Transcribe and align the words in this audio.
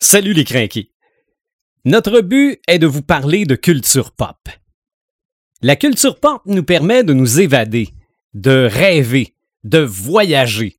Salut 0.00 0.34
les 0.34 0.44
crinqués. 0.44 0.92
Notre 1.86 2.20
but 2.20 2.60
est 2.68 2.78
de 2.78 2.86
vous 2.86 3.02
parler 3.02 3.46
de 3.46 3.54
culture 3.54 4.12
pop. 4.12 4.36
La 5.62 5.74
culture 5.74 6.20
pop 6.20 6.42
nous 6.44 6.62
permet 6.62 7.02
de 7.02 7.14
nous 7.14 7.40
évader, 7.40 7.88
de 8.34 8.68
rêver, 8.70 9.34
de 9.64 9.78
voyager. 9.78 10.78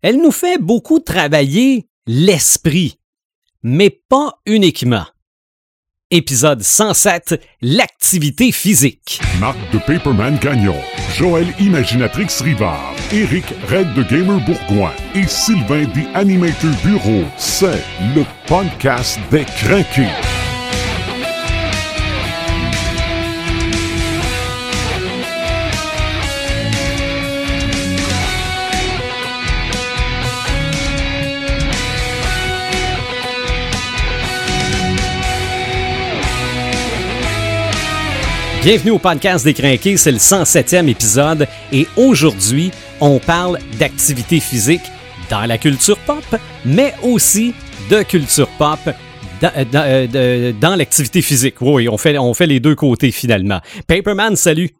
Elle 0.00 0.18
nous 0.18 0.30
fait 0.30 0.58
beaucoup 0.58 1.00
travailler 1.00 1.88
l'esprit, 2.06 3.00
mais 3.64 3.90
pas 3.90 4.40
uniquement. 4.46 5.06
Épisode 6.12 6.62
107, 6.62 7.34
l'activité 7.62 8.52
physique. 8.52 9.20
Marc 9.40 9.56
de 9.72 9.78
Paperman 9.78 10.38
Gagnon, 10.38 10.76
Joël 11.16 11.48
Imaginatrix 11.58 12.28
Rivard, 12.42 12.94
Eric 13.12 13.44
Red 13.68 13.92
de 13.94 14.04
Gamer 14.04 14.38
Bourgoin 14.46 14.92
et 15.16 15.26
Sylvain 15.26 15.82
des 15.94 16.06
Animator 16.14 16.70
Bureau. 16.84 17.24
C'est 17.36 17.82
le 18.14 18.22
podcast 18.46 19.18
des 19.32 19.44
craqués. 19.44 20.06
Bienvenue 38.66 38.90
au 38.90 38.98
podcast 38.98 39.44
des 39.44 39.54
Crinqués, 39.54 39.96
c'est 39.96 40.10
le 40.10 40.18
107e 40.18 40.88
épisode 40.88 41.46
et 41.72 41.86
aujourd'hui, 41.96 42.72
on 43.00 43.20
parle 43.20 43.60
d'activité 43.78 44.40
physique 44.40 44.82
dans 45.30 45.46
la 45.46 45.56
culture 45.56 45.96
pop, 45.98 46.24
mais 46.64 46.92
aussi 47.04 47.54
de 47.88 48.02
culture 48.02 48.48
pop 48.58 48.80
dans, 49.40 49.52
euh, 49.56 49.64
dans, 49.66 49.84
euh, 49.86 50.52
dans 50.52 50.74
l'activité 50.74 51.22
physique. 51.22 51.60
Oui, 51.60 51.88
on 51.88 51.96
fait, 51.96 52.18
on 52.18 52.34
fait 52.34 52.48
les 52.48 52.58
deux 52.58 52.74
côtés 52.74 53.12
finalement. 53.12 53.60
Paperman, 53.86 54.34
salut. 54.34 54.70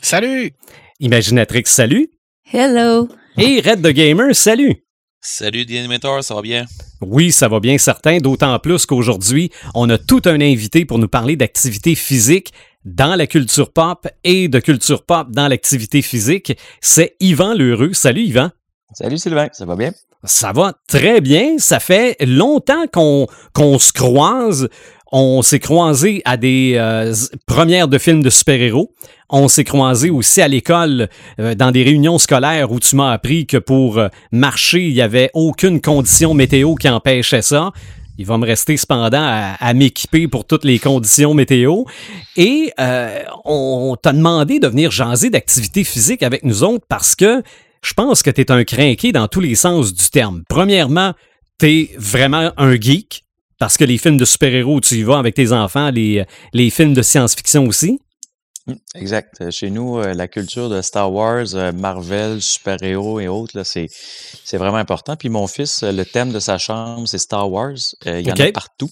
Salut! 0.00 0.52
Imaginatrix, 1.00 1.64
salut. 1.66 2.08
Hello. 2.50 3.10
Et 3.36 3.60
Red 3.60 3.82
the 3.82 3.92
Gamer, 3.92 4.34
salut. 4.34 4.84
Salut, 5.26 5.64
The 5.64 5.72
Animator, 5.72 6.22
ça 6.22 6.34
va 6.34 6.42
bien? 6.42 6.66
Oui, 7.00 7.32
ça 7.32 7.48
va 7.48 7.58
bien 7.58 7.78
certain, 7.78 8.18
d'autant 8.18 8.58
plus 8.58 8.84
qu'aujourd'hui, 8.84 9.50
on 9.74 9.88
a 9.88 9.96
tout 9.96 10.20
un 10.26 10.38
invité 10.40 10.84
pour 10.84 10.98
nous 10.98 11.08
parler 11.08 11.34
d'activité 11.34 11.94
physique 11.94 12.52
dans 12.84 13.14
la 13.14 13.26
culture 13.26 13.72
pop 13.72 14.06
et 14.24 14.48
de 14.48 14.60
culture 14.60 15.04
pop 15.04 15.30
dans 15.30 15.48
l'activité 15.48 16.02
physique. 16.02 16.56
C'est 16.80 17.16
Yvan 17.20 17.54
Lheureux. 17.54 17.92
Salut 17.92 18.22
Yvan. 18.22 18.50
Salut 18.92 19.18
Sylvain, 19.18 19.48
ça 19.52 19.64
va 19.64 19.76
bien? 19.76 19.92
Ça 20.24 20.52
va 20.52 20.72
très 20.88 21.20
bien. 21.20 21.58
Ça 21.58 21.80
fait 21.80 22.16
longtemps 22.24 22.86
qu'on 22.92 23.26
qu'on 23.52 23.78
se 23.78 23.92
croise. 23.92 24.68
On 25.12 25.42
s'est 25.42 25.60
croisé 25.60 26.22
à 26.24 26.36
des 26.36 26.74
euh, 26.76 27.14
premières 27.46 27.88
de 27.88 27.98
films 27.98 28.22
de 28.22 28.30
super-héros. 28.30 28.92
On 29.30 29.48
s'est 29.48 29.64
croisé 29.64 30.10
aussi 30.10 30.42
à 30.42 30.48
l'école 30.48 31.08
euh, 31.38 31.54
dans 31.54 31.70
des 31.70 31.84
réunions 31.84 32.18
scolaires 32.18 32.72
où 32.72 32.80
tu 32.80 32.96
m'as 32.96 33.12
appris 33.12 33.46
que 33.46 33.56
pour 33.56 33.98
euh, 33.98 34.08
marcher, 34.32 34.80
il 34.80 34.94
n'y 34.94 35.00
avait 35.00 35.30
aucune 35.34 35.80
condition 35.80 36.34
météo 36.34 36.74
qui 36.74 36.88
empêchait 36.88 37.42
ça. 37.42 37.70
Il 38.18 38.26
va 38.26 38.38
me 38.38 38.46
rester 38.46 38.76
cependant 38.76 39.22
à, 39.22 39.74
m'équiper 39.74 40.28
pour 40.28 40.46
toutes 40.46 40.64
les 40.64 40.78
conditions 40.78 41.34
météo. 41.34 41.84
Et 42.36 42.72
euh, 42.78 43.22
on 43.44 43.96
t'a 44.00 44.12
demandé 44.12 44.60
de 44.60 44.68
venir 44.68 44.90
jaser 44.90 45.30
d'activité 45.30 45.84
physique 45.84 46.22
avec 46.22 46.44
nous 46.44 46.62
autres 46.62 46.84
parce 46.88 47.14
que 47.14 47.42
je 47.82 47.92
pense 47.92 48.22
que 48.22 48.30
tu 48.30 48.40
es 48.40 48.50
un 48.50 48.64
crinqué 48.64 49.12
dans 49.12 49.28
tous 49.28 49.40
les 49.40 49.54
sens 49.54 49.92
du 49.92 50.08
terme. 50.10 50.42
Premièrement, 50.48 51.12
tu 51.58 51.88
vraiment 51.98 52.52
un 52.56 52.80
geek 52.80 53.24
parce 53.58 53.76
que 53.76 53.84
les 53.84 53.98
films 53.98 54.16
de 54.16 54.24
super-héros, 54.24 54.80
tu 54.80 54.96
y 54.96 55.02
vas 55.02 55.18
avec 55.18 55.34
tes 55.34 55.52
enfants, 55.52 55.90
les, 55.90 56.24
les 56.52 56.70
films 56.70 56.94
de 56.94 57.02
science-fiction 57.02 57.66
aussi. 57.66 57.98
Exact. 58.94 59.50
Chez 59.50 59.68
nous, 59.70 59.98
euh, 59.98 60.14
la 60.14 60.26
culture 60.26 60.70
de 60.70 60.80
Star 60.80 61.12
Wars, 61.12 61.54
euh, 61.54 61.72
Marvel, 61.72 62.40
super-héros 62.40 63.20
et 63.20 63.28
autres, 63.28 63.56
là, 63.58 63.64
c'est, 63.64 63.88
c'est 63.90 64.56
vraiment 64.56 64.78
important. 64.78 65.16
Puis 65.16 65.28
mon 65.28 65.46
fils, 65.46 65.82
euh, 65.82 65.92
le 65.92 66.04
thème 66.06 66.32
de 66.32 66.40
sa 66.40 66.56
chambre, 66.56 67.06
c'est 67.06 67.18
Star 67.18 67.50
Wars. 67.50 67.74
Euh, 68.06 68.20
il 68.20 68.26
y 68.26 68.32
en 68.32 68.34
a 68.34 68.52
partout. 68.52 68.90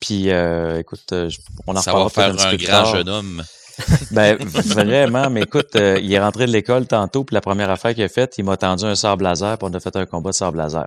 Puis 0.00 0.30
euh, 0.30 0.78
écoute, 0.78 1.12
euh, 1.12 1.28
on 1.66 1.76
en 1.76 1.82
Ça 1.82 1.92
va 1.92 2.04
reparlera 2.04 2.38
faire 2.38 2.46
un 2.46 2.48
un 2.48 2.56
petit 2.56 2.64
peu 2.64 2.70
grand 2.72 2.82
tard. 2.84 2.96
jeune 2.96 3.08
homme. 3.08 3.44
Ben, 4.10 4.36
vraiment, 4.36 5.30
mais 5.30 5.42
écoute, 5.42 5.74
euh, 5.76 5.98
il 6.02 6.12
est 6.12 6.20
rentré 6.20 6.44
de 6.44 6.52
l'école 6.52 6.86
tantôt, 6.86 7.24
puis 7.24 7.32
la 7.32 7.40
première 7.40 7.70
affaire 7.70 7.94
qu'il 7.94 8.02
a 8.02 8.10
faite, 8.10 8.34
il 8.36 8.44
m'a 8.44 8.58
tendu 8.58 8.84
un 8.84 8.94
sable 8.94 9.24
laser, 9.24 9.56
puis 9.56 9.68
on 9.70 9.74
a 9.74 9.80
fait 9.80 9.96
un 9.96 10.04
combat 10.04 10.30
de 10.30 10.34
sable 10.34 10.58
laser. 10.58 10.86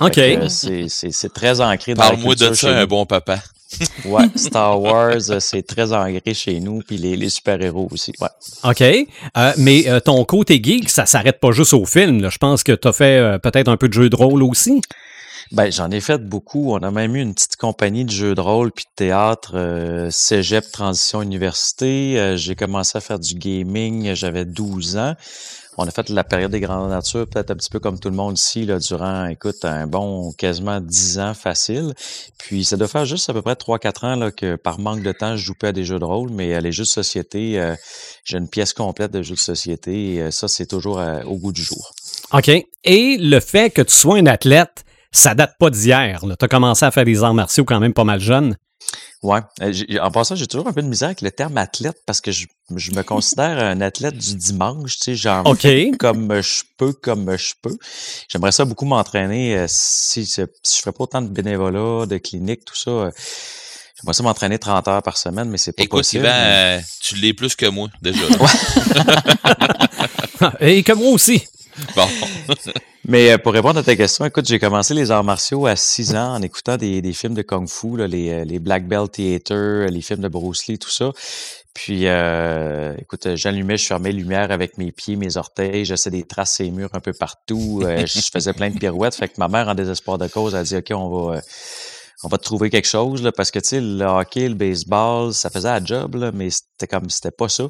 OK. 0.00 0.18
Euh, 0.18 0.48
c'est, 0.48 0.88
c'est, 0.88 1.10
c'est 1.10 1.32
très 1.32 1.60
ancré 1.60 1.94
dans 1.94 2.02
la 2.04 2.10
Parle-moi 2.10 2.36
de 2.36 2.52
ça, 2.54 2.68
un 2.78 2.86
bon 2.86 3.06
papa. 3.06 3.38
Ouais, 4.04 4.24
Star 4.36 4.80
Wars, 4.80 5.30
euh, 5.30 5.40
c'est 5.40 5.62
très 5.62 5.92
ancré 5.92 6.34
chez 6.34 6.60
nous, 6.60 6.80
puis 6.86 6.96
les, 6.96 7.16
les 7.16 7.28
super-héros 7.28 7.88
aussi. 7.92 8.12
Ouais. 8.20 8.28
OK. 8.64 8.80
Euh, 8.82 9.52
mais 9.58 9.88
euh, 9.88 10.00
ton 10.00 10.24
côté 10.24 10.60
geek, 10.62 10.88
ça 10.88 11.06
s'arrête 11.06 11.40
pas 11.40 11.50
juste 11.52 11.74
au 11.74 11.84
film. 11.84 12.22
là. 12.22 12.30
Je 12.30 12.38
pense 12.38 12.62
que 12.62 12.72
tu 12.72 12.88
as 12.88 12.92
fait 12.92 13.18
euh, 13.18 13.38
peut-être 13.38 13.68
un 13.68 13.76
peu 13.76 13.88
de 13.88 13.92
jeu 13.92 14.08
de 14.08 14.16
rôle 14.16 14.42
aussi. 14.42 14.80
Ben, 15.50 15.72
j'en 15.72 15.90
ai 15.90 16.00
fait 16.00 16.18
beaucoup. 16.18 16.74
On 16.74 16.78
a 16.78 16.90
même 16.90 17.16
eu 17.16 17.20
une 17.22 17.34
petite 17.34 17.56
compagnie 17.56 18.04
de 18.04 18.10
jeux 18.10 18.34
de 18.34 18.40
rôle 18.40 18.70
puis 18.70 18.84
de 18.84 18.94
théâtre, 18.96 19.52
euh, 19.54 20.08
Cégep 20.10 20.70
Transition 20.70 21.22
Université. 21.22 22.18
Euh, 22.18 22.36
j'ai 22.36 22.54
commencé 22.54 22.98
à 22.98 23.00
faire 23.00 23.18
du 23.18 23.34
gaming, 23.34 24.14
j'avais 24.14 24.44
12 24.44 24.96
ans. 24.98 25.14
On 25.80 25.86
a 25.86 25.92
fait 25.92 26.08
la 26.08 26.24
période 26.24 26.50
des 26.50 26.58
grandes 26.58 26.90
natures, 26.90 27.28
peut-être 27.28 27.52
un 27.52 27.54
petit 27.54 27.70
peu 27.70 27.78
comme 27.78 28.00
tout 28.00 28.10
le 28.10 28.16
monde 28.16 28.36
ici, 28.36 28.66
là, 28.66 28.80
durant, 28.80 29.26
écoute, 29.26 29.64
un 29.64 29.86
bon 29.86 30.32
quasiment 30.32 30.80
10 30.80 31.20
ans 31.20 31.34
facile. 31.34 31.94
Puis 32.36 32.64
ça 32.64 32.76
doit 32.76 32.88
faire 32.88 33.04
juste 33.04 33.30
à 33.30 33.32
peu 33.32 33.42
près 33.42 33.54
3-4 33.54 34.06
ans 34.06 34.16
là, 34.16 34.32
que 34.32 34.56
par 34.56 34.80
manque 34.80 35.04
de 35.04 35.12
temps, 35.12 35.36
je 35.36 35.44
joue 35.44 35.54
plus 35.54 35.68
à 35.68 35.72
des 35.72 35.84
jeux 35.84 36.00
de 36.00 36.04
rôle, 36.04 36.30
mais 36.30 36.52
à 36.54 36.60
les 36.60 36.72
jeux 36.72 36.82
de 36.82 36.88
société, 36.88 37.60
euh, 37.60 37.76
j'ai 38.24 38.38
une 38.38 38.48
pièce 38.48 38.72
complète 38.72 39.12
de 39.12 39.22
jeux 39.22 39.36
de 39.36 39.40
société. 39.40 40.14
Et, 40.14 40.22
euh, 40.22 40.30
ça, 40.32 40.48
c'est 40.48 40.66
toujours 40.66 40.98
euh, 40.98 41.22
au 41.22 41.36
goût 41.36 41.52
du 41.52 41.62
jour. 41.62 41.92
OK. 42.32 42.50
Et 42.82 43.16
le 43.16 43.38
fait 43.38 43.70
que 43.70 43.82
tu 43.82 43.96
sois 43.96 44.18
un 44.18 44.26
athlète, 44.26 44.84
ça 45.12 45.36
date 45.36 45.54
pas 45.60 45.70
d'hier. 45.70 46.20
Tu 46.22 46.44
as 46.44 46.48
commencé 46.48 46.84
à 46.84 46.90
faire 46.90 47.04
des 47.04 47.22
arts 47.22 47.34
martiaux 47.34 47.64
quand 47.64 47.78
même 47.78 47.94
pas 47.94 48.04
mal 48.04 48.18
jeune. 48.18 48.56
Ouais. 49.22 49.40
Euh, 49.62 49.72
En 50.00 50.10
passant, 50.12 50.36
j'ai 50.36 50.46
toujours 50.46 50.68
un 50.68 50.72
peu 50.72 50.82
de 50.82 50.86
misère 50.88 51.08
avec 51.08 51.22
le 51.22 51.30
terme 51.32 51.58
athlète 51.58 51.96
parce 52.06 52.20
que 52.20 52.30
je, 52.30 52.46
je 52.76 52.92
me 52.92 53.02
considère 53.02 53.58
un 53.58 53.80
athlète 53.80 54.16
du 54.16 54.36
dimanche, 54.36 54.96
tu 54.98 55.02
sais, 55.04 55.14
genre 55.16 55.44
OK. 55.46 55.66
comme 55.98 56.40
je 56.40 56.62
peux, 56.76 56.92
comme 56.92 57.36
je 57.36 57.54
peux. 57.60 57.76
J'aimerais 58.28 58.52
ça 58.52 58.64
beaucoup 58.64 58.84
m'entraîner 58.84 59.56
euh, 59.58 59.66
si, 59.68 60.24
si 60.24 60.40
je 60.42 60.80
ferais 60.80 60.92
pas 60.92 61.04
autant 61.04 61.22
de 61.22 61.28
bénévolat, 61.28 62.06
de 62.06 62.18
clinique, 62.18 62.64
tout 62.64 62.76
ça. 62.76 62.90
euh, 62.90 63.10
J'aimerais 64.00 64.14
ça 64.14 64.22
m'entraîner 64.22 64.60
30 64.60 64.86
heures 64.86 65.02
par 65.02 65.16
semaine, 65.16 65.48
mais 65.50 65.58
c'est 65.58 65.72
pas 65.72 65.82
Écoute, 65.82 65.98
possible. 66.02 66.24
Yvan, 66.24 66.32
mais- 66.36 66.78
euh, 66.78 66.80
tu 67.00 67.16
l'es 67.16 67.34
plus 67.34 67.56
que 67.56 67.66
moi, 67.66 67.88
déjà. 68.00 68.20
Et 70.60 70.84
que 70.84 70.92
moi 70.92 71.08
aussi. 71.10 71.42
bon. 71.96 72.06
Mais 73.08 73.32
euh, 73.32 73.38
pour 73.38 73.54
répondre 73.54 73.78
à 73.78 73.82
ta 73.82 73.96
question, 73.96 74.24
écoute, 74.26 74.46
j'ai 74.46 74.58
commencé 74.58 74.92
les 74.92 75.10
arts 75.10 75.24
martiaux 75.24 75.66
à 75.66 75.76
6 75.76 76.14
ans 76.14 76.34
en 76.34 76.42
écoutant 76.42 76.76
des, 76.76 77.00
des 77.00 77.12
films 77.12 77.34
de 77.34 77.42
Kung 77.42 77.68
Fu, 77.68 77.96
là, 77.96 78.06
les, 78.06 78.30
euh, 78.30 78.44
les 78.44 78.58
Black 78.58 78.86
Belt 78.86 79.10
Theater, 79.10 79.88
les 79.88 80.02
films 80.02 80.20
de 80.20 80.28
Bruce 80.28 80.66
Lee, 80.66 80.78
tout 80.78 80.90
ça. 80.90 81.12
Puis, 81.72 82.02
euh, 82.06 82.94
écoute, 82.98 83.34
j'allumais, 83.36 83.78
je 83.78 83.86
fermais 83.86 84.12
les 84.12 84.18
lumières 84.18 84.50
avec 84.50 84.76
mes 84.78 84.92
pieds, 84.92 85.16
mes 85.16 85.36
orteils, 85.36 85.84
j'essayais 85.84 86.18
des 86.18 86.26
traces 86.26 86.56
ces 86.56 86.70
murs 86.70 86.90
un 86.92 87.00
peu 87.00 87.12
partout. 87.12 87.82
je 87.82 88.20
faisais 88.32 88.52
plein 88.52 88.70
de 88.70 88.78
pirouettes. 88.78 89.14
Fait 89.14 89.28
que 89.28 89.34
ma 89.38 89.48
mère, 89.48 89.68
en 89.68 89.74
désespoir 89.74 90.18
de 90.18 90.26
cause, 90.26 90.54
a 90.54 90.62
dit, 90.62 90.76
OK, 90.76 90.90
on 90.90 91.08
va... 91.28 91.40
on 92.24 92.28
va 92.28 92.36
te 92.38 92.42
trouver 92.44 92.68
quelque 92.68 92.88
chose, 92.88 93.22
là, 93.22 93.30
parce 93.30 93.50
que, 93.52 93.58
tu 93.60 93.68
sais, 93.68 93.80
le 93.80 94.04
hockey, 94.04 94.48
le 94.48 94.54
baseball, 94.54 95.32
ça 95.32 95.50
faisait 95.50 95.68
la 95.68 95.84
job, 95.84 96.16
là, 96.16 96.32
mais 96.34 96.50
c'était 96.50 96.88
comme, 96.88 97.08
c'était 97.10 97.30
pas 97.30 97.48
ça. 97.48 97.64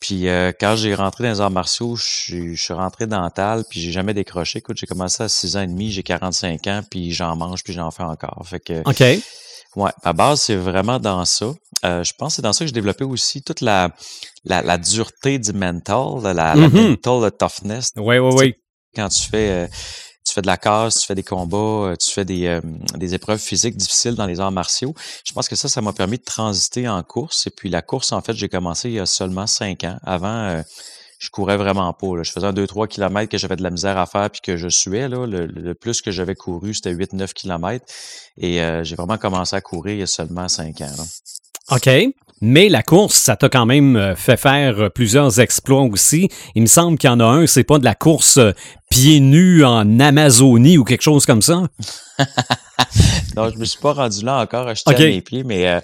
Puis 0.00 0.28
euh, 0.28 0.50
quand 0.58 0.76
j'ai 0.76 0.94
rentré 0.94 1.24
dans 1.24 1.30
les 1.30 1.40
arts 1.40 1.50
martiaux, 1.50 1.94
je 1.96 2.54
suis, 2.54 2.72
rentré 2.72 3.06
dans 3.06 3.22
le 3.22 3.30
tal, 3.30 3.64
puis 3.68 3.80
j'ai 3.80 3.92
jamais 3.92 4.14
décroché. 4.14 4.60
Écoute, 4.60 4.78
j'ai 4.78 4.86
commencé 4.86 5.22
à 5.22 5.28
6 5.28 5.56
ans 5.56 5.60
et 5.62 5.66
demi, 5.66 5.90
j'ai 5.92 6.02
45 6.02 6.66
ans, 6.68 6.80
puis 6.90 7.12
j'en 7.12 7.36
mange, 7.36 7.62
puis 7.62 7.74
j'en 7.74 7.90
fais 7.90 8.02
encore. 8.02 8.42
Fait 8.46 8.60
que, 8.60 8.80
OK. 8.88 9.22
ouais, 9.76 9.90
ma 10.04 10.12
base, 10.14 10.40
c'est 10.40 10.56
vraiment 10.56 10.98
dans 10.98 11.24
ça. 11.26 11.52
Euh, 11.84 12.02
je 12.02 12.12
pense 12.16 12.28
que 12.32 12.36
c'est 12.36 12.42
dans 12.42 12.52
ça 12.54 12.60
que 12.64 12.68
j'ai 12.68 12.72
développé 12.72 13.04
aussi 13.04 13.42
toute 13.42 13.60
la, 13.60 13.90
la, 14.44 14.62
la 14.62 14.78
dureté 14.78 15.38
du 15.38 15.52
mental, 15.52 16.22
la, 16.22 16.32
la 16.32 16.54
Mhm. 16.54 16.70
mental 16.96 17.30
toughness. 17.38 17.90
Oui, 17.96 18.18
oui, 18.18 18.34
oui. 18.38 18.54
Quand 18.94 19.08
tu 19.08 19.22
fais, 19.22 19.48
euh, 19.50 19.66
tu 20.32 20.36
fais 20.36 20.42
de 20.42 20.46
la 20.46 20.56
casse, 20.56 21.00
tu 21.00 21.06
fais 21.06 21.14
des 21.14 21.22
combats, 21.22 21.90
euh, 21.90 21.96
tu 21.96 22.10
fais 22.10 22.24
des, 22.24 22.46
euh, 22.46 22.62
des 22.96 23.14
épreuves 23.14 23.38
physiques 23.38 23.76
difficiles 23.76 24.14
dans 24.14 24.24
les 24.24 24.40
arts 24.40 24.50
martiaux. 24.50 24.94
Je 25.26 25.32
pense 25.34 25.46
que 25.46 25.56
ça, 25.56 25.68
ça 25.68 25.82
m'a 25.82 25.92
permis 25.92 26.16
de 26.16 26.22
transiter 26.22 26.88
en 26.88 27.02
course. 27.02 27.46
Et 27.46 27.50
puis 27.50 27.68
la 27.68 27.82
course, 27.82 28.12
en 28.12 28.22
fait, 28.22 28.32
j'ai 28.32 28.48
commencé 28.48 28.88
il 28.88 28.94
y 28.94 28.98
a 28.98 29.04
seulement 29.04 29.46
cinq 29.46 29.84
ans. 29.84 29.98
Avant, 30.02 30.28
euh, 30.28 30.62
je 31.18 31.28
courais 31.28 31.58
vraiment 31.58 31.92
pas. 31.92 32.22
Je 32.22 32.32
faisais 32.32 32.46
un 32.46 32.54
2-3 32.54 32.88
km 32.88 33.30
que 33.30 33.36
j'avais 33.36 33.56
de 33.56 33.62
la 33.62 33.68
misère 33.68 33.98
à 33.98 34.06
faire 34.06 34.30
puis 34.30 34.40
que 34.40 34.56
je 34.56 34.68
suais. 34.68 35.06
Là. 35.06 35.26
Le, 35.26 35.74
plus 35.74 36.00
que 36.00 36.10
j'avais 36.10 36.34
couru, 36.34 36.72
c'était 36.72 36.94
8-9 36.94 37.34
km. 37.34 37.84
Et 38.38 38.62
euh, 38.62 38.84
j'ai 38.84 38.96
vraiment 38.96 39.18
commencé 39.18 39.54
à 39.54 39.60
courir 39.60 39.92
il 39.92 40.00
y 40.00 40.02
a 40.02 40.06
seulement 40.06 40.48
cinq 40.48 40.80
ans. 40.80 40.94
OK. 41.72 41.90
Mais 42.44 42.68
la 42.68 42.82
course, 42.82 43.14
ça 43.14 43.36
t'a 43.36 43.48
quand 43.48 43.66
même 43.66 43.94
euh, 43.94 44.16
fait 44.16 44.36
faire 44.36 44.90
plusieurs 44.90 45.38
exploits 45.38 45.82
aussi. 45.82 46.28
Il 46.56 46.62
me 46.62 46.66
semble 46.66 46.98
qu'il 46.98 47.08
y 47.08 47.12
en 47.12 47.20
a 47.20 47.24
un, 47.24 47.46
c'est 47.46 47.62
pas 47.62 47.78
de 47.78 47.84
la 47.84 47.94
course 47.94 48.36
euh, 48.36 48.50
pieds 48.90 49.20
nus 49.20 49.64
en 49.64 50.00
Amazonie 50.00 50.76
ou 50.76 50.82
quelque 50.82 51.02
chose 51.02 51.24
comme 51.24 51.40
ça? 51.40 51.62
non, 53.36 53.48
je 53.48 53.58
me 53.58 53.64
suis 53.64 53.78
pas 53.78 53.92
rendu 53.92 54.24
là 54.24 54.40
encore, 54.40 54.66
à 54.66 54.74
jeter 54.74 55.10
mes 55.10 55.20
pieds, 55.20 55.44
mais 55.44 55.68
euh, 55.68 55.80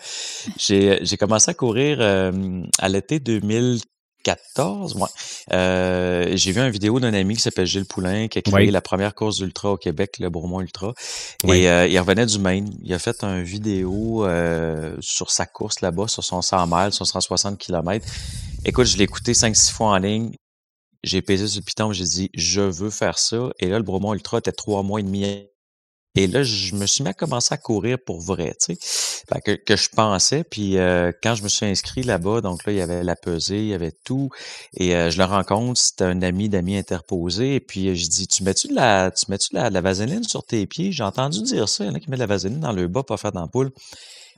j'ai 0.58 1.16
commencé 1.16 1.52
à 1.52 1.54
courir 1.54 2.00
à 2.00 2.88
l'été 2.88 3.20
2000 3.20 3.78
14, 4.28 4.96
ouais. 4.96 5.08
Euh, 5.54 6.32
j'ai 6.34 6.52
vu 6.52 6.60
une 6.60 6.68
vidéo 6.68 7.00
d'un 7.00 7.14
ami 7.14 7.36
qui 7.36 7.40
s'appelle 7.40 7.64
Gilles 7.64 7.86
Poulain, 7.86 8.28
qui 8.28 8.38
a 8.38 8.42
créé 8.42 8.70
la 8.70 8.82
première 8.82 9.14
course 9.14 9.38
d'ultra 9.38 9.72
au 9.72 9.78
Québec, 9.78 10.18
le 10.20 10.28
Bourmont 10.28 10.60
Ultra. 10.60 10.92
Et 11.44 11.66
euh, 11.70 11.86
il 11.86 11.98
revenait 11.98 12.26
du 12.26 12.38
Maine. 12.38 12.70
Il 12.82 12.92
a 12.92 12.98
fait 12.98 13.24
une 13.24 13.42
vidéo 13.42 14.26
euh, 14.26 14.94
sur 15.00 15.30
sa 15.30 15.46
course 15.46 15.80
là-bas, 15.80 16.08
sur 16.08 16.22
son 16.22 16.42
100 16.42 16.66
miles, 16.66 16.92
sur 16.92 17.06
160 17.06 17.56
km. 17.56 18.06
Écoute, 18.66 18.84
je 18.84 18.98
l'ai 18.98 19.04
écouté 19.04 19.32
5-6 19.32 19.72
fois 19.72 19.88
en 19.88 19.98
ligne. 19.98 20.34
J'ai 21.02 21.22
pesé 21.22 21.46
sur 21.46 21.60
le 21.60 21.64
piton, 21.64 21.92
j'ai 21.94 22.04
dit, 22.04 22.30
je 22.34 22.60
veux 22.60 22.90
faire 22.90 23.18
ça. 23.18 23.48
Et 23.60 23.68
là, 23.68 23.78
le 23.78 23.84
Bromont 23.84 24.12
Ultra 24.12 24.38
était 24.38 24.52
trois 24.52 24.82
mois 24.82 25.00
et 25.00 25.04
demi 25.04 25.24
et 26.14 26.26
là, 26.26 26.42
je 26.42 26.74
me 26.74 26.86
suis 26.86 27.04
mis 27.04 27.10
à 27.10 27.14
commencer 27.14 27.54
à 27.54 27.58
courir 27.58 27.96
pour 28.04 28.20
vrai, 28.20 28.56
tu 28.60 28.74
sais, 28.74 29.40
que, 29.44 29.52
que, 29.52 29.76
je 29.76 29.88
pensais. 29.90 30.42
Puis 30.42 30.76
euh, 30.78 31.12
quand 31.22 31.34
je 31.34 31.42
me 31.42 31.48
suis 31.48 31.66
inscrit 31.66 32.02
là-bas, 32.02 32.40
donc 32.40 32.64
là, 32.64 32.72
il 32.72 32.78
y 32.78 32.80
avait 32.80 33.04
la 33.04 33.14
pesée, 33.14 33.58
il 33.58 33.68
y 33.68 33.74
avait 33.74 33.92
tout. 34.04 34.30
Et 34.74 34.96
euh, 34.96 35.10
je 35.10 35.18
le 35.18 35.24
rencontre, 35.24 35.80
c'était 35.80 36.04
un 36.04 36.22
ami 36.22 36.48
d'amis 36.48 36.76
interposé. 36.76 37.54
Et 37.56 37.60
puis 37.60 37.94
je 37.94 38.08
dis, 38.08 38.26
tu 38.26 38.42
mets-tu 38.42 38.68
de 38.68 38.74
la, 38.74 39.10
tu 39.10 39.26
mets-tu 39.28 39.54
de 39.54 39.60
la, 39.60 39.80
vaseline 39.80 40.24
sur 40.24 40.44
tes 40.44 40.66
pieds? 40.66 40.90
J'ai 40.90 41.04
entendu 41.04 41.42
dire 41.42 41.68
ça. 41.68 41.84
Il 41.84 41.88
y 41.88 41.90
en 41.90 41.94
a 41.94 42.00
qui 42.00 42.10
mettent 42.10 42.18
de 42.18 42.24
la 42.24 42.26
vaseline 42.26 42.60
dans 42.60 42.72
le 42.72 42.88
bas 42.88 43.02
pour 43.02 43.20
faire 43.20 43.32
d'ampoule. 43.32 43.70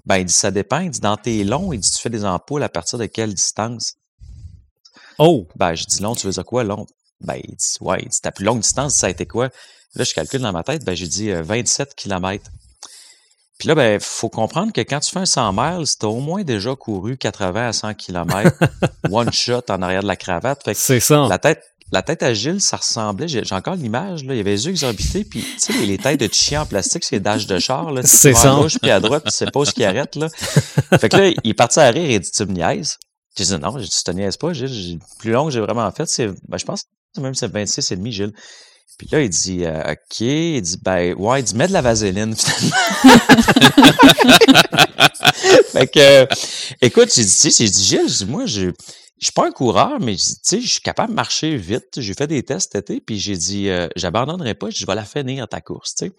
Ben, 0.04 0.18
il 0.18 0.26
dit, 0.26 0.32
ça 0.32 0.50
dépend. 0.50 0.80
Il 0.80 0.90
dit, 0.90 1.00
dans 1.00 1.16
tes 1.16 1.44
longs, 1.44 1.72
il 1.72 1.80
dit, 1.80 1.90
tu 1.90 1.98
fais 1.98 2.10
des 2.10 2.24
ampoules 2.24 2.62
à 2.62 2.68
partir 2.68 2.98
de 2.98 3.06
quelle 3.06 3.32
distance? 3.32 3.94
Oh! 5.18 5.46
Ben, 5.56 5.74
je 5.74 5.84
dis 5.86 6.02
long, 6.02 6.14
tu 6.14 6.26
veux 6.26 6.32
dire 6.32 6.44
quoi, 6.44 6.64
long? 6.64 6.86
Ben, 7.20 7.36
il 7.36 7.54
dit, 7.54 7.76
ouais, 7.80 8.00
il 8.02 8.08
dit, 8.08 8.20
ta 8.20 8.32
plus 8.32 8.44
longue 8.44 8.60
distance, 8.60 8.94
ça 8.94 9.06
a 9.06 9.10
été 9.10 9.26
quoi? 9.26 9.50
Là, 9.94 10.04
je 10.04 10.14
calcule 10.14 10.40
dans 10.40 10.52
ma 10.52 10.62
tête, 10.62 10.84
ben, 10.84 10.94
j'ai 10.94 11.06
dit 11.06 11.32
27 11.32 11.88
euh, 11.88 11.92
km. 11.96 12.44
Puis 13.58 13.68
là, 13.68 13.74
ben, 13.74 14.00
faut 14.00 14.28
comprendre 14.28 14.72
que 14.72 14.80
quand 14.80 15.00
tu 15.00 15.10
fais 15.10 15.18
un 15.18 15.26
100 15.26 15.52
miles, 15.52 15.86
tu 15.98 16.06
as 16.06 16.08
au 16.08 16.20
moins 16.20 16.42
déjà 16.44 16.74
couru 16.74 17.16
80 17.16 17.68
à 17.68 17.72
100 17.72 17.94
km, 17.94 18.56
one 19.10 19.32
shot 19.32 19.62
en 19.68 19.82
arrière 19.82 20.02
de 20.02 20.06
la 20.06 20.16
cravate. 20.16 20.62
C'est 20.74 21.00
ça. 21.00 21.26
La 21.28 21.38
tête, 21.38 21.62
la 21.92 22.02
tête 22.02 22.22
à 22.22 22.32
Gilles, 22.32 22.60
ça 22.60 22.76
ressemblait, 22.76 23.26
j'ai 23.26 23.42
encore 23.50 23.74
l'image, 23.74 24.24
là, 24.24 24.34
il 24.34 24.36
y 24.36 24.40
avait 24.40 24.52
les 24.52 24.64
yeux 24.64 24.70
exorbités, 24.70 25.24
puis 25.24 25.42
tu 25.42 25.72
sais, 25.72 25.72
les 25.84 25.98
têtes 25.98 26.20
de 26.20 26.32
chien 26.32 26.62
en 26.62 26.66
plastique, 26.66 27.04
c'est 27.04 27.18
dash 27.18 27.46
de 27.46 27.58
char, 27.58 27.90
là, 27.90 28.02
c'est 28.04 28.32
ça. 28.32 28.52
à 28.52 28.56
gauche 28.56 28.78
puis 28.80 28.90
à 28.90 29.00
droite, 29.00 29.24
puis 29.24 29.32
c'est 29.34 29.50
pas 29.50 29.64
ce 29.64 29.72
qui 29.72 29.84
arrête, 29.84 30.14
là. 30.14 30.28
Fait 30.98 31.08
que 31.08 31.16
là, 31.16 31.28
il 31.28 31.50
est 31.50 31.54
parti 31.54 31.80
à 31.80 31.90
rire 31.90 32.08
et 32.08 32.14
il 32.14 32.20
dit, 32.20 32.30
tu 32.30 32.46
me 32.46 32.52
niaises? 32.52 32.96
J'ai 33.36 33.44
dit, 33.44 33.58
non, 33.58 33.76
je 33.78 34.02
te 34.04 34.10
niaises 34.12 34.36
pas, 34.36 34.52
Gilles. 34.52 34.94
Le 34.94 35.18
plus 35.18 35.32
long 35.32 35.46
que 35.46 35.50
j'ai 35.50 35.60
vraiment 35.60 35.90
fait, 35.90 36.06
c'est, 36.06 36.28
ben, 36.48 36.58
je 36.58 36.64
pense, 36.64 36.84
même 37.18 37.34
c'est 37.34 37.50
26 37.50 37.90
et 37.90 37.96
demi, 37.96 38.12
Gilles. 38.12 38.32
Puis 39.00 39.08
là, 39.12 39.22
il 39.22 39.30
dit 39.30 39.64
euh, 39.64 39.92
OK. 39.92 40.20
Il 40.20 40.60
dit 40.60 40.76
Ben 40.82 41.14
ouais, 41.14 41.40
il 41.40 41.42
dit 41.42 41.54
mets 41.54 41.68
de 41.68 41.72
la 41.72 41.80
vaseline 41.80 42.36
finalement. 42.36 42.76
fait 45.72 45.86
que 45.86 46.28
écoute, 46.82 47.10
j'ai 47.14 47.24
dit, 47.24 47.50
j'ai 47.50 47.66
dit 47.66 47.82
Gilles, 47.82 48.06
dis, 48.06 48.26
moi, 48.26 48.44
je. 48.44 48.72
Je 49.18 49.26
suis 49.26 49.32
pas 49.34 49.46
un 49.46 49.52
coureur, 49.52 50.00
mais 50.00 50.16
tu 50.16 50.22
sais, 50.42 50.62
je 50.62 50.66
suis 50.66 50.80
capable 50.80 51.10
de 51.10 51.14
marcher 51.14 51.54
vite. 51.54 51.98
J'ai 51.98 52.14
fait 52.14 52.26
des 52.26 52.42
tests 52.42 52.72
cet 52.72 52.88
été, 52.88 53.02
puis 53.02 53.18
j'ai 53.18 53.36
dit, 53.36 53.68
euh, 53.68 53.86
j'abandonnerai 53.94 54.54
pas, 54.54 54.70
je 54.70 54.86
vais 54.86 54.94
la 54.94 55.04
finir 55.04 55.46
ta 55.46 55.60
course, 55.60 55.94
tu 55.94 56.06
sais. 56.06 56.12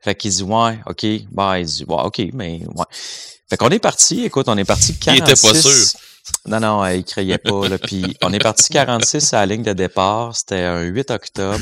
Fait 0.00 0.14
qu'il 0.14 0.30
dit, 0.30 0.42
ouais, 0.42 0.78
OK. 0.86 1.04
Bah, 1.32 1.60
il 1.60 1.66
dit, 1.66 1.84
ouais, 1.86 2.02
OK, 2.02 2.22
mais 2.32 2.62
ouais. 2.74 2.84
Fait 3.50 3.58
qu'on 3.58 3.68
est 3.68 3.78
parti, 3.78 4.24
écoute, 4.24 4.48
on 4.48 4.56
est 4.56 4.64
parti 4.64 4.94
46. 4.94 5.18
Il 5.18 5.22
était 5.22 5.48
pas 5.48 5.60
sûr. 5.60 6.00
Non, 6.46 6.60
non, 6.60 6.86
il 6.86 7.04
criait 7.04 7.38
pas. 7.38 7.68
Là. 7.68 7.78
Puis 7.78 8.16
on 8.22 8.32
est 8.32 8.38
parti 8.38 8.72
46 8.72 9.32
à 9.34 9.40
la 9.40 9.54
ligne 9.54 9.62
de 9.62 9.72
départ. 9.72 10.36
C'était 10.36 10.62
un 10.62 10.82
8 10.82 11.10
octobre. 11.10 11.60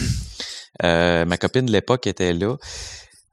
Euh, 0.82 1.24
ma 1.24 1.36
copine 1.36 1.66
de 1.66 1.72
l'époque 1.72 2.06
était 2.06 2.32
là. 2.32 2.56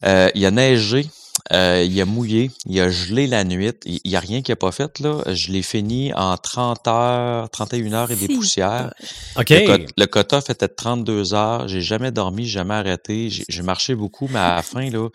Euh, 0.06 0.30
il 0.36 0.46
a 0.46 0.52
neigé, 0.52 1.08
euh, 1.52 1.84
il 1.86 2.00
a 2.00 2.06
mouillé, 2.06 2.52
il 2.66 2.80
a 2.80 2.90
gelé 2.90 3.28
la 3.28 3.44
nuit. 3.44 3.72
Il 3.86 4.00
n'y 4.06 4.16
a 4.16 4.20
rien 4.20 4.42
qui 4.42 4.52
n'a 4.52 4.56
pas 4.56 4.72
fait. 4.72 5.00
là. 5.00 5.22
Je 5.28 5.52
l'ai 5.52 5.62
fini 5.62 6.14
en 6.14 6.38
30 6.38 6.88
heures, 6.88 7.50
31 7.50 7.94
heures 7.94 8.12
et 8.12 8.16
des 8.16 8.28
poussières. 8.28 8.94
OK. 9.38 9.50
Le, 9.50 10.06
cut-off 10.06 10.50
était 10.50 10.68
de 10.68 10.74
32 10.74 11.34
heures. 11.34 11.68
J'ai 11.68 11.82
jamais 11.82 12.12
dormi, 12.12 12.46
jamais 12.46 12.76
arrêté. 12.76 13.30
J'ai 13.30 13.62
marché 13.64 13.96
beaucoup, 13.96 14.28
mais 14.32 14.40
à 14.40 14.56
la 14.58 14.62
fin, 14.62 14.90
là, 14.90 15.10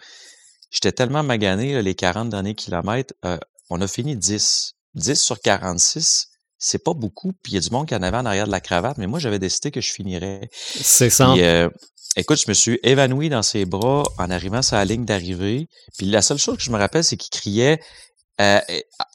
j'étais 0.71 0.93
tellement 0.93 1.23
magané, 1.23 1.81
les 1.83 1.95
40 1.95 2.29
derniers 2.31 2.55
kilomètres. 2.55 3.15
on 3.71 3.81
a 3.81 3.87
fini 3.87 4.17
10. 4.17 4.74
10 4.95 5.21
sur 5.21 5.41
46, 5.41 6.29
c'est 6.59 6.83
pas 6.83 6.95
beaucoup. 6.95 7.33
Puis 7.43 7.53
il 7.53 7.55
y 7.57 7.59
a 7.59 7.61
du 7.61 7.71
monde 7.71 7.87
qui 7.87 7.95
en 7.95 8.03
avait 8.03 8.17
en 8.17 8.27
arrière 8.27 8.47
de 8.47 8.53
la 8.53 8.61
cravate, 8.61 8.99
mais 8.99 9.07
moi, 9.07 9.19
j'avais 9.19 9.39
décidé 9.39 9.71
que 9.71 9.81
je 9.81 9.93
finirais. 9.93 10.49
C'est 10.53 11.11
ça. 11.11 11.33
Euh, 11.33 11.69
écoute, 12.17 12.41
je 12.41 12.49
me 12.49 12.55
suis 12.55 12.79
évanoui 12.83 13.29
dans 13.29 13.43
ses 13.43 13.65
bras 13.65 14.05
en 14.19 14.31
arrivant 14.31 14.63
sur 14.63 14.77
la 14.77 14.85
ligne 14.85 15.05
d'arrivée. 15.05 15.69
Puis 15.99 16.07
la 16.07 16.23
seule 16.23 16.39
chose 16.39 16.57
que 16.57 16.63
je 16.63 16.71
me 16.71 16.79
rappelle, 16.79 17.05
c'est 17.05 17.17
qu'il 17.17 17.31
criait 17.31 17.81
euh, 18.41 18.61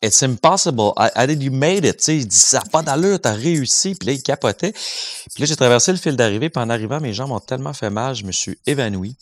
It's 0.02 0.24
impossible. 0.24 0.94
I, 0.98 1.28
did 1.28 1.44
you 1.44 1.52
made 1.52 1.86
it. 1.86 2.08
il 2.08 2.28
dit 2.28 2.40
Ça 2.40 2.60
n'a 2.60 2.66
pas 2.66 2.82
d'allure, 2.82 3.20
t'as 3.20 3.34
réussi. 3.34 3.96
Puis 3.96 4.08
là, 4.08 4.14
il 4.14 4.24
capotait. 4.24 4.72
Puis 4.72 5.42
là, 5.42 5.46
j'ai 5.46 5.56
traversé 5.56 5.92
le 5.92 5.98
fil 5.98 6.16
d'arrivée. 6.16 6.50
Puis 6.50 6.62
en 6.62 6.70
arrivant, 6.70 7.02
mes 7.02 7.14
jambes 7.14 7.32
ont 7.32 7.40
tellement 7.40 7.74
fait 7.74 7.90
mal, 7.90 8.16
je 8.16 8.24
me 8.24 8.32
suis 8.32 8.58
évanoui. 8.66 9.16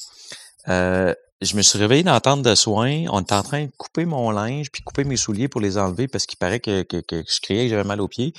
Euh, 0.67 1.13
je 1.41 1.55
me 1.55 1.61
suis 1.61 1.77
réveillé 1.77 2.03
dans 2.03 2.13
la 2.13 2.21
tente 2.21 2.41
de 2.41 2.55
soins. 2.55 3.05
On 3.09 3.21
était 3.21 3.35
en 3.35 3.43
train 3.43 3.65
de 3.65 3.71
couper 3.77 4.05
mon 4.05 4.31
linge 4.31 4.71
puis 4.71 4.81
couper 4.81 5.03
mes 5.03 5.17
souliers 5.17 5.47
pour 5.47 5.61
les 5.61 5.77
enlever 5.77 6.07
parce 6.07 6.25
qu'il 6.25 6.37
paraît 6.37 6.59
que, 6.59 6.81
que, 6.83 6.97
que, 6.97 7.23
je 7.27 7.39
criais 7.41 7.65
que 7.65 7.69
j'avais 7.69 7.83
mal 7.83 8.01
aux 8.01 8.07
pieds. 8.07 8.33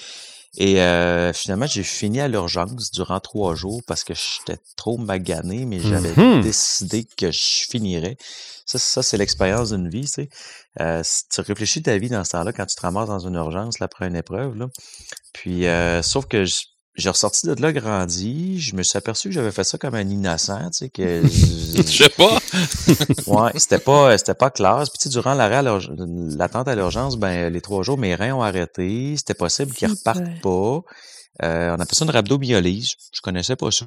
Et 0.56 0.80
euh, 0.80 1.32
finalement, 1.32 1.66
j'ai 1.66 1.82
fini 1.82 2.20
à 2.20 2.26
l'urgence 2.26 2.90
durant 2.90 3.20
trois 3.20 3.54
jours 3.54 3.82
parce 3.86 4.02
que 4.02 4.14
j'étais 4.14 4.58
trop 4.76 4.96
magané, 4.96 5.66
mais 5.66 5.78
j'avais 5.78 6.12
mm-hmm. 6.12 6.42
décidé 6.42 7.06
que 7.16 7.30
je 7.30 7.66
finirais. 7.70 8.16
Ça, 8.66 8.78
ça 8.78 9.02
c'est 9.02 9.18
l'expérience 9.18 9.70
d'une 9.70 9.88
vie. 9.88 10.06
Tu, 10.06 10.08
sais. 10.08 10.28
euh, 10.80 11.02
tu 11.32 11.40
réfléchis 11.42 11.82
ta 11.82 11.96
vie 11.98 12.08
dans 12.08 12.24
ce 12.24 12.30
temps-là 12.32 12.52
quand 12.52 12.66
tu 12.66 12.74
te 12.74 12.80
ramasses 12.80 13.08
dans 13.08 13.20
une 13.20 13.34
urgence 13.34 13.78
là, 13.78 13.84
après 13.84 14.08
une 14.08 14.16
épreuve. 14.16 14.56
Là. 14.56 14.68
Puis, 15.32 15.66
euh, 15.66 16.02
sauf 16.02 16.26
que 16.26 16.44
j'ai 16.98 17.08
ressorti 17.08 17.46
de 17.46 17.54
là 17.62 17.72
grandi. 17.72 18.60
Je 18.60 18.74
me 18.74 18.82
suis 18.82 18.98
aperçu 18.98 19.28
que 19.28 19.34
j'avais 19.34 19.52
fait 19.52 19.64
ça 19.64 19.78
comme 19.78 19.94
un 19.94 20.08
innocent, 20.08 20.70
tu 20.70 20.78
sais, 20.78 20.88
que... 20.90 21.22
Je 21.28 21.82
sais 21.82 22.08
pas! 22.08 22.38
ouais, 23.26 23.52
c'était 23.56 23.78
pas, 23.78 24.18
c'était 24.18 24.34
pas 24.34 24.50
classe. 24.50 24.90
Puis, 24.90 24.98
tu 24.98 25.04
sais, 25.04 25.08
durant 25.10 25.34
l'arrêt 25.34 25.62
l'attente 25.62 26.66
à 26.66 26.74
l'urgence, 26.74 27.16
ben, 27.16 27.52
les 27.52 27.60
trois 27.60 27.84
jours, 27.84 27.98
mes 27.98 28.16
reins 28.16 28.34
ont 28.34 28.42
arrêté. 28.42 29.16
C'était 29.16 29.34
possible 29.34 29.72
qu'ils 29.72 29.88
repartent 29.88 30.40
pas. 30.42 30.80
Euh, 31.44 31.70
on 31.70 31.80
appelle 31.80 31.94
ça 31.94 32.04
une 32.04 32.10
rhabdomyolyse. 32.10 32.94
Je 33.12 33.20
connaissais 33.20 33.54
pas 33.54 33.70
ça. 33.70 33.86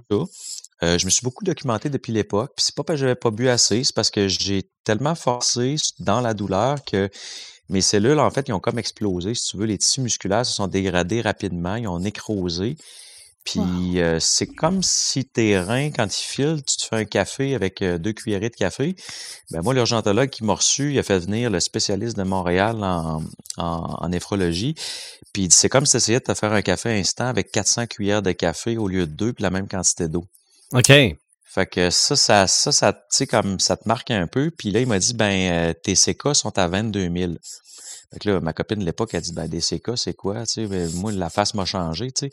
Euh, 0.84 0.98
je 0.98 1.06
me 1.06 1.10
suis 1.10 1.24
beaucoup 1.24 1.44
documenté 1.44 1.90
depuis 1.90 2.14
l'époque. 2.14 2.54
Puis 2.56 2.66
c'est 2.66 2.76
pas 2.76 2.84
parce 2.84 2.98
que 2.98 3.02
j'avais 3.02 3.16
pas 3.16 3.32
bu 3.32 3.50
assez, 3.50 3.84
c'est 3.84 3.96
parce 3.96 4.10
que 4.10 4.28
j'ai 4.28 4.70
tellement 4.84 5.16
forcé 5.16 5.76
dans 6.00 6.22
la 6.22 6.34
douleur 6.34 6.84
que 6.86 7.10
mes 7.72 7.82
cellules, 7.82 8.20
en 8.20 8.30
fait, 8.30 8.48
ils 8.48 8.54
ont 8.54 8.60
comme 8.60 8.80
explosé, 8.80 9.34
si 9.34 9.52
tu 9.52 9.58
veux. 9.58 9.66
Les 9.66 9.78
tissus 9.78 10.02
musculaires 10.02 10.46
se 10.46 10.54
sont 10.54 10.68
dégradés 10.68 11.22
rapidement, 11.22 11.76
ils 11.76 11.88
ont 11.88 12.00
nécrosé. 12.00 12.76
Puis 13.44 14.00
euh, 14.00 14.20
c'est 14.20 14.46
comme 14.46 14.84
si 14.84 15.26
tes 15.26 15.60
reins, 15.60 15.90
quand 15.90 16.06
ils 16.06 16.24
filent, 16.24 16.62
tu 16.64 16.78
te 16.78 16.84
fais 16.84 16.98
un 16.98 17.06
café 17.06 17.56
avec 17.56 17.82
euh, 17.82 17.98
deux 17.98 18.14
cuillerées 18.14 18.50
de 18.50 18.56
café. 18.56 18.96
Ben 19.50 19.62
moi, 19.64 19.74
l'urgentologue 19.74 20.30
qui 20.30 20.44
m'a 20.44 20.54
reçu, 20.54 20.92
il 20.92 21.00
a 21.00 21.04
fait 21.04 21.18
venir 21.18 21.50
le 21.50 21.60
spécialiste 21.60 22.16
de 22.18 22.24
Montréal 22.24 22.84
en, 22.84 23.24
en, 23.58 24.10
néphrologie. 24.10 24.76
Puis 25.34 25.48
c'est 25.50 25.70
comme 25.70 25.86
si 25.86 25.92
tu 25.92 25.98
essayais 25.98 26.20
de 26.20 26.26
te 26.26 26.34
faire 26.36 26.54
un 26.54 26.62
café 26.62 26.92
instant 26.92 27.26
avec 27.26 27.52
400 27.52 27.88
cuillères 27.88 28.22
de 28.22 28.32
café 28.32 28.78
au 28.78 28.88
lieu 28.88 29.08
de 29.08 29.12
deux, 29.12 29.34
puis 29.34 29.42
la 29.42 29.50
même 29.50 29.68
quantité 29.68 30.08
d'eau. 30.08 30.26
OK. 30.74 30.92
Fait 31.54 31.66
que 31.66 31.90
ça, 31.90 32.16
ça, 32.16 32.48
ça, 32.48 32.72
ça, 32.72 32.94
tu 32.94 33.00
sais, 33.10 33.28
comme 33.28 33.60
ça 33.60 33.76
te 33.76 33.86
marque 33.86 34.10
un 34.10 34.26
peu. 34.26 34.52
Puis 34.52 34.72
là, 34.72 34.80
il 34.80 34.88
m'a 34.88 35.00
dit, 35.00 35.14
ben, 35.14 35.52
euh, 35.52 35.74
tes 35.74 35.96
CK 35.96 36.34
sont 36.34 36.58
à 36.58 36.70
22 36.70 37.10
000. 37.14 37.34
Fait 38.14 38.20
que 38.20 38.30
là, 38.30 38.42
ma 38.42 38.52
copine 38.52 38.80
de 38.80 38.86
l'époque, 38.86 39.14
a 39.16 39.22
dit, 39.22 39.32
ben, 39.32 39.48
des 39.48 39.62
CK, 39.62 39.92
c'est 39.96 40.14
quoi? 40.14 40.46
Tu 40.46 40.54
sais, 40.54 40.66
ben, 40.68 40.90
moi, 40.96 41.14
la 41.14 41.30
face 41.30 41.54
m'a 41.54 41.64
changé, 41.64 42.12
tu 42.12 42.28
sais. 42.28 42.32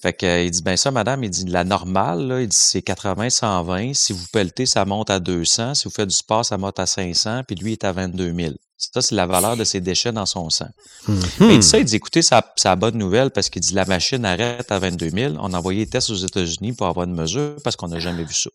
Fait 0.00 0.12
que, 0.12 0.44
il 0.44 0.50
dit, 0.50 0.62
ben, 0.62 0.76
ça, 0.76 0.90
madame, 0.90 1.22
il 1.22 1.30
dit, 1.30 1.44
la 1.44 1.62
normale, 1.62 2.26
là, 2.26 2.40
il 2.40 2.48
dit, 2.48 2.56
c'est 2.58 2.82
80, 2.82 3.30
120. 3.30 3.94
Si 3.94 4.12
vous 4.12 4.26
pelletez, 4.32 4.66
ça 4.66 4.84
monte 4.84 5.10
à 5.10 5.20
200. 5.20 5.74
Si 5.74 5.84
vous 5.84 5.90
faites 5.90 6.08
du 6.08 6.14
sport, 6.14 6.44
ça 6.44 6.58
monte 6.58 6.80
à 6.80 6.86
500. 6.86 7.42
Puis 7.46 7.54
lui, 7.54 7.70
il 7.70 7.72
est 7.74 7.84
à 7.84 7.92
22 7.92 8.34
000. 8.34 8.54
Ça, 8.76 9.00
c'est 9.00 9.14
la 9.14 9.26
valeur 9.26 9.56
de 9.56 9.62
ses 9.62 9.80
déchets 9.80 10.10
dans 10.10 10.26
son 10.26 10.50
sang. 10.50 10.66
Mm-hmm. 11.08 11.52
il 11.52 11.58
dit 11.60 11.66
ça, 11.66 11.78
il 11.78 11.84
dit, 11.84 11.94
écoutez, 11.94 12.22
c'est 12.22 12.34
la 12.64 12.76
bonne 12.76 12.98
nouvelle 12.98 13.30
parce 13.30 13.48
qu'il 13.48 13.62
dit, 13.62 13.74
la 13.74 13.84
machine 13.84 14.24
arrête 14.24 14.72
à 14.72 14.80
22 14.80 15.10
000. 15.10 15.34
On 15.38 15.54
a 15.54 15.58
envoyé 15.58 15.84
des 15.84 15.90
tests 15.90 16.10
aux 16.10 16.16
États-Unis 16.16 16.72
pour 16.72 16.88
avoir 16.88 17.06
une 17.06 17.14
mesure 17.14 17.54
parce 17.62 17.76
qu'on 17.76 17.86
n'a 17.86 18.00
jamais 18.00 18.24
vu 18.24 18.34
ça. 18.34 18.50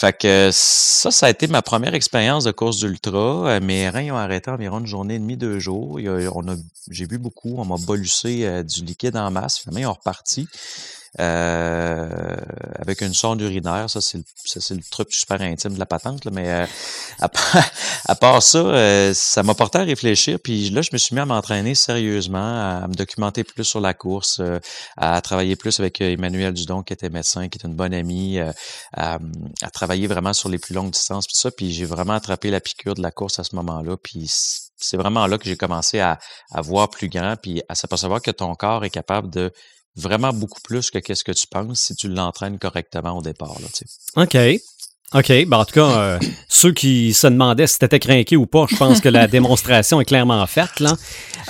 Fait 0.00 0.16
que 0.16 0.48
ça, 0.50 1.10
ça 1.10 1.26
a 1.26 1.28
été 1.28 1.46
ma 1.46 1.60
première 1.60 1.92
expérience 1.92 2.44
de 2.44 2.52
course 2.52 2.78
d'ultra. 2.78 3.50
Euh, 3.50 3.60
mes 3.60 3.86
reins 3.90 4.10
ont 4.12 4.16
arrêté 4.16 4.50
environ 4.50 4.78
une 4.78 4.86
journée 4.86 5.16
et 5.16 5.18
demie, 5.18 5.36
deux 5.36 5.58
jours. 5.58 6.00
on 6.34 6.48
a, 6.48 6.54
j'ai 6.88 7.04
bu 7.04 7.18
beaucoup. 7.18 7.56
On 7.58 7.66
m'a 7.66 7.76
bollussé 7.76 8.46
euh, 8.46 8.62
du 8.62 8.82
liquide 8.82 9.14
en 9.18 9.30
masse. 9.30 9.58
Finalement, 9.58 9.80
ils 9.80 9.86
ont 9.86 9.92
reparti. 9.92 10.48
Euh, 11.18 12.36
avec 12.78 13.00
une 13.00 13.14
sonde 13.14 13.40
urinaire. 13.40 13.90
Ça, 13.90 14.00
c'est 14.00 14.18
le, 14.18 14.76
le 14.76 14.90
truc 14.90 15.12
super 15.12 15.40
intime 15.40 15.74
de 15.74 15.78
la 15.78 15.86
patente. 15.86 16.24
Là, 16.24 16.30
mais 16.32 16.48
euh, 16.48 16.66
à, 17.18 17.28
part, 17.28 17.64
à, 18.06 18.14
part, 18.14 18.42
ça, 18.42 18.58
euh, 18.58 19.12
ça 19.12 19.42
m'a 19.42 19.54
porté 19.54 19.78
à 19.78 19.82
réfléchir. 19.82 20.38
Puis 20.42 20.70
là, 20.70 20.82
je 20.82 20.90
me 20.92 20.98
suis 20.98 21.14
mis 21.14 21.20
à 21.20 21.26
m'entraîner 21.26 21.74
sérieusement, 21.74 22.38
à 22.38 22.86
me 22.86 22.94
documenter 22.94 23.42
plus 23.42 23.64
sur 23.64 23.80
la 23.80 23.92
course, 23.92 24.40
à 24.96 25.20
travailler 25.20 25.56
plus 25.56 25.80
avec 25.80 26.00
Emmanuel 26.00 26.54
Dudon, 26.54 26.82
qui 26.82 26.92
était 26.92 27.10
médecin, 27.10 27.48
qui 27.48 27.58
est 27.58 27.66
une 27.66 27.74
bonne 27.74 27.94
amie, 27.94 28.38
à, 28.38 29.18
à, 29.62 29.70
travailler 29.70 30.06
vraiment 30.06 30.32
sur 30.32 30.48
les 30.48 30.58
plus 30.58 30.74
longues 30.74 30.92
distances. 30.92 31.26
Puis 31.26 31.36
ça, 31.36 31.50
puis 31.50 31.72
j'ai 31.72 31.86
vraiment 31.86 32.14
attrapé 32.14 32.50
la 32.50 32.60
piqûre 32.60 32.94
de 32.94 33.02
la 33.02 33.10
course 33.10 33.40
à 33.40 33.44
ce 33.44 33.56
moment-là. 33.56 33.96
Puis 33.96 34.30
c'est 34.80 34.96
vraiment 34.96 35.26
là 35.26 35.38
que 35.38 35.44
j'ai 35.44 35.56
commencé 35.56 35.98
à, 35.98 36.18
à, 36.52 36.60
voir 36.60 36.88
plus 36.88 37.08
grand, 37.08 37.34
puis 37.36 37.62
à 37.68 37.74
s'apercevoir 37.74 38.22
que 38.22 38.30
ton 38.30 38.54
corps 38.54 38.84
est 38.84 38.90
capable 38.90 39.30
de 39.30 39.52
vraiment 39.96 40.32
beaucoup 40.32 40.60
plus 40.62 40.90
que 40.90 40.98
qu'est-ce 40.98 41.24
que 41.24 41.32
tu 41.32 41.46
penses 41.46 41.80
si 41.80 41.94
tu 41.94 42.08
l'entraînes 42.08 42.58
correctement 42.58 43.18
au 43.18 43.22
départ. 43.22 43.58
Là, 43.60 43.66
tu 43.74 43.84
sais. 43.86 44.20
OK. 44.20 44.60
OK. 45.12 45.46
Ben, 45.46 45.58
en 45.58 45.64
tout 45.64 45.74
cas, 45.74 45.90
euh, 45.90 46.18
ceux 46.48 46.72
qui 46.72 47.12
se 47.12 47.26
demandaient 47.26 47.66
si 47.66 47.78
t'étais 47.78 47.98
craqué 47.98 48.36
ou 48.36 48.46
pas, 48.46 48.66
je 48.70 48.76
pense 48.76 49.00
que 49.00 49.08
la 49.08 49.26
démonstration 49.26 50.00
est 50.00 50.04
clairement 50.04 50.46
faite. 50.46 50.80
Là. 50.80 50.96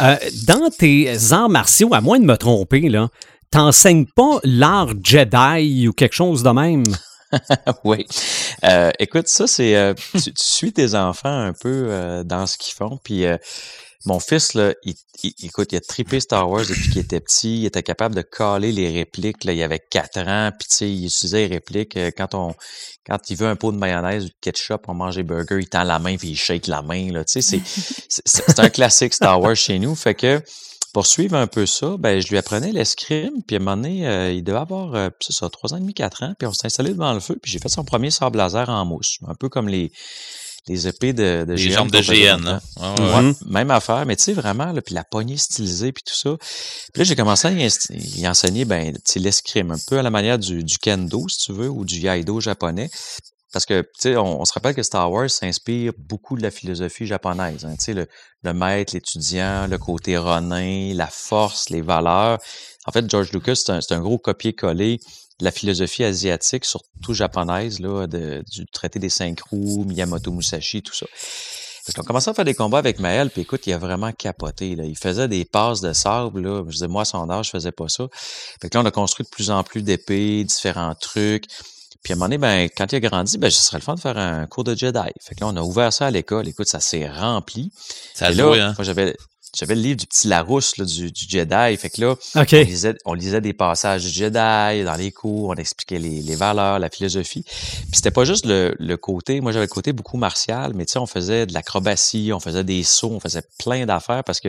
Euh, 0.01 0.17
dans 0.47 0.71
tes 0.71 1.33
arts 1.33 1.51
martiaux, 1.51 1.93
à 1.93 2.01
moins 2.01 2.19
de 2.19 2.25
me 2.25 2.37
tromper, 2.37 2.89
là, 2.89 3.09
t'enseignes 3.51 4.07
pas 4.07 4.41
l'art 4.45 4.93
Jedi 5.03 5.89
ou 5.89 5.93
quelque 5.93 6.15
chose 6.15 6.43
de 6.43 6.51
même? 6.51 6.85
oui. 7.85 8.07
Euh, 8.65 8.91
écoute, 8.99 9.29
ça, 9.29 9.47
c'est. 9.47 9.77
Euh, 9.77 9.95
tu, 10.15 10.33
suis 10.37 10.73
tes 10.73 10.95
enfants 10.95 11.29
un 11.29 11.53
peu 11.53 12.23
dans 12.25 12.47
ce 12.47 12.57
qu'ils 12.57 12.75
font. 12.75 12.99
Puis 13.05 13.25
mon 14.07 14.19
fils, 14.19 14.55
là, 14.55 14.75
il, 14.83 14.95
écoute, 15.43 15.73
il 15.73 15.77
a 15.77 15.81
trippé 15.81 16.21
Star 16.21 16.49
Wars 16.49 16.65
depuis 16.67 16.91
qu'il 16.91 16.99
était 16.99 17.21
petit. 17.21 17.59
Il 17.59 17.67
était 17.67 17.83
capable 17.83 18.15
de 18.15 18.23
caler 18.23 18.73
les 18.73 18.91
répliques. 18.91 19.45
Là, 19.45 19.53
il 19.53 19.63
avait 19.63 19.79
quatre 19.79 20.21
ans. 20.21 20.51
Puis 20.59 20.69
tu 20.69 20.77
sais, 20.77 20.91
il 20.91 21.07
utilisait 21.07 21.49
les 21.49 21.55
répliques. 21.55 21.99
Quand 22.17 22.35
on 22.35 22.55
quand 23.07 23.19
il 23.29 23.37
veut 23.37 23.49
un 23.49 23.57
pot 23.57 23.73
de 23.73 23.77
mayonnaise 23.77 24.25
ou 24.25 24.29
de 24.29 24.35
ketchup, 24.41 24.85
on 24.89 24.95
mange 24.95 25.17
des 25.17 25.23
burgers, 25.23 25.59
il 25.61 25.69
tend 25.69 25.83
la 25.83 25.99
main 25.99 26.17
puis 26.17 26.29
il 26.29 26.37
shake 26.37 26.67
la 26.67 26.81
main. 26.81 27.13
Là. 27.13 27.25
Tu 27.25 27.43
sais, 27.43 27.61
c'est 28.09 28.59
un 28.59 28.71
classique 28.71 29.13
Star 29.13 29.41
Wars 29.41 29.57
chez 29.57 29.79
nous. 29.79 29.95
Fait 29.95 30.15
que 30.15 30.43
pour 30.93 31.07
suivre 31.07 31.37
un 31.37 31.47
peu 31.47 31.67
ça, 31.67 31.97
ben, 31.99 32.21
je 32.21 32.29
lui 32.29 32.39
apprenais 32.39 32.73
l'escrime, 32.73 33.43
puis 33.47 33.57
à 33.57 33.61
un 33.61 33.63
moment 33.63 33.77
donné, 33.77 34.09
euh, 34.09 34.33
il 34.33 34.43
devait 34.43 34.59
avoir, 34.59 34.95
euh, 34.95 35.09
ça, 35.21 35.49
trois 35.49 35.73
ans 35.73 35.77
et 35.77 35.81
demi, 35.81 35.95
quatre 35.95 36.25
ans, 36.25 36.35
puis 36.37 36.49
on 36.49 36.53
s'est 36.53 36.67
installé 36.67 36.93
devant 36.93 37.13
le 37.13 37.21
feu, 37.21 37.39
puis 37.41 37.53
j'ai 37.53 37.61
fait 37.61 37.69
son 37.69 37.85
premier 37.85 38.11
sable 38.11 38.39
laser 38.39 38.69
en 38.69 38.85
mousse, 38.85 39.19
un 39.29 39.37
peu 39.37 39.49
comme 39.49 39.69
les, 39.69 39.93
les 40.69 40.89
épées 40.89 41.13
de, 41.13 41.45
de 41.47 41.55
Les 41.55 41.71
jambes 41.71 41.91
de 41.91 42.01
GN, 42.01 42.47
hein? 42.47 42.61
ouais, 42.79 43.33
Même 43.47 43.71
affaire, 43.71 44.05
mais 44.07 44.17
tu 44.17 44.25
sais, 44.25 44.33
vraiment, 44.33 44.73
là, 44.73 44.83
puis 44.83 44.95
la 44.95 45.05
poignée 45.05 45.37
stylisée, 45.37 45.93
puis 45.93 46.03
tout 46.05 46.15
ça. 46.15 46.37
Puis 46.93 47.01
là, 47.01 47.05
j'ai 47.05 47.17
commencé 47.17 47.49
à 47.49 47.53
y, 47.53 48.29
enseigner, 48.29 48.65
ben, 48.65 48.93
tu 48.93 49.01
sais, 49.05 49.19
l'escrime, 49.19 49.71
un 49.71 49.79
peu 49.89 49.99
à 49.99 50.03
la 50.03 50.11
manière 50.11 50.39
du, 50.39 50.63
du 50.63 50.79
kendo, 50.79 51.29
si 51.29 51.47
tu 51.47 51.53
veux, 51.53 51.69
ou 51.69 51.85
du 51.85 51.99
yaido 51.99 52.41
japonais. 52.41 52.91
Parce 53.53 53.67
que, 53.67 53.83
tu 53.83 53.89
sais, 53.99 54.17
on, 54.17 54.45
se 54.45 54.53
rappelle 54.53 54.75
que 54.75 54.83
Star 54.83 55.11
Wars 55.11 55.29
s'inspire 55.29 55.93
beaucoup 55.99 56.37
de 56.37 56.43
la 56.43 56.51
philosophie 56.51 57.07
japonaise. 57.07 57.65
Hein, 57.65 57.75
tu 57.79 57.87
sais, 57.87 57.95
le, 57.95 58.07
le 58.45 58.53
maître, 58.53 58.95
l'étudiant, 58.95 59.67
le 59.67 59.77
côté 59.77 60.17
ronin, 60.17 60.95
la 60.95 61.09
force, 61.09 61.69
les 61.71 61.83
valeurs. 61.83 62.39
En 62.87 62.93
fait, 62.93 63.11
George 63.11 63.33
Lucas, 63.33 63.57
c'est 63.57 63.73
un, 63.73 63.81
un, 63.91 64.01
gros 64.01 64.19
copier-coller 64.19 64.99
de 65.41 65.45
la 65.45 65.51
philosophie 65.51 66.05
asiatique, 66.05 66.65
surtout 66.65 67.13
japonaise, 67.13 67.81
là, 67.81 68.07
du 68.07 68.67
traité 68.73 68.99
des 68.99 69.09
cinq 69.09 69.41
roues, 69.41 69.85
Miyamoto 69.85 70.31
Musashi, 70.31 70.83
tout 70.83 70.95
ça. 70.95 71.07
Parce 71.85 71.97
qu'on 71.97 72.03
commençait 72.05 72.31
à 72.31 72.35
faire 72.35 72.45
des 72.45 72.55
combats 72.55 72.79
avec 72.79 73.01
Maël, 73.01 73.31
puis 73.31 73.43
écoute, 73.43 73.67
il 73.67 73.73
a 73.73 73.79
vraiment 73.79 74.13
capoté. 74.13 74.77
Là. 74.77 74.85
Il 74.85 74.97
faisait 74.97 75.29
des 75.29 75.45
passes 75.45 75.81
de 75.81 75.93
sable. 75.93 76.43
Là. 76.43 76.63
Je 76.67 76.73
disais, 76.73 76.89
moi, 76.89 77.03
à 77.03 77.05
son 77.05 77.29
âge, 77.31 77.47
je 77.47 77.51
faisais 77.51 77.73
pas 77.73 77.89
ça. 77.89 78.07
Fait 78.61 78.69
que 78.69 78.77
là, 78.77 78.85
on 78.85 78.87
a 78.87 78.91
construit 78.91 79.25
de 79.25 79.31
plus 79.31 79.51
en 79.51 79.65
plus 79.65 79.83
d'épées, 79.83 80.45
différents 80.45 80.95
trucs. 80.95 81.47
Puis 82.03 82.13
à 82.13 82.17
un 82.17 82.19
moment 82.19 82.27
donné, 82.27 82.39
ben, 82.39 82.69
quand 82.77 82.91
il 82.93 82.97
a 82.97 83.01
grandi, 83.01 83.39
ben, 83.39 83.51
ce 83.51 83.63
serait 83.63 83.79
le 83.79 83.83
fun 83.83 83.95
de 83.95 84.01
faire 84.01 84.17
un 84.17 84.47
cours 84.47 84.65
de 84.65 84.75
Jedi. 84.75 84.99
Fait 85.23 85.35
que 85.35 85.41
là, 85.41 85.49
on 85.49 85.57
a 85.57 85.63
ouvert 85.63 85.93
ça 85.93 86.07
à 86.07 86.11
l'école. 86.11 86.49
Écoute, 86.49 86.69
ça 86.69 86.81
s'est 86.81 87.09
rempli. 87.09 87.73
Ça 88.15 88.27
a 88.27 88.33
joué, 88.33 88.61
hein? 88.61 88.75
J'avais, 88.81 89.15
j'avais 89.57 89.75
le 89.75 89.81
livre 89.81 89.97
du 89.97 90.07
petit 90.07 90.29
Larousse 90.29 90.77
là, 90.77 90.85
du, 90.85 91.11
du, 91.11 91.25
Jedi. 91.29 91.77
Fait 91.77 91.91
que 91.91 92.01
là, 92.01 92.15
on, 92.35 92.43
lisait, 92.43 92.95
on, 93.05 93.15
lisait, 93.15 93.41
des 93.41 93.53
passages 93.53 94.05
du 94.05 94.11
Jedi 94.11 94.85
dans 94.85 94.97
les 94.97 95.13
cours, 95.13 95.51
on 95.51 95.55
expliquait 95.55 95.99
les, 95.99 96.23
les 96.23 96.37
valeurs, 96.37 96.79
la 96.79 96.89
philosophie. 96.89 97.43
Puis 97.43 97.91
c'était 97.93 98.11
pas 98.11 98.25
juste 98.25 98.47
le, 98.47 98.75
le, 98.79 98.97
côté, 98.97 99.41
moi 99.41 99.53
j'avais 99.53 99.67
le 99.67 99.71
côté 99.71 99.93
beaucoup 99.93 100.17
martial, 100.17 100.73
mais 100.75 100.87
tu 100.87 100.93
sais, 100.93 100.99
on 100.99 101.07
faisait 101.07 101.47
de 101.47 101.55
l'acrobatie, 101.55 102.31
on 102.33 102.41
faisait 102.41 102.65
des 102.65 102.83
sauts, 102.83 103.13
on 103.13 103.21
faisait 103.21 103.43
plein 103.59 103.87
d'affaires 103.87 104.25
parce 104.25 104.41
que 104.41 104.49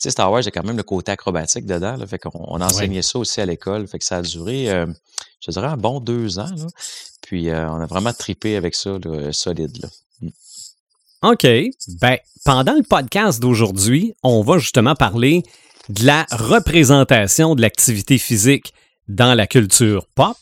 tu 0.00 0.04
sais, 0.04 0.10
Star 0.10 0.32
Wars, 0.32 0.42
j'ai 0.42 0.50
quand 0.50 0.64
même 0.64 0.78
le 0.78 0.82
côté 0.82 1.12
acrobatique 1.12 1.66
dedans. 1.66 1.96
Là, 1.96 2.06
fait 2.06 2.18
qu'on 2.18 2.30
on 2.34 2.60
enseignait 2.60 3.02
ça 3.02 3.18
aussi 3.18 3.40
à 3.40 3.46
l'école. 3.46 3.86
Fait 3.86 3.98
que 3.98 4.04
ça 4.04 4.16
a 4.16 4.22
duré, 4.22 4.70
euh, 4.70 4.86
je 5.46 5.50
dirais, 5.50 5.66
un 5.66 5.76
bon 5.76 6.00
deux 6.00 6.38
ans. 6.38 6.48
Là. 6.56 6.66
Puis 7.20 7.50
euh, 7.50 7.70
on 7.70 7.80
a 7.80 7.86
vraiment 7.86 8.12
tripé 8.12 8.56
avec 8.56 8.74
ça, 8.74 8.96
là, 9.04 9.30
solide. 9.32 9.76
Là. 9.82 9.88
OK. 11.22 11.46
Ben, 12.00 12.16
pendant 12.46 12.72
le 12.72 12.82
podcast 12.82 13.40
d'aujourd'hui, 13.42 14.14
on 14.22 14.40
va 14.40 14.56
justement 14.56 14.94
parler 14.94 15.42
de 15.90 16.06
la 16.06 16.24
représentation 16.30 17.54
de 17.54 17.60
l'activité 17.60 18.16
physique 18.16 18.72
dans 19.06 19.34
la 19.34 19.46
culture 19.46 20.06
pop. 20.14 20.38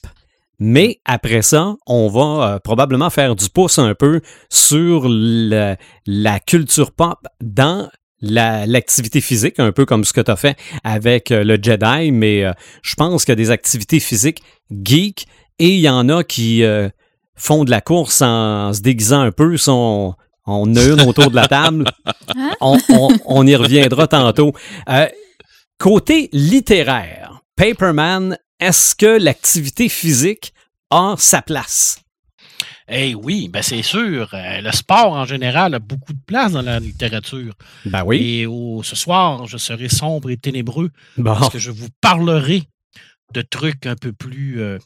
Mais 0.60 1.00
après 1.04 1.42
ça, 1.42 1.74
on 1.86 2.08
va 2.08 2.20
euh, 2.54 2.58
probablement 2.60 3.10
faire 3.10 3.34
du 3.34 3.48
pouce 3.48 3.80
un 3.80 3.94
peu 3.96 4.20
sur 4.50 5.06
la 5.08 6.40
culture 6.46 6.92
pop 6.92 7.18
dans 7.40 7.88
l'activité 8.20 9.20
physique, 9.20 9.58
un 9.58 9.72
peu 9.72 9.84
comme 9.84 10.04
ce 10.04 10.12
que 10.12 10.20
tu 10.20 10.30
as 10.30 10.36
fait 10.36 10.56
avec 10.84 11.32
euh, 11.32 11.42
le 11.42 11.58
Jedi, 11.60 12.12
mais 12.12 12.44
euh, 12.44 12.52
je 12.82 12.94
pense 12.94 13.24
qu'il 13.24 13.32
y 13.32 13.34
a 13.34 13.36
des 13.36 13.50
activités 13.50 13.98
physiques 13.98 14.42
geek 14.70 15.26
et 15.58 15.70
il 15.70 15.80
y 15.80 15.88
en 15.88 16.08
a 16.08 16.22
qui 16.22 16.62
font 17.34 17.64
de 17.64 17.70
la 17.70 17.80
course 17.80 18.22
en 18.22 18.72
se 18.72 18.80
déguisant 18.80 19.22
un 19.22 19.32
peu, 19.32 19.56
sont 19.56 20.14
on 20.48 20.74
a 20.74 20.84
une 20.84 21.00
autour 21.02 21.30
de 21.30 21.36
la 21.36 21.46
table. 21.46 21.84
Hein? 22.36 22.52
On, 22.60 23.46
y 23.46 23.54
reviendra 23.54 24.06
tantôt. 24.06 24.52
Euh, 24.88 25.08
côté 25.78 26.28
littéraire, 26.32 27.40
Paperman, 27.56 28.36
est-ce 28.60 28.94
que 28.94 29.18
l'activité 29.18 29.88
physique 29.88 30.52
a 30.90 31.14
sa 31.18 31.42
place? 31.42 32.00
Eh 32.90 33.14
oui, 33.14 33.48
ben 33.48 33.62
c'est 33.62 33.82
sûr. 33.82 34.30
Euh, 34.32 34.60
le 34.62 34.72
sport 34.72 35.12
en 35.12 35.26
général 35.26 35.74
a 35.74 35.78
beaucoup 35.78 36.14
de 36.14 36.22
place 36.26 36.52
dans 36.52 36.62
la 36.62 36.80
littérature. 36.80 37.54
Ben 37.84 38.02
oui. 38.04 38.16
Et 38.18 38.46
ce 38.82 38.96
soir, 38.96 39.46
je 39.46 39.58
serai 39.58 39.88
sombre 39.88 40.30
et 40.30 40.38
ténébreux 40.38 40.90
parce 41.22 41.50
que 41.50 41.58
je 41.58 41.70
vous 41.70 41.88
parlerai 42.00 42.62
de 43.34 43.42
trucs 43.42 43.84
un 43.84 43.96
peu 43.96 44.12
plus 44.12 44.62
euh, 44.62 44.78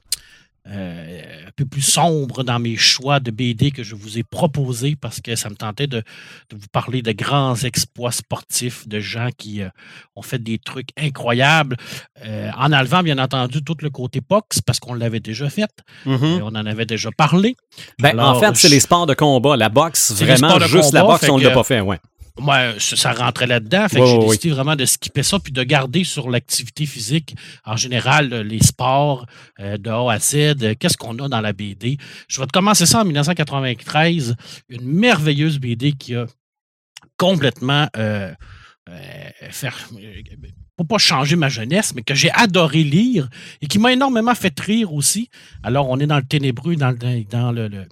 euh, 0.68 1.20
un 1.48 1.50
peu 1.56 1.64
plus 1.64 1.82
sombre 1.82 2.44
dans 2.44 2.60
mes 2.60 2.76
choix 2.76 3.18
de 3.18 3.32
BD 3.32 3.72
que 3.72 3.82
je 3.82 3.96
vous 3.96 4.18
ai 4.18 4.22
proposés 4.22 4.94
parce 4.94 5.20
que 5.20 5.34
ça 5.34 5.50
me 5.50 5.56
tentait 5.56 5.88
de, 5.88 6.04
vous 6.52 6.68
parler 6.70 7.02
de 7.02 7.10
grands 7.10 7.56
exploits 7.56 8.12
sportifs, 8.12 8.86
de 8.86 9.00
gens 9.00 9.30
qui 9.36 9.62
euh, 9.62 9.68
ont 10.14 10.22
fait 10.22 10.38
des 10.38 10.58
trucs 10.58 10.90
incroyables, 10.96 11.76
euh, 12.24 12.48
en 12.56 12.72
enlevant 12.72 13.02
bien 13.02 13.18
entendu 13.18 13.64
tout 13.64 13.76
le 13.80 13.90
côté 13.90 14.20
box 14.20 14.60
parce 14.60 14.78
qu'on 14.78 14.94
l'avait 14.94 15.18
déjà 15.18 15.50
fait, 15.50 15.72
mm-hmm. 16.06 16.42
on 16.42 16.48
en 16.48 16.54
avait 16.54 16.86
déjà 16.86 17.10
parlé. 17.10 17.56
Ben, 18.00 18.16
en 18.20 18.38
fait, 18.38 18.54
c'est 18.56 18.68
les 18.68 18.80
sports 18.80 19.06
de 19.06 19.14
combat, 19.14 19.56
la 19.56 19.68
boxe, 19.68 20.12
vraiment 20.12 20.60
juste 20.60 20.92
la 20.92 21.02
boxe, 21.02 21.28
on 21.28 21.38
ne 21.38 21.44
l'a 21.44 21.50
pas 21.50 21.64
fait, 21.64 21.80
ouais. 21.80 21.98
Moi, 22.38 22.78
ça 22.78 23.12
rentrait 23.12 23.46
là-dedans. 23.46 23.88
Fait 23.88 24.00
que 24.00 24.06
j'ai 24.06 24.18
décidé 24.18 24.50
vraiment 24.50 24.76
de 24.76 24.84
skipper 24.84 25.22
ça 25.22 25.38
puis 25.38 25.52
de 25.52 25.62
garder 25.62 26.04
sur 26.04 26.30
l'activité 26.30 26.86
physique, 26.86 27.34
en 27.64 27.76
général, 27.76 28.28
les 28.28 28.62
sports 28.62 29.26
euh, 29.60 29.76
de 29.76 29.90
A 29.90 30.12
à 30.12 30.18
Z. 30.18 30.76
Qu'est-ce 30.78 30.96
qu'on 30.96 31.18
a 31.18 31.28
dans 31.28 31.40
la 31.40 31.52
BD? 31.52 31.98
Je 32.28 32.40
vais 32.40 32.46
te 32.46 32.52
commencer 32.52 32.86
ça 32.86 33.00
en 33.00 33.04
1993. 33.04 34.34
Une 34.68 34.84
merveilleuse 34.84 35.58
BD 35.58 35.92
qui 35.92 36.14
a 36.14 36.26
complètement 37.18 37.88
euh, 37.96 38.32
euh, 38.88 39.30
faire, 39.50 39.76
pour 40.76 40.86
pas 40.86 40.98
changer 40.98 41.36
ma 41.36 41.48
jeunesse, 41.48 41.94
mais 41.94 42.02
que 42.02 42.14
j'ai 42.14 42.30
adoré 42.32 42.82
lire 42.82 43.28
et 43.60 43.66
qui 43.66 43.78
m'a 43.78 43.92
énormément 43.92 44.34
fait 44.34 44.58
rire 44.58 44.92
aussi. 44.92 45.28
Alors, 45.62 45.88
on 45.88 46.00
est 46.00 46.06
dans 46.06 46.16
le 46.16 46.24
ténébreux, 46.24 46.74
dans 46.74 46.90
le, 46.90 47.24
dans 47.24 47.52
le, 47.52 47.68
le, 47.68 47.86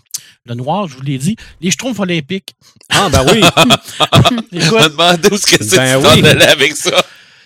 noir, 0.54 0.88
je 0.88 0.96
vous 0.96 1.02
l'ai 1.02 1.18
dit. 1.18 1.36
Les 1.60 1.70
Schtroumpfs 1.70 2.00
olympiques. 2.00 2.54
Ah, 2.90 3.08
ben 3.10 3.24
oui! 3.30 3.40
Écoute, 4.52 4.96
me 4.98 5.32
où 5.32 5.36
ce 5.36 5.46
que 5.46 5.64
c'est 5.64 5.76
ben 5.76 5.98
oui. 5.98 6.22
avec 6.42 6.76
ça. 6.76 7.04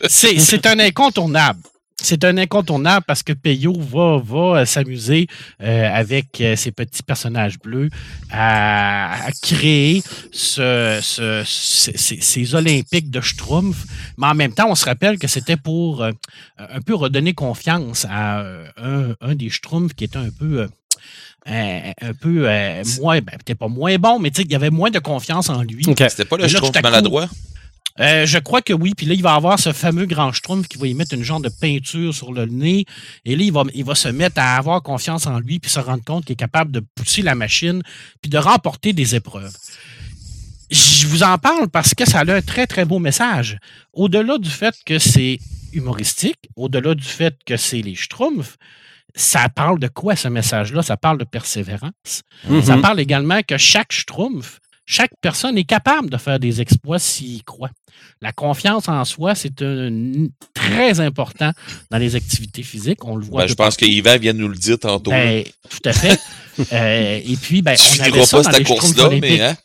c'est 0.09 0.67
un 0.67 0.79
incontournable 0.79 1.61
c'est 2.05 2.25
un 2.25 2.37
incontournable 2.39 3.05
parce 3.07 3.23
que 3.23 3.33
Peyo 3.33 3.73
va, 3.79 4.21
va 4.23 4.61
euh, 4.61 4.65
s'amuser 4.65 5.27
euh, 5.63 5.89
avec 5.93 6.41
euh, 6.41 6.57
ses 6.57 6.71
petits 6.71 7.03
personnages 7.03 7.59
bleus 7.59 7.89
à, 8.31 9.29
créer 9.43 10.03
ce, 10.33 11.01
ces, 11.45 12.55
Olympiques 12.55 13.11
de 13.11 13.21
Schtroumpf. 13.21 13.85
Mais 14.19 14.27
en 14.27 14.35
même 14.35 14.53
temps, 14.53 14.69
on 14.69 14.75
se 14.75 14.85
rappelle 14.85 15.19
que 15.19 15.29
c'était 15.29 15.57
pour 15.57 16.05
un 16.05 16.81
peu 16.85 16.95
redonner 16.95 17.33
confiance 17.33 18.07
à 18.09 18.45
un, 18.77 19.35
des 19.35 19.51
Schtroumpfs 19.51 19.95
qui 19.95 20.05
était 20.05 20.19
un 20.19 20.31
peu. 20.31 20.69
Un 21.47 22.15
peu 22.21 22.49
moins, 23.01 23.21
ben, 23.21 23.39
peut-être 23.45 23.59
pas 23.59 23.69
moins 23.69 23.97
bon, 23.99 24.19
mais 24.19 24.31
il 24.31 24.51
y 24.51 24.55
avait 24.55 24.71
moins 24.71 24.91
de 24.91 24.99
confiance 24.99 25.49
en 25.49 25.63
lui. 25.63 25.85
C'était 25.85 26.25
pas 26.25 26.37
le 26.37 26.49
Schtroumpf 26.49 26.83
maladroit? 26.83 27.29
Euh, 28.01 28.27
je 28.27 28.39
crois 28.39 28.61
que 28.61 28.73
oui. 28.73 28.93
Puis 28.97 29.07
là, 29.07 29.15
il 29.15 29.23
va 29.23 29.35
avoir 29.35 29.59
ce 29.59 29.73
fameux 29.73 30.07
grand 30.07 30.33
Schtroumpf 30.33 30.67
qui 30.67 30.79
va 30.79 30.87
y 30.87 30.95
mettre 30.95 31.15
une 31.15 31.23
genre 31.23 31.41
de 31.41 31.49
peinture 31.49 32.13
sur 32.13 32.33
le 32.33 32.47
nez. 32.47 32.87
Et 33.25 33.37
là, 33.37 33.45
il 33.45 33.53
va, 33.53 33.65
il 33.75 33.85
va 33.85 33.95
se 33.95 34.09
mettre 34.09 34.41
à 34.41 34.57
avoir 34.57 34.83
confiance 34.83 35.27
en 35.27 35.39
lui 35.39 35.61
puis 35.61 35.71
se 35.71 35.79
rendre 35.79 36.03
compte 36.03 36.25
qu'il 36.25 36.33
est 36.33 36.37
capable 36.37 36.73
de 36.73 36.81
pousser 36.81 37.23
la 37.23 37.35
machine 37.35 37.83
puis 38.21 38.31
de 38.31 38.39
remporter 38.39 38.93
des 38.93 39.15
épreuves. 39.15 39.57
Je 40.71 41.07
vous 41.07 41.23
en 41.23 41.39
parle 41.39 41.69
parce 41.69 41.95
que 41.95 42.09
ça 42.09 42.21
a 42.21 42.33
un 42.33 42.43
très, 42.43 42.67
très 42.67 42.85
beau 42.85 42.99
message. 42.99 43.59
Au-delà 43.93 44.39
du 44.39 44.51
fait 44.51 44.75
que 44.85 44.99
c'est 44.99 45.39
humoristique, 45.73 46.49
au-delà 46.57 46.95
du 46.95 47.05
fait 47.05 47.37
que 47.47 47.57
c'est 47.57 47.83
les 47.83 47.95
Schtroumpfs, 47.95 48.57
ça 49.15 49.49
parle 49.49 49.79
de 49.79 49.89
quoi 49.89 50.17
ce 50.17 50.29
message-là? 50.29 50.83
Ça 50.83 50.97
parle 50.97 51.19
de 51.19 51.25
persévérance. 51.25 52.23
Mhm. 52.49 52.63
Ça 52.63 52.77
parle 52.79 53.01
également 53.01 53.41
que 53.47 53.57
chaque 53.57 53.93
Schtroumpf, 53.93 54.59
chaque 54.87 55.13
personne 55.21 55.57
est 55.57 55.65
capable 55.65 56.11
de 56.11 56.17
faire 56.17 56.39
des 56.39 56.61
exploits 56.61 56.99
s'il 56.99 57.35
y 57.37 57.43
croit. 57.43 57.71
La 58.21 58.33
confiance 58.33 58.89
en 58.89 59.05
soi, 59.05 59.35
c'est 59.35 59.55
très 60.53 61.01
important 61.01 61.53
dans 61.91 61.99
les 61.99 62.17
activités 62.17 62.63
physiques. 62.63 63.05
On 63.05 63.17
le 63.17 63.25
voit. 63.25 63.43
Ben, 63.43 63.49
je 63.49 63.55
pense 63.55 63.77
que 63.77 63.85
Yvan 63.87 64.19
vient 64.19 64.35
de 64.35 64.39
nous 64.41 64.49
le 64.49 64.57
dire 64.57 64.79
tantôt. 64.79 65.11
ben, 65.11 65.45
tout 65.71 65.89
à 65.89 65.93
fait. 65.93 66.21
Euh, 66.73 67.21
et 67.27 67.37
puis, 67.37 67.63
ben, 67.63 67.77
je 67.77 68.01
on 68.01 68.05
avait 68.05 68.25
ça 68.25 68.37
pas 68.37 68.43
dans 68.45 68.53
cette 68.53 68.65
course-là, 68.69 69.11
mais 69.21 69.41
hein? 69.41 69.57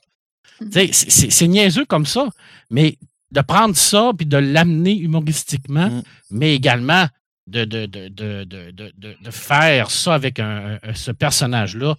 Tu 0.74 0.90
c'est 0.92 1.48
niaiseux 1.48 1.86
comme 1.86 2.08
ça, 2.08 2.28
mais 2.72 2.98
de 3.32 3.42
prendre 3.42 3.76
ça 3.76 4.12
puis 4.18 4.26
de 4.26 4.38
l'amener 4.38 4.98
humoristiquement, 4.98 5.88
Mm. 5.90 6.02
mais 6.32 6.56
également 6.56 7.06
de, 7.50 7.66
de, 7.66 8.08
de, 8.08 8.44
de, 8.46 9.32
faire 9.32 9.90
ça 9.92 10.14
avec 10.14 10.40
un, 10.40 10.80
ce 10.94 11.12
personnage-là. 11.12 11.96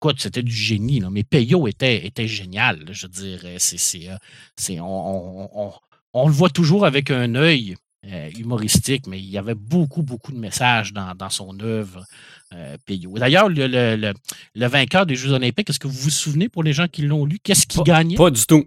Écoute, 0.00 0.16
c'était 0.20 0.42
du 0.42 0.52
génie, 0.54 1.00
là. 1.00 1.08
mais 1.10 1.22
Peyo 1.24 1.66
était, 1.66 2.06
était 2.06 2.28
génial. 2.28 2.80
là, 2.80 2.92
je 2.92 3.06
veux 3.06 3.12
dire, 3.12 3.40
euh, 3.44 3.56
c'est, 3.58 4.08
euh, 4.08 4.80
on, 4.80 4.84
on- 4.84 5.48
on- 5.66 5.72
on 6.12 6.26
le 6.28 6.32
voit 6.32 6.50
toujours 6.50 6.84
avec 6.86 7.10
un 7.10 7.34
œil 7.34 7.74
euh, 8.06 8.28
humoristique, 8.38 9.06
mais 9.06 9.18
il 9.18 9.30
y 9.30 9.38
avait 9.38 9.54
beaucoup, 9.54 10.02
beaucoup 10.02 10.30
de 10.30 10.38
messages 10.38 10.92
dans, 10.92 11.14
dans 11.14 11.30
son 11.30 11.58
œuvre, 11.60 12.04
euh, 12.52 12.76
Peyo. 12.84 13.18
D'ailleurs, 13.18 13.48
le, 13.48 13.66
le- 13.66 13.96
le- 13.96 14.12
le 14.54 14.66
vainqueur 14.66 15.06
des 15.06 15.16
Jeux 15.16 15.32
Olympiques, 15.32 15.70
est-ce 15.70 15.78
que 15.80 15.88
vous 15.88 15.98
vous 15.98 16.10
souvenez 16.10 16.48
pour 16.50 16.62
les 16.62 16.74
gens 16.74 16.86
qui 16.86 17.00
l'ont 17.02 17.24
lu, 17.24 17.38
qu'est-ce 17.42 17.66
qu'il 17.66 17.82
gagnait? 17.82 18.16
Pas 18.16 18.30
du 18.30 18.44
tout. 18.44 18.66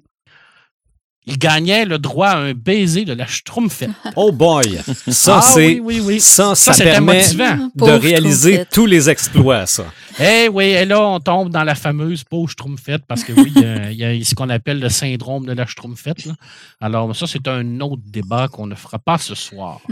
Il 1.29 1.37
gagnait 1.37 1.83
le 1.85 1.99
droit 1.99 2.29
à 2.29 2.37
un 2.37 2.53
baiser 2.53 3.03
de 3.03 3.11
la 3.13 3.27
Schtroumpfette. 3.27 3.89
Oh 4.15 4.31
boy! 4.31 4.79
Ça, 5.09 5.39
Ah 5.39 5.41
c'est. 5.41 5.65
oui, 5.65 5.81
oui, 5.83 6.01
oui. 6.03 6.19
Ça, 6.21 6.55
ça, 6.55 6.73
permet 6.73 7.17
motivant. 7.21 7.55
de 7.57 7.77
Pauvre 7.77 7.97
réaliser 7.97 8.63
tous 8.71 8.85
les 8.85 9.09
exploits, 9.09 9.65
ça. 9.65 9.85
Eh 10.19 10.47
oui, 10.47 10.65
et 10.65 10.85
là, 10.85 11.05
on 11.05 11.19
tombe 11.19 11.49
dans 11.51 11.63
la 11.63 11.75
fameuse 11.75 12.23
pauvre 12.23 12.49
Schtroumpfette 12.49 13.03
parce 13.07 13.23
que 13.23 13.33
oui, 13.33 13.51
il 13.55 13.61
y 13.61 13.65
a- 13.65 13.91
il 13.91 13.97
y, 14.17 14.21
a 14.21 14.25
ce 14.25 14.33
qu'on 14.35 14.49
appelle 14.49 14.79
le 14.79 14.89
syndrome 14.89 15.45
de 15.45 15.51
la 15.53 15.65
Schtroumpfette. 15.67 16.25
là. 16.25 16.33
Alors, 16.81 17.13
ça, 17.15 17.27
c'est 17.27 17.47
un 17.47 17.79
autre 17.81 18.01
débat 18.07 18.47
qu'on 18.47 18.65
ne 18.65 18.75
fera 18.75 18.97
pas 18.97 19.17
ce 19.17 19.35
soir. 19.35 19.79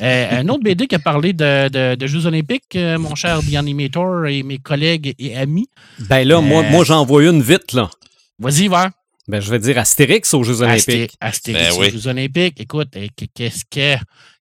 Euh, 0.00 0.40
un 0.40 0.48
autre 0.48 0.62
BD 0.62 0.86
qui 0.86 0.94
a 0.94 0.98
parlé 0.98 1.32
de, 1.34 1.68
de- 1.68 1.94
de 1.96 2.06
Jeux 2.06 2.24
Olympiques, 2.26 2.74
euh, 2.76 2.98
mon 2.98 3.14
cher 3.14 3.40
The 3.40 3.54
Animator 3.56 4.26
et 4.26 4.42
mes 4.42 4.56
collègues 4.58 5.14
et 5.18 5.36
amis. 5.36 5.68
Ben 5.98 6.26
là, 6.26 6.40
moi, 6.40 6.62
Euh. 6.64 6.70
moi 6.70 6.82
j'en 6.84 7.04
vois 7.04 7.24
une 7.24 7.42
vite, 7.42 7.72
là. 7.74 7.90
Vas-y, 8.38 8.68
va. 8.68 8.90
Ben, 9.28 9.40
je 9.40 9.50
vais 9.50 9.58
dire 9.58 9.78
Astérix 9.78 10.34
aux 10.34 10.42
Jeux 10.42 10.62
Olympiques. 10.62 11.16
Astérix 11.20 11.68
Ben 11.68 11.72
aux 11.76 11.80
oui. 11.80 11.90
Jeux 11.90 12.08
Olympiques. 12.08 12.60
Écoute, 12.60 12.88
eh, 12.94 13.08
que- 13.08 13.26
qu'est-ce 13.34 13.64
que. 13.70 13.96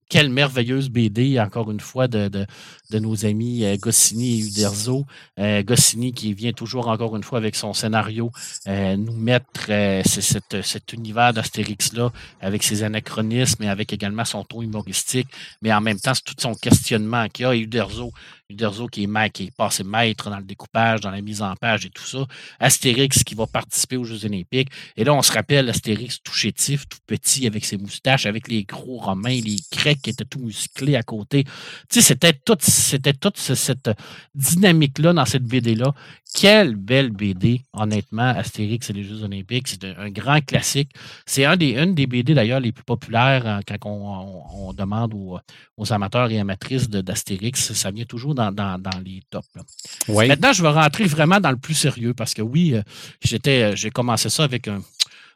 Quelle 0.10 0.30
merveilleuse 0.30 0.90
BD, 0.90 1.40
encore 1.40 1.72
une 1.72 1.80
fois, 1.80 2.10
de, 2.10 2.28
de, 2.28 2.46
de 2.90 3.00
nos 3.00 3.26
amis 3.26 3.64
euh, 3.64 3.78
Goscinny 3.78 4.42
et 4.42 4.44
Uderzo. 4.48 5.06
Euh, 5.40 5.64
Goscinny 5.64 6.12
qui 6.12 6.34
vient 6.34 6.52
toujours, 6.52 6.90
encore 6.90 7.16
une 7.16 7.24
fois, 7.24 7.38
avec 7.38 7.56
son 7.56 7.72
scénario, 7.72 8.30
euh, 8.68 8.98
nous 8.98 9.16
mettre 9.16 9.68
euh, 9.70 10.02
c'est 10.06 10.20
cette- 10.20 10.64
cet 10.64 10.92
univers 10.92 11.32
d'Astérix-là, 11.32 12.12
avec 12.42 12.62
ses 12.64 12.84
anachronismes 12.84 13.64
et 13.64 13.70
avec 13.70 13.94
également 13.94 14.26
son 14.26 14.44
ton 14.44 14.62
humoristique, 14.62 15.30
mais 15.62 15.72
en 15.72 15.80
même 15.80 15.98
temps, 15.98 16.14
c'est 16.14 16.26
tout 16.26 16.36
son 16.38 16.56
questionnement 16.56 17.30
qu'il 17.30 17.44
y 17.44 17.48
a. 17.48 17.56
Et 17.56 17.60
Uderzo, 17.60 18.12
Uderzo 18.52 18.88
qui 18.88 19.04
est, 19.04 19.56
passé 19.56 19.84
maître 19.84 20.30
dans 20.30 20.38
le 20.38 20.44
découpage, 20.44 21.02
dans 21.02 21.12
la 21.12 21.22
mise 21.22 21.42
en 21.42 21.56
page 21.56 21.86
et 21.86 21.90
tout 21.90 22.04
ça. 22.04 22.26
Astérix 22.60 23.24
qui 23.24 23.36
va 23.36 23.48
participer 23.48 23.98
aux 23.98 24.04
Jeux 24.04 24.26
Olympiques. 24.26 24.70
Et 24.98 25.04
là, 25.04 25.14
on 25.14 25.22
se 25.22 25.32
rappelle 25.32 25.70
Astérix 25.70 26.22
tout 26.24 26.34
chétif, 26.34 26.88
tout 26.88 27.00
petit, 27.06 27.48
avec 27.48 27.66
ses 27.66 27.78
moustaches, 27.78 28.26
avec 28.26 28.48
les 28.48 28.64
gros 28.64 28.98
romains, 28.98 29.40
les 29.42 29.58
grecs 29.72 30.02
qui 30.02 30.10
étaient 30.12 30.26
tout 30.26 30.40
musclés 30.40 30.96
à 30.96 31.04
côté. 31.04 31.44
Tu 31.44 31.52
sais, 31.90 32.02
c'était 32.02 32.34
toute, 32.34 32.62
c'était 32.62 33.14
cette 33.36 33.92
dynamique-là 34.36 35.14
dans 35.14 35.26
cette 35.26 35.44
BD-là. 35.44 35.94
Quelle 36.34 36.76
belle 36.76 37.12
BD, 37.12 37.62
honnêtement, 37.74 38.30
Astérix 38.30 38.90
et 38.90 38.94
les 38.94 39.04
Jeux 39.04 39.24
Olympiques. 39.24 39.68
C'est 39.68 39.84
un, 39.84 40.10
grand 40.10 40.40
classique. 40.40 40.92
C'est 41.26 41.46
une 41.46 41.94
des 41.94 42.08
BD, 42.08 42.34
d'ailleurs, 42.34 42.60
les 42.62 42.72
plus 42.72 42.84
populaires 42.84 43.46
euh, 43.46 43.60
quand 43.68 43.78
on, 43.86 44.74
demande 44.74 45.14
aux, 45.14 45.40
aux 45.76 45.94
amateurs 45.94 46.32
et 46.32 46.40
amatrices 46.40 46.90
d'Astérix. 46.90 47.74
Ça 47.74 47.92
vient 47.92 48.06
toujours 48.06 48.34
dans, 48.34 48.41
dans- 48.50 48.80
dans 48.80 49.00
les 49.06 49.22
tops. 49.30 49.48
là. 49.56 49.62
Oui. 50.08 50.28
Maintenant, 50.28 50.54
je 50.54 50.62
vais 50.64 50.70
rentrer 50.70 51.04
vraiment 51.06 51.40
dans 51.42 51.52
le 51.52 51.58
plus 51.58 51.76
sérieux 51.76 52.14
parce 52.14 52.34
que 52.34 52.42
oui, 52.42 52.74
euh, 52.76 52.82
j'étais, 53.24 53.62
euh, 53.74 53.76
j'ai 53.76 53.92
commencé 53.92 54.30
ça 54.30 54.44
avec 54.46 54.68
un, 54.70 54.82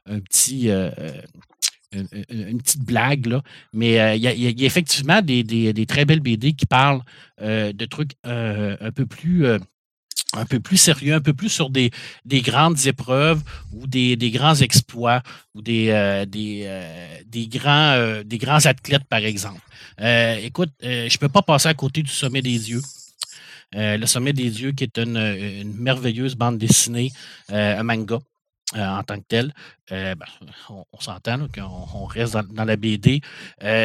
un 0.08 0.20
petit. 0.22 0.70
euh, 0.70 0.89
une, 1.91 2.58
petite 2.62 2.84
blague, 2.84 3.26
là. 3.28 3.41
mais 3.72 4.18
il 4.18 4.22
y, 4.22 4.28
a- 4.28 4.34
y 4.34 4.52
y 4.62 4.65
effectivement 4.65 5.22
des, 5.22 5.44
des- 5.44 5.72
des 5.72 5.86
très 5.86 6.04
belles 6.04 6.20
BD 6.20 6.52
qui 6.54 6.65
parlent 6.65 7.02
euh, 7.41 7.72
de 7.72 7.86
trucs 7.86 8.12
euh, 8.26 8.76
un 8.82 8.91
peu 8.91 9.06
plus 9.06 9.46
un 10.34 10.46
peu 10.46 10.60
plus 10.60 10.76
sérieux, 10.76 11.13
un 11.13 11.22
peu 11.22 11.34
plus 11.34 11.48
sur 11.50 11.70
des, 11.70 11.91
des 12.26 12.41
grandes 12.41 12.86
épreuves 12.88 13.41
ou 13.72 13.88
des, 13.88 14.18
grands 14.32 14.56
exploits 14.56 15.22
ou 15.54 15.62
des, 15.62 15.88
grands, 17.48 18.22
des 18.26 18.38
grands 18.38 18.65
athlètes, 18.65 19.06
par 19.06 19.20
exemple. 19.20 19.62
Euh, 20.02 20.36
écoute, 20.44 20.72
euh, 20.84 21.08
je 21.10 21.16
ne 21.16 21.20
peux 21.20 21.30
pas 21.30 21.42
passer 21.42 21.70
à 21.70 21.74
côté 21.74 22.02
du 22.04 22.12
Sommet 22.12 22.42
des 22.42 22.60
Dieux. 22.60 22.82
Euh, 23.76 23.98
le 23.98 24.06
Sommet 24.06 24.34
des 24.34 24.50
Dieux, 24.50 24.72
qui 24.72 24.84
est 24.84 24.98
une, 24.98 25.74
merveilleuse 25.78 26.36
bande 26.36 26.58
dessinée, 26.58 27.12
un 27.50 27.84
manga. 27.84 28.20
en 28.76 29.04
tant 29.04 29.18
que 29.18 29.26
tel, 29.28 29.54
ben, 29.90 30.16
on, 30.70 30.84
on 30.92 31.00
s'entend 31.00 31.48
qu'on 31.54 31.88
on 31.94 32.06
reste 32.06 32.34
dans, 32.54 32.66
la 32.66 32.76
BD. 32.76 33.22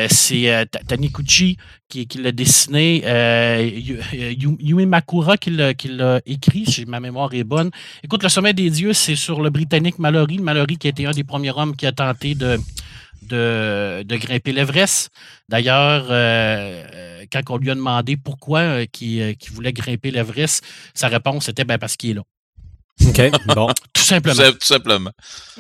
C'est 0.09 0.67
Ta- 0.71 0.81
Taniguchi 0.81 1.57
qui, 1.89 2.07
qui 2.07 2.19
l'a 2.19 2.33
dessiné, 2.33 3.03
Yu- 3.63 4.01
Yu- 4.13 4.57
Yumi 4.61 4.87
Makura 4.87 5.37
qui 5.37 5.51
l'a 5.51 6.21
écrit, 6.27 6.67
si 6.67 6.85
ma 6.87 7.01
mémoire 7.01 7.33
est 7.35 7.45
bonne. 7.45 7.71
Écoute, 8.03 8.23
Le 8.23 8.29
Sommet 8.29 8.53
des 8.53 8.71
Dieux, 8.71 8.93
c'est 8.93 9.17
sur 9.17 9.41
le 9.41 9.51
Britannique 9.51 9.99
Mallory. 9.99 10.39
Mallory 10.39 10.77
qui 10.77 10.87
a 10.87 10.91
été 10.91 11.07
un 11.07 11.13
des 11.13 11.25
premiers 11.25 11.51
hommes 11.51 11.75
qui 11.75 11.87
a 11.87 11.93
tenté 11.93 12.35
de, 12.35 12.59
de, 13.23 14.03
de 14.03 14.17
grimper 14.17 14.53
l'Everest. 14.53 15.11
D'ailleurs, 15.49 16.07
euh, 16.11 16.85
euh, 16.95 17.25
quand 17.33 17.43
on 17.51 17.57
lui 17.59 17.71
a 17.71 17.75
demandé 17.75 18.17
pourquoi 18.17 18.61
euh, 18.61 18.87
qu'il 18.91 19.37
qu'il 19.37 19.53
voulait 19.53 19.73
grimper 19.73 20.11
l'Everest, 20.11 20.65
sa 20.95 21.09
réponse 21.09 21.49
était 21.49 21.65
ben, 21.65 21.79
parce 21.79 21.97
qu'il 21.97 22.11
est 22.11 22.15
là. 22.15 22.23
OK. 23.07 23.31
Bon. 23.55 23.69
Tout 23.95 24.03
simplement. 24.03 24.35
sim- 24.45 24.53
tout 24.53 24.67
simplement. 24.67 25.11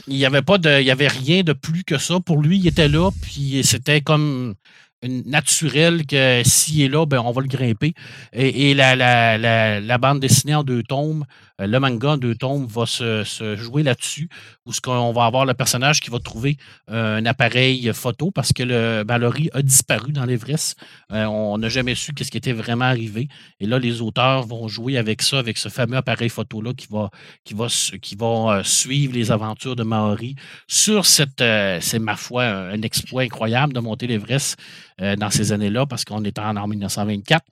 Il 0.08 0.16
n'y 0.16 0.24
avait 0.26 0.42
pas 0.42 0.58
de. 0.58 0.80
Il 0.80 0.86
y 0.86 0.90
avait 0.90 1.08
rien 1.08 1.42
de 1.42 1.52
plus 1.52 1.84
que 1.84 1.96
ça. 1.98 2.18
Pour 2.20 2.42
lui, 2.42 2.58
il 2.58 2.66
était 2.66 2.88
là, 2.88 3.10
puis 3.22 3.62
c'était 3.64 4.00
comme 4.00 4.54
naturel 5.02 6.04
que 6.06 6.42
s'il 6.44 6.82
est 6.82 6.88
là, 6.88 7.06
ben, 7.06 7.20
on 7.20 7.32
va 7.32 7.40
le 7.40 7.48
grimper. 7.48 7.94
Et, 8.34 8.70
et 8.70 8.74
la, 8.74 8.94
la, 8.96 9.38
la, 9.38 9.80
la 9.80 9.98
bande 9.98 10.20
dessinée 10.20 10.54
en 10.54 10.62
deux 10.62 10.82
tomes, 10.82 11.24
euh, 11.24 11.49
le 11.66 11.78
manga 11.78 12.16
deux 12.16 12.34
tomes 12.34 12.66
va 12.66 12.86
se, 12.86 13.24
jouer 13.56 13.82
là-dessus, 13.82 14.28
où 14.66 14.72
ce 14.72 14.80
va 15.12 15.24
avoir 15.24 15.46
le 15.46 15.54
personnage 15.54 16.00
qui 16.00 16.10
va 16.10 16.18
trouver 16.18 16.56
euh, 16.90 17.18
un 17.18 17.26
appareil 17.26 17.90
photo 17.92 18.30
parce 18.30 18.52
que 18.52 18.62
le 18.62 19.04
Mallory 19.06 19.50
a 19.52 19.62
disparu 19.62 20.12
dans 20.12 20.24
l'Everest. 20.24 20.78
Euh, 21.12 21.24
on 21.24 21.58
n'a 21.58 21.68
jamais 21.68 21.94
su 21.94 22.12
qu'est-ce 22.12 22.30
qui 22.30 22.38
était 22.38 22.52
vraiment 22.52 22.86
arrivé. 22.86 23.28
Et 23.60 23.66
là, 23.66 23.78
les 23.78 24.00
auteurs 24.00 24.46
vont 24.46 24.68
jouer 24.68 24.96
avec 24.98 25.22
ça, 25.22 25.38
avec 25.38 25.58
ce 25.58 25.68
fameux 25.68 25.96
appareil 25.96 26.28
photo-là 26.28 26.72
qui 26.74 26.86
va, 26.90 27.10
qui 27.44 27.54
va, 27.54 27.66
qui 28.00 28.16
va 28.16 28.26
euh, 28.26 28.62
suivre 28.64 29.14
les 29.14 29.30
aventures 29.30 29.76
de 29.76 29.82
Maori 29.82 30.36
sur 30.68 31.06
cette, 31.06 31.40
euh, 31.40 31.78
c'est 31.80 31.98
ma 31.98 32.16
foi, 32.16 32.44
un, 32.44 32.82
exploit 32.82 33.22
incroyable 33.22 33.72
de 33.72 33.80
monter 33.80 34.06
l'Everest 34.06 34.58
euh, 35.00 35.16
dans 35.16 35.30
ces 35.30 35.52
années-là 35.52 35.86
parce 35.86 36.04
qu'on 36.04 36.24
en, 36.24 36.56
en 36.56 36.66
1924. 36.68 37.44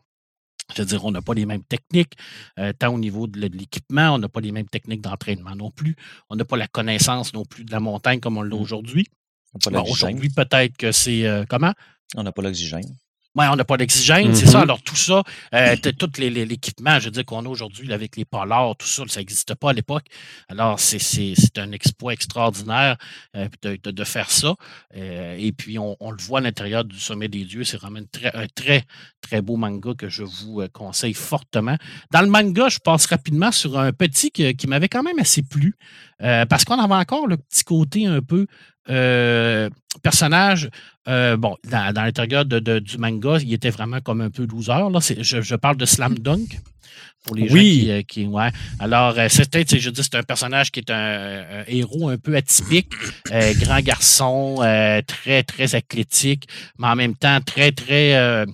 C'est-à-dire, 0.75 1.05
on 1.05 1.11
n'a 1.11 1.23
pas 1.23 1.35
les 1.35 1.47
mêmes 1.47 1.65
techniques, 1.65 2.15
euh, 2.59 2.73
tant 2.79 2.95
au 2.95 2.99
niveau 2.99 3.27
de, 3.27 3.41
l'équipement, 3.41 4.15
on 4.15 4.19
n'a 4.19 4.29
pas 4.29 4.41
les 4.41 4.53
mêmes 4.53 4.69
techniques 4.69 5.01
d'entraînement 5.01 5.55
non 5.57 5.71
plus, 5.71 5.97
on 6.29 6.37
n'a 6.37 6.45
pas 6.45 6.57
la 6.57 6.69
connaissance 6.69 7.33
non 7.33 7.45
plus 7.45 7.65
de 7.65 7.73
la 7.73 7.81
montagne 7.81 8.21
comme 8.21 8.37
on 8.37 8.43
l'a 8.43 8.57
aujourd'hui. 8.57 9.07
On 9.55 9.59
n'a 9.59 9.61
pas 9.65 9.71
Bon, 9.71 9.77
l'oxygène. 9.79 10.09
aujourd'hui, 10.09 10.29
peut-être 10.31 10.77
que 10.77 10.93
c'est 10.93 11.27
euh, 11.27 11.45
comment? 11.49 11.73
On 12.17 12.23
n'a 12.23 12.33
pas 12.33 12.43
l'oxygène. 12.43 12.97
Ouais, 13.35 13.47
on 13.53 13.57
n'a 13.57 13.65
pas 13.65 13.77
d'oxygène, 13.77 14.35
c'est 14.35 14.47
ça. 14.47 14.61
Alors, 14.63 14.83
tout 14.83 14.97
ça, 14.97 15.23
euh, 15.55 15.77
tout 15.97 16.11
l'équipement, 16.19 16.99
je 16.99 17.05
veux 17.05 17.11
dire, 17.13 17.25
qu'on 17.25 17.45
a 17.45 17.49
aujourd'hui 17.49 17.93
avec 17.93 18.17
les 18.17 18.25
polars, 18.25 18.75
tout 18.77 18.87
ça, 18.89 19.05
ça 19.07 19.21
n'existait 19.21 19.55
pas 19.55 19.71
à 19.71 19.73
l'époque. 19.75 20.07
Alors, 20.49 20.81
c'est- 20.81 20.99
c'est 20.99 21.35
c'est 21.37 21.59
un 21.59 21.71
exploit 21.73 22.13
extraordinaire 22.15 22.97
euh, 23.37 23.47
de, 23.63 23.79
de- 23.81 23.91
de 23.93 24.05
faire 24.05 24.31
ça. 24.31 24.55
Euh, 24.97 25.37
et 25.39 25.53
puis, 25.53 25.79
on, 25.79 25.97
on 26.01 26.11
le 26.11 26.17
voit 26.21 26.41
à 26.41 26.43
l'intérieur 26.43 26.85
du 26.85 26.99
Sommet 26.99 27.29
des 27.29 27.45
Dieux. 27.45 27.63
C'est 27.65 27.77
vraiment 27.77 27.99
une 28.01 28.09
très- 28.09 28.35
un 28.35 28.47
très, 28.49 28.85
très 29.21 29.41
beau 29.41 29.57
manga 29.57 29.93
que 29.97 30.09
je 30.09 30.25
vous 30.25 30.61
euh, 30.63 30.69
conseille 30.73 31.15
fortement. 31.15 31.77
Dans 32.11 32.23
le 32.23 32.29
manga, 32.29 32.69
je 32.69 32.79
passe 32.81 33.07
rapidement 33.07 33.53
sur 33.53 33.79
un 33.79 33.93
petit 33.93 34.33
que- 34.33 34.51
qui 34.53 34.67
m'avait 34.67 34.89
quand 34.89 35.03
même 35.05 35.19
assez 35.21 35.43
plu, 35.43 35.75
euh, 36.23 36.45
parce 36.47 36.65
qu'on 36.65 36.79
avait 36.81 36.95
encore 36.95 37.27
le 37.29 37.37
petit 37.37 37.63
côté 37.63 38.07
un 38.07 38.21
peu 38.23 38.47
personnage, 40.03 40.71
bon, 41.07 41.57
dans, 41.71 41.95
l'intérieur 41.95 42.45
de, 42.45 42.79
du 42.79 42.99
manga, 42.99 43.39
il 43.41 43.53
était 43.53 43.71
vraiment 43.71 44.01
comme 44.01 44.21
un 44.21 44.31
peu 44.31 44.47
loser. 44.47 44.73
Là. 44.91 44.99
Je, 45.01 45.41
je, 45.41 45.55
parle 45.57 45.77
de 45.77 45.85
Slam 45.85 46.19
Dunk 46.19 46.61
pour 47.25 47.37
les 47.37 47.51
oui. 47.53 47.87
gens 47.87 48.03
qui, 48.07 48.25
euh, 48.25 48.29
ouais. 48.29 48.51
Alors, 48.79 49.19
euh, 49.19 49.27
c'est 49.29 49.79
je 49.79 49.91
dis, 49.91 50.03
c'est 50.03 50.15
un 50.17 50.23
personnage 50.23 50.71
qui 50.71 50.81
est 50.81 50.91
un, 50.91 51.65
héros 51.67 52.09
un 52.09 52.17
peu 52.17 52.37
atypique, 52.37 52.93
euh, 53.33 53.53
grand 53.61 53.81
garçon, 53.81 54.57
très, 55.07 55.43
très 55.43 55.75
athlétique, 55.75 56.49
mais 56.79 56.89
en 56.89 56.97
même 56.97 57.15
temps 57.15 57.41
très, 57.41 57.73
très, 57.73 58.45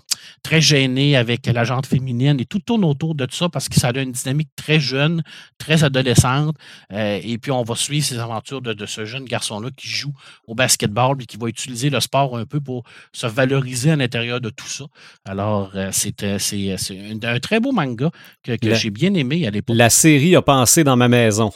très 0.42 0.60
gêné 0.60 1.16
avec 1.16 1.46
la 1.46 1.64
jante 1.64 1.86
féminine 1.86 2.40
et 2.40 2.44
tout 2.44 2.58
tourne 2.58 2.84
autour 2.84 3.14
de 3.14 3.26
ça 3.30 3.48
parce 3.48 3.68
que 3.68 3.76
ça 3.76 3.88
a 3.88 3.98
une 3.98 4.12
dynamique 4.12 4.50
très 4.56 4.80
jeune, 4.80 5.22
très 5.58 5.84
adolescente. 5.84 6.56
et 6.90 7.38
puis, 7.38 7.50
on 7.50 7.62
va 7.62 7.74
suivre 7.74 8.04
ces 8.04 8.18
aventures 8.18 8.60
de, 8.60 8.86
ce 8.86 9.04
jeune 9.04 9.24
garçon-là 9.24 9.70
qui 9.76 9.88
joue 9.88 10.12
au 10.46 10.54
basketball 10.54 11.20
et 11.20 11.26
qui 11.26 11.36
va 11.36 11.48
utiliser 11.48 11.90
le 11.90 12.00
sport 12.00 12.36
un 12.36 12.44
peu 12.44 12.60
pour 12.60 12.84
se 13.12 13.26
valoriser 13.26 13.90
à 13.90 13.96
l'intérieur 13.96 14.40
de 14.40 14.50
tout 14.50 14.68
ça. 14.68 14.84
Alors, 15.24 15.72
c'est 15.92 16.22
un 16.22 17.38
très 17.40 17.60
beau 17.60 17.72
manga 17.72 18.10
que, 18.42 18.56
j'ai 18.74 18.90
bien 18.90 19.14
aimé 19.14 19.46
à 19.46 19.50
l'époque. 19.50 19.76
La 19.76 19.90
série 19.90 20.36
a 20.36 20.42
pensé 20.42 20.84
dans 20.84 20.96
ma 20.96 21.08
maison. 21.08 21.52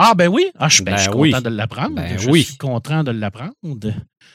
Ah, 0.00 0.14
ben 0.14 0.28
oui. 0.28 0.52
Ah, 0.56 0.68
je, 0.68 0.84
ben, 0.84 0.92
ben 0.92 0.98
suis 0.98 1.10
content 1.10 1.40
de 1.40 1.48
l'apprendre. 1.48 2.02
Je 2.16 2.30
suis 2.30 2.56
content 2.56 3.02
de 3.02 3.10
l'apprendre. 3.10 3.52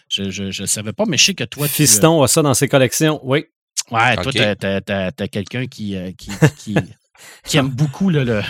Je 0.09 0.61
ne 0.61 0.67
savais 0.67 0.93
pas, 0.93 1.05
mais 1.07 1.17
je 1.17 1.25
sais 1.25 1.33
que 1.33 1.43
toi. 1.43 1.67
Fiston 1.67 2.21
a 2.21 2.27
ça 2.27 2.41
dans 2.41 2.53
ses 2.53 2.67
collections, 2.67 3.19
oui. 3.23 3.45
Ouais, 3.91 4.15
toi, 4.15 4.31
tu 4.31 4.39
as, 4.39 5.27
quelqu'un 5.27 5.67
qui, 5.67 5.95
euh, 5.95 6.11
qui, 6.57 6.75
qui, 7.45 7.57
aime 7.57 7.69
beaucoup 7.69 8.09
le. 8.09 8.23
le 8.23 8.41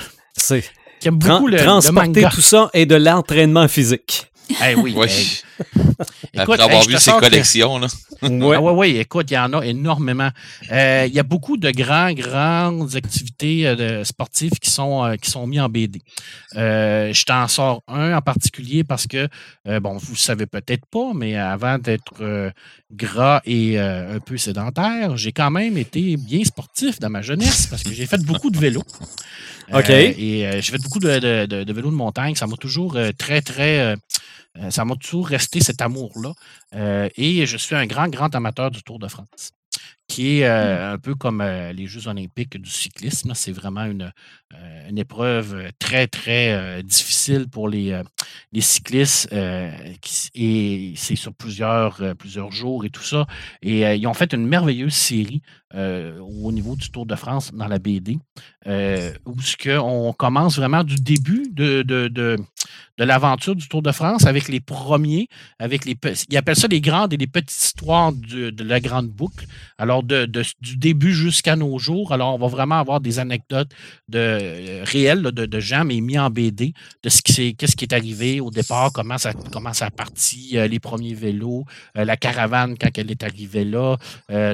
qui 1.00 1.08
aime 1.08 1.18
beaucoup 1.18 1.48
le, 1.48 1.58
Transporter 1.58 2.28
tout 2.32 2.42
ça 2.42 2.70
et 2.74 2.86
de 2.86 2.96
l'entraînement 2.96 3.68
physique. 3.68 4.32
Eh 4.50 4.76
oui. 4.76 4.96
Après 6.36 6.62
avoir 6.62 6.84
vu 6.86 6.98
ses 6.98 7.12
collections. 7.12 7.80
Là. 7.80 7.88
oui, 8.22 8.58
oui, 8.58 8.98
écoute, 8.98 9.32
il 9.32 9.36
y 9.36 9.38
en 9.38 9.54
a 9.54 9.66
énormément. 9.66 10.30
Euh, 10.72 11.06
il 11.08 11.14
y 11.14 11.20
a 11.20 11.24
beaucoup 11.24 11.58
de 11.58 11.72
grands, 11.72 12.14
grandes 12.14 12.96
activités 12.96 13.68
euh, 13.68 14.04
sportives 14.04 14.54
qui 14.54 14.70
sont, 14.70 15.04
euh, 15.06 15.16
qui 15.16 15.30
sont 15.30 15.46
mises 15.48 15.62
en 15.62 15.70
BD. 15.70 16.02
je 16.54 17.26
t'en 17.26 17.48
sors 17.48 17.84
un 17.88 18.16
en 18.16 18.22
particulier 18.22 18.84
parce 18.84 19.08
que, 19.08 19.28
bon, 19.80 19.98
vous 19.98 20.14
ne 20.14 20.18
savez 20.18 20.46
peut-être 20.46 20.86
pas, 20.86 21.12
mais 21.14 21.36
avant 21.36 21.78
d'être 21.78 22.52
gras 22.92 23.42
et 23.46 23.80
un 23.80 24.20
peu 24.20 24.38
sédentaire, 24.38 25.18
j'ai 25.18 25.32
quand 25.32 25.52
même 25.52 25.78
été 25.78 26.18
bien 26.18 26.44
sportif 26.44 27.00
dans 27.00 27.10
ma 27.10 27.22
jeunesse 27.22 27.68
parce 27.68 27.84
que 27.84 27.94
j'ai 27.94 28.06
fait 28.06 28.22
beaucoup 28.24 28.50
de 28.50 28.58
vélo. 28.58 28.84
OK. 29.74 29.90
et 29.90 30.50
j'ai 30.62 30.72
fait 30.74 30.82
beaucoup 30.82 31.00
de, 31.00 31.46
de, 31.46 31.64
de, 31.64 31.74
vélo 31.74 31.90
de 31.90 31.96
montagne. 31.96 32.36
Ça 32.36 32.48
m'a 32.48 32.58
toujours 32.58 32.98
très, 33.18 33.42
très 33.42 33.80
euh, 33.80 33.96
ça 34.70 34.86
m'a 34.86 34.96
toujours 34.96 35.28
resté 35.28 35.60
cet 35.60 35.82
amour-là. 35.82 36.34
Euh, 36.76 37.10
et 37.16 37.46
je 37.46 37.58
suis 37.58 37.76
un 37.76 37.86
grand, 37.86 38.08
grand 38.08 38.34
amateur 38.36 38.72
du 38.72 38.84
Tour 38.84 39.00
de 39.00 39.08
France 39.08 39.52
qui 40.08 40.40
est 40.40 40.46
euh, 40.46 40.92
mmh. 40.92 40.94
un 40.94 40.98
peu 41.00 41.16
comme 41.16 41.42
les 41.42 41.88
Jeux 41.88 42.08
olympiques 42.08 42.58
du 42.58 42.70
cyclisme. 42.70 43.34
C'est 43.34 43.54
vraiment 43.54 43.86
une, 43.86 44.12
une, 44.88 45.00
épreuve 45.00 45.72
très, 45.80 46.08
très 46.08 46.84
difficile 46.84 47.48
pour 47.50 47.68
les, 47.68 48.00
les 48.52 48.62
cyclistes 48.62 49.34
et 49.34 50.94
c'est 50.96 51.16
sur 51.16 51.34
plusieurs, 51.34 52.16
plusieurs 52.18 52.52
jours 52.52 52.86
et 52.86 52.92
tout 52.92 53.02
ça. 53.02 53.26
Et 53.64 53.82
ils 53.96 54.06
ont 54.06 54.14
fait 54.14 54.34
une 54.34 54.46
merveilleuse 54.46 54.94
série 54.94 55.42
au 55.74 56.52
niveau 56.52 56.76
du 56.76 56.90
Tour 56.92 57.06
de 57.06 57.16
France 57.16 57.52
dans 57.54 57.68
la 57.68 57.80
BD 57.80 58.18
où 58.66 59.42
ce 59.42 59.80
on 59.80 60.14
commence 60.14 60.58
vraiment 60.58 60.84
du 60.84 60.96
début 60.96 61.48
de, 61.52 62.38
l'aventure 62.98 63.56
du 63.56 63.68
Tour 63.68 63.82
de 63.82 63.92
France 63.92 64.26
avec 64.26 64.48
les 64.48 64.60
premiers, 64.60 65.28
avec 65.60 65.86
les 65.86 65.96
ils 66.30 66.38
appellent 66.38 66.56
ça 66.56 66.68
les 66.68 66.82
grandes 66.82 67.14
et 67.14 67.18
les 67.18 67.28
petites 67.28 67.52
histoires 67.52 68.12
de, 68.14 68.64
la 68.64 68.80
grande 68.80 69.08
boucle. 69.08 69.46
Alors, 69.78 70.04
du 70.04 70.78
début 70.78 71.14
jusqu'à 71.14 71.56
nos 71.56 71.78
jours. 71.80 72.12
Alors, 72.12 72.36
on 72.36 72.38
va 72.38 72.48
vraiment 72.48 72.80
avoir 72.80 73.00
des 73.00 73.20
anecdotes 73.20 73.72
de, 74.08 74.20
euh, 74.20 74.84
réelles 74.86 75.22
de, 75.22 75.60
gens, 75.60 75.86
mais 75.86 76.00
mis 76.02 76.18
en 76.18 76.30
BD, 76.30 76.74
de 77.04 77.10
ce 77.10 77.22
qui 77.22 77.56
qu'est-ce 77.56 77.76
qui 77.76 77.86
est 77.86 77.94
arrivé 77.94 78.40
au 78.40 78.52
départ, 78.52 78.92
comment 78.94 79.18
ça, 79.18 79.34
comment 79.52 79.74
ça 79.74 79.88
a 79.88 79.92
parti, 79.92 80.58
euh, 80.58 80.68
les 80.68 80.80
premiers 80.80 81.14
vélos, 81.14 81.66
euh, 81.98 82.06
la 82.06 82.18
caravane 82.18 82.78
quand 82.78 82.98
elle 82.98 83.12
est 83.12 83.24
arrivée 83.24 83.66
là, 83.66 83.98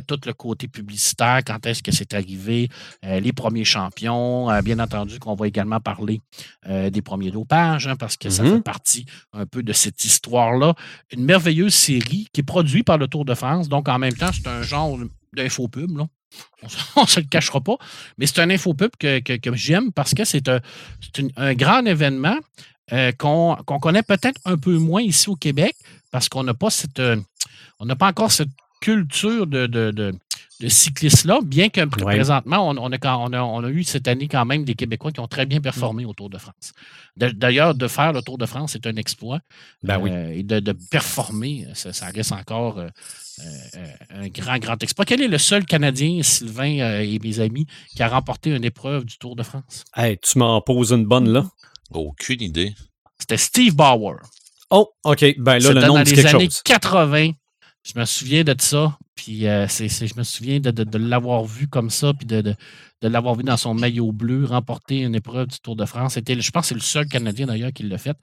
tout 0.07 0.19
le 0.25 0.33
côté 0.33 0.67
publicitaire, 0.67 1.08
quand 1.17 1.65
est-ce 1.65 1.83
que 1.83 1.91
c'est 1.91 2.13
arrivé, 2.13 2.69
les 3.03 3.33
premiers 3.33 3.65
champions. 3.65 4.47
bien 4.61 4.79
entendu 4.79 5.19
qu'on 5.19 5.35
va 5.35 5.47
également 5.47 5.79
parler 5.79 6.21
des 6.67 7.01
premiers 7.01 7.31
dopages, 7.31 7.87
hein, 7.87 7.95
parce 7.95 8.17
que 8.17 8.29
ça 8.29 8.43
fait 8.43 8.49
mhm. 8.51 8.63
partie 8.63 9.05
un 9.33 9.45
peu 9.45 9.63
de 9.63 9.73
cette 9.73 10.03
histoire-là. 10.03 10.73
Une 11.11 11.23
merveilleuse 11.23 11.73
série 11.73 12.27
qui 12.33 12.41
est 12.41 12.43
produite 12.43 12.85
par 12.85 12.97
le 12.97 13.07
Tour 13.07 13.25
de 13.25 13.33
France. 13.33 13.69
Donc, 13.69 13.87
en 13.89 13.99
même 13.99 14.13
temps, 14.13 14.31
c'est 14.33 14.47
un 14.47 14.61
genre 14.61 14.97
d'infopub, 15.33 15.97
là. 15.97 16.07
On 16.95 17.01
ne 17.01 17.07
se 17.07 17.19
le 17.19 17.25
cachera 17.25 17.61
pas. 17.61 17.77
Mais 18.17 18.27
c'est 18.27 18.39
un 18.39 18.49
infopub 18.49 18.91
que, 18.99 19.19
que, 19.19 19.55
j'aime 19.55 19.91
parce 19.91 20.13
que 20.13 20.25
c'est 20.25 20.47
un, 20.47 20.59
un, 21.37 21.53
grand 21.53 21.85
événement 21.85 22.37
euh, 22.91 23.11
qu'on 23.13 23.55
connaît 23.81 24.03
peut-être 24.03 24.39
un 24.45 24.57
peu 24.57 24.77
moins 24.77 25.01
ici 25.01 25.29
au 25.29 25.35
Québec 25.35 25.75
parce 26.11 26.29
qu'on 26.29 26.43
n'a 26.43 26.53
pas 26.53 26.69
cette. 26.69 26.99
Euh, 26.99 27.17
on 27.79 27.85
n'a 27.85 27.95
pas 27.95 28.07
encore 28.07 28.31
cette 28.31 28.49
culture 28.81 29.47
de, 29.47 29.67
de 29.67 30.13
cyclistes-là, 30.67 31.39
bien 31.43 31.69
que 31.69 31.85
présentement, 31.85 32.69
on, 32.69 32.77
on, 32.77 32.91
a, 32.91 33.17
on, 33.17 33.63
a, 33.63 33.69
eu 33.69 33.83
cette 33.83 34.07
année 34.09 34.27
quand 34.27 34.43
même 34.45 34.65
des 34.65 34.75
Québécois 34.75 35.11
qui 35.11 35.21
ont 35.21 35.27
très 35.27 35.45
bien 35.45 35.61
performé 35.61 36.05
au 36.05 36.13
Tour 36.13 36.29
de 36.29 36.37
France. 36.37 36.73
D'ailleurs, 37.15 37.75
de 37.75 37.87
faire 37.87 38.11
le 38.11 38.21
Tour 38.21 38.37
de 38.37 38.45
France, 38.45 38.71
c'est 38.73 38.85
un 38.85 38.95
exploit. 38.97 39.39
Ben 39.83 39.99
oui. 39.99 40.09
Euh, 40.11 40.33
et 40.35 40.43
de, 40.43 40.75
performer, 40.91 41.65
ça, 41.73 42.07
reste 42.07 42.33
encore 42.33 42.79
euh, 42.79 42.89
euh, 43.39 43.85
un 44.09 44.27
grand, 44.27 44.57
grand 44.57 44.81
exploit. 44.83 45.05
Quel 45.05 45.21
est 45.21 45.27
le 45.27 45.37
seul 45.37 45.65
Canadien, 45.65 46.21
Sylvain 46.23 47.01
et 47.01 47.19
mes 47.19 47.39
amis, 47.39 47.65
qui 47.95 48.03
a 48.03 48.09
remporté 48.09 48.53
une 48.53 48.65
épreuve 48.65 49.05
du 49.05 49.17
Tour 49.17 49.37
de 49.37 49.43
France? 49.43 49.85
Hey, 49.95 50.17
tu 50.17 50.37
m'en 50.39 50.59
poses 50.61 50.91
une 50.91 51.05
bonne, 51.05 51.29
là? 51.29 51.45
Aucune 51.91 52.41
idée. 52.41 52.75
C'était 53.17 53.37
Steve 53.37 53.75
Bauer. 53.75 54.17
Oh, 54.69 54.89
OK. 55.03 55.25
Ben 55.37 55.59
là, 55.59 55.73
le 55.73 55.81
nom 55.81 55.93
dans 55.95 56.01
les 56.01 56.25
années 56.25 56.49
80. 56.63 57.31
Je 57.83 57.99
me 57.99 58.05
souviens 58.05 58.43
de 58.43 58.55
ça. 58.59 58.97
Puis 59.19 59.47
euh, 59.47 59.67
je 59.67 60.17
me 60.17 60.23
souviens 60.23 60.61
de, 60.61 60.97
l'avoir 60.97 61.43
vu 61.43 61.67
comme 61.67 61.89
ça, 61.89 62.13
puis 62.13 62.25
de, 62.25 62.55
l'avoir 63.01 63.35
vu 63.35 63.43
dans 63.43 63.57
son 63.57 63.73
maillot 63.73 64.13
bleu 64.13 64.45
remporter 64.45 64.99
une 64.99 65.13
épreuve 65.13 65.47
du 65.47 65.59
Tour 65.59 65.75
de 65.75 65.83
France. 65.83 66.13
C'était, 66.13 66.39
je 66.39 66.51
pense 66.51 66.61
que 66.61 66.67
c'est 66.69 66.75
le 66.75 66.79
seul 66.79 67.05
Canadien 67.05 67.45
d'ailleurs 67.47 67.73
qui 67.73 67.83
l'a 67.83 67.97
fait. 67.97 68.15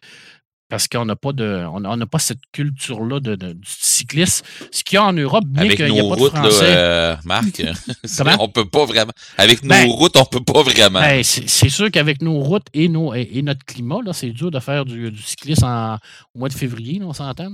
Parce 0.70 0.88
qu'on 0.88 1.04
n'a 1.04 1.14
pas 1.14 1.32
de, 1.32 1.66
on 1.70 1.80
n'a 1.80 2.06
pas 2.06 2.18
cette 2.18 2.40
culture-là 2.50 3.20
de, 3.20 3.36
du 3.36 3.58
cyclisme. 3.66 4.44
Ce 4.72 4.82
qu'il 4.82 4.96
y 4.96 4.98
a 4.98 5.04
en 5.04 5.12
Europe, 5.12 5.44
bien 5.46 5.68
qu'il 5.68 5.92
n'y 5.92 6.00
a 6.00 6.08
pas 6.08 6.16
de 6.16 6.28
français. 6.30 6.74
Là, 6.74 6.78
euh, 6.78 7.16
Marc, 7.26 7.62
on 8.40 8.48
peut 8.48 8.64
pas 8.64 8.86
vraiment. 8.86 9.12
Avec 9.36 9.62
nos 9.62 9.68
ben, 9.68 9.86
routes, 9.90 10.16
on 10.16 10.24
peut 10.24 10.42
pas 10.42 10.62
vraiment. 10.62 11.00
Ben, 11.00 11.22
c'est 11.22 11.68
sûr 11.68 11.90
qu'avec 11.90 12.22
nos 12.22 12.40
routes 12.40 12.66
et, 12.72 12.88
nos, 12.88 13.12
et, 13.12 13.42
notre 13.42 13.66
climat, 13.66 13.98
là, 14.02 14.14
c'est 14.14 14.30
dur 14.30 14.50
de 14.50 14.60
faire 14.60 14.86
du, 14.86 15.14
cyclisme 15.22 15.98
au 16.34 16.38
mois 16.38 16.48
de 16.48 16.54
février, 16.54 17.00
on 17.02 17.12
s'entend. 17.12 17.50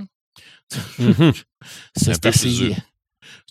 Mhm. 0.97 1.33
c'est 1.95 2.47
dur. 2.47 2.75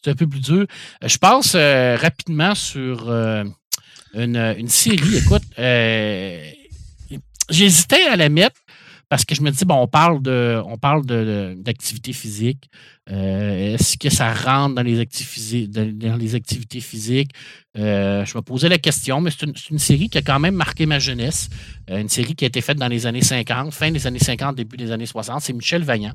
C'est 0.02 0.10
un 0.10 0.14
peu 0.14 0.26
plus 0.26 0.40
dur. 0.40 0.66
Je 1.04 1.16
passe 1.18 1.52
euh, 1.54 1.96
rapidement 1.96 2.54
sur 2.54 3.08
euh, 3.08 3.44
une, 4.14 4.68
série. 4.68 5.16
Écoute, 5.16 5.42
euh, 5.58 6.44
j'hésitais 7.48 8.02
à 8.04 8.16
la 8.16 8.28
mettre 8.28 8.56
parce 9.08 9.24
que 9.24 9.34
je 9.34 9.42
me 9.42 9.50
dis, 9.50 9.64
bon, 9.64 9.76
on 9.76 9.86
parle 9.86 10.22
de, 10.22 10.60
on 10.66 10.78
parle 10.78 11.04
d'activité 11.04 12.12
physique. 12.12 12.68
Est-ce 13.06 13.98
que 13.98 14.08
ça 14.08 14.32
rentre 14.32 14.76
dans 14.76 14.82
les, 14.82 15.00
activités, 15.00 15.66
dans 15.66 16.16
les 16.16 16.34
activités 16.34 16.80
physiques? 16.80 17.30
je 17.74 18.36
me 18.36 18.40
posais 18.40 18.70
la 18.70 18.78
question, 18.78 19.20
mais 19.20 19.30
c'est 19.30 19.44
une, 19.44 19.54
une, 19.70 19.78
série 19.78 20.08
qui 20.08 20.16
a 20.16 20.22
quand 20.22 20.40
même 20.40 20.54
marqué 20.54 20.86
ma 20.86 20.98
jeunesse. 20.98 21.50
une 21.88 22.08
série 22.08 22.34
qui 22.34 22.44
a 22.44 22.48
été 22.48 22.62
faite 22.62 22.78
dans 22.78 22.88
les 22.88 23.06
années 23.06 23.20
50, 23.20 23.74
fin 23.74 23.90
des 23.90 24.06
années 24.06 24.18
50, 24.18 24.56
début 24.56 24.78
des 24.78 24.90
années 24.90 25.04
60. 25.04 25.42
C'est 25.42 25.52
Michel 25.52 25.84
Vaillant. 25.84 26.14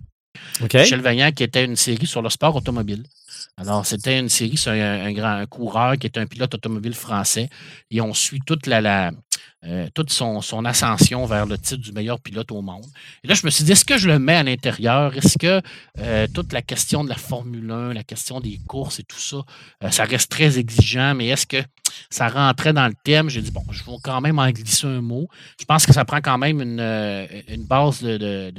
Michel 0.61 1.01
Vaillant, 1.01 1.31
qui 1.31 1.43
était 1.43 1.65
une 1.65 1.75
série 1.75 2.07
sur 2.07 2.21
le 2.21 2.29
sport 2.29 2.55
automobile. 2.55 3.03
Alors, 3.59 3.87
c'était 3.87 4.19
une 4.19 4.29
série 4.29 4.55
sur 4.55 4.71
un, 4.71 5.11
grand 5.13 5.43
coureur 5.47 5.97
qui 5.97 6.05
était 6.05 6.19
un 6.19 6.27
pilote 6.27 6.53
automobile 6.53 6.93
français. 6.93 7.49
Et 7.89 8.01
on 8.01 8.13
suit 8.13 8.39
toute 8.45 8.67
la, 8.67 9.11
euh, 9.65 9.87
toute 9.93 10.11
son, 10.11 10.39
ascension 10.65 11.25
vers 11.25 11.45
le 11.45 11.57
titre 11.57 11.81
du 11.81 11.91
meilleur 11.91 12.19
pilote 12.19 12.51
au 12.51 12.61
monde. 12.61 12.85
Et 13.23 13.27
là, 13.27 13.33
je 13.33 13.45
me 13.45 13.49
suis 13.49 13.63
dit, 13.63 13.71
est-ce 13.71 13.85
que 13.85 13.97
je 13.97 14.07
le 14.07 14.19
mets 14.19 14.35
à 14.35 14.43
l'intérieur? 14.43 15.17
Est-ce 15.17 15.37
que 15.37 15.61
euh, 15.99 16.27
toute 16.33 16.53
la 16.53 16.61
question 16.61 17.03
de 17.03 17.09
la 17.09 17.15
Formule 17.15 17.69
1, 17.69 17.93
la 17.93 18.03
question 18.03 18.39
des 18.39 18.59
courses 18.67 18.99
et 18.99 19.03
tout 19.03 19.19
ça, 19.19 19.37
euh, 19.83 19.89
ça 19.89 20.03
reste 20.05 20.29
très 20.29 20.59
exigeant, 20.59 21.15
mais 21.15 21.27
est-ce 21.27 21.47
que 21.47 21.57
ça 22.09 22.29
rentrait 22.29 22.71
dans 22.71 22.87
le 22.87 22.93
thème? 23.03 23.29
J'ai 23.29 23.41
dit, 23.41 23.51
bon, 23.51 23.63
je 23.71 23.83
vais 23.83 23.97
quand 24.03 24.21
même 24.21 24.37
en 24.39 24.49
glisser 24.51 24.85
un 24.85 25.01
mot. 25.01 25.27
Je 25.59 25.65
pense 25.65 25.85
que 25.85 25.93
ça 25.93 26.05
prend 26.05 26.21
quand 26.21 26.37
même 26.37 26.61
une, 26.61 27.65
base 27.67 28.03
de, 28.03 28.51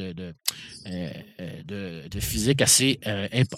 de, 1.64 2.20
physique 2.20 2.60
assez 2.60 2.98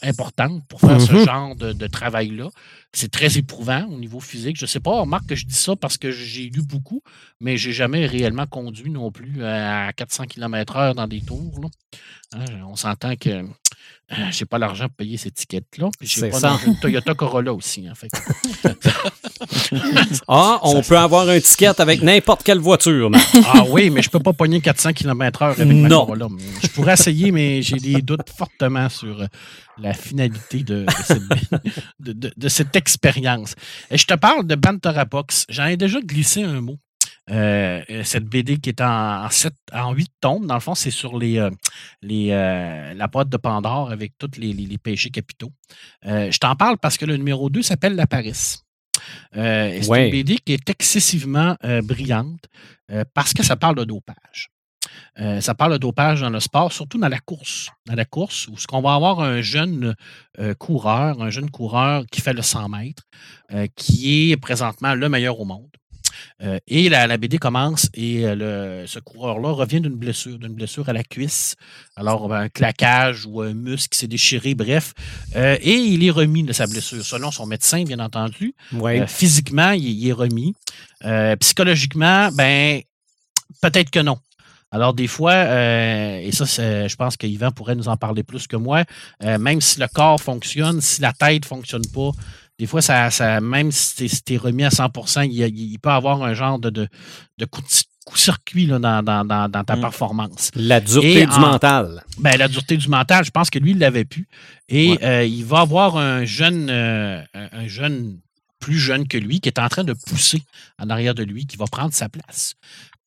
importante 0.02 0.62
pour 0.68 0.80
faire 0.80 1.00
ce 1.00 1.12
mm-hmm. 1.12 1.24
genre 1.24 1.56
de, 1.56 1.86
travail-là. 1.86 2.50
C'est 2.92 3.10
très 3.10 3.38
éprouvant 3.38 3.86
au 3.86 3.98
niveau 3.98 4.18
physique. 4.18 4.56
Je 4.56 4.64
ne 4.64 4.68
sais 4.68 4.80
pas, 4.80 5.00
remarque 5.00 5.26
que 5.26 5.34
je 5.36 5.46
dis 5.46 5.54
ça 5.54 5.76
parce 5.76 5.96
que 5.96 6.10
j'ai 6.10 6.50
lu 6.50 6.62
beaucoup, 6.62 7.02
mais 7.40 7.56
j'ai 7.56 7.72
jamais 7.72 8.06
réellement 8.06 8.46
conduit 8.46 8.90
non 8.90 9.12
plus 9.12 9.44
à 9.44 9.92
400 9.92 10.26
km/h 10.26 10.94
dans 10.94 11.06
des 11.06 11.20
tours. 11.20 11.70
Hein, 12.32 12.44
on 12.66 12.74
s'entend 12.74 13.14
que 13.14 13.44
j'ai 14.30 14.44
pas 14.44 14.58
l'argent 14.58 14.86
pour 14.86 14.96
payer 14.96 15.16
cette 15.16 15.32
étiquette-là. 15.32 15.88
J'ai 16.00 16.30
pas 16.30 16.58
une 16.66 16.78
Toyota 16.78 17.14
Corolla 17.14 17.52
aussi, 17.54 17.88
en 17.88 17.94
fait. 17.94 18.10
ah, 20.28 20.58
on 20.62 20.82
peut 20.82 20.98
avoir 20.98 21.28
un 21.28 21.40
ticket 21.40 21.80
avec 21.80 22.02
n'importe 22.02 22.42
quelle 22.42 22.58
voiture. 22.58 23.10
ah 23.46 23.64
oui, 23.68 23.90
mais 23.90 24.02
je 24.02 24.10
peux 24.10 24.18
pas 24.18 24.32
pogner 24.32 24.60
400 24.60 24.92
km/h 24.92 25.60
avec 25.60 25.66
ma 25.66 25.88
Corolla. 25.88 26.28
Je 26.62 26.68
pourrais 26.68 26.94
essayer, 26.94 27.30
mais 27.30 27.62
j'ai 27.62 27.76
des 27.76 28.02
doutes 28.02 28.30
fortement 28.36 28.88
sur 28.88 29.22
euh, 29.22 29.26
la 29.78 29.94
finalité 29.94 30.62
de, 30.62 30.86
cette, 32.48 32.76
expérience. 32.76 33.54
Et 33.90 33.98
je 33.98 34.06
te 34.06 34.14
parle 34.14 34.46
de 34.46 34.54
Bantara 34.54 35.04
Box. 35.04 35.46
J'en 35.48 35.66
ai 35.66 35.76
déjà 35.76 36.00
glissé 36.00 36.42
un 36.42 36.60
mot. 36.60 36.78
Euh, 37.30 37.82
euh, 37.90 38.02
cette 38.02 38.24
BD 38.24 38.58
qui 38.58 38.70
est 38.70 38.80
en, 38.80 39.28
en, 39.72 39.92
8 39.92 40.10
tomes, 40.20 40.46
dans 40.46 40.54
le 40.54 40.60
fond, 40.60 40.74
c'est 40.74 40.90
sur 40.90 41.18
les, 41.18 41.38
euh, 41.38 41.50
les 42.02 42.28
la 42.30 43.06
boîte 43.06 43.28
de 43.28 43.36
Pandore 43.36 43.90
avec 43.90 44.18
tous 44.18 44.38
les, 44.38 44.78
péchés 44.78 45.10
capitaux. 45.10 45.52
je 46.04 46.38
t'en 46.38 46.56
parle 46.56 46.78
parce 46.78 46.96
que 46.96 47.04
le 47.04 47.16
numéro 47.16 47.50
2 47.50 47.62
s'appelle 47.62 47.94
La 47.94 48.06
Paris. 48.06 48.56
c'est 49.32 49.86
une 49.86 50.10
BD 50.10 50.38
qui 50.38 50.52
est 50.52 50.68
excessivement 50.70 51.56
brillante 51.84 52.46
parce 53.14 53.32
que 53.32 53.42
ça 53.42 53.56
parle 53.56 53.76
de 53.76 53.84
dopage. 53.84 54.50
ça 55.40 55.54
parle 55.54 55.72
de 55.72 55.78
dopage 55.78 56.22
dans 56.22 56.30
le 56.30 56.40
sport, 56.40 56.72
surtout 56.72 56.98
dans 56.98 57.08
la 57.08 57.20
course. 57.20 57.70
Dans 57.86 57.94
la 57.94 58.04
course, 58.04 58.48
où 58.48 58.56
ce 58.56 58.66
qu'on 58.66 58.80
va 58.80 58.94
avoir 58.94 59.20
un 59.20 59.40
jeune 59.40 59.94
coureur, 60.58 61.22
un 61.22 61.30
jeune 61.30 61.50
coureur 61.50 62.04
qui 62.10 62.20
fait 62.20 62.34
le 62.34 62.42
100 62.42 62.68
mètres, 62.68 63.04
qui 63.76 64.32
est 64.32 64.36
présentement 64.36 64.94
le 64.94 65.08
meilleur 65.08 65.38
au 65.38 65.44
monde. 65.44 65.70
Euh, 66.42 66.58
et 66.66 66.88
la, 66.88 67.16
BD 67.16 67.38
commence 67.38 67.88
et 67.94 68.26
euh, 68.26 68.86
ce 68.86 68.98
coureur-là 68.98 69.52
revient 69.52 69.80
d'une 69.80 69.94
blessure, 69.94 70.38
d'une 70.38 70.54
blessure 70.54 70.88
à 70.88 70.92
la 70.92 71.02
cuisse. 71.02 71.56
Alors, 71.96 72.32
un 72.32 72.48
claquage 72.48 73.26
ou 73.26 73.42
un 73.42 73.54
muscle 73.54 73.90
qui 73.90 73.98
s'est 73.98 74.08
déchiré, 74.08 74.54
bref. 74.54 74.94
Euh, 75.36 75.56
et 75.60 75.74
il 75.74 76.04
est 76.04 76.10
remis 76.10 76.42
de 76.42 76.52
sa 76.52 76.66
blessure, 76.66 77.04
selon 77.04 77.30
son 77.30 77.46
médecin, 77.46 77.84
bien 77.84 77.98
entendu. 77.98 78.54
physiquement, 79.06 79.72
il, 79.72 80.06
est 80.06 80.12
remis. 80.12 80.54
psychologiquement, 81.40 82.30
ben, 82.32 82.80
peut-être 83.60 83.90
que 83.90 84.00
non. 84.00 84.18
Alors, 84.72 84.94
des 84.94 85.08
fois, 85.08 85.34
et 85.34 86.30
ça, 86.32 86.44
je 86.44 86.94
pense 86.94 87.16
qu'Yvan 87.16 87.50
pourrait 87.50 87.74
nous 87.74 87.88
en 87.88 87.96
parler 87.96 88.22
plus 88.22 88.46
que 88.46 88.56
moi, 88.56 88.84
même 89.20 89.60
si 89.60 89.80
le 89.80 89.88
corps 89.88 90.20
fonctionne, 90.20 90.80
si 90.80 91.00
la 91.00 91.12
tête 91.12 91.42
ne 91.42 91.48
fonctionne 91.48 91.86
pas, 91.92 92.12
des 92.60 92.66
fois, 92.66 92.82
ça, 92.82 93.10
ça 93.10 93.40
même 93.40 93.72
si 93.72 94.22
tu 94.22 94.34
es, 94.34 94.36
remis 94.36 94.64
à 94.64 94.68
100% 94.68 95.26
il, 95.30 95.78
peut 95.78 95.88
avoir 95.88 96.22
un 96.22 96.34
genre 96.34 96.58
de, 96.58 96.68
de, 96.68 96.88
coup 97.46 97.62
de 97.62 97.68
circuit 98.14 98.66
là, 98.66 98.78
dans, 98.78 99.02
dans, 99.02 99.64
ta 99.64 99.76
mm. 99.76 99.80
performance. 99.80 100.50
La 100.54 100.78
dureté 100.78 101.24
du 101.24 101.38
mental. 101.38 102.04
Ben, 102.18 102.36
la 102.36 102.48
dureté 102.48 102.76
du 102.76 102.88
mental, 102.88 103.24
je 103.24 103.30
pense 103.30 103.48
que 103.48 103.58
lui, 103.58 103.70
il 103.70 103.78
l'avait 103.78 104.04
pu. 104.04 104.28
Et 104.68 104.98
euh, 105.02 105.24
il 105.24 105.42
va 105.42 105.60
avoir 105.60 105.96
un 105.96 106.26
jeune, 106.26 106.68
euh, 106.68 107.22
un 107.32 107.66
jeune, 107.66 108.18
plus 108.58 108.78
jeune 108.78 109.08
que 109.08 109.16
lui, 109.16 109.40
qui 109.40 109.48
est 109.48 109.58
en 109.58 109.68
train 109.70 109.84
de 109.84 109.94
pousser 109.94 110.42
en 110.78 110.90
arrière 110.90 111.14
de 111.14 111.22
lui, 111.22 111.46
qui 111.46 111.56
va 111.56 111.64
prendre 111.64 111.94
sa 111.94 112.10
place. 112.10 112.56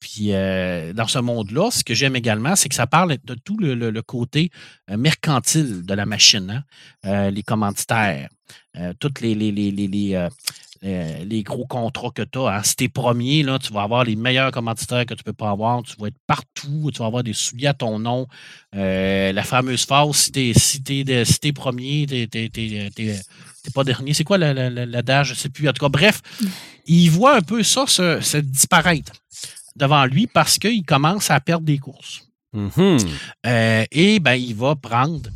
Puis 0.04 0.34
euh, 0.34 0.92
dans 0.92 1.08
ce 1.08 1.20
monde-là, 1.20 1.72
ce 1.72 1.82
que 1.82 1.94
j'aime 1.94 2.18
également, 2.18 2.58
c'est 2.58 2.68
que 2.68 2.76
ça 2.76 2.88
parle 2.88 3.16
de 3.24 3.36
tout 3.36 3.58
le, 3.58 4.02
côté 4.02 4.52
mercantile 4.90 5.86
de 5.86 5.94
la 5.94 6.06
machine, 6.06 6.66
hein. 7.04 7.32
les 7.32 7.42
commanditaires, 7.42 8.28
euh, 8.78 8.92
tous 9.00 9.22
les, 9.22 9.36
les, 9.36 9.52
les, 9.52 10.16
euh, 10.16 10.30
euh, 10.84 11.24
les, 11.26 11.44
gros 11.44 11.66
contrats 11.68 12.10
que 12.14 12.24
tu 12.24 12.40
as. 12.40 12.58
Hein. 12.58 12.64
Si 12.64 12.76
tu 12.76 12.84
es 12.86 12.90
premier, 12.90 13.44
là, 13.44 13.60
tu 13.60 13.72
vas 13.72 13.84
avoir 13.84 14.04
les 14.04 14.16
meilleurs 14.16 14.52
commanditaires 14.52 15.06
que 15.06 15.14
tu 15.14 15.24
peux 15.24 15.34
pas 15.34 15.52
avoir. 15.52 15.84
Tu 15.84 15.96
vas 16.00 16.08
être 16.08 16.18
partout. 16.28 16.90
Tu 16.92 17.00
vas 17.00 17.06
avoir 17.06 17.24
des 17.24 17.34
souliers 17.34 17.68
à 17.68 17.74
ton 17.74 18.00
nom. 18.00 18.28
la 18.74 19.44
fameuse 19.44 19.86
phase, 19.86 20.16
si 20.16 20.32
tu 20.32 20.42
es, 20.42 21.26
si 21.26 21.54
premier, 21.54 22.06
tu 22.08 22.28
n'es 22.36 23.22
pas 23.74 23.84
dernier. 23.84 24.14
C'est 24.14 24.24
quoi 24.24 24.38
l'adage? 24.38 25.28
Je 25.28 25.34
ne 25.34 25.38
sais 25.38 25.50
plus. 25.50 25.70
En 25.70 25.74
tout 25.74 25.86
cas, 25.86 25.90
bref, 25.90 26.22
il 26.88 27.10
voit 27.10 27.38
un 27.38 27.42
peu 27.42 27.62
ça 27.64 27.86
se, 27.86 28.38
disparaître 28.38 29.14
devant 29.76 30.06
lui 30.06 30.28
parce 30.28 30.58
qu'il 30.58 30.86
commence 30.86 31.32
à 31.32 31.40
perdre 31.40 31.66
des 31.66 31.78
courses. 31.78 32.28
Mm-hmm. 32.56 33.88
et 33.92 34.20
ben, 34.20 34.36
il 34.36 34.54
va 34.54 34.76
prendre 34.76 35.28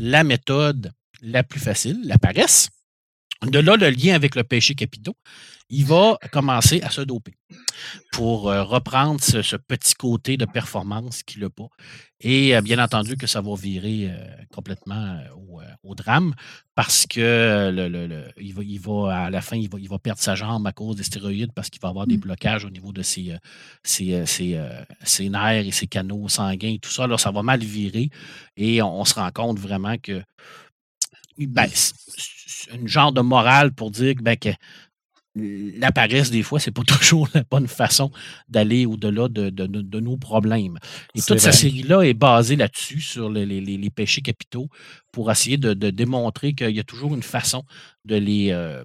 la 0.00 0.24
méthode 0.24 0.92
la 1.22 1.44
plus 1.44 1.60
facile, 1.60 2.00
la 2.04 2.18
paresse. 2.18 2.70
De 3.42 3.58
là, 3.58 3.76
le 3.76 3.90
lien 3.90 4.14
avec 4.14 4.34
le 4.34 4.44
péché 4.44 4.74
capitaux, 4.74 5.16
il 5.68 5.84
va 5.84 6.18
commencer 6.32 6.80
à 6.82 6.90
se 6.90 7.00
doper 7.00 7.34
pour 8.12 8.50
euh, 8.50 8.62
reprendre 8.62 9.20
ce, 9.20 9.56
petit 9.56 9.94
côté 9.94 10.36
de 10.36 10.44
performance 10.44 11.22
qu'il 11.22 11.42
n'a 11.42 11.50
pas. 11.50 11.68
Et 12.20 12.56
euh, 12.56 12.60
bien 12.60 12.82
entendu 12.82 13.16
que 13.16 13.26
ça 13.26 13.40
va 13.40 13.54
virer 13.56 14.08
euh, 14.08 14.16
complètement 14.54 15.20
au, 15.36 15.55
drame 15.94 16.34
parce 16.74 17.06
que 17.06 17.70
le, 17.72 18.24
il, 18.38 18.52
va, 18.54 18.62
il, 18.62 18.80
va, 18.80 19.24
à 19.24 19.30
la 19.30 19.40
fin, 19.40 19.56
il 19.56 19.68
va, 19.68 19.78
il 19.78 19.88
va, 19.88 19.98
perdre 19.98 20.20
sa 20.20 20.34
jambe 20.34 20.66
à 20.66 20.72
cause 20.72 20.96
des 20.96 21.02
stéroïdes 21.02 21.52
parce 21.52 21.70
qu'il 21.70 21.80
va 21.80 21.88
avoir 21.88 22.06
des 22.06 22.16
mmh. 22.16 22.20
blocages 22.20 22.64
au 22.64 22.70
niveau 22.70 22.92
de 22.92 23.02
ses, 23.02 23.34
ses, 23.82 24.24
ses, 24.26 25.28
nerfs 25.28 25.66
et 25.66 25.70
ses 25.70 25.86
canaux 25.86 26.28
sanguins 26.28 26.74
et 26.74 26.78
tout 26.78 26.90
ça. 26.90 27.04
Alors, 27.04 27.20
ça 27.20 27.30
va 27.30 27.42
mal 27.42 27.60
virer 27.60 28.10
et 28.56 28.82
on 28.82 29.04
se 29.04 29.14
rend 29.14 29.30
compte 29.30 29.58
vraiment 29.58 29.96
que 29.98 30.22
ben, 31.38 31.68
un 32.72 32.86
genre 32.86 33.12
de 33.12 33.20
morale 33.20 33.72
pour 33.72 33.90
dire 33.90 34.14
ben, 34.20 34.36
que 34.36 34.50
la 35.36 35.92
paresse, 35.92 36.30
des 36.30 36.42
fois, 36.42 36.58
c'est 36.58 36.70
pas 36.70 36.82
toujours 36.86 37.28
la 37.34 37.42
bonne 37.48 37.68
façon 37.68 38.10
d'aller 38.48 38.86
au-delà 38.86 39.28
de, 39.28 40.00
nos 40.00 40.16
problèmes. 40.16 40.78
Et 41.14 41.20
toute 41.20 41.38
cette 41.38 41.54
série-là 41.54 42.02
est 42.02 42.14
basée 42.14 42.56
là-dessus, 42.56 43.00
sur 43.00 43.30
les, 43.30 43.90
péchés 43.90 44.22
capitaux, 44.22 44.68
pour 45.12 45.30
essayer 45.30 45.56
de, 45.58 45.74
démontrer 45.90 46.54
qu'il 46.54 46.70
y 46.70 46.80
a 46.80 46.84
toujours 46.84 47.14
une 47.14 47.22
façon 47.22 47.64
de 48.04 48.16
les, 48.16 48.50
euh, 48.50 48.82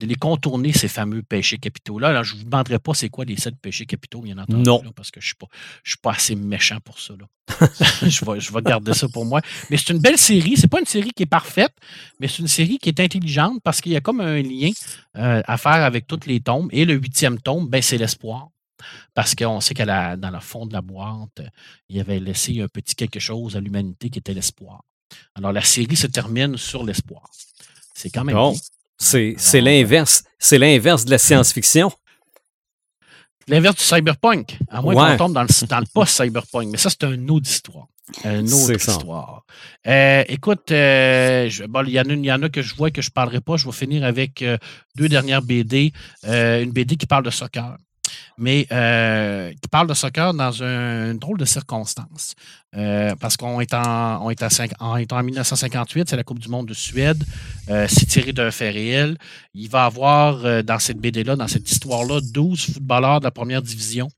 de 0.00 0.06
les 0.06 0.14
contourner, 0.14 0.72
ces 0.72 0.88
fameux 0.88 1.22
péchés 1.22 1.58
capitaux-là. 1.58 2.08
Alors, 2.08 2.24
je 2.24 2.34
ne 2.34 2.38
vous 2.38 2.44
demanderai 2.44 2.78
pas 2.78 2.92
c'est 2.92 3.08
quoi 3.08 3.24
les 3.24 3.36
sept 3.36 3.56
péchés 3.56 3.86
capitaux, 3.86 4.20
bien 4.20 4.36
entendu. 4.36 4.62
Non. 4.62 4.82
parce 4.94 5.10
que 5.10 5.20
je 5.20 5.26
ne 5.26 5.46
suis, 5.46 5.58
suis, 5.84 5.98
pas 5.98 6.12
assez 6.12 6.36
méchant 6.36 6.78
pour 6.84 6.98
ça. 6.98 7.14
je, 8.02 8.24
vais, 8.24 8.40
je 8.40 8.52
vais 8.52 8.62
garder 8.62 8.92
ça 8.92 9.08
pour 9.08 9.24
moi. 9.24 9.40
Mais 9.70 9.76
c'est 9.76 9.92
une 9.92 10.00
belle 10.00 10.18
série. 10.18 10.56
C'est 10.56 10.68
pas 10.68 10.80
une 10.80 10.86
série 10.86 11.12
qui 11.12 11.22
est 11.22 11.26
parfaite, 11.26 11.72
mais 12.20 12.28
c'est 12.28 12.40
une 12.40 12.48
série 12.48 12.78
qui 12.78 12.90
est 12.90 13.00
intelligente 13.00 13.60
parce 13.62 13.80
qu'il 13.80 13.92
y 13.92 13.96
a 13.96 14.00
comme 14.00 14.20
un 14.20 14.42
lien 14.42 14.70
euh, 15.16 15.42
à 15.46 15.56
faire 15.56 15.84
avec 15.84 16.06
toutes 16.06 16.26
les 16.26 16.40
tombes. 16.40 16.68
Et 16.72 16.84
le 16.84 16.94
huitième 16.94 17.40
tombe, 17.40 17.70
ben, 17.70 17.80
c'est 17.80 17.98
l'espoir. 17.98 18.48
Parce 19.14 19.34
qu'on 19.34 19.60
sait 19.60 19.72
qu'à 19.72 20.16
dans 20.16 20.30
le 20.30 20.40
fond 20.40 20.66
de 20.66 20.74
la 20.74 20.82
boîte, 20.82 21.40
il 21.88 21.98
avait 21.98 22.20
laissé 22.20 22.60
un 22.60 22.68
petit 22.68 22.94
quelque 22.94 23.20
chose 23.20 23.56
à 23.56 23.60
l'humanité 23.60 24.10
qui 24.10 24.18
était 24.18 24.34
l'espoir. 24.34 24.82
Alors, 25.34 25.52
la 25.52 25.62
série 25.62 25.96
se 25.96 26.06
termine 26.06 26.58
sur 26.58 26.84
l'espoir. 26.84 27.30
C'est 27.94 28.10
quand 28.10 28.24
même. 28.24 28.36
C'est 28.98 29.60
l'inverse. 29.60 30.24
C'est 30.38 30.58
l'inverse 30.58 31.04
de 31.04 31.10
la 31.10 31.18
science-fiction. 31.18 31.92
L'inverse 33.48 33.76
du 33.76 33.84
cyberpunk. 33.84 34.58
À 34.68 34.82
moins 34.82 35.12
qu'on 35.12 35.26
tombe 35.26 35.32
dans 35.32 35.42
le, 35.42 35.66
dans 35.66 35.78
le 35.78 35.86
post-cyberpunk. 35.92 36.68
Mais 36.70 36.78
ça, 36.78 36.90
c'est 36.90 37.04
une 37.04 37.30
autre 37.30 37.48
histoire. 37.48 37.86
Une 38.24 38.52
autre 38.52 38.72
histoire. 38.74 39.44
Euh, 39.86 40.24
écoute, 40.28 40.70
euh, 40.70 41.48
il 41.50 41.88
y, 41.88 42.26
y, 42.26 42.32
en 42.32 42.42
a 42.42 42.48
que 42.48 42.62
je 42.62 42.74
vois 42.74 42.90
que 42.90 43.02
je 43.02 43.10
ne 43.10 43.12
parlerai 43.12 43.40
pas. 43.40 43.56
Je 43.56 43.66
vais 43.66 43.72
finir 43.72 44.04
avec 44.04 44.42
euh, 44.42 44.58
deux 44.96 45.08
dernières 45.08 45.42
BD. 45.42 45.92
une 46.24 46.70
BD 46.70 46.96
qui 46.96 47.06
parle 47.06 47.24
de 47.24 47.30
soccer 47.30 47.76
mais 48.38 48.66
euh, 48.72 49.50
qui 49.52 49.68
parle 49.70 49.86
de 49.86 49.94
soccer 49.94 50.34
dans 50.34 50.62
un, 50.62 51.12
une 51.12 51.18
drôle 51.18 51.38
de 51.38 51.44
circonstance. 51.44 52.34
Euh, 52.76 53.14
parce 53.16 53.36
qu'on 53.36 53.60
est, 53.60 53.72
en, 53.72 54.24
on 54.24 54.30
est, 54.30 55.12
en, 55.12 55.22
1958, 55.22 56.10
c'est 56.10 56.16
la 56.16 56.24
Coupe 56.24 56.38
du 56.38 56.48
Monde 56.48 56.66
de 56.66 56.74
Suède. 56.74 57.22
Euh, 57.70 57.86
c'est 57.88 58.06
tiré 58.06 58.32
d'un 58.32 58.50
fait 58.50 58.70
réel. 58.70 59.16
Il 59.54 59.70
va 59.70 59.84
avoir 59.84 60.62
dans 60.62 60.78
cette 60.78 60.98
BD-là, 60.98 61.36
dans 61.36 61.48
cette 61.48 61.70
histoire-là, 61.70 62.20
12 62.20 62.74
footballeurs 62.74 63.20
de 63.20 63.24
la 63.24 63.30
première 63.30 63.62
division 63.62 64.08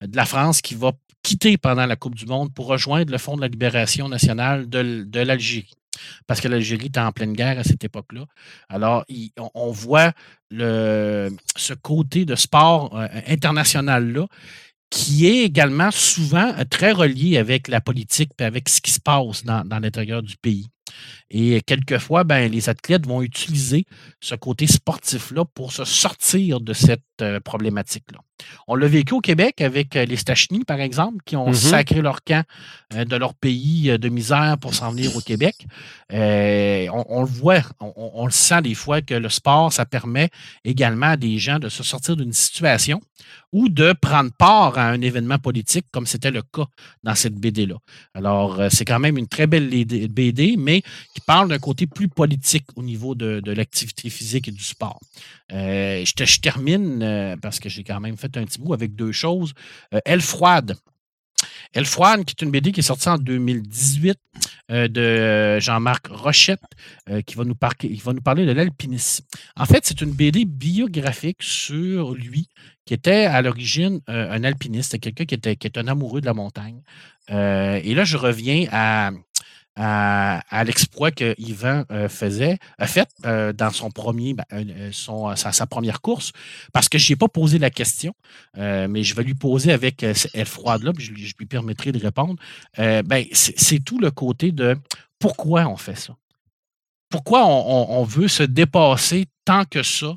de 0.00 0.16
la 0.16 0.24
France 0.24 0.60
qui 0.60 0.74
vont 0.74 0.92
quitter 1.22 1.56
pendant 1.56 1.86
la 1.86 1.96
Coupe 1.96 2.14
du 2.14 2.26
Monde 2.26 2.52
pour 2.52 2.66
rejoindre 2.66 3.10
le 3.10 3.18
Fonds 3.18 3.36
de 3.36 3.40
la 3.40 3.48
libération 3.48 4.08
nationale 4.08 4.68
de 4.68 5.20
l'Algérie 5.20 5.74
parce 6.26 6.40
que 6.40 6.48
l'Algérie 6.48 6.86
était 6.86 7.00
en 7.00 7.12
pleine 7.12 7.32
guerre 7.32 7.58
à 7.58 7.64
cette 7.64 7.84
époque-là. 7.84 8.24
Alors, 8.68 9.04
on, 9.54 9.70
voit 9.70 10.12
ce 10.50 11.74
côté 11.82 12.24
de 12.24 12.34
sport 12.34 12.96
euh, 12.96 13.06
international-là 13.26 14.26
qui 14.90 15.26
est 15.26 15.44
également 15.44 15.90
souvent 15.90 16.54
euh, 16.56 16.64
très 16.68 16.92
relié 16.92 17.36
avec 17.38 17.68
la 17.68 17.80
politique 17.80 18.30
et 18.38 18.44
avec 18.44 18.68
ce 18.68 18.80
qui 18.80 18.92
se 18.92 19.00
passe 19.00 19.44
dans, 19.44 19.64
l'intérieur 19.80 20.22
du 20.22 20.36
pays. 20.36 20.68
Et 21.30 21.60
quelquefois, 21.62 22.22
ben, 22.22 22.50
les 22.50 22.68
athlètes 22.68 23.06
vont 23.06 23.22
utiliser 23.22 23.86
ce 24.20 24.36
côté 24.36 24.66
sportif-là 24.66 25.44
pour 25.44 25.72
se 25.72 25.84
sortir 25.84 26.60
de 26.60 26.72
cette 26.72 27.13
euh, 27.22 27.40
problématique-là. 27.40 28.18
On 28.66 28.74
l'a 28.74 28.88
vécu 28.88 29.14
au 29.14 29.20
Québec 29.20 29.60
avec 29.60 29.94
les 29.94 30.16
Stachny, 30.16 30.64
par 30.64 30.80
exemple, 30.80 31.18
qui 31.24 31.36
ont 31.36 31.50
mm-hmm. 31.50 31.70
sacré 31.70 32.02
leur 32.02 32.24
camp 32.24 32.44
de 32.92 33.16
leur 33.16 33.34
pays 33.34 33.96
de 33.96 34.08
misère 34.08 34.56
pour 34.60 34.74
s'en 34.74 34.90
venir 34.90 35.16
au 35.16 35.20
Québec. 35.20 35.54
On, 36.10 37.20
le 37.20 37.26
voit, 37.26 37.60
on, 37.80 38.26
le 38.26 38.32
sent 38.32 38.62
des 38.62 38.74
fois 38.74 39.02
que 39.02 39.14
le 39.14 39.28
sport, 39.28 39.72
ça 39.72 39.86
permet 39.86 40.30
également 40.64 41.10
à 41.10 41.16
des 41.16 41.38
gens 41.38 41.60
de 41.60 41.68
se 41.68 41.84
sortir 41.84 42.16
d'une 42.16 42.32
situation 42.32 43.00
ou 43.52 43.68
de 43.68 43.92
prendre 43.92 44.32
part 44.36 44.76
à 44.78 44.88
un 44.88 45.00
événement 45.00 45.38
politique, 45.38 45.86
comme 45.92 46.06
c'était 46.06 46.32
le 46.32 46.42
cas 46.42 46.66
dans 47.04 47.14
cette 47.14 47.36
BD-là. 47.36 47.76
Alors, 48.14 48.60
c'est 48.68 48.84
quand 48.84 48.98
même 48.98 49.16
une 49.16 49.28
très 49.28 49.46
belle 49.46 49.68
BD, 49.68 50.56
mais 50.58 50.82
qui 51.14 51.20
parle 51.24 51.48
d'un 51.48 51.58
côté 51.58 51.86
plus 51.86 52.08
politique 52.08 52.66
au 52.76 52.82
niveau 52.82 53.14
de, 53.14 53.40
l'activité 53.52 54.10
physique 54.10 54.48
et 54.48 54.50
du 54.50 54.62
sport. 54.62 54.98
Euh, 55.52 56.04
je, 56.04 56.40
termine 56.40 57.03
euh, 57.04 57.36
parce 57.40 57.60
que 57.60 57.68
j'ai 57.68 57.84
quand 57.84 58.00
même 58.00 58.16
fait 58.16 58.36
un 58.36 58.44
petit 58.44 58.60
bout 58.60 58.74
avec 58.74 58.94
deux 58.94 59.12
choses. 59.12 59.52
Euh, 59.92 60.00
Elle 60.04 60.20
froide. 60.20 60.76
Elle 61.72 61.84
froide, 61.84 62.24
qui 62.24 62.34
est 62.38 62.44
une 62.44 62.50
BD 62.50 62.72
qui 62.72 62.80
est 62.80 62.84
sortie 62.84 63.08
en 63.08 63.18
2018 63.18 64.16
de 64.70 65.58
Jean-Marc 65.58 66.06
Rochette, 66.06 66.62
qui, 67.26 67.34
va 67.34 67.44
nous 67.44 67.56
va 67.60 68.12
nous 68.12 68.22
parler 68.22 68.46
de 68.46 68.52
l'alpinisme. 68.52 69.24
En 69.56 69.66
fait, 69.66 69.84
c'est 69.84 70.00
une 70.00 70.12
BD 70.12 70.46
biographique 70.46 71.42
sur 71.42 72.14
lui, 72.14 72.48
qui 72.86 72.94
était 72.94 73.26
à 73.26 73.42
l'origine 73.42 74.00
un 74.06 74.42
alpiniste, 74.44 74.98
quelqu'un 75.00 75.24
qui 75.24 75.34
était, 75.34 75.56
qui 75.56 75.66
est 75.66 75.76
un 75.76 75.88
amoureux 75.88 76.20
de 76.20 76.26
la 76.26 76.32
montagne. 76.32 76.80
et 77.28 77.94
là, 77.94 78.04
je 78.04 78.16
reviens 78.16 78.66
à 78.70 79.10
à, 79.76 80.64
l'exploit 80.64 81.10
que 81.10 81.34
Yvan 81.38 81.84
euh, 81.90 82.08
faisait, 82.08 82.58
a 82.78 82.86
fait 82.86 83.08
euh, 83.24 83.52
dans 83.52 83.70
son 83.70 83.90
premier, 83.90 84.34
ben, 84.34 84.44
euh, 84.52 84.90
son, 84.92 85.34
sa, 85.36 85.66
première 85.66 86.00
course, 86.00 86.32
parce 86.72 86.88
que 86.88 86.98
je 86.98 87.12
n'ai 87.12 87.16
pas 87.16 87.28
posé 87.28 87.58
la 87.58 87.70
question, 87.70 88.14
mais 88.56 89.02
je 89.02 89.14
vais 89.14 89.24
lui 89.24 89.34
poser 89.34 89.72
avec 89.72 90.02
elle 90.02 90.46
froide-là, 90.46 90.92
puis 90.92 91.04
je, 91.04 91.34
lui 91.38 91.46
permettrai 91.46 91.92
de 91.92 91.98
répondre. 91.98 92.36
ben, 92.76 93.24
c'est 93.32 93.82
tout 93.84 93.98
le 93.98 94.10
côté 94.10 94.52
de 94.52 94.76
pourquoi 95.18 95.66
on 95.66 95.76
fait 95.76 95.98
ça? 95.98 96.16
Pourquoi 97.10 97.46
on 97.46 98.02
veut 98.04 98.28
se 98.28 98.42
dépasser 98.42 99.26
tant 99.44 99.64
que 99.64 99.82
ça 99.82 100.16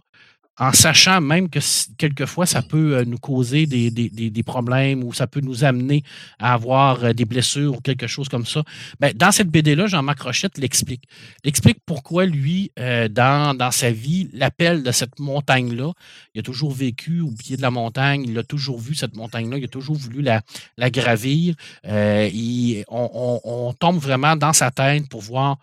en 0.60 0.74
sachant 0.74 1.22
même 1.22 1.50
que 1.50 1.60
quelquefois 1.98 2.46
ça 2.46 2.62
peut 2.62 2.98
euh, 2.98 3.06
nous 3.06 3.18
causer 3.18 3.66
des, 3.66 3.92
des, 3.92 4.44
problèmes 4.44 5.04
ou 5.04 5.14
ça 5.14 5.28
peut 5.28 5.42
nous 5.42 5.64
amener 5.64 6.04
à 6.40 6.54
avoir 6.54 7.04
euh, 7.04 7.14
des 7.14 7.26
blessures 7.26 7.76
ou 7.76 7.82
quelque 7.82 8.08
chose 8.08 8.28
comme 8.30 8.46
ça. 8.46 8.64
Ben, 9.00 9.14
dans 9.16 9.32
cette 9.32 9.50
BD-là, 9.50 9.88
Jean-Marc 9.88 10.22
Rochette 10.22 10.58
l'explique. 10.58 11.04
Il 11.44 11.50
explique 11.50 11.80
pourquoi 11.86 12.26
lui, 12.26 12.72
euh, 12.80 13.08
dans, 13.08 13.56
dans 13.56 13.72
sa 13.72 13.92
vie, 13.92 14.30
l'appel 14.34 14.84
de 14.84 14.92
cette 14.92 15.20
montagne-là, 15.20 15.92
il 16.34 16.40
a 16.40 16.44
toujours 16.44 16.72
vécu 16.72 17.22
au 17.22 17.32
pied 17.32 17.58
de 17.58 17.62
la 17.62 17.72
montagne, 17.72 18.26
il 18.28 18.38
a 18.38 18.44
toujours 18.44 18.80
vu 18.80 18.96
cette 18.96 19.16
montagne-là, 19.16 19.58
il 19.58 19.66
a 19.66 19.68
toujours 19.68 19.96
voulu 19.96 20.22
la, 20.22 20.42
gravir. 20.90 21.56
on, 21.84 22.82
on, 22.90 23.42
on 23.44 23.74
tombe 23.74 23.98
vraiment 23.98 24.36
dans 24.36 24.54
sa 24.54 24.72
tête 24.72 25.08
pour 25.10 25.22
voir 25.22 25.58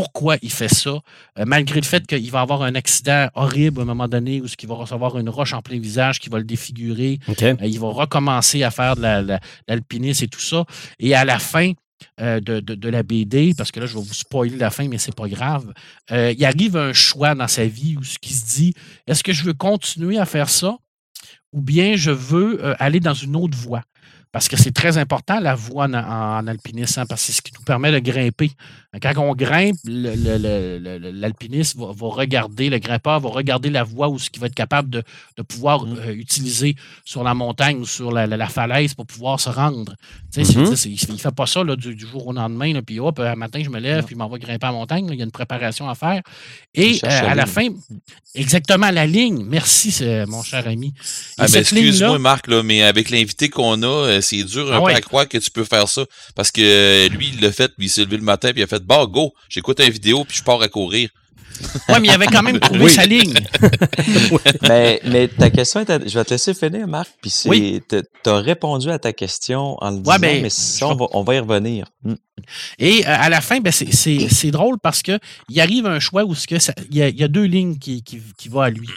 pourquoi 0.00 0.38
il 0.40 0.50
fait 0.50 0.72
ça, 0.72 0.92
euh, 1.38 1.44
malgré 1.46 1.78
le 1.78 1.84
fait 1.84 2.06
qu'il 2.06 2.30
va 2.30 2.40
avoir 2.40 2.62
un 2.62 2.74
accident 2.74 3.28
horrible 3.34 3.80
à 3.80 3.82
un 3.82 3.84
moment 3.84 4.08
donné 4.08 4.40
où 4.40 4.46
il 4.46 4.66
va 4.66 4.74
recevoir 4.74 5.18
une 5.18 5.28
roche 5.28 5.52
en 5.52 5.60
plein 5.60 5.78
visage 5.78 6.18
qui 6.18 6.30
va 6.30 6.38
le 6.38 6.44
défigurer. 6.44 7.18
Euh, 7.60 7.66
il 7.66 7.78
va 7.78 7.88
recommencer 7.88 8.62
à 8.62 8.70
faire 8.70 8.96
de 8.96 9.38
l'alpinisme 9.68 10.24
et 10.24 10.28
tout 10.28 10.40
ça. 10.40 10.64
Et 11.00 11.14
à 11.14 11.26
la 11.26 11.38
fin, 11.38 11.72
euh, 12.18 12.40
de, 12.40 12.88
la 12.88 13.02
BD, 13.02 13.52
parce 13.54 13.70
que 13.70 13.78
là, 13.78 13.84
je 13.84 13.92
vais 13.92 14.02
vous 14.02 14.14
spoiler 14.14 14.56
la 14.56 14.70
fin, 14.70 14.88
mais 14.88 14.96
c'est 14.96 15.14
pas 15.14 15.28
grave. 15.28 15.70
il 16.10 16.44
arrive 16.46 16.78
un 16.78 16.94
choix 16.94 17.34
dans 17.34 17.48
sa 17.48 17.66
vie 17.66 17.98
où 17.98 18.02
ce 18.02 18.18
qui 18.18 18.32
se 18.32 18.46
dit 18.46 18.72
est-ce 19.06 19.22
que 19.22 19.34
je 19.34 19.44
veux 19.44 19.52
continuer 19.52 20.18
à 20.18 20.24
faire 20.24 20.48
ça 20.48 20.78
ou 21.52 21.60
bien 21.60 21.94
je 21.96 22.10
veux 22.10 22.74
aller 22.82 23.00
dans 23.00 23.12
une 23.12 23.36
autre 23.36 23.58
voie? 23.58 23.82
Parce 24.32 24.48
que 24.48 24.56
c'est 24.56 24.70
très 24.70 24.96
important 24.96 25.40
la 25.40 25.56
voie 25.56 25.86
en, 25.86 26.46
alpinisme, 26.46 27.00
hein, 27.00 27.06
parce 27.08 27.22
que 27.22 27.26
c'est 27.26 27.32
ce 27.32 27.42
qui 27.42 27.52
nous 27.52 27.64
permet 27.64 27.90
de 27.90 27.98
grimper. 27.98 28.52
Quand 29.00 29.16
on 29.18 29.34
grimpe, 29.34 29.76
l'alpiniste 29.84 31.76
va, 31.76 31.92
regarder, 32.00 32.70
le 32.70 32.78
grimpeur 32.78 33.20
va 33.20 33.28
regarder 33.28 33.70
la 33.70 33.84
voie 33.84 34.08
ou 34.08 34.18
ce 34.18 34.30
qu'il 34.30 34.40
va 34.40 34.48
être 34.48 34.54
capable 34.54 34.90
de, 34.90 35.02
pouvoir 35.42 35.84
mm. 35.84 35.98
euh, 35.98 36.12
utiliser 36.12 36.74
sur 37.04 37.22
la 37.22 37.34
montagne 37.34 37.78
ou 37.78 37.86
sur 37.86 38.12
la, 38.12 38.48
falaise 38.48 38.94
pour 38.94 39.06
pouvoir 39.06 39.40
se 39.40 39.48
rendre. 39.48 39.94
Mm-hmm. 40.34 40.88
il 40.88 41.12
ne 41.12 41.18
fait 41.18 41.34
pas 41.34 41.46
ça 41.46 41.64
du, 41.64 41.98
jour 41.98 42.28
au 42.28 42.32
lendemain, 42.32 42.80
puis 42.82 43.00
hop, 43.00 43.18
un 43.20 43.36
matin, 43.36 43.60
je 43.64 43.70
me 43.70 43.80
lève, 43.80 44.04
puis 44.04 44.14
m'en 44.14 44.28
vais 44.28 44.38
grimper 44.38 44.66
à 44.66 44.70
la 44.70 44.76
montagne. 44.76 45.08
il 45.10 45.18
y 45.18 45.22
a 45.22 45.24
une 45.24 45.30
préparation 45.30 45.88
à 45.88 45.94
faire. 45.94 46.22
Et 46.74 47.00
euh, 47.04 47.08
à 47.08 47.34
la 47.34 47.46
fin, 47.46 47.68
exactement 48.34 48.90
la 48.90 49.06
ligne. 49.06 49.44
Merci, 49.44 50.04
mon 50.26 50.42
cher 50.42 50.66
ami. 50.66 50.94
Ah, 51.38 51.46
excuse-moi, 51.46 52.18
Marc, 52.18 52.48
mais 52.48 52.82
avec 52.82 53.10
l'invité 53.10 53.48
qu'on 53.48 53.82
a, 53.82 54.19
euh, 54.20 54.22
c'est 54.22 54.44
dur 54.44 54.72
un 54.72 54.78
ah 54.78 54.86
peu 54.86 54.94
à 54.94 55.00
croire 55.00 55.28
que 55.28 55.38
tu 55.38 55.50
peux 55.50 55.64
faire 55.64 55.88
ça. 55.88 56.04
Parce 56.34 56.50
que 56.50 57.08
lui, 57.08 57.32
il 57.34 57.40
l'a 57.40 57.52
fait, 57.52 57.72
puis 57.76 57.86
il 57.86 57.90
s'est 57.90 58.04
levé 58.04 58.16
le 58.16 58.22
matin, 58.22 58.50
puis 58.52 58.60
il 58.60 58.64
a 58.64 58.66
fait 58.66 58.82
Bah, 58.82 59.06
go, 59.06 59.32
j'écoute 59.48 59.80
une 59.80 59.90
vidéo, 59.90 60.24
puis 60.24 60.36
je 60.38 60.42
pars 60.42 60.60
à 60.60 60.68
courir. 60.68 61.10
Oui, 61.88 61.94
mais 62.00 62.08
il 62.08 62.10
avait 62.10 62.26
quand 62.26 62.42
même 62.42 62.58
trouvé 62.60 62.88
sa 62.88 63.04
ligne. 63.06 63.34
mais, 64.68 65.00
mais 65.04 65.28
ta 65.28 65.50
question, 65.50 65.84
je 65.86 66.18
vais 66.18 66.24
te 66.24 66.30
laisser 66.30 66.54
finir, 66.54 66.86
Marc, 66.86 67.10
puis 67.20 67.32
oui. 67.46 67.82
tu 67.88 68.00
as 68.26 68.36
répondu 68.36 68.90
à 68.90 68.98
ta 68.98 69.12
question 69.12 69.76
en 69.80 69.90
le 69.90 69.98
disant, 69.98 70.18
ben, 70.18 70.42
mais 70.42 70.50
ça, 70.50 70.88
on 70.88 71.22
va, 71.22 71.34
y 71.34 71.38
revenir. 71.38 71.86
Hmm. 72.02 72.14
Et 72.78 73.06
euh, 73.06 73.08
à 73.08 73.28
la 73.28 73.40
fin, 73.40 73.60
ben, 73.60 73.72
c'est 73.72 74.50
drôle 74.50 74.78
parce 74.82 75.02
qu'il 75.02 75.20
arrive 75.58 75.86
un 75.86 76.00
choix 76.00 76.24
où 76.24 76.34
il 76.34 76.58
y, 76.90 76.98
y, 76.98 77.24
a 77.24 77.28
deux 77.28 77.44
lignes 77.44 77.78
qui, 77.78 78.02
qui, 78.02 78.22
qui 78.38 78.48
vont 78.48 78.60
à 78.60 78.70
lui. 78.70 78.88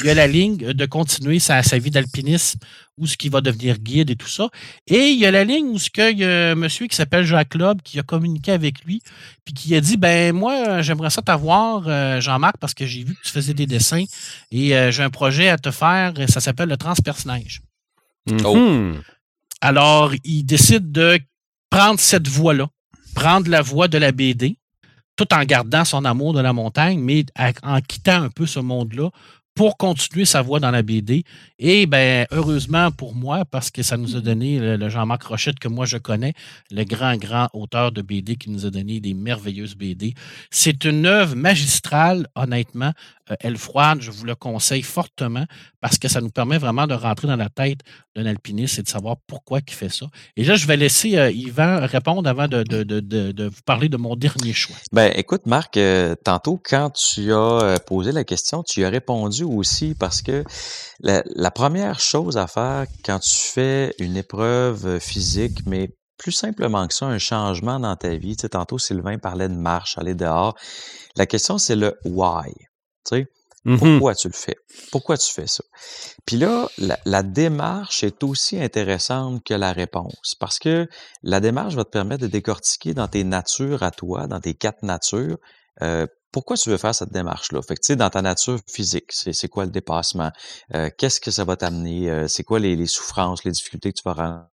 Il 0.00 0.06
y 0.06 0.10
a 0.10 0.14
la 0.14 0.26
ligne 0.26 0.56
de 0.56 0.86
continuer 0.86 1.38
sa, 1.38 1.62
sa 1.62 1.78
vie 1.78 1.90
d'alpinisme 1.90 2.58
où 2.98 3.06
ce 3.06 3.16
qui 3.16 3.28
va 3.28 3.40
devenir 3.40 3.78
guide 3.78 4.10
et 4.10 4.16
tout 4.16 4.28
ça. 4.28 4.48
Et 4.86 5.10
il 5.10 5.18
y 5.18 5.26
a 5.26 5.30
la 5.30 5.44
ligne 5.44 5.66
où 5.68 5.78
ce 5.78 5.90
que, 5.90 6.12
il 6.12 6.18
y 6.18 6.24
a 6.24 6.50
un 6.50 6.54
monsieur 6.54 6.86
qui 6.86 6.96
s'appelle 6.96 7.24
Jacques 7.24 7.54
Loeb 7.54 7.82
qui 7.82 7.98
a 7.98 8.02
communiqué 8.02 8.52
avec 8.52 8.84
lui, 8.84 9.02
puis 9.44 9.54
qui 9.54 9.74
a 9.74 9.80
dit 9.80 9.96
ben 9.96 10.34
moi, 10.34 10.82
j'aimerais 10.82 11.10
ça 11.10 11.22
t'avoir, 11.22 11.84
euh, 11.86 12.20
Jean-Marc, 12.20 12.56
parce 12.58 12.74
que 12.74 12.86
j'ai 12.86 13.04
vu 13.04 13.14
que 13.14 13.22
tu 13.22 13.30
faisais 13.30 13.54
des 13.54 13.66
dessins 13.66 14.04
et 14.50 14.76
euh, 14.76 14.90
j'ai 14.90 15.02
un 15.02 15.10
projet 15.10 15.48
à 15.48 15.58
te 15.58 15.70
faire, 15.70 16.14
ça 16.28 16.40
s'appelle 16.40 16.68
le 16.68 16.76
transpersonnage. 16.76 17.62
Mm-hmm. 18.28 18.42
Oh. 18.44 19.00
Alors, 19.60 20.12
il 20.24 20.44
décide 20.44 20.92
de 20.92 21.18
prendre 21.70 21.98
cette 21.98 22.28
voie-là, 22.28 22.68
prendre 23.14 23.50
la 23.50 23.62
voie 23.62 23.88
de 23.88 23.98
la 23.98 24.12
BD, 24.12 24.56
tout 25.16 25.34
en 25.34 25.42
gardant 25.42 25.84
son 25.84 26.04
amour 26.04 26.32
de 26.32 26.40
la 26.40 26.52
montagne, 26.52 27.00
mais 27.00 27.26
en 27.62 27.80
quittant 27.80 28.22
un 28.22 28.30
peu 28.30 28.46
ce 28.46 28.60
monde-là 28.60 29.10
pour 29.58 29.76
continuer 29.76 30.24
sa 30.24 30.40
voie 30.40 30.60
dans 30.60 30.70
la 30.70 30.82
BD. 30.82 31.24
Et 31.58 31.86
ben, 31.86 32.28
heureusement 32.30 32.92
pour 32.92 33.16
moi, 33.16 33.44
parce 33.44 33.72
que 33.72 33.82
ça 33.82 33.96
nous 33.96 34.14
a 34.14 34.20
donné 34.20 34.60
le, 34.60 34.88
Jean-Marc 34.88 35.24
Rochette 35.24 35.58
que 35.58 35.66
moi 35.66 35.84
je 35.84 35.96
connais, 35.96 36.32
le 36.70 36.84
grand, 36.84 37.16
grand 37.16 37.48
auteur 37.52 37.90
de 37.90 38.00
BD 38.00 38.36
qui 38.36 38.50
nous 38.50 38.66
a 38.66 38.70
donné 38.70 39.00
des 39.00 39.14
merveilleuses 39.14 39.74
BD. 39.74 40.14
C'est 40.52 40.84
une 40.84 41.06
œuvre 41.06 41.34
magistrale, 41.34 42.28
honnêtement. 42.36 42.92
Euh, 43.30 43.36
Elle 43.40 43.56
froide, 43.56 44.00
je 44.00 44.10
vous 44.10 44.24
le 44.24 44.34
conseille 44.34 44.82
fortement 44.82 45.44
parce 45.80 45.98
que 45.98 46.08
ça 46.08 46.20
nous 46.20 46.30
permet 46.30 46.58
vraiment 46.58 46.86
de 46.86 46.94
rentrer 46.94 47.28
dans 47.28 47.36
la 47.36 47.48
tête 47.48 47.80
d'un 48.16 48.26
alpiniste 48.26 48.78
et 48.78 48.82
de 48.82 48.88
savoir 48.88 49.16
pourquoi 49.26 49.60
il 49.66 49.72
fait 49.72 49.88
ça. 49.88 50.06
Et 50.36 50.44
là, 50.44 50.56
je 50.56 50.66
vais 50.66 50.76
laisser 50.76 51.16
euh, 51.16 51.30
Yvan 51.30 51.86
répondre 51.86 52.28
avant 52.28 52.48
de, 52.48 53.44
vous 53.48 53.62
parler 53.64 53.88
de 53.88 53.96
mon 53.96 54.16
dernier 54.16 54.52
choix. 54.52 54.76
Ben, 54.92 55.12
écoute, 55.16 55.46
Marc, 55.46 55.76
euh, 55.76 56.14
tantôt, 56.24 56.60
quand 56.62 56.90
tu 56.90 57.32
as 57.32 57.78
posé 57.86 58.12
la 58.12 58.24
question, 58.24 58.62
tu 58.62 58.84
as 58.84 58.90
répondu 58.90 59.44
aussi 59.44 59.94
parce 59.98 60.22
que 60.22 60.44
la, 61.00 61.50
première 61.50 61.98
chose 61.98 62.36
à 62.36 62.46
faire 62.46 62.86
quand 63.04 63.18
tu 63.18 63.34
fais 63.34 63.94
une 63.98 64.16
épreuve 64.16 65.00
physique, 65.00 65.66
mais 65.66 65.90
plus 66.18 66.32
simplement 66.32 66.86
que 66.86 66.94
ça, 66.94 67.06
un 67.06 67.18
changement 67.18 67.80
dans 67.80 67.96
ta 67.96 68.16
vie. 68.16 68.36
Tu 68.36 68.42
sais, 68.42 68.48
tantôt, 68.50 68.78
Sylvain 68.78 69.18
parlait 69.18 69.48
de 69.48 69.54
marche, 69.54 69.96
aller 69.96 70.14
dehors. 70.14 70.54
La 71.16 71.26
question, 71.26 71.58
c'est 71.58 71.76
le 71.76 71.96
why. 72.04 72.52
Tu 73.08 73.16
sais, 73.16 73.28
mmh 73.64 73.78
pourquoi 73.78 74.14
tu 74.14 74.28
le 74.28 74.34
fais? 74.34 74.56
Pourquoi 74.92 75.16
tu 75.16 75.32
fais 75.32 75.46
ça? 75.46 75.64
Puis 76.26 76.36
là, 76.36 76.68
la, 76.78 77.22
démarche 77.22 78.04
est 78.04 78.22
aussi 78.22 78.60
intéressante 78.60 79.42
que 79.44 79.54
la 79.54 79.72
réponse 79.72 80.34
parce 80.38 80.58
que 80.58 80.88
la 81.22 81.40
démarche 81.40 81.74
va 81.74 81.84
te 81.84 81.90
permettre 81.90 82.22
de 82.22 82.28
décortiquer 82.28 82.94
dans 82.94 83.08
tes 83.08 83.24
natures 83.24 83.82
à 83.82 83.90
toi, 83.90 84.26
dans 84.26 84.40
tes 84.40 84.54
quatre 84.54 84.82
natures, 84.82 85.38
euh, 85.82 86.06
pourquoi 86.32 86.56
tu 86.56 86.68
veux 86.70 86.76
faire 86.76 86.94
cette 86.94 87.12
démarche-là? 87.12 87.62
Fait 87.62 87.74
que, 87.74 87.80
tu 87.80 87.86
sais, 87.86 87.96
dans 87.96 88.10
ta 88.10 88.22
nature 88.22 88.60
physique, 88.70 89.10
c'est 89.12 89.48
quoi 89.48 89.64
le 89.64 89.70
dépassement? 89.70 90.30
Euh, 90.74 90.90
qu'est-ce 90.96 91.20
que 91.20 91.30
ça 91.30 91.44
va 91.44 91.56
t'amener? 91.56 92.10
Euh, 92.10 92.28
c'est 92.28 92.44
quoi 92.44 92.58
les, 92.58 92.86
souffrances, 92.86 93.44
les 93.44 93.50
difficultés 93.50 93.92
que 93.92 93.98
tu 93.98 94.02
vas 94.04 94.50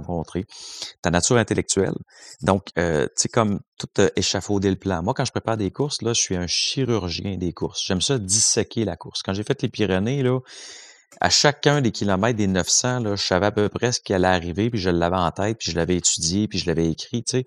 rencontrer? 0.00 0.46
Ta 1.02 1.10
nature 1.10 1.36
intellectuelle. 1.36 1.94
Donc, 2.42 2.68
euh, 2.78 3.06
tu 3.06 3.22
sais, 3.22 3.28
comme 3.28 3.60
tout 3.78 3.88
échafauder 4.16 4.70
le 4.70 4.76
plan. 4.76 5.02
Moi, 5.02 5.14
quand 5.14 5.24
je 5.24 5.32
prépare 5.32 5.56
des 5.56 5.70
courses, 5.70 6.02
là, 6.02 6.12
je 6.12 6.20
suis 6.20 6.36
un 6.36 6.46
chirurgien 6.46 7.36
des 7.36 7.52
courses. 7.52 7.82
J'aime 7.86 8.00
ça 8.00 8.18
disséquer 8.18 8.84
la 8.84 8.96
course. 8.96 9.22
Quand 9.22 9.32
j'ai 9.32 9.44
fait 9.44 9.62
les 9.62 9.68
Pyrénées, 9.68 10.22
là, 10.22 10.40
à 11.20 11.30
chacun 11.30 11.80
des 11.80 11.90
kilomètres 11.90 12.36
des 12.36 12.46
900, 12.46 13.00
là, 13.00 13.16
je 13.16 13.22
savais 13.22 13.46
à 13.46 13.52
peu 13.52 13.68
près 13.68 13.92
ce 13.92 14.00
qui 14.00 14.14
allait 14.14 14.28
arriver, 14.28 14.70
puis 14.70 14.78
je 14.78 14.90
l'avais 14.90 15.16
en 15.16 15.30
tête, 15.30 15.58
puis 15.58 15.72
je 15.72 15.76
l'avais 15.76 15.96
étudié, 15.96 16.46
puis 16.46 16.58
je 16.58 16.66
l'avais 16.66 16.88
écrit, 16.88 17.24
tu 17.24 17.38
sais. 17.38 17.44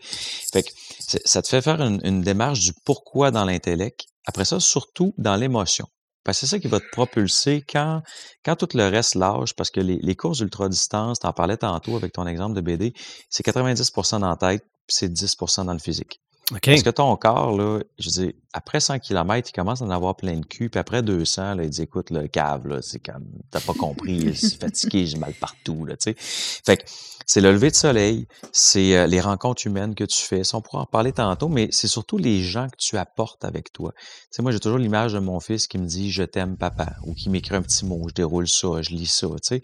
Fait 0.52 0.64
que 0.64 0.70
ça 1.00 1.42
te 1.42 1.48
fait 1.48 1.62
faire 1.62 1.82
une, 1.82 2.22
démarche 2.22 2.60
du 2.60 2.74
pourquoi 2.86 3.32
dans 3.32 3.46
l'intellect. 3.46 4.06
Après 4.26 4.46
ça, 4.46 4.60
surtout 4.60 5.14
dans 5.18 5.36
l'émotion. 5.36 5.88
Parce 6.24 6.40
c'est 6.40 6.48
ça 6.48 6.60
qui 6.60 6.68
va 6.68 6.80
te 6.80 6.90
propulser 6.92 7.64
quand, 7.70 8.02
quand 8.46 8.56
tout 8.56 8.70
le 8.74 8.88
reste 8.88 9.16
lâche, 9.16 9.54
parce 9.54 9.70
que 9.70 9.82
les, 9.82 9.98
les 9.98 10.16
courses 10.16 10.40
ultra-distance, 10.40 11.20
tu 11.20 11.28
en 11.28 11.34
parlais 11.34 11.58
tantôt 11.58 11.96
avec 11.96 12.14
ton 12.14 12.26
exemple 12.28 12.56
de 12.56 12.62
BD, 12.62 12.94
c'est 13.30 13.46
90% 13.46 14.20
dans 14.20 14.30
la 14.30 14.38
tête, 14.38 14.64
puis 14.88 14.96
c'est 14.96 15.12
10% 15.12 15.66
dans 15.66 15.74
le 15.74 15.80
physique. 15.80 16.23
Parce 16.52 16.84
que 16.84 16.90
ton 16.90 17.16
corps, 17.16 17.56
là, 17.58 17.80
je 17.98 18.10
dis, 18.10 18.36
après 18.52 18.82
100 18.82 19.00
km, 19.00 19.50
il 19.50 19.54
commence 19.54 19.82
à 19.82 19.86
en 19.86 19.90
avoir 19.90 20.16
plein 20.16 20.38
de 20.38 20.46
cul, 20.46 20.70
puis 20.70 20.80
après 20.80 21.02
200, 21.02 21.56
là, 21.56 21.64
il 21.64 21.70
dit, 21.70 21.84
écoute, 21.84 22.10
le 22.10 22.28
cave, 22.28 22.68
là, 22.68 22.82
c'est 22.82 23.00
comme, 23.00 23.26
t'as 23.50 23.62
pas 23.62 23.74
compris, 23.74 24.34
je 24.34 24.48
suis 24.48 24.58
fatigué, 24.58 25.06
j'ai 25.06 25.18
mal 25.18 25.34
partout, 25.34 25.86
là, 25.86 25.96
tu 25.96 26.12
sais. 26.12 26.16
Fait 26.18 26.78
que 26.78 26.84
c'est 27.26 27.40
le 27.40 27.54
lever 27.54 27.72
de 27.72 27.76
soleil, 27.76 28.28
c'est 28.52 28.98
euh, 28.98 29.08
les 29.08 29.22
rencontres 29.22 29.66
humaines 29.66 29.96
que 29.96 30.04
tu 30.04 30.22
fais. 30.22 30.44
Ça, 30.44 30.58
on 30.58 30.62
pourra 30.62 30.82
en 30.82 30.86
parler 30.86 31.14
tantôt, 31.14 31.48
mais 31.48 31.70
c'est 31.72 31.88
surtout 31.88 32.18
les 32.18 32.42
gens 32.42 32.68
que 32.68 32.76
tu 32.78 32.98
apportes 32.98 33.46
avec 33.46 33.72
toi. 33.72 33.94
Tu 33.96 34.28
sais, 34.32 34.42
moi, 34.42 34.52
j'ai 34.52 34.60
toujours 34.60 34.80
l'image 34.80 35.14
de 35.14 35.20
mon 35.20 35.40
fils 35.40 35.68
qui 35.68 35.78
me 35.78 35.86
dit, 35.86 36.12
je 36.12 36.24
t'aime, 36.24 36.58
papa, 36.58 36.96
ou 37.06 37.14
qui 37.14 37.30
m'écrit 37.30 37.56
un 37.56 37.62
petit 37.62 37.86
mot, 37.86 38.06
je 38.10 38.14
déroule 38.14 38.50
ça, 38.50 38.82
je 38.82 38.90
lis 38.90 39.06
ça, 39.06 39.28
tu 39.28 39.38
sais. 39.44 39.62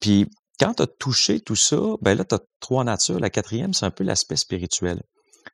Puis, 0.00 0.30
quand 0.58 0.72
tu 0.72 0.82
as 0.82 0.86
touché 0.86 1.40
tout 1.40 1.56
ça, 1.56 1.76
ben 2.00 2.16
là, 2.16 2.24
tu 2.24 2.34
as 2.34 2.40
trois 2.60 2.84
natures. 2.84 3.20
La 3.20 3.28
quatrième, 3.28 3.74
c'est 3.74 3.84
un 3.84 3.90
peu 3.90 4.04
l'aspect 4.04 4.36
spirituel 4.36 5.02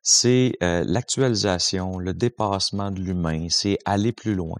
c'est 0.02 0.52
euh, 0.62 0.84
l'actualisation, 0.86 1.98
le 1.98 2.14
dépassement 2.14 2.90
de 2.90 3.00
l'humain, 3.00 3.46
c'est 3.50 3.78
aller 3.84 4.12
plus 4.12 4.34
loin. 4.34 4.58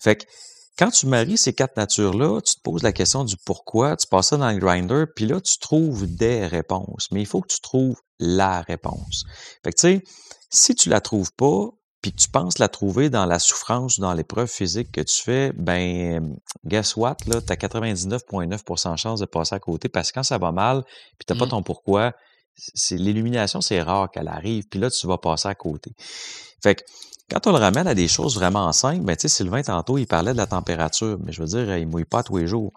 Fait 0.00 0.16
que 0.16 0.24
quand 0.78 0.90
tu 0.90 1.06
maries 1.06 1.38
ces 1.38 1.52
quatre 1.52 1.76
natures-là, 1.76 2.40
tu 2.40 2.56
te 2.56 2.60
poses 2.60 2.82
la 2.82 2.92
question 2.92 3.24
du 3.24 3.36
pourquoi, 3.36 3.96
tu 3.96 4.08
passes 4.08 4.28
ça 4.28 4.36
dans 4.36 4.50
le 4.50 4.58
grinder, 4.58 5.04
puis 5.14 5.26
là, 5.26 5.40
tu 5.40 5.58
trouves 5.58 6.06
des 6.06 6.46
réponses. 6.46 7.08
Mais 7.12 7.20
il 7.20 7.26
faut 7.26 7.40
que 7.40 7.52
tu 7.52 7.60
trouves 7.60 8.00
la 8.18 8.62
réponse. 8.62 9.24
Fait 9.62 9.70
que 9.70 9.76
tu 9.76 9.98
sais, 9.98 10.02
si 10.50 10.74
tu 10.74 10.88
la 10.88 11.00
trouves 11.00 11.32
pas, 11.32 11.68
puis 12.04 12.12
que 12.12 12.20
tu 12.20 12.28
penses 12.28 12.58
la 12.58 12.68
trouver 12.68 13.08
dans 13.08 13.24
la 13.24 13.38
souffrance 13.38 13.96
ou 13.96 14.02
dans 14.02 14.12
l'épreuve 14.12 14.48
physique 14.48 14.92
que 14.92 15.00
tu 15.00 15.22
fais, 15.22 15.52
ben, 15.54 16.36
guess 16.66 16.96
what, 16.96 17.16
là, 17.26 17.40
tu 17.40 17.50
as 17.50 17.56
99,9% 17.56 18.92
de 18.92 18.98
chance 18.98 19.20
de 19.20 19.26
passer 19.26 19.54
à 19.54 19.58
côté 19.58 19.88
parce 19.88 20.10
que 20.10 20.16
quand 20.16 20.22
ça 20.22 20.36
va 20.36 20.52
mal, 20.52 20.82
puis 21.18 21.24
tu 21.26 21.32
n'as 21.32 21.38
pas 21.38 21.46
mmh. 21.46 21.50
ton 21.50 21.62
pourquoi, 21.62 22.12
c'est 22.56 22.96
l'illumination, 22.96 23.60
c'est 23.60 23.82
rare 23.82 24.10
qu'elle 24.10 24.28
arrive, 24.28 24.64
puis 24.68 24.80
là, 24.80 24.90
tu 24.90 25.06
vas 25.06 25.18
passer 25.18 25.48
à 25.48 25.54
côté. 25.54 25.92
Fait 26.62 26.76
que 26.76 26.82
quand 27.30 27.46
on 27.46 27.52
le 27.52 27.58
ramène 27.58 27.86
à 27.86 27.94
des 27.94 28.08
choses 28.08 28.36
vraiment 28.36 28.70
simples, 28.72 29.04
ben, 29.04 29.16
tu 29.16 29.22
sais, 29.22 29.36
Sylvain, 29.36 29.62
tantôt, 29.62 29.96
il 29.96 30.06
parlait 30.06 30.32
de 30.32 30.36
la 30.36 30.46
température, 30.46 31.18
mais 31.24 31.32
je 31.32 31.42
veux 31.42 31.48
dire, 31.48 31.76
il 31.76 31.88
mouille 31.88 32.04
pas 32.04 32.22
tous 32.22 32.36
les 32.36 32.46
jours. 32.46 32.72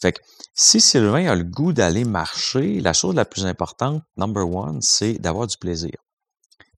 Fait 0.00 0.12
que 0.12 0.20
si 0.54 0.80
Sylvain 0.80 1.26
a 1.26 1.34
le 1.34 1.44
goût 1.44 1.72
d'aller 1.72 2.04
marcher, 2.04 2.80
la 2.80 2.92
chose 2.92 3.14
la 3.14 3.24
plus 3.24 3.44
importante, 3.44 4.02
number 4.16 4.48
one, 4.48 4.80
c'est 4.80 5.14
d'avoir 5.14 5.46
du 5.46 5.56
plaisir. 5.58 5.92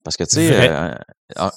Parce 0.04 0.16
que, 0.16 0.24
tu 0.24 0.36
sais, 0.36 0.68
euh, 0.68 0.94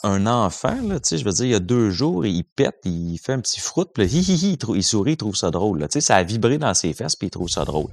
un, 0.03 0.27
enfant, 0.27 0.79
là, 0.83 0.99
tu 0.99 1.09
sais, 1.09 1.17
je 1.17 1.25
veux 1.25 1.31
dire, 1.31 1.45
il 1.45 1.51
y 1.51 1.55
a 1.55 1.59
deux 1.59 1.89
jours, 1.89 2.25
il 2.25 2.43
pète, 2.43 2.77
il 2.85 3.17
fait 3.17 3.33
un 3.33 3.39
petit 3.39 3.59
fruit, 3.59 3.85
puis 3.93 4.05
hi, 4.05 4.19
hi, 4.19 4.35
hi, 4.35 4.57
il, 4.75 4.83
sourit, 4.83 5.13
il 5.13 5.17
trouve 5.17 5.35
ça 5.35 5.49
drôle. 5.49 5.79
Là. 5.79 5.87
Tu 5.87 5.93
sais, 5.93 6.01
ça 6.01 6.15
a 6.17 6.23
vibré 6.23 6.57
dans 6.57 6.73
ses 6.73 6.93
fesses, 6.93 7.15
puis 7.15 7.27
il 7.27 7.31
trouve 7.31 7.49
ça 7.49 7.65
drôle. 7.65 7.89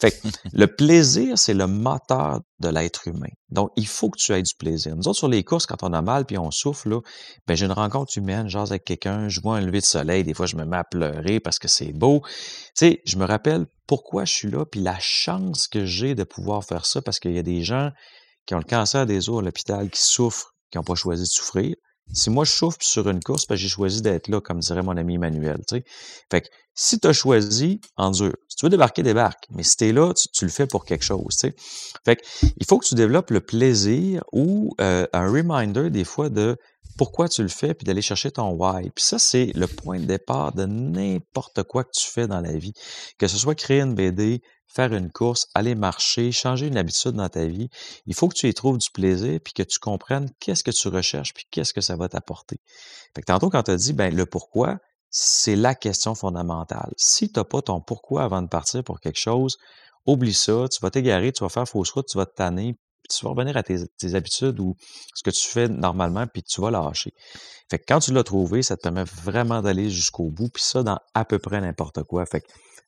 Fait 0.00 0.10
que 0.10 0.28
le 0.52 0.66
plaisir, 0.66 1.38
c'est 1.38 1.54
le 1.54 1.66
moteur 1.66 2.40
de 2.60 2.68
l'être 2.68 3.08
humain. 3.08 3.30
Donc, 3.50 3.70
il 3.76 3.86
faut 3.86 4.10
que 4.10 4.18
tu 4.18 4.32
aies 4.32 4.42
du 4.42 4.54
plaisir. 4.54 4.94
Nous 4.94 5.08
autres, 5.08 5.18
sur 5.18 5.28
les 5.28 5.42
courses, 5.42 5.66
quand 5.66 5.82
on 5.82 5.92
a 5.92 6.02
mal 6.02 6.26
puis 6.26 6.36
on 6.38 6.50
souffle, 6.50 6.90
là, 6.90 7.00
ben, 7.46 7.56
j'ai 7.56 7.66
une 7.66 7.72
rencontre 7.72 8.16
humaine, 8.18 8.48
genre 8.48 8.66
avec 8.68 8.84
quelqu'un, 8.84 9.28
je 9.28 9.40
vois 9.40 9.56
un 9.56 9.60
lever 9.60 9.80
de 9.80 9.86
soleil, 9.86 10.22
des 10.22 10.34
fois, 10.34 10.46
je 10.46 10.56
me 10.56 10.64
mets 10.64 10.76
à 10.76 10.84
pleurer 10.84 11.40
parce 11.40 11.58
que 11.58 11.68
c'est 11.68 11.92
beau. 11.92 12.22
Tu 12.24 12.32
sais, 12.74 13.02
je 13.06 13.16
me 13.16 13.24
rappelle 13.24 13.66
pourquoi 13.86 14.24
je 14.24 14.32
suis 14.32 14.50
là, 14.50 14.64
puis 14.64 14.80
la 14.80 14.98
chance 14.98 15.66
que 15.68 15.84
j'ai 15.84 16.14
de 16.14 16.24
pouvoir 16.24 16.64
faire 16.64 16.86
ça, 16.86 17.02
parce 17.02 17.18
qu'il 17.18 17.32
y 17.32 17.38
a 17.38 17.42
des 17.42 17.62
gens 17.62 17.90
qui 18.46 18.54
ont 18.54 18.58
le 18.58 18.64
cancer 18.64 19.06
des 19.06 19.28
os 19.28 19.40
à 19.40 19.42
l'hôpital, 19.42 19.90
qui 19.90 20.02
souffrent, 20.02 20.54
qui 20.70 20.78
n'ont 20.78 20.84
pas 20.84 20.94
choisi 20.94 21.22
de 21.22 21.28
souffrir. 21.28 21.74
Si 22.12 22.28
moi 22.28 22.44
je 22.44 22.52
souffre 22.52 22.78
sur 22.80 23.08
une 23.08 23.22
course, 23.22 23.46
ben, 23.46 23.56
j'ai 23.56 23.68
choisi 23.68 24.02
d'être 24.02 24.28
là, 24.28 24.40
comme 24.40 24.60
dirait 24.60 24.82
mon 24.82 24.96
ami 24.96 25.14
Emmanuel. 25.14 25.58
Tu 25.66 25.76
sais. 25.76 25.84
Fait 26.30 26.42
que 26.42 26.48
si 26.74 27.00
tu 27.00 27.08
as 27.08 27.12
choisi, 27.12 27.80
endure. 27.96 28.34
Si 28.48 28.56
tu 28.56 28.66
veux 28.66 28.70
débarquer, 28.70 29.02
débarque. 29.02 29.46
Mais 29.50 29.62
si 29.62 29.76
tu 29.76 29.88
es 29.88 29.92
là, 29.92 30.12
tu, 30.12 30.44
le 30.44 30.50
fais 30.50 30.66
pour 30.66 30.84
quelque 30.84 31.04
chose. 31.04 31.36
Tu 31.38 31.48
sais. 31.48 31.54
Fait 32.04 32.16
que, 32.16 32.22
il 32.58 32.66
faut 32.66 32.78
que 32.78 32.86
tu 32.86 32.94
développes 32.94 33.30
le 33.30 33.40
plaisir 33.40 34.22
ou 34.32 34.74
euh, 34.80 35.06
un 35.12 35.30
reminder 35.30 35.88
des 35.88 36.04
fois 36.04 36.28
de 36.28 36.56
pourquoi 36.96 37.28
tu 37.28 37.42
le 37.42 37.48
fais, 37.48 37.74
puis 37.74 37.84
d'aller 37.84 38.02
chercher 38.02 38.30
ton 38.30 38.50
why. 38.50 38.90
Puis 38.90 39.04
ça, 39.04 39.18
c'est 39.18 39.46
le 39.54 39.66
point 39.66 39.98
de 39.98 40.04
départ 40.04 40.52
de 40.52 40.64
n'importe 40.64 41.62
quoi 41.64 41.84
que 41.84 41.90
tu 41.92 42.08
fais 42.08 42.26
dans 42.26 42.40
la 42.40 42.56
vie. 42.56 42.72
Que 43.18 43.26
ce 43.26 43.36
soit 43.36 43.54
créer 43.54 43.80
une 43.80 43.94
BD, 43.94 44.42
faire 44.66 44.92
une 44.92 45.10
course, 45.10 45.46
aller 45.54 45.74
marcher, 45.74 46.32
changer 46.32 46.66
une 46.66 46.76
habitude 46.76 47.12
dans 47.12 47.28
ta 47.28 47.46
vie, 47.46 47.68
il 48.06 48.14
faut 48.14 48.28
que 48.28 48.34
tu 48.34 48.48
y 48.48 48.54
trouves 48.54 48.78
du 48.78 48.90
plaisir 48.90 49.38
puis 49.42 49.52
que 49.52 49.62
tu 49.62 49.78
comprennes 49.78 50.30
qu'est-ce 50.40 50.64
que 50.64 50.70
tu 50.70 50.88
recherches 50.88 51.32
puis 51.32 51.44
qu'est-ce 51.50 51.72
que 51.72 51.80
ça 51.80 51.96
va 51.96 52.08
t'apporter. 52.08 52.60
Fait 53.14 53.22
tantôt, 53.22 53.50
quand 53.50 53.62
tu 53.62 53.70
as 53.70 53.76
dit, 53.76 53.92
ben, 53.92 54.14
le 54.14 54.26
pourquoi, 54.26 54.78
c'est 55.10 55.54
la 55.54 55.74
question 55.74 56.14
fondamentale. 56.14 56.92
Si 56.96 57.30
tu 57.30 57.38
n'as 57.38 57.44
pas 57.44 57.62
ton 57.62 57.80
pourquoi 57.80 58.24
avant 58.24 58.42
de 58.42 58.48
partir 58.48 58.82
pour 58.82 59.00
quelque 59.00 59.20
chose, 59.20 59.56
oublie 60.06 60.34
ça, 60.34 60.66
tu 60.68 60.80
vas 60.80 60.90
t'égarer, 60.90 61.32
tu 61.32 61.44
vas 61.44 61.48
faire 61.48 61.68
fausse 61.68 61.90
route, 61.90 62.08
tu 62.08 62.18
vas 62.18 62.26
te 62.26 62.34
tanner, 62.34 62.76
tu 63.08 63.24
vas 63.24 63.30
revenir 63.30 63.56
à 63.56 63.62
tes, 63.62 64.14
habitudes 64.14 64.58
ou 64.60 64.74
ce 65.14 65.22
que 65.22 65.30
tu 65.30 65.46
fais 65.46 65.68
normalement, 65.68 66.26
puis 66.26 66.42
tu 66.42 66.60
vas 66.60 66.70
lâcher. 66.70 67.12
Fait 67.70 67.78
que 67.78 67.84
quand 67.86 68.00
tu 68.00 68.12
l'as 68.12 68.24
trouvé, 68.24 68.62
ça 68.62 68.76
te 68.76 68.82
permet 68.82 69.04
vraiment 69.04 69.62
d'aller 69.62 69.90
jusqu'au 69.90 70.30
bout, 70.30 70.48
puis 70.48 70.62
ça 70.62 70.82
dans 70.82 70.98
à 71.14 71.24
peu 71.24 71.38
près 71.38 71.60
n'importe 71.60 72.02
quoi. 72.04 72.26
Fait 72.26 72.40
que 72.40 72.46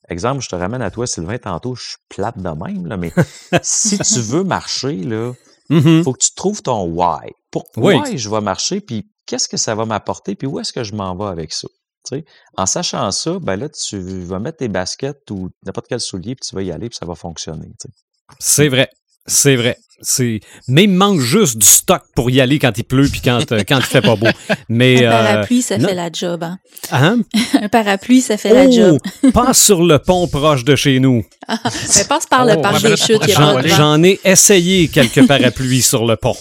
Exemple, 0.09 0.41
je 0.41 0.49
te 0.49 0.55
ramène 0.55 0.81
à 0.81 0.91
toi, 0.91 1.05
Sylvain, 1.05 1.37
tantôt, 1.37 1.75
je 1.75 1.89
suis 1.89 1.97
plate 2.09 2.37
de 2.37 2.49
même, 2.49 2.85
là, 2.85 2.97
mais 2.97 3.11
si 3.61 3.97
tu 3.99 4.19
veux 4.21 4.43
marcher, 4.43 4.95
là, 4.95 5.33
il 5.69 5.77
mm-hmm. 5.77 6.03
faut 6.03 6.13
que 6.13 6.23
tu 6.23 6.33
trouves 6.33 6.61
ton 6.61 6.85
why. 6.85 7.29
Pourquoi 7.51 8.15
je 8.15 8.29
vais 8.29 8.41
marcher, 8.41 8.79
puis 8.79 9.09
qu'est-ce 9.25 9.49
que 9.49 9.57
ça 9.57 9.75
va 9.75 9.85
m'apporter, 9.85 10.35
puis 10.35 10.47
où 10.47 10.59
est-ce 10.59 10.71
que 10.71 10.83
je 10.83 10.95
m'en 10.95 11.15
vais 11.15 11.25
avec 11.25 11.51
ça? 11.53 11.67
En 12.55 12.65
sachant 12.65 13.11
ça, 13.11 13.37
ben 13.39 13.57
là, 13.57 13.69
tu 13.69 13.99
vas 13.99 14.39
mettre 14.39 14.59
tes 14.59 14.69
baskets 14.69 15.29
ou 15.31 15.49
n'importe 15.65 15.87
quel 15.87 15.99
soulier, 15.99 16.35
puis 16.35 16.47
tu 16.47 16.55
vas 16.55 16.61
y 16.61 16.71
aller, 16.71 16.89
puis 16.89 16.97
ça 16.97 17.05
va 17.05 17.15
fonctionner. 17.15 17.69
C'est 18.39 18.69
vrai. 18.69 18.89
C'est 19.27 19.55
vrai. 19.55 19.77
C'est 20.01 20.41
mais 20.67 20.83
il 20.83 20.91
manque 20.91 21.19
juste 21.19 21.57
du 21.57 21.65
stock 21.65 22.03
pour 22.13 22.29
y 22.29 22.39
aller 22.39 22.59
quand 22.59 22.77
il 22.77 22.83
pleut 22.83 23.07
puis 23.07 23.19
quand 23.19 23.51
euh, 23.51 23.63
quand 23.67 23.77
il 23.77 23.83
fait 23.83 24.01
pas 24.01 24.15
beau. 24.15 24.27
Mais 24.69 25.03
un 25.03 25.09
parapluie 25.09 25.63
ça 25.63 25.79
fait 25.79 25.95
la 25.95 26.11
job 26.13 26.43
hein. 26.43 26.59
hein? 26.91 27.21
un 27.61 27.67
parapluie 27.67 28.21
ça 28.21 28.37
fait 28.37 28.53
la 28.53 28.69
job. 28.69 28.99
passe 29.33 29.63
sur 29.63 29.83
le 29.83 29.97
pont 29.97 30.27
proche 30.27 30.63
de 30.63 30.75
chez 30.75 30.99
nous. 30.99 31.25
mais 31.49 32.03
passe 32.07 32.27
par 32.27 32.45
le 32.45 32.53
oh, 32.57 32.61
parc 32.61 32.83
des 32.83 32.95
chutes, 32.95 33.23
J'en 33.75 34.03
ai 34.03 34.19
essayé 34.23 34.87
quelques 34.87 35.25
parapluies 35.25 35.81
sur 35.81 36.05
le 36.05 36.15
pont. 36.15 36.37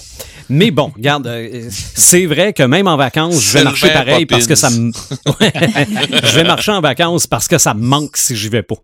Mais 0.48 0.70
bon, 0.70 0.92
regarde, 0.94 1.26
euh, 1.26 1.68
c'est 1.70 2.26
vrai 2.26 2.52
que 2.52 2.62
même 2.62 2.86
en 2.86 2.96
vacances, 2.96 3.42
je 3.42 3.58
vais 3.58 3.64
marcher 3.64 3.90
pareil 3.90 4.26
parce 4.26 4.46
que 4.46 4.54
ça 4.54 4.70
me. 4.70 4.92
je 5.40 6.34
vais 6.36 6.44
marcher 6.44 6.72
en 6.72 6.80
vacances 6.80 7.26
parce 7.26 7.48
que 7.48 7.58
ça 7.58 7.74
me 7.74 7.82
manque 7.82 8.16
si 8.16 8.36
j'y 8.36 8.48
vais 8.48 8.62
pas. 8.62 8.76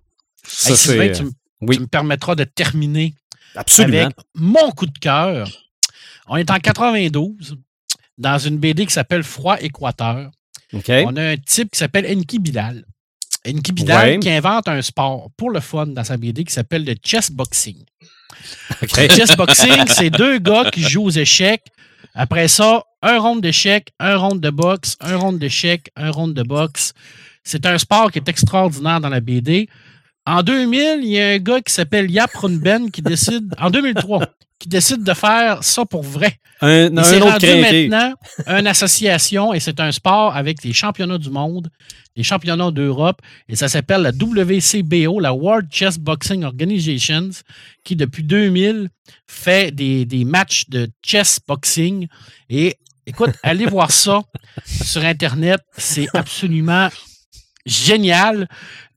Ça, 0.45 0.75
c'est. 0.75 1.13
tu, 1.13 1.25
oui. 1.61 1.77
tu 1.77 1.83
me 1.83 1.87
permettras 1.87 2.35
de 2.35 2.43
terminer 2.43 3.15
Absolument. 3.55 3.99
Avec 3.99 4.17
mon 4.35 4.71
coup 4.71 4.87
de 4.87 4.99
cœur. 4.99 5.49
On 6.29 6.37
est 6.37 6.51
en 6.51 6.59
92 6.59 7.57
dans 8.19 8.39
une 8.39 8.59
BD 8.59 8.87
qui 8.87 8.93
s'appelle 8.93 9.23
Froid 9.23 9.57
Équateur. 9.61 10.31
On 10.73 11.17
a 11.17 11.23
un 11.23 11.37
type 11.37 11.73
qui 11.73 11.79
s'appelle 11.79 12.07
Enki 12.07 12.39
Bilal. 12.39 12.85
Enki 13.47 13.73
Bilal 13.73 14.21
qui 14.21 14.31
invente 14.31 14.69
un 14.69 14.81
sport 14.81 15.31
pour 15.37 15.51
le 15.51 15.61
fun 15.61 15.87
dans 15.87 16.05
sa 16.05 16.17
BD 16.17 16.45
qui 16.45 16.53
s'appelle 16.53 16.85
le 16.85 16.95
chess 17.05 17.31
boxing. 17.31 17.85
Le 18.81 19.09
chess 19.09 19.37
boxing, 19.37 19.85
c'est 19.89 20.11
deux 20.11 20.39
gars 20.39 20.71
qui 20.71 20.83
jouent 20.83 21.05
aux 21.05 21.11
échecs. 21.11 21.67
Après 22.15 22.49
ça, 22.49 22.85
un 23.03 23.19
round 23.19 23.43
d'échecs, 23.43 23.89
un 23.99 24.17
round 24.17 24.41
de 24.41 24.51
boxe, 24.51 24.97
un 25.01 25.17
round 25.17 25.39
d'échecs, 25.39 25.91
un 25.97 26.11
round 26.11 26.35
de 26.35 26.43
boxe. 26.43 26.93
C'est 27.45 27.67
un 27.67 27.77
sport 27.79 28.11
qui 28.11 28.19
est 28.19 28.29
extraordinaire 28.29 29.01
dans 29.01 29.09
la 29.09 29.21
BD. 29.21 29.69
En 30.25 30.43
2000, 30.43 31.01
il 31.03 31.09
y 31.09 31.21
a 31.21 31.31
un 31.31 31.39
gars 31.39 31.61
qui 31.61 31.73
s'appelle 31.73 32.11
Yap 32.11 32.31
Ben 32.45 32.91
qui 32.91 33.03
décide, 33.03 33.53
en 33.59 33.71
2003, 33.71 34.25
qui 34.59 34.69
décide 34.69 35.03
de 35.03 35.15
faire 35.15 35.65
ça 35.65 35.85
pour 35.85 36.05
vrai. 36.05 36.39
Un, 36.61 36.91
il 36.91 37.05
s'est 37.05 37.19
rendu 37.19 37.47
maintenant 37.47 38.15
une 38.47 38.69
association 38.69 39.53
et 39.53 39.59
c'est 39.59 39.81
un 39.81 39.91
sport 39.91 40.37
avec 40.37 40.63
les 40.63 40.73
championnats 40.73 41.19
du 41.19 41.29
monde, 41.29 41.69
les 42.15 42.23
championnats 42.23 42.71
d'Europe 42.71 43.21
et 43.49 43.57
ça 43.57 43.67
s'appelle 43.67 44.03
la 44.03 44.13
WCBO, 44.13 45.19
la 45.19 45.35
World 45.35 45.67
Chess 45.73 45.99
Boxing 45.99 46.45
Organization, 46.45 47.31
qui 47.83 47.97
depuis 47.97 48.23
2000 48.23 48.89
fait 49.27 49.75
des, 49.75 50.05
des 50.05 50.25
matchs 50.25 50.69
de 50.69 50.89
chess 51.05 51.41
boxing 51.49 52.07
et 52.49 52.77
écoute, 53.07 53.33
allez 53.43 53.67
voir 53.67 53.91
ça 53.91 54.23
sur 54.65 55.05
Internet, 55.05 55.61
c'est 55.77 56.07
absolument 56.15 56.89
génial 57.65 58.49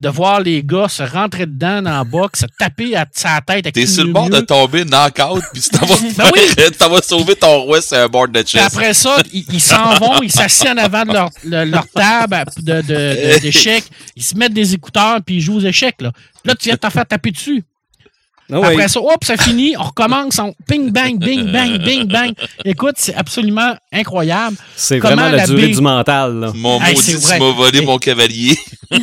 de 0.01 0.09
voir 0.09 0.39
les 0.39 0.63
gars 0.63 0.88
se 0.88 1.03
rentrer 1.03 1.45
dedans 1.45 1.82
dans 1.82 1.91
la 1.91 2.03
boxe, 2.03 2.41
se 2.41 2.45
taper 2.59 2.95
à 2.95 3.05
sa 3.11 3.41
tête 3.41 3.66
avec 3.66 3.74
T'es 3.74 3.86
sur 3.86 4.03
le 4.03 4.11
bord 4.11 4.30
de 4.30 4.39
tomber 4.41 4.84
knock-out, 4.84 5.43
puis 5.53 5.61
tu 5.61 5.70
t'en 5.70 5.86
vas, 5.86 5.95
ben 6.18 7.01
sauver 7.03 7.36
ton 7.36 7.61
roi 7.61 7.82
sur 7.82 7.97
un 7.97 8.07
board 8.07 8.32
de 8.32 8.43
chess. 8.45 8.61
après 8.61 8.93
ça, 8.93 9.18
ils 9.32 9.61
s'en 9.61 9.95
vont, 9.99 10.22
ils 10.22 10.32
s'assiedent 10.32 10.80
en 10.80 10.84
avant 10.84 11.05
de 11.05 11.13
leur, 11.13 11.30
leur 11.43 11.88
table 11.89 12.43
d'échecs, 12.59 13.86
de, 13.86 13.89
de, 13.89 13.95
ils 14.16 14.24
se 14.24 14.36
mettent 14.36 14.53
des 14.53 14.74
écouteurs, 14.74 15.20
puis 15.26 15.36
ils 15.36 15.41
jouent 15.41 15.57
aux 15.57 15.66
échecs. 15.66 16.01
Là, 16.01 16.11
là 16.43 16.55
tu 16.55 16.66
viens 16.66 16.76
de 16.76 16.80
t'en 16.80 16.89
faire 16.89 17.05
taper 17.05 17.32
dessus. 17.32 17.63
Ah 18.51 18.57
Après 18.63 18.87
ça, 18.87 18.99
hop, 18.99 19.23
ça 19.23 19.37
finit, 19.37 19.75
on 19.77 19.83
recommence, 19.83 20.37
on 20.37 20.53
ping, 20.67 20.91
bang, 20.91 21.17
bing, 21.17 21.51
bang, 21.51 21.77
bing, 21.79 22.05
bang. 22.05 22.33
Écoute, 22.63 22.95
c'est 22.97 23.15
absolument 23.15 23.75
incroyable. 23.91 24.55
C'est 24.75 24.99
vraiment 24.99 25.29
la, 25.29 25.47
durée 25.47 25.69
du 25.69 25.81
mental. 25.81 26.51
Mon 26.53 26.79
hey, 26.81 26.95
maudit, 26.95 27.19
tu 27.19 27.39
m'as 27.39 27.51
volé 27.51 27.81
mon 27.81 27.97
cavalier. 27.97 28.55
tu 28.91 28.99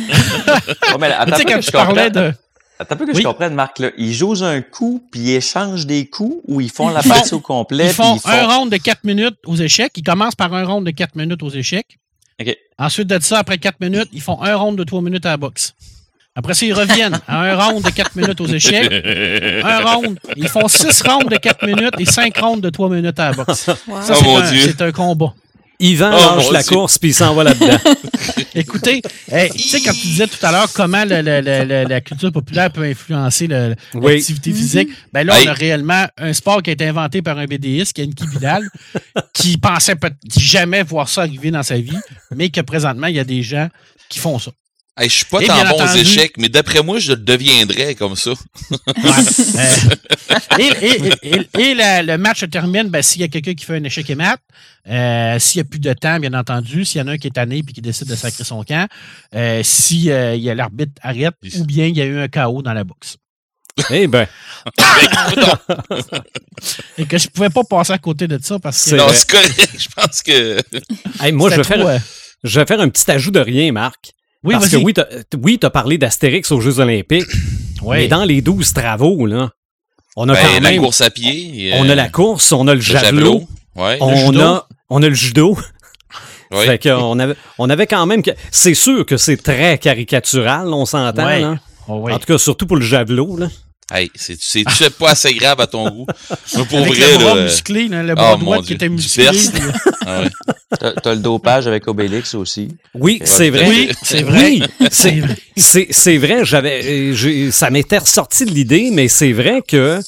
sais, 1.35 1.45
quand 1.45 1.59
tu 1.59 1.71
parlais 1.71 2.09
de... 2.09 2.33
Attends 2.79 2.95
un 2.95 2.97
peu 2.97 3.05
que 3.05 3.15
je 3.15 3.21
comprenne, 3.21 3.53
Marc. 3.53 3.79
Là. 3.79 3.91
Ils 3.97 4.13
jouent 4.13 4.43
un 4.43 4.61
coup, 4.61 5.05
puis 5.11 5.21
ils 5.21 5.31
échangent 5.35 5.85
des 5.85 6.05
coups, 6.07 6.41
ou 6.47 6.59
ils 6.59 6.71
font 6.71 6.89
la 6.89 7.03
partie 7.03 7.33
au 7.33 7.39
complet? 7.39 7.87
Ils 7.87 7.93
font, 7.93 8.19
un 8.25 8.47
round 8.47 8.71
de 8.71 8.77
4 8.77 9.03
minutes 9.03 9.37
aux 9.45 9.55
échecs. 9.55 9.91
Ils 9.95 10.03
commencent 10.03 10.35
par 10.35 10.53
un 10.53 10.65
round 10.65 10.85
de 10.85 10.91
4 10.91 11.15
minutes 11.15 11.43
aux 11.43 11.49
échecs. 11.49 11.99
Ensuite 12.77 13.07
de 13.07 13.19
ça, 13.21 13.39
après 13.39 13.57
4 13.57 13.79
minutes, 13.79 14.09
ils 14.11 14.21
font 14.21 14.41
un 14.41 14.55
round 14.55 14.77
de 14.77 14.83
3 14.83 15.01
minutes 15.01 15.25
à 15.25 15.29
la 15.29 15.37
boxe. 15.37 15.73
Après 16.35 16.55
ça, 16.55 16.65
ils 16.65 16.73
reviennent 16.73 17.19
à 17.27 17.41
un 17.41 17.55
round 17.55 17.83
de 17.83 17.89
4 17.91 18.15
minutes 18.15 18.41
aux 18.41 18.47
échecs. 18.47 18.91
Un 19.63 19.79
round. 19.79 20.19
Ils 20.35 20.47
font 20.47 20.67
6 20.67 21.01
rounds 21.03 21.29
de 21.29 21.37
4 21.37 21.65
minutes 21.65 21.93
et 21.99 22.05
5 22.05 22.35
rounds 22.37 22.61
de 22.61 22.69
3 22.69 22.89
minutes 22.89 23.19
à 23.19 23.29
la 23.29 23.43
boxe. 23.43 23.59
Ça, 23.59 23.77
oh 23.87 24.41
c'est 24.51 24.81
un, 24.81 24.91
combat. 24.91 25.33
Yvan 25.79 26.11
oh, 26.13 26.37
lâche 26.37 26.51
la 26.51 26.63
course 26.63 26.97
puis 26.97 27.09
il 27.09 27.13
s'en 27.13 27.35
va 27.35 27.43
là-dedans. 27.43 27.77
Écoutez, 28.55 29.01
tu 29.01 29.59
sais, 29.59 29.81
quand 29.81 29.91
tu 29.91 30.07
disais 30.07 30.27
tout 30.27 30.43
à 30.43 30.51
l'heure 30.51 30.71
comment 30.73 31.03
la 31.05 32.01
culture 32.01 32.31
populaire 32.31 32.71
peut 32.71 32.83
influencer 32.83 33.47
l'activité 33.47 34.53
physique, 34.53 34.89
ben 35.11 35.25
là, 35.25 35.35
on 35.43 35.47
a 35.47 35.53
réellement 35.53 36.05
un 36.17 36.33
sport 36.33 36.63
qui 36.63 36.69
a 36.69 36.73
été 36.73 36.87
inventé 36.87 37.21
par 37.21 37.37
un 37.37 37.45
BDiste, 37.45 37.93
Kenki 37.93 38.25
Vidal, 38.27 38.63
qui 39.33 39.57
pensait 39.57 39.95
peut 39.95 40.11
jamais 40.35 40.83
voir 40.83 41.09
ça 41.09 41.21
arriver 41.21 41.51
dans 41.51 41.63
sa 41.63 41.75
vie, 41.75 41.97
mais 42.35 42.49
que 42.49 42.61
présentement, 42.61 43.07
il 43.07 43.15
y 43.15 43.19
a 43.19 43.23
des 43.23 43.43
gens 43.43 43.67
qui 44.09 44.19
font 44.19 44.39
ça. 44.39 44.51
Je 44.99 45.05
je 45.05 45.09
suis 45.09 45.25
pas 45.25 45.41
tant 45.41 45.69
bon 45.69 45.83
aux 45.83 45.95
échecs, 45.95 46.33
mais 46.37 46.49
d'après 46.49 46.83
moi, 46.83 46.99
je 46.99 47.13
le 47.13 47.17
deviendrais 47.17 47.95
comme 47.95 48.15
ça. 48.15 48.33
et, 50.59 50.69
le 51.73 52.15
match 52.17 52.41
se 52.41 52.45
termine 52.45 52.89
ben, 52.89 53.01
s'il 53.01 53.21
y 53.21 53.23
a 53.23 53.27
quelqu'un 53.27 53.55
qui 53.55 53.65
fait 53.65 53.77
un 53.77 53.83
échec 53.83 54.07
et 54.09 54.15
mat. 54.15 54.39
Euh, 54.87 55.39
s'il 55.39 55.61
n'y 55.61 55.67
a 55.67 55.69
plus 55.69 55.79
de 55.79 55.93
temps, 55.93 56.19
bien 56.19 56.35
entendu. 56.35 56.85
S'il 56.85 57.01
y 57.01 57.03
en 57.03 57.07
a 57.07 57.13
un 57.13 57.17
qui 57.17 57.25
est 57.27 57.31
tanné 57.31 57.57
et 57.57 57.63
qui 57.63 57.81
décide 57.81 58.07
de 58.07 58.15
sacrer 58.15 58.43
son 58.43 58.63
camp. 58.63 58.87
Euh, 59.33 59.61
si 59.63 60.11
euh, 60.11 60.35
y 60.35 60.51
a 60.51 60.55
l'arbitre 60.55 60.91
arrête 61.01 61.33
ou 61.57 61.65
bien 61.65 61.87
il 61.87 61.97
y 61.97 62.01
a 62.01 62.05
eu 62.05 62.19
un 62.19 62.27
chaos 62.27 62.61
dans 62.61 62.73
la 62.73 62.83
boxe. 62.83 63.17
Eh 63.89 64.05
ben. 64.05 64.27
et 66.99 67.05
que 67.05 67.17
je 67.17 67.27
pouvais 67.29 67.49
pas 67.49 67.63
passer 67.63 67.93
à 67.93 67.97
côté 67.97 68.27
de 68.27 68.37
ça 68.39 68.59
parce 68.59 68.91
que. 68.91 68.95
Non, 68.95 69.07
c'est 69.11 69.27
correct. 69.27 69.69
Je 69.75 69.87
pense 69.95 70.21
que. 70.21 70.59
moi, 71.31 71.49
je 71.49 71.55
vais, 71.55 71.63
faire, 71.63 71.99
je 72.43 72.59
vais 72.59 72.65
faire 72.67 72.79
un 72.79 72.89
petit 72.89 73.09
ajout 73.09 73.31
de 73.31 73.39
rien, 73.39 73.71
Marc. 73.71 74.13
Oui, 74.43 74.53
Parce 74.53 74.69
que 74.69 74.77
oui, 74.77 74.93
tu 75.59 75.65
as, 75.65 75.69
parlé 75.69 75.97
d'Astérix 75.97 76.51
aux 76.51 76.59
Jeux 76.59 76.79
Olympiques. 76.79 77.27
Mais 77.85 78.07
dans 78.07 78.23
les 78.23 78.41
12 78.41 78.73
travaux, 78.73 79.25
là, 79.25 79.51
on 80.15 80.29
a 80.29 80.33
ben, 80.33 80.39
quand 80.41 80.53
même. 80.53 80.63
la 80.63 80.77
course 80.77 81.01
à 81.01 81.09
pied. 81.09 81.71
On 81.75 81.89
a 81.89 81.95
la 81.95 82.09
course, 82.09 82.51
on 82.51 82.67
a 82.67 82.75
le, 82.75 82.81
javelot. 82.81 83.43
on, 83.75 84.39
a, 84.39 84.67
on 84.89 85.03
a 85.03 85.09
le 85.09 85.15
judo. 85.15 85.57
Fait 86.53 86.81
qu'on 86.81 87.17
avait, 87.17 87.35
on 87.57 87.69
avait 87.69 87.87
quand 87.87 88.05
même. 88.05 88.21
C'est 88.51 88.75
sûr 88.75 89.05
que 89.05 89.17
c'est 89.17 89.37
très 89.37 89.77
caricatural, 89.79 90.67
on 90.67 90.85
s'entend. 90.85 91.25
Là. 91.25 91.55
Oh, 91.87 92.09
en 92.09 92.19
tout 92.19 92.25
cas, 92.25 92.37
surtout 92.37 92.67
pour 92.67 92.77
le 92.77 92.83
javelot. 92.83 93.37
Là. 93.37 93.47
Hey, 93.91 94.09
c'est 94.15 94.97
pas 94.97 95.11
assez 95.11 95.33
grave 95.33 95.59
à 95.59 95.67
ton 95.67 95.89
goût. 95.89 96.05
pour 96.69 96.79
Avec 96.79 96.93
vrai, 96.93 97.11
le 97.11 97.17
bras 97.17 97.35
musclé, 97.35 97.87
le 97.89 98.15
bras 98.15 98.33
oh, 98.35 98.37
droit 98.37 98.61
qui 98.63 98.73
était 98.73 98.89
musclé. 98.89 99.27
ah 100.05 100.23
T'as 100.79 101.13
le 101.13 101.21
dopage 101.21 101.67
avec 101.67 101.87
Obélix 101.87 102.33
aussi? 102.33 102.69
Oui, 102.93 103.21
c'est 103.25 103.49
vrai. 103.49 103.67
Oui, 103.67 103.91
c'est 104.01 104.23
vrai. 104.23 104.59
c'est 105.55 106.17
vrai. 106.17 106.45
J'avais, 106.45 107.51
ça 107.51 107.69
m'était 107.69 107.99
ressorti 107.99 108.45
de 108.45 108.51
l'idée, 108.51 108.89
mais 108.91 109.07
c'est 109.07 109.33
vrai 109.33 109.61
que 109.61 109.99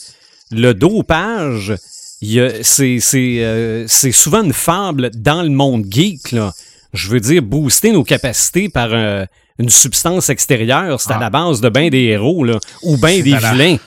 le 0.52 0.74
dopage, 0.74 1.74
c'est 2.22 3.00
souvent 4.12 4.44
une 4.44 4.54
fable 4.54 5.12
dans 5.14 5.44
le 5.44 5.50
monde 5.50 5.86
geek. 5.90 6.32
Là. 6.32 6.54
Je 6.94 7.10
veux 7.10 7.20
dire, 7.20 7.42
booster 7.42 7.92
nos 7.92 8.04
capacités 8.04 8.70
par 8.70 8.94
un 8.94 9.28
une 9.58 9.70
substance 9.70 10.30
extérieure, 10.30 11.00
c'est 11.00 11.14
à 11.14 11.20
la 11.20 11.28
ah. 11.28 11.30
base 11.30 11.62
de 11.62 11.70
bien 11.70 11.90
des 11.90 12.04
héros, 12.04 12.44
là, 12.44 12.60
ou 12.84 12.98
bien 12.98 13.22
des 13.22 13.38
vilains. 13.38 13.78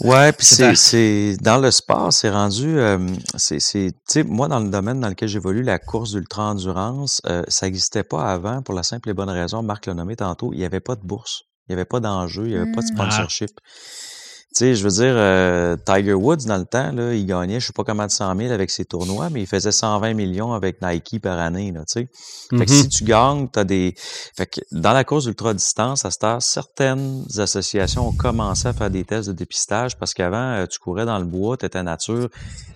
Ouais, 0.00 0.32
puis 0.32 0.44
c'est 0.44 1.36
dans 1.40 1.58
le 1.58 1.70
sport, 1.70 2.12
c'est 2.12 2.30
rendu, 2.30 2.78
euh, 2.78 2.98
c'est 3.36 3.58
tu 3.58 3.92
sais, 4.06 4.24
moi 4.24 4.48
dans 4.48 4.58
le 4.58 4.68
domaine 4.68 5.00
dans 5.00 5.08
lequel 5.08 5.28
j'évolue, 5.28 5.62
la 5.62 5.78
course 5.78 6.12
d'ultra 6.12 6.50
endurance, 6.50 7.22
euh, 7.26 7.44
ça 7.46 7.66
n'existait 7.66 8.02
pas 8.02 8.24
avant 8.24 8.60
pour 8.60 8.74
la 8.74 8.82
simple 8.82 9.08
et 9.10 9.14
bonne 9.14 9.30
raison, 9.30 9.62
Marc 9.62 9.86
l'a 9.86 9.94
nommé 9.94 10.16
tantôt, 10.16 10.52
il 10.52 10.58
n'y 10.58 10.64
avait 10.64 10.80
pas 10.80 10.96
de 10.96 11.02
bourse, 11.02 11.44
il 11.68 11.72
n'y 11.72 11.74
avait 11.74 11.84
pas 11.84 12.00
d'enjeu, 12.00 12.46
il 12.46 12.50
n'y 12.50 12.56
avait 12.56 12.72
pas 12.72 12.82
de 12.82 12.92
mmh. 12.92 12.96
sponsorship. 12.96 13.50
Tu 13.50 14.13
sais, 14.54 14.74
je 14.74 14.84
veux 14.84 14.90
dire, 14.90 15.14
euh, 15.16 15.76
Tiger 15.84 16.14
Woods, 16.14 16.44
dans 16.46 16.56
le 16.56 16.64
temps, 16.64 16.92
là, 16.92 17.14
il 17.14 17.26
gagnait, 17.26 17.60
je 17.60 17.66
sais 17.66 17.72
pas 17.72 17.84
comment 17.84 18.06
de 18.06 18.10
100 18.10 18.36
000 18.36 18.52
avec 18.52 18.70
ses 18.70 18.84
tournois, 18.84 19.30
mais 19.30 19.42
il 19.42 19.46
faisait 19.46 19.72
120 19.72 20.14
millions 20.14 20.52
avec 20.52 20.80
Nike 20.82 21.20
par 21.20 21.38
année, 21.38 21.72
là, 21.72 21.80
tu 21.80 22.00
sais. 22.00 22.08
Fait 22.56 22.64
que 22.64 22.70
si 22.70 22.84
mm-hmm. 22.84 22.88
tu 22.88 23.04
gagnes, 23.04 23.48
t'as 23.48 23.64
des... 23.64 23.94
Fait 24.36 24.46
que 24.46 24.60
dans 24.72 24.92
la 24.92 25.04
course 25.04 25.24
d'ultra-distance, 25.24 26.04
à 26.04 26.10
cette 26.10 26.24
heure, 26.24 26.42
certaines 26.42 27.24
associations 27.36 28.08
ont 28.08 28.12
commencé 28.12 28.68
à 28.68 28.72
faire 28.72 28.90
des 28.90 29.04
tests 29.04 29.28
de 29.28 29.34
dépistage 29.34 29.96
parce 29.96 30.14
qu'avant, 30.14 30.52
euh, 30.52 30.66
tu 30.66 30.78
courais 30.78 31.06
dans 31.06 31.18
le 31.18 31.24
bois, 31.24 31.56
tu 31.56 31.66
étais 31.66 31.82
nature, 31.82 32.28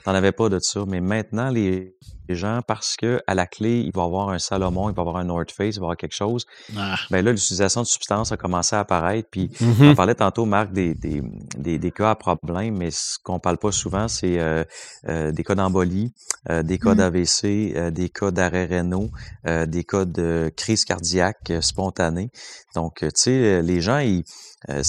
t'en 0.05 0.15
avais 0.15 0.33
pas 0.33 0.49
de 0.49 0.59
ça. 0.59 0.85
Mais 0.87 1.01
maintenant, 1.01 1.51
les 1.51 1.97
gens 2.35 2.61
parce 2.67 2.97
que 2.97 3.21
à 3.27 3.35
la 3.35 3.47
clé, 3.47 3.81
il 3.81 3.93
va 3.95 4.03
y 4.03 4.05
avoir 4.05 4.31
un 4.31 4.39
Salomon, 4.39 4.91
il 4.91 4.95
va 4.95 5.01
y 5.01 5.07
avoir 5.07 5.17
un 5.17 5.25
North 5.25 5.51
Face, 5.51 5.77
il 5.77 5.81
va 5.81 5.85
y 5.85 5.87
avoir 5.87 5.97
quelque 5.97 6.15
chose. 6.15 6.47
Ah. 6.77 6.97
Ben 7.11 7.25
là, 7.25 7.33
l'utilisation 7.33 7.83
de 7.83 7.87
substances 7.87 8.33
a 8.33 8.37
commencé 8.37 8.77
à 8.77 8.81
apparaître. 8.81 9.29
Puis 9.31 9.49
mm-hmm. 9.49 9.91
on 9.91 9.95
parlait 9.95 10.15
tantôt, 10.15 10.45
Marc, 10.45 10.73
des, 10.73 10.95
des, 10.95 11.23
des, 11.57 11.79
des, 11.79 11.91
cas 11.91 12.11
à 12.11 12.15
problème, 12.15 12.77
mais 12.77 12.91
ce 12.91 13.19
qu'on 13.23 13.39
parle 13.39 13.59
pas 13.59 13.73
souvent, 13.73 14.09
c'est 14.09 14.39
euh, 14.39 14.65
euh, 15.09 15.33
des 15.33 15.45
cas 15.45 15.55
d'embolie, 15.55 16.13
euh, 16.51 16.63
des 16.63 16.79
cas 16.79 16.95
mm-hmm. 16.95 16.97
d'AVC, 16.97 17.91
des 17.93 18.09
cas 18.09 18.31
d'arrêt 18.31 18.67
rénaux, 18.67 19.11
des 19.45 19.85
cas 19.85 20.05
de 20.05 20.53
crise 20.57 20.85
cardiaque 20.85 21.53
spontanée. 21.61 22.31
Donc, 22.75 22.99
tu 23.01 23.11
sais, 23.15 23.63
les 23.63 23.81
gens, 23.81 23.99
ils 23.99 24.25
euh, 24.69 24.83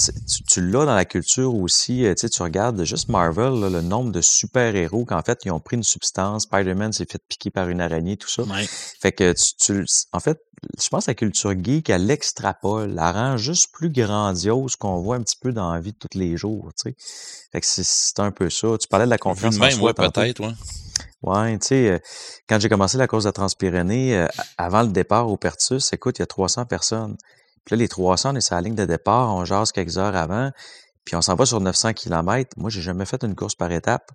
tu, 0.48 0.60
l'as 0.60 0.84
dans 0.84 0.94
la 0.96 1.04
culture 1.04 1.54
aussi. 1.54 2.04
Euh, 2.04 2.14
tu 2.14 2.42
regardes 2.42 2.82
juste 2.82 3.08
Marvel, 3.08 3.60
le 3.72 3.80
nombre 3.80 4.10
de 4.10 4.20
super-héros 4.20 5.04
qu'en 5.04 5.22
fait, 5.22 5.42
ils 5.44 5.52
ont 5.52 5.60
pris 5.60 5.76
une 5.76 5.84
substance. 5.84 6.42
Spider-Man 6.42 6.92
s'est 6.92 7.06
fait 7.08 7.22
piquer 7.28 7.50
par 7.50 7.68
une 7.68 7.80
araignée, 7.80 8.16
tout 8.16 8.28
ça. 8.28 8.42
Fait 9.00 9.12
que 9.12 9.32
tu, 9.58 9.84
en 10.12 10.18
fait, 10.18 10.40
je 10.78 10.88
pense 10.88 11.06
que 11.06 11.12
la 11.12 11.14
culture 11.14 11.54
geek, 11.56 11.88
elle 11.88 12.06
l'extrapole, 12.06 12.90
elle 12.90 12.98
rend 12.98 13.36
juste 13.36 13.72
plus 13.72 13.90
grandiose 13.90 14.74
qu'on 14.74 15.00
voit 15.00 15.16
un 15.16 15.22
petit 15.22 15.38
peu 15.40 15.52
dans 15.52 15.72
la 15.72 15.80
vie 15.80 15.92
de 15.92 15.98
tous 15.98 16.18
les 16.18 16.36
jours. 16.36 16.70
Tu 16.76 16.90
sais. 16.90 16.96
Fait 17.52 17.60
que 17.60 17.66
c'est 17.66 18.18
un 18.18 18.32
peu 18.32 18.50
ça. 18.50 18.76
Tu 18.76 18.88
parlais 18.88 19.06
de 19.06 19.10
la 19.10 19.18
confiance 19.18 19.60
en 19.60 19.70
soi. 19.70 19.94
peut-être, 19.94 20.40
ouais. 20.40 20.54
Ouais, 21.22 21.58
tu 21.58 21.66
sais, 21.66 21.90
euh, 21.90 21.98
quand 22.48 22.58
j'ai 22.58 22.70
commencé 22.70 22.96
la 22.96 23.06
course 23.06 23.24
de 23.24 23.30
Transpyrénées, 23.30 24.26
avant 24.56 24.82
le 24.82 24.88
départ 24.88 25.28
au 25.28 25.36
Pertus, 25.36 25.92
écoute, 25.92 26.18
il 26.18 26.22
y 26.22 26.24
a 26.24 26.26
300 26.26 26.64
personnes. 26.64 27.16
Puis 27.64 27.76
là, 27.76 27.78
les 27.78 27.88
300, 27.88 28.32
on 28.32 28.36
est 28.36 28.40
sur 28.40 28.54
la 28.54 28.60
ligne 28.60 28.74
de 28.74 28.84
départ, 28.84 29.34
on 29.34 29.44
jase 29.44 29.72
quelques 29.72 29.98
heures 29.98 30.16
avant, 30.16 30.50
puis 31.04 31.16
on 31.16 31.22
s'en 31.22 31.34
va 31.34 31.46
sur 31.46 31.60
900 31.60 31.92
km. 31.94 32.50
Moi, 32.56 32.70
j'ai 32.70 32.80
jamais 32.80 33.04
fait 33.04 33.22
une 33.24 33.34
course 33.34 33.54
par 33.54 33.70
étape. 33.72 34.10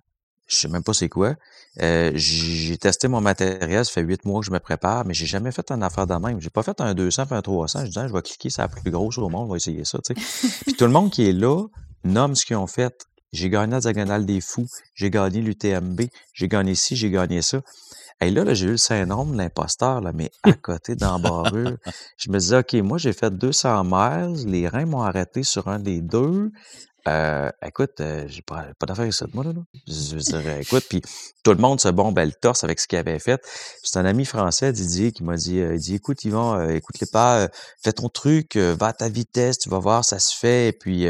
Je 0.46 0.56
sais 0.56 0.68
même 0.68 0.84
pas 0.84 0.94
c'est 0.94 1.08
quoi. 1.08 1.34
Euh, 1.82 2.12
j'ai 2.14 2.78
testé 2.78 3.08
mon 3.08 3.20
matériel, 3.20 3.84
ça 3.84 3.90
fait 3.90 4.02
huit 4.02 4.24
mois 4.24 4.40
que 4.40 4.46
je 4.46 4.52
me 4.52 4.60
prépare, 4.60 5.04
mais 5.04 5.12
j'ai 5.12 5.26
jamais 5.26 5.50
fait 5.50 5.70
une 5.72 5.82
affaire 5.82 6.06
de 6.06 6.14
même. 6.14 6.40
J'ai 6.40 6.50
pas 6.50 6.62
fait 6.62 6.80
un 6.80 6.94
200 6.94 7.26
puis 7.26 7.34
un 7.34 7.42
300. 7.42 7.86
Je 7.86 7.90
dis, 7.90 7.94
je 7.94 8.12
vais 8.12 8.22
cliquer 8.22 8.50
sur 8.50 8.62
la 8.62 8.68
plus 8.68 8.90
grosse 8.90 9.18
au 9.18 9.28
monde, 9.28 9.48
on 9.48 9.50
va 9.50 9.56
essayer 9.56 9.84
ça, 9.84 9.98
tu 9.98 10.14
sais. 10.14 10.48
puis 10.64 10.74
tout 10.74 10.84
le 10.84 10.92
monde 10.92 11.10
qui 11.10 11.28
est 11.28 11.32
là 11.32 11.66
nomme 12.04 12.36
ce 12.36 12.46
qu'ils 12.46 12.56
ont 12.56 12.68
fait. 12.68 13.06
J'ai 13.32 13.50
gagné 13.50 13.72
la 13.72 13.80
Diagonale 13.80 14.24
des 14.24 14.40
Fous, 14.40 14.68
j'ai 14.94 15.10
gagné 15.10 15.42
l'UTMB, 15.42 16.02
j'ai 16.32 16.48
gagné 16.48 16.74
ci, 16.76 16.94
j'ai 16.94 17.10
gagné 17.10 17.42
ça. 17.42 17.60
Et 18.20 18.30
là, 18.30 18.44
là 18.44 18.54
j'ai 18.54 18.66
eu 18.66 18.70
le 18.72 18.76
syndrome 18.76 19.32
de 19.32 19.38
l'imposteur, 19.38 20.00
mais 20.14 20.30
à 20.42 20.52
côté 20.52 20.96
d'embarrure. 20.96 21.76
je 22.16 22.30
me 22.30 22.38
disais, 22.38 22.58
OK, 22.58 22.72
moi, 22.74 22.98
j'ai 22.98 23.12
fait 23.12 23.30
200 23.30 23.84
miles, 23.84 24.50
les 24.50 24.68
reins 24.68 24.86
m'ont 24.86 25.02
arrêté 25.02 25.42
sur 25.42 25.68
un 25.68 25.78
des 25.78 26.00
deux. 26.00 26.50
Euh, 27.08 27.50
écoute, 27.64 28.00
euh, 28.00 28.24
j'ai 28.26 28.42
pas, 28.42 28.66
pas 28.80 28.86
d'affaire 28.86 29.02
avec 29.02 29.12
ça 29.12 29.26
de 29.26 29.30
moi, 29.32 29.44
là. 29.44 29.52
Je, 29.86 30.16
dirais, 30.16 30.62
écoute, 30.62 30.84
puis 30.88 31.02
tout 31.44 31.52
le 31.52 31.58
monde 31.58 31.80
se 31.80 31.88
bombe 31.88 32.18
le 32.18 32.32
torse 32.32 32.64
avec 32.64 32.80
ce 32.80 32.88
qu'il 32.88 32.98
avait 32.98 33.20
fait. 33.20 33.40
C'est 33.84 33.98
un 34.00 34.04
ami 34.04 34.24
français, 34.24 34.72
Didier, 34.72 35.12
qui 35.12 35.22
m'a 35.22 35.36
dit, 35.36 35.60
euh, 35.60 35.74
il 35.74 35.80
dit, 35.80 35.94
écoute, 35.94 36.24
Yvan, 36.24 36.68
écoute 36.68 36.98
les 37.00 37.06
pas, 37.06 37.48
fais 37.80 37.92
ton 37.92 38.08
truc, 38.08 38.56
va 38.56 38.88
à 38.88 38.92
ta 38.92 39.08
vitesse, 39.08 39.58
tu 39.58 39.68
vas 39.68 39.78
voir, 39.78 40.04
ça 40.04 40.18
se 40.18 40.36
fait. 40.36 40.68
Et 40.68 40.72
puis, 40.72 41.06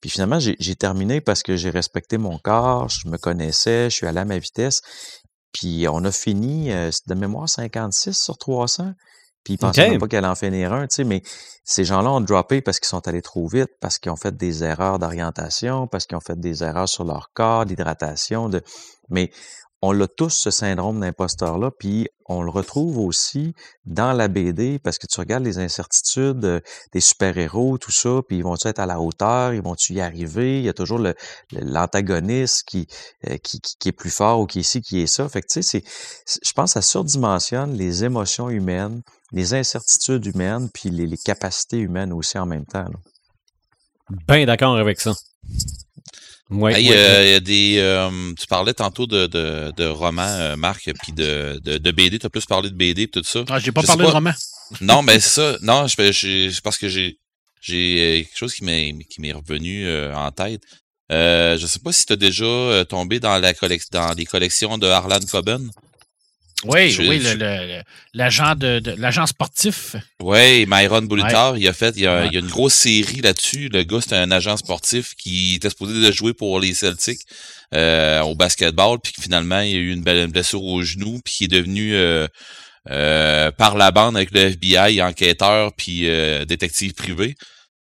puis 0.00 0.10
finalement, 0.10 0.40
j'ai 0.40 0.74
terminé 0.74 1.20
parce 1.20 1.44
que 1.44 1.56
j'ai 1.56 1.70
respecté 1.70 2.18
mon 2.18 2.38
corps, 2.38 2.88
je 2.88 3.08
me 3.08 3.16
connaissais, 3.16 3.90
je 3.90 3.94
suis 3.94 4.06
allé 4.06 4.18
à 4.18 4.24
ma 4.24 4.38
vitesse. 4.38 4.82
Puis 5.52 5.86
on 5.88 6.04
a 6.04 6.12
fini, 6.12 6.72
euh, 6.72 6.90
de 7.06 7.14
mémoire, 7.14 7.48
56 7.48 8.14
sur 8.16 8.38
300. 8.38 8.92
Puis 9.44 9.54
ils 9.54 9.58
pensaient 9.58 9.96
pas 9.96 10.08
qu'elle 10.08 10.26
en 10.26 10.34
finir 10.34 10.72
un, 10.72 10.86
tu 10.86 10.96
sais, 10.96 11.04
mais 11.04 11.22
ces 11.64 11.84
gens-là 11.84 12.10
ont 12.10 12.20
droppé 12.20 12.60
parce 12.60 12.80
qu'ils 12.80 12.88
sont 12.88 13.06
allés 13.08 13.22
trop 13.22 13.46
vite, 13.46 13.70
parce 13.80 13.98
qu'ils 13.98 14.12
ont 14.12 14.16
fait 14.16 14.36
des 14.36 14.62
erreurs 14.64 14.98
d'orientation, 14.98 15.86
parce 15.86 16.06
qu'ils 16.06 16.16
ont 16.16 16.22
fait 16.22 16.38
des 16.38 16.62
erreurs 16.62 16.88
sur 16.88 17.04
leur 17.04 17.30
corps, 17.32 17.64
d'hydratation, 17.64 18.48
de... 18.48 18.62
mais 19.08 19.30
on 19.80 19.92
l'a 19.92 20.08
tous, 20.08 20.30
ce 20.30 20.50
syndrome 20.50 21.00
d'imposteur-là, 21.00 21.70
puis 21.70 22.08
on 22.26 22.42
le 22.42 22.50
retrouve 22.50 22.98
aussi 22.98 23.54
dans 23.84 24.12
la 24.12 24.28
BD 24.28 24.78
parce 24.78 24.98
que 24.98 25.06
tu 25.06 25.20
regardes 25.20 25.44
les 25.44 25.58
incertitudes 25.58 26.44
euh, 26.44 26.60
des 26.92 27.00
super-héros, 27.00 27.78
tout 27.78 27.92
ça, 27.92 28.20
puis 28.26 28.38
ils 28.38 28.42
vont-tu 28.42 28.66
être 28.68 28.80
à 28.80 28.86
la 28.86 29.00
hauteur, 29.00 29.54
ils 29.54 29.62
vont-tu 29.62 29.94
y 29.94 30.00
arriver, 30.00 30.58
il 30.58 30.64
y 30.64 30.68
a 30.68 30.74
toujours 30.74 31.00
l'antagoniste 31.52 32.66
euh, 32.74 33.36
qui, 33.38 33.60
est 33.86 33.92
plus 33.92 34.10
fort 34.10 34.40
ou 34.40 34.46
qui 34.46 34.60
est 34.60 34.64
ci, 34.64 34.82
qui 34.82 35.00
est 35.00 35.06
ça. 35.06 35.28
Fait 35.28 35.42
que, 35.42 35.46
tu 35.48 35.62
sais, 35.62 35.82
je 35.84 36.52
pense 36.52 36.74
que 36.74 36.80
ça 36.80 36.82
surdimensionne 36.82 37.74
les 37.74 38.04
émotions 38.04 38.50
humaines, 38.50 39.02
les 39.32 39.54
incertitudes 39.54 40.26
humaines, 40.26 40.68
puis 40.72 40.90
les, 40.90 41.16
capacités 41.16 41.78
humaines 41.78 42.12
aussi 42.12 42.38
en 42.38 42.46
même 42.46 42.66
temps. 42.66 42.86
Bien 44.26 44.44
d'accord 44.46 44.76
avec 44.76 45.00
ça. 45.00 45.14
Ouais, 46.50 46.82
il 46.82 46.86
y 46.86 46.92
a 46.94 47.40
des. 47.40 47.76
Euh, 47.78 48.32
tu 48.38 48.46
parlais 48.46 48.72
tantôt 48.72 49.06
de, 49.06 49.26
de, 49.26 49.70
de 49.76 49.84
romans, 49.86 50.22
euh, 50.22 50.56
Marc, 50.56 50.90
puis 51.02 51.12
de, 51.12 51.60
de, 51.62 51.76
de 51.76 51.90
BD. 51.90 52.18
Tu 52.18 52.26
as 52.26 52.30
plus 52.30 52.46
parlé 52.46 52.70
de 52.70 52.74
BD 52.74 53.02
et 53.02 53.08
tout 53.08 53.22
ça. 53.22 53.44
Ah, 53.50 53.58
j'ai 53.58 53.70
pas 53.70 53.82
parlé 53.82 54.06
de 54.06 54.10
romans. 54.10 54.34
Non, 54.80 55.02
mais 55.02 55.20
c'est 55.20 55.40
ça. 55.40 55.58
Non, 55.60 55.86
je, 55.86 56.60
parce 56.60 56.78
que 56.78 56.88
j'ai 56.88 57.18
j'ai 57.60 58.26
quelque 58.26 58.38
chose 58.38 58.54
qui 58.54 58.64
m'est 58.64 58.94
qui 59.10 59.20
m'est 59.20 59.32
revenu 59.32 59.86
euh, 59.86 60.14
en 60.14 60.30
tête. 60.30 60.62
Euh, 61.12 61.58
je 61.58 61.66
sais 61.66 61.80
pas 61.80 61.92
si 61.92 62.06
tu 62.06 62.14
as 62.14 62.16
déjà 62.16 62.84
tombé 62.88 63.20
dans 63.20 63.38
la 63.38 63.52
dans 63.92 64.12
les 64.16 64.24
collections 64.24 64.78
de 64.78 64.86
Harlan 64.86 65.20
Coben. 65.30 65.70
Oui, 66.64 66.96
oui, 66.98 67.22
l'agent 68.14 68.56
de, 68.56 68.82
l'agent 68.98 69.26
sportif. 69.26 69.94
Oui, 70.20 70.66
Myron 70.66 71.02
Boulitar, 71.02 71.56
il 71.56 71.68
a 71.68 71.72
fait, 71.72 71.94
il 71.96 72.02
y 72.02 72.06
a, 72.06 72.24
une 72.32 72.48
grosse 72.48 72.74
série 72.74 73.20
là-dessus. 73.20 73.68
Le 73.68 73.84
gars, 73.84 74.00
c'est 74.00 74.16
un 74.16 74.30
agent 74.32 74.56
sportif 74.56 75.14
qui 75.14 75.54
était 75.54 75.70
supposé 75.70 76.04
de 76.04 76.10
jouer 76.10 76.34
pour 76.34 76.58
les 76.58 76.74
Celtics 76.74 77.20
euh, 77.74 78.20
au 78.22 78.34
basketball, 78.34 78.98
puis 78.98 79.12
finalement, 79.20 79.60
il 79.60 79.76
a 79.76 79.78
eu 79.78 79.92
une, 79.92 80.02
belle, 80.02 80.26
blessure 80.28 80.64
au 80.64 80.82
genou, 80.82 81.20
puis 81.24 81.36
il 81.40 81.44
est 81.44 81.58
devenu 81.58 81.94
euh, 81.94 82.26
euh, 82.90 83.52
par 83.52 83.76
la 83.76 83.92
bande 83.92 84.16
avec 84.16 84.32
le 84.32 84.40
FBI, 84.40 85.00
enquêteur, 85.00 85.72
puis 85.74 86.08
détective 86.46 86.94
privé. 86.94 87.36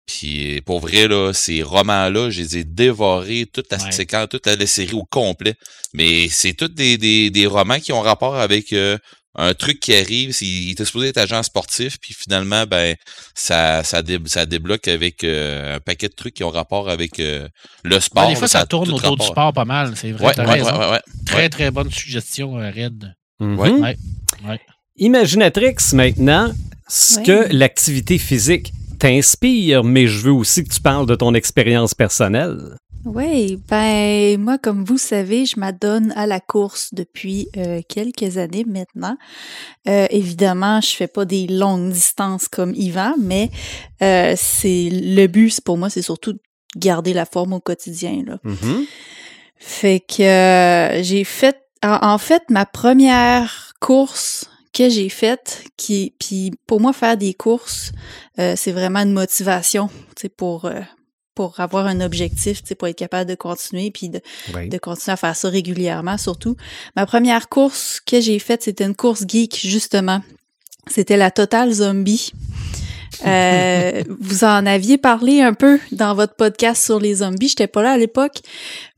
Puis 0.06 0.62
pour 0.66 0.80
vrai, 0.80 1.08
là, 1.08 1.32
ces 1.34 1.64
romans-là, 1.64 2.30
je 2.30 2.42
les 2.42 2.58
ai 2.58 2.64
dévorés, 2.64 3.46
toute 3.52 3.72
la 3.72 3.80
séquence, 3.80 4.28
toute 4.30 4.46
la, 4.46 4.68
série 4.68 4.94
au 4.94 5.06
complet. 5.06 5.56
Mais 5.94 6.28
c'est 6.30 6.54
tous 6.54 6.68
des, 6.68 6.98
des, 6.98 7.30
des, 7.30 7.46
romans 7.48 7.80
qui 7.80 7.94
ont 7.94 8.02
rapport 8.02 8.36
avec 8.36 8.74
euh, 8.74 8.98
un 9.36 9.54
truc 9.54 9.80
qui 9.80 9.96
arrive. 9.96 10.36
Il 10.42 10.72
était 10.72 10.84
supposé 10.84 11.10
être 11.10 11.18
agent 11.18 11.44
sportif, 11.44 12.00
puis 12.00 12.14
finalement, 12.14 12.66
ben, 12.66 12.96
ça, 13.34 13.84
ça, 13.84 14.02
ça 14.26 14.46
débloque 14.46 14.88
avec 14.90 15.24
euh, 15.24 15.78
un 15.78 15.80
paquet 15.80 16.10
de 16.10 16.14
trucs 16.14 16.34
qui 16.34 16.44
ont 16.44 16.50
rapport 16.50 16.90
avec 16.90 17.20
euh, 17.20 17.48
le 17.84 18.00
sport. 18.02 18.28
des 18.28 18.36
fois, 18.36 18.50
ça, 18.50 18.66
tourne 18.66 18.92
autour 18.92 19.18
du 19.18 19.26
sport 19.26 19.54
pas 19.54 19.66
mal, 19.66 19.94
c'est 19.96 20.12
vrai. 20.12 20.38
Ouais, 20.38 21.00
très, 21.26 21.50
très 21.50 21.72
bonne 21.72 21.92
suggestion, 21.92 22.54
Red. 22.56 23.16
Mm-hmm. 23.40 23.96
Imaginatrix, 24.98 25.76
maintenant, 25.94 26.52
ce 26.90 27.20
que 27.20 27.48
l'activité 27.54 28.18
physique 28.18 28.74
t'inspire, 29.04 29.84
mais 29.84 30.08
je 30.08 30.22
veux 30.22 30.32
aussi 30.32 30.64
que 30.64 30.74
tu 30.74 30.80
parles 30.80 31.06
de 31.06 31.16
ton 31.16 31.34
expérience 31.34 31.94
personnelle. 31.94 32.78
Oui, 33.04 33.60
ben 33.68 34.40
moi, 34.40 34.58
comme 34.58 34.86
vous 34.86 34.98
savez, 34.98 35.46
je 35.46 35.60
m'adonne 35.60 36.14
à 36.16 36.26
la 36.26 36.40
course 36.40 36.94
depuis 36.94 37.50
euh, 37.58 37.82
quelques 37.90 38.38
années 38.38 38.64
maintenant. 38.66 39.18
Euh, 39.90 40.08
évidemment, 40.10 40.80
je 40.80 40.96
fais 40.96 41.10
pas 41.10 41.26
des 41.26 41.48
longues 41.48 41.92
distances 41.92 42.48
comme 42.48 42.74
Yvan, 42.76 43.16
mais 43.20 43.52
euh, 44.02 44.36
c'est 44.38 44.88
le 44.90 45.28
but 45.28 45.60
pour 45.60 45.78
moi, 45.78 45.90
c'est 45.90 46.02
surtout 46.02 46.36
garder 46.78 47.12
la 47.12 47.26
forme 47.26 47.52
au 47.52 47.60
quotidien. 47.60 48.24
Là. 48.26 48.38
Mm-hmm. 48.46 48.86
Fait 49.58 50.00
que 50.00 51.02
j'ai 51.04 51.26
fait, 51.26 51.58
en, 51.84 52.18
fait, 52.18 52.44
ma 52.50 52.66
première 52.66 53.74
course 53.82 54.50
que 54.74 54.90
j'ai 54.90 55.10
faite, 55.10 55.64
qui, 55.78 56.14
puis 56.20 56.52
pour 56.68 56.82
moi 56.82 56.94
faire 56.94 57.16
des 57.16 57.34
courses, 57.34 57.92
euh, 58.40 58.56
c'est 58.58 58.72
vraiment 58.72 59.00
une 59.00 59.14
motivation, 59.14 59.90
tu 60.16 60.30
pour 60.30 60.66
euh, 60.66 60.82
pour 61.36 61.60
avoir 61.60 61.88
un 61.88 62.02
objectif, 62.02 62.64
tu 62.64 62.76
pour 62.76 62.88
être 62.88 62.98
capable 62.98 63.30
de 63.30 63.36
continuer 63.36 63.92
puis 63.92 64.10
de, 64.10 64.22
de 64.68 64.78
continuer 64.78 65.14
à 65.14 65.18
faire 65.18 65.36
ça 65.36 65.50
régulièrement 65.50 66.18
surtout. 66.18 66.56
Ma 66.96 67.06
première 67.06 67.50
course 67.50 68.00
que 68.06 68.22
j'ai 68.22 68.38
faite, 68.40 68.64
c'était 68.64 68.86
une 68.86 68.96
course 68.96 69.24
geek 69.28 69.60
justement. 69.64 70.22
C'était 70.88 71.18
la 71.18 71.32
Total 71.32 71.72
Zombie. 71.72 72.32
Euh, 73.26 74.04
vous 74.20 74.44
en 74.44 74.66
aviez 74.66 74.98
parlé 74.98 75.42
un 75.42 75.54
peu 75.54 75.80
dans 75.92 76.14
votre 76.14 76.36
podcast 76.36 76.84
sur 76.84 77.00
les 77.00 77.16
zombies. 77.16 77.50
J'étais 77.50 77.68
pas 77.68 77.82
là 77.82 77.92
à 77.94 77.98
l'époque. 77.98 78.40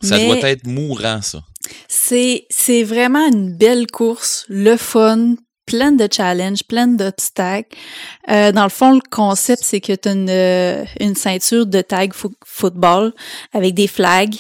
Ça 0.02 0.18
doit 0.18 0.38
être 0.50 0.68
mourant, 0.68 1.22
ça. 1.22 1.44
C'est, 1.88 2.46
c'est 2.50 2.84
vraiment 2.84 3.26
une 3.28 3.56
belle 3.56 3.88
course, 3.88 4.46
le 4.50 4.78
fun, 4.78 5.36
plein 5.66 5.92
de 5.92 6.08
challenges, 6.12 6.64
plein 6.64 6.88
d'obstacles. 6.88 7.76
Euh, 8.30 8.52
dans 8.52 8.64
le 8.64 8.70
fond, 8.70 8.94
le 8.94 9.02
concept, 9.10 9.64
c'est 9.64 9.82
que 9.82 9.94
tu 9.94 10.10
as 10.10 10.12
une, 10.12 10.30
euh, 10.30 10.86
une, 11.00 11.16
ceinture 11.16 11.66
de 11.66 11.82
tag 11.82 12.14
football 12.46 13.14
avec 13.54 13.74
des 13.74 13.88
flags. 13.88 14.36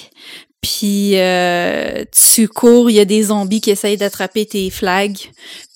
Puis 0.61 1.11
euh, 1.15 2.03
tu 2.11 2.47
cours, 2.47 2.89
il 2.89 2.95
y 2.95 2.99
a 2.99 3.05
des 3.05 3.23
zombies 3.23 3.61
qui 3.61 3.71
essayent 3.71 3.97
d'attraper 3.97 4.45
tes 4.45 4.69
flags. 4.69 5.17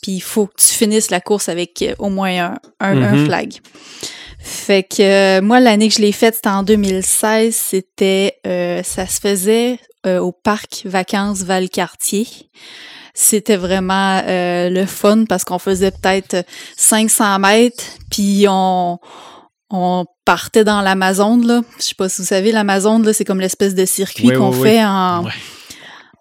Puis 0.01 0.13
il 0.13 0.21
faut 0.21 0.47
que 0.47 0.55
tu 0.57 0.73
finisses 0.73 1.11
la 1.11 1.19
course 1.19 1.49
avec 1.49 1.85
au 1.99 2.09
moins 2.09 2.53
un, 2.53 2.59
un, 2.79 2.95
mm-hmm. 2.95 3.25
flag. 3.25 3.53
Fait 4.39 4.83
que 4.83 5.41
moi, 5.41 5.59
l'année 5.59 5.89
que 5.89 5.95
je 5.95 6.01
l'ai 6.01 6.11
faite, 6.11 6.35
c'était 6.35 6.49
en 6.49 6.63
2016. 6.63 7.55
C'était, 7.55 8.39
ça 8.83 9.05
se 9.05 9.19
faisait 9.19 9.79
au 10.07 10.31
parc 10.31 10.81
Vacances 10.85 11.43
Valcartier. 11.43 12.25
C'était 13.21 13.57
vraiment 13.57 14.21
euh, 14.25 14.69
le 14.69 14.85
fun 14.85 15.25
parce 15.27 15.43
qu'on 15.43 15.59
faisait 15.59 15.91
peut-être 15.91 16.45
500 16.77 17.39
mètres, 17.39 17.83
puis 18.09 18.45
on, 18.47 18.97
on 19.69 20.05
partait 20.23 20.63
dans 20.63 20.79
l'Amazon. 20.79 21.35
Là. 21.35 21.59
Je 21.79 21.83
sais 21.83 21.95
pas 21.95 22.07
si 22.07 22.21
vous 22.21 22.27
savez, 22.27 22.53
l'Amazon, 22.53 23.03
c'est 23.11 23.25
comme 23.25 23.41
l'espèce 23.41 23.75
de 23.75 23.83
circuit 23.83 24.29
qu'on 24.31 24.53
fait 24.53 24.81
en, 24.85 25.25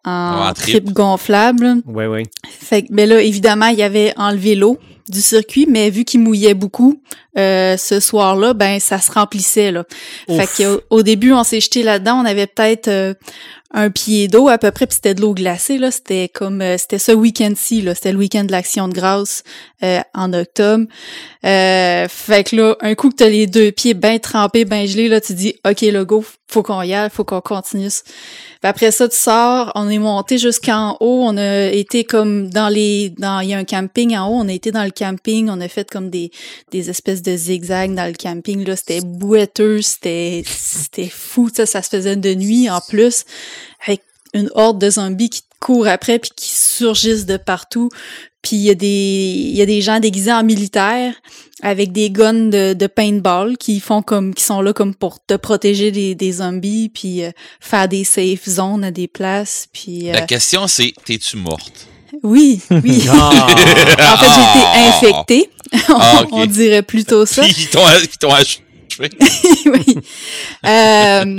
en, 0.04 0.52
trip. 0.54 0.90
gonflable. 0.90 1.76
Oui, 1.86 2.06
oui. 2.06 2.24
Fait 2.48 2.82
que, 2.82 2.92
ben 2.92 3.08
là, 3.08 3.22
évidemment, 3.22 3.68
il 3.68 3.78
y 3.78 3.84
avait 3.84 4.12
enlevé 4.16 4.56
l'eau 4.56 4.76
du 5.08 5.20
circuit, 5.20 5.66
mais 5.70 5.90
vu 5.90 6.04
qu'il 6.04 6.20
mouillait 6.20 6.54
beaucoup, 6.54 7.00
euh, 7.38 7.76
ce 7.76 8.00
soir-là, 8.00 8.54
ben 8.54 8.80
ça 8.80 8.98
se 8.98 9.10
remplissait 9.12 9.70
là. 9.70 9.84
Fait 10.28 10.46
que 10.46 10.82
au, 10.90 11.02
début, 11.02 11.32
on 11.32 11.44
s'est 11.44 11.60
jeté 11.60 11.82
là-dedans, 11.82 12.20
on 12.20 12.24
avait 12.26 12.46
peut-être 12.46 12.88
euh, 12.88 13.14
un 13.72 13.90
pied 13.90 14.28
d'eau 14.28 14.48
à 14.48 14.58
peu 14.58 14.70
près, 14.70 14.86
puis 14.86 14.94
c'était 14.96 15.14
de 15.14 15.20
l'eau 15.20 15.34
glacée 15.34 15.78
là. 15.78 15.90
C'était 15.90 16.28
comme 16.28 16.62
euh, 16.62 16.78
c'était 16.78 16.98
ce 16.98 17.12
week-end-ci 17.12 17.82
là, 17.82 17.94
c'était 17.94 18.12
le 18.12 18.18
week-end 18.18 18.44
de 18.44 18.52
l'Action 18.52 18.88
de 18.88 18.94
grâce 18.94 19.42
en 20.14 20.32
octobre. 20.32 20.86
Fait 21.42 22.44
que 22.44 22.56
là, 22.56 22.76
un 22.80 22.94
coup 22.94 23.10
que 23.10 23.16
t'as 23.16 23.28
les 23.28 23.46
deux 23.46 23.70
pieds 23.70 23.94
bien 23.94 24.18
trempés, 24.18 24.64
bien 24.64 24.86
gelés 24.86 25.08
là, 25.08 25.20
tu 25.20 25.34
dis 25.34 25.54
ok 25.64 25.82
le 25.82 26.04
go, 26.04 26.24
faut 26.48 26.62
qu'on 26.62 26.82
y 26.82 26.94
aille, 26.94 27.10
faut 27.10 27.24
qu'on 27.24 27.40
continue. 27.40 27.90
après 28.62 28.90
ça, 28.90 29.08
tu 29.08 29.16
sors, 29.16 29.70
on 29.74 29.88
est 29.88 29.98
monté 29.98 30.38
jusqu'en 30.38 30.96
haut, 31.00 31.22
on 31.22 31.36
a 31.36 31.66
été 31.66 32.04
comme 32.04 32.48
dans 32.50 32.68
les, 32.68 33.10
dans, 33.10 33.40
il 33.40 33.50
y 33.50 33.54
a 33.54 33.58
un 33.58 33.64
camping 33.64 34.16
en 34.16 34.28
haut, 34.28 34.36
on 34.36 34.48
a 34.48 34.52
été 34.52 34.72
dans 34.72 34.84
le 34.84 34.90
camping, 34.90 35.48
on 35.50 35.60
a 35.60 35.68
fait 35.68 35.88
comme 35.88 36.10
des, 36.10 36.30
des 36.72 36.90
espèces 36.90 37.22
de 37.22 37.36
zigzags 37.36 37.94
dans 37.94 38.06
le 38.06 38.14
camping, 38.14 38.66
là, 38.66 38.76
c'était 38.76 39.00
bouetteux, 39.02 39.82
c'était, 39.82 40.42
c'était 40.46 41.08
fou, 41.08 41.50
ça, 41.54 41.66
ça 41.66 41.82
se 41.82 41.90
faisait 41.90 42.16
de 42.16 42.34
nuit 42.34 42.70
en 42.70 42.80
plus, 42.80 43.24
avec 43.86 44.02
une 44.34 44.50
horde 44.54 44.80
de 44.80 44.90
zombies 44.90 45.30
qui 45.30 45.42
courent 45.60 45.88
après 45.88 46.18
puis 46.18 46.30
qui 46.34 46.50
surgissent 46.50 47.26
de 47.26 47.36
partout. 47.36 47.90
Puis 48.42 48.56
il 48.56 48.62
y 48.62 48.70
a 48.70 48.74
des 48.74 48.86
il 48.86 49.56
y 49.56 49.62
a 49.62 49.66
des 49.66 49.80
gens 49.80 50.00
déguisés 50.00 50.32
en 50.32 50.44
militaires 50.44 51.14
avec 51.60 51.90
des 51.90 52.10
guns 52.10 52.48
de, 52.50 52.72
de, 52.72 52.86
paintball 52.86 53.56
qui 53.56 53.80
font 53.80 54.00
comme 54.00 54.32
qui 54.32 54.44
sont 54.44 54.60
là 54.60 54.72
comme 54.72 54.94
pour 54.94 55.18
te 55.24 55.34
protéger 55.34 55.90
des, 55.90 56.14
des 56.14 56.32
zombies 56.32 56.88
puis 56.88 57.24
euh, 57.24 57.32
faire 57.60 57.88
des 57.88 58.04
safe 58.04 58.48
zones 58.48 58.84
à 58.84 58.92
des 58.92 59.08
places 59.08 59.66
puis 59.72 60.08
euh, 60.08 60.12
La 60.12 60.20
question 60.22 60.68
c'est 60.68 60.92
t'es-tu 61.04 61.36
morte? 61.36 61.88
Oui, 62.22 62.60
oui. 62.70 63.04
Ah. 63.08 63.46
en 63.46 64.16
fait, 64.16 64.30
j'ai 64.34 64.60
été 64.60 64.88
infectée. 64.88 65.50
Ah, 65.90 66.22
on, 66.32 66.46
dirait 66.46 66.82
plutôt 66.82 67.26
ça. 67.26 67.46
Ils 67.46 67.68
t'ont 67.68 67.84
achevé. 68.32 69.10
oui. 69.66 69.96
Euh, 70.64 71.38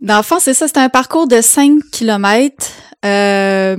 dans 0.00 0.16
le 0.16 0.22
fond, 0.22 0.38
c'est 0.40 0.54
ça, 0.54 0.68
c'est 0.68 0.78
un 0.78 0.88
parcours 0.88 1.28
de 1.28 1.42
5 1.42 1.78
km. 1.92 2.66
Euh, 3.04 3.76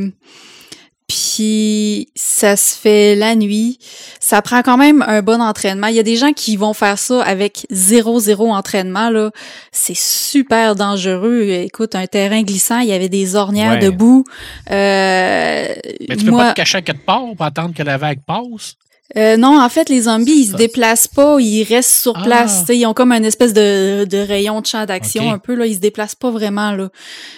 puis 1.09 2.07
ça 2.13 2.55
se 2.55 2.77
fait 2.77 3.15
la 3.15 3.35
nuit. 3.35 3.79
Ça 4.19 4.43
prend 4.43 4.61
quand 4.61 4.77
même 4.77 5.01
un 5.01 5.23
bon 5.23 5.41
entraînement. 5.41 5.87
Il 5.87 5.95
y 5.95 5.99
a 5.99 6.03
des 6.03 6.15
gens 6.15 6.33
qui 6.33 6.55
vont 6.55 6.73
faire 6.73 6.99
ça 6.99 7.23
avec 7.23 7.65
zéro 7.71 8.19
zéro 8.19 8.53
entraînement 8.53 9.09
là. 9.09 9.31
C'est 9.71 9.97
super 9.97 10.75
dangereux. 10.75 11.49
Écoute, 11.49 11.95
un 11.95 12.05
terrain 12.05 12.43
glissant, 12.43 12.79
il 12.79 12.89
y 12.89 12.93
avait 12.93 13.09
des 13.09 13.35
ornières 13.35 13.79
debout. 13.79 14.23
Euh, 14.69 15.73
Mais 16.07 16.15
tu 16.15 16.25
peux 16.25 16.31
pas 16.31 16.51
te 16.51 16.57
cacher 16.57 16.77
à 16.77 16.81
quelque 16.83 17.05
part 17.05 17.23
pour 17.35 17.45
attendre 17.45 17.73
que 17.73 17.83
la 17.83 17.97
vague 17.97 18.19
passe? 18.25 18.75
Euh, 19.17 19.37
non, 19.37 19.59
en 19.59 19.69
fait, 19.69 19.89
les 19.89 20.01
zombies, 20.03 20.31
ils 20.41 20.47
se 20.51 20.55
déplacent 20.55 21.07
pas, 21.07 21.37
ils 21.39 21.63
restent 21.63 22.01
sur 22.03 22.13
Ah. 22.15 22.23
place. 22.23 22.63
T'sais, 22.63 22.77
Ils 22.77 22.85
ont 22.85 22.93
comme 22.93 23.11
une 23.11 23.25
espèce 23.25 23.53
de, 23.53 24.05
de 24.05 24.17
rayon 24.19 24.61
de 24.61 24.67
champ 24.67 24.85
d'action 24.85 25.31
un 25.31 25.39
peu. 25.39 25.55
Là. 25.55 25.65
Ils 25.65 25.75
se 25.75 25.79
déplacent 25.79 26.13
pas 26.15 26.29
vraiment. 26.29 26.71
Là. 26.73 26.83
Bon, 26.85 26.89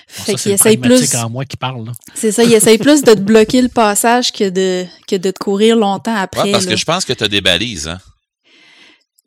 Fait 0.08 0.34
ça, 0.34 0.38
c'est 0.38 0.42
qu'ils 0.44 0.50
le 0.52 0.56
essayent 0.56 0.78
plus. 0.78 1.16
en 1.16 1.30
moi 1.30 1.46
qui 1.46 1.56
parle. 1.56 1.86
là. 1.86 1.92
C'est 2.14 2.32
ça, 2.34 2.44
ils 2.44 2.54
essayent 2.54 2.78
plus 2.78 3.04
de 3.04 3.14
te 3.14 3.20
bloquer 3.20 3.62
le 3.62 3.70
passage 3.70 4.32
que 4.34 4.50
de, 4.50 4.86
que 5.08 5.16
de 5.16 5.32
te 5.32 5.40
courir 5.40 5.78
longtemps 5.78 6.16
après. 6.16 6.44
Ouais, 6.44 6.52
parce 6.52 6.66
là. 6.66 6.72
que 6.72 6.78
je 6.78 6.84
pense 6.86 7.06
que 7.06 7.14
tu 7.14 7.24
as 7.24 7.28
des 7.30 7.42
balises. 7.42 7.88
Hein? 7.88 8.00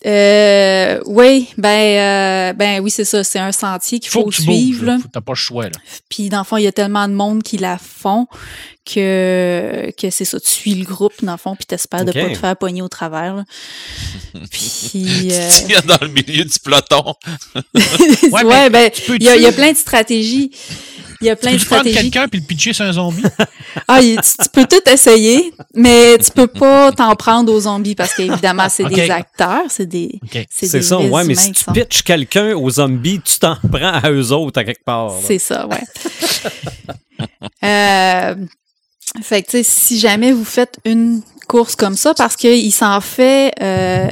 Euh, 0.06 1.00
oui, 1.06 1.48
ben, 1.56 1.68
euh, 1.68 2.52
ben 2.52 2.80
oui, 2.82 2.90
c'est 2.90 3.04
ça. 3.06 3.24
C'est 3.24 3.38
un 3.38 3.52
sentier 3.52 4.00
qu'il 4.00 4.10
Faut, 4.10 4.22
faut, 4.24 4.28
que 4.28 4.34
suivre. 4.36 4.98
T'as 5.12 5.20
pas 5.22 5.32
le 5.32 5.36
choix. 5.36 5.64
Là. 5.64 5.70
Puis 6.10 6.28
dans 6.28 6.38
le 6.38 6.44
fond, 6.44 6.58
il 6.58 6.64
y 6.64 6.66
a 6.66 6.72
tellement 6.72 7.08
de 7.08 7.14
monde 7.14 7.42
qui 7.42 7.56
la 7.56 7.78
font 7.78 8.26
que, 8.84 9.90
que 9.98 10.10
c'est 10.10 10.26
ça, 10.26 10.38
tu 10.38 10.50
suis 10.50 10.74
le 10.74 10.84
groupe 10.84 11.14
dans 11.24 11.32
le 11.32 11.38
fond, 11.38 11.56
puis 11.56 11.64
t'espères 11.64 12.02
Ok. 12.02 12.08
de 12.08 12.12
pas 12.12 12.28
te 12.28 12.34
faire 12.38 12.56
pogner 12.56 12.82
au 12.82 12.88
travers. 12.88 13.34
là. 13.36 13.44
puis 14.50 15.30
euh, 15.32 15.48
Tu 15.50 15.64
tiens 15.66 15.80
dans 15.86 15.98
le 16.02 16.08
milieu 16.08 16.44
du 16.44 16.58
peloton. 16.62 17.14
ouais, 18.30 18.68
ben 18.70 18.90
il 19.08 19.22
y, 19.22 19.28
a- 19.30 19.36
y 19.36 19.52
plein 19.52 19.72
de 19.72 19.76
stratégies. 19.76 20.50
Il 21.24 21.28
y 21.28 21.30
a 21.30 21.36
plein 21.36 21.52
de 21.52 21.56
Tu 21.56 21.64
peux 21.64 21.68
prendre 21.74 21.88
stratégies. 21.88 22.10
quelqu'un 22.10 22.28
puis 22.28 22.40
le 22.40 22.46
pitcher 22.46 22.72
sur 22.74 22.84
un 22.84 22.92
zombie? 22.92 23.22
Ah, 23.88 24.00
tu, 24.00 24.14
tu 24.14 24.48
peux 24.52 24.66
tout 24.66 24.88
essayer, 24.88 25.52
mais 25.74 26.16
tu 26.18 26.30
peux 26.30 26.46
pas 26.46 26.92
t'en 26.92 27.16
prendre 27.16 27.52
aux 27.52 27.60
zombies 27.60 27.96
parce 27.96 28.14
qu'évidemment, 28.14 28.68
c'est 28.68 28.84
des 28.88 29.10
acteurs, 29.10 29.64
c'est 29.68 29.86
des 29.86 30.20
OK. 30.22 30.46
c'est 30.48 30.80
ça, 30.82 30.98
ouais, 30.98 31.24
mais 31.24 31.34
si 31.34 31.50
tu 31.52 31.64
pitches 31.72 32.02
quelqu'un 32.02 32.54
aux 32.54 32.70
zombies, 32.70 33.20
tu 33.24 33.38
t'en 33.40 33.56
prends 33.72 33.92
à 33.94 34.10
eux 34.10 34.30
autres 34.32 34.60
à 34.60 34.64
quelque 34.64 34.84
part. 34.84 35.12
C'est 35.22 35.40
ça, 35.40 35.66
ouais. 35.66 35.82
euh, 37.64 38.34
fait 39.22 39.42
que, 39.42 39.50
tu 39.50 39.56
sais, 39.58 39.62
si 39.64 39.98
jamais 39.98 40.30
vous 40.32 40.44
faites 40.44 40.78
une 40.84 41.22
course 41.48 41.74
comme 41.74 41.96
ça, 41.96 42.14
parce 42.14 42.36
qu'il 42.36 42.72
s'en 42.72 43.00
fait... 43.00 43.52
euh, 43.60 44.08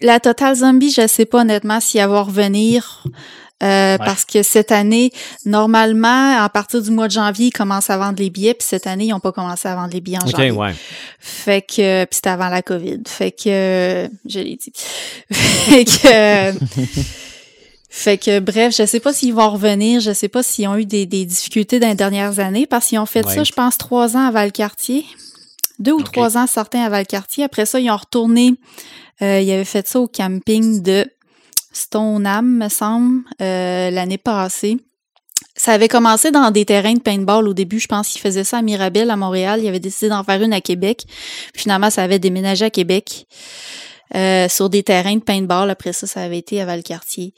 la 0.00 0.18
Total 0.18 0.56
Zombie, 0.56 0.90
je 0.90 1.06
sais 1.06 1.24
pas 1.24 1.42
honnêtement 1.42 1.78
s'il 1.80 2.00
va 2.00 2.20
revenir... 2.22 3.04
euh, 3.62 3.96
Parce 3.98 4.24
que 4.24 4.42
cette 4.42 4.72
année, 4.72 5.10
normalement, 5.46 6.42
à 6.42 6.48
partir 6.48 6.82
du 6.82 6.90
mois 6.90 7.06
de 7.06 7.12
janvier, 7.12 7.46
ils 7.46 7.52
commencent 7.52 7.88
à 7.90 7.96
vendre 7.96 8.18
les 8.18 8.28
billets, 8.30 8.54
puis 8.54 8.66
cette 8.68 8.86
année, 8.86 9.04
ils 9.06 9.10
n'ont 9.10 9.20
pas 9.20 9.32
commencé 9.32 9.68
à 9.68 9.74
vendre 9.76 9.92
les 9.92 10.00
billets 10.00 10.18
en 10.22 10.26
janvier. 10.26 10.50
ouais. 10.50 10.74
Fait 11.20 11.62
que 11.62 12.04
puis 12.04 12.14
c'était 12.16 12.30
avant 12.30 12.48
la 12.48 12.62
COVID. 12.62 13.00
Fait 13.06 13.30
que 13.30 14.08
je 14.26 14.38
l'ai 14.40 14.56
dit. 14.56 14.72
fait 15.32 15.84
que 15.84 16.58
fait 17.88 18.18
que 18.18 18.40
bref, 18.40 18.74
je 18.76 18.84
sais 18.86 18.98
pas 18.98 19.12
s'ils 19.12 19.32
vont 19.34 19.50
revenir, 19.50 20.00
je 20.00 20.12
sais 20.12 20.28
pas 20.28 20.42
s'ils 20.42 20.66
ont 20.66 20.76
eu 20.76 20.84
des, 20.84 21.06
des 21.06 21.24
difficultés 21.24 21.78
dans 21.78 21.88
les 21.88 21.94
dernières 21.94 22.40
années 22.40 22.66
parce 22.66 22.86
qu'ils 22.86 22.98
ont 22.98 23.06
fait 23.06 23.24
Ouais. 23.24 23.34
ça, 23.34 23.44
je 23.44 23.52
pense, 23.52 23.78
trois 23.78 24.16
ans 24.16 24.26
à 24.26 24.30
Valcartier. 24.32 25.04
Deux 25.78 25.92
ou 25.92 26.02
trois 26.02 26.36
ans 26.36 26.46
certains 26.46 26.82
à 26.82 26.88
Valcartier. 26.88 27.44
Après 27.44 27.66
ça, 27.66 27.78
ils 27.80 27.90
ont 27.90 27.96
retourné. 27.96 28.54
Euh, 29.22 29.40
ils 29.40 29.50
avaient 29.52 29.64
fait 29.64 29.86
ça 29.86 30.00
au 30.00 30.08
camping 30.08 30.82
de 30.82 31.06
Stoneham, 31.74 32.46
me 32.58 32.68
semble, 32.70 33.22
euh, 33.42 33.90
l'année 33.90 34.16
passée. 34.18 34.78
Ça 35.56 35.72
avait 35.72 35.88
commencé 35.88 36.30
dans 36.30 36.50
des 36.50 36.64
terrains 36.64 36.94
de 36.94 37.00
paintball 37.00 37.46
au 37.46 37.54
début. 37.54 37.78
Je 37.78 37.86
pense 37.86 38.08
qu'ils 38.08 38.20
faisaient 38.20 38.44
ça 38.44 38.58
à 38.58 38.62
Mirabel, 38.62 39.10
à 39.10 39.16
Montréal. 39.16 39.60
Ils 39.62 39.68
avaient 39.68 39.78
décidé 39.80 40.08
d'en 40.08 40.24
faire 40.24 40.42
une 40.42 40.52
à 40.52 40.60
Québec. 40.60 41.04
Puis 41.52 41.62
finalement, 41.62 41.90
ça 41.90 42.02
avait 42.02 42.18
déménagé 42.18 42.64
à 42.64 42.70
Québec 42.70 43.26
euh, 44.16 44.48
sur 44.48 44.68
des 44.70 44.82
terrains 44.82 45.14
de 45.16 45.20
paintball. 45.22 45.70
Après 45.70 45.92
ça, 45.92 46.06
ça 46.06 46.22
avait 46.22 46.38
été 46.38 46.60
à 46.60 46.64
Valcartier. 46.64 47.34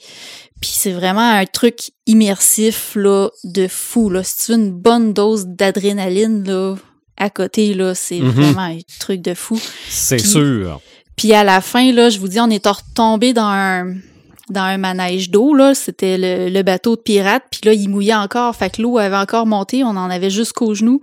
Puis 0.61 0.71
c'est 0.73 0.91
vraiment 0.93 1.29
un 1.29 1.45
truc 1.45 1.91
immersif 2.07 2.93
là, 2.95 3.29
de 3.43 3.67
fou. 3.67 4.09
Là. 4.09 4.23
Si 4.23 4.45
tu 4.45 4.51
veux 4.53 4.57
une 4.57 4.71
bonne 4.71 5.13
dose 5.13 5.45
d'adrénaline 5.47 6.43
là, 6.43 6.75
à 7.17 7.29
côté, 7.29 7.73
là, 7.75 7.93
c'est 7.93 8.19
Mhm. 8.19 8.29
vraiment 8.31 8.61
un 8.61 8.77
truc 8.99 9.21
de 9.21 9.33
fou. 9.35 9.59
C'est 9.89 10.17
sûr. 10.19 10.79
Puis 11.15 11.33
à 11.33 11.43
la 11.43 11.61
fin, 11.61 11.91
là, 11.91 12.09
je 12.09 12.19
vous 12.19 12.27
dis, 12.27 12.39
on 12.39 12.49
est 12.49 12.65
retombé 12.65 13.33
dans 13.33 13.45
un 13.45 13.95
dans 14.49 14.61
un 14.61 14.77
manège 14.77 15.29
d'eau, 15.29 15.53
là. 15.53 15.73
C'était 15.73 16.17
le, 16.17 16.49
le 16.49 16.63
bateau 16.63 16.95
de 16.95 17.01
pirate. 17.01 17.43
Puis 17.51 17.61
là, 17.63 17.73
il 17.73 17.89
mouillait 17.89 18.13
encore. 18.13 18.55
Fait 18.55 18.69
que 18.69 18.81
l'eau 18.81 18.97
avait 18.97 19.15
encore 19.17 19.45
monté. 19.45 19.83
On 19.83 19.89
en 19.89 20.09
avait 20.09 20.29
jusqu'aux 20.29 20.73
genoux. 20.73 21.01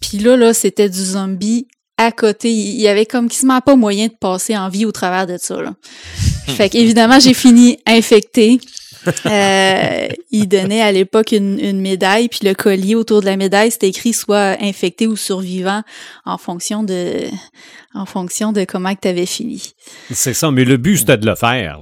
Puis 0.00 0.18
là, 0.18 0.36
là, 0.36 0.54
c'était 0.54 0.88
du 0.88 1.02
zombie 1.02 1.66
à 1.98 2.12
côté. 2.12 2.50
Il 2.52 2.80
y 2.80 2.88
avait 2.88 3.06
comme 3.06 3.28
quasiment 3.28 3.60
pas 3.60 3.76
moyen 3.76 4.06
de 4.06 4.14
passer 4.18 4.56
en 4.56 4.68
vie 4.68 4.84
au 4.84 4.92
travers 4.92 5.26
de 5.26 5.36
ça, 5.38 5.60
là. 5.60 5.74
Fait 6.46 6.68
qu'évidemment, 6.68 7.18
j'ai 7.18 7.34
fini 7.34 7.78
infectée. 7.86 8.60
Euh, 9.26 10.08
il 10.30 10.48
donnait 10.48 10.82
à 10.82 10.90
l'époque 10.90 11.32
une, 11.32 11.60
une 11.60 11.80
médaille, 11.80 12.28
puis 12.28 12.40
le 12.42 12.54
collier 12.54 12.94
autour 12.94 13.20
de 13.20 13.26
la 13.26 13.36
médaille, 13.36 13.70
c'était 13.70 13.88
écrit 13.88 14.12
soit 14.12 14.56
infecté 14.60 15.06
ou 15.06 15.16
survivant 15.16 15.82
en 16.24 16.38
fonction 16.38 16.82
de 16.82 17.24
en 17.94 18.04
fonction 18.04 18.52
de 18.52 18.64
comment 18.64 18.94
que 18.94 19.00
tu 19.02 19.08
avais 19.08 19.26
fini. 19.26 19.74
C'est 20.10 20.34
ça, 20.34 20.50
mais 20.50 20.64
le 20.64 20.76
but, 20.76 20.98
c'était 20.98 21.16
de 21.16 21.26
le 21.26 21.34
faire. 21.34 21.80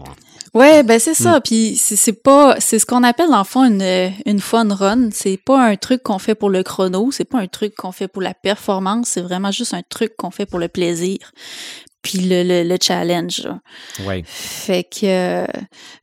Ouais, 0.54 0.84
ben 0.84 1.00
c'est 1.00 1.14
ça. 1.14 1.40
Puis 1.40 1.76
c'est 1.76 1.96
c'est 1.96 2.22
pas, 2.22 2.56
c'est 2.60 2.78
ce 2.78 2.86
qu'on 2.86 3.02
appelle 3.02 3.30
le 3.30 3.44
fond 3.44 3.64
une 3.64 4.12
une 4.24 4.40
fun 4.40 4.72
run. 4.72 5.10
C'est 5.12 5.36
pas 5.36 5.60
un 5.60 5.74
truc 5.76 6.04
qu'on 6.04 6.20
fait 6.20 6.36
pour 6.36 6.48
le 6.48 6.62
chrono. 6.62 7.10
C'est 7.10 7.24
pas 7.24 7.40
un 7.40 7.48
truc 7.48 7.74
qu'on 7.74 7.90
fait 7.90 8.06
pour 8.06 8.22
la 8.22 8.34
performance. 8.34 9.08
C'est 9.08 9.20
vraiment 9.20 9.50
juste 9.50 9.74
un 9.74 9.82
truc 9.82 10.16
qu'on 10.16 10.30
fait 10.30 10.46
pour 10.46 10.60
le 10.60 10.68
plaisir. 10.68 11.18
Puis 12.02 12.18
le 12.18 12.44
le, 12.44 12.62
le 12.62 12.76
challenge. 12.80 13.48
Ouais. 14.06 14.22
Fait 14.26 14.84
que, 14.84 15.06
euh, 15.06 15.46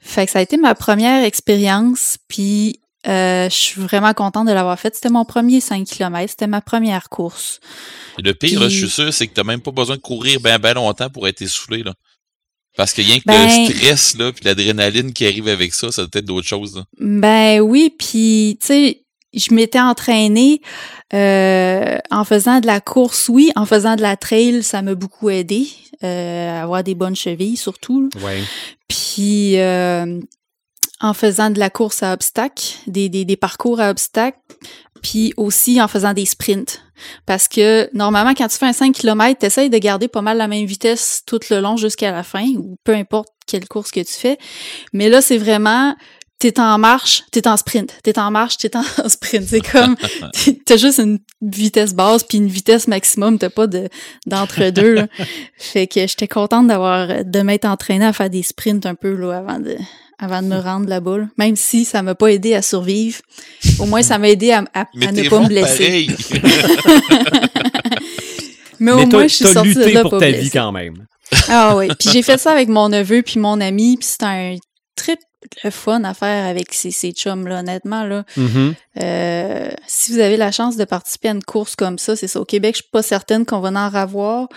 fait 0.02 0.26
que 0.26 0.32
ça 0.34 0.40
a 0.40 0.42
été 0.42 0.58
ma 0.58 0.76
première 0.76 1.24
expérience. 1.24 2.18
Puis 2.28 2.82
euh, 3.08 3.50
je 3.50 3.56
suis 3.56 3.82
vraiment 3.82 4.14
contente 4.14 4.48
de 4.48 4.54
l'avoir 4.54 4.78
faite. 4.78 4.96
C'était 4.96 5.10
mon 5.10 5.26
premier 5.26 5.62
5 5.62 5.86
km. 5.88 6.30
C'était 6.30 6.48
ma 6.48 6.62
première 6.62 7.10
course. 7.10 7.60
Et 8.20 8.22
le 8.22 8.34
pire, 8.34 8.60
là, 8.60 8.70
je 8.70 8.78
suis 8.78 8.90
sûr, 8.90 9.14
c'est 9.14 9.28
que 9.28 9.34
t'as 9.34 9.44
même 9.44 9.62
pas 9.62 9.72
besoin 9.72 9.96
de 9.96 10.02
courir 10.02 10.40
bien 10.40 10.60
ben 10.60 10.74
longtemps 10.74 11.10
pour 11.10 11.28
être 11.28 11.42
essoufflé. 11.42 11.84
Là. 11.84 11.94
Parce 12.78 12.94
que 12.94 13.02
rien 13.02 13.20
que 13.20 13.26
Ben- 13.26 13.68
le 13.68 13.74
stress, 13.74 14.18
là, 14.18 14.32
puis 14.32 14.46
l'adrénaline 14.46 15.14
qui 15.14 15.26
arrive 15.26 15.48
avec 15.48 15.74
ça, 15.74 15.92
ça 15.92 16.04
doit 16.04 16.20
être 16.20 16.26
d'autres 16.26 16.48
choses. 16.48 16.76
Là. 16.76 16.84
Ben 17.00 17.60
oui, 17.60 17.94
puis 17.98 18.58
tu 18.62 18.68
sais, 18.68 19.04
je 19.34 19.54
m'étais 19.54 19.80
entraînée 19.80 20.62
euh, 21.14 21.98
en 22.10 22.24
faisant 22.24 22.60
de 22.60 22.68
la 22.68 22.80
course, 22.80 23.30
oui, 23.30 23.52
en 23.56 23.66
faisant 23.66 23.96
de 23.96 24.02
la 24.02 24.16
trail, 24.16 24.64
ça 24.64 24.82
m'a 24.82 24.96
beaucoup 24.96 25.30
aidé 25.30 25.68
euh, 26.04 26.60
à 26.60 26.64
avoir 26.64 26.84
des 26.84 26.96
bonnes 26.96 27.16
chevilles 27.16 27.58
surtout. 27.58 28.10
Ouais. 28.24 28.42
Puis 28.88 29.58
euh, 29.58 30.20
en 31.02 31.14
faisant 31.14 31.50
de 31.50 31.60
la 31.60 31.70
course 31.70 32.04
à 32.04 32.14
obstacles, 32.14 32.64
des, 32.88 33.10
des, 33.10 33.26
des 33.26 33.36
parcours 33.38 33.80
à 33.80 33.90
obstacles, 33.90 34.38
puis 35.02 35.34
aussi 35.38 35.82
en 35.82 35.88
faisant 35.88 36.14
des 36.14 36.26
sprints. 36.26 36.82
Parce 37.26 37.48
que 37.48 37.90
normalement, 37.94 38.34
quand 38.34 38.48
tu 38.48 38.58
fais 38.58 38.68
un 38.68 38.74
5 38.74 38.94
km, 38.94 39.40
tu 39.40 39.46
essayes 39.46 39.70
de 39.70 39.78
garder 39.78 40.08
pas 40.08 40.22
mal 40.22 40.38
la 40.38 40.48
même 40.48 40.66
vitesse 40.66 41.24
tout 41.26 41.40
le 41.50 41.60
long 41.60 41.78
jusqu'à 41.78 42.12
la 42.12 42.24
fin, 42.24 42.46
ou 42.58 42.78
peu 42.84 42.94
importe 42.94 43.30
quelle 43.48 43.68
course 43.68 43.92
que 43.92 44.00
tu 44.00 44.14
fais. 44.14 44.38
Mais 44.94 45.10
là, 45.10 45.22
c'est 45.22 45.38
vraiment, 45.38 45.96
t'es 46.40 46.60
en 46.60 46.78
marche, 46.78 47.24
t'es 47.32 47.48
en 47.48 47.58
sprint. 47.58 47.94
T'es 48.04 48.18
en 48.18 48.32
marche, 48.32 48.58
t'es 48.58 48.76
en 48.76 48.84
sprint. 49.08 49.46
C'est 49.48 49.62
comme, 49.62 49.96
t'as 50.66 50.78
juste 50.78 51.00
une 51.00 51.20
vitesse 51.42 51.94
basse 51.94 52.24
puis 52.24 52.40
une 52.40 52.48
vitesse 52.48 52.88
maximum, 52.88 53.38
t'as 53.38 53.50
pas 53.50 53.68
de 53.68 53.90
d'entre-deux. 54.26 54.94
là. 54.94 55.08
fait 55.58 55.88
que 55.88 56.00
j'étais 56.02 56.28
contente 56.28 56.68
d'avoir, 56.68 57.24
de 57.24 57.42
m'être 57.42 57.66
entraînée 57.66 58.06
à 58.06 58.14
faire 58.14 58.30
des 58.30 58.44
sprints 58.44 58.86
un 58.86 58.96
peu, 58.96 59.14
là, 59.14 59.38
avant 59.38 59.60
de, 59.60 59.78
avant 60.22 60.42
de 60.42 60.48
me 60.48 60.58
rendre 60.60 60.88
là-bas. 60.88 61.18
là. 61.18 61.26
Même 61.38 61.56
si 61.58 61.84
ça 61.84 62.02
m'a 62.04 62.16
pas 62.16 62.28
aidé 62.28 62.54
à 62.54 62.62
survivre. 62.62 63.20
Au 63.80 63.86
moins, 63.86 64.02
ça 64.04 64.18
m'a 64.18 64.30
aidé 64.30 64.52
à, 64.52 64.64
à- 64.74 64.86
Mais 64.96 65.08
à 65.08 65.12
ne 65.12 65.28
pas 65.28 65.40
me 65.42 65.48
blesser. 65.48 66.08
pareil. 66.08 66.16
Mais 68.80 68.92
au 68.92 68.98
Mais 68.98 69.06
moins, 69.06 69.24
je 69.28 69.36
suis 69.36 69.46
sortie 69.46 69.76
de 69.76 69.84
là 69.86 70.02
pour 70.02 70.12
pas 70.12 70.20
ta 70.20 70.26
blessée. 70.28 70.44
vie 70.44 70.50
quand 70.50 70.72
même. 70.72 71.06
Ah 71.50 71.76
oui. 71.78 71.88
Puis 72.00 72.10
j'ai 72.12 72.22
fait 72.24 72.38
ça 72.38 72.52
avec 72.52 72.68
mon 72.68 72.90
neveu 72.90 73.22
puis 73.22 73.40
mon 73.40 73.62
ami, 73.62 73.98
puis 73.98 74.08
c'était 74.08 74.26
un 74.26 74.56
trip 74.96 75.20
le 75.64 75.70
fun 75.72 76.04
à 76.04 76.14
faire 76.14 76.46
avec 76.48 76.74
ces, 76.74 76.92
ces 76.92 77.12
chums-là, 77.12 77.60
honnêtement. 77.60 78.04
Là. 78.04 78.24
Mhm. 78.38 78.74
Euh, 79.02 79.70
si 79.88 80.14
vous 80.14 80.20
avez 80.20 80.38
la 80.38 80.52
chance 80.52 80.78
de 80.78 80.86
participer 80.86 81.30
à 81.30 81.32
une 81.32 81.44
course 81.44 81.76
comme 81.76 81.98
ça, 81.98 82.16
c'est 82.16 82.28
ça. 82.28 82.40
Au 82.40 82.46
Québec, 82.46 82.76
je 82.76 82.82
suis 82.84 82.90
pas 82.92 83.02
certaine 83.02 83.46
qu'on 83.46 83.60
va 83.60 83.70
en 83.70 83.76
avoir, 83.76 84.48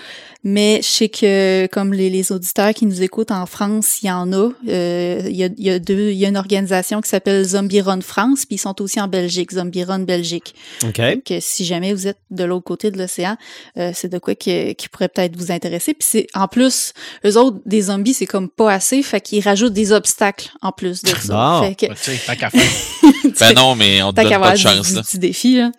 mais 0.45 0.81
je 0.83 0.87
sais 0.87 1.09
que 1.09 1.67
comme 1.69 1.95
les, 1.95 2.11
les 2.11 2.31
auditeurs 2.31 2.75
qui 2.75 2.85
nous 2.85 3.03
écoutent 3.03 3.31
en 3.31 3.47
France, 3.47 4.03
il 4.03 4.07
y 4.07 4.11
en 4.11 4.31
a. 4.33 4.51
Euh, 4.69 5.23
Il 5.27 5.37
y, 5.37 5.43
a, 5.45 5.49
il 5.57 5.65
y 5.65 5.71
a 5.71 5.79
deux, 5.79 6.11
il 6.11 6.19
y 6.19 6.27
a 6.27 6.29
une 6.29 6.37
organisation 6.37 7.01
qui 7.01 7.09
s'appelle 7.09 7.43
Zombie 7.45 7.81
Run 7.81 8.03
France, 8.03 8.45
puis 8.45 8.57
ils 8.57 8.59
sont 8.59 8.81
aussi 8.83 9.01
en 9.01 9.09
Belgique, 9.09 9.53
Zombie 9.53 9.85
Run 9.85 10.01
Belgique. 10.01 10.55
OK. 10.83 11.01
Que 11.25 11.41
si 11.41 11.65
jamais 11.65 11.95
vous 11.95 12.07
êtes 12.07 12.19
de 12.31 12.45
l'autre 12.45 12.65
côté 12.65 12.91
de 12.91 12.99
l'océan, 12.99 13.37
euh, 13.79 13.93
c'est 13.95 14.09
de 14.09 14.19
quoi 14.19 14.35
qui, 14.35 14.75
qui 14.75 14.89
pourrait 14.91 15.09
peut-être 15.09 15.37
vous 15.37 15.51
intéresser. 15.51 15.95
Puis 15.95 16.07
c'est 16.11 16.27
en 16.35 16.47
plus, 16.47 16.93
eux 17.25 17.39
autres, 17.39 17.59
des 17.65 17.83
zombies, 17.83 18.13
c'est 18.15 18.27
comme 18.27 18.51
pas 18.51 18.71
assez, 18.73 19.03
fait 19.03 19.23
qu'ils 19.23 19.43
rajoutent 19.43 19.73
des 19.73 19.93
obstacles 19.93 20.51
en 20.61 20.73
plus 20.73 21.03
de 21.03 21.09
ça. 21.09 21.61
Bon. 21.61 21.67
Fait 21.69 21.75
que, 21.75 21.87
Ben, 21.87 21.95
tu 21.95 22.11
sais, 22.11 22.21
tant 22.27 22.37
qu'à 22.37 22.51
faire. 22.51 22.63
ben 23.41 23.53
non, 23.55 23.75
mais 23.77 24.03
on 24.03 24.13
te 24.13 24.17
donne 24.21 24.29
pas 24.29 24.35
avoir 24.35 24.53
de 24.53 24.57
du, 24.59 24.63
chance. 24.63 24.89
du 24.89 24.95
Là. 24.97 25.03
petit 25.03 25.19
défi, 25.19 25.57
là. 25.57 25.73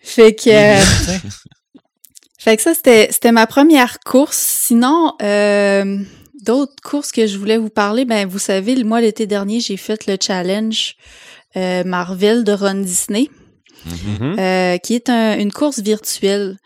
Fait 0.00 0.34
que, 0.34 0.50
euh. 0.50 0.80
Fait 2.46 2.56
que 2.56 2.62
ça, 2.62 2.74
c'était, 2.74 3.08
c'était 3.10 3.32
ma 3.32 3.48
première 3.48 3.98
course. 3.98 4.36
Sinon, 4.36 5.14
euh, 5.20 5.98
d'autres 6.44 6.80
courses 6.80 7.10
que 7.10 7.26
je 7.26 7.38
voulais 7.38 7.58
vous 7.58 7.70
parler, 7.70 8.04
ben, 8.04 8.28
vous 8.28 8.38
savez, 8.38 8.84
moi, 8.84 9.00
l'été 9.00 9.26
dernier, 9.26 9.58
j'ai 9.58 9.76
fait 9.76 10.06
le 10.06 10.16
challenge 10.20 10.94
euh, 11.56 11.82
Marvel 11.82 12.44
de 12.44 12.52
Ron 12.52 12.74
Disney. 12.74 13.30
mm-hmm. 13.88 14.80
qui 14.80 14.94
est 14.94 15.10
une 15.10 15.50
course 15.50 15.80
virtuelle. 15.80 16.56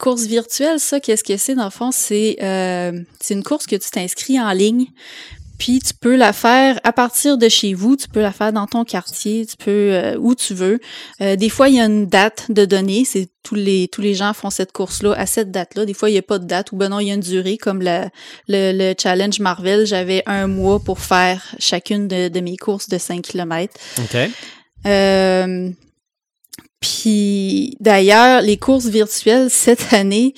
Course 0.00 0.24
virtuelle, 0.24 0.80
ça, 0.80 0.98
qu'est-ce 0.98 1.22
que 1.22 1.36
c'est 1.36 1.54
dans 1.54 1.66
le 1.66 1.70
fond? 1.70 1.92
C'est 1.92 2.36
c'est 3.20 3.34
une 3.34 3.44
course 3.44 3.66
que 3.66 3.76
tu 3.76 3.90
t'inscris 3.90 4.40
en 4.40 4.50
ligne, 4.50 4.86
puis 5.58 5.80
tu 5.80 5.94
peux 5.94 6.16
la 6.16 6.32
faire 6.32 6.80
à 6.84 6.92
partir 6.92 7.38
de 7.38 7.48
chez 7.48 7.74
vous, 7.74 7.96
tu 7.96 8.08
peux 8.08 8.20
la 8.20 8.32
faire 8.32 8.52
dans 8.52 8.66
ton 8.66 8.84
quartier, 8.84 9.46
tu 9.46 9.56
peux 9.56 9.70
euh, 9.70 10.16
où 10.18 10.34
tu 10.34 10.54
veux. 10.54 10.80
Euh, 11.20 11.36
des 11.36 11.48
fois, 11.48 11.68
il 11.68 11.76
y 11.76 11.80
a 11.80 11.84
une 11.84 12.06
date 12.06 12.50
de 12.50 12.64
données, 12.64 13.04
c'est 13.04 13.28
tous 13.42 13.54
les 13.54 13.88
tous 13.88 14.00
les 14.00 14.14
gens 14.14 14.32
font 14.32 14.50
cette 14.50 14.72
course-là 14.72 15.14
à 15.14 15.26
cette 15.26 15.50
date-là. 15.50 15.84
Des 15.84 15.94
fois, 15.94 16.10
il 16.10 16.12
n'y 16.12 16.18
a 16.18 16.22
pas 16.22 16.38
de 16.38 16.46
date 16.46 16.72
ou 16.72 16.76
ben 16.76 16.88
non, 16.88 17.00
il 17.00 17.08
y 17.08 17.10
a 17.10 17.14
une 17.14 17.20
durée 17.20 17.56
comme 17.56 17.82
le, 17.82 18.08
le 18.48 18.94
challenge 19.00 19.40
Marvel, 19.40 19.86
j'avais 19.86 20.22
un 20.26 20.46
mois 20.46 20.80
pour 20.80 21.00
faire 21.00 21.54
chacune 21.58 22.08
de, 22.08 22.28
de 22.28 22.40
mes 22.40 22.56
courses 22.56 22.88
de 22.88 22.98
5 22.98 23.22
km. 23.22 23.74
OK. 23.98 24.30
Euh, 24.86 25.70
puis 26.82 27.76
d'ailleurs, 27.78 28.42
les 28.42 28.56
courses 28.56 28.86
virtuelles 28.86 29.48
cette 29.50 29.94
année, 29.94 30.34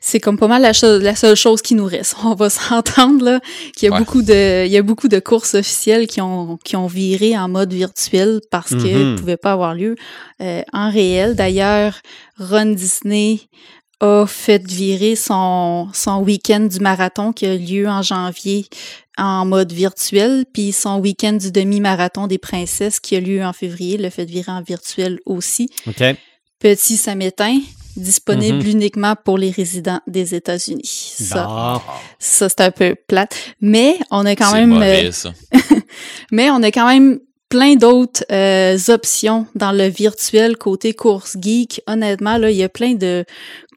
c'est 0.00 0.18
comme 0.18 0.36
pas 0.36 0.48
mal 0.48 0.60
la, 0.60 0.72
la, 0.98 1.14
seule 1.14 1.36
chose 1.36 1.62
qui 1.62 1.76
nous 1.76 1.86
reste. 1.86 2.16
On 2.24 2.34
va 2.34 2.50
s'entendre 2.50 3.24
là 3.24 3.40
qu'il 3.76 3.88
y 3.88 3.92
a 3.92 3.96
beaucoup 3.96 4.22
de, 4.22 4.66
il 4.66 4.72
y 4.72 4.76
a 4.76 4.82
beaucoup 4.82 5.06
de 5.06 5.20
courses 5.20 5.54
officielles 5.54 6.08
qui 6.08 6.20
ont 6.20 6.58
qui 6.64 6.74
ont 6.74 6.88
viré 6.88 7.38
en 7.38 7.48
mode 7.48 7.72
virtuel 7.72 8.40
parce 8.50 8.70
qu'elles 8.70 9.12
ne 9.12 9.16
pouvaient 9.16 9.36
pas 9.36 9.52
avoir 9.52 9.74
lieu 9.74 9.94
euh, 10.42 10.62
en 10.72 10.90
réel. 10.90 11.36
D'ailleurs, 11.36 12.00
Ron 12.38 12.72
Disney 12.72 13.38
a 14.00 14.26
fait 14.26 14.64
virer 14.66 15.16
son, 15.16 15.88
son 15.92 16.22
week-end 16.22 16.60
du 16.60 16.80
marathon 16.80 17.32
qui 17.32 17.46
a 17.46 17.54
lieu 17.54 17.88
en 17.88 18.02
janvier 18.02 18.66
en 19.16 19.44
mode 19.46 19.72
virtuel, 19.72 20.44
puis 20.52 20.72
son 20.72 20.98
week-end 20.98 21.34
du 21.34 21.52
demi-marathon 21.52 22.26
des 22.26 22.38
princesses 22.38 22.98
qui 22.98 23.16
a 23.16 23.20
lieu 23.20 23.44
en 23.44 23.52
février, 23.52 23.96
le 23.96 24.10
fait 24.10 24.24
virer 24.24 24.50
en 24.50 24.62
virtuel 24.62 25.20
aussi. 25.24 25.68
Petit 26.58 26.96
samétain, 26.96 27.58
disponible 27.96 28.58
mm-hmm. 28.58 28.70
uniquement 28.70 29.14
pour 29.22 29.38
les 29.38 29.50
résidents 29.50 30.00
des 30.06 30.34
États-Unis. 30.34 31.14
Ça, 31.18 31.80
ça 32.18 32.48
c'est 32.48 32.60
un 32.60 32.70
peu 32.70 32.96
plate, 33.06 33.36
mais 33.60 33.98
on 34.10 34.26
a 34.26 34.34
quand 34.34 34.52
même 34.52 34.70
mauvais, 34.70 35.12
ça. 35.12 35.32
mais 36.32 36.50
on 36.50 36.62
a 36.62 36.70
quand 36.70 36.88
même 36.88 37.20
plein 37.54 37.76
d'autres 37.76 38.24
euh, 38.32 38.76
options 38.88 39.46
dans 39.54 39.70
le 39.70 39.84
virtuel 39.86 40.56
côté 40.56 40.92
course 40.92 41.36
geek. 41.40 41.82
Honnêtement, 41.86 42.36
là, 42.36 42.50
il 42.50 42.56
y 42.56 42.64
a 42.64 42.68
plein 42.68 42.94
de 42.94 43.24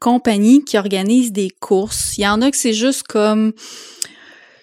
compagnies 0.00 0.64
qui 0.64 0.76
organisent 0.76 1.30
des 1.30 1.50
courses. 1.60 2.18
Il 2.18 2.22
y 2.22 2.26
en 2.26 2.42
a 2.42 2.50
que 2.50 2.56
c'est 2.56 2.72
juste 2.72 3.04
comme 3.04 3.52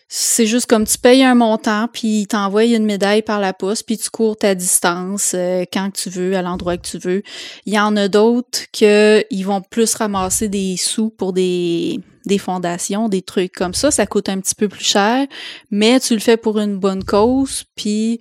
c'est 0.10 0.46
juste 0.46 0.66
comme 0.66 0.86
tu 0.86 0.98
payes 0.98 1.24
un 1.24 1.34
montant, 1.34 1.88
puis 1.92 2.22
ils 2.22 2.28
t'envoient 2.28 2.66
une 2.66 2.86
médaille 2.86 3.22
par 3.22 3.40
la 3.40 3.54
poste, 3.54 3.86
puis 3.86 3.98
tu 3.98 4.10
cours 4.10 4.36
ta 4.36 4.54
distance 4.54 5.32
euh, 5.34 5.64
quand 5.72 5.92
tu 5.92 6.10
veux, 6.10 6.36
à 6.36 6.42
l'endroit 6.42 6.76
que 6.76 6.86
tu 6.86 6.98
veux. 6.98 7.24
Il 7.66 7.74
y 7.74 7.80
en 7.80 7.96
a 7.96 8.10
d'autres 8.10 8.64
que 8.78 9.24
ils 9.30 9.44
vont 9.44 9.62
plus 9.62 9.96
ramasser 9.96 10.50
des 10.50 10.76
sous 10.76 11.10
pour 11.10 11.32
des, 11.32 12.02
des 12.26 12.38
fondations, 12.38 13.08
des 13.08 13.22
trucs 13.22 13.54
comme 13.54 13.74
ça. 13.74 13.92
Ça 13.92 14.06
coûte 14.06 14.28
un 14.28 14.42
petit 14.42 14.56
peu 14.56 14.68
plus 14.68 14.84
cher, 14.84 15.26
mais 15.72 16.02
tu 16.02 16.14
le 16.14 16.20
fais 16.20 16.38
pour 16.38 16.60
une 16.60 16.78
bonne 16.78 17.06
cause, 17.06 17.64
puis 17.76 18.20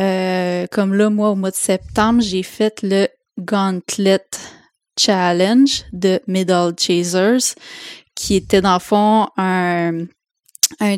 euh, 0.00 0.66
comme 0.70 0.94
là, 0.94 1.10
moi, 1.10 1.30
au 1.30 1.34
mois 1.34 1.50
de 1.50 1.56
septembre, 1.56 2.22
j'ai 2.22 2.42
fait 2.42 2.80
le 2.82 3.08
Gauntlet 3.38 4.24
Challenge 4.98 5.84
de 5.92 6.20
Middle 6.26 6.74
Chasers, 6.78 7.54
qui 8.14 8.34
était 8.36 8.60
dans 8.60 8.74
le 8.74 8.80
fond 8.80 9.28
un, 9.36 10.06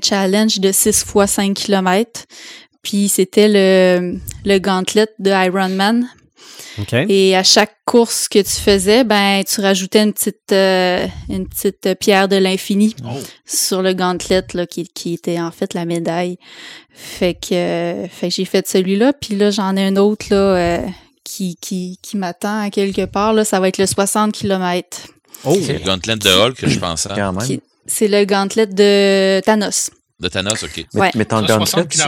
challenge 0.03 0.61
de 0.61 0.71
6 0.71 1.05
fois 1.05 1.27
5 1.27 1.55
km. 1.55 2.25
Puis 2.83 3.09
c'était 3.09 3.49
le, 3.49 4.19
le 4.45 4.59
gauntlet 4.59 5.09
de 5.19 5.31
Ironman. 5.31 6.09
Et 7.09 7.37
à 7.37 7.43
chaque 7.43 7.77
course 7.85 8.29
que 8.29 8.39
tu 8.39 8.61
faisais, 8.61 9.05
ben 9.05 9.43
tu 9.45 9.61
rajoutais 9.61 10.03
une 10.03 10.13
petite 10.13 10.53
euh, 10.53 11.07
une 11.29 11.49
petite 11.49 11.99
pierre 11.99 12.29
de 12.29 12.37
l'infini 12.37 12.95
oh. 13.05 13.09
sur 13.45 13.83
le 13.83 13.93
gauntlet 13.93 14.45
là, 14.55 14.67
qui, 14.67 14.85
qui 14.85 15.15
était 15.15 15.41
en 15.41 15.51
fait 15.51 15.75
la 15.75 15.85
médaille. 15.85 16.39
Fait 16.95 17.35
que, 17.35 18.07
fait 18.11 18.29
que 18.29 18.35
j'ai 18.35 18.45
fait 18.45 18.67
celui-là, 18.67 19.13
puis 19.13 19.37
là 19.37 19.51
j'en 19.51 19.77
ai 19.77 19.85
un 19.85 19.97
autre 19.97 20.27
là 20.31 20.37
euh, 20.37 20.87
qui 21.25 21.57
qui, 21.57 21.99
qui 22.03 22.17
m'attend 22.17 22.61
à 22.61 22.71
quelque 22.71 23.05
part 23.05 23.33
là, 23.33 23.45
ça 23.45 23.61
va 23.61 23.69
être 23.69 23.79
le 23.79 23.87
60 23.87 24.33
km. 24.33 24.99
Oh, 25.45 25.57
c'est 25.61 25.79
le 25.79 25.85
gauntlet 25.85 26.17
de 26.17 26.29
Hulk, 26.29 26.69
je 26.69 26.79
pense. 26.79 27.07
Hein. 27.07 27.37
C'est 27.87 28.09
le 28.09 28.25
gauntlet 28.25 28.67
de 28.67 29.41
Thanos. 29.45 29.91
De 30.21 30.29
Thanos, 30.29 30.63
OK. 30.63 30.87
Mais, 30.95 31.11
mais 31.15 31.25
ton 31.25 31.43
gauntlet, 31.45 31.87
tu, 31.89 31.99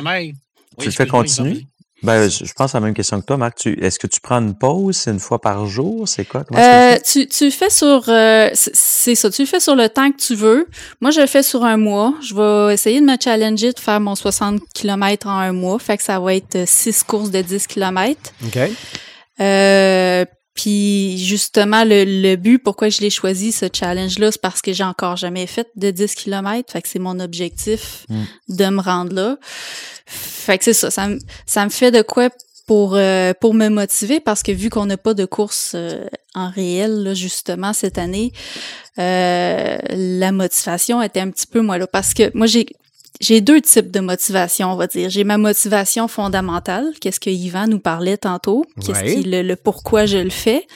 tu 0.79 0.87
le 0.87 0.91
fais 0.93 1.07
continuer? 1.07 1.67
Ben, 2.05 2.29
je 2.29 2.53
pense 2.53 2.75
à 2.75 2.81
la 2.81 2.87
même 2.87 2.95
question 2.95 3.19
que 3.21 3.27
toi, 3.27 3.39
Marc. 3.39 3.67
Est-ce 3.67 3.99
que 3.99 4.07
tu 4.07 4.21
prends 4.21 4.37
une 4.37 4.55
pause 4.55 5.07
une 5.07 5.19
fois 5.19 5.41
par 5.41 5.67
jour? 5.67 6.07
C'est 6.07 6.27
quoi? 6.27 6.45
Euh, 6.55 6.97
tu, 7.05 7.27
tu, 7.27 7.51
fais 7.51 7.71
sur... 7.71 8.05
Euh, 8.09 8.51
c'est 8.53 9.15
ça, 9.15 9.31
tu 9.31 9.43
le 9.43 9.49
fais 9.49 9.61
sur 9.61 9.75
le 9.75 9.89
temps 9.89 10.11
que 10.11 10.19
tu 10.19 10.35
veux. 10.35 10.69
Moi, 11.01 11.11
je 11.11 11.21
le 11.23 11.27
fais 11.27 11.43
sur 11.43 11.65
un 11.65 11.79
mois. 11.79 12.13
Je 12.21 12.35
vais 12.35 12.75
essayer 12.75 13.01
de 13.01 13.07
me 13.07 13.17
challenger 13.19 13.73
de 13.73 13.81
faire 13.81 14.01
mon 14.01 14.15
60 14.15 14.61
km 14.75 15.27
en 15.27 15.39
un 15.39 15.53
mois. 15.53 15.79
Fait 15.79 15.97
que 15.97 16.03
ça 16.03 16.21
va 16.21 16.35
être 16.35 16.69
six 16.69 17.03
courses 17.03 17.31
de 17.31 17.41
10 17.41 17.67
km. 17.67 18.21
OK. 18.45 18.59
Euh, 19.41 20.25
puis 20.55 21.19
justement, 21.19 21.85
le, 21.85 22.05
le, 22.05 22.37
but, 22.37 22.59
pourquoi 22.59 22.89
je 22.89 23.01
l'ai 23.01 23.11
choisi, 23.11 23.51
ce 23.51 23.67
challenge-là, 23.73 24.31
c'est 24.31 24.41
parce 24.41 24.63
que 24.63 24.73
j'ai 24.73 24.85
encore 24.85 25.17
jamais 25.17 25.47
fait 25.47 25.69
de 25.75 25.91
10 25.91 26.15
km. 26.15 26.73
Fait 26.73 26.81
que 26.81 26.89
c'est 26.89 27.01
mon 27.01 27.19
objectif 27.19 28.07
mm. 28.09 28.23
de 28.51 28.67
me 28.67 28.81
rendre 28.81 29.15
là. 29.15 29.37
Fait 30.07 30.59
que 30.59 30.65
c'est 30.65 30.73
ça, 30.73 30.91
ça 30.91 31.09
me, 31.09 31.19
ça 31.47 31.65
me 31.65 31.71
fait 31.71 31.91
de 31.91 32.03
quoi 32.03 32.31
pour 32.67 32.95
euh, 32.95 33.33
pour 33.39 33.55
me 33.55 33.69
motiver 33.69 34.21
parce 34.21 34.43
que 34.43 34.53
vu 34.53 34.71
qu'on 34.71 34.87
n'a 34.87 34.97
pas 34.97 35.15
de 35.15 35.25
course 35.25 35.73
euh, 35.75 36.07
en 36.35 36.51
réel 36.51 37.03
là, 37.03 37.15
justement 37.15 37.73
cette 37.73 37.99
année, 37.99 38.33
euh, 38.99 39.77
la 39.91 40.33
motivation 40.33 41.03
était 41.03 41.21
un 41.21 41.31
petit 41.31 41.47
peu 41.47 41.61
moi 41.61 41.79
là 41.79 41.87
parce 41.87 42.15
que 42.15 42.31
moi 42.35 42.47
j'ai 42.47 42.67
j'ai 43.21 43.41
deux 43.41 43.61
types 43.61 43.91
de 43.91 44.01
motivation, 44.01 44.73
on 44.73 44.77
va 44.77 44.87
dire. 44.87 45.09
J'ai 45.09 45.25
ma 45.25 45.39
motivation 45.39 46.09
fondamentale, 46.09 46.93
qu'est-ce 47.01 47.21
que 47.21 47.31
Yvan 47.31 47.69
nous 47.69 47.79
parlait 47.79 48.17
tantôt, 48.17 48.65
qu'est-ce 48.85 49.15
qui 49.15 49.23
le, 49.23 49.43
le 49.43 49.57
pourquoi 49.57 50.07
je 50.07 50.19
le 50.19 50.31
fais. 50.31 50.67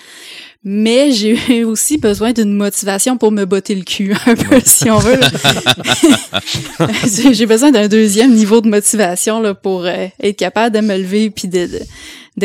Mais 0.64 1.12
j'ai 1.12 1.64
aussi 1.64 1.98
besoin 1.98 2.32
d'une 2.32 2.52
motivation 2.52 3.16
pour 3.16 3.30
me 3.30 3.44
botter 3.44 3.74
le 3.74 3.84
cul, 3.84 4.14
un 4.26 4.34
peu, 4.34 4.60
si 4.64 4.90
on 4.90 4.98
veut. 4.98 5.18
j'ai 7.32 7.46
besoin 7.46 7.70
d'un 7.70 7.88
deuxième 7.88 8.34
niveau 8.34 8.60
de 8.60 8.68
motivation 8.68 9.40
là, 9.40 9.54
pour 9.54 9.84
euh, 9.84 10.06
être 10.20 10.36
capable 10.36 10.74
de 10.74 10.80
me 10.80 10.96
lever 10.96 11.30
puis 11.30 11.48
de, 11.48 11.66
de 11.66 11.80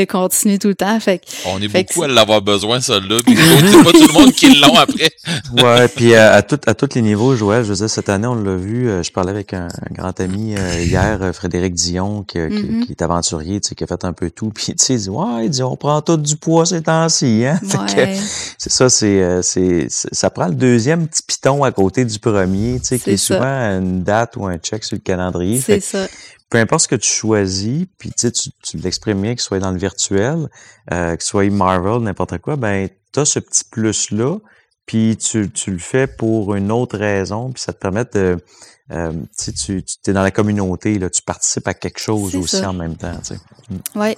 continuer 0.02 0.60
tout 0.60 0.68
le 0.68 0.76
temps. 0.76 1.00
Fait, 1.00 1.22
On 1.46 1.62
est 1.62 1.68
beaucoup 1.68 2.04
à 2.04 2.08
l'avoir 2.08 2.42
besoin, 2.42 2.82
celle-là. 2.82 3.18
Puis 3.26 3.36
c'est 3.36 3.84
pas 3.84 3.92
tout 3.92 4.08
le 4.08 4.14
monde 4.14 4.32
qui 4.32 4.54
l'ont 4.60 4.76
après. 4.76 5.10
ouais, 5.64 5.88
puis 5.88 6.14
euh, 6.14 6.34
à, 6.36 6.42
tout, 6.42 6.60
à 6.66 6.74
tous 6.74 6.96
les 6.96 7.02
niveaux, 7.02 7.36
Joël, 7.36 7.64
je 7.64 7.70
veux 7.70 7.76
dire, 7.76 7.90
cette 7.90 8.10
année, 8.10 8.28
on 8.28 8.36
l'a 8.36 8.56
vu. 8.56 8.90
Euh, 8.90 9.04
je 9.04 9.12
parlais 9.12 9.32
avec 9.32 9.54
un, 9.54 9.68
grand 9.92 10.20
ami 10.20 10.56
euh, 10.58 10.84
hier, 10.84 11.20
Frédéric 11.34 11.74
Dion, 11.74 12.24
qui, 12.24 12.38
mm-hmm. 12.38 12.86
qui, 12.86 12.92
est 12.92 13.02
aventurier, 13.02 13.62
tu 13.62 13.70
sais, 13.70 13.76
qui 13.76 13.84
a 13.84 13.88
fait 13.88 14.04
un 14.06 14.14
peu 14.14 14.30
tout. 14.30 14.50
Puis, 14.50 14.66
tu 14.66 14.74
sais, 14.78 14.94
il 14.96 15.00
dit, 15.00 15.10
ouais, 15.10 15.46
il 15.46 15.50
dit, 15.50 15.64
on 15.64 15.76
prend 15.76 16.02
tout 16.02 16.18
du 16.18 16.36
poids 16.36 16.66
ces 16.66 16.82
temps-ci. 16.82 17.46
Hein? 17.46 17.60
c'est 18.58 18.72
ça, 18.72 18.90
c'est, 18.90 19.42
c'est, 19.42 19.88
ça 19.90 20.30
prend 20.30 20.48
le 20.48 20.56
deuxième 20.56 21.08
petit 21.08 21.24
piton 21.24 21.64
à 21.64 21.72
côté 21.72 22.06
du 22.06 22.20
premier, 22.20 22.80
tu 22.80 22.88
sais, 22.88 23.00
qui 23.00 23.12
est 23.12 23.18
souvent 23.18 23.44
une 23.44 24.04
date 24.04 24.36
ou 24.38 24.46
un 24.46 24.58
check 24.58 24.84
sur 24.84 24.96
le 24.96 25.02
calendrier. 25.02 25.62
C'est 25.62 25.80
ça 25.80 26.08
peu 26.54 26.60
importe 26.60 26.84
ce 26.84 26.88
que 26.88 26.96
tu 26.96 27.12
choisis, 27.12 27.88
puis 27.98 28.12
tu, 28.12 28.32
tu 28.32 28.78
l'exprimes 28.78 29.20
bien, 29.20 29.34
que 29.34 29.42
ce 29.42 29.48
soit 29.48 29.58
dans 29.58 29.72
le 29.72 29.80
virtuel, 29.80 30.50
euh, 30.92 31.16
que 31.16 31.24
ce 31.24 31.30
soit 31.30 31.50
Marvel, 31.50 32.04
n'importe 32.04 32.38
quoi, 32.38 32.58
ben 32.58 32.90
tu 33.12 33.20
as 33.20 33.26
ce 33.26 33.40
petit 33.40 33.64
plus-là, 33.72 34.38
puis 34.86 35.18
tu, 35.18 35.50
tu 35.50 35.72
le 35.72 35.80
fais 35.80 36.06
pour 36.06 36.54
une 36.54 36.72
autre 36.72 37.00
raison, 37.00 37.52
puis 37.52 37.64
ça 37.64 37.74
te 37.74 37.80
permet 37.80 38.06
de... 38.14 38.38
Euh, 38.92 39.14
tu, 39.36 39.84
tu 39.84 39.84
es 40.06 40.14
dans 40.14 40.22
la 40.22 40.30
communauté, 40.30 41.00
là, 41.00 41.10
tu 41.10 41.24
participes 41.24 41.68
à 41.68 41.74
quelque 41.74 42.00
chose 42.00 42.36
aussi 42.36 42.64
en 42.64 42.74
même 42.74 42.98
temps. 42.98 43.18
Tu 43.26 43.34
sais. 43.34 43.40
Mm. 43.70 43.78
Oui. 43.96 44.18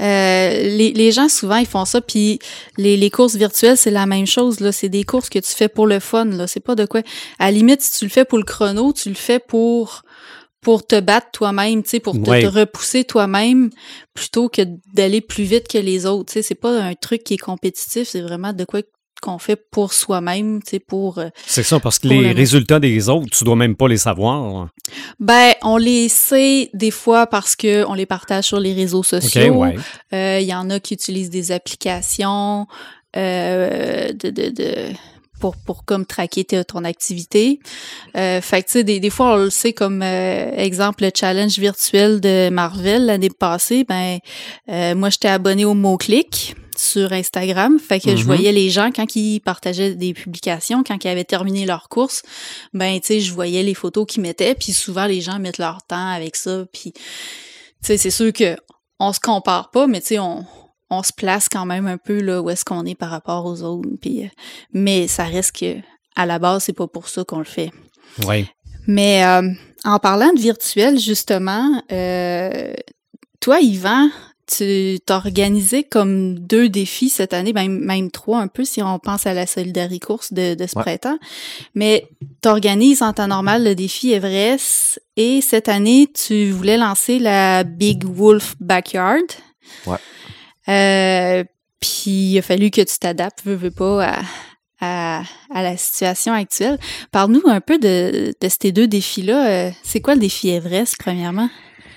Euh, 0.00 0.76
les, 0.76 0.92
les 0.92 1.10
gens, 1.10 1.30
souvent, 1.30 1.56
ils 1.56 1.66
font 1.66 1.86
ça, 1.86 2.02
puis 2.02 2.38
les, 2.76 2.98
les 2.98 3.10
courses 3.10 3.36
virtuelles, 3.36 3.78
c'est 3.78 3.92
la 3.92 4.04
même 4.04 4.26
chose. 4.26 4.60
là. 4.60 4.72
C'est 4.72 4.90
des 4.90 5.04
courses 5.04 5.30
que 5.30 5.38
tu 5.38 5.52
fais 5.52 5.68
pour 5.68 5.86
le 5.86 6.00
fun. 6.00 6.26
là. 6.26 6.46
C'est 6.46 6.60
pas 6.60 6.74
de 6.74 6.84
quoi... 6.84 7.00
À 7.38 7.46
la 7.46 7.52
limite, 7.52 7.80
si 7.80 8.00
tu 8.00 8.04
le 8.04 8.10
fais 8.10 8.26
pour 8.26 8.36
le 8.36 8.44
chrono, 8.44 8.92
tu 8.92 9.08
le 9.08 9.14
fais 9.14 9.38
pour 9.38 10.02
pour 10.66 10.84
te 10.84 10.98
battre 10.98 11.28
toi-même, 11.32 11.84
tu 11.84 11.90
sais, 11.90 12.00
pour 12.00 12.20
te, 12.20 12.46
repousser 12.46 13.04
toi-même 13.04 13.70
plutôt 14.14 14.48
que 14.48 14.62
d'aller 14.94 15.20
plus 15.20 15.44
vite 15.44 15.68
que 15.68 15.78
les 15.78 16.06
autres. 16.06 16.32
Tu 16.32 16.32
sais, 16.32 16.42
c'est 16.42 16.56
pas 16.56 16.82
un 16.82 16.94
truc 16.94 17.22
qui 17.22 17.34
est 17.34 17.38
compétitif, 17.38 18.08
c'est 18.08 18.20
vraiment 18.20 18.52
de 18.52 18.64
quoi 18.64 18.80
qu'on 19.22 19.38
fait 19.38 19.54
pour 19.54 19.92
soi-même, 19.92 20.60
tu 20.64 20.70
sais, 20.70 20.78
pour. 20.80 21.18
Euh, 21.18 21.28
c'est 21.46 21.62
ça, 21.62 21.78
parce 21.78 22.00
que 22.00 22.08
les 22.08 22.32
résultats 22.32 22.80
des 22.80 23.08
autres, 23.08 23.28
tu 23.30 23.44
dois 23.44 23.54
même 23.54 23.76
pas 23.76 23.86
les 23.86 23.96
savoir. 23.96 24.66
Ben, 25.20 25.52
on 25.62 25.76
les 25.76 26.08
sait 26.08 26.68
des 26.74 26.90
fois 26.90 27.28
parce 27.28 27.54
que 27.54 27.84
on 27.86 27.94
les 27.94 28.06
partage 28.06 28.46
sur 28.46 28.58
les 28.58 28.72
réseaux 28.72 29.04
sociaux. 29.04 29.64
Euh, 30.12 30.38
il 30.40 30.48
y 30.48 30.54
en 30.54 30.68
a 30.70 30.80
qui 30.80 30.94
utilisent 30.94 31.30
des 31.30 31.52
applications 31.52 32.66
euh, 33.16 34.08
de, 34.08 34.30
de, 34.30 34.50
de 34.50 34.74
pour, 35.40 35.56
pour 35.56 35.84
comme 35.84 36.06
traquer 36.06 36.44
ton 36.44 36.84
activité. 36.84 37.60
Euh, 38.16 38.40
fait 38.40 38.62
que 38.62 38.66
tu 38.66 38.72
sais, 38.72 38.84
des, 38.84 39.00
des 39.00 39.10
fois, 39.10 39.34
on 39.34 39.36
le 39.36 39.50
sait 39.50 39.72
comme 39.72 40.02
euh, 40.02 40.50
exemple 40.56 41.04
le 41.04 41.10
challenge 41.14 41.58
virtuel 41.58 42.20
de 42.20 42.48
Marvel 42.50 43.06
l'année 43.06 43.30
passée, 43.30 43.84
ben 43.84 44.18
euh, 44.68 44.94
moi 44.94 45.10
j'étais 45.10 45.28
abonné 45.28 45.64
au 45.64 45.74
mot-clic. 45.74 46.54
sur 46.78 47.10
Instagram. 47.14 47.78
Fait 47.78 48.00
que 48.00 48.10
je 48.10 48.16
Mhm. 48.20 48.22
voyais 48.26 48.52
les 48.52 48.68
gens 48.68 48.90
quand 48.94 49.16
ils 49.16 49.40
partageaient 49.40 49.94
des 49.94 50.12
publications, 50.12 50.84
quand 50.86 51.02
ils 51.02 51.08
avaient 51.08 51.24
terminé 51.24 51.64
leur 51.64 51.88
course, 51.88 52.20
ben 52.74 53.00
tu 53.00 53.06
sais, 53.06 53.20
je 53.20 53.32
voyais 53.32 53.62
les 53.62 53.72
photos 53.72 54.04
qu'ils 54.06 54.20
mettaient, 54.20 54.54
puis 54.54 54.74
souvent 54.74 55.06
les 55.06 55.22
gens 55.22 55.38
mettent 55.38 55.56
leur 55.56 55.78
temps 55.88 56.10
avec 56.10 56.36
ça, 56.36 56.66
puis 56.70 56.92
tu 56.92 57.00
sais, 57.80 57.96
c'est 57.96 58.10
sûr 58.10 58.30
que 58.30 58.58
on 59.00 59.14
se 59.14 59.20
compare 59.20 59.70
pas, 59.70 59.86
mais 59.86 60.02
tu 60.02 60.08
sais, 60.08 60.18
on 60.18 60.44
on 60.90 61.02
se 61.02 61.12
place 61.12 61.48
quand 61.48 61.66
même 61.66 61.86
un 61.86 61.98
peu 61.98 62.20
là 62.20 62.40
où 62.42 62.50
est-ce 62.50 62.64
qu'on 62.64 62.84
est 62.86 62.94
par 62.94 63.10
rapport 63.10 63.44
aux 63.46 63.62
autres, 63.62 63.88
puis 64.00 64.24
euh, 64.24 64.28
mais 64.72 65.06
ça 65.08 65.24
reste 65.24 65.52
que 65.58 65.76
à 66.14 66.26
la 66.26 66.38
base 66.38 66.64
c'est 66.64 66.72
pas 66.72 66.86
pour 66.86 67.08
ça 67.08 67.24
qu'on 67.24 67.38
le 67.38 67.44
fait. 67.44 67.70
Oui. 68.26 68.46
Mais 68.86 69.24
euh, 69.24 69.50
en 69.84 69.98
parlant 69.98 70.32
de 70.32 70.40
virtuel, 70.40 70.98
justement, 70.98 71.82
euh, 71.90 72.72
toi, 73.40 73.58
Yvan, 73.60 74.08
tu 74.46 74.98
t'as 75.04 75.16
organisé 75.16 75.82
comme 75.82 76.38
deux 76.38 76.68
défis 76.68 77.08
cette 77.08 77.34
année, 77.34 77.52
même, 77.52 77.80
même 77.80 78.12
trois 78.12 78.38
un 78.38 78.46
peu 78.46 78.64
si 78.64 78.80
on 78.80 79.00
pense 79.00 79.26
à 79.26 79.34
la 79.34 79.44
Solidaricourse 79.46 80.32
de, 80.32 80.54
de 80.54 80.66
ce 80.68 80.76
Ouais. 80.76 80.82
printemps. 80.84 81.18
Mais 81.74 82.08
tu 82.42 82.48
organises 82.48 83.02
en 83.02 83.12
temps 83.12 83.26
normal 83.26 83.64
le 83.64 83.74
défi 83.74 84.12
Everest 84.12 85.02
et 85.16 85.40
cette 85.40 85.68
année, 85.68 86.06
tu 86.12 86.50
voulais 86.52 86.76
lancer 86.76 87.18
la 87.18 87.64
Big 87.64 88.04
Wolf 88.04 88.54
Backyard. 88.60 89.24
Ouais. 89.84 89.98
Euh, 90.68 91.44
puis 91.80 92.10
il 92.32 92.38
a 92.38 92.42
fallu 92.42 92.70
que 92.70 92.80
tu 92.80 92.98
t'adaptes, 92.98 93.42
veux, 93.44 93.54
veux 93.54 93.70
pas, 93.70 94.04
à, 94.06 94.22
à, 94.80 95.22
à 95.54 95.62
la 95.62 95.76
situation 95.76 96.32
actuelle. 96.32 96.78
Parle-nous 97.12 97.42
un 97.46 97.60
peu 97.60 97.78
de, 97.78 98.34
de 98.40 98.48
ces 98.48 98.72
deux 98.72 98.88
défis-là. 98.88 99.48
Euh, 99.48 99.70
C'est 99.82 100.00
quoi 100.00 100.14
le 100.14 100.20
défi 100.20 100.48
Everest, 100.48 100.96
premièrement? 100.98 101.48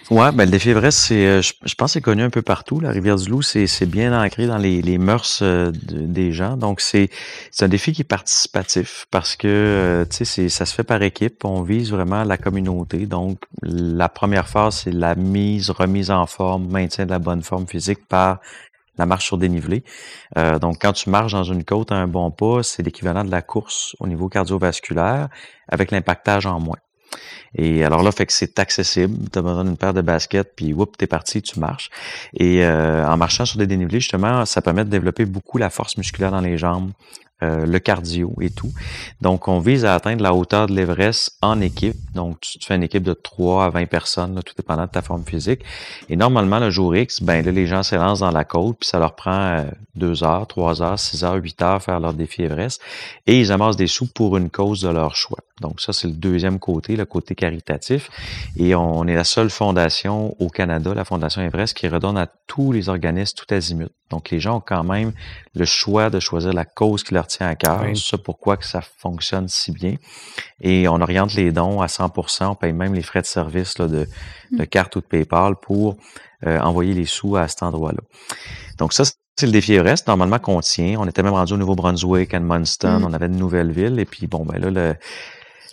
Ouais, 0.09 0.31
ben 0.31 0.45
le 0.45 0.51
défi 0.51 0.71
Everest, 0.71 0.97
c'est, 0.97 1.27
euh, 1.27 1.41
je, 1.43 1.53
je 1.63 1.75
pense, 1.75 1.91
c'est 1.93 2.01
connu 2.01 2.23
un 2.23 2.31
peu 2.31 2.41
partout. 2.41 2.79
La 2.79 2.89
rivière 2.89 3.15
du 3.15 3.29
Loup, 3.29 3.43
c'est, 3.43 3.67
c'est 3.67 3.85
bien 3.85 4.19
ancré 4.19 4.47
dans 4.47 4.57
les, 4.57 4.81
les 4.81 4.97
mœurs 4.97 5.39
euh, 5.43 5.71
de- 5.71 6.07
des 6.07 6.31
gens. 6.31 6.57
Donc 6.57 6.81
c'est, 6.81 7.09
c'est 7.51 7.65
un 7.65 7.67
défi 7.67 7.91
qui 7.93 8.01
est 8.01 8.05
participatif 8.05 9.05
parce 9.11 9.35
que 9.35 9.47
euh, 9.47 10.05
tu 10.05 10.25
sais, 10.25 10.49
ça 10.49 10.65
se 10.65 10.73
fait 10.73 10.83
par 10.83 11.03
équipe. 11.03 11.45
On 11.45 11.61
vise 11.61 11.91
vraiment 11.91 12.23
la 12.23 12.37
communauté. 12.37 13.05
Donc 13.05 13.37
la 13.61 14.09
première 14.09 14.47
phase, 14.47 14.77
c'est 14.85 14.91
la 14.91 15.13
mise, 15.13 15.69
remise 15.69 16.09
en 16.09 16.25
forme, 16.25 16.67
maintien 16.71 17.05
de 17.05 17.11
la 17.11 17.19
bonne 17.19 17.43
forme 17.43 17.67
physique 17.67 18.07
par 18.07 18.39
la 18.97 19.05
marche 19.05 19.27
sur 19.27 19.37
dénivelé. 19.37 19.83
Euh, 20.37 20.57
donc, 20.59 20.77
quand 20.81 20.91
tu 20.93 21.09
marches 21.09 21.33
dans 21.33 21.43
une 21.43 21.63
côte 21.63 21.91
à 21.91 21.95
un 21.95 22.07
bon 22.07 22.31
pas, 22.31 22.63
c'est 22.63 22.83
l'équivalent 22.83 23.23
de 23.23 23.31
la 23.31 23.41
course 23.43 23.95
au 23.99 24.07
niveau 24.07 24.27
cardiovasculaire 24.27 25.29
avec 25.69 25.91
l'impactage 25.91 26.47
en 26.47 26.59
moins. 26.59 26.77
Et 27.55 27.83
alors 27.83 28.03
là, 28.03 28.11
fait 28.11 28.25
que 28.25 28.33
c'est 28.33 28.59
accessible. 28.59 29.29
Tu 29.31 29.39
as 29.39 29.41
besoin 29.41 29.65
d'une 29.65 29.77
paire 29.77 29.93
de 29.93 30.01
baskets, 30.01 30.53
puis 30.55 30.73
whoop, 30.73 30.97
t'es 30.97 31.07
parti, 31.07 31.41
tu 31.41 31.59
marches. 31.59 31.89
Et 32.33 32.63
euh, 32.63 33.07
en 33.07 33.17
marchant 33.17 33.45
sur 33.45 33.57
des 33.57 33.67
dénivelés, 33.67 33.99
justement, 33.99 34.45
ça 34.45 34.61
permet 34.61 34.85
de 34.85 34.89
développer 34.89 35.25
beaucoup 35.25 35.57
la 35.57 35.69
force 35.69 35.97
musculaire 35.97 36.31
dans 36.31 36.41
les 36.41 36.57
jambes, 36.57 36.91
euh, 37.41 37.65
le 37.65 37.79
cardio 37.79 38.33
et 38.41 38.49
tout. 38.49 38.71
Donc, 39.21 39.47
on 39.47 39.59
vise 39.59 39.85
à 39.85 39.95
atteindre 39.95 40.21
la 40.21 40.33
hauteur 40.33 40.67
de 40.67 40.73
l'Everest 40.73 41.37
en 41.41 41.61
équipe. 41.61 41.95
Donc, 42.13 42.41
tu, 42.41 42.59
fais 42.61 42.75
une 42.75 42.83
équipe 42.83 43.03
de 43.03 43.13
3 43.13 43.65
à 43.65 43.69
20 43.69 43.85
personnes, 43.85 44.41
tout 44.45 44.53
dépendant 44.57 44.85
de 44.85 44.91
ta 44.91 45.01
forme 45.01 45.23
physique. 45.23 45.61
Et 46.09 46.17
normalement, 46.17 46.59
le 46.59 46.69
jour 46.69 46.95
X, 46.95 47.23
ben 47.23 47.43
là, 47.43 47.51
les 47.51 47.65
gens 47.65 47.81
s'élancent 47.81 48.19
dans 48.19 48.31
la 48.31 48.43
côte, 48.43 48.77
puis 48.79 48.89
ça 48.89 48.99
leur 48.99 49.15
prend 49.15 49.65
2 49.95 50.23
heures, 50.23 50.47
3 50.47 50.81
heures, 50.81 50.99
6 50.99 51.23
heures, 51.23 51.35
8 51.35 51.61
heures 51.61 51.81
faire 51.81 52.01
leur 52.01 52.13
défi 52.13 52.43
Everest. 52.43 52.81
Et 53.25 53.39
ils 53.39 53.53
amassent 53.53 53.77
des 53.77 53.87
sous 53.87 54.07
pour 54.07 54.35
une 54.35 54.49
cause 54.49 54.81
de 54.81 54.89
leur 54.89 55.15
choix. 55.15 55.39
Donc, 55.61 55.81
ça, 55.81 55.93
c'est 55.93 56.07
le 56.07 56.13
deuxième 56.13 56.59
côté, 56.59 56.95
le 56.95 57.05
côté 57.05 57.35
caritatif. 57.35 58.09
Et 58.57 58.75
on 58.75 59.05
est 59.07 59.15
la 59.15 59.23
seule 59.23 59.49
fondation 59.49 60.35
au 60.39 60.49
Canada, 60.49 60.93
la 60.93 61.05
Fondation 61.05 61.41
Everest, 61.41 61.75
qui 61.75 61.87
redonne 61.87 62.17
à 62.17 62.27
tous 62.47 62.71
les 62.71 62.89
organismes 62.89 63.35
tout 63.35 63.53
azimut. 63.53 63.91
Donc, 64.09 64.29
les 64.29 64.39
gens 64.39 64.57
ont 64.57 64.63
quand 64.65 64.83
même 64.83 65.11
le 65.53 65.65
choix 65.65 66.09
de 66.09 66.19
choisir 66.19 66.53
la 66.53 66.65
cause 66.65 67.03
qui 67.03 67.13
leur 67.13 67.27
tient 67.27 67.47
à 67.47 67.55
cœur. 67.55 67.81
Oui. 67.83 67.97
C'est 67.97 68.11
ça 68.11 68.17
pourquoi 68.17 68.57
que 68.57 68.65
ça 68.65 68.81
fonctionne 68.81 69.47
si 69.47 69.71
bien. 69.71 69.95
Et 70.61 70.87
on 70.87 71.01
oriente 71.01 71.33
les 71.35 71.51
dons 71.51 71.81
à 71.81 71.87
100% 71.87 72.45
On 72.45 72.55
paye 72.55 72.73
même 72.73 72.93
les 72.93 73.03
frais 73.03 73.21
de 73.21 73.27
service 73.27 73.77
là, 73.77 73.87
de, 73.87 74.07
de 74.51 74.63
carte 74.65 74.95
ou 74.95 75.01
de 75.01 75.05
PayPal 75.05 75.55
pour 75.61 75.97
euh, 76.47 76.59
envoyer 76.59 76.93
les 76.93 77.05
sous 77.05 77.35
à 77.35 77.47
cet 77.47 77.63
endroit-là. 77.63 77.99
Donc, 78.77 78.93
ça, 78.93 79.03
c'est 79.39 79.45
le 79.45 79.51
défi 79.51 79.73
Everest, 79.73 80.07
normalement 80.07 80.39
qu'on 80.39 80.59
tient. 80.61 80.99
On 80.99 81.07
était 81.07 81.23
même 81.23 81.33
rendu 81.33 81.53
au 81.53 81.57
Nouveau-Brunswick, 81.57 82.33
à 82.33 82.37
Edmundston, 82.37 82.99
Mm. 82.99 83.03
on 83.05 83.13
avait 83.13 83.29
de 83.29 83.35
nouvelles 83.35 83.71
villes. 83.71 83.99
Et 83.99 84.05
puis, 84.05 84.27
bon, 84.27 84.43
ben 84.45 84.59
là, 84.59 84.69
le, 84.69 84.95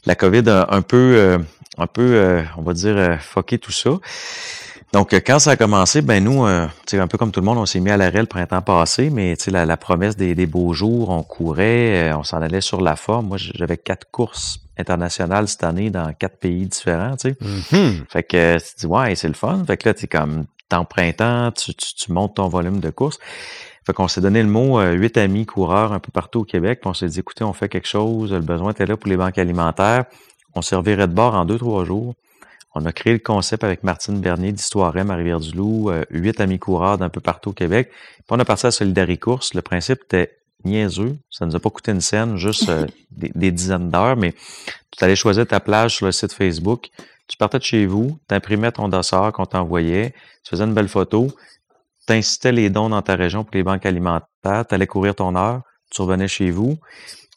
la 0.07 0.15
COVID 0.15 0.49
a 0.49 0.75
un 0.75 0.83
peu, 0.83 1.15
euh, 1.17 1.39
un 1.79 1.87
peu, 1.87 2.15
euh, 2.15 2.43
on 2.57 2.63
va 2.63 2.73
dire, 2.73 2.97
euh, 2.97 3.17
fucké 3.19 3.59
tout 3.59 3.73
ça. 3.73 3.91
Donc, 4.93 5.13
quand 5.13 5.39
ça 5.41 5.51
a 5.51 5.57
commencé, 5.57 6.01
ben 6.01 6.23
nous, 6.23 6.47
euh, 6.47 6.67
tu 6.87 6.97
sais, 6.97 6.99
un 6.99 7.09
peu 7.09 7.19
comme 7.19 7.33
tout 7.33 7.41
le 7.41 7.47
monde, 7.47 7.59
on 7.59 7.67
s'est 7.67 7.81
mis 7.81 7.91
à 7.91 7.97
l'arrêt 7.97 8.21
le 8.21 8.27
printemps 8.27 8.63
passé, 8.63 9.11
mais 9.11 9.37
tu 9.37 9.45
sais, 9.45 9.51
la, 9.51 9.67
la 9.67 9.77
promesse 9.77 10.17
des, 10.17 10.35
des 10.35 10.47
beaux 10.47 10.73
jours, 10.73 11.11
on 11.11 11.23
courait, 11.23 12.11
euh, 12.11 12.17
on 12.17 12.23
s'en 12.23 12.41
allait 12.41 12.61
sur 12.61 12.81
la 12.81 12.95
forme. 12.97 13.27
Moi, 13.27 13.37
j'avais 13.37 13.77
quatre 13.77 14.09
courses 14.11 14.61
internationales 14.79 15.49
cette 15.49 15.65
année 15.65 15.91
dans 15.91 16.13
quatre 16.13 16.39
pays 16.39 16.67
différents, 16.67 17.17
tu 17.17 17.31
sais. 17.31 17.37
Mhm. 17.73 18.05
Fait 18.09 18.23
que 18.23 18.37
euh, 18.37 18.59
tu 18.59 18.75
te 18.75 18.81
dis, 18.81 18.87
ouais, 18.87 19.15
c'est 19.17 19.29
le 19.29 19.35
fun. 19.35 19.65
Fait 19.67 19.77
que 19.77 19.89
là, 19.89 19.95
tu 19.95 20.07
comme, 20.07 20.45
t'es 20.69 20.77
en 20.77 20.85
printemps, 20.85 21.51
tu, 21.51 21.75
tu, 21.75 21.95
tu 21.95 22.13
montes 22.13 22.37
ton 22.37 22.49
volume 22.49 22.79
de 22.81 22.91
course. 22.91 23.19
Fait 23.87 23.93
qu'on 23.93 24.09
s'est 24.09 24.21
donné 24.21 24.43
le 24.43 24.49
mot, 24.49 24.81
euh, 24.81 24.95
huit 24.95 25.17
amis 25.17 25.47
coureurs 25.47 25.93
un 25.93 26.01
peu 26.01 26.11
partout 26.11 26.41
au 26.41 26.45
Québec. 26.45 26.81
Puis 26.81 26.91
on 26.91 26.95
s'est 26.95 27.07
dit, 27.07 27.21
écoutez, 27.21 27.45
on 27.45 27.53
fait 27.53 27.69
quelque 27.69 27.87
chose, 27.87 28.33
le 28.33 28.41
besoin 28.41 28.73
était 28.73 28.85
là 28.85 28.97
pour 28.97 29.09
les 29.09 29.17
banques 29.17 29.39
alimentaires. 29.39 30.07
On 30.55 30.63
servirait 30.63 31.07
de 31.07 31.13
bord 31.13 31.37
en 31.37 31.45
deux, 31.45 31.57
trois 31.57 31.85
jours. 31.85 32.15
On 32.75 32.85
a 32.85 32.93
créé 32.93 33.13
le 33.13 33.21
concept 33.21 33.63
avec 33.63 33.85
Martine 33.85 34.21
Bernier 34.21 34.51
d'Histoire 34.51 34.97
M 34.97 35.11
à 35.11 35.15
Rivière-du-Loup, 35.15 35.91
euh, 35.91 36.05
huit 36.11 36.41
amis 36.41 36.59
coureurs 36.59 36.99
d'un 36.99 37.09
peu 37.09 37.21
partout 37.21 37.51
au 37.51 37.53
Québec. 37.53 37.91
Puis 37.91 38.25
on 38.31 38.41
a 38.41 38.45
parti 38.45 38.67
à 38.67 38.73
Solidaricourse. 38.73 39.55
Le 39.55 39.63
principe 39.63 40.03
était 40.03 40.37
niaiseux. 40.65 41.17
Ça 41.31 41.47
nous 41.47 41.55
a 41.55 41.61
pas 41.61 41.71
coûté 41.71 41.93
une 41.93 42.01
scène, 42.01 42.37
juste 42.37 42.69
euh, 42.69 42.87
des, 43.13 43.31
des 43.37 43.53
dizaines 43.53 43.89
d'heures, 43.89 44.17
mais 44.17 44.35
tu 44.91 45.05
allais 45.05 45.15
choisir 45.15 45.47
ta 45.47 45.61
plage 45.61 45.95
sur 45.95 46.07
le 46.07 46.13
site 46.13 46.33
Facebook. 46.33 46.89
Tu 47.29 47.37
partais 47.37 47.59
de 47.59 47.65
chez 47.65 47.87
vous, 47.87 48.19
tu 48.29 48.35
imprimais 48.35 48.73
ton 48.73 48.89
dossard 48.89 49.33
qu'on 49.33 49.47
t'envoyait, 49.47 50.11
tu 50.45 50.51
faisais 50.51 50.65
une 50.65 50.75
belle 50.75 50.89
photo, 50.89 51.29
tu 52.07 52.13
incitais 52.13 52.53
les 52.53 52.71
dons 52.71 52.89
dans 52.89 53.03
ta 53.03 53.17
région 53.17 53.45
pour 53.45 53.55
les 53.55 53.63
banques 53.63 53.87
alimentaires, 53.87 54.67
tu 54.69 54.75
allais 54.75 54.87
courir 54.87 55.15
ton 55.15 55.35
heure, 55.37 55.63
tu 55.91 56.03
revenais 56.03 56.29
chez 56.29 56.51
vous. 56.51 56.79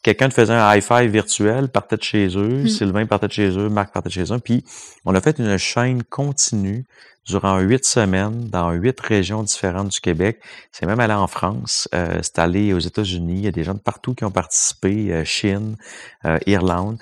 Quelqu'un 0.02 0.30
te 0.30 0.34
faisait 0.34 0.54
un 0.54 0.74
high 0.74 0.82
five 0.82 1.10
virtuel, 1.10 1.68
partait 1.68 1.96
de 1.96 2.02
chez 2.02 2.28
eux, 2.36 2.62
Mm. 2.62 2.68
Sylvain 2.68 3.06
partait 3.06 3.28
de 3.28 3.32
chez 3.32 3.50
eux, 3.58 3.68
Marc 3.68 3.92
partait 3.92 4.08
de 4.08 4.14
chez 4.14 4.32
eux, 4.32 4.38
puis 4.38 4.64
on 5.04 5.14
a 5.14 5.20
fait 5.20 5.38
une 5.38 5.58
chaîne 5.58 6.02
continue 6.04 6.86
durant 7.26 7.58
huit 7.58 7.84
semaines 7.84 8.48
dans 8.48 8.72
huit 8.72 8.98
régions 8.98 9.42
différentes 9.42 9.88
du 9.88 10.00
Québec. 10.00 10.40
C'est 10.72 10.86
même 10.86 11.00
allé 11.00 11.12
en 11.12 11.26
France, 11.26 11.88
euh, 11.94 12.18
c'est 12.22 12.38
allé 12.38 12.72
aux 12.72 12.78
États-Unis, 12.78 13.34
il 13.38 13.44
y 13.44 13.48
a 13.48 13.52
des 13.52 13.62
gens 13.62 13.74
de 13.74 13.80
partout 13.80 14.14
qui 14.14 14.24
ont 14.24 14.30
participé, 14.30 15.12
euh, 15.12 15.24
Chine, 15.24 15.76
euh, 16.24 16.38
Irlande. 16.46 16.98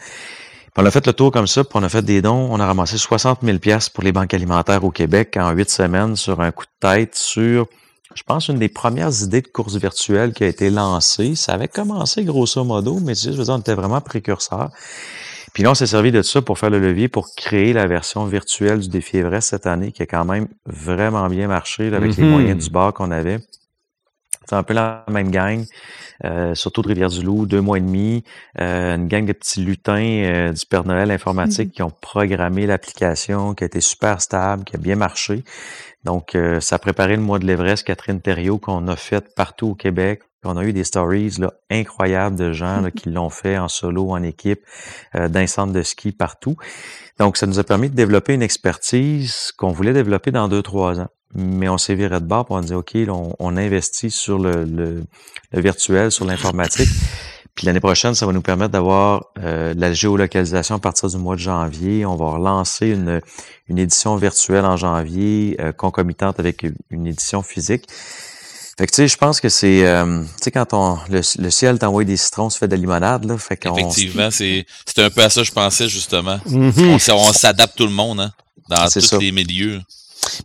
On 0.80 0.86
a 0.86 0.92
fait 0.92 1.04
le 1.08 1.12
tour 1.12 1.32
comme 1.32 1.48
ça, 1.48 1.64
puis 1.64 1.72
on 1.74 1.82
a 1.82 1.88
fait 1.88 2.02
des 2.02 2.22
dons. 2.22 2.48
On 2.52 2.60
a 2.60 2.66
ramassé 2.66 2.98
60 2.98 3.40
000 3.42 3.58
pièces 3.58 3.88
pour 3.88 4.04
les 4.04 4.12
banques 4.12 4.32
alimentaires 4.32 4.84
au 4.84 4.92
Québec 4.92 5.36
en 5.36 5.50
huit 5.50 5.68
semaines 5.68 6.14
sur 6.14 6.40
un 6.40 6.52
coup 6.52 6.66
de 6.66 6.88
tête 6.88 7.16
sur, 7.16 7.66
je 8.14 8.22
pense, 8.22 8.46
une 8.46 8.60
des 8.60 8.68
premières 8.68 9.10
idées 9.24 9.40
de 9.42 9.48
course 9.48 9.74
virtuelle 9.74 10.32
qui 10.32 10.44
a 10.44 10.46
été 10.46 10.70
lancée. 10.70 11.34
Ça 11.34 11.54
avait 11.54 11.66
commencé 11.66 12.22
grosso 12.22 12.62
modo, 12.62 13.00
mais 13.00 13.16
tu 13.16 13.22
sais, 13.22 13.32
je 13.32 13.38
veux 13.38 13.44
dire, 13.44 13.54
on 13.54 13.58
était 13.58 13.74
vraiment 13.74 14.00
précurseurs. 14.00 14.70
Puis 15.52 15.64
là, 15.64 15.72
on 15.72 15.74
s'est 15.74 15.88
servi 15.88 16.12
de 16.12 16.22
ça 16.22 16.42
pour 16.42 16.60
faire 16.60 16.70
le 16.70 16.78
levier 16.78 17.08
pour 17.08 17.26
créer 17.36 17.72
la 17.72 17.88
version 17.88 18.24
virtuelle 18.26 18.78
du 18.78 18.88
défi 18.88 19.16
Everest 19.16 19.48
cette 19.48 19.66
année, 19.66 19.90
qui 19.90 20.02
a 20.02 20.06
quand 20.06 20.24
même 20.24 20.46
vraiment 20.64 21.26
bien 21.26 21.48
marché 21.48 21.90
là, 21.90 21.96
avec 21.96 22.16
les 22.16 22.22
Mhm. 22.22 22.30
moyens 22.30 22.64
du 22.64 22.70
bord 22.70 22.94
qu'on 22.94 23.10
avait. 23.10 23.40
C'est 24.48 24.54
un 24.54 24.62
peu 24.62 24.74
la 24.74 25.04
même 25.10 25.32
gang, 25.32 25.64
euh, 26.24 26.54
surtout 26.54 26.82
de 26.82 26.88
Rivière-du-Loup, 26.88 27.46
deux 27.46 27.60
mois 27.60 27.78
et 27.78 27.80
demi, 27.80 28.24
euh, 28.60 28.96
une 28.96 29.08
gang 29.08 29.24
de 29.24 29.32
petits 29.32 29.60
lutins 29.62 29.94
euh, 30.00 30.52
du 30.52 30.66
Père 30.66 30.84
Noël 30.84 31.10
informatique 31.10 31.68
Mhm. 31.68 31.72
qui 31.72 31.82
ont 31.82 31.92
programmé 32.00 32.66
l'application, 32.66 33.54
qui 33.54 33.64
a 33.64 33.66
été 33.66 33.80
super 33.80 34.20
stable, 34.20 34.64
qui 34.64 34.76
a 34.76 34.78
bien 34.78 34.96
marché. 34.96 35.44
Donc, 36.04 36.34
euh, 36.34 36.60
ça 36.60 36.76
a 36.76 36.78
préparé 36.78 37.16
le 37.16 37.22
mois 37.22 37.38
de 37.38 37.46
l'Everest, 37.46 37.84
Catherine 37.86 38.20
Thériault, 38.20 38.58
qu'on 38.58 38.86
a 38.88 38.96
fait 38.96 39.34
partout 39.34 39.68
au 39.68 39.74
Québec. 39.74 40.22
On 40.44 40.56
a 40.56 40.64
eu 40.64 40.72
des 40.72 40.84
stories 40.84 41.36
là, 41.38 41.52
incroyables 41.70 42.36
de 42.36 42.52
gens 42.52 42.80
là, 42.80 42.90
qui 42.96 43.10
l'ont 43.10 43.30
fait 43.30 43.58
en 43.58 43.68
solo, 43.68 44.10
en 44.10 44.22
équipe, 44.22 44.60
euh, 45.14 45.28
d'un 45.28 45.46
centre 45.46 45.72
de 45.72 45.82
ski 45.82 46.12
partout. 46.12 46.56
Donc, 47.18 47.36
ça 47.36 47.46
nous 47.46 47.58
a 47.58 47.64
permis 47.64 47.90
de 47.90 47.96
développer 47.96 48.34
une 48.34 48.42
expertise 48.42 49.52
qu'on 49.56 49.72
voulait 49.72 49.92
développer 49.92 50.30
dans 50.30 50.48
deux, 50.48 50.62
trois 50.62 51.00
ans. 51.00 51.08
Mais 51.34 51.68
on 51.68 51.76
s'est 51.76 51.94
viré 51.94 52.20
de 52.20 52.24
bord 52.24 52.46
pour 52.46 52.56
on 52.56 52.60
dit, 52.60 52.74
OK, 52.74 52.94
là, 52.94 53.12
on, 53.12 53.34
on 53.38 53.56
investit 53.56 54.10
sur 54.10 54.38
le, 54.38 54.64
le, 54.64 55.02
le 55.52 55.60
virtuel, 55.60 56.10
sur 56.10 56.24
l'informatique. 56.24 56.88
Puis 57.58 57.66
l'année 57.66 57.80
prochaine, 57.80 58.14
ça 58.14 58.24
va 58.24 58.32
nous 58.32 58.40
permettre 58.40 58.70
d'avoir 58.70 59.32
euh, 59.40 59.74
de 59.74 59.80
la 59.80 59.92
géolocalisation 59.92 60.76
à 60.76 60.78
partir 60.78 61.08
du 61.08 61.16
mois 61.16 61.34
de 61.34 61.40
janvier. 61.40 62.06
On 62.06 62.14
va 62.14 62.26
relancer 62.26 62.90
une, 62.90 63.20
une 63.66 63.78
édition 63.78 64.14
virtuelle 64.14 64.64
en 64.64 64.76
janvier, 64.76 65.56
euh, 65.58 65.72
concomitante 65.72 66.38
avec 66.38 66.64
une 66.90 67.06
édition 67.08 67.42
physique. 67.42 67.88
Fait 68.78 68.86
que 68.86 68.92
tu 68.92 68.96
sais, 68.96 69.08
je 69.08 69.16
pense 69.16 69.40
que 69.40 69.48
c'est, 69.48 69.84
euh, 69.84 70.22
tu 70.22 70.28
sais, 70.40 70.50
quand 70.52 70.72
on, 70.72 71.00
le, 71.10 71.20
le 71.40 71.50
ciel 71.50 71.80
t'envoie 71.80 72.04
des 72.04 72.16
citrons, 72.16 72.48
se 72.48 72.58
fait 72.58 72.68
de 72.68 72.76
la 72.76 72.80
limonade, 72.80 73.24
là. 73.24 73.36
Fait 73.36 73.56
qu'on 73.56 73.74
Effectivement, 73.74 74.30
c'est 74.30 74.64
c'était 74.86 75.02
un 75.02 75.10
peu 75.10 75.24
à 75.24 75.30
ça 75.30 75.40
que 75.40 75.48
je 75.48 75.52
pensais, 75.52 75.88
justement. 75.88 76.38
Mhm. 76.46 76.96
On, 77.10 77.32
s'adapte 77.32 77.76
tout 77.76 77.86
le 77.86 77.92
monde, 77.92 78.20
hein, 78.20 78.32
dans 78.70 78.88
tous 78.88 79.00
ça. 79.00 79.18
les 79.18 79.32
milieux. 79.32 79.80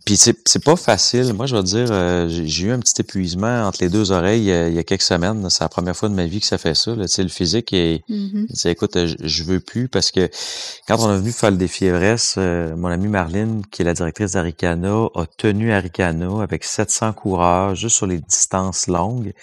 Puis 0.06 0.18
c'est 0.18 0.64
pas 0.64 0.76
facile. 0.76 1.34
Moi, 1.34 1.46
je 1.46 1.56
vais 1.56 1.64
dire, 1.64 1.88
euh, 1.92 2.28
j'ai 2.30 2.68
eu 2.68 2.72
un 2.72 2.80
petit 2.80 3.02
épuisement 3.02 3.68
entre 3.68 3.80
les 3.82 3.90
deux 3.90 4.12
oreilles 4.12 4.52
euh, 4.52 4.70
il 4.70 4.76
y 4.76 4.80
a 4.80 4.84
quelques 4.84 5.02
semaines. 5.02 5.50
C'est 5.50 5.64
la 5.64 5.70
première 5.70 5.96
fois 5.96 6.10
de 6.10 6.14
ma 6.14 6.26
vie 6.26 6.40
que 6.40 6.46
ça 6.46 6.58
fait 6.58 6.76
ça. 6.76 6.96
Là. 6.96 7.06
Le 7.18 7.28
physique, 7.28 7.74
et, 7.74 8.04
mm 8.10 8.46
écoute, 8.66 8.98
je, 9.24 9.44
veux 9.44 9.60
plus 9.60 9.88
parce 9.88 10.12
que 10.12 10.30
quand 10.88 10.98
on 11.00 11.10
a 11.10 11.18
venu 11.18 11.32
faire 11.32 11.52
le 11.52 11.58
défi 11.58 11.86
Everest, 11.86 12.38
mon 12.38 12.88
amie 12.88 13.08
Marlene, 13.08 13.64
qui 13.72 13.82
est 13.82 13.86
la 13.86 13.94
directrice 13.94 14.32
d'Aricana, 14.32 15.08
a 15.16 15.26
tenu 15.38 15.72
Aricana 15.72 16.42
avec 16.42 16.64
700 16.64 17.14
coureurs 17.14 17.76
juste 17.76 17.98
sur 17.98 18.08
les 18.08 18.20
distances 18.20 18.88
longues. 18.88 19.34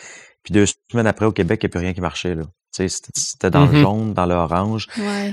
Puis 0.43 0.53
deux 0.53 0.67
semaines 0.91 1.07
après, 1.07 1.27
au 1.27 1.33
Québec, 1.33 1.61
il 1.63 1.67
n'y 1.67 1.71
a 1.71 1.73
plus 1.73 1.81
rien 1.81 1.93
qui 1.93 2.01
marchait. 2.01 2.35
Là. 2.35 2.45
C'était 2.71 3.51
dans 3.51 3.67
le 3.67 3.73
mm-hmm. 3.73 3.81
jaune, 3.81 4.15
dans 4.15 4.27
l'orange. 4.27 4.87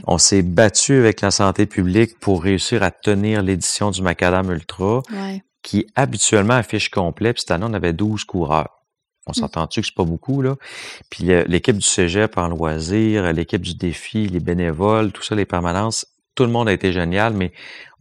On 0.05 0.17
s'est 0.17 0.41
battu 0.41 0.97
avec 0.97 1.21
la 1.21 1.31
santé 1.31 1.65
publique 1.65 2.19
pour 2.19 2.43
réussir 2.43 2.83
à 2.83 2.91
tenir 2.91 3.43
l'édition 3.43 3.91
du 3.91 4.01
Macadam 4.01 4.51
Ultra, 4.51 5.01
qui 5.61 5.87
habituellement 5.95 6.55
affiche 6.55 6.89
complet. 6.89 7.33
Puis 7.33 7.41
cette 7.41 7.51
année, 7.51 7.65
on 7.67 7.73
avait 7.73 7.93
12 7.93 8.23
coureurs. 8.23 8.69
On 9.27 9.31
mm. 9.31 9.33
s'entend-tu 9.33 9.81
que 9.81 9.87
c'est 9.87 9.95
pas 9.95 10.05
beaucoup, 10.05 10.41
là? 10.41 10.55
Puis 11.09 11.25
l'équipe 11.25 11.77
du 11.77 11.85
Cégep 11.85 12.37
en 12.37 12.47
loisir, 12.47 13.31
l'équipe 13.33 13.61
du 13.61 13.75
défi, 13.75 14.27
les 14.27 14.39
bénévoles, 14.39 15.11
tout 15.11 15.23
ça, 15.23 15.35
les 15.35 15.45
permanences, 15.45 16.05
tout 16.35 16.43
le 16.43 16.51
monde 16.51 16.69
a 16.69 16.73
été 16.73 16.93
génial, 16.93 17.33
mais 17.33 17.51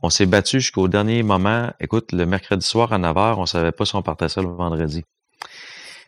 on 0.02 0.10
s'est 0.10 0.26
battu 0.26 0.60
jusqu'au 0.60 0.88
dernier 0.88 1.22
moment. 1.22 1.70
Écoute, 1.80 2.12
le 2.12 2.26
mercredi 2.26 2.64
soir 2.64 2.92
à 2.92 2.98
9h, 2.98 3.36
on 3.38 3.46
savait 3.46 3.72
pas 3.72 3.84
si 3.84 3.96
on 3.96 4.02
partait 4.02 4.28
ça 4.28 4.42
le 4.42 4.48
vendredi. 4.48 5.04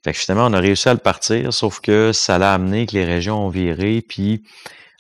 Fait 0.05 0.13
que 0.13 0.19
finalement, 0.19 0.47
on 0.47 0.53
a 0.53 0.61
réussi 0.61 0.89
à 0.89 0.95
le 0.95 1.01
partir, 1.01 1.53
sauf 1.53 1.81
que 1.81 2.13
ça 2.13 2.39
l'a 2.39 2.55
amené 2.55 2.87
que 2.87 2.93
les 2.93 3.05
régions 3.05 3.47
ont 3.47 3.49
viré, 3.49 4.03
puis 4.07 4.43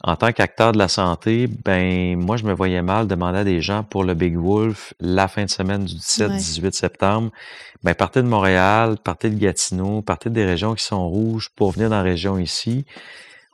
en 0.04 0.14
tant 0.16 0.32
qu'acteur 0.32 0.72
de 0.72 0.78
la 0.78 0.88
santé, 0.88 1.48
ben 1.48 2.16
moi 2.16 2.36
je 2.36 2.44
me 2.44 2.52
voyais 2.52 2.82
mal 2.82 3.08
demander 3.08 3.38
à 3.38 3.44
des 3.44 3.60
gens 3.60 3.82
pour 3.82 4.04
le 4.04 4.14
Big 4.14 4.36
Wolf 4.36 4.94
la 5.00 5.26
fin 5.26 5.44
de 5.44 5.50
semaine 5.50 5.84
du 5.84 5.94
17-18 5.94 6.72
septembre, 6.72 7.30
ben 7.82 7.94
partez 7.94 8.22
de 8.22 8.28
Montréal, 8.28 8.96
partez 9.02 9.28
de 9.28 9.38
Gatineau, 9.38 10.02
partez 10.02 10.30
des 10.30 10.44
régions 10.44 10.74
qui 10.74 10.84
sont 10.84 11.08
rouges 11.08 11.50
pour 11.56 11.72
venir 11.72 11.90
dans 11.90 11.96
la 11.96 12.02
région 12.02 12.38
ici. 12.38 12.84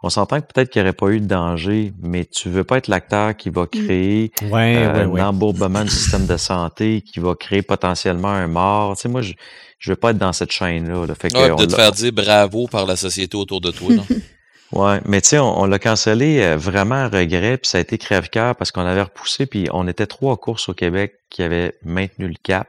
On 0.05 0.11
s'entend 0.11 0.43
que 0.43 0.47
peut-être 0.53 0.69
qu'il 0.69 0.83
n'y 0.83 0.89
aurait 0.89 0.93
pas 0.93 1.09
eu 1.09 1.21
de 1.21 1.25
danger, 1.25 1.95
mais 2.03 2.27
tu 2.27 2.51
veux 2.51 2.63
pas 2.63 2.77
être 2.77 2.89
l'acteur 2.89 3.35
qui 3.35 3.49
va 3.49 3.63
mm. 3.63 3.69
créer 3.69 4.33
euh, 4.43 5.07
un 5.07 5.29
embourbement 5.29 5.83
du 5.83 5.89
système 5.89 6.27
de 6.27 6.37
santé, 6.37 7.01
qui 7.01 7.21
va 7.21 7.35
créer 7.35 7.63
potentiellement 7.63 8.29
un 8.29 8.47
mort. 8.47 8.97
Tu 8.97 9.03
sais, 9.03 9.09
moi, 9.09 9.23
je, 9.23 9.33
je 9.79 9.93
veux 9.93 9.97
pas 9.97 10.11
être 10.11 10.19
dans 10.19 10.35
cette 10.35 10.53
chaîne-là. 10.53 11.07
Fait 11.15 11.31
que 11.31 11.57
de 11.57 11.65
te 11.65 11.75
faire 11.75 11.91
dire 11.91 12.13
bravo 12.13 12.67
par 12.67 12.85
la 12.85 12.97
société 12.97 13.35
autour 13.35 13.63
de 13.63 13.71
toi. 13.71 13.95
Non? 13.95 14.07
ouais, 14.73 15.01
mais 15.07 15.23
tu 15.23 15.31
sais, 15.31 15.39
on, 15.39 15.65
l'a 15.65 15.79
cancellé 15.79 16.43
euh, 16.43 16.59
vraiment 16.59 16.97
à 16.97 17.09
regret, 17.09 17.57
puis 17.57 17.71
ça 17.71 17.79
a 17.79 17.81
été 17.81 17.97
crève-cœur 17.97 18.57
parce 18.57 18.73
qu'on 18.73 18.85
avait 18.85 19.05
repoussé, 19.05 19.47
puis 19.47 19.69
on 19.73 19.89
était 19.89 20.07
trois 20.07 20.37
courses 20.37 20.69
au 20.69 20.75
Québec 20.75 21.15
qui 21.31 21.43
avaient 21.43 21.79
maintenu 21.83 22.29
le 22.29 22.37
cap 22.43 22.69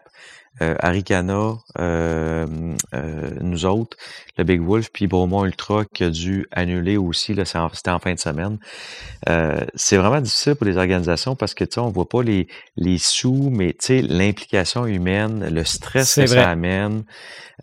euh, 0.61 0.75
Aricana, 0.79 1.57
euh, 1.79 2.45
euh, 2.93 3.29
nous 3.41 3.65
autres, 3.65 3.97
le 4.37 4.43
Big 4.43 4.61
Wolf, 4.61 4.89
puis 4.91 5.07
Beaumont 5.07 5.45
Ultra 5.45 5.83
qui 5.85 6.03
a 6.03 6.09
dû 6.09 6.47
annuler 6.51 6.97
aussi, 6.97 7.33
là, 7.33 7.43
c'était 7.45 7.91
en 7.91 7.99
fin 7.99 8.13
de 8.13 8.19
semaine. 8.19 8.57
Euh, 9.29 9.59
c'est 9.75 9.97
vraiment 9.97 10.21
difficile 10.21 10.55
pour 10.55 10.65
les 10.65 10.77
organisations 10.77 11.35
parce 11.35 11.53
que 11.53 11.63
tu 11.63 11.75
sais, 11.75 11.79
on 11.79 11.89
voit 11.89 12.07
pas 12.07 12.23
les, 12.23 12.47
les 12.77 12.97
sous, 12.97 13.49
mais 13.51 13.73
tu 13.73 13.85
sais, 13.87 14.01
l'implication 14.01 14.85
humaine, 14.85 15.47
le 15.49 15.63
stress 15.65 16.15
que 16.15 16.27
ça 16.27 16.49
amène, 16.49 17.03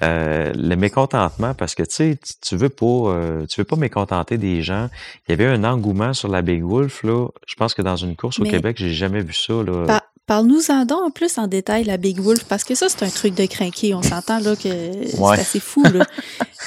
euh, 0.02 0.52
le 0.54 0.74
mécontentement, 0.76 1.54
parce 1.54 1.74
que 1.74 1.82
tu 1.82 1.94
sais, 1.94 2.18
tu 2.40 2.56
veux 2.56 2.68
pas 2.68 3.18
tu 3.48 3.60
veux 3.60 3.64
pas 3.64 3.76
mécontenter 3.76 4.38
des 4.38 4.62
gens. 4.62 4.88
Il 5.26 5.32
y 5.32 5.34
avait 5.34 5.46
un 5.46 5.64
engouement 5.64 6.12
sur 6.12 6.28
la 6.28 6.42
Big 6.42 6.62
Wolf, 6.62 7.02
là. 7.04 7.28
Je 7.46 7.54
pense 7.54 7.74
que 7.74 7.82
dans 7.82 7.96
une 7.96 8.16
course 8.16 8.38
au 8.40 8.44
Québec, 8.44 8.76
j'ai 8.78 8.92
jamais 8.92 9.20
vu 9.20 9.32
ça. 9.32 9.54
Là. 9.62 10.00
Parle-nous-en 10.26 10.84
donc 10.84 11.02
en 11.02 11.10
plus 11.10 11.36
en 11.38 11.48
détail 11.48 11.84
la 11.84 11.96
Big 11.96 12.20
Wolf, 12.20 12.44
parce 12.44 12.64
que 12.64 12.74
ça, 12.74 12.88
c'est 12.88 13.02
un 13.04 13.10
truc 13.10 13.34
de 13.34 13.46
crinqué. 13.46 13.94
On 13.94 14.02
s'entend 14.02 14.38
là 14.38 14.54
que 14.54 14.92
c'est 15.08 15.40
assez 15.40 15.60
fou. 15.60 15.82
Là. 15.82 16.06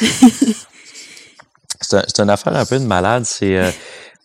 c'est, 1.81 2.19
une 2.19 2.29
affaire 2.29 2.55
un 2.55 2.65
peu 2.65 2.79
de 2.79 2.85
malade. 2.85 3.23
C'est 3.25 3.57
euh, 3.57 3.71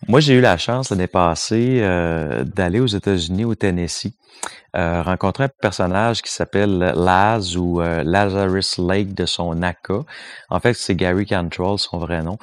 Moi, 0.09 0.19
j'ai 0.21 0.35
eu 0.35 0.41
la 0.41 0.59
chance 0.59 0.91
l'année 0.91 1.07
passée 1.07 1.79
euh, 1.81 2.43
d'aller 2.45 2.81
aux 2.81 2.89
États-Unis, 2.89 3.45
au 3.45 3.55
Tennessee, 3.55 4.15
euh, 4.77 5.03
rencontrer 5.03 5.45
un 5.45 5.49
personnage 5.49 6.23
qui 6.23 6.33
s'appelle 6.33 6.93
Laz 6.97 7.57
ou 7.57 7.81
Lazarus 7.81 8.79
Lake 8.79 9.15
de 9.15 9.27
son 9.27 9.55
NACA. 9.55 10.01
En 10.49 10.59
fait, 10.59 10.75
c'est 10.75 10.97
Gary 10.97 11.27
Cantrell, 11.27 11.79
son 11.79 11.99
vrai 11.99 12.25
nom. 12.25 12.37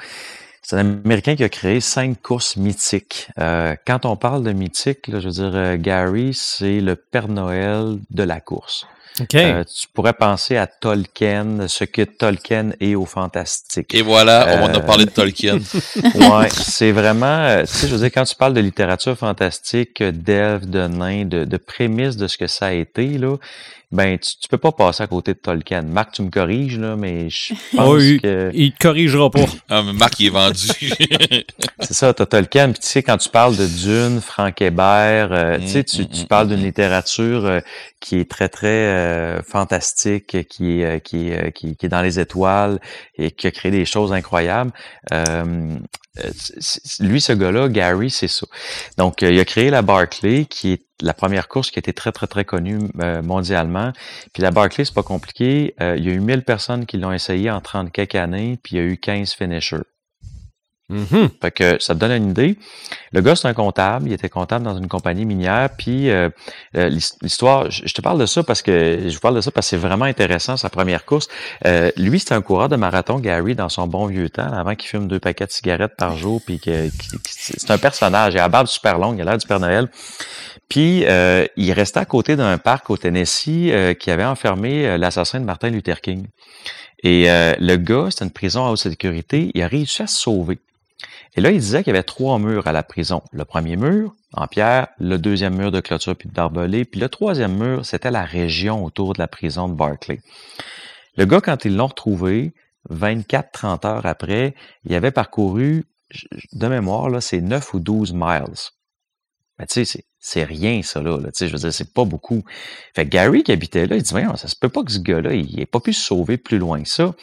C'est 0.70 0.76
un 0.76 0.99
Américain 1.05 1.38
qui 1.38 1.45
a 1.45 1.49
créé 1.49 1.80
cinq 1.80 2.22
courses 2.22 2.57
mythiques. 2.57 3.30
Euh, 3.39 3.78
quand 3.88 4.05
on 4.05 4.18
parle 4.18 4.43
de 4.43 4.51
mythique, 4.51 5.05
je 5.07 5.26
veux 5.26 5.32
dire, 5.32 5.51
euh, 5.55 5.78
Gary, 5.78 6.34
c'est 6.34 6.82
le 6.82 6.97
Père 6.97 7.30
Noël 7.30 7.99
de 8.09 8.24
la 8.24 8.41
course. 8.41 8.86
Euh, 9.34 9.63
tu 9.63 9.88
pourrais 9.88 10.11
penser 10.11 10.57
à 10.57 10.68
Tolkien, 10.68 11.70
ce 11.70 11.86
que 11.86 12.01
Tolkien 12.01 12.72
est 12.82 12.95
au 12.95 13.05
fantastique. 13.05 13.95
Et 13.95 14.01
voilà, 14.01 14.59
on 14.61 14.68
a 14.68 14.80
parlé 14.82 15.05
de 15.05 15.09
Tolkien. 15.09 15.55
ouais, 16.15 16.49
c'est 16.49 16.91
vraiment, 16.91 17.61
tu 17.61 17.68
sais, 17.68 17.88
je 17.88 17.95
veux 17.95 18.01
dire, 18.01 18.11
quand 18.13 18.26
tu 18.26 18.36
parles 18.36 18.53
de 18.53 18.59
littérature 18.59 19.18
fantastique, 19.18 20.03
d'elfes, 20.03 20.68
de 20.68 20.86
nains, 20.86 21.24
de, 21.24 21.45
de 21.45 21.57
prémices 21.57 22.18
de 22.18 22.28
ce 22.28 22.38
que 22.38 22.47
ça 22.47 22.68
a 22.68 22.74
été, 22.74 23.18
là, 23.18 23.38
ben 23.90 24.18
tu, 24.18 24.38
tu 24.38 24.50
peux 24.50 24.58
pas 24.58 24.74
passer 24.74 25.04
à 25.04 25.08
côté 25.08 25.34
de 25.34 25.40
Tolkien. 25.40 25.82
Marc, 25.84 26.12
tu 26.12 26.22
me 26.22 26.30
corriges, 26.30 26.78
là, 26.78 26.98
mais 26.98 27.30
je 27.30 27.54
pense 27.76 27.88
oh, 27.88 27.98
il, 27.98 28.20
que... 28.20 28.52
Il 28.54 28.74
te 28.74 28.80
corrigera 28.80 29.32
pas. 29.32 29.46
ah, 29.70 29.82
mais 29.82 29.94
Marc, 29.94 30.20
il 30.20 30.28
est 30.28 30.30
vendu. 30.30 30.68
c'est 31.80 31.94
ça, 31.94 32.14
t'as 32.14 32.26
Tolkien. 32.26 32.72
Puis 32.72 32.82
tu 32.82 32.88
sais, 32.88 33.04
quand 33.04 33.18
tu 33.18 33.30
parles 33.30 33.56
de 33.56 33.66
Dune, 33.66 34.20
Frank 34.20 34.62
Hébert, 34.62 35.32
euh, 35.32 35.58
tu 35.60 35.68
sais, 35.68 35.84
tu, 35.86 36.02
mm, 36.02 36.08
tu 36.08 36.24
mm, 36.24 36.28
parles 36.28 36.48
mm, 36.48 36.50
d'une 36.50 36.64
littérature 36.64 37.46
euh, 37.46 37.60
qui 38.02 38.18
est 38.18 38.30
très, 38.30 38.50
très 38.50 38.68
euh, 38.68 39.42
fantastique, 39.44 40.48
qui 40.50 40.82
est, 40.82 41.02
qui, 41.02 41.30
est, 41.30 41.54
qui, 41.54 41.78
qui, 41.78 41.86
est 41.86 41.90
dans 41.90 42.02
les 42.02 42.20
étoiles 42.20 42.82
et 43.16 43.32
qui 43.32 43.48
a 43.48 43.52
créé 43.52 43.72
des 43.72 43.86
choses 43.86 44.12
incroyables. 44.12 44.72
lui, 47.00 47.22
ce 47.22 47.32
gars-là, 47.32 47.70
Gary, 47.70 48.10
c'est 48.10 48.28
ça. 48.28 48.48
Donc, 48.98 49.22
il 49.22 49.40
a 49.40 49.46
créé 49.46 49.70
la 49.70 49.82
Barclay, 49.82 50.44
qui 50.44 50.74
est 50.74 50.87
la 51.02 51.14
première 51.14 51.48
course 51.48 51.72
qui 51.72 51.78
a 51.78 51.82
été 51.82 51.93
très, 51.93 52.12
très, 52.12 52.28
très 52.28 52.45
connue 52.45 52.80
euh, 53.02 53.22
mondialement. 53.22 53.91
Puis 54.34 54.41
la 54.43 54.52
Barclay, 54.52 54.86
c'est 54.86 54.93
pas 54.93 55.04
compliqué. 55.04 55.76
Euh, 55.82 55.95
il 55.98 56.06
y 56.06 56.10
a 56.10 56.14
eu 56.14 56.20
1000 56.20 56.43
personnes 56.43 56.86
qui 56.86 56.98
l'ont 56.98 57.12
essayé 57.12 57.52
en 57.52 57.62
30 57.62 57.91
quelques 57.91 58.16
années, 58.16 58.60
puis 58.62 58.76
il 58.76 58.80
y 58.80 58.82
a 58.82 58.86
eu 58.86 58.98
15 58.98 59.34
finishers. 59.34 59.84
Mm-hmm. 60.89 61.30
Fait 61.41 61.52
que 61.52 61.78
ça 61.82 61.93
te 61.93 62.00
donne 62.00 62.12
une 62.12 62.30
idée. 62.30 62.58
Le 63.12 63.20
gars, 63.20 63.36
c'est 63.36 63.48
un 63.48 63.54
comptable. 63.54 64.08
Il 64.08 64.14
était 64.14 64.30
comptable 64.30 64.64
dans 64.64 64.78
une 64.78 64.88
compagnie 64.88 65.26
minière. 65.26 65.70
Puis 65.78 66.10
euh, 66.10 66.30
l'histoire, 67.22 67.70
je 67.70 67.93
te 67.93 68.02
parle 68.02 68.20
de 68.20 68.26
ça 68.26 68.41
parce 68.43 68.62
que 68.62 69.00
je 69.06 69.14
vous 69.14 69.20
parle 69.20 69.36
de 69.36 69.41
ça 69.41 69.52
parce 69.52 69.68
que 69.68 69.70
c'est 69.72 69.86
vraiment 69.86 70.06
intéressant 70.06 70.56
sa 70.56 70.70
première 70.70 71.04
course. 71.04 71.28
Euh, 71.66 71.91
lui, 71.98 72.20
c'était 72.20 72.36
un 72.36 72.41
coureur 72.41 72.70
de 72.70 72.78
marathon, 72.78 73.20
Gary, 73.20 73.54
dans 73.54 73.70
son 73.70 73.88
bon 73.88 74.06
vieux 74.06 74.30
temps, 74.30 74.52
avant 74.54 74.76
qu'il 74.76 74.89
fume 74.89 75.10
deux 75.10 75.20
paquets 75.20 75.45
de 75.45 75.52
cigarettes 75.52 75.95
par 75.98 76.16
jour. 76.16 76.41
Puis 76.45 76.60
que, 76.60 76.89
c'est 77.26 77.70
un 77.70 77.78
personnage. 77.78 78.34
Il 78.34 78.39
a 78.39 78.43
la 78.43 78.50
barbe 78.50 78.68
super 78.68 78.98
longue. 78.98 79.18
Il 79.18 79.22
a 79.24 79.26
l'air 79.26 79.38
du 79.38 79.45
Père 79.45 79.60
Noël. 79.60 79.89
Puis 80.70 81.05
euh, 81.05 81.45
il 81.55 81.72
restait 81.72 81.99
à 81.99 82.05
côté 82.05 82.36
d'un 82.36 82.57
parc 82.57 82.89
au 82.89 82.97
Tennessee 82.97 83.95
qui 83.99 84.11
avait 84.11 84.26
enfermé 84.26 84.97
l'assassin 84.97 85.39
de 85.39 85.45
Martin 85.45 85.70
Luther 85.70 86.01
King. 86.01 86.28
Et 87.03 87.28
le 87.28 87.76
gars, 87.76 88.07
c'était 88.09 88.26
une 88.26 88.32
prison 88.32 88.65
à 88.65 88.72
haute 88.72 88.80
sécurité. 88.80 89.51
Il 89.53 89.61
a 89.61 89.68
réussi 89.68 90.01
à 90.01 90.07
se 90.07 90.18
sauver. 90.20 90.59
Et 91.36 91.41
là, 91.41 91.51
il 91.51 91.59
disait 91.59 91.84
qu'il 91.84 91.93
y 91.93 91.95
avait 91.95 92.03
trois 92.03 92.39
murs 92.39 92.68
à 92.68 92.72
la 92.72 92.82
prison. 92.82 93.22
Le 93.32 93.45
premier 93.45 93.76
mur, 93.76 94.15
en 94.34 94.47
pierre, 94.47 94.88
le 94.99 95.18
deuxième 95.18 95.55
mur 95.55 95.72
de 95.72 95.80
clôture 95.80 96.15
puis 96.15 96.28
de 96.28 96.34
barbelé, 96.34 96.84
puis 96.84 96.99
le 96.99 97.09
troisième 97.09 97.55
mur, 97.55 97.86
c'était 97.86 98.09
la 98.09 98.26
région 98.26 98.84
autour 98.84 99.13
de 99.13 99.20
la 99.20 99.28
prison 99.28 99.70
de 99.70 99.76
Barclay. 99.76 100.20
Le 101.15 101.26
gars, 101.26 101.41
quand 101.41 101.63
ils 101.65 101.76
l'ont 101.76 101.88
retrouvé, 101.88 102.53
24-30 102.89 103.86
heures 103.86 104.05
après, 104.05 104.55
il 104.86 104.95
avait 104.95 105.11
parcouru, 105.11 105.86
de 106.53 106.68
mémoire, 106.68 107.09
là, 107.09 107.22
c'est 107.22 107.41
9 107.41 107.74
ou 107.74 107.80
12 107.80 108.13
miles. 108.13 108.72
Mais 109.60 109.66
tu 109.66 109.86
sais, 109.86 110.05
c'est 110.20 110.43
rien, 110.43 110.82
ça, 110.84 111.01
là. 111.01 111.18
Tu 111.18 111.30
sais, 111.34 111.47
je 111.47 111.53
veux 111.53 111.60
dire, 111.60 111.74
c'est 111.74 111.93
pas 111.93 112.05
beaucoup. 112.05 112.43
Fait 112.95 113.05
que 113.05 113.10
Gary, 113.10 113.43
qui 113.43 113.51
habitait 113.51 113.88
là, 113.88 113.95
il 113.95 114.03
dit, 114.03 114.12
voyons, 114.12 114.36
ça 114.36 114.47
se 114.47 114.55
peut 114.55 114.70
pas 114.70 114.84
que 114.84 114.91
ce 114.91 114.99
gars-là, 114.99 115.34
il 115.34 115.55
n'ait 115.55 115.66
pas 115.66 115.80
pu 115.80 115.93
se 115.93 116.03
sauver 116.03 116.38
plus 116.38 116.58
loin 116.58 116.82
que 116.84 116.89
ça. 116.89 117.14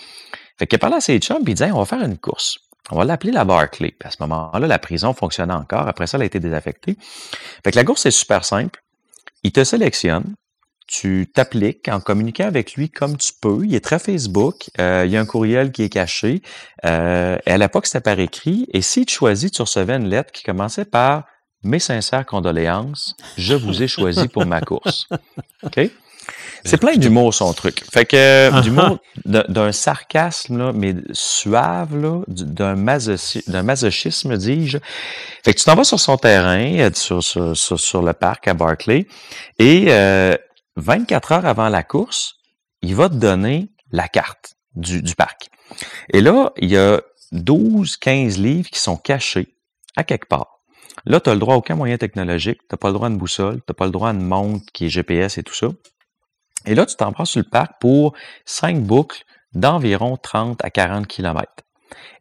Fait 0.58 0.66
qu'il 0.66 0.78
parlé 0.78 0.96
à 0.96 1.00
ses 1.00 1.18
chums, 1.18 1.42
puis 1.42 1.52
il 1.52 1.56
dit, 1.56 1.64
on 1.64 1.78
va 1.78 1.84
faire 1.84 2.02
une 2.02 2.18
course. 2.18 2.58
On 2.90 2.98
va 2.98 3.04
l'appeler 3.04 3.32
la 3.32 3.44
Barclay. 3.44 3.94
à 4.04 4.10
ce 4.10 4.16
moment-là, 4.20 4.66
la 4.66 4.78
prison 4.78 5.14
fonctionnait 5.14 5.54
encore. 5.54 5.88
Après 5.88 6.06
ça, 6.06 6.18
elle 6.18 6.22
a 6.22 6.26
été 6.26 6.38
désaffectée. 6.38 6.96
Fait 7.64 7.70
que 7.70 7.76
la 7.76 7.84
course 7.84 8.04
est 8.06 8.10
super 8.10 8.44
simple. 8.44 8.82
Il 9.42 9.52
te 9.52 9.64
sélectionne. 9.64 10.34
Tu 10.86 11.30
t'appliques 11.32 11.88
en 11.88 12.00
communiquant 12.00 12.44
avec 12.44 12.74
lui 12.74 12.90
comme 12.90 13.16
tu 13.16 13.32
peux. 13.40 13.64
Il 13.64 13.74
est 13.74 13.82
très 13.82 13.98
Facebook. 13.98 14.68
Euh, 14.78 15.04
il 15.06 15.12
y 15.12 15.16
a 15.16 15.20
un 15.20 15.24
courriel 15.24 15.72
qui 15.72 15.82
est 15.82 15.88
caché. 15.88 16.42
Euh, 16.84 17.38
à 17.46 17.56
l'époque, 17.56 17.86
c'était 17.86 18.02
par 18.02 18.20
écrit. 18.20 18.66
Et 18.74 18.82
si 18.82 19.06
tu 19.06 19.14
choisis, 19.14 19.50
tu 19.50 19.62
recevais 19.62 19.96
une 19.96 20.08
lettre 20.08 20.30
qui 20.30 20.42
commençait 20.42 20.84
par 20.84 21.24
Mes 21.64 21.78
sincères 21.78 22.26
condoléances, 22.26 23.16
je 23.38 23.54
vous 23.54 23.82
ai 23.82 23.88
choisi 23.88 24.28
pour 24.28 24.46
ma 24.46 24.60
course. 24.60 25.08
OK? 25.62 25.90
C'est 26.64 26.78
plein 26.78 26.96
d'humour, 26.96 27.34
son 27.34 27.52
truc. 27.52 27.84
Fait 27.92 28.06
que, 28.06 28.50
uh-huh. 28.50 28.62
d'humour, 28.62 28.98
d'un 29.24 29.72
sarcasme, 29.72 30.58
là, 30.58 30.72
mais 30.74 30.94
suave, 31.12 31.96
là, 31.96 32.22
d'un 32.28 32.74
masochisme, 32.74 34.36
dis-je. 34.36 34.78
Fait 35.44 35.52
que 35.52 35.58
tu 35.58 35.64
t'en 35.64 35.74
vas 35.74 35.84
sur 35.84 36.00
son 36.00 36.16
terrain, 36.16 36.78
euh, 36.78 36.90
sur, 36.94 37.22
sur, 37.22 37.54
sur, 37.56 38.02
le 38.02 38.12
parc 38.14 38.48
à 38.48 38.54
Barclay, 38.54 39.06
et 39.58 39.86
euh, 39.88 40.36
24 40.76 41.32
heures 41.32 41.46
avant 41.46 41.68
la 41.68 41.82
course, 41.82 42.36
il 42.80 42.94
va 42.94 43.08
te 43.08 43.14
donner 43.14 43.70
la 43.90 44.08
carte 44.08 44.54
du, 44.74 45.02
du 45.02 45.14
parc. 45.14 45.48
Et 46.12 46.20
là, 46.20 46.52
il 46.56 46.70
y 46.70 46.78
a 46.78 47.00
12, 47.32 47.96
15 47.96 48.38
livres 48.38 48.70
qui 48.70 48.78
sont 48.78 48.96
cachés 48.96 49.54
à 49.96 50.04
quelque 50.04 50.26
part. 50.28 50.53
Là, 51.04 51.20
tu 51.20 51.28
n'as 51.28 51.34
le 51.34 51.40
droit 51.40 51.54
à 51.54 51.58
aucun 51.58 51.74
moyen 51.74 51.98
technologique, 51.98 52.58
tu 52.60 52.66
n'as 52.72 52.78
pas 52.78 52.88
le 52.88 52.94
droit 52.94 53.08
à 53.08 53.10
une 53.10 53.18
boussole, 53.18 53.56
tu 53.56 53.64
n'as 53.68 53.74
pas 53.74 53.86
le 53.86 53.90
droit 53.90 54.08
à 54.08 54.12
une 54.12 54.24
montre 54.24 54.64
qui 54.72 54.86
est 54.86 54.88
GPS 54.88 55.38
et 55.38 55.42
tout 55.42 55.54
ça. 55.54 55.68
Et 56.66 56.74
là, 56.74 56.86
tu 56.86 56.96
t'en 56.96 57.12
prends 57.12 57.24
sur 57.24 57.40
le 57.40 57.48
parc 57.48 57.72
pour 57.80 58.14
5 58.46 58.80
boucles 58.80 59.24
d'environ 59.52 60.16
30 60.16 60.64
à 60.64 60.70
40 60.70 61.06
km. 61.06 61.52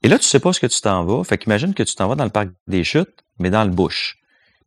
Et 0.03 0.07
là, 0.07 0.19
tu 0.19 0.25
sais 0.25 0.39
pas 0.39 0.53
ce 0.53 0.59
que 0.59 0.67
tu 0.67 0.81
t'en 0.81 1.03
vas. 1.05 1.23
Fait 1.23 1.37
qu'imagine 1.37 1.73
que 1.73 1.83
tu 1.83 1.95
t'en 1.95 2.07
vas 2.07 2.15
dans 2.15 2.25
le 2.25 2.29
parc 2.29 2.49
des 2.67 2.83
chutes, 2.83 3.23
mais 3.39 3.49
dans 3.49 3.63
le 3.63 3.71
bush. 3.71 4.17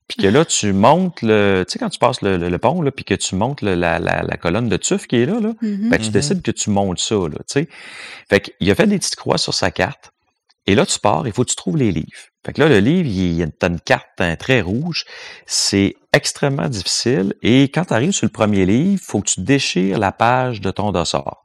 Puis 0.09 0.19
que 0.19 0.27
là, 0.27 0.45
tu 0.47 0.73
montes 0.73 1.23
le. 1.23 1.65
Tu 1.67 1.73
sais, 1.73 1.79
quand 1.79 1.91
tu 1.91 1.99
passes 1.99 2.23
le, 2.23 2.57
pont, 2.57 2.81
là, 2.81 2.91
puis 2.91 3.05
que 3.05 3.15
tu 3.15 3.35
montes 3.35 3.61
la, 3.63 3.77
la, 3.77 4.37
colonne 4.37 4.69
de 4.69 4.77
tuf 4.77 5.07
qui 5.07 5.17
est 5.17 5.27
là, 5.27 5.41
là 5.41 5.53
Mm-hmm. 5.63 5.91
ben, 5.91 6.01
tu 6.01 6.11
décides 6.11 6.43
que 6.43 6.51
tu 6.51 6.71
montes 6.71 7.01
ça, 7.01 7.15
là, 7.15 7.39
tu 7.39 7.45
sais. 7.49 7.69
Fait 8.29 8.41
qu'il 8.41 8.71
a 8.71 8.75
fait 8.75 8.87
des 8.87 8.99
petites 8.99 9.17
croix 9.17 9.39
sur 9.39 9.55
sa 9.55 9.71
carte. 9.71 10.13
Et 10.67 10.75
là, 10.75 10.85
tu 10.85 10.99
pars, 10.99 11.27
il 11.27 11.33
faut 11.33 11.45
que 11.45 11.51
tu 11.51 11.57
trouves 11.57 11.77
les 11.77 11.93
livres. 11.93 12.29
Fait 12.45 12.53
que 12.53 12.61
là, 12.61 12.69
le 12.69 12.79
livre, 12.79 13.09
il 13.09 13.35
y 13.35 13.43
a 13.43 13.47
une 13.67 13.81
carte, 13.81 14.09
un 14.19 14.37
trait 14.37 14.61
rouge. 14.61 15.05
C'est 15.47 15.95
extrêmement 16.13 16.69
difficile. 16.69 17.35
Et 17.43 17.65
quand 17.65 17.87
tu 17.87 17.95
arrives 17.95 18.13
sur 18.13 18.27
le 18.27 18.33
premier 18.33 18.67
livre, 18.67 19.01
faut 19.05 19.21
que 19.21 19.31
tu 19.31 19.41
déchires 19.41 19.99
la 19.99 20.13
page 20.13 20.61
de 20.61 20.71
ton 20.71 20.93
dossard. 20.93 21.45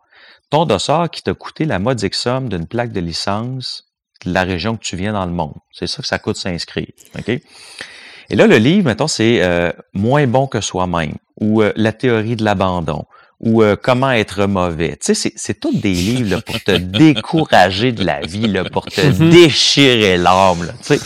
Ton 0.50 0.66
dossard 0.66 1.10
qui 1.10 1.24
t'a 1.24 1.34
coûté 1.34 1.66
la 1.66 1.80
modique 1.80 2.16
somme 2.16 2.50
d'une 2.50 2.68
plaque 2.68 2.92
de 2.92 3.00
licence 3.00 3.86
de 4.26 4.34
la 4.34 4.44
région 4.44 4.76
que 4.76 4.84
tu 4.84 4.96
viens 4.96 5.14
dans 5.14 5.26
le 5.26 5.32
monde. 5.32 5.56
C'est 5.72 5.88
ça 5.88 6.02
que 6.02 6.08
ça 6.08 6.20
coûte 6.20 6.38
s'inscrire. 6.38 6.88
OK? 7.18 7.30
Et 7.30 8.36
là, 8.36 8.48
le 8.48 8.58
livre, 8.58 8.86
mettons, 8.86 9.08
c'est 9.08 9.42
euh, 9.42 9.72
Moins 9.94 10.28
bon 10.28 10.48
que 10.48 10.62
soi-même 10.62 11.16
ou 11.40 11.62
euh, 11.62 11.74
La 11.76 11.92
théorie 11.92 12.36
de 12.36 12.44
l'abandon 12.44 13.06
ou 13.42 13.64
euh, 13.64 13.76
Comment 13.76 14.12
être 14.12 14.46
mauvais. 14.46 14.92
Tu 14.92 14.98
sais, 15.08 15.14
c'est, 15.14 15.34
c'est 15.36 15.60
tous 15.60 15.76
des 15.76 15.94
livres 15.94 16.36
là, 16.36 16.42
pour 16.42 16.62
te 16.62 16.72
décourager 16.72 17.92
de 17.92 18.04
la 18.04 18.22
vie, 18.22 18.48
là, 18.48 18.64
pour 18.70 18.86
te 18.86 19.02
déchirer 19.30 20.18
l'âme. 20.18 20.72
Tu 20.84 20.98
sais. 20.98 21.00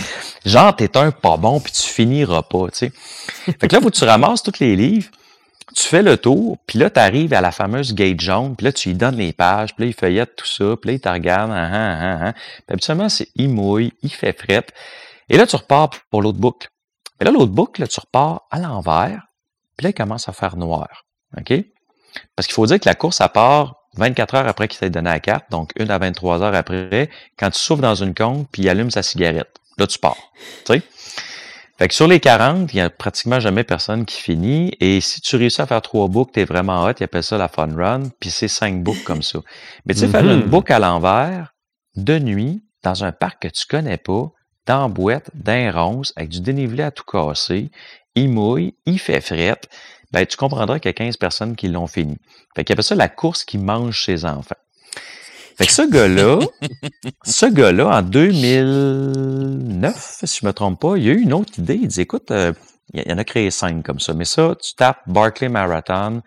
Genre, 0.46 0.76
t'es 0.76 0.96
un 0.98 1.12
pas 1.12 1.38
bon, 1.38 1.60
puis 1.60 1.72
tu 1.72 1.82
finiras 1.82 2.44
pas. 2.44 2.68
Tu 2.72 2.78
sais. 2.78 2.92
Fait 3.60 3.68
que 3.68 3.76
là, 3.76 3.82
faut 3.82 3.90
que 3.90 3.96
tu 3.96 4.04
ramasses 4.04 4.44
tous 4.44 4.60
les 4.60 4.76
livres, 4.76 5.10
tu 5.76 5.84
fais 5.84 6.04
le 6.04 6.18
tour, 6.18 6.58
puis 6.68 6.78
là, 6.78 6.90
tu 6.90 7.00
arrives 7.00 7.34
à 7.34 7.42
la 7.42 7.52
fameuse 7.52 7.96
gate 7.96 8.20
jaune, 8.20 8.56
puis 8.56 8.66
là, 8.66 8.72
tu 8.72 8.90
lui 8.90 8.96
donnes 8.96 9.18
les 9.18 9.34
pages, 9.34 9.74
puis 9.76 9.86
là, 9.86 9.90
il 9.90 9.94
feuillette 9.94 10.36
tout 10.36 10.46
ça, 10.46 10.76
puis 10.80 10.90
là, 10.90 10.94
il 10.94 11.00
te 11.00 11.10
regarde, 11.10 11.52
ah, 11.52 11.70
ah, 11.72 11.98
ah, 12.02 12.28
ah. 12.28 12.34
Puis 12.34 12.74
habituellement, 12.74 13.10
c'est 13.10 13.30
il 13.36 13.50
mouille, 13.50 13.94
il 14.04 14.12
fait 14.12 14.38
frette. 14.38 14.72
Et 15.30 15.38
là, 15.38 15.48
tu 15.48 15.56
repars 15.56 15.90
pour 16.12 16.22
l'autre 16.22 16.38
boucle. 16.38 16.70
Et 17.20 17.26
là, 17.26 17.32
l'autre 17.32 17.52
boucle, 17.52 17.82
là, 17.82 17.88
tu 17.88 18.00
repars 18.00 18.42
à 18.52 18.60
l'envers, 18.60 19.24
puis 19.78 19.86
là, 19.86 19.90
il 19.90 19.94
commence 19.94 20.30
à 20.30 20.34
faire 20.34 20.58
noir. 20.58 21.06
OK? 21.38 21.54
Parce 22.36 22.48
qu'il 22.48 22.54
faut 22.54 22.66
dire 22.66 22.80
que 22.80 22.88
la 22.88 22.96
course, 22.96 23.22
à 23.22 23.30
part 23.30 23.76
24 23.98 24.36
heures 24.36 24.48
après 24.48 24.68
qu'il 24.68 24.80
t'ait 24.80 24.90
donné 24.90 25.10
la 25.10 25.20
carte, 25.20 25.46
donc 25.52 25.72
une 25.78 25.92
à 25.92 25.98
23 25.98 26.42
heures 26.44 26.56
après, 26.56 27.10
quand 27.38 27.50
tu 27.50 27.60
souffles 27.60 27.82
dans 27.82 27.96
une 27.96 28.14
compte, 28.14 28.48
puis 28.52 28.64
il 28.64 28.70
allume 28.70 28.92
sa 28.92 29.04
cigarette. 29.04 29.50
Là, 29.78 29.88
tu 29.88 30.00
pars. 30.00 30.18
Tu 30.66 30.74
sais? 30.74 30.82
Fait 31.78 31.90
que 31.90 31.94
sur 31.94 32.08
les 32.08 32.22
40, 32.22 32.74
il 32.74 32.78
n'y 32.78 32.82
a 32.82 32.90
pratiquement 32.90 33.42
jamais 33.42 33.66
personne 33.66 34.06
qui 34.06 34.22
finit. 34.22 34.72
Et 34.80 35.02
si 35.02 35.20
tu 35.20 35.36
réussis 35.36 35.62
à 35.62 35.66
faire 35.66 35.82
trois 35.82 36.08
boucles, 36.08 36.32
t'es 36.32 36.46
vraiment 36.46 36.86
hot, 36.86 36.94
ils 37.00 37.04
appellent 37.04 37.24
ça 37.24 37.38
la 37.38 37.50
fun 37.50 37.68
run, 37.76 38.04
puis 38.20 38.30
c'est 38.30 38.48
cinq 38.48 38.82
boucles 38.82 39.04
comme 39.04 39.22
ça. 39.22 39.40
Mais 39.86 39.94
tu 39.94 40.00
sais, 40.00 40.08
faire 40.08 40.24
une 40.24 40.44
boucle 40.44 40.72
à 40.72 40.80
l'envers, 40.80 41.54
de 41.98 42.18
nuit, 42.18 42.64
dans 42.84 43.04
un 43.04 43.12
parc 43.12 43.42
que 43.42 43.48
tu 43.50 43.66
connais 43.66 43.98
pas, 43.98 44.32
dans 44.66 44.90
boîte, 44.90 45.30
d'un 45.34 45.72
ronce, 45.72 46.14
avec 46.16 46.30
du 46.30 46.40
dénivelé 46.40 46.84
à 46.84 46.92
tout 46.92 47.04
casser, 47.04 47.70
il 48.16 48.30
mouille, 48.30 48.76
il 48.86 48.98
fait 48.98 49.22
frette, 49.22 49.68
ben, 50.12 50.26
tu 50.26 50.38
comprendras 50.38 50.80
qu'il 50.80 50.90
y 50.90 50.90
a 50.90 50.94
15 50.94 51.18
personnes 51.18 51.56
qui 51.56 51.68
l'ont 51.68 51.88
fini. 51.88 52.18
Fait 52.56 52.64
qu'il 52.64 52.74
appelle 52.74 52.84
ça 52.84 52.96
la 52.96 53.10
course 53.10 53.44
qui 53.44 53.58
mange 53.58 54.04
ses 54.04 54.26
enfants. 54.26 54.56
Fait 55.58 55.66
que 55.66 55.72
ce 55.72 55.90
gars-là, 55.90 56.40
ce 57.24 57.46
gars-là, 57.46 57.88
en 57.88 58.02
2009, 58.02 60.18
si 60.24 60.40
je 60.42 60.46
me 60.46 60.52
trompe 60.52 60.82
pas, 60.82 60.98
il 60.98 61.10
a 61.10 61.14
eu 61.14 61.22
une 61.22 61.34
autre 61.34 61.58
idée. 61.58 61.80
Il 61.82 61.88
dit, 61.88 62.02
écoute, 62.02 62.30
euh, 62.32 62.52
il 62.94 63.10
y 63.10 63.14
en 63.14 63.18
a 63.18 63.24
créé 63.24 63.50
cinq 63.52 63.84
comme 63.84 64.00
ça, 64.00 64.14
mais 64.14 64.26
ça, 64.26 64.56
tu 64.62 64.76
tapes 64.76 65.02
Barclay 65.08 65.50
Marathon, 65.50 66.22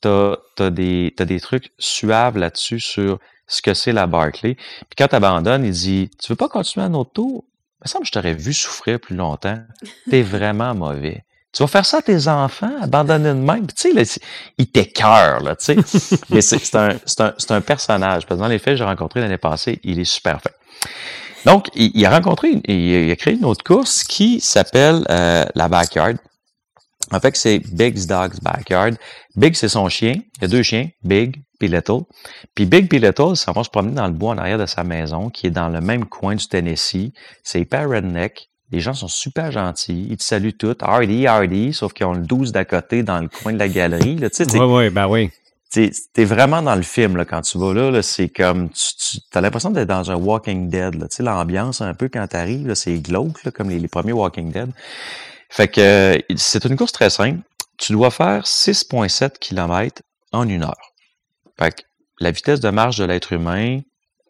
t'as 0.00 0.36
as 0.58 0.70
des, 0.70 1.14
t'as 1.16 1.24
des 1.24 1.40
trucs 1.40 1.70
suaves 1.78 2.36
là-dessus 2.36 2.80
sur 2.80 3.18
ce 3.46 3.62
que 3.62 3.74
c'est 3.74 3.92
la 3.92 4.06
Barclay. 4.06 4.54
Puis 4.54 4.96
quand 4.98 5.08
tu 5.08 5.14
abandonnes, 5.14 5.64
il 5.64 5.72
dit, 5.72 6.10
tu 6.20 6.32
veux 6.32 6.36
pas 6.36 6.48
continuer 6.48 6.86
un 6.86 6.94
autre 6.94 7.12
tour? 7.12 7.44
Il 7.80 7.84
me 7.84 7.88
semble 7.88 8.02
que 8.02 8.08
je 8.08 8.12
t'aurais 8.12 8.34
vu 8.34 8.52
souffrir 8.52 8.98
plus 8.98 9.14
longtemps. 9.14 9.58
T'es 10.10 10.22
vraiment 10.22 10.74
mauvais. 10.74 11.24
Tu 11.54 11.62
vas 11.62 11.68
faire 11.68 11.86
ça 11.86 11.98
à 11.98 12.02
tes 12.02 12.26
enfants, 12.26 12.72
abandonner 12.80 13.28
de 13.28 13.34
même. 13.34 13.66
Tu 13.68 13.74
sais, 13.76 13.92
là, 13.92 14.02
il 14.58 14.66
t'écœure, 14.66 15.40
là, 15.40 15.54
tu 15.54 15.80
sais. 15.80 16.18
Mais 16.30 16.40
c'est 16.40 16.74
un, 16.74 16.96
un, 17.20 17.32
un 17.48 17.60
personnage. 17.60 18.26
Parce 18.26 18.38
que 18.38 18.42
dans 18.42 18.48
les 18.48 18.58
faits, 18.58 18.76
j'ai 18.76 18.84
rencontré 18.84 19.20
l'année 19.20 19.38
passée, 19.38 19.80
il 19.84 20.00
est 20.00 20.04
super 20.04 20.40
fin. 20.42 20.50
Donc, 21.44 21.68
il, 21.74 21.92
il 21.94 22.04
a 22.06 22.10
rencontré, 22.10 22.60
il, 22.64 22.74
il, 22.74 23.10
a 23.10 23.16
créé 23.16 23.34
une 23.34 23.44
autre 23.44 23.62
course 23.62 24.02
qui 24.02 24.40
s'appelle 24.40 25.04
euh, 25.10 25.44
la 25.54 25.68
Backyard. 25.68 26.16
En 27.12 27.20
fait, 27.20 27.36
c'est 27.36 27.58
Big's 27.58 28.06
Dog's 28.06 28.40
Backyard. 28.40 28.94
Big, 29.36 29.54
c'est 29.54 29.68
son 29.68 29.88
chien. 29.88 30.14
Il 30.36 30.42
y 30.42 30.44
a 30.46 30.48
deux 30.48 30.62
chiens, 30.62 30.88
Big 31.02 31.42
puis 31.58 31.68
Little. 31.68 32.02
Puis 32.54 32.66
Big 32.66 32.88
puis 32.88 32.98
Little, 32.98 33.36
ça 33.36 33.52
va 33.52 33.62
se 33.62 33.70
promener 33.70 33.94
dans 33.94 34.06
le 34.06 34.12
bois 34.12 34.32
en 34.32 34.38
arrière 34.38 34.58
de 34.58 34.66
sa 34.66 34.84
maison, 34.84 35.30
qui 35.30 35.46
est 35.46 35.50
dans 35.50 35.68
le 35.68 35.80
même 35.80 36.06
coin 36.06 36.34
du 36.34 36.46
Tennessee. 36.48 37.12
C'est 37.42 37.60
hyper 37.60 37.88
redneck. 37.88 38.48
Les 38.70 38.80
gens 38.80 38.94
sont 38.94 39.08
super 39.08 39.52
gentils. 39.52 40.06
Ils 40.10 40.16
te 40.16 40.24
saluent 40.24 40.56
tous. 40.56 40.76
Hardy, 40.80 41.26
Hardy, 41.26 41.72
sauf 41.72 41.92
qu'ils 41.92 42.06
ont 42.06 42.14
le 42.14 42.22
12 42.22 42.52
d'à 42.52 42.64
côté 42.64 43.02
dans 43.02 43.20
le 43.20 43.28
coin 43.28 43.52
de 43.52 43.58
la 43.58 43.68
galerie. 43.68 44.16
Là, 44.16 44.28
oui, 44.38 44.58
oui, 44.58 44.90
ben 44.90 45.06
oui. 45.06 45.30
T'es 45.70 45.90
es 46.16 46.24
vraiment 46.24 46.62
dans 46.62 46.76
le 46.76 46.82
film 46.82 47.16
là, 47.16 47.24
quand 47.24 47.40
tu 47.40 47.58
vas 47.58 47.74
là. 47.74 47.90
là 47.90 48.00
c'est 48.00 48.28
comme 48.28 48.70
tu, 48.70 49.18
tu 49.20 49.38
as 49.38 49.40
l'impression 49.40 49.70
d'être 49.70 49.88
dans 49.88 50.10
un 50.10 50.14
Walking 50.14 50.68
Dead. 50.68 50.92
Tu 50.92 51.06
sais, 51.10 51.22
l'ambiance 51.22 51.80
un 51.80 51.94
peu 51.94 52.08
quand 52.08 52.26
tu 52.28 52.36
arrives, 52.36 52.72
c'est 52.74 52.98
glauque, 52.98 53.42
là, 53.42 53.50
comme 53.50 53.70
les, 53.70 53.80
les, 53.80 53.88
premiers 53.88 54.12
Walking 54.12 54.52
Dead. 54.52 54.70
Fait 55.50 55.68
que 55.68 56.20
c'est 56.36 56.64
une 56.64 56.76
course 56.76 56.92
très 56.92 57.10
simple. 57.10 57.40
Tu 57.76 57.92
dois 57.92 58.12
faire 58.12 58.44
6,7 58.44 59.38
km 59.38 60.02
en 60.32 60.48
une 60.48 60.62
heure. 60.62 60.92
Fait 61.58 61.74
que 61.74 61.82
la 62.20 62.30
vitesse 62.30 62.60
de 62.60 62.70
marche 62.70 62.96
de 62.96 63.04
l'être 63.04 63.32
humain, 63.32 63.80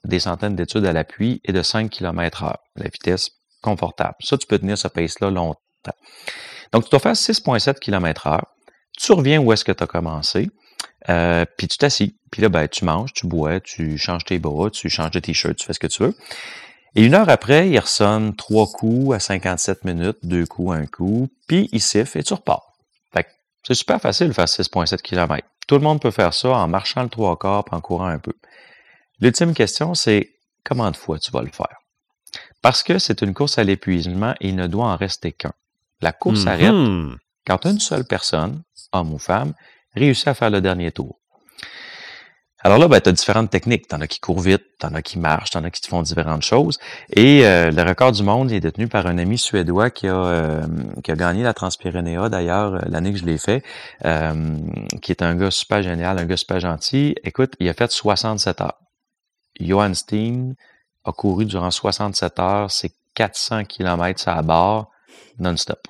des 0.05 0.21
centaines 0.21 0.57
d'études 0.57 0.87
à 0.87 0.93
l'appui, 0.93 1.41
est 1.45 1.53
de 1.53 1.63
5 1.63 1.91
km 1.91 2.45
heure. 2.45 2.59
La 2.77 2.89
vitesse 2.89 3.31
confortable. 3.65 4.15
Ça, 4.21 4.39
tu 4.39 4.47
peux 4.47 4.59
tenir 4.59 4.79
ce 4.79 4.89
pace-là 4.89 5.31
longtemps. 5.31 5.59
Donc, 6.73 6.85
tu 6.85 6.91
dois 6.91 7.01
faire 7.01 7.15
6,7 7.15 7.79
km 7.79 8.27
heure. 8.27 8.47
Tu 8.97 9.13
reviens 9.13 9.41
où 9.41 9.53
est-ce 9.53 9.65
que 9.65 9.73
tu 9.73 9.83
as 9.83 9.87
commencé, 9.87 10.51
euh, 11.09 11.45
puis 11.59 11.67
tu 11.67 11.79
t'assis. 11.79 12.17
Puis 12.31 12.43
là, 12.43 12.49
ben, 12.49 12.69
tu 12.69 12.85
manges, 12.85 13.13
tu 13.13 13.27
bois, 13.27 13.61
tu 13.61 13.99
changes 13.99 14.25
tes 14.25 14.39
bras, 14.39 14.71
tu 14.71 14.89
changes 14.89 15.11
de 15.11 15.21
t-shirt, 15.21 15.57
tu 15.57 15.67
fais 15.67 15.73
ce 15.73 15.81
que 15.81 15.89
tu 15.89 16.03
veux. 16.05 16.15
Et 16.95 17.05
une 17.05 17.15
heure 17.15 17.29
après, 17.29 17.69
il 17.69 17.79
ressonne 17.79 18.37
trois 18.37 18.67
coups 18.67 19.17
à 19.17 19.19
57 19.19 19.85
minutes, 19.85 20.19
deux 20.23 20.47
coups, 20.47 20.77
un 20.77 20.87
coup, 20.87 21.29
puis 21.49 21.69
il 21.73 21.81
siffle 21.81 22.19
et 22.19 22.23
tu 22.23 22.35
repars. 22.35 22.75
C'est 23.67 23.75
super 23.75 24.01
facile 24.01 24.29
de 24.29 24.33
faire 24.35 24.45
6,7 24.45 25.01
km. 25.01 25.49
Tout 25.67 25.77
le 25.77 25.81
monde 25.81 26.01
peut 26.01 26.11
faire 26.11 26.35
ça 26.35 26.51
en 26.51 26.69
marchant 26.69 27.03
le 27.03 27.09
trois 27.09 27.39
quarts 27.39 27.65
en 27.71 27.81
courant 27.81 28.07
un 28.07 28.19
peu. 28.19 28.35
L'ultime 29.21 29.55
question, 29.55 29.95
c'est 29.95 30.35
comment 30.65 30.91
de 30.91 30.97
fois 30.97 31.19
tu 31.19 31.31
vas 31.31 31.41
le 31.41 31.51
faire? 31.51 31.79
Parce 32.65 32.83
que 32.83 32.99
c'est 32.99 33.21
une 33.21 33.35
course 33.35 33.59
à 33.59 33.65
l'épuisement 33.65 34.33
et 34.41 34.49
il 34.49 34.57
ne 34.57 34.67
doit 34.67 34.87
en 34.87 34.97
rester 34.97 35.33
qu'un. 35.33 35.53
La 36.01 36.13
course 36.13 36.45
Mhm. 36.45 36.49
arrête 36.49 37.19
quand 37.47 37.67
une 37.67 37.79
seule 37.79 38.05
personne, 38.07 38.63
homme 38.93 39.13
ou 39.13 39.19
femme, 39.19 39.53
réussit 39.95 40.29
à 40.29 40.35
faire 40.35 40.49
le 40.49 40.63
dernier 40.63 40.91
tour. 40.91 41.19
Alors 42.67 42.79
là, 42.79 42.89
ben, 42.89 42.99
tu 43.03 43.11
as 43.11 43.13
différentes 43.13 43.51
techniques. 43.51 43.87
Tu 43.89 43.95
en 43.95 44.01
as 44.01 44.07
qui 44.07 44.19
courent 44.21 44.41
vite, 44.41 44.65
tu 44.81 44.87
en 44.87 44.95
as 44.95 45.03
qui 45.03 45.19
marchent, 45.19 45.51
tu 45.51 45.59
en 45.59 45.65
as 45.65 45.71
qui 45.71 45.83
te 45.83 45.89
font 45.89 46.01
différentes 46.01 46.41
choses. 46.43 46.79
Et 47.11 47.45
euh, 47.45 47.71
le 47.71 47.83
record 47.83 48.13
du 48.13 48.23
monde 48.23 48.51
est 48.51 48.61
détenu 48.61 48.89
par 48.89 49.07
un 49.07 49.19
ami 49.19 49.37
suédois 49.37 49.91
qui 49.91 50.09
a, 50.09 50.15
euh, 50.17 50.67
qui 51.03 51.11
a 51.13 51.17
gagné 51.17 51.43
la 51.43 51.53
Transpyrénéa, 51.53 52.31
d'ailleurs, 52.31 52.77
euh, 52.77 52.81
l'année 52.89 53.13
que 53.13 53.19
je 53.19 53.27
l'ai 53.27 53.37
fait, 53.37 53.63
euh, 54.07 54.57
qui 55.03 55.13
est 55.13 55.21
un 55.21 55.35
gars 55.35 55.51
super 55.51 55.83
génial, 55.83 56.19
un 56.19 56.25
gars 56.25 56.39
super 56.39 56.59
gentil. 56.61 57.15
Écoute, 57.25 57.53
il 57.61 57.69
a 57.69 57.75
fait 57.75 57.91
67 57.91 58.63
heures. 58.63 58.79
Johan 59.61 59.93
Steen 59.93 60.55
a 61.05 61.13
couru 61.13 61.45
durant 61.45 61.71
67 61.71 62.39
heures, 62.39 62.71
c'est 62.71 62.93
400 63.15 63.65
km 63.65 64.29
à 64.29 64.43
barre, 64.43 64.89
non-stop. 65.39 65.87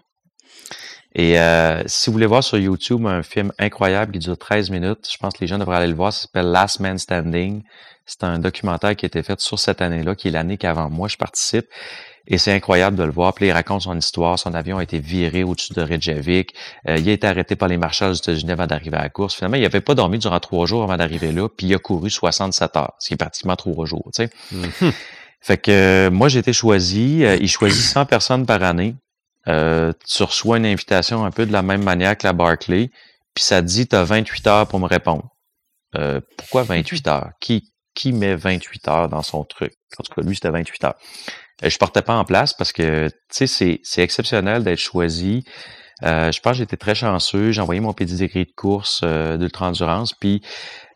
Et 1.15 1.39
euh, 1.39 1.83
si 1.87 2.11
vous 2.11 2.15
voulez 2.15 2.27
voir 2.27 2.43
sur 2.43 2.59
YouTube 2.59 3.07
un 3.07 3.23
film 3.23 3.53
incroyable 3.59 4.13
qui 4.13 4.19
dure 4.19 4.37
13 4.37 4.71
minutes, 4.71 5.09
je 5.11 5.17
pense 5.17 5.35
que 5.35 5.41
les 5.41 5.47
gens 5.47 5.59
devraient 5.59 5.77
aller 5.77 5.87
le 5.87 5.95
voir, 5.95 6.13
ça 6.13 6.23
s'appelle 6.23 6.47
Last 6.47 6.81
Man 6.81 6.99
Standing. 6.99 7.63
C'est 8.05 8.25
un 8.25 8.39
documentaire 8.39 8.97
qui 8.97 9.07
a 9.07 9.09
été 9.09 9.23
fait 9.23 9.41
sur 9.41 9.59
cette 9.59 9.81
année-là, 9.81 10.15
qui 10.15 10.29
est 10.29 10.31
l'année 10.31 10.59
qu'avant 10.59 10.91
moi 10.91 11.09
je 11.09 11.17
participe. 11.17 11.67
Et 12.27 12.39
c'est 12.39 12.53
incroyable 12.53 12.97
de 12.97 13.05
le 13.05 13.11
voir. 13.13 13.35
Puis 13.35 13.47
il 13.47 13.53
raconte 13.53 13.83
son 13.83 13.97
histoire. 13.97 14.39
Son 14.39 14.55
avion 14.55 14.79
a 14.79 14.83
été 14.83 14.99
viré 14.99 15.45
au-dessus 15.45 15.75
de 15.75 15.83
Reykjavik. 15.83 16.55
Euh, 16.89 16.97
il 16.97 17.09
a 17.09 17.13
été 17.13 17.27
arrêté 17.27 17.55
par 17.55 17.69
les 17.69 17.77
marshals 17.77 18.13
des 18.13 18.19
États-Unis 18.19 18.53
avant 18.53 18.67
d'arriver 18.67 18.97
à 18.97 19.03
la 19.03 19.09
course. 19.11 19.35
Finalement, 19.35 19.57
il 19.57 19.63
n'avait 19.63 19.83
pas 19.83 19.95
dormi 19.95 20.19
durant 20.19 20.41
trois 20.41 20.67
jours 20.67 20.83
avant 20.83 20.97
d'arriver 20.97 21.33
là. 21.33 21.49
Puis 21.49 21.67
il 21.67 21.75
a 21.75 21.79
couru 21.79 22.09
67 22.09 22.77
heures, 22.77 22.95
ce 22.99 23.09
qui 23.09 23.15
est 23.15 23.19
pratiquement 23.19 23.57
trois 23.57 23.85
jours. 23.85 24.09
Tu 24.15 24.25
sais. 24.25 24.31
Mhm. 24.53 24.93
Fait 25.41 25.59
que 25.59 25.71
euh, 25.71 26.11
moi, 26.11 26.29
j'ai 26.29 26.39
été 26.39 26.55
choisi. 26.55 27.23
Euh, 27.23 27.37
il 27.39 27.49
choisit 27.49 27.83
100 27.83 28.07
personnes 28.07 28.47
par 28.47 28.63
année. 28.63 28.95
Euh, 29.49 29.93
tu 30.07 30.23
reçois 30.23 30.59
une 30.59 30.67
invitation 30.67 31.25
un 31.25 31.31
peu 31.31 31.47
de 31.47 31.53
la 31.53 31.63
même 31.63 31.83
manière 31.83 32.17
que 32.17 32.27
la 32.27 32.33
Barclay. 32.33 32.91
puis 33.35 33.45
ça 33.45 33.63
dit, 33.63 33.87
tu 33.87 33.97
as 33.97 34.05
28 34.05 34.47
heures 34.47 34.69
pour 34.69 34.81
me 34.81 34.87
répondre. 34.87 35.29
Euh, 35.97 36.21
pourquoi 36.37 36.63
28 36.63 37.07
heures? 37.09 37.31
Qui, 37.41 37.73
qui 37.95 38.13
met 38.13 38.35
28 38.35 38.89
heures 38.89 39.09
dans 39.09 39.23
son 39.23 39.45
truc? 39.45 39.73
En 39.99 40.03
tout 40.03 40.13
cas, 40.15 40.23
lui, 40.23 40.35
c'était 40.35 40.51
28 40.51 40.85
heures. 40.85 40.95
Euh, 41.63 41.71
je 41.71 41.79
portais 41.79 42.03
pas 42.03 42.15
en 42.15 42.25
place 42.25 42.53
parce 42.55 42.73
que, 42.73 43.09
tu 43.33 43.47
sais, 43.47 43.81
c'est 43.83 44.03
exceptionnel 44.03 44.65
d'être 44.65 44.79
choisi. 44.79 45.45
Euh, 46.03 46.33
je 46.33 46.41
pense 46.41 46.53
que 46.53 46.59
j'étais 46.59 46.77
très 46.77 46.95
chanceux. 46.95 47.53
J'ai 47.53 47.61
envoyé 47.61 47.81
mon 47.81 47.93
pédigré 47.93 48.45
de 48.45 48.53
course 48.57 49.01
euh, 49.05 49.37
d'ultra-endurance, 49.37 50.13
puis 50.13 50.43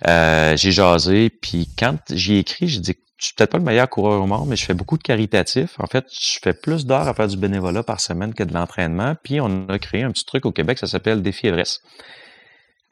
euh, 0.07 0.57
j'ai 0.57 0.73
jasé. 0.73 1.31
Puis 1.31 1.69
quand 1.79 1.99
j'ai 2.11 2.39
écrit, 2.39 2.69
j'ai 2.69 2.81
dit 2.81 2.97
je 3.19 3.27
suis 3.27 3.35
peut-être 3.35 3.51
pas 3.51 3.59
le 3.59 3.65
meilleur 3.65 3.89
coureur 3.89 4.23
au 4.23 4.27
monde, 4.27 4.49
mais 4.49 4.57
je 4.57 4.65
fais 4.65 4.75
beaucoup 4.75 4.97
de 4.97 5.03
caritatif. 5.03 5.75
En 5.81 5.87
fait, 5.87 6.07
je 6.11 6.39
fais 6.41 6.53
plus 6.53 6.87
d'heures 6.87 7.09
à 7.09 7.15
faire 7.15 7.27
du 7.27 7.37
bénévolat 7.37 7.83
par 7.83 8.01
semaine 8.01 8.33
que 8.33 8.45
de 8.45 8.55
l'entraînement. 8.55 9.17
Puis 9.23 9.41
on 9.41 9.69
a 9.69 9.79
créé 9.79 10.05
un 10.05 10.13
petit 10.13 10.25
truc 10.25 10.47
au 10.47 10.53
Québec, 10.53 10.79
ça 10.79 10.87
s'appelle 10.87 11.21
Défi 11.21 11.49
Everest. 11.49 11.83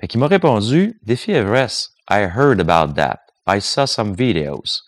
Fait 0.01 0.09
qu'il 0.09 0.19
m'a 0.19 0.27
répondu, 0.27 0.98
Défi 1.05 1.31
Everest, 1.31 1.93
I 2.11 2.23
heard 2.23 2.61
about 2.61 2.94
that. 2.94 3.20
I 3.48 3.61
saw 3.61 3.86
some 3.86 4.15
videos. 4.15 4.82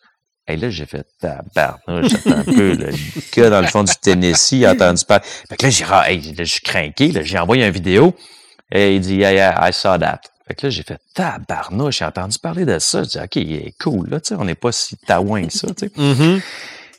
Et 0.48 0.56
là, 0.56 0.70
j'ai 0.70 0.86
fait 0.86 1.06
tabarnouche, 1.20 2.27
un 2.27 2.43
peu 2.43 2.74
le 2.74 2.90
gars 3.36 3.51
dans 3.51 3.60
le 3.60 3.66
fond 3.69 3.85
du 3.85 3.93
Tennessee 4.01 4.65
a 4.65 4.73
entendu 4.73 5.05
parler. 5.05 5.24
Fait 5.48 5.56
que 5.56 5.66
là, 5.66 5.70
j'ai 5.70 5.85
hey, 6.12 6.35
je 6.36 6.44
suis 6.44 6.62
craqué, 6.62 7.12
j'ai 7.23 7.39
envoyé 7.39 7.65
une 7.65 7.73
vidéo 7.73 8.15
et 8.73 8.97
il 8.97 9.01
dit 9.01 9.16
Yeah, 9.16 9.32
yeah, 9.32 9.69
I 9.69 9.73
saw 9.73 9.98
that. 9.98 10.20
Fait 10.48 10.54
que 10.54 10.66
là, 10.66 10.70
j'ai 10.70 10.82
fait 10.82 11.00
tabarnouche, 11.14 11.98
j'ai 11.98 12.04
entendu 12.06 12.38
parler 12.38 12.64
de 12.64 12.78
ça. 12.78 13.02
J'ai 13.02 13.08
dit 13.08 13.18
OK, 13.18 13.36
il 13.36 13.52
est 13.54 13.74
cool, 13.78 14.08
là, 14.08 14.20
tu 14.20 14.28
sais, 14.28 14.34
on 14.34 14.44
n'est 14.44 14.54
pas 14.54 14.72
si 14.72 14.96
taouin 14.96 15.46
que 15.46 15.52
ça, 15.52 15.68
tu 15.68 15.86
sais. 15.86 15.92
Mm-hmm. 15.96 16.40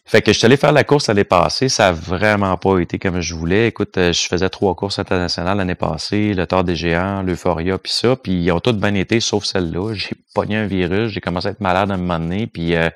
Fait 0.05 0.23
que 0.23 0.33
je 0.33 0.39
suis 0.39 0.45
allé 0.47 0.57
faire 0.57 0.71
la 0.71 0.83
course 0.83 1.07
l'année 1.07 1.23
passée, 1.23 1.69
ça 1.69 1.89
a 1.89 1.91
vraiment 1.91 2.57
pas 2.57 2.79
été 2.79 2.97
comme 2.97 3.21
je 3.21 3.35
voulais. 3.35 3.67
Écoute, 3.67 3.95
euh, 3.99 4.11
je 4.11 4.27
faisais 4.27 4.49
trois 4.49 4.73
courses 4.73 4.97
internationales 4.97 5.59
l'année 5.59 5.75
passée, 5.75 6.33
le 6.33 6.47
Tour 6.47 6.63
des 6.63 6.75
Géants, 6.75 7.21
l'Euphoria, 7.21 7.77
puis 7.77 7.91
ça, 7.91 8.15
puis 8.15 8.33
ils 8.33 8.51
ont 8.51 8.59
toutes 8.59 8.79
bien 8.79 8.95
été, 8.95 9.19
sauf 9.19 9.45
celle-là. 9.45 9.93
J'ai 9.93 10.15
pogné 10.33 10.57
un 10.57 10.65
virus, 10.65 11.11
j'ai 11.11 11.21
commencé 11.21 11.47
à 11.47 11.51
être 11.51 11.59
malade 11.59 11.91
à 11.91 11.93
un 11.93 11.97
moment 11.97 12.19
donné, 12.19 12.47
puis 12.47 12.75
euh, 12.75 12.89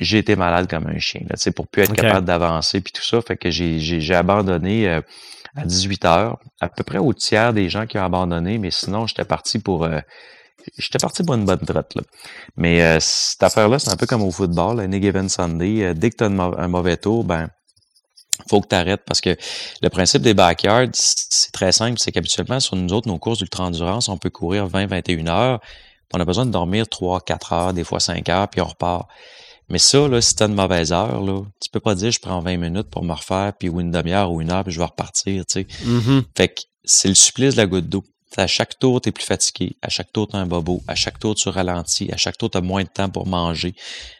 j'ai 0.00 0.18
été 0.18 0.34
malade 0.34 0.68
comme 0.68 0.88
un 0.88 0.98
chien, 0.98 1.22
là, 1.28 1.36
pour 1.52 1.68
plus 1.68 1.82
être 1.82 1.94
capable 1.94 2.26
d'avancer, 2.26 2.80
puis 2.80 2.92
tout 2.92 3.04
ça. 3.04 3.20
Fait 3.22 3.36
que 3.36 3.50
j'ai 3.50 4.14
abandonné 4.14 4.88
euh, 4.88 5.00
à 5.56 5.64
18 5.64 6.04
heures, 6.04 6.38
à 6.60 6.68
peu 6.68 6.84
près 6.84 6.98
au 6.98 7.12
tiers 7.12 7.52
des 7.52 7.68
gens 7.68 7.86
qui 7.86 7.98
ont 7.98 8.04
abandonné, 8.04 8.58
mais 8.58 8.70
sinon, 8.70 9.06
j'étais 9.06 9.24
parti 9.24 9.58
pour 9.58 9.86
j'étais 10.78 10.98
parti 10.98 11.22
pour 11.22 11.34
une 11.34 11.44
bonne 11.44 11.60
traite. 11.60 11.94
Là. 11.94 12.02
Mais 12.56 12.82
euh, 12.82 12.98
cette 13.00 13.42
affaire-là, 13.42 13.78
c'est 13.78 13.90
un 13.90 13.96
peu 13.96 14.06
comme 14.06 14.22
au 14.22 14.30
football, 14.30 14.80
any 14.80 15.00
given 15.00 15.28
Sunday. 15.28 15.84
Euh, 15.84 15.94
dès 15.94 16.10
que 16.10 16.16
tu 16.16 16.24
as 16.24 16.26
un 16.26 16.68
mauvais 16.68 16.96
tour, 16.96 17.24
ben 17.24 17.48
faut 18.48 18.60
que 18.60 18.68
tu 18.68 18.74
arrêtes 18.74 19.02
parce 19.06 19.20
que 19.20 19.36
le 19.82 19.88
principe 19.90 20.22
des 20.22 20.34
backyards, 20.34 20.88
c'est 20.94 21.52
très 21.52 21.72
simple. 21.72 21.98
C'est 21.98 22.12
qu'habituellement, 22.12 22.58
sur 22.58 22.76
nous 22.76 22.92
autres, 22.92 23.08
nos 23.08 23.18
courses 23.18 23.38
d'ultra-endurance, 23.38 24.08
on 24.08 24.16
peut 24.16 24.30
courir 24.30 24.66
20-21 24.66 25.28
heures. 25.28 25.60
On 26.12 26.20
a 26.20 26.24
besoin 26.24 26.46
de 26.46 26.50
dormir 26.50 26.86
3-4 26.86 27.54
heures, 27.54 27.72
des 27.74 27.84
fois 27.84 28.00
5 28.00 28.28
heures, 28.28 28.48
puis 28.48 28.60
on 28.60 28.64
repart. 28.64 29.08
Mais 29.70 29.78
ça, 29.78 30.08
là, 30.08 30.20
si 30.20 30.34
t'as 30.34 30.48
une 30.48 30.54
mauvaise 30.54 30.92
heure, 30.92 31.22
là, 31.22 31.42
tu 31.60 31.70
peux 31.70 31.80
pas 31.80 31.94
dire 31.94 32.10
je 32.10 32.20
prends 32.20 32.40
20 32.40 32.56
minutes 32.56 32.90
pour 32.90 33.04
me 33.04 33.12
refaire, 33.12 33.52
puis 33.58 33.68
ou 33.68 33.80
une 33.80 33.90
demi-heure 33.90 34.30
ou 34.30 34.40
une 34.40 34.50
heure, 34.50 34.64
puis 34.64 34.72
je 34.72 34.78
vais 34.78 34.84
repartir, 34.84 35.46
tu 35.46 35.60
sais. 35.60 35.66
Mm-hmm. 35.84 36.22
Fait 36.36 36.48
que 36.48 36.62
c'est 36.84 37.08
le 37.08 37.14
supplice 37.14 37.54
de 37.54 37.58
la 37.58 37.66
goutte 37.66 37.88
d'eau 37.88 38.04
à 38.36 38.46
chaque 38.46 38.78
tour, 38.78 39.00
tu 39.00 39.08
es 39.08 39.12
plus 39.12 39.24
fatigué. 39.24 39.76
À 39.82 39.88
chaque 39.88 40.12
tour, 40.12 40.28
tu 40.28 40.36
as 40.36 40.38
un 40.38 40.46
bobo. 40.46 40.82
À 40.86 40.94
chaque 40.94 41.18
tour, 41.18 41.34
tu 41.34 41.48
ralentis. 41.48 42.10
À 42.12 42.16
chaque 42.16 42.38
tour, 42.38 42.50
tu 42.50 42.58
as 42.58 42.60
moins 42.60 42.84
de 42.84 42.88
temps 42.88 43.08
pour 43.08 43.26
manger. 43.26 43.74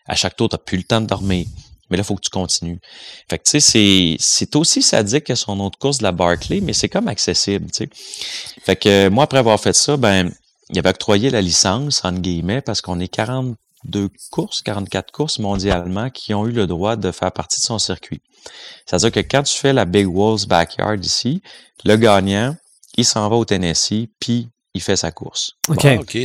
À 0.07 0.15
chaque 0.17 0.37
tour, 0.37 0.49
tu 0.49 0.57
plus 0.59 0.79
le 0.79 0.85
temps 0.85 1.01
de 1.01 1.07
dormir. 1.07 1.47
Mais 1.91 1.97
là, 1.97 2.03
il 2.03 2.07
faut 2.07 2.15
que 2.15 2.21
tu 2.21 2.31
continues. 2.31 2.79
Fait 3.29 3.39
que, 3.39 3.45
tu 3.45 3.61
sais, 3.61 4.17
c'est 4.19 4.57
aussi 4.57 4.83
sadique 4.83 5.25
que 5.25 5.35
son 5.35 5.59
autre 5.61 5.79
course 5.79 5.99
de 5.99 6.05
la 6.05 6.13
Barclay, 6.13 6.61
mais 6.61 6.73
c'est 6.73 6.89
comme 6.89 7.09
accessible, 7.09 7.71
tu 7.71 7.85
sais. 7.85 7.91
Fait 8.65 8.77
que, 8.77 9.09
moi, 9.09 9.25
après 9.25 9.39
avoir 9.39 9.61
fait 9.61 9.75
ça, 9.75 9.97
ben, 9.97 10.33
il 10.69 10.79
avait 10.79 10.91
octroyé 10.91 11.31
la 11.31 11.43
licence, 11.43 12.05
entre 12.05 12.21
guillemets, 12.21 12.61
parce 12.61 12.81
qu'on 12.81 13.01
est 13.01 13.09
42 13.85 14.11
courses, 14.31 14.63
44 14.63 15.13
courses 15.13 15.39
mondialement 15.39 16.11
qui 16.11 16.35
ont 16.35 16.47
eu 16.47 16.53
le 16.53 16.67
droit 16.67 16.97
de 16.97 17.11
faire 17.13 17.33
partie 17.33 17.61
de 17.61 17.65
son 17.65 17.79
circuit. 17.79 18.21
C'est-à-dire 18.87 19.13
que 19.13 19.21
quand 19.21 19.43
tu 19.43 19.59
fais 19.59 19.73
la 19.73 19.85
Big 19.85 20.07
Walls 20.09 20.47
Backyard 20.47 20.99
ici, 21.05 21.43
le 21.85 21.97
gagnant, 21.97 22.57
il 22.97 23.05
s'en 23.05 23.29
va 23.29 23.37
au 23.37 23.45
Tennessee, 23.45 24.09
puis 24.19 24.49
il 24.75 24.83
fait 24.83 24.97
sa 24.97 25.11
course. 25.11 25.57
OK. 25.69 26.19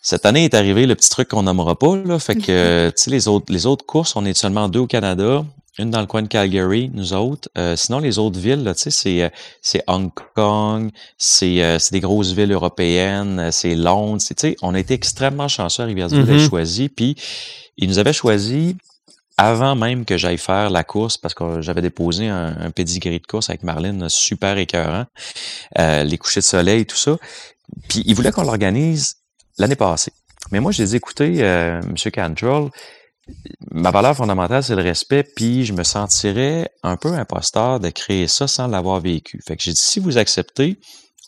Cette 0.00 0.24
année 0.26 0.44
est 0.44 0.54
arrivé 0.54 0.86
le 0.86 0.94
petit 0.94 1.10
truc 1.10 1.28
qu'on 1.28 1.42
nommera 1.42 1.78
pas, 1.78 1.96
là. 1.96 2.18
Fait 2.18 2.36
que, 2.36 2.90
tu 2.96 3.02
sais, 3.02 3.10
les 3.10 3.28
autres, 3.28 3.52
les 3.52 3.66
autres 3.66 3.84
courses, 3.84 4.16
on 4.16 4.24
est 4.24 4.34
seulement 4.34 4.68
deux 4.68 4.80
au 4.80 4.86
Canada, 4.86 5.44
une 5.78 5.90
dans 5.90 6.00
le 6.00 6.06
coin 6.06 6.22
de 6.22 6.28
Calgary, 6.28 6.90
nous 6.92 7.12
autres. 7.12 7.48
Euh, 7.56 7.76
sinon, 7.76 7.98
les 8.00 8.18
autres 8.18 8.38
villes, 8.38 8.72
tu 8.76 8.90
sais, 8.90 9.30
c'est, 9.62 9.78
euh, 9.78 9.80
Hong 9.86 10.10
Kong, 10.34 10.90
c'est, 11.16 11.62
euh, 11.62 11.78
c'est 11.78 11.92
des 11.92 12.00
grosses 12.00 12.32
villes 12.32 12.52
européennes, 12.52 13.50
c'est 13.52 13.74
Londres. 13.74 14.22
Tu 14.26 14.34
sais, 14.36 14.56
on 14.62 14.74
a 14.74 14.78
été 14.78 14.94
extrêmement 14.94 15.48
chanceux 15.48 15.82
à 15.82 15.86
Rivière-du-Loup 15.86 16.34
mm 16.34 16.48
choisi. 16.48 16.88
Puis, 16.88 17.16
ils 17.76 17.88
nous 17.88 17.98
avaient 17.98 18.12
choisi 18.12 18.76
avant 19.36 19.76
même 19.76 20.04
que 20.04 20.16
j'aille 20.16 20.38
faire 20.38 20.68
la 20.70 20.82
course, 20.82 21.16
parce 21.16 21.34
que 21.34 21.60
j'avais 21.60 21.82
déposé 21.82 22.28
un, 22.28 22.56
un 22.58 22.70
pedigree 22.70 23.20
de 23.20 23.26
course 23.26 23.50
avec 23.50 23.62
Marlène, 23.62 24.08
super 24.08 24.58
écœurant, 24.58 25.06
euh, 25.78 26.02
les 26.02 26.18
couchers 26.18 26.40
de 26.40 26.44
soleil, 26.44 26.86
tout 26.86 26.96
ça. 26.96 27.16
Puis 27.88 28.02
il 28.04 28.14
voulait 28.16 28.32
qu'on 28.32 28.42
l'organise 28.42 29.16
l'année 29.58 29.76
passée. 29.76 30.12
Mais 30.50 30.60
moi, 30.60 30.72
je 30.72 30.82
les 30.82 30.94
ai 30.94 30.96
écoutés, 30.96 31.38
M. 31.38 31.94
Cantrell, 32.12 32.70
ma 33.70 33.90
valeur 33.90 34.16
fondamentale, 34.16 34.62
c'est 34.62 34.74
le 34.74 34.82
respect, 34.82 35.22
puis 35.22 35.64
je 35.64 35.72
me 35.72 35.84
sentirais 35.84 36.70
un 36.82 36.96
peu 36.96 37.12
imposteur 37.12 37.80
de 37.80 37.90
créer 37.90 38.28
ça 38.28 38.46
sans 38.46 38.66
l'avoir 38.66 39.00
vécu. 39.00 39.40
Fait 39.46 39.56
que 39.56 39.62
j'ai 39.62 39.72
dit, 39.72 39.80
si 39.80 40.00
vous 40.00 40.18
acceptez, 40.18 40.78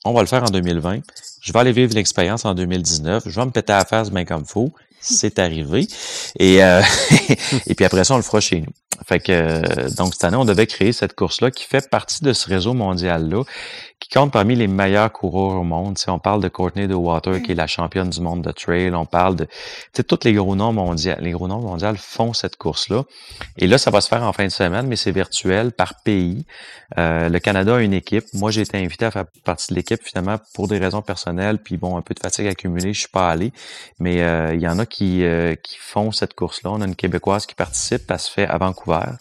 on 0.05 0.13
va 0.13 0.21
le 0.21 0.27
faire 0.27 0.43
en 0.43 0.51
2020. 0.51 1.01
Je 1.43 1.53
vais 1.53 1.59
aller 1.59 1.73
vivre 1.73 1.95
l'expérience 1.95 2.45
en 2.45 2.55
2019. 2.55 3.25
Je 3.27 3.41
vais 3.41 3.47
me 3.47 3.51
péter 3.51 3.73
à 3.73 3.79
la 3.79 3.85
face 3.85 4.11
bien 4.11 4.25
comme 4.25 4.45
faut 4.45 4.73
c'est 5.01 5.39
arrivé. 5.39 5.89
Et, 6.39 6.63
euh, 6.63 6.83
et 7.67 7.75
puis 7.75 7.85
après 7.85 8.05
ça, 8.05 8.15
on 8.15 8.19
le 8.19 8.23
fera 8.23 8.41
chez 8.41 8.61
nous. 8.61 8.73
Fait 9.07 9.19
que 9.19 9.33
euh, 9.33 9.89
donc 9.97 10.13
cette 10.13 10.25
année, 10.25 10.37
on 10.37 10.45
devait 10.45 10.67
créer 10.67 10.93
cette 10.93 11.15
course-là 11.15 11.51
qui 11.51 11.65
fait 11.65 11.89
partie 11.89 12.23
de 12.23 12.33
ce 12.33 12.49
réseau 12.49 12.75
mondial-là, 12.75 13.43
compte 14.13 14.33
parmi 14.33 14.57
les 14.57 14.67
meilleurs 14.67 15.13
coureurs 15.13 15.61
au 15.61 15.63
monde. 15.63 15.97
on 16.09 16.19
parle 16.19 16.43
de 16.43 16.49
Courtney 16.49 16.89
de 16.89 16.95
Water, 16.95 17.41
qui 17.43 17.53
est 17.53 17.55
la 17.55 17.67
championne 17.67 18.11
du 18.11 18.21
monde 18.21 18.43
de 18.43 18.51
trail. 18.51 18.93
On 18.93 19.07
parle 19.07 19.37
de 19.37 19.47
tous 20.03 20.25
les 20.25 20.33
gros 20.33 20.57
noms 20.57 20.73
mondiaux. 20.73 21.15
Les 21.21 21.31
gros 21.31 21.47
noms 21.47 21.61
mondiaux 21.61 21.95
font 21.97 22.33
cette 22.33 22.57
course-là. 22.57 23.05
Et 23.57 23.67
là, 23.67 23.79
ça 23.79 23.91
va 23.91 24.01
se 24.01 24.09
faire 24.09 24.23
en 24.25 24.33
fin 24.33 24.45
de 24.45 24.51
semaine, 24.51 24.87
mais 24.89 24.97
c'est 24.97 25.13
virtuel 25.13 25.73
par 25.73 25.95
pays. 26.03 26.45
Euh, 26.99 27.29
le 27.29 27.39
Canada 27.39 27.77
a 27.77 27.81
une 27.81 27.95
équipe. 27.95 28.25
Moi, 28.35 28.51
j'ai 28.51 28.63
été 28.63 28.77
invité 28.79 29.05
à 29.05 29.11
faire 29.13 29.27
partie 29.45 29.73
de 29.73 29.77
l'équipe 29.77 30.03
finalement 30.03 30.39
pour 30.55 30.67
des 30.67 30.79
raisons 30.79 31.03
personnelles, 31.03 31.59
puis 31.59 31.77
bon, 31.77 31.97
un 31.97 32.03
peu 32.03 32.15
de 32.15 32.21
fatigue 32.21 32.49
accumulée, 32.49 32.93
je 32.93 33.01
suis 33.01 33.09
pas 33.09 33.31
allé. 33.31 33.53
Mais 34.01 34.23
euh, 34.23 34.55
il 34.55 34.61
y 34.61 34.69
en 34.69 34.79
a 34.79 34.87
qui, 34.87 35.25
euh, 35.25 35.55
qui 35.55 35.77
font 35.79 36.11
cette 36.11 36.35
course-là. 36.35 36.73
On 36.73 36.81
a 36.81 36.87
une 36.87 36.97
Québécoise 36.97 37.47
qui 37.47 37.55
participe, 37.55 38.11
elle 38.11 38.19
se 38.19 38.31
fait 38.31 38.47
à 38.47 38.59
Vancouver. 38.59 39.13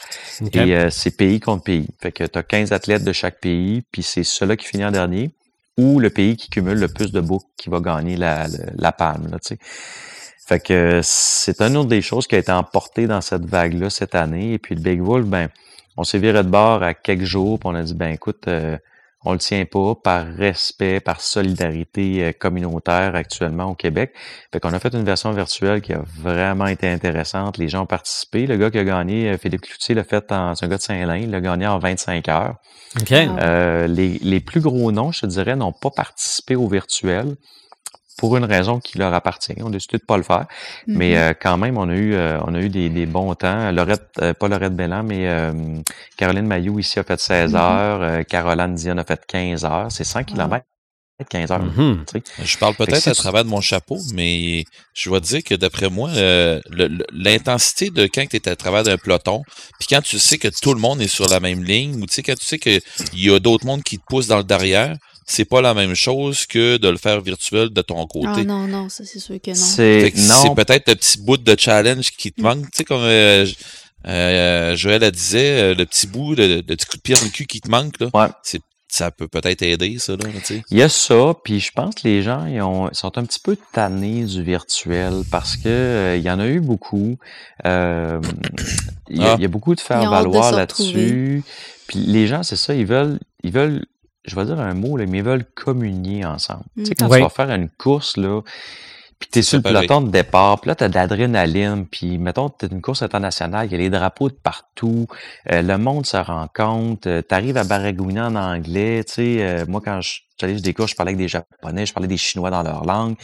Et 0.54 0.90
c'est 0.90 1.16
pays 1.16 1.40
contre 1.40 1.64
pays. 1.64 1.88
Fait 2.02 2.12
que 2.12 2.24
tu 2.24 2.40
as 2.40 2.44
15 2.44 2.72
athlètes 2.72 3.04
de 3.04 3.14
chaque 3.14 3.40
pays, 3.40 3.84
puis 3.92 4.04
c'est 4.04 4.24
ceux-là 4.24 4.58
qui 4.58 4.66
finit 4.66 4.79
dernier, 4.92 5.32
ou 5.78 6.00
le 6.00 6.10
pays 6.10 6.36
qui 6.36 6.50
cumule 6.50 6.80
le 6.80 6.88
plus 6.88 7.12
de 7.12 7.22
boucles 7.22 7.48
qui 7.58 7.70
va 7.70 7.80
gagner 7.80 8.18
la, 8.18 8.48
la, 8.76 8.92
palme. 8.92 9.30
Là, 9.32 9.38
fait 10.46 10.60
que 10.60 11.02
c'est 11.04 11.62
une 11.62 11.78
autre 11.78 11.90
des 11.90 12.02
choses 12.02 12.26
qui 12.26 12.36
a 12.36 12.40
été 12.40 12.52
emportée 12.52 13.06
dans 13.06 13.22
cette 13.22 13.46
vague-là 13.46 13.90
cette 13.90 14.16
année. 14.16 14.54
Et 14.54 14.58
puis 14.58 14.76
le 14.76 14.82
Big 14.82 15.00
Wolf, 15.00 15.26
ben, 15.26 15.50
on 15.96 16.04
s'est 16.04 16.18
viré 16.18 16.44
de 16.44 16.50
bord 16.50 16.82
à 16.82 16.94
quelques 16.94 17.24
jours, 17.24 17.60
puis 17.60 17.70
on 17.70 17.76
a 17.76 17.84
dit, 17.84 17.94
ben 17.94 18.12
écoute, 18.12 18.48
euh, 18.48 18.78
on 19.26 19.34
le 19.34 19.40
tient 19.40 19.66
pas 19.66 19.96
par 19.96 20.26
respect, 20.26 21.00
par 21.00 21.20
solidarité 21.20 22.24
euh, 22.24 22.32
communautaire 22.32 23.16
actuellement 23.16 23.66
au 23.66 23.76
Québec. 23.76 24.14
Fait 24.52 24.60
qu'on 24.60 24.74
a 24.74 24.80
fait 24.80 24.94
une 24.94 25.04
version 25.04 25.32
virtuelle 25.32 25.82
qui 25.82 25.94
a 25.94 26.02
vraiment 26.18 26.68
été 26.68 26.88
intéressante. 26.88 27.58
Les 27.58 27.68
gens 27.68 27.84
ont 27.84 27.88
participé. 27.88 28.48
Le 28.48 28.58
gars 28.58 28.72
qui 28.72 28.78
a 28.78 28.84
gagné, 28.84 29.30
euh, 29.30 29.38
Philippe 29.38 29.62
Cloutier, 29.62 29.96
l'a 29.96 30.04
fait 30.04 30.32
en, 30.32 30.56
c'est 30.56 30.66
un 30.66 30.70
gars 30.70 30.78
de 30.78 30.82
Saint-Lin, 30.82 31.18
il 31.18 31.32
l'a 31.32 31.42
gagné 31.42 31.68
en 31.68 31.80
25 31.80 32.30
heures. 32.30 32.56
Euh, 33.12 33.88
les, 33.88 34.20
les 34.20 34.40
plus 34.40 34.62
gros 34.62 34.92
noms, 34.92 35.12
je 35.12 35.22
te 35.22 35.26
dirais, 35.26 35.56
n'ont 35.56 35.74
pas 35.74 35.92
participé 35.92 36.56
au 36.56 36.68
virtuel 36.68 37.36
pour 38.20 38.36
une 38.36 38.44
raison 38.44 38.82
qui 38.82 38.98
leur 38.98 39.14
appartient. 39.14 39.56
On 39.62 39.68
a 39.68 39.72
décidé 39.72 39.98
de 39.98 40.04
pas 40.04 40.18
le 40.18 40.24
faire. 40.24 40.46
Mais 40.88 41.14
mm-hmm. 41.14 41.18
euh, 41.18 41.34
quand 41.42 41.58
même, 41.58 41.78
on 41.78 41.88
a 41.88 41.96
eu 41.96 42.14
euh, 42.14 42.38
on 42.46 42.54
a 42.54 42.60
eu 42.60 42.68
des, 42.68 42.90
des 42.90 43.06
bons 43.06 43.34
temps. 43.34 43.72
Lorette, 43.72 44.10
euh, 44.22 44.34
pas 44.34 44.50
Lorette 44.50 44.76
Bellan, 44.76 45.04
mais 45.04 45.26
Caroline 46.18 46.46
Mayou 46.46 46.80
ici 46.80 47.00
a 47.00 47.04
fait 47.04 47.20
16 47.20 47.54
mm-hmm. 47.54 47.58
heures. 47.58 48.26
Caroline 48.26 48.76
Dion 48.76 48.98
a 48.98 49.06
fait 49.06 49.26
15 49.26 49.64
heures. 49.64 49.88
C'est 49.90 50.04
100 50.04 50.26
km. 50.26 50.66
15 51.30 51.52
heures. 51.52 51.66
Mm-hmm. 51.66 52.22
Je 52.44 52.58
parle 52.58 52.76
peut-être 52.76 53.08
à 53.08 53.14
travers 53.14 53.46
de 53.46 53.50
mon 53.50 53.62
chapeau, 53.62 53.98
mais 54.14 54.64
je 54.94 55.10
dois 55.10 55.20
dire 55.22 55.44
que 55.44 55.56
d'après 55.56 55.90
moi, 55.90 56.10
l'intensité 57.12 57.90
de 57.90 58.04
quand 58.04 58.26
tu 58.30 58.36
es 58.36 58.50
à 58.50 58.56
travers 58.58 58.84
d'un 58.84 58.98
peloton, 58.98 59.44
puis 59.80 59.88
quand 59.90 60.02
tu 60.02 60.20
sais 60.20 60.38
que 60.38 60.50
tout 60.62 60.74
le 60.74 60.80
monde 60.80 61.02
est 61.02 61.10
sur 61.10 61.28
la 61.28 61.40
même 61.40 61.64
ligne, 61.64 61.96
ou 62.02 62.06
tu 62.06 62.16
sais 62.16 62.24
quand 62.24 62.38
tu 62.38 62.46
sais 62.46 62.60
qu'il 62.60 62.82
y 63.14 63.30
a 63.34 63.40
d'autres 63.40 63.66
mondes 63.66 63.84
qui 63.84 63.98
te 63.98 64.04
poussent 64.08 64.28
dans 64.28 64.38
le 64.38 64.46
derrière, 64.46 64.96
c'est 65.32 65.46
pas 65.46 65.62
la 65.62 65.74
même 65.74 65.96
chose 65.96 66.46
que 66.46 66.78
de 66.78 66.88
le 66.90 66.98
faire 66.98 67.22
virtuel 67.22 67.70
de 67.70 67.82
ton 67.82 68.06
côté. 68.08 68.28
Ah 68.28 68.44
non, 68.44 68.68
non, 68.68 68.90
ça 68.90 69.04
c'est 69.06 69.20
sûr 69.20 69.40
que 69.42 69.52
non. 69.52 69.56
C'est 69.56 70.12
peut-être 70.56 70.90
le 70.90 70.96
petit 70.96 71.20
bout 71.20 71.38
de 71.38 71.56
challenge 71.58 72.12
qui 72.12 72.32
te 72.32 72.42
manque, 72.42 72.64
tu 72.66 72.78
sais, 72.78 72.84
comme 72.84 73.02
euh, 73.02 73.46
euh, 74.08 74.76
Joël 74.76 75.04
a 75.04 75.12
disait, 75.12 75.62
euh, 75.62 75.76
le 75.76 75.86
petit 75.86 76.08
bout, 76.08 76.36
le, 76.36 76.62
petit 76.62 76.86
coup 76.86 76.98
de 76.98 77.02
pied 77.02 77.16
dans 77.16 77.24
le 77.24 77.30
cul 77.30 77.46
qui 77.46 77.62
te 77.62 77.70
manque, 77.70 78.00
là. 78.00 78.10
Ouais. 78.14 78.28
C'est 78.44 78.62
ça 78.90 79.12
peut 79.12 79.28
peut-être 79.28 79.62
aider, 79.62 80.00
ça, 80.00 80.14
là, 80.14 80.28
Il 80.72 80.78
y 80.78 80.82
a 80.82 80.90
ça, 80.90 81.36
puis 81.44 81.60
je 81.60 81.72
pense 81.72 81.94
que 81.94 82.02
les 82.06 82.24
gens 82.24 82.48
ils 82.48 82.60
ont, 82.62 82.90
sont 82.92 83.18
un 83.20 83.24
petit 83.24 83.40
peu 83.40 83.56
tannés 83.72 84.24
du 84.24 84.44
virtuel 84.44 85.22
parce 85.30 85.58
que 85.58 85.70
euh, 85.70 86.18
il 86.18 86.24
y 86.24 86.32
en 86.32 86.40
a 86.40 86.48
eu 86.48 86.60
beaucoup. 86.60 87.18
Euh, 87.66 88.20
il, 89.10 89.22
y 89.22 89.26
a, 89.26 89.38
ah. 89.40 89.48
beaucoup 89.48 89.76
de 89.76 89.80
faire-valoir 89.80 90.52
là-dessus. 90.52 91.44
Puis 91.88 92.00
les 92.00 92.28
gens, 92.28 92.42
c'est 92.42 92.56
ça, 92.56 92.74
ils 92.74 92.86
veulent, 92.86 93.20
ils 93.44 93.52
veulent, 93.52 93.86
je 94.26 94.36
vais 94.36 94.46
dire 94.46 94.60
un 94.60 94.74
mot, 94.74 94.98
là, 94.98 95.06
mais 95.08 95.20
ils 95.20 95.24
veulent 95.24 95.46
communier 95.46 96.26
ensemble. 96.26 96.64
Tu 96.78 96.86
sais, 96.86 96.96
quand 96.96 97.10
tu 97.10 97.20
vas 97.20 97.30
faire 97.30 97.52
une 97.52 97.70
course, 97.70 98.18
là, 98.18 98.42
puis 99.20 99.28
t'es 99.30 99.42
sur 99.42 99.58
le 99.58 99.64
peloton 99.64 100.00
de 100.00 100.10
départ, 100.10 100.62
puis 100.62 100.70
là, 100.70 100.76
t'as 100.76 100.88
de 100.88 100.96
l'adrénaline, 100.96 101.86
puis 101.86 102.18
mettons, 102.18 102.48
t'es 102.48 102.68
une 102.68 102.82
course 102.82 103.02
internationale, 103.02 103.68
il 103.68 103.74
y 103.74 103.76
a 103.76 103.78
les 103.78 103.90
drapeaux 103.90 104.30
de 104.30 104.34
partout, 104.34 105.08
euh, 105.52 105.62
le 105.62 105.78
monde 105.78 106.06
se 106.06 106.16
rencontre, 106.16 107.10
euh, 107.10 107.22
t'arrives 107.22 107.58
à 107.58 107.66
baragouiner 107.66 108.22
en 108.22 108.36
anglais, 108.36 109.04
tu 109.06 109.14
sais, 109.14 109.38
euh, 109.42 109.66
moi, 109.68 109.82
quand 109.84 110.00
j'allais 110.40 110.54
sur 110.54 110.64
des 110.64 110.74
courses, 110.74 110.92
je 110.92 110.96
parlais 110.96 111.10
avec 111.10 111.20
des 111.20 111.28
Japonais, 111.28 111.86
je 111.86 111.94
parlais 111.94 112.08
des 112.08 112.18
Chinois 112.18 112.50
dans 112.50 112.64
leur 112.64 112.86
langue. 112.86 113.18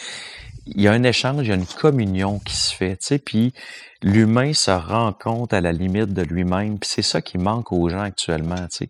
Il 0.66 0.82
y 0.82 0.88
a 0.90 0.92
un 0.92 1.04
échange, 1.04 1.44
il 1.44 1.48
y 1.48 1.52
a 1.52 1.56
une 1.56 1.66
communion 1.66 2.40
qui 2.40 2.58
se 2.58 2.76
fait, 2.76 2.98
tu 2.98 3.08
sais, 3.08 3.20
puis 3.20 3.54
l'humain 4.02 4.52
se 4.52 4.72
rend 4.72 5.14
compte 5.14 5.54
à 5.54 5.62
la 5.62 5.72
limite 5.72 6.14
de 6.14 6.24
lui-même, 6.24 6.78
puis 6.78 6.90
c'est 6.92 7.04
ça 7.04 7.22
qui 7.22 7.38
manque 7.38 7.72
aux 7.72 7.88
gens 7.88 8.02
actuellement, 8.02 8.68
tu 8.70 8.78
sais. 8.78 8.90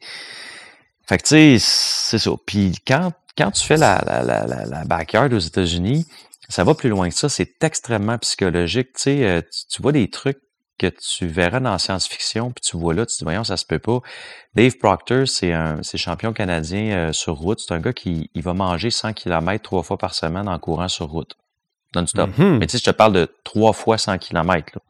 Fait 1.08 1.18
que, 1.18 1.24
tu 1.24 1.30
sais, 1.30 1.58
c'est 1.60 2.20
ça. 2.20 2.32
Puis 2.46 2.76
quand, 2.86 3.12
quand 3.38 3.52
tu 3.52 3.64
fais 3.64 3.78
la, 3.78 4.02
la, 4.06 4.24
la, 4.24 4.66
la 4.66 4.84
backyard 4.86 5.32
aux 5.34 5.40
États-Unis, 5.40 6.06
ça 6.50 6.64
va 6.64 6.74
plus 6.76 6.90
loin 6.90 7.10
que 7.10 7.16
ça. 7.16 7.30
C'est 7.30 7.64
extrêmement 7.64 8.18
psychologique. 8.18 8.94
Tu 8.94 9.02
sais, 9.02 9.24
euh, 9.24 9.42
tu, 9.70 9.82
vois 9.82 9.92
des 9.92 10.10
trucs 10.10 10.40
que 10.78 10.88
tu 10.88 11.28
verras 11.28 11.60
dans 11.60 11.72
la 11.72 11.80
science-fiction, 11.80 12.52
puis 12.52 12.62
tu 12.62 12.78
vois 12.78 12.94
là, 12.94 13.06
tu 13.06 13.14
te 13.14 13.20
dis, 13.20 13.24
voyons, 13.24 13.44
ça 13.44 13.58
se 13.58 13.66
peut 13.66 13.80
pas. 13.80 14.02
Dave 14.56 14.78
Proctor, 14.78 15.28
c'est 15.28 15.54
un 15.54 15.82
c'est 15.84 15.98
champion 15.98 16.34
canadien 16.34 16.92
euh, 16.92 17.14
sur 17.14 17.36
route. 17.36 17.60
C'est 17.60 17.74
un 17.74 17.80
gars 17.80 17.94
qui 17.94 18.30
il 18.34 18.44
va 18.44 18.54
manger 18.54 18.90
100 18.90 19.14
km 19.14 19.64
trois 19.64 19.84
fois 19.84 19.98
par 19.98 20.14
semaine 20.14 20.48
en 20.48 20.60
courant 20.60 20.88
sur 20.88 21.08
route. 21.08 21.36
Non-stop. 21.96 22.30
Mm-hmm. 22.32 22.58
Mais 22.58 22.68
tu 22.68 22.74
sais, 22.74 22.78
je 22.80 22.92
te 22.92 22.96
parle 22.96 23.14
de 23.14 23.34
trois 23.44 23.74
fois 23.74 23.98
100 23.98 24.18
km. 24.18 24.74
Là. 24.76 24.82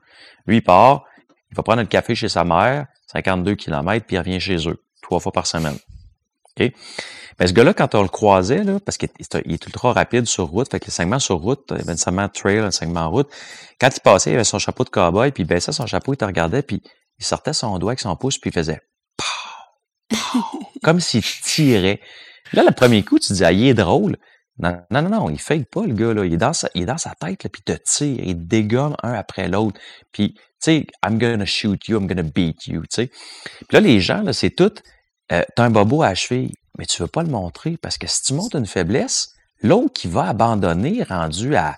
Lui, 0.47 0.57
il 0.57 0.61
part, 0.63 1.05
il 1.51 1.55
va 1.55 1.63
prendre 1.63 1.81
un 1.81 1.85
café 1.85 2.15
chez 2.15 2.29
sa 2.29 2.43
mère, 2.43 2.87
52 3.11 3.55
km, 3.55 4.05
puis 4.05 4.15
il 4.15 4.19
revient 4.19 4.39
chez 4.39 4.67
eux, 4.67 4.81
trois 5.01 5.19
fois 5.19 5.31
par 5.31 5.45
semaine. 5.45 5.77
OK? 6.59 6.71
Mais 7.39 7.47
ce 7.47 7.53
gars-là, 7.53 7.73
quand 7.73 7.95
on 7.95 8.01
le 8.01 8.07
croisait, 8.07 8.63
là, 8.63 8.79
parce 8.79 8.97
qu'il 8.97 9.09
est, 9.19 9.65
ultra 9.65 9.91
rapide 9.91 10.25
sur 10.25 10.45
route, 10.45 10.71
fait 10.71 10.79
que 10.79 10.85
le 10.85 10.91
segment 10.91 11.19
sur 11.19 11.37
route, 11.37 11.65
il 11.71 11.77
y 11.77 11.81
avait 11.81 11.91
un 11.91 11.97
segment 11.97 12.29
trail, 12.29 12.59
un 12.59 12.71
segment 12.71 13.01
en 13.01 13.11
route, 13.11 13.29
quand 13.79 13.89
il 13.93 13.99
passait, 13.99 14.31
il 14.31 14.35
avait 14.35 14.45
son 14.45 14.59
chapeau 14.59 14.85
de 14.85 14.89
cowboy, 14.89 15.31
puis 15.31 15.43
il 15.43 15.45
baissait 15.45 15.73
son 15.73 15.85
chapeau, 15.85 16.13
il 16.13 16.17
te 16.17 16.25
regardait, 16.25 16.61
puis 16.61 16.81
il 17.19 17.25
sortait 17.25 17.53
son 17.53 17.77
doigt 17.77 17.91
avec 17.91 17.99
son 17.99 18.15
pouce, 18.15 18.37
puis 18.37 18.51
il 18.51 18.53
faisait 18.53 18.79
comme 20.83 20.99
s'il 20.99 21.23
tirait. 21.23 21.99
Là, 22.53 22.63
le 22.63 22.71
premier 22.71 23.03
coup, 23.03 23.19
tu 23.19 23.29
te 23.29 23.33
dis, 23.33 23.43
ah, 23.43 23.51
il 23.51 23.67
est 23.67 23.73
drôle. 23.73 24.17
Non, 24.57 24.79
non, 24.89 25.01
non, 25.01 25.09
non, 25.09 25.29
il 25.29 25.39
fait 25.39 25.67
pas, 25.69 25.85
le 25.85 25.93
gars, 25.93 26.13
là. 26.13 26.25
Il 26.25 26.33
est 26.33 26.37
dans 26.37 26.53
sa, 26.53 26.69
il 26.75 26.83
est 26.83 26.85
dans 26.85 26.97
sa 26.97 27.13
tête, 27.15 27.43
là, 27.43 27.49
puis 27.49 27.61
il 27.65 27.73
te 27.73 27.83
tire, 27.83 28.23
il 28.23 28.47
dégomme 28.47 28.95
un 29.03 29.13
après 29.13 29.47
l'autre. 29.47 29.79
Puis, 30.11 30.35
tu 30.35 30.41
sais, 30.59 30.87
I'm 31.03 31.17
gonna 31.17 31.45
shoot 31.45 31.87
you, 31.87 31.99
I'm 31.99 32.07
gonna 32.07 32.23
beat 32.23 32.67
you, 32.67 32.81
tu 32.81 32.87
sais. 32.91 33.07
Puis 33.07 33.67
là, 33.71 33.79
les 33.81 33.99
gens, 33.99 34.21
là, 34.21 34.31
c'est 34.31 34.51
tout, 34.51 34.71
euh, 35.31 35.43
t'as 35.55 35.63
un 35.63 35.69
bobo 35.69 36.03
à 36.03 36.13
cheville 36.13 36.53
mais 36.77 36.85
tu 36.85 37.01
veux 37.01 37.07
pas 37.07 37.23
le 37.23 37.29
montrer 37.29 37.77
parce 37.77 37.97
que 37.97 38.07
si 38.07 38.23
tu 38.23 38.33
montres 38.33 38.57
une 38.57 38.65
faiblesse, 38.65 39.33
l'autre 39.61 39.93
qui 39.93 40.07
va 40.07 40.27
abandonner 40.27 41.03
rendu 41.03 41.55
à 41.55 41.77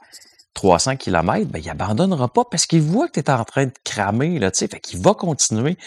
300 0.53 0.95
km, 0.95 1.45
ben, 1.51 1.61
il 1.63 1.69
abandonnera 1.69 2.27
pas 2.27 2.43
parce 2.49 2.65
qu'il 2.65 2.81
voit 2.81 3.07
que 3.07 3.13
tu 3.13 3.19
es 3.19 3.29
en 3.29 3.43
train 3.45 3.65
de 3.65 3.73
cramer, 3.83 4.39
là, 4.39 4.49
tu 4.49 4.59
sais, 4.59 4.67
fait 4.67 4.79
qu'il 4.79 4.99
va 4.99 5.13
continuer. 5.13 5.77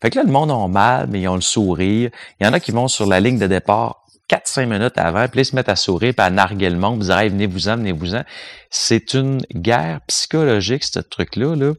Fait 0.00 0.10
que 0.10 0.16
là, 0.16 0.24
le 0.24 0.30
monde 0.30 0.52
a 0.52 0.68
mal, 0.68 1.08
mais 1.10 1.20
ils 1.20 1.28
ont 1.28 1.34
le 1.34 1.40
sourire. 1.40 2.10
Il 2.40 2.46
y 2.46 2.48
en 2.48 2.52
a 2.52 2.60
qui 2.60 2.70
vont 2.70 2.86
sur 2.86 3.06
la 3.06 3.18
ligne 3.18 3.38
de 3.38 3.48
départ 3.48 4.04
4-5 4.28 4.66
minutes 4.66 4.98
avant, 4.98 5.26
puis 5.26 5.40
ils 5.40 5.44
se 5.44 5.56
mettent 5.56 5.68
à 5.68 5.74
sourire, 5.74 6.14
puis 6.16 6.24
à 6.24 6.30
narguer 6.30 6.70
le 6.70 6.76
monde, 6.76 7.02
venez-vous-en, 7.02 7.78
venez-vous-en. 7.78 8.22
C'est 8.70 9.14
une 9.14 9.40
guerre 9.52 10.00
psychologique, 10.06 10.84
ce 10.84 11.00
truc-là, 11.00 11.56
là. 11.56 11.72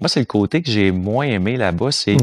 Moi, 0.00 0.08
c'est 0.08 0.18
le 0.18 0.26
côté 0.26 0.62
que 0.62 0.70
j'ai 0.72 0.90
moins 0.90 1.26
aimé 1.26 1.56
là-bas, 1.56 1.92
c'est... 1.92 2.16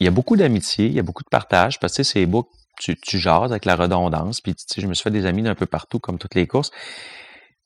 Il 0.00 0.04
y 0.04 0.08
a 0.08 0.10
beaucoup 0.10 0.36
d'amitié, 0.36 0.86
il 0.86 0.94
y 0.94 0.98
a 0.98 1.02
beaucoup 1.02 1.22
de 1.22 1.28
partage, 1.28 1.78
parce 1.78 1.96
que 1.96 2.02
c'est 2.02 2.26
beau 2.26 2.48
tu, 2.80 2.96
tu 2.96 3.18
jases 3.18 3.50
avec 3.50 3.66
la 3.66 3.76
redondance. 3.76 4.40
Puis, 4.40 4.54
tu 4.54 4.64
sais, 4.66 4.80
je 4.80 4.86
me 4.86 4.94
suis 4.94 5.02
fait 5.02 5.10
des 5.10 5.26
amis 5.26 5.42
d'un 5.42 5.54
peu 5.54 5.66
partout, 5.66 6.00
comme 6.00 6.18
toutes 6.18 6.34
les 6.34 6.46
courses. 6.46 6.70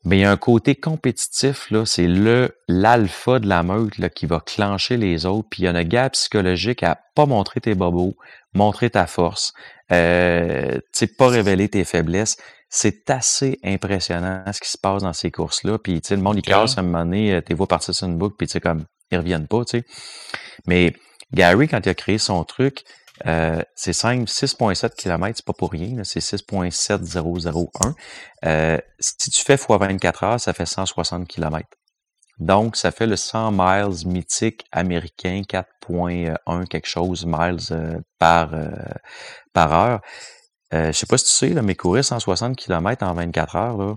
Mais 0.04 0.18
il 0.18 0.20
y 0.20 0.24
a 0.24 0.30
un 0.30 0.36
côté 0.36 0.74
compétitif, 0.74 1.70
là, 1.70 1.86
c'est 1.86 2.06
le 2.06 2.54
l'alpha 2.68 3.38
de 3.38 3.48
la 3.48 3.62
meute 3.62 3.96
là, 3.96 4.10
qui 4.10 4.26
va 4.26 4.40
clencher 4.40 4.98
les 4.98 5.24
autres. 5.24 5.48
Puis 5.50 5.62
il 5.62 5.64
y 5.64 5.68
a 5.68 5.70
une 5.70 5.82
guerre 5.82 6.10
psychologique 6.10 6.82
à 6.82 6.98
pas 7.14 7.24
montrer 7.24 7.62
tes 7.62 7.74
bobos, 7.74 8.14
montrer 8.52 8.90
ta 8.90 9.06
force, 9.06 9.54
euh, 9.92 10.78
pas 11.16 11.28
révéler 11.28 11.70
tes 11.70 11.84
faiblesses. 11.84 12.36
C'est 12.68 13.08
assez 13.08 13.58
impressionnant 13.64 14.44
ce 14.52 14.60
qui 14.60 14.68
se 14.68 14.76
passe 14.76 15.04
dans 15.04 15.12
ces 15.14 15.30
courses-là. 15.30 15.78
Puis 15.78 16.02
le 16.10 16.16
monde, 16.18 16.36
il 16.36 16.42
casse 16.42 16.76
à 16.76 16.80
un 16.80 16.84
moment 16.84 17.04
donné, 17.06 17.32
euh, 17.32 17.40
t'es 17.40 17.54
vois 17.54 17.66
partir 17.66 17.94
sur 17.94 18.06
une 18.06 18.18
boucle, 18.18 18.36
puis 18.36 18.60
comme 18.60 18.84
ils 19.10 19.16
reviennent 19.16 19.46
pas, 19.46 19.64
tu 19.64 19.78
sais. 19.78 19.84
Mais 20.66 20.92
Gary, 21.32 21.68
quand 21.68 21.84
il 21.84 21.88
a 21.88 21.94
créé 21.94 22.18
son 22.18 22.44
truc, 22.44 22.84
euh, 23.26 23.62
c'est 23.74 23.92
6,7 23.92 24.94
km, 24.96 25.36
c'est 25.36 25.44
pas 25.44 25.52
pour 25.52 25.70
rien, 25.70 26.02
c'est 26.04 26.20
6,7001. 26.20 27.94
Euh, 28.44 28.78
si 28.98 29.30
tu 29.30 29.42
fais 29.42 29.54
x 29.54 29.66
24 29.68 30.24
heures, 30.24 30.40
ça 30.40 30.52
fait 30.52 30.66
160 30.66 31.28
km. 31.28 31.66
Donc, 32.38 32.76
ça 32.76 32.90
fait 32.90 33.06
le 33.06 33.14
100 33.14 33.52
miles 33.52 34.06
mythique 34.06 34.64
américain, 34.72 35.42
4.1 35.48 36.66
quelque 36.66 36.88
chose 36.88 37.24
miles 37.24 37.58
euh, 37.70 38.00
par, 38.18 38.50
par 39.52 39.72
heure. 39.72 40.00
Je 40.72 40.90
sais 40.90 41.06
pas 41.06 41.18
si 41.18 41.26
tu 41.26 41.30
sais, 41.30 41.48
là, 41.50 41.62
mais 41.62 41.76
courir 41.76 42.04
160 42.04 42.56
km 42.56 43.04
en 43.04 43.14
24 43.14 43.56
heures, 43.56 43.76
là, 43.76 43.94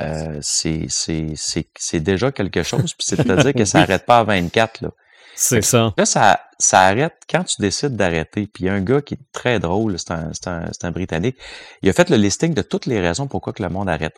euh, 0.00 0.38
c'est 0.42 2.00
déjà 2.00 2.32
quelque 2.32 2.62
chose. 2.62 2.94
Puis 2.94 3.06
c'est-à-dire 3.06 3.52
que 3.52 3.64
ça 3.64 3.78
n'arrête 3.80 4.06
pas 4.06 4.18
à 4.18 4.24
24. 4.24 4.82
Là. 4.82 4.90
C'est 5.34 5.62
ça. 5.62 5.92
Là, 5.96 6.04
ça, 6.04 6.40
ça 6.58 6.80
arrête 6.80 7.14
quand 7.28 7.44
tu 7.44 7.60
décides 7.60 7.96
d'arrêter. 7.96 8.46
Puis 8.46 8.64
il 8.64 8.66
y 8.66 8.70
a 8.70 8.74
un 8.74 8.80
gars 8.80 9.00
qui 9.00 9.14
est 9.14 9.20
très 9.32 9.58
drôle, 9.58 9.98
c'est 9.98 10.12
un, 10.12 10.30
un, 10.46 10.70
un, 10.82 10.90
Britannique. 10.90 11.36
Il 11.82 11.88
a 11.88 11.92
fait 11.92 12.10
le 12.10 12.16
listing 12.16 12.54
de 12.54 12.62
toutes 12.62 12.86
les 12.86 13.00
raisons 13.00 13.26
pourquoi 13.26 13.52
que 13.52 13.62
le 13.62 13.68
monde 13.68 13.88
arrête. 13.88 14.16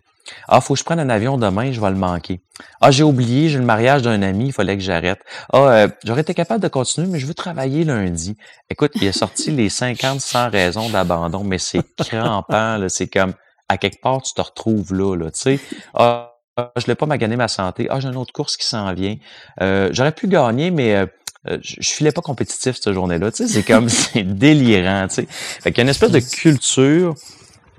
Ah, 0.49 0.61
faut 0.61 0.75
que 0.75 0.81
je 0.81 0.85
prenne 0.85 1.01
un 1.01 1.11
avion 1.11 1.37
demain, 1.37 1.71
je 1.73 1.81
vais 1.81 1.91
le 1.91 1.97
manquer. 1.97 2.41
Ah, 2.81 2.91
j'ai 2.91 3.03
oublié, 3.03 3.49
j'ai 3.49 3.59
le 3.59 3.65
mariage 3.65 4.03
d'un 4.03 4.23
ami, 4.23 4.47
il 4.47 4.53
fallait 4.53 4.77
que 4.77 4.83
j'arrête. 4.83 5.21
Ah, 5.53 5.59
euh, 5.59 5.89
j'aurais 6.05 6.23
été 6.23 6.35
capable 6.35 6.63
de 6.63 6.69
continuer, 6.69 7.09
mais 7.09 7.19
je 7.19 7.27
veux 7.27 7.35
travailler 7.35 7.85
lundi. 7.85 8.37
Écoute, 8.71 8.93
il 8.95 9.07
a 9.09 9.13
sorti 9.13 9.51
les 9.51 9.69
50, 9.69 10.21
100 10.21 10.51
raisons 10.51 10.89
d'abandon, 10.89 11.45
mais 11.45 11.59
c'est 11.59 11.83
crampant, 11.97 12.79
là. 12.79 12.89
C'est 12.89 13.09
comme, 13.09 13.35
à 13.69 13.77
quelque 13.77 14.01
part, 14.01 14.23
tu 14.23 14.33
te 14.33 14.41
retrouves 14.41 14.95
là, 14.95 15.15
là, 15.15 15.31
tu 15.31 15.41
sais. 15.41 15.61
Ah, 15.95 16.34
ah, 16.57 16.73
je 16.77 16.87
l'ai 16.87 16.95
pas 16.95 17.07
magané 17.07 17.37
ma 17.37 17.49
santé. 17.49 17.89
Ah, 17.91 17.99
j'ai 17.99 18.09
une 18.09 18.17
autre 18.17 18.33
course 18.33 18.57
qui 18.57 18.67
s'en 18.67 18.93
vient. 18.95 19.17
Euh, 19.61 19.89
j'aurais 19.93 20.13
pu 20.13 20.29
gagner, 20.29 20.71
mais 20.71 20.95
euh, 20.95 21.07
euh, 21.49 21.59
je, 21.63 21.81
filais 21.83 22.13
pas 22.13 22.23
compétitif 22.23 22.77
cette 22.77 22.93
journée-là. 22.93 23.33
Tu 23.33 23.47
sais, 23.47 23.53
c'est 23.53 23.63
comme 23.65 23.89
c'est 23.89 24.23
délirant. 24.23 25.09
Tu 25.09 25.15
sais, 25.15 25.27
fait 25.29 25.73
qu'il 25.73 25.79
y 25.79 25.81
a 25.81 25.83
une 25.83 25.89
espèce 25.89 26.13
de 26.13 26.21
culture, 26.21 27.17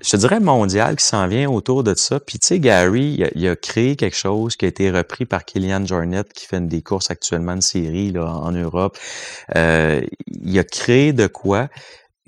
je 0.02 0.10
te 0.10 0.18
dirais 0.18 0.42
mondiale, 0.42 0.98
qui 0.98 1.06
s'en 1.06 1.26
vient 1.28 1.50
autour 1.50 1.86
de 1.86 1.96
ça. 1.96 2.20
Puis 2.20 2.38
tu 2.38 2.48
sais, 2.48 2.60
Gary, 2.60 3.18
il 3.34 3.48
a, 3.48 3.56
créé 3.56 3.96
quelque 3.96 4.18
chose 4.18 4.58
qui 4.58 4.66
a 4.66 4.68
été 4.68 4.92
repris 4.92 5.26
par 5.26 5.46
Kylian 5.46 5.86
Jornet, 5.86 6.26
qui 6.34 6.46
fait 6.46 6.60
des 6.60 6.82
courses 6.82 7.10
actuellement 7.10 7.56
de 7.56 7.62
série 7.62 8.12
là, 8.12 8.26
en 8.26 8.52
Europe. 8.52 8.98
il 9.56 10.60
a 10.60 10.64
créé 10.66 11.14
de 11.14 11.28
quoi? 11.28 11.70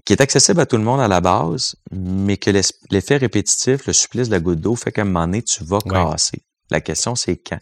Qui 0.07 0.13
est 0.13 0.21
accessible 0.21 0.61
à 0.61 0.65
tout 0.65 0.77
le 0.77 0.83
monde 0.83 1.01
à 1.01 1.09
la 1.09 1.19
base, 1.19 1.75
mais 1.91 2.37
que 2.37 2.49
l'effet 2.49 3.17
répétitif, 3.17 3.87
le 3.87 3.91
supplice 3.91 4.29
de 4.29 4.35
la 4.35 4.39
goutte 4.39 4.61
d'eau 4.61 4.77
fait 4.77 4.93
qu'à 4.93 5.01
un 5.01 5.05
moment 5.05 5.25
donné, 5.25 5.43
tu 5.43 5.65
vas 5.65 5.79
casser. 5.79 6.43
La 6.71 6.79
question, 6.79 7.15
c'est 7.15 7.35
quand. 7.35 7.59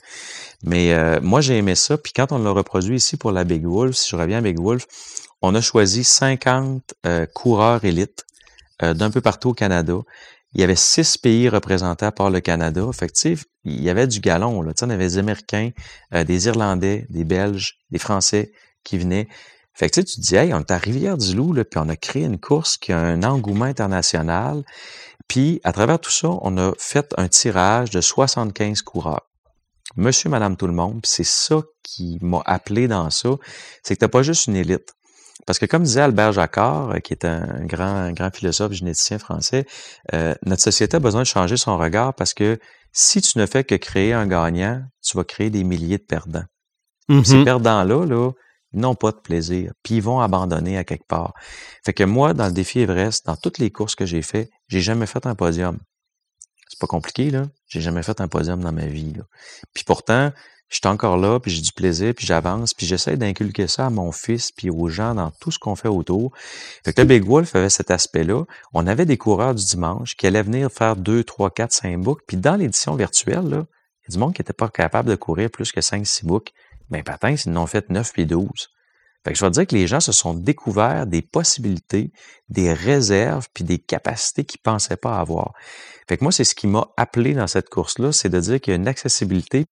Mais 0.62 0.94
euh, 0.94 1.20
moi, 1.24 1.42
j'ai 1.42 1.58
aimé 1.58 1.74
ça. 1.74 1.98
Puis 1.98 2.14
quand 2.14 2.32
on 2.32 2.38
l'a 2.38 2.52
reproduit 2.52 2.98
ici 2.98 3.18
pour 3.18 3.32
la 3.32 3.46
Big 3.46 3.66
Wolf, 3.66 3.96
si 3.96 4.12
je 4.12 4.16
reviens 4.16 4.38
à 4.38 4.42
Big 4.42 4.60
Wolf, 4.60 4.86
on 5.42 5.56
a 5.56 5.62
choisi 5.62 6.04
50 6.04 6.94
euh, 7.08 7.26
coureurs 7.34 7.84
élites 7.84 8.26
euh, 8.84 8.94
d'un 8.94 9.10
peu 9.10 9.22
partout 9.22 9.50
au 9.50 9.54
Canada. 9.56 9.96
Il 10.54 10.62
y 10.62 10.64
avait 10.64 10.76
six 10.76 11.18
pays 11.18 11.50
représentés 11.50 12.12
par 12.16 12.30
le 12.30 12.42
Canada. 12.42 12.86
Fait 12.94 13.12
il 13.64 13.84
y 13.84 13.90
avait 13.90 14.06
du 14.06 14.20
galon. 14.20 14.62
Là. 14.62 14.72
on 14.84 14.90
avait 14.92 15.06
des 15.06 15.18
Américains, 15.18 15.72
des 16.12 16.46
Irlandais, 16.46 17.08
des 17.10 17.24
Belges, 17.24 17.80
des 17.90 18.00
Français 18.00 18.52
qui 18.84 19.00
venaient. 19.00 19.28
Fait 19.76 19.89
que 19.89 19.99
tu, 19.99 20.06
te 20.06 20.22
dis, 20.22 20.35
hey, 20.35 20.53
on 20.53 20.60
est 20.60 20.72
à 20.72 20.77
Rivière-du-Loup, 20.77 21.53
puis 21.69 21.80
on 21.80 21.89
a 21.89 21.97
créé 21.97 22.23
une 22.23 22.39
course 22.39 22.77
qui 22.77 22.93
a 22.93 22.99
un 22.99 23.23
engouement 23.23 23.65
international. 23.65 24.64
Puis, 25.27 25.60
à 25.64 25.73
travers 25.73 25.99
tout 25.99 26.11
ça, 26.11 26.30
on 26.41 26.57
a 26.57 26.72
fait 26.77 27.14
un 27.18 27.27
tirage 27.27 27.89
de 27.89 27.99
75 27.99 28.81
coureurs. 28.84 29.27
Monsieur, 29.97 30.30
madame, 30.30 30.56
tout 30.56 30.68
le 30.68 30.73
monde, 30.73 31.02
puis 31.02 31.11
c'est 31.11 31.26
ça 31.26 31.61
qui 31.84 32.18
m'a 32.22 32.41
appelé 32.45 32.88
dans 32.88 33.10
ça, 33.10 33.30
c'est 33.84 33.95
que 33.95 33.99
t'as 33.99 34.07
pas 34.07 34.23
juste 34.23 34.47
une 34.47 34.56
élite. 34.56 34.93
Parce 35.45 35.60
que 35.60 35.65
comme 35.65 35.84
disait 35.84 36.02
Albert 36.02 36.34
Jacquard, 36.34 36.91
euh, 36.91 36.99
qui 36.99 37.14
est 37.14 37.26
un 37.26 37.65
grand, 37.65 38.11
grand 38.11 38.34
philosophe 38.34 38.72
généticien 38.72 39.19
français, 39.19 39.65
euh, 40.14 40.34
notre 40.45 40.61
société 40.61 40.97
a 40.97 40.99
besoin 40.99 41.22
de 41.22 41.27
changer 41.27 41.57
son 41.57 41.77
regard 41.77 42.14
parce 42.15 42.34
que 42.34 42.57
si 42.91 43.22
tu 43.22 43.38
ne 43.38 43.45
fais 43.45 43.64
que 43.64 43.76
créer 43.76 44.14
un 44.14 44.26
gagnant, 44.26 44.81
tu 45.03 45.18
vas 45.18 45.23
créer 45.23 45.49
des 45.49 45.64
milliers 45.64 45.97
de 45.97 46.03
perdants. 46.03 46.45
Ces 47.07 47.15
mm-hmm. 47.15 47.43
perdants-là, 47.43 48.06
là, 48.06 48.31
N'ont 48.76 48.93
pas 48.93 49.11
de 49.11 49.18
plaisir, 49.18 49.72
puis 49.84 49.95
ils 49.95 50.02
vont 50.02 50.19
abandonner 50.19 50.77
à 50.77 50.84
quelque 50.84 51.07
part. 51.07 51.34
Fait 51.85 51.93
que 51.93 52.03
moi, 52.03 52.34
dans 52.34 52.47
le 52.47 52.52
défi 52.52 52.81
Everest, 52.81 53.26
dans 53.26 53.38
toutes 53.38 53.57
les 53.57 53.72
courses 53.72 53.95
que 53.95 54.06
j'ai 54.06 54.22
fait, 54.22 54.49
j'ai 54.68 54.81
jamais 54.81 55.06
fait 55.06 55.26
un 55.26 55.34
podium. 55.34 55.80
C'est 56.68 56.80
pas 56.80 56.88
compliqué, 56.88 57.31
là. 57.31 57.47
J'ai 57.68 57.80
jamais 57.80 58.03
fait 58.03 58.19
un 58.19 58.27
podium 58.27 58.61
dans 58.61 58.73
ma 58.73 58.85
vie. 58.85 59.14
Puis 59.73 59.85
pourtant, 59.85 60.31
je 60.68 60.77
suis 60.77 60.88
encore 60.88 61.15
là, 61.15 61.39
puis 61.39 61.52
j'ai 61.52 61.61
du 61.61 61.72
plaisir, 61.72 62.14
puis 62.14 62.26
j'avance, 62.26 62.73
puis 62.73 62.85
j'essaie 62.85 63.15
d'inculquer 63.15 63.68
ça 63.68 63.85
à 63.85 63.89
mon 63.89 64.11
fils, 64.11 64.52
puis 64.52 64.69
aux 64.69 64.89
gens 64.89 65.15
dans 65.15 65.31
tout 65.31 65.52
ce 65.52 65.60
qu'on 65.60 65.76
fait 65.76 65.88
autour. 65.88 66.34
Fait 66.84 66.91
que 66.91 67.02
le 67.02 67.07
Big 67.07 67.23
Wolf 67.23 67.56
avait 67.56 67.69
cet 67.69 67.91
aspect-là. 67.91 68.43
On 68.73 68.88
avait 68.88 69.06
des 69.06 69.18
coureurs 69.18 69.56
du 69.56 69.64
dimanche 69.64 70.15
qui 70.18 70.27
allaient 70.27 70.43
venir 70.43 70.69
faire 70.69 70.97
2, 70.97 71.23
3, 71.23 71.52
4, 71.52 71.72
5 71.72 72.02
boucles, 72.02 72.23
puis 72.27 72.35
dans 72.38 72.56
l'édition 72.56 72.95
virtuelle, 72.95 73.47
là, 73.47 73.65
il 74.02 74.11
y 74.11 74.14
a 74.14 74.18
du 74.18 74.18
monde 74.18 74.34
qui 74.34 74.41
n'était 74.41 74.53
pas 74.53 74.68
capable 74.68 75.10
de 75.10 75.15
courir 75.15 75.49
plus 75.49 75.72
que 75.72 75.81
5, 75.81 76.06
6 76.06 76.26
boucles. 76.26 76.52
Ben, 76.90 77.03
patins, 77.03 77.36
ils 77.45 77.52
n'ont 77.52 77.68
fait 77.68 77.90
9 77.90 78.14
puis 78.14 78.26
12. 78.26 78.48
Fait 79.24 79.32
que 79.32 79.40
je 79.40 79.44
vais 79.44 79.52
dire 79.52 79.66
que 79.66 79.76
les 79.76 79.88
gens 79.88 79.99
se 79.99 80.12
sont 80.12 80.36
découverts 80.36 81.07
des 81.07 81.24
possibilités, 81.24 82.12
des 82.49 82.74
réserves, 82.74 83.48
puis 83.53 83.64
des 83.64 83.80
capacités 83.80 84.45
qu'ils 84.45 84.62
pensaient 84.62 84.98
pas 84.98 85.20
avoir. 85.20 85.53
Fait 86.07 86.18
que 86.18 86.24
moi, 86.24 86.32
c'est 86.32 86.44
ce 86.44 86.53
qui 86.53 86.68
m'a 86.68 86.88
appelé 86.95 87.34
dans 87.34 87.48
cette 87.48 87.70
course-là, 87.70 88.12
c'est 88.12 88.30
de 88.30 88.40
dire 88.40 88.62
qu'il 88.62 88.72
y 88.72 88.76
a 88.76 88.78
une 88.78 88.88
accessibilité 88.88 89.66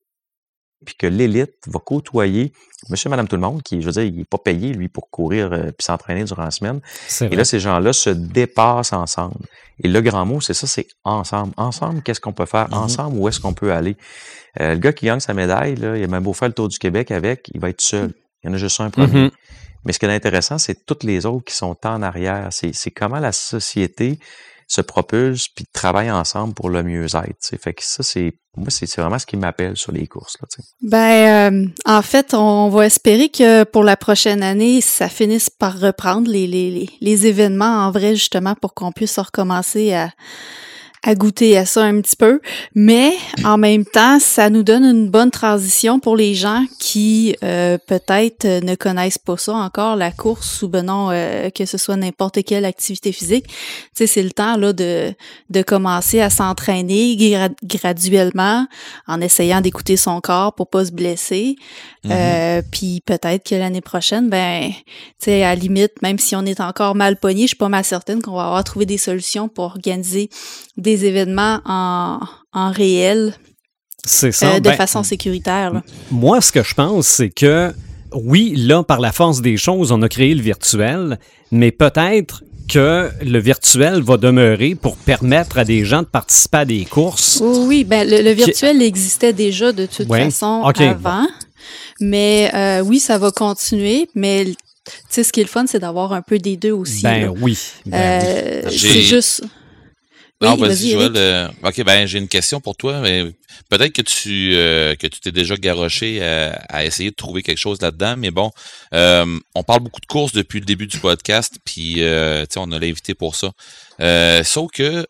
puis 0.85 0.95
que 0.95 1.07
l'élite 1.07 1.53
va 1.67 1.79
côtoyer 1.79 2.51
monsieur, 2.89 3.09
madame, 3.09 3.27
tout 3.27 3.35
le 3.35 3.41
monde, 3.41 3.61
qui, 3.63 3.81
je 3.81 3.85
veux 3.85 3.91
dire, 3.91 4.03
il 4.03 4.15
n'est 4.15 4.25
pas 4.25 4.37
payé, 4.37 4.73
lui, 4.73 4.89
pour 4.89 5.09
courir 5.09 5.53
euh, 5.53 5.71
puis 5.71 5.85
s'entraîner 5.85 6.23
durant 6.23 6.43
la 6.43 6.51
semaine. 6.51 6.81
Et 7.21 7.35
là, 7.35 7.45
ces 7.45 7.59
gens-là 7.59 7.93
se 7.93 8.09
dépassent 8.09 8.93
ensemble. 8.93 9.45
Et 9.79 9.87
le 9.87 10.01
grand 10.01 10.25
mot, 10.25 10.41
c'est 10.41 10.53
ça, 10.53 10.67
c'est 10.67 10.87
ensemble. 11.03 11.53
Ensemble, 11.57 12.01
qu'est-ce 12.01 12.21
qu'on 12.21 12.33
peut 12.33 12.45
faire? 12.45 12.69
Mm-hmm. 12.69 12.75
Ensemble, 12.75 13.17
où 13.17 13.27
est-ce 13.27 13.39
qu'on 13.39 13.53
peut 13.53 13.73
aller? 13.73 13.97
Euh, 14.59 14.73
le 14.73 14.79
gars 14.79 14.93
qui 14.93 15.07
gagne 15.07 15.19
sa 15.19 15.33
médaille, 15.33 15.75
là, 15.75 15.97
il 15.97 16.03
a 16.03 16.07
même 16.07 16.23
beau 16.23 16.33
faire 16.33 16.47
le 16.47 16.53
tour 16.53 16.67
du 16.67 16.77
Québec 16.77 17.11
avec, 17.11 17.49
il 17.53 17.59
va 17.59 17.69
être 17.69 17.81
seul. 17.81 18.13
Il 18.43 18.47
y 18.47 18.49
en 18.51 18.53
a 18.53 18.57
juste 18.57 18.79
un 18.81 18.89
premier. 18.89 19.27
Mm-hmm. 19.27 19.31
Mais 19.85 19.93
ce 19.93 19.99
qui 19.99 20.05
est 20.05 20.13
intéressant, 20.13 20.57
c'est 20.57 20.85
toutes 20.85 21.03
les 21.03 21.25
autres 21.25 21.45
qui 21.45 21.55
sont 21.55 21.77
en 21.85 22.01
arrière. 22.01 22.47
C'est 22.51 22.91
comment 22.91 23.19
la 23.19 23.31
société 23.31 24.19
se 24.73 24.81
propulsent 24.81 25.47
puis 25.49 25.65
travaillent 25.71 26.11
ensemble 26.11 26.53
pour 26.53 26.69
le 26.69 26.83
mieux-être. 26.83 27.55
Fait 27.61 27.73
que 27.73 27.83
ça, 27.83 28.01
c'est 28.03 28.33
moi, 28.55 28.67
c'est 28.69 28.91
vraiment 28.97 29.17
ce 29.17 29.25
qui 29.25 29.35
m'appelle 29.35 29.75
sur 29.75 29.91
les 29.91 30.05
courses. 30.05 30.37
Là, 30.39 30.47
ben, 30.81 31.53
euh, 31.53 31.67
en 31.85 32.01
fait, 32.03 32.35
on 32.35 32.69
va 32.69 32.85
espérer 32.85 33.29
que 33.29 33.63
pour 33.63 33.83
la 33.83 33.97
prochaine 33.97 34.43
année, 34.43 34.79
ça 34.79 35.09
finisse 35.09 35.49
par 35.49 35.79
reprendre 35.79 36.29
les, 36.29 36.45
les, 36.45 36.89
les 37.01 37.27
événements 37.27 37.87
en 37.87 37.91
vrai, 37.91 38.15
justement, 38.15 38.53
pour 38.53 38.75
qu'on 38.75 38.91
puisse 38.91 39.17
recommencer 39.17 39.93
à, 39.93 40.11
à 41.03 41.15
goûter 41.15 41.57
à 41.57 41.65
ça 41.65 41.83
un 41.83 41.99
petit 41.99 42.15
peu, 42.15 42.39
mais 42.75 43.13
en 43.43 43.57
même 43.57 43.85
temps, 43.85 44.19
ça 44.19 44.49
nous 44.49 44.63
donne 44.63 44.85
une 44.85 45.09
bonne 45.09 45.31
transition 45.31 45.99
pour 45.99 46.15
les 46.15 46.33
gens 46.33 46.63
qui 46.79 47.35
euh, 47.43 47.77
peut-être 47.87 48.45
ne 48.63 48.75
connaissent 48.75 49.17
pas 49.17 49.35
ça 49.35 49.53
encore, 49.53 49.97
la 49.97 50.11
course 50.11 50.61
ou 50.61 50.69
ben 50.69 50.85
non, 50.85 51.09
euh, 51.11 51.49
que 51.49 51.65
ce 51.65 51.77
soit 51.77 51.97
n'importe 51.97 52.43
quelle 52.45 52.63
activité 52.63 53.11
physique. 53.11 53.47
Tu 53.47 53.53
sais, 53.95 54.07
c'est 54.07 54.23
le 54.23 54.31
temps 54.31 54.55
là 54.55 54.71
de, 54.71 55.13
de 55.49 55.61
commencer 55.61 56.21
à 56.21 56.29
s'entraîner 56.29 57.17
graduellement 57.63 58.65
en 59.07 59.19
essayant 59.19 59.59
d'écouter 59.59 59.97
son 59.97 60.21
corps 60.21 60.55
pour 60.55 60.69
pas 60.69 60.85
se 60.85 60.91
blesser. 60.91 61.57
Mm-hmm. 62.05 62.11
Euh, 62.11 62.61
puis 62.71 63.01
peut-être 63.05 63.47
que 63.47 63.55
l'année 63.55 63.81
prochaine, 63.81 64.29
ben, 64.29 64.69
tu 64.69 65.25
sais, 65.25 65.43
à 65.43 65.49
la 65.49 65.55
limite, 65.55 66.01
même 66.01 66.19
si 66.19 66.35
on 66.35 66.45
est 66.45 66.59
encore 66.59 66.95
mal 66.95 67.17
pogné, 67.17 67.43
je 67.43 67.47
suis 67.47 67.55
pas 67.55 67.69
mal 67.69 67.85
certaine 67.85 68.21
qu'on 68.21 68.35
va 68.35 68.45
avoir 68.45 68.63
trouvé 68.63 68.85
des 68.85 68.97
solutions 68.97 69.47
pour 69.47 69.65
organiser 69.65 70.29
des 70.77 71.05
événements 71.05 71.61
en, 71.65 72.19
en 72.51 72.71
réel. 72.71 73.35
C'est 74.05 74.33
ça. 74.33 74.55
Euh, 74.55 74.59
de 74.59 74.69
ben, 74.69 74.75
façon 74.75 75.03
sécuritaire. 75.03 75.81
Moi, 76.11 76.41
ce 76.41 76.51
que 76.51 76.63
je 76.63 76.73
pense, 76.73 77.07
c'est 77.07 77.29
que 77.29 77.73
oui, 78.13 78.53
là, 78.55 78.83
par 78.83 78.99
la 78.99 79.11
force 79.11 79.41
des 79.41 79.57
choses, 79.57 79.91
on 79.91 80.01
a 80.01 80.09
créé 80.09 80.35
le 80.35 80.41
virtuel, 80.41 81.19
mais 81.51 81.71
peut-être 81.71 82.43
que 82.67 83.09
le 83.21 83.39
virtuel 83.39 84.01
va 84.01 84.17
demeurer 84.17 84.75
pour 84.75 84.95
permettre 84.97 85.57
à 85.57 85.65
des 85.65 85.85
gens 85.85 86.01
de 86.01 86.07
participer 86.07 86.57
à 86.59 86.65
des 86.65 86.85
courses. 86.85 87.41
Oui, 87.43 87.83
ben 87.83 88.07
le, 88.07 88.31
virtuel 88.31 88.81
existait 88.81 89.33
déjà 89.33 89.71
de 89.71 89.85
toute 89.85 90.07
façon 90.07 90.63
avant. 90.63 91.27
Mais 92.03 92.51
euh, 92.53 92.81
oui, 92.81 92.99
ça 92.99 93.17
va 93.17 93.31
continuer, 93.31 94.09
mais 94.13 94.43
tu 94.45 94.53
sais, 95.09 95.23
ce 95.23 95.31
qui 95.31 95.39
est 95.39 95.43
le 95.43 95.49
fun, 95.49 95.65
c'est 95.67 95.79
d'avoir 95.79 96.11
un 96.11 96.21
peu 96.21 96.37
des 96.37 96.57
deux 96.57 96.73
aussi. 96.73 97.03
Ben 97.03 97.29
oui. 97.29 97.57
Ben 97.85 98.21
euh, 98.23 98.69
c'est 98.69 99.01
juste. 99.01 99.43
Non, 100.41 100.57
vas-y, 100.57 100.91
Joël. 100.91 101.13
Euh, 101.15 101.47
ok, 101.63 101.85
ben 101.85 102.05
j'ai 102.05 102.19
une 102.19 102.27
question 102.27 102.59
pour 102.59 102.75
toi. 102.75 102.99
Mais 102.99 103.23
peut-être 103.69 103.93
que 103.93 104.01
tu 104.01 104.51
que 104.99 105.07
tu 105.07 105.21
t'es 105.21 105.31
déjà 105.31 105.55
garoché 105.55 106.21
à, 106.21 106.83
essayer 106.83 107.11
de 107.11 107.15
trouver 107.15 107.41
quelque 107.41 107.59
chose 107.59 107.81
là-dedans. 107.81 108.15
Mais 108.17 108.31
bon, 108.31 108.51
on 108.91 109.63
parle 109.65 109.79
beaucoup 109.79 110.01
de 110.01 110.05
courses 110.05 110.33
depuis 110.33 110.59
le 110.59 110.65
début 110.65 110.87
du 110.87 110.97
podcast, 110.97 111.53
puis 111.63 112.01
on 112.57 112.71
a 112.73 112.79
l'invité 112.79 113.13
pour 113.13 113.37
ça. 113.37 113.53
sauf 114.43 114.71
que 114.71 115.03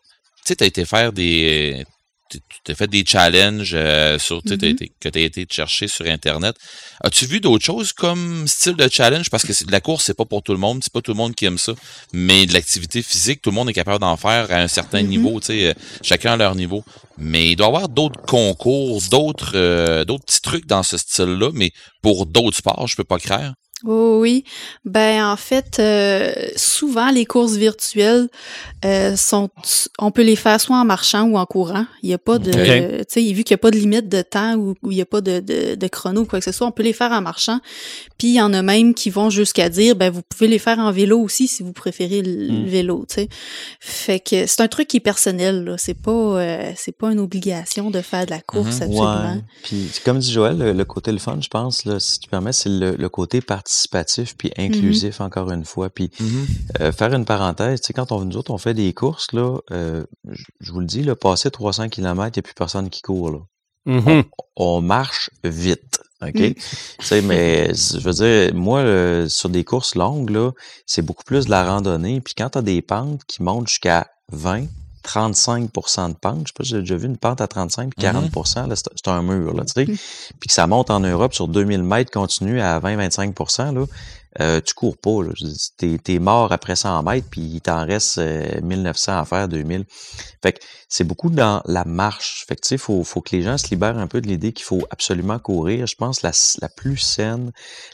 tu 0.44 0.52
sais, 0.52 0.62
as 0.62 0.66
été 0.66 0.84
faire 0.84 1.12
des 1.12 1.84
tu 2.64 2.72
as 2.72 2.74
fait 2.74 2.86
des 2.86 3.04
challenges 3.06 3.72
euh, 3.74 4.18
sur, 4.18 4.38
mm-hmm. 4.40 4.90
que 5.00 5.08
tu 5.08 5.18
as 5.18 5.22
été 5.22 5.46
chercher 5.50 5.88
sur 5.88 6.06
Internet. 6.06 6.56
As-tu 7.02 7.26
vu 7.26 7.40
d'autres 7.40 7.64
choses 7.64 7.92
comme 7.92 8.46
style 8.46 8.74
de 8.74 8.88
challenge? 8.88 9.30
Parce 9.30 9.44
que 9.44 9.52
la 9.70 9.80
course, 9.80 10.04
c'est 10.04 10.16
pas 10.16 10.24
pour 10.24 10.42
tout 10.42 10.52
le 10.52 10.58
monde, 10.58 10.82
c'est 10.82 10.92
pas 10.92 11.00
tout 11.00 11.12
le 11.12 11.16
monde 11.16 11.34
qui 11.34 11.44
aime 11.44 11.58
ça. 11.58 11.72
Mais 12.12 12.46
de 12.46 12.52
l'activité 12.52 13.02
physique, 13.02 13.42
tout 13.42 13.50
le 13.50 13.54
monde 13.54 13.70
est 13.70 13.74
capable 13.74 14.00
d'en 14.00 14.16
faire 14.16 14.50
à 14.50 14.56
un 14.56 14.68
certain 14.68 15.02
mm-hmm. 15.02 15.06
niveau, 15.06 15.40
tu 15.40 15.46
sais, 15.46 15.66
euh, 15.68 15.74
chacun 16.02 16.32
à 16.32 16.36
leur 16.36 16.54
niveau. 16.54 16.84
Mais 17.18 17.50
il 17.50 17.56
doit 17.56 17.66
y 17.66 17.68
avoir 17.68 17.88
d'autres 17.88 18.20
concours, 18.22 19.00
d'autres 19.10 19.52
euh, 19.54 20.04
d'autres 20.04 20.24
petits 20.24 20.40
trucs 20.40 20.66
dans 20.66 20.82
ce 20.82 20.96
style-là, 20.96 21.50
mais 21.54 21.72
pour 22.02 22.26
d'autres 22.26 22.56
sports, 22.56 22.86
je 22.86 22.96
peux 22.96 23.04
pas 23.04 23.18
croire. 23.18 23.52
Oh 23.86 24.18
oui, 24.20 24.44
ben 24.86 25.26
en 25.26 25.36
fait, 25.36 25.78
euh, 25.78 26.32
souvent 26.56 27.10
les 27.10 27.26
courses 27.26 27.56
virtuelles 27.56 28.28
euh, 28.84 29.14
sont, 29.14 29.50
on 29.98 30.10
peut 30.10 30.22
les 30.22 30.36
faire 30.36 30.58
soit 30.58 30.78
en 30.78 30.86
marchant 30.86 31.24
ou 31.24 31.36
en 31.36 31.44
courant. 31.44 31.84
Il 32.02 32.08
n'y 32.08 32.14
a 32.14 32.18
pas 32.18 32.38
de, 32.38 32.50
tu 32.50 33.04
sais, 33.08 33.20
vu 33.32 33.44
qu'il 33.44 33.54
n'y 33.54 33.58
a 33.58 33.62
pas 33.62 33.70
de 33.70 33.76
limite 33.76 34.08
de 34.08 34.22
temps 34.22 34.54
ou, 34.54 34.74
il 34.84 34.96
n'y 34.96 35.02
a 35.02 35.06
pas 35.06 35.20
de, 35.20 35.40
de, 35.40 35.74
de, 35.74 35.88
chrono 35.88 36.22
ou 36.22 36.24
quoi 36.24 36.38
que 36.38 36.46
ce 36.46 36.52
soit, 36.52 36.66
on 36.66 36.72
peut 36.72 36.82
les 36.82 36.94
faire 36.94 37.12
en 37.12 37.20
marchant. 37.20 37.60
Puis 38.16 38.28
il 38.28 38.34
y 38.34 38.40
en 38.40 38.54
a 38.54 38.62
même 38.62 38.94
qui 38.94 39.10
vont 39.10 39.28
jusqu'à 39.28 39.68
dire, 39.68 39.96
ben 39.96 40.10
vous 40.10 40.22
pouvez 40.22 40.48
les 40.48 40.58
faire 40.58 40.78
en 40.78 40.90
vélo 40.90 41.20
aussi 41.20 41.46
si 41.46 41.62
vous 41.62 41.74
préférez 41.74 42.22
le, 42.22 42.52
hmm. 42.52 42.64
vélo, 42.66 43.04
tu 43.06 43.16
sais. 43.16 43.28
Fait 43.80 44.20
que 44.20 44.46
c'est 44.46 44.62
un 44.62 44.68
truc 44.68 44.88
qui 44.88 44.96
est 44.96 45.00
personnel, 45.00 45.64
là. 45.64 45.76
C'est 45.76 46.00
pas, 46.00 46.10
euh, 46.10 46.72
c'est 46.74 46.96
pas 46.96 47.12
une 47.12 47.20
obligation 47.20 47.90
de 47.90 48.00
faire 48.00 48.24
de 48.24 48.30
la 48.30 48.40
course 48.40 48.80
mhm. 48.80 48.82
absolument. 48.82 49.42
Puis 49.62 49.90
comme 50.06 50.18
dit 50.18 50.32
Joël, 50.32 50.56
le, 50.56 50.84
côté 50.84 51.12
le 51.12 51.18
fun, 51.18 51.38
je 51.42 51.48
pense, 51.48 51.84
là, 51.84 52.00
si 52.00 52.18
tu 52.18 52.30
permets, 52.30 52.52
c'est 52.52 52.70
le, 52.70 52.96
le 52.96 53.08
côté 53.10 53.42
parti 53.42 53.73
participatif 53.90 54.36
puis 54.36 54.50
mm-hmm. 54.50 54.66
inclusif 54.66 55.20
encore 55.20 55.50
une 55.50 55.64
fois. 55.64 55.90
Puis 55.90 56.06
mm-hmm. 56.06 56.80
euh, 56.80 56.92
faire 56.92 57.12
une 57.14 57.24
parenthèse, 57.24 57.80
tu 57.80 57.88
sais, 57.88 57.92
quand 57.92 58.12
on 58.12 58.24
nous 58.24 58.36
autres 58.36 58.50
on 58.50 58.58
fait 58.58 58.74
des 58.74 58.92
courses 58.92 59.32
là, 59.32 59.58
euh, 59.70 60.04
je 60.60 60.72
vous 60.72 60.80
le 60.80 60.86
dis, 60.86 61.02
là, 61.02 61.16
passer 61.16 61.50
300 61.50 61.88
km, 61.88 62.36
il 62.36 62.38
n'y 62.38 62.40
a 62.40 62.42
plus 62.42 62.54
personne 62.54 62.90
qui 62.90 63.02
court 63.02 63.30
là. 63.30 63.38
Mm-hmm. 63.86 64.24
on, 64.56 64.80
marche 64.80 65.30
vite. 65.44 66.00
OK? 66.22 66.34
Mm. 66.34 66.54
tu 66.54 66.62
sais, 67.00 67.20
mais 67.20 67.74
je 67.74 67.98
veux 67.98 68.12
dire, 68.12 68.54
moi, 68.54 69.28
sur 69.28 69.50
des 69.50 69.62
courses 69.62 69.94
longues, 69.94 70.30
là, 70.30 70.52
c'est 70.86 71.02
beaucoup 71.02 71.24
plus 71.24 71.44
de 71.44 71.50
la 71.50 71.64
randonnée. 71.64 72.22
Puis 72.22 72.32
quand 72.34 72.50
tu 72.50 72.58
as 72.58 72.62
des 72.62 72.80
pentes 72.80 73.22
qui 73.26 73.42
montent 73.42 73.68
jusqu'à 73.68 74.06
20, 74.32 74.68
35% 75.04 76.08
de 76.08 76.14
pente. 76.14 76.40
Je 76.40 76.48
sais 76.48 76.52
pas 76.56 76.64
si 76.64 76.70
j'ai 76.70 76.80
déjà 76.80 76.96
vu 76.96 77.06
une 77.06 77.16
pente 77.16 77.40
à 77.40 77.46
35 77.46 77.92
40% 77.98 78.74
c'est 78.74 79.08
un 79.08 79.22
mur, 79.22 79.54
là, 79.54 79.64
tu 79.64 79.72
sais. 79.72 79.84
Puis 79.84 80.48
que 80.48 80.52
ça 80.52 80.66
monte 80.66 80.90
en 80.90 81.00
Europe 81.00 81.34
sur 81.34 81.48
2000 81.48 81.82
mètres 81.82 82.10
continu 82.10 82.60
à 82.60 82.80
20-25% 82.80 83.74
là, 83.74 83.86
euh, 84.40 84.60
tu 84.60 84.74
cours 84.74 84.96
pas. 84.96 85.20
Tu 85.78 85.98
es, 86.06 86.18
mort 86.18 86.52
après 86.52 86.76
100 86.76 87.02
mètres, 87.02 87.28
puis 87.30 87.40
il 87.40 87.60
t'en 87.60 87.86
reste 87.86 88.18
1900 88.18 89.12
euh, 89.12 89.20
à 89.20 89.24
faire, 89.24 89.48
2000. 89.48 89.84
Fait 90.42 90.52
que 90.52 90.60
c'est 90.88 91.04
beaucoup 91.04 91.30
dans 91.30 91.62
la 91.66 91.84
marche. 91.84 92.44
Fait 92.48 92.56
que 92.56 92.62
tu 92.62 92.68
sais, 92.68 92.78
faut, 92.78 93.04
faut 93.04 93.20
que 93.20 93.34
les 93.34 93.42
gens 93.42 93.58
se 93.58 93.68
libèrent 93.68 93.98
un 93.98 94.06
peu 94.06 94.20
de 94.20 94.26
l'idée 94.26 94.52
qu'il 94.52 94.64
faut 94.64 94.82
absolument 94.90 95.38
courir. 95.38 95.86
Je 95.86 95.94
pense 95.94 96.22
la, 96.22 96.32
la 96.60 96.68
plus 96.68 96.96
saine, 96.96 97.52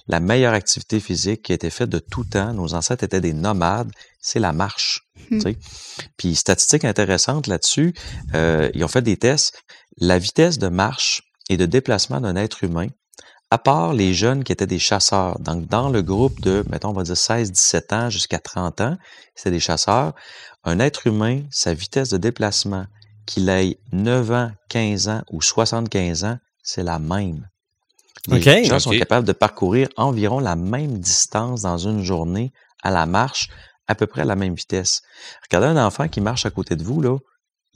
la 0.08 0.20
meilleure 0.20 0.54
activité 0.54 1.00
physique 1.00 1.42
qui 1.42 1.52
a 1.52 1.54
été 1.54 1.70
faite 1.70 1.90
de 1.90 1.98
tout 1.98 2.24
temps, 2.24 2.52
nos 2.54 2.74
ancêtres 2.74 3.04
étaient 3.04 3.20
des 3.20 3.34
nomades, 3.34 3.90
c'est 4.20 4.40
la 4.40 4.52
marche. 4.52 5.06
Hmm. 5.30 5.40
Puis 6.16 6.34
statistique 6.34 6.84
intéressante 6.84 7.46
là-dessus, 7.46 7.94
euh, 8.34 8.70
ils 8.74 8.84
ont 8.84 8.88
fait 8.88 9.02
des 9.02 9.16
tests. 9.16 9.62
La 9.98 10.18
vitesse 10.18 10.58
de 10.58 10.68
marche 10.68 11.22
et 11.48 11.56
de 11.56 11.66
déplacement 11.66 12.20
d'un 12.20 12.36
être 12.36 12.64
humain 12.64 12.88
à 13.50 13.58
part 13.58 13.92
les 13.92 14.14
jeunes 14.14 14.44
qui 14.44 14.52
étaient 14.52 14.66
des 14.66 14.78
chasseurs, 14.78 15.38
donc 15.40 15.66
dans 15.66 15.88
le 15.88 16.02
groupe 16.02 16.40
de, 16.40 16.64
mettons, 16.70 16.90
on 16.90 16.92
va 16.92 17.02
dire 17.02 17.14
16-17 17.14 17.94
ans 17.94 18.10
jusqu'à 18.10 18.38
30 18.38 18.80
ans, 18.80 18.96
c'était 19.34 19.50
des 19.50 19.60
chasseurs, 19.60 20.14
un 20.64 20.78
être 20.78 21.06
humain, 21.06 21.42
sa 21.50 21.74
vitesse 21.74 22.10
de 22.10 22.16
déplacement, 22.16 22.86
qu'il 23.26 23.48
ait 23.48 23.78
9 23.92 24.30
ans, 24.30 24.50
15 24.68 25.08
ans 25.08 25.22
ou 25.30 25.42
75 25.42 26.24
ans, 26.24 26.38
c'est 26.62 26.84
la 26.84 26.98
même. 26.98 27.48
Les 28.28 28.64
gens 28.64 28.78
sont 28.78 28.90
capables 28.90 29.26
de 29.26 29.32
parcourir 29.32 29.88
environ 29.96 30.40
la 30.40 30.54
même 30.54 30.98
distance 30.98 31.62
dans 31.62 31.78
une 31.78 32.02
journée 32.02 32.52
à 32.82 32.90
la 32.90 33.06
marche, 33.06 33.48
à 33.88 33.94
peu 33.94 34.06
près 34.06 34.22
à 34.22 34.26
la 34.26 34.36
même 34.36 34.54
vitesse. 34.54 35.02
Regardez 35.48 35.68
un 35.68 35.84
enfant 35.84 36.06
qui 36.06 36.20
marche 36.20 36.46
à 36.46 36.50
côté 36.50 36.76
de 36.76 36.84
vous, 36.84 37.00
là, 37.00 37.18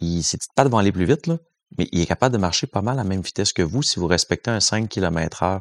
il, 0.00 0.22
c'est 0.22 0.38
pas 0.54 0.64
devant 0.64 0.78
aller 0.78 0.92
plus 0.92 1.06
vite, 1.06 1.26
là, 1.26 1.38
mais 1.78 1.88
il 1.92 2.00
est 2.00 2.06
capable 2.06 2.34
de 2.34 2.40
marcher 2.40 2.66
pas 2.66 2.82
mal 2.82 2.94
à 2.94 3.02
la 3.02 3.08
même 3.08 3.22
vitesse 3.22 3.52
que 3.52 3.62
vous 3.62 3.82
si 3.82 3.98
vous 3.98 4.06
respectez 4.06 4.50
un 4.50 4.60
5 4.60 4.88
km 4.88 5.42
heure. 5.42 5.60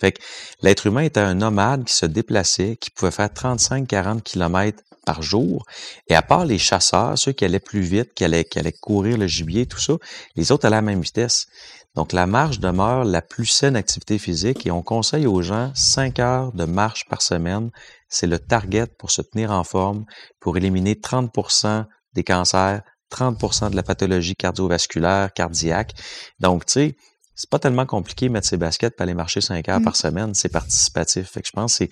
Fait 0.00 0.12
que 0.12 0.22
l'être 0.62 0.86
humain 0.86 1.02
était 1.02 1.20
un 1.20 1.34
nomade 1.34 1.84
qui 1.84 1.94
se 1.94 2.06
déplaçait, 2.06 2.76
qui 2.76 2.90
pouvait 2.90 3.10
faire 3.10 3.28
35-40 3.28 4.22
km 4.22 4.82
par 5.04 5.22
jour. 5.22 5.64
Et 6.08 6.14
à 6.14 6.22
part 6.22 6.44
les 6.44 6.58
chasseurs, 6.58 7.18
ceux 7.18 7.32
qui 7.32 7.44
allaient 7.44 7.60
plus 7.60 7.80
vite, 7.80 8.14
qui 8.14 8.24
allaient, 8.24 8.44
qui 8.44 8.58
allaient 8.58 8.72
courir 8.72 9.16
le 9.16 9.26
gibier, 9.26 9.66
tout 9.66 9.78
ça, 9.78 9.94
les 10.36 10.52
autres 10.52 10.66
allaient 10.66 10.76
à 10.76 10.80
la 10.80 10.86
même 10.86 11.02
vitesse. 11.02 11.46
Donc, 11.94 12.12
la 12.12 12.26
marche 12.26 12.58
demeure 12.58 13.04
la 13.04 13.22
plus 13.22 13.46
saine 13.46 13.76
activité 13.76 14.18
physique 14.18 14.66
et 14.66 14.72
on 14.72 14.82
conseille 14.82 15.26
aux 15.26 15.42
gens 15.42 15.70
5 15.74 16.18
heures 16.18 16.52
de 16.52 16.64
marche 16.64 17.04
par 17.08 17.22
semaine. 17.22 17.70
C'est 18.08 18.26
le 18.26 18.40
target 18.40 18.86
pour 18.98 19.12
se 19.12 19.22
tenir 19.22 19.52
en 19.52 19.62
forme, 19.62 20.04
pour 20.40 20.56
éliminer 20.56 20.94
30% 20.94 21.84
des 22.14 22.24
cancers, 22.24 22.82
30% 23.14 23.70
de 23.70 23.76
la 23.76 23.82
pathologie 23.82 24.34
cardiovasculaire, 24.34 25.32
cardiaque. 25.32 25.92
Donc, 26.40 26.66
tu 26.66 26.72
sais, 26.72 26.96
c'est 27.34 27.50
pas 27.50 27.58
tellement 27.58 27.86
compliqué 27.86 28.28
de 28.28 28.32
mettre 28.32 28.46
ses 28.46 28.56
baskets 28.56 28.94
et 28.98 29.02
aller 29.02 29.14
marcher 29.14 29.40
5 29.40 29.68
heures 29.68 29.80
mm. 29.80 29.84
par 29.84 29.96
semaine. 29.96 30.34
C'est 30.34 30.48
participatif. 30.48 31.30
Fait 31.30 31.42
que 31.42 31.48
je 31.48 31.52
pense 31.52 31.78
que 31.78 31.84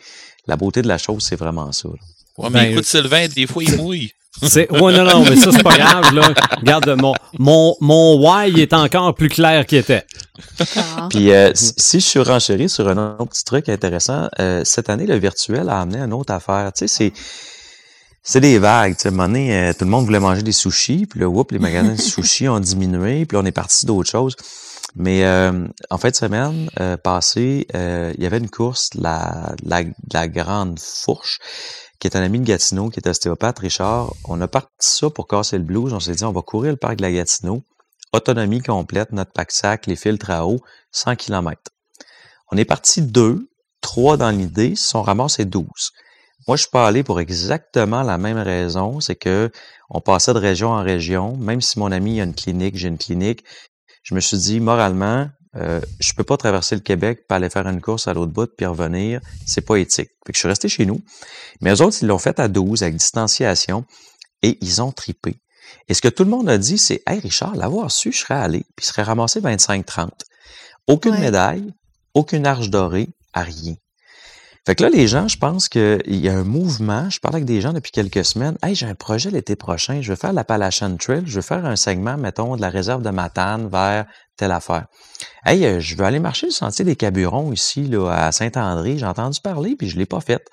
la 0.46 0.56
beauté 0.56 0.82
de 0.82 0.88
la 0.88 0.98
chose, 0.98 1.24
c'est 1.24 1.36
vraiment 1.36 1.72
ça. 1.72 1.88
Ouais, 1.88 2.48
mais 2.50 2.50
ben, 2.50 2.72
écoute, 2.72 2.84
Sylvain, 2.84 3.26
des 3.28 3.46
fois, 3.46 3.62
il 3.62 3.76
mouille. 3.76 4.12
C'est, 4.42 4.70
ouais, 4.72 4.96
non, 4.96 5.04
non, 5.04 5.24
mais 5.28 5.36
ça, 5.36 5.52
c'est 5.52 5.62
pas 5.62 5.76
grave, 5.76 6.14
là. 6.14 6.32
Regarde, 6.56 6.88
mon, 6.98 7.12
mon, 7.38 7.76
mon 7.82 8.16
why 8.18 8.62
est 8.62 8.72
encore 8.72 9.14
plus 9.14 9.28
clair 9.28 9.66
qu'il 9.66 9.76
était. 9.76 10.06
Puis, 11.10 11.30
euh, 11.30 11.50
si 11.54 12.00
je 12.00 12.06
suis 12.06 12.18
renchéri 12.18 12.70
sur 12.70 12.88
un 12.88 13.18
autre 13.18 13.28
petit 13.28 13.44
truc 13.44 13.68
intéressant, 13.68 14.30
euh, 14.40 14.62
cette 14.64 14.88
année, 14.88 15.06
le 15.06 15.18
virtuel 15.18 15.68
a 15.68 15.82
amené 15.82 15.98
une 15.98 16.14
autre 16.14 16.32
affaire. 16.32 16.72
Tu 16.74 16.88
sais, 16.88 17.12
c'est, 17.12 17.12
c'est 18.22 18.40
des 18.40 18.58
vagues. 18.58 18.94
Tu 18.94 19.02
sais, 19.02 19.08
à 19.08 19.10
un 19.10 19.14
moment 19.14 19.28
donné, 19.28 19.56
euh, 19.56 19.72
tout 19.72 19.84
le 19.84 19.90
monde 19.90 20.04
voulait 20.04 20.20
manger 20.20 20.42
des 20.42 20.52
sushis, 20.52 21.06
puis 21.06 21.20
là, 21.20 21.28
whoop, 21.28 21.52
les 21.52 21.58
magasins 21.60 21.94
de 21.94 22.00
sushis 22.00 22.48
ont 22.48 22.60
diminué, 22.60 23.26
puis 23.26 23.36
là, 23.36 23.42
on 23.42 23.46
est 23.46 23.52
parti 23.52 23.86
d'autres 23.86 24.10
choses. 24.10 24.36
Mais 24.94 25.26
en 25.88 25.96
fin 25.96 26.10
de 26.10 26.14
semaine 26.14 26.68
passée, 27.02 27.66
il 27.72 28.22
y 28.22 28.26
avait 28.26 28.36
une 28.36 28.50
course, 28.50 28.90
la, 28.94 29.54
la, 29.62 29.84
la 30.12 30.28
Grande 30.28 30.78
Fourche, 30.78 31.38
qui 31.98 32.08
est 32.08 32.16
un 32.16 32.22
ami 32.22 32.40
de 32.40 32.44
Gatineau, 32.44 32.90
qui 32.90 32.98
est 32.98 33.08
ostéopathe, 33.08 33.60
Richard. 33.60 34.12
On 34.24 34.40
a 34.40 34.48
parti 34.48 34.72
ça 34.80 35.08
pour 35.08 35.28
casser 35.28 35.56
le 35.56 35.62
blues. 35.62 35.92
On 35.92 36.00
s'est 36.00 36.16
dit, 36.16 36.24
on 36.24 36.32
va 36.32 36.42
courir 36.42 36.72
le 36.72 36.76
parc 36.76 36.96
de 36.96 37.02
la 37.02 37.12
Gatineau. 37.12 37.62
Autonomie 38.12 38.60
complète, 38.60 39.12
notre 39.12 39.32
pack-sac, 39.32 39.86
les 39.86 39.94
filtres 39.94 40.30
à 40.30 40.46
eau, 40.46 40.58
100 40.90 41.14
km. 41.14 41.62
On 42.50 42.56
est 42.56 42.64
parti 42.64 43.02
deux, 43.02 43.48
trois 43.80 44.16
dans 44.16 44.30
l'idée, 44.30 44.74
si 44.74 44.96
on 44.96 45.02
ramasse, 45.02 45.36
c'est 45.36 45.44
12. 45.44 45.64
Moi, 46.48 46.56
je 46.56 46.62
suis 46.62 46.70
pas 46.70 46.86
allé 46.86 47.02
pour 47.02 47.20
exactement 47.20 48.02
la 48.02 48.18
même 48.18 48.38
raison, 48.38 49.00
c'est 49.00 49.14
que 49.14 49.50
on 49.90 50.00
passait 50.00 50.34
de 50.34 50.38
région 50.38 50.70
en 50.70 50.82
région, 50.82 51.36
même 51.36 51.60
si 51.60 51.78
mon 51.78 51.92
ami 51.92 52.20
a 52.20 52.24
une 52.24 52.34
clinique, 52.34 52.76
j'ai 52.76 52.88
une 52.88 52.98
clinique, 52.98 53.44
je 54.02 54.14
me 54.14 54.20
suis 54.20 54.38
dit, 54.38 54.58
moralement, 54.58 55.28
euh, 55.56 55.80
je 56.00 56.12
peux 56.14 56.24
pas 56.24 56.36
traverser 56.36 56.74
le 56.74 56.80
Québec 56.80 57.26
pour 57.28 57.36
aller 57.36 57.50
faire 57.50 57.68
une 57.68 57.80
course 57.80 58.08
à 58.08 58.14
l'autre 58.14 58.32
bout 58.32 58.50
puis 58.56 58.66
revenir. 58.66 59.20
C'est 59.46 59.60
pas 59.60 59.76
éthique. 59.76 60.10
Fait 60.26 60.32
que 60.32 60.34
je 60.34 60.38
suis 60.38 60.48
resté 60.48 60.68
chez 60.68 60.86
nous. 60.86 61.00
Mais 61.60 61.72
eux 61.72 61.82
autres, 61.82 61.98
ils 62.00 62.06
l'ont 62.06 62.18
fait 62.18 62.40
à 62.40 62.48
12 62.48 62.82
avec 62.82 62.96
distanciation 62.96 63.84
et 64.42 64.58
ils 64.60 64.82
ont 64.82 64.92
tripé. 64.92 65.36
Et 65.88 65.94
ce 65.94 66.02
que 66.02 66.08
tout 66.08 66.24
le 66.24 66.30
monde 66.30 66.48
a 66.48 66.58
dit, 66.58 66.78
c'est 66.78 67.02
Hey 67.06 67.20
Richard, 67.20 67.54
l'avoir 67.54 67.90
su, 67.90 68.12
je 68.12 68.18
serais 68.18 68.34
allé, 68.34 68.60
puis 68.76 68.84
il 68.84 68.86
serait 68.86 69.02
ramassé 69.02 69.40
25-30. 69.40 70.10
Aucune 70.86 71.18
médaille, 71.18 71.72
aucune 72.14 72.46
arche 72.46 72.70
dorée, 72.70 73.08
à 73.32 73.42
rien. 73.42 73.74
Fait 74.64 74.76
que 74.76 74.84
là, 74.84 74.90
les 74.90 75.08
gens, 75.08 75.26
je 75.26 75.36
pense 75.36 75.68
qu'il 75.68 76.00
y 76.06 76.28
a 76.28 76.34
un 76.38 76.44
mouvement. 76.44 77.10
Je 77.10 77.18
parle 77.18 77.34
avec 77.34 77.46
des 77.46 77.60
gens 77.60 77.72
depuis 77.72 77.90
quelques 77.90 78.24
semaines. 78.24 78.56
Hey, 78.62 78.76
j'ai 78.76 78.86
un 78.86 78.94
projet 78.94 79.28
l'été 79.28 79.56
prochain. 79.56 80.00
Je 80.02 80.10
veux 80.10 80.16
faire 80.16 80.32
l'Appalachian 80.32 80.96
Trail. 80.96 81.24
Je 81.26 81.34
veux 81.34 81.42
faire 81.42 81.66
un 81.66 81.74
segment, 81.74 82.16
mettons, 82.16 82.54
de 82.54 82.60
la 82.60 82.70
réserve 82.70 83.02
de 83.02 83.10
Matane 83.10 83.68
vers 83.68 84.06
telle 84.36 84.52
affaire. 84.52 84.86
Hey, 85.44 85.66
euh, 85.66 85.80
je 85.80 85.96
veux 85.96 86.04
aller 86.04 86.20
marcher 86.20 86.46
le 86.46 86.52
sentier 86.52 86.84
des 86.84 86.94
Caburons 86.94 87.50
ici, 87.50 87.88
là, 87.88 88.10
à 88.10 88.30
Saint-André. 88.30 88.98
J'ai 88.98 89.06
entendu 89.06 89.40
parler, 89.40 89.74
puis 89.74 89.88
je 89.88 89.98
l'ai 89.98 90.06
pas 90.06 90.20
fait. 90.20 90.44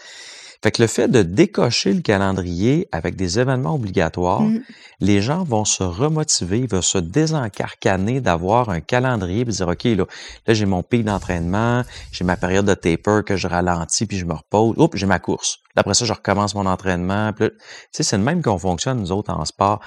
Fait 0.62 0.72
que 0.72 0.82
le 0.82 0.88
fait 0.90 1.08
de 1.08 1.22
décocher 1.22 1.94
le 1.94 2.02
calendrier 2.02 2.90
avec 2.92 3.16
des 3.16 3.40
événements 3.40 3.76
obligatoires, 3.76 4.42
mm. 4.42 4.62
les 5.00 5.22
gens 5.22 5.44
vont 5.44 5.64
se 5.64 5.84
remotiver, 5.84 6.60
ils 6.60 6.70
vont 6.70 6.82
se 6.82 6.98
désencarcaner 6.98 8.20
d'avoir 8.20 8.70
un 8.70 8.82
calendrier 8.82 9.42
et 9.42 9.46
dire, 9.46 9.70
OK, 9.70 9.86
là, 9.86 10.06
là 10.48 10.54
j'ai 10.54 10.66
mon 10.66 10.84
pic 10.84 11.06
d'entraînement, 11.06 11.84
j'ai 12.12 12.26
ma 12.26 12.36
période 12.36 12.66
de 12.66 12.74
taper 12.74 13.22
que 13.26 13.38
je 13.38 13.48
ralentis 13.48 14.06
puis 14.06 14.18
je 14.18 14.26
me 14.26 14.34
repose. 14.34 14.76
Oups, 14.78 14.98
j'ai 14.98 15.06
ma 15.06 15.20
course. 15.20 15.60
Après 15.78 15.94
ça, 15.94 16.04
je 16.04 16.12
recommence 16.12 16.56
mon 16.56 16.66
entraînement. 16.66 17.32
Tu 17.32 17.50
sais, 17.92 18.04
c'est 18.04 18.18
le 18.18 18.24
même 18.24 18.42
qu'on 18.42 18.60
fonctionne, 18.60 19.00
nous 19.00 19.14
autres, 19.14 19.32
en 19.32 19.46
sport. 19.46 19.80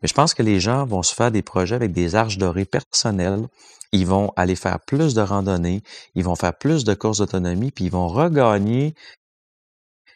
Mais 0.00 0.08
je 0.08 0.14
pense 0.14 0.32
que 0.32 0.42
les 0.42 0.58
gens 0.58 0.86
vont 0.86 1.02
se 1.02 1.14
faire 1.14 1.30
des 1.30 1.42
projets 1.42 1.74
avec 1.74 1.92
des 1.92 2.14
arches 2.14 2.38
dorées 2.38 2.64
personnelles. 2.64 3.46
Ils 3.92 4.06
vont 4.06 4.32
aller 4.36 4.56
faire 4.56 4.80
plus 4.80 5.14
de 5.14 5.20
randonnées, 5.20 5.82
ils 6.14 6.24
vont 6.24 6.34
faire 6.34 6.56
plus 6.56 6.84
de 6.84 6.94
courses 6.94 7.18
d'autonomie, 7.18 7.70
puis 7.70 7.84
ils 7.84 7.90
vont 7.90 8.08
regagner 8.08 8.94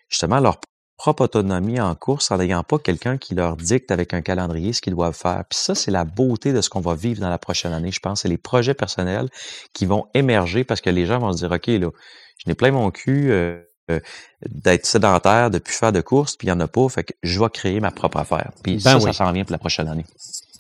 justement 0.09 0.41
leur 0.41 0.59
propre 0.99 1.23
autonomie 1.25 1.81
en 1.81 1.95
course 1.95 2.31
en 2.33 2.39
n'ayant 2.39 2.65
pas 2.65 2.79
quelqu'un 2.79 3.19
qui 3.19 3.35
leur 3.35 3.57
dicte 3.57 3.93
avec 3.93 4.13
un 4.13 4.21
calendrier 4.21 4.73
ce 4.73 4.83
qu'ils 4.83 4.95
doivent 4.95 5.17
faire. 5.17 5.45
Puis 5.49 5.59
ça, 5.59 5.75
c'est 5.77 5.93
la 5.93 6.05
beauté 6.05 6.53
de 6.53 6.61
ce 6.61 6.69
qu'on 6.69 6.81
va 6.81 6.95
vivre 6.95 7.21
dans 7.21 7.31
la 7.31 7.39
prochaine 7.39 7.73
année. 7.73 7.93
Je 7.93 8.01
pense 8.01 8.23
c'est 8.23 8.29
les 8.29 8.37
projets 8.37 8.75
personnels 8.75 9.29
qui 9.73 9.87
vont 9.87 10.09
émerger 10.13 10.65
parce 10.65 10.81
que 10.81 10.91
les 10.91 11.07
gens 11.07 11.21
vont 11.21 11.33
se 11.33 11.39
dire, 11.39 11.53
OK, 11.53 11.69
là, 11.69 11.91
je 12.39 12.49
n'ai 12.49 12.55
plein 12.55 12.73
mon 12.73 12.91
cul 12.91 13.31
euh, 13.31 13.61
euh, 13.91 14.01
d'être 14.45 14.87
sédentaire, 14.87 15.51
de 15.51 15.59
plus 15.59 15.75
faire 15.75 15.93
de 15.93 16.01
courses, 16.01 16.37
puis 16.37 16.49
il 16.49 16.51
n'y 16.51 16.57
en 16.57 16.61
a 16.61 16.69
pas, 16.69 16.89
fait 16.89 17.05
que 17.05 17.13
je 17.23 17.39
vais 17.41 17.49
créer 17.49 17.79
ma 17.81 17.93
propre 17.93 18.19
affaire. 18.19 18.51
Puis 18.63 18.75
ben 18.83 18.99
ça, 18.99 19.01
ça 19.01 19.13
s'en 19.13 19.33
vient 19.33 19.45
pour 19.45 19.53
la 19.53 19.59
prochaine 19.59 19.89
année. 19.89 20.05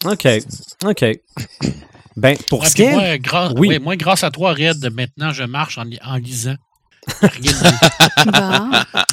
OK. 0.04 0.26
OK. 0.84 1.04
Ben, 2.16 2.36
pour 2.48 2.66
ce 2.66 2.74
qui 2.74 2.82
est... 2.82 2.92
Moi, 2.92 3.52
oui. 3.56 3.78
moi, 3.78 3.96
grâce 3.96 4.24
à 4.24 4.30
toi, 4.30 4.52
Red, 4.52 4.92
maintenant, 4.92 5.32
je 5.32 5.44
marche 5.44 5.78
en, 5.78 5.84
en 6.04 6.16
lisant. 6.16 6.56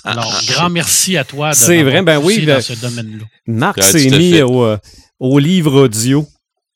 Alors, 0.04 0.42
grand 0.48 0.70
merci 0.70 1.18
à 1.18 1.24
toi. 1.24 1.54
C'est 1.54 1.84
vrai, 1.84 2.02
ben 2.02 2.20
oui. 2.20 2.46
Dans 2.46 2.62
ce 2.62 2.74
domaine-là. 2.74 3.26
Marc 3.48 3.82
s'est 3.84 4.10
mis 4.10 4.36
euh, 4.36 4.78
au, 5.20 5.40
livre 5.40 5.84
audio. 5.84 6.28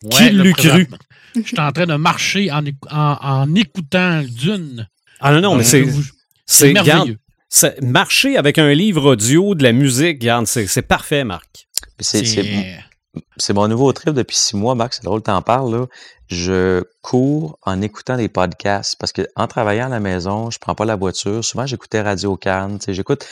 Qui 0.10 0.30
l'eût 0.30 0.54
cru? 0.54 0.88
Je 1.36 1.42
suis 1.42 1.60
en 1.60 1.72
train 1.72 1.86
de 1.86 1.96
marcher 1.96 2.50
en, 2.52 2.64
en, 2.90 3.56
écoutant 3.56 4.24
Dune. 4.24 4.88
Ah 5.20 5.32
non, 5.34 5.42
non, 5.42 5.56
mais 5.56 5.64
c'est. 5.64 5.86
C'est 6.46 6.74
merveilleux. 6.74 7.18
marcher 7.84 8.38
avec 8.38 8.58
un 8.58 8.74
livre 8.74 9.12
audio, 9.12 9.54
de 9.54 9.64
la 9.64 9.72
musique, 9.72 10.26
c'est 10.46 10.82
parfait, 10.82 11.24
Marc. 11.24 11.68
C'est 12.00 12.24
c'est 13.38 13.54
mon 13.54 13.68
nouveau 13.68 13.92
trip 13.94 14.14
depuis 14.14 14.38
six 14.38 14.56
mois, 14.56 14.76
Max. 14.76 14.98
C'est 14.98 15.06
drôle, 15.06 15.22
t'en 15.22 15.42
parles, 15.42 15.76
là. 15.76 15.86
Je 16.28 16.84
cours 17.02 17.58
en 17.64 17.82
écoutant 17.82 18.18
des 18.18 18.30
podcasts 18.30 18.96
parce 19.00 19.12
que 19.12 19.28
en 19.36 19.48
travaillant 19.48 19.88
à 19.88 19.90
la 19.90 20.00
maison, 20.00 20.52
je 20.52 20.60
prends 20.60 20.76
pas 20.76 20.86
la 20.86 20.96
voiture. 20.96 21.44
Souvent, 21.44 21.66
j'écoutais 21.66 22.02
Radio 22.02 22.38
Cannes. 22.38 22.78
J'écoute 22.88 23.26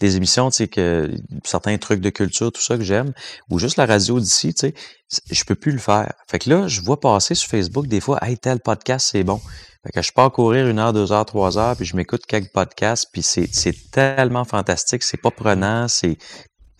des 0.00 0.16
émissions, 0.16 0.50
tu 0.50 0.68
que 0.68 1.10
certains 1.44 1.78
trucs 1.78 2.00
de 2.00 2.10
culture, 2.10 2.52
tout 2.52 2.60
ça 2.60 2.76
que 2.76 2.84
j'aime, 2.84 3.14
ou 3.48 3.58
juste 3.58 3.78
la 3.78 3.86
radio 3.86 4.20
d'ici, 4.20 4.52
tu 4.52 4.66
sais, 4.66 4.74
je 5.30 5.44
peux 5.44 5.54
plus 5.54 5.72
le 5.72 5.78
faire. 5.78 6.12
Fait 6.30 6.38
que 6.38 6.50
là, 6.50 6.68
je 6.68 6.82
vois 6.82 7.00
passer 7.00 7.34
sur 7.34 7.48
Facebook 7.48 7.86
des 7.86 8.00
fois, 8.00 8.18
hey, 8.22 8.36
tel 8.36 8.60
podcast, 8.60 9.08
c'est 9.12 9.24
bon. 9.24 9.40
Fait 9.84 9.92
que 9.92 10.02
je 10.02 10.12
pars 10.12 10.30
courir 10.30 10.68
une 10.68 10.78
heure, 10.78 10.92
deux 10.92 11.10
heures, 11.10 11.24
trois 11.24 11.58
heures, 11.58 11.74
puis 11.74 11.86
je 11.86 11.96
m'écoute 11.96 12.26
quelques 12.26 12.52
podcasts, 12.52 13.08
puis 13.12 13.22
c'est 13.22 13.48
tellement 13.90 14.44
fantastique, 14.44 15.02
c'est 15.02 15.20
pas 15.20 15.32
prenant, 15.32 15.88
c'est 15.88 16.18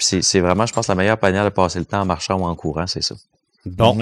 c'est 0.02 0.40
vraiment, 0.40 0.66
je 0.66 0.72
pense, 0.72 0.88
la 0.88 0.94
meilleure 0.94 1.18
manière 1.20 1.44
de 1.44 1.50
passer 1.50 1.78
le 1.78 1.84
temps 1.84 2.00
en 2.00 2.06
marchant 2.06 2.38
ou 2.38 2.44
en 2.44 2.54
courant, 2.54 2.86
c'est 2.86 3.02
ça. 3.02 3.14
Bon, 3.64 3.98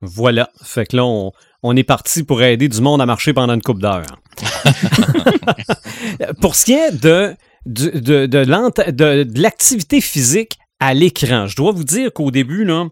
voilà. 0.00 0.50
Fait 0.62 0.86
que 0.86 0.96
là, 0.96 1.04
on, 1.04 1.76
est 1.76 1.84
parti 1.84 2.22
pour 2.22 2.42
aider 2.42 2.68
du 2.68 2.80
monde 2.80 3.00
à 3.00 3.06
marcher 3.06 3.32
pendant 3.32 3.54
une 3.54 3.62
coupe 3.62 3.80
d'heure. 3.80 4.04
pour 6.40 6.54
ce 6.54 6.64
qui 6.64 6.72
est 6.72 6.92
de, 6.92 7.34
de, 7.66 8.26
de, 8.26 9.40
l'activité 9.40 10.00
physique 10.00 10.58
à 10.80 10.94
l'écran, 10.94 11.46
je 11.46 11.56
dois 11.56 11.72
vous 11.72 11.84
dire 11.84 12.12
qu'au 12.12 12.30
début, 12.30 12.64
là, 12.64 12.86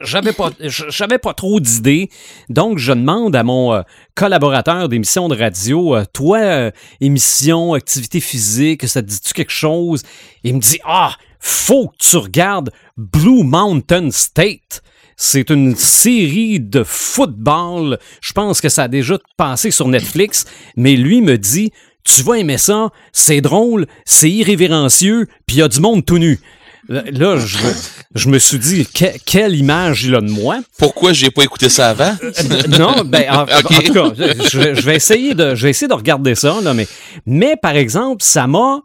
j'avais 0.00 0.32
pas 0.32 0.50
j'avais 0.60 1.18
pas 1.18 1.32
trop 1.32 1.58
d'idées 1.58 2.10
donc 2.50 2.78
je 2.78 2.92
demande 2.92 3.34
à 3.34 3.42
mon 3.42 3.72
euh, 3.72 3.82
collaborateur 4.14 4.90
d'émission 4.90 5.28
de 5.28 5.36
radio 5.36 5.96
euh, 5.96 6.04
toi 6.12 6.38
euh, 6.38 6.70
émission 7.00 7.72
activité 7.72 8.20
physique 8.20 8.86
ça 8.86 9.00
te 9.00 9.06
dit-tu 9.06 9.32
quelque 9.32 9.52
chose 9.52 10.02
il 10.44 10.54
me 10.54 10.60
dit 10.60 10.78
ah 10.84 11.16
faut 11.46 11.88
que 11.88 11.96
tu 11.98 12.16
regardes 12.16 12.70
Blue 12.96 13.44
Mountain 13.44 14.10
State. 14.10 14.82
C'est 15.16 15.50
une 15.50 15.76
série 15.76 16.58
de 16.58 16.82
football. 16.82 17.98
Je 18.20 18.32
pense 18.32 18.60
que 18.60 18.68
ça 18.68 18.84
a 18.84 18.88
déjà 18.88 19.16
passé 19.36 19.70
sur 19.70 19.86
Netflix, 19.86 20.44
mais 20.76 20.96
lui 20.96 21.22
me 21.22 21.38
dit 21.38 21.70
Tu 22.02 22.22
vas 22.22 22.34
aimer 22.34 22.58
ça, 22.58 22.90
c'est 23.12 23.40
drôle, 23.40 23.86
c'est 24.04 24.30
irrévérencieux, 24.30 25.28
puis 25.46 25.56
il 25.56 25.58
y 25.60 25.62
a 25.62 25.68
du 25.68 25.80
monde 25.80 26.04
tout 26.04 26.18
nu. 26.18 26.40
Là, 26.88 27.36
je, 28.14 28.28
me 28.28 28.38
suis 28.38 28.58
dit, 28.58 28.86
quelle 29.24 29.56
image 29.56 30.04
il 30.04 30.14
a 30.14 30.20
de 30.20 30.30
moi. 30.30 30.60
Pourquoi 30.78 31.12
j'ai 31.12 31.30
pas 31.30 31.42
écouté 31.42 31.68
ça 31.68 31.90
avant? 31.90 32.16
non, 32.78 33.02
ben, 33.04 33.24
en, 33.30 33.46
tout 33.62 33.92
cas, 33.92 34.12
je, 34.16 34.80
vais 34.82 34.94
essayer 34.94 35.34
de, 35.34 35.56
je 35.56 35.62
vais 35.64 35.70
essayer 35.70 35.88
de 35.88 35.94
regarder 35.94 36.36
ça, 36.36 36.60
là, 36.62 36.74
mais, 36.74 36.86
mais 37.24 37.56
par 37.56 37.74
exemple, 37.74 38.22
ça 38.22 38.46
m'a 38.46 38.82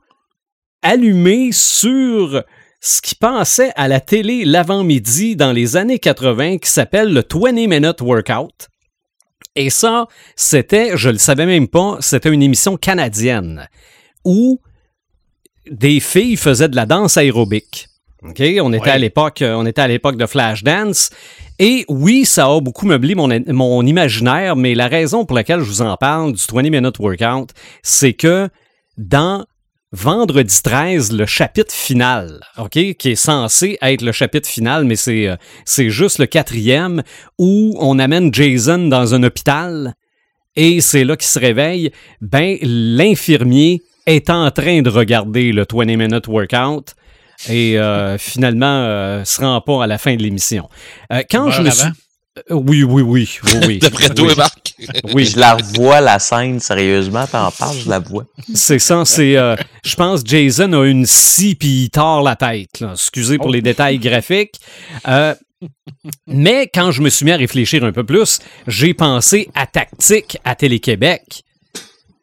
allumé 0.82 1.52
sur 1.52 2.44
ce 2.80 3.02
qui 3.02 3.16
passait 3.16 3.72
à 3.76 3.88
la 3.88 4.00
télé 4.00 4.44
l'avant-midi 4.44 5.36
dans 5.36 5.52
les 5.52 5.78
années 5.78 6.00
80 6.00 6.58
qui 6.58 6.70
s'appelle 6.70 7.14
le 7.14 7.24
20 7.32 7.68
Minute 7.68 8.02
Workout. 8.02 8.70
Et 9.56 9.70
ça, 9.70 10.08
c'était, 10.36 10.98
je 10.98 11.10
le 11.10 11.18
savais 11.18 11.46
même 11.46 11.68
pas, 11.68 11.98
c'était 12.00 12.34
une 12.34 12.42
émission 12.42 12.78
canadienne 12.78 13.68
où 14.26 14.60
des 15.70 16.00
filles 16.00 16.38
faisaient 16.38 16.70
de 16.70 16.76
la 16.76 16.86
danse 16.86 17.18
aérobique. 17.18 17.88
OK, 18.24 18.42
on 18.62 18.72
était 18.74 18.92
à 18.92 18.98
l'époque, 18.98 19.44
on 19.46 19.66
était 19.66 19.82
à 19.82 19.88
l'époque 19.88 20.16
de 20.16 20.28
Flashdance. 20.28 21.10
Et 21.58 21.86
oui, 21.90 22.26
ça 22.26 22.46
a 22.46 22.60
beaucoup 22.60 22.86
meublé 22.86 23.16
mon, 23.16 23.30
mon 23.48 23.86
imaginaire, 23.86 24.56
mais 24.56 24.76
la 24.76 24.88
raison 24.88 25.26
pour 25.26 25.36
laquelle 25.36 25.60
je 25.60 25.66
vous 25.66 25.82
en 25.82 25.98
parle 25.98 26.34
du 26.34 26.44
20 26.52 26.70
Minute 26.70 27.00
Workout, 27.00 27.50
c'est 27.82 28.14
que 28.14 28.48
dans 28.98 29.46
vendredi 29.92 30.62
13, 30.64 31.12
le 31.12 31.26
chapitre 31.26 31.74
final, 31.74 32.40
OK, 32.58 32.72
qui 32.72 33.10
est 33.10 33.16
censé 33.16 33.78
être 33.82 34.02
le 34.02 34.12
chapitre 34.12 34.48
final, 34.48 34.86
mais 34.86 34.96
c'est, 34.96 35.28
euh, 35.28 35.36
c'est 35.66 35.90
juste 35.90 36.20
le 36.20 36.26
quatrième, 36.26 37.04
où 37.38 37.76
on 37.80 38.00
amène 38.00 38.34
Jason 38.34 38.88
dans 38.88 39.14
un 39.14 39.24
hôpital 39.24 39.96
et 40.56 40.82
c'est 40.82 41.04
là 41.04 41.16
qu'il 41.16 41.28
se 41.28 41.40
réveille, 41.40 41.92
ben, 42.20 42.58
l'infirmier 42.62 43.82
est 44.06 44.30
en 44.30 44.52
train 44.52 44.82
de 44.82 44.90
regarder 44.90 45.52
le 45.52 45.66
20 45.72 45.86
Minute 45.98 46.28
Workout 46.28 46.96
et 47.50 47.80
euh, 47.80 48.18
finalement 48.18 48.84
euh, 48.84 49.24
se 49.24 49.42
rend 49.42 49.62
pas 49.62 49.84
à 49.84 49.88
la 49.88 49.98
fin 49.98 50.16
de 50.16 50.24
l'émission. 50.24 50.70
Euh, 51.12 51.24
quand 51.30 51.50
je 51.52 51.62
me 51.62 51.70
suis... 51.70 51.90
Oui, 52.50 52.84
oui, 52.84 53.02
oui, 53.02 53.40
oui, 53.44 53.52
oui. 53.68 53.80
D'après 53.82 54.10
toi, 54.10 54.34
Marc. 54.36 54.74
Oui. 55.14 55.26
Je 55.26 55.38
la 55.38 55.58
vois, 55.76 56.00
la 56.00 56.18
scène, 56.18 56.60
sérieusement, 56.60 57.28
t'en 57.28 57.52
parles, 57.52 57.78
je 57.84 57.90
la 57.90 58.00
vois. 58.00 58.26
C'est 58.54 58.80
ça, 58.80 59.04
c'est... 59.06 59.34
je 59.84 59.96
pense 59.96 60.22
Jason 60.26 60.72
a 60.74 60.86
une 60.86 61.06
scie 61.06 61.56
puis 61.56 61.84
il 61.84 61.90
tord 61.90 62.24
la 62.24 62.36
tête. 62.36 62.80
Là. 62.80 62.92
Excusez 62.94 63.38
pour 63.38 63.50
les 63.50 63.62
détails 63.62 64.00
graphiques. 64.00 64.60
mais 66.26 66.70
quand 66.74 66.92
je 66.92 67.02
me 67.02 67.10
suis 67.10 67.26
mis 67.26 67.32
à 67.32 67.38
réfléchir 67.38 67.84
un 67.84 67.92
peu 67.92 68.06
plus, 68.06 68.40
j'ai 68.66 68.94
pensé 68.94 69.50
à 69.54 69.68
Tactique 69.68 70.38
à 70.44 70.56
Télé-Québec. 70.56 71.44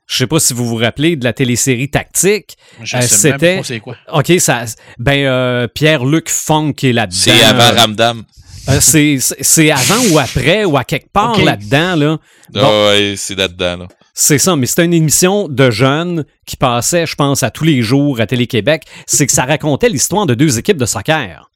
Je 0.09 0.17
sais 0.17 0.27
pas 0.27 0.41
si 0.41 0.55
vous 0.55 0.67
vous 0.67 0.77
rappelez 0.77 1.17
de 1.17 1.25
la 1.25 1.35
télésérie 1.35 1.91
Tactique. 1.91 2.57
Euh, 2.81 3.01
C'était. 3.03 3.61
C'est 3.63 3.79
quoi? 3.79 3.95
Ok, 4.11 4.33
ça. 4.39 4.65
Ben 4.99 5.27
euh, 5.27 5.69
Pierre-Luc 5.69 6.31
Funk 6.31 6.73
est 6.83 6.93
là-dedans. 6.93 7.19
C'est 7.19 7.45
avant 7.45 7.79
Ramdam. 7.79 8.25
Euh, 8.69 8.81
c'est 8.81 9.71
avant 9.71 10.13
ou 10.13 10.19
après 10.19 10.65
ou 10.65 10.77
à 10.77 10.85
quelque 10.85 11.11
part 11.11 11.39
là-dedans 11.41 11.97
là. 11.97 12.19
Ah 12.55 12.89
ouais, 12.89 13.15
c'est 13.17 13.35
là-dedans 13.35 13.77
là. 13.79 13.89
C'est 14.21 14.39
ça, 14.39 14.57
mais 14.57 14.67
c'était 14.67 14.85
une 14.85 14.95
émission 14.95 15.47
de 15.47 15.71
jeunes 15.71 16.25
qui 16.45 16.57
passait, 16.57 17.07
je 17.07 17.15
pense, 17.15 17.45
à 17.45 17.51
tous 17.51 17.63
les 17.63 17.83
jours 17.83 18.21
à 18.21 18.27
Télé-Québec. 18.27 18.83
C'est 19.07 19.27
que 19.27 19.33
ça 19.33 19.45
racontait 19.45 19.89
l'histoire 19.89 20.27
de 20.27 20.35
deux 20.35 20.59
équipes 20.59 20.77
de 20.77 20.87
soccer. 20.87 21.49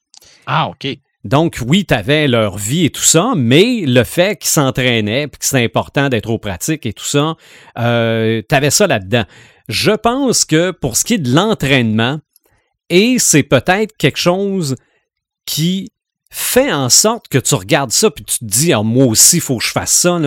Ah, 0.47 0.69
OK. 0.69 0.87
Donc, 1.25 1.59
oui, 1.67 1.85
tu 1.85 1.93
avais 1.93 2.29
leur 2.29 2.57
vie 2.57 2.85
et 2.85 2.91
tout 2.91 3.03
ça, 3.03 3.33
mais 3.37 3.83
le 3.85 4.05
fait 4.05 4.37
qu'ils 4.37 4.51
s'entraînaient, 4.51 5.27
puis 5.27 5.41
que 5.41 5.45
c'est 5.45 5.63
important 5.63 6.09
d'être 6.09 6.31
au 6.31 6.39
pratique 6.39 6.87
et 6.87 6.93
tout 6.93 7.05
ça, 7.05 7.37
euh, 7.79 8.43
tu 8.49 8.55
avais 8.55 8.71
ça 8.71 8.87
là-dedans. 8.87 9.25
Je 9.69 9.93
pense 9.93 10.45
que 10.45 10.71
pour 10.71 10.97
ce 10.97 11.05
qui 11.05 11.15
est 11.15 11.19
de 11.19 11.35
l'entraînement, 11.35 12.21
et 12.91 13.19
c'est 13.19 13.43
peut-être 13.43 13.97
quelque 13.97 14.19
chose 14.19 14.77
qui 15.47 15.91
fait 16.35 16.73
en 16.73 16.89
sorte 16.89 17.29
que 17.29 17.37
tu 17.37 17.55
regardes 17.55 17.93
ça 17.93 18.11
puis 18.11 18.25
tu 18.25 18.39
te 18.39 18.45
dis, 18.45 18.73
ah, 18.73 18.83
moi 18.83 19.05
aussi, 19.05 19.37
il 19.37 19.43
faut 19.43 19.59
que 19.59 19.65
je 19.65 19.71
fasse 19.71 19.93
ça, 19.93 20.19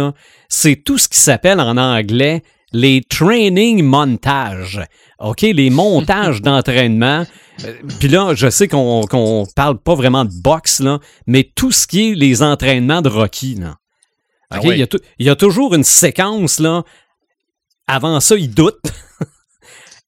c'est 0.50 0.76
tout 0.76 1.00
ce 1.00 1.10
qui 1.10 1.18
s'appelle 1.18 1.60
en 1.60 1.78
anglais 1.78 2.44
les 2.72 3.02
training 3.02 3.84
montages. 3.84 4.82
OK, 5.20 5.42
les 5.42 5.70
montages 5.70 6.42
d'entraînement. 6.44 7.26
Euh, 7.64 7.74
puis 8.00 8.08
là, 8.08 8.36
je 8.36 8.50
sais 8.50 8.68
qu'on 8.68 9.02
ne 9.02 9.54
parle 9.54 9.80
pas 9.80 9.96
vraiment 9.96 10.26
de 10.26 10.34
boxe, 10.34 10.80
là, 10.80 11.00
mais 11.26 11.50
tout 11.56 11.72
ce 11.72 11.88
qui 11.88 12.12
est 12.12 12.16
les 12.16 12.44
entraînements 12.44 13.02
de 13.02 13.10
Rocky. 13.10 13.56
Là. 13.56 13.78
Ah 14.52 14.60
il, 14.64 14.88
y 15.20 15.30
a 15.30 15.36
toujours 15.36 15.74
une 15.74 15.84
séquence, 15.84 16.60
là. 16.60 16.84
Avant 17.88 18.20
ça, 18.20 18.36
il 18.36 18.54
doute. 18.54 18.80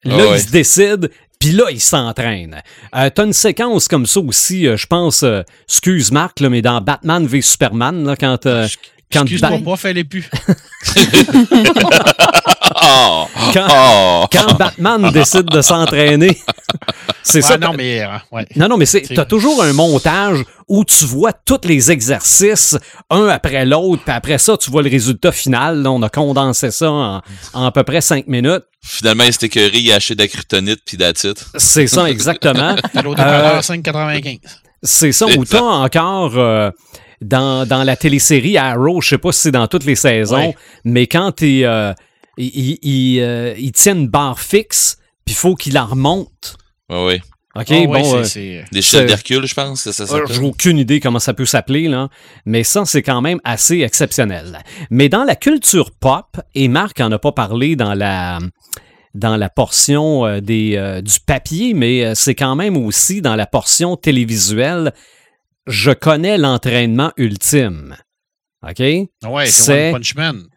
là, 0.04 0.26
ah 0.30 0.36
il 0.36 0.42
se 0.42 0.52
décide. 0.52 1.12
Puis 1.40 1.52
là, 1.52 1.66
il 1.70 1.80
s'entraîne. 1.82 2.62
Euh, 2.96 3.10
T'as 3.14 3.26
une 3.26 3.34
séquence 3.34 3.88
comme 3.88 4.06
ça 4.06 4.20
aussi, 4.20 4.68
euh, 4.68 4.78
je 4.78 4.88
pense, 4.88 5.24
euh, 5.24 5.44
excuse 5.68 6.12
Marc, 6.12 6.40
là, 6.40 6.50
mais 6.50 6.62
dans 6.62 6.82
Batman 6.82 7.26
v 7.26 7.42
Superman, 7.42 8.06
là, 8.06 8.16
quand... 8.16 8.46
Euh, 8.46 8.68
quand 9.12 9.24
Excuse-moi 9.24 9.78
plus. 10.10 10.30
Oh. 12.84 13.26
quand, 13.54 14.28
quand, 14.32 14.58
Batman 14.58 15.10
décide 15.12 15.46
de 15.46 15.62
s'entraîner, 15.62 16.38
c'est 17.24 17.42
ça. 17.42 17.58
Non, 17.58 17.74
mais, 17.74 18.02
euh, 18.02 18.08
ouais. 18.32 18.46
non, 18.56 18.68
non, 18.68 18.78
mais 18.78 18.86
c'est, 18.86 19.02
t'as 19.02 19.26
toujours 19.26 19.64
un 19.64 19.74
montage 19.74 20.44
où 20.68 20.84
tu 20.84 21.06
vois 21.06 21.34
tous 21.34 21.62
les 21.64 21.92
exercices, 21.92 22.78
un 23.10 23.28
après 23.28 23.66
l'autre, 23.66 24.04
puis 24.04 24.14
après 24.14 24.38
ça, 24.38 24.58
tu 24.58 24.70
vois 24.70 24.84
le 24.84 24.90
résultat 24.90 25.32
final. 25.32 25.82
Là, 25.82 25.92
on 25.92 26.02
a 26.02 26.10
condensé 26.10 26.72
ça 26.72 26.92
en, 26.92 27.22
à 27.54 27.72
peu 27.72 27.84
près 27.84 28.02
cinq 28.02 28.28
minutes. 28.28 28.64
Finalement, 28.84 29.24
c'était 29.32 29.50
que 29.50 29.76
il 29.76 29.92
a 29.92 29.96
acheté 29.96 30.16
de 30.16 30.22
la 30.22 30.28
kryptonite 30.28 30.82
puis 30.86 30.98
d'attitude. 30.98 31.38
C'est 31.56 31.88
ça, 31.88 32.10
exactement. 32.10 32.76
euh, 32.96 33.60
5,95. 33.62 34.40
C'est 34.84 35.12
ça, 35.12 35.26
ou 35.26 35.46
t'as 35.46 35.62
encore... 35.62 36.38
Euh, 36.38 36.70
dans, 37.22 37.68
dans 37.68 37.84
la 37.84 37.96
télésérie 37.96 38.58
Arrow, 38.58 39.02
je 39.02 39.10
sais 39.10 39.18
pas 39.18 39.32
si 39.32 39.42
c'est 39.42 39.52
dans 39.52 39.68
toutes 39.68 39.86
les 39.86 39.96
saisons, 39.96 40.54
mais 40.84 41.08
quand 41.08 41.42
euh, 41.42 41.94
il, 42.38 42.78
il, 42.82 43.20
euh, 43.22 43.56
il, 43.58 43.72
tient 43.72 43.96
une 43.96 44.08
barre 44.08 44.40
fixe, 44.40 44.98
puis 45.26 45.34
il 45.34 45.38
faut 45.38 45.56
qu'il 45.56 45.74
la 45.74 45.84
remonte. 45.84 46.58
Oui, 46.90 46.98
oui. 47.06 47.22
OK, 47.56 47.68
oh, 47.72 47.88
bon. 47.88 48.22
Ouais, 48.22 48.66
des 48.72 48.82
chaînes 48.84 49.08
d'Hercule, 49.08 49.48
je 49.48 49.56
pense. 49.56 49.90
Ça, 49.90 50.06
ça 50.06 50.20
J'ai 50.30 50.42
aucune 50.42 50.78
idée 50.78 51.00
comment 51.00 51.18
ça 51.18 51.34
peut 51.34 51.46
s'appeler, 51.46 51.88
là. 51.88 52.08
Mais 52.46 52.64
ça, 52.64 52.86
c'est 52.86 53.02
quand 53.02 53.20
même 53.22 53.40
assez 53.44 53.82
exceptionnel. 53.82 54.60
Mais 54.92 55.10
dans 55.10 55.24
la 55.24 55.36
culture 55.36 55.90
pop, 55.90 56.40
et 56.54 56.68
Marc 56.68 57.02
en 57.02 57.12
a 57.12 57.18
pas 57.18 57.32
parlé 57.32 57.76
dans 57.76 57.96
la 57.96 58.38
dans 59.16 59.36
la 59.36 59.50
portion 59.50 60.28
euh, 60.28 60.42
des, 60.42 60.76
euh, 60.76 61.02
du 61.02 61.20
papier, 61.20 61.74
mais 61.74 62.14
c'est 62.14 62.36
quand 62.36 62.56
même 62.56 62.78
aussi 62.78 63.24
dans 63.24 63.36
la 63.36 63.48
portion 63.48 63.96
télévisuelle 63.96 64.94
je 65.68 65.92
connais 65.92 66.38
l'entraînement 66.38 67.12
ultime. 67.18 67.96
OK? 68.68 68.80
Ouais, 68.80 69.46
c'est 69.46 69.90
One 69.90 69.94
Punch 69.94 70.16
Man. 70.16 70.48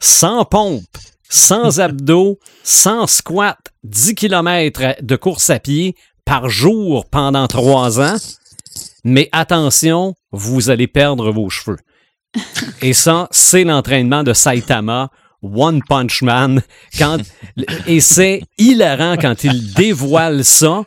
sans 0.00 0.44
pompe, 0.44 0.84
sans 1.28 1.80
abdos, 1.80 2.38
sans 2.62 3.06
squat, 3.06 3.58
10 3.84 4.14
km 4.14 4.96
de 5.02 5.16
course 5.16 5.50
à 5.50 5.58
pied 5.58 5.94
par 6.24 6.48
jour 6.48 7.08
pendant 7.08 7.46
trois 7.48 8.00
ans. 8.00 8.16
Mais 9.04 9.28
attention, 9.32 10.14
vous 10.32 10.70
allez 10.70 10.86
perdre 10.86 11.30
vos 11.30 11.48
cheveux. 11.48 11.78
Et 12.82 12.92
ça, 12.92 13.28
c'est 13.30 13.64
l'entraînement 13.64 14.22
de 14.22 14.32
Saitama, 14.32 15.10
One 15.42 15.82
Punch 15.88 16.22
Man. 16.22 16.62
Quand, 16.98 17.18
et 17.86 18.00
c'est 18.00 18.42
hilarant 18.58 19.16
quand 19.16 19.42
il 19.42 19.72
dévoile 19.72 20.44
ça, 20.44 20.84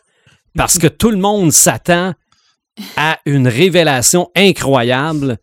parce 0.55 0.77
que 0.77 0.87
tout 0.87 1.09
le 1.09 1.17
monde 1.17 1.51
s'attend 1.51 2.13
à 2.97 3.19
une 3.25 3.47
révélation 3.47 4.29
incroyable. 4.35 5.37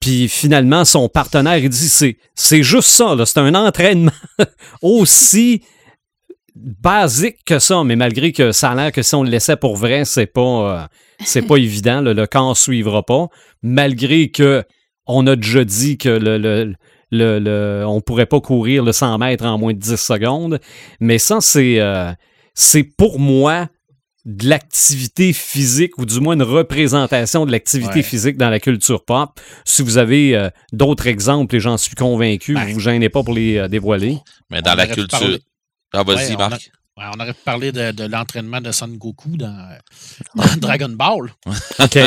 Puis 0.00 0.28
finalement, 0.28 0.84
son 0.84 1.08
partenaire, 1.08 1.58
il 1.58 1.68
dit 1.68 1.88
c'est, 2.34 2.62
juste 2.62 2.88
ça, 2.88 3.16
c'est 3.24 3.38
un 3.38 3.54
entraînement 3.54 4.12
aussi 4.82 5.62
basique 6.54 7.38
que 7.44 7.58
ça, 7.58 7.82
mais 7.84 7.96
malgré 7.96 8.32
que 8.32 8.52
ça 8.52 8.70
a 8.70 8.74
l'air 8.74 8.92
que 8.92 9.02
si 9.02 9.14
on 9.14 9.22
le 9.22 9.30
laissait 9.30 9.56
pour 9.56 9.76
vrai, 9.76 10.04
c'est 10.04 10.26
pas, 10.26 10.40
euh, 10.40 10.86
c'est 11.24 11.42
pas 11.42 11.56
évident, 11.56 12.00
le 12.00 12.26
corps 12.26 12.56
suivra 12.56 13.02
pas, 13.02 13.28
malgré 13.62 14.30
que 14.30 14.62
on 15.06 15.26
a 15.26 15.36
déjà 15.36 15.64
dit 15.64 15.98
que 15.98 16.08
le, 16.08 16.38
le, 16.38 16.74
le, 17.10 17.84
on 17.86 18.00
pourrait 18.00 18.26
pas 18.26 18.40
courir 18.40 18.84
le 18.84 18.92
100 18.92 19.18
mètres 19.18 19.44
en 19.44 19.58
moins 19.58 19.72
de 19.72 19.78
10 19.78 19.96
secondes, 19.96 20.60
mais 21.00 21.18
ça, 21.18 21.40
c'est, 21.40 21.80
euh, 21.80 22.12
c'est 22.54 22.84
pour 22.84 23.18
moi 23.18 23.68
de 24.24 24.48
l'activité 24.48 25.32
physique 25.32 25.98
ou 25.98 26.06
du 26.06 26.18
moins 26.20 26.34
une 26.34 26.42
représentation 26.42 27.44
de 27.44 27.52
l'activité 27.52 28.02
physique 28.02 28.36
dans 28.38 28.48
la 28.48 28.58
culture 28.58 29.04
pop. 29.04 29.38
Si 29.64 29.82
vous 29.82 29.98
avez 29.98 30.34
euh, 30.34 30.48
d'autres 30.72 31.06
exemples, 31.06 31.56
et 31.56 31.60
j'en 31.60 31.76
suis 31.76 31.94
convaincu, 31.94 32.54
ben, 32.54 32.66
vous 32.66 32.74
vous 32.74 32.80
gênez 32.80 33.10
pas 33.10 33.22
pour 33.22 33.34
les 33.34 33.58
euh, 33.58 33.68
dévoiler. 33.68 34.18
Mais 34.50 34.62
dans 34.62 34.74
la 34.74 34.86
culture... 34.86 35.38
Ah, 35.92 36.02
vas-y, 36.02 36.36
Marc. 36.36 36.70
on 36.96 37.20
aurait 37.20 37.34
pu 37.34 37.42
parler 37.44 37.70
de, 37.70 38.06
l'entraînement 38.06 38.60
de 38.60 38.72
Son 38.72 38.88
Goku 38.88 39.36
dans, 39.36 39.68
Dragon 40.56 40.88
Ball. 40.88 41.30
OK. 41.78 41.98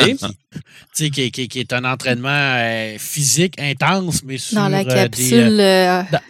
qui, 0.94 1.10
qui, 1.10 1.48
qui, 1.48 1.58
est 1.58 1.72
un 1.72 1.84
entraînement 1.84 2.28
euh, 2.28 2.96
physique 2.98 3.54
intense, 3.58 4.24
mais 4.24 4.36
sur 4.36 4.56
dans 4.56 4.68
la 4.68 4.84
capsule. 4.84 5.56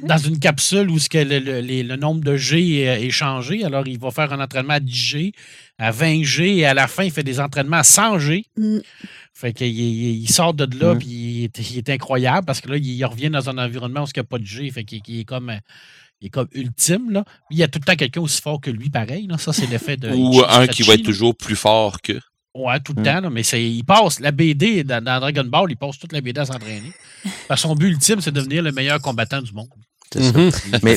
Dans, 0.03 0.19
une 0.19 0.39
capsule 0.39 0.89
où 0.91 1.01
ce 1.01 1.09
que 1.09 1.19
le, 1.19 1.41
le, 1.61 1.97
nombre 1.97 2.23
de 2.23 2.37
G 2.37 2.83
est, 2.83 3.07
est, 3.07 3.11
changé. 3.11 3.65
Alors, 3.65 3.89
il 3.89 3.99
va 3.99 4.13
faire 4.13 4.33
un 4.33 4.41
entraînement 4.41 4.75
à 4.75 4.81
10 4.81 4.95
G 4.95 5.33
à 5.79 5.91
20 5.91 6.25
G 6.25 6.59
et 6.59 6.67
à 6.67 6.75
la 6.75 6.89
fin, 6.89 7.05
il 7.05 7.11
fait 7.11 7.23
des 7.23 7.41
entraînements 7.41 7.79
à 7.79 7.85
100 7.85 8.19
G. 8.19 8.45
Mm. 8.57 8.79
Fait 9.33 9.53
qu'il 9.53 9.69
il 9.69 10.29
sort 10.29 10.55
de 10.55 10.65
là, 10.79 10.95
mm. 10.95 10.99
puis 10.99 11.51
il 11.57 11.79
est, 11.79 11.91
incroyable 11.91 12.45
parce 12.45 12.61
que 12.61 12.69
là, 12.69 12.77
il 12.77 13.05
revient 13.05 13.31
dans 13.31 13.49
un 13.49 13.59
environnement 13.59 14.03
où 14.03 14.07
il 14.07 14.13
n'y 14.17 14.21
a 14.21 14.25
pas 14.25 14.39
de 14.39 14.45
G. 14.45 14.69
Fait 14.71 14.85
qu'il 14.85 15.21
est 15.21 15.25
comme. 15.25 15.53
il 16.21 16.27
est 16.27 16.31
comme 16.31 16.49
ultime, 16.53 17.11
là. 17.11 17.25
Il 17.51 17.59
y 17.59 17.63
a 17.63 17.69
tout 17.69 17.79
le 17.79 17.85
temps 17.85 17.97
quelqu'un 17.97 18.21
aussi 18.21 18.43
fort 18.43 18.61
que 18.61 18.71
lui, 18.71 18.91
pareil. 18.91 19.29
Là. 19.29 19.39
Ça, 19.39 19.53
c'est 19.53 19.67
l'effet 19.67 19.97
de. 19.97 20.11
Ou 20.15 20.43
un 20.49 20.67
qui 20.67 20.83
va 20.83 20.95
être 20.95 21.05
toujours 21.05 21.37
plus 21.37 21.57
fort 21.57 22.01
que. 22.03 22.21
Ouais, 22.55 22.81
tout 22.81 22.93
le 22.95 23.03
hmm. 23.03 23.05
temps, 23.05 23.21
là, 23.21 23.31
mais 23.31 23.43
il 23.43 23.85
passe 23.85 24.19
la 24.19 24.33
BD 24.33 24.83
dans, 24.83 25.05
Dragon 25.05 25.45
Ball, 25.45 25.71
il 25.71 25.77
passe 25.77 25.99
toute 25.99 26.13
la 26.13 26.21
BD 26.21 26.41
à 26.41 26.47
s'entraîner. 26.47 26.93
son 27.55 27.77
but 27.77 27.89
ultime, 27.89 28.21
c'est 28.21 28.33
de 28.33 28.41
devenir 28.41 28.63
le 28.63 28.73
meilleur 28.73 29.01
combattant 29.01 29.41
du 29.41 29.53
monde. 29.53 29.69
C'est 30.13 30.23
ça. 30.23 30.39
Mhm. 30.39 30.51
Mais, 30.83 30.97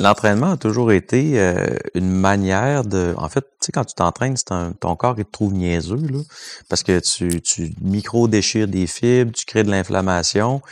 l'entraînement 0.00 0.52
a 0.52 0.56
toujours 0.56 0.90
été 0.92 1.38
euh, 1.38 1.76
une 1.94 2.10
manière 2.10 2.84
de. 2.84 3.14
En 3.16 3.28
fait, 3.28 3.42
tu 3.42 3.66
sais, 3.66 3.72
quand 3.72 3.84
tu 3.84 3.94
t'entraînes, 3.94 4.34
ton 4.80 4.96
corps 4.96 5.14
il 5.18 5.24
te 5.24 5.30
trouve 5.30 5.52
niaiseux, 5.52 5.96
là, 5.96 6.20
parce 6.68 6.82
que 6.82 6.98
tu, 6.98 7.40
tu 7.42 7.72
micro-déchires 7.80 8.66
des 8.66 8.86
fibres, 8.86 9.32
tu 9.32 9.44
crées 9.44 9.62
de 9.62 9.70
l'inflammation. 9.70 10.62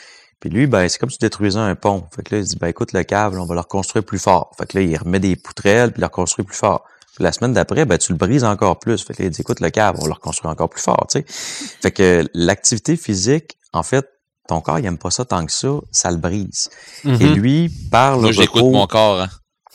Puis 0.41 0.51
lui, 0.51 0.67
ben, 0.67 0.89
c'est 0.89 0.99
comme 0.99 1.11
si 1.11 1.19
tu 1.19 1.25
détruisais 1.25 1.59
un 1.59 1.75
pont. 1.75 2.05
Fait 2.15 2.23
que 2.23 2.35
là, 2.35 2.41
il 2.41 2.47
dit, 2.47 2.57
ben, 2.57 2.69
écoute, 2.69 2.93
le 2.93 3.03
câble, 3.03 3.41
on 3.41 3.45
va 3.45 3.55
le 3.55 3.61
reconstruire 3.61 4.05
plus 4.05 4.21
fort. 4.21 4.53
Fait 4.57 4.67
que 4.67 4.79
là, 4.79 4.85
il 4.85 4.97
remet 4.97 5.19
des 5.19 5.35
poutrelles, 5.37 5.91
puis 5.91 5.99
il 5.99 6.03
le 6.03 6.07
reconstruit 6.07 6.45
plus 6.45 6.57
fort. 6.57 6.85
Puis 7.17 7.25
la 7.25 7.33
semaine 7.33 7.53
d'après, 7.53 7.85
ben, 7.85 7.99
tu 7.99 8.13
le 8.13 8.19
brises 8.19 8.45
encore 8.45 8.79
plus. 8.79 9.05
Fait 9.05 9.15
que 9.15 9.23
là, 9.23 9.29
il 9.29 9.33
dit, 9.33 9.41
écoute, 9.41 9.61
le 9.61 9.71
câble, 9.71 9.99
on 10.01 10.07
le 10.07 10.13
reconstruire 10.13 10.53
encore 10.53 10.71
plus 10.71 10.81
fort, 10.81 11.07
tu 11.11 11.19
sais. 11.19 11.25
Fait 11.27 11.91
que 11.91 12.25
l'activité 12.35 12.97
physique, 12.97 13.59
en 13.73 13.83
fait, 13.83 14.07
ton 14.49 14.61
corps, 14.61 14.81
il 14.81 14.87
aime 14.87 14.99
pas 14.99 15.11
ça 15.11 15.25
tant 15.25 15.47
que 15.47 15.53
ça, 15.53 15.69
ça 15.93 16.11
le 16.11 16.17
brise. 16.17 16.71
Et 17.05 17.09
mm-hmm. 17.09 17.35
lui, 17.35 17.69
par 17.91 18.17
le 18.17 18.23
Moi, 18.23 18.33
j'écoute 18.33 18.65
mon 18.65 18.87
corps, 18.87 19.21
hein. 19.21 19.29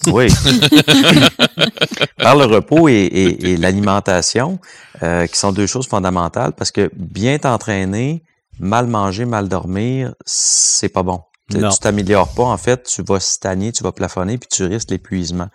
Oui. 0.08 0.28
par 2.18 2.36
le 2.36 2.46
repos 2.46 2.90
et, 2.90 3.56
l'alimentation, 3.58 4.60
euh, 5.02 5.28
qui 5.28 5.38
sont 5.38 5.54
deux 5.54 5.68
choses 5.68 5.88
fondamentales, 5.88 6.52
parce 6.52 6.72
que 6.72 6.92
bien 6.94 7.38
t'entraîner, 7.38 8.24
mal 8.60 8.88
manger, 8.88 9.24
mal 9.24 9.48
dormir, 9.48 10.14
c'est 10.26 10.90
pas 10.90 11.04
bon. 11.04 11.22
Tu 11.50 11.60
t'améliores 11.82 12.34
pas, 12.34 12.44
en 12.44 12.58
fait, 12.58 12.84
tu 12.84 13.04
vas 13.04 13.20
stagner, 13.20 13.72
tu 13.72 13.84
vas 13.84 13.92
plafonner, 13.92 14.38
puis 14.38 14.48
tu 14.50 14.64
risques 14.64 14.92
l'épuisement. 14.92 15.50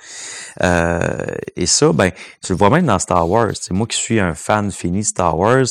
Euh, 0.63 1.25
et 1.57 1.67
ça, 1.67 1.93
ben, 1.93 2.11
tu 2.45 2.53
le 2.53 2.59
vois 2.59 2.71
même 2.71 2.87
dans 2.87 2.99
Star 2.99 3.29
Wars. 3.29 3.53
C'est 3.61 3.73
moi 3.73 3.87
qui 3.87 3.97
suis 3.97 4.21
un 4.21 4.35
fan 4.35 4.71
fini 4.71 5.01
de 5.01 5.07
Star 5.07 5.37
Wars, 5.39 5.65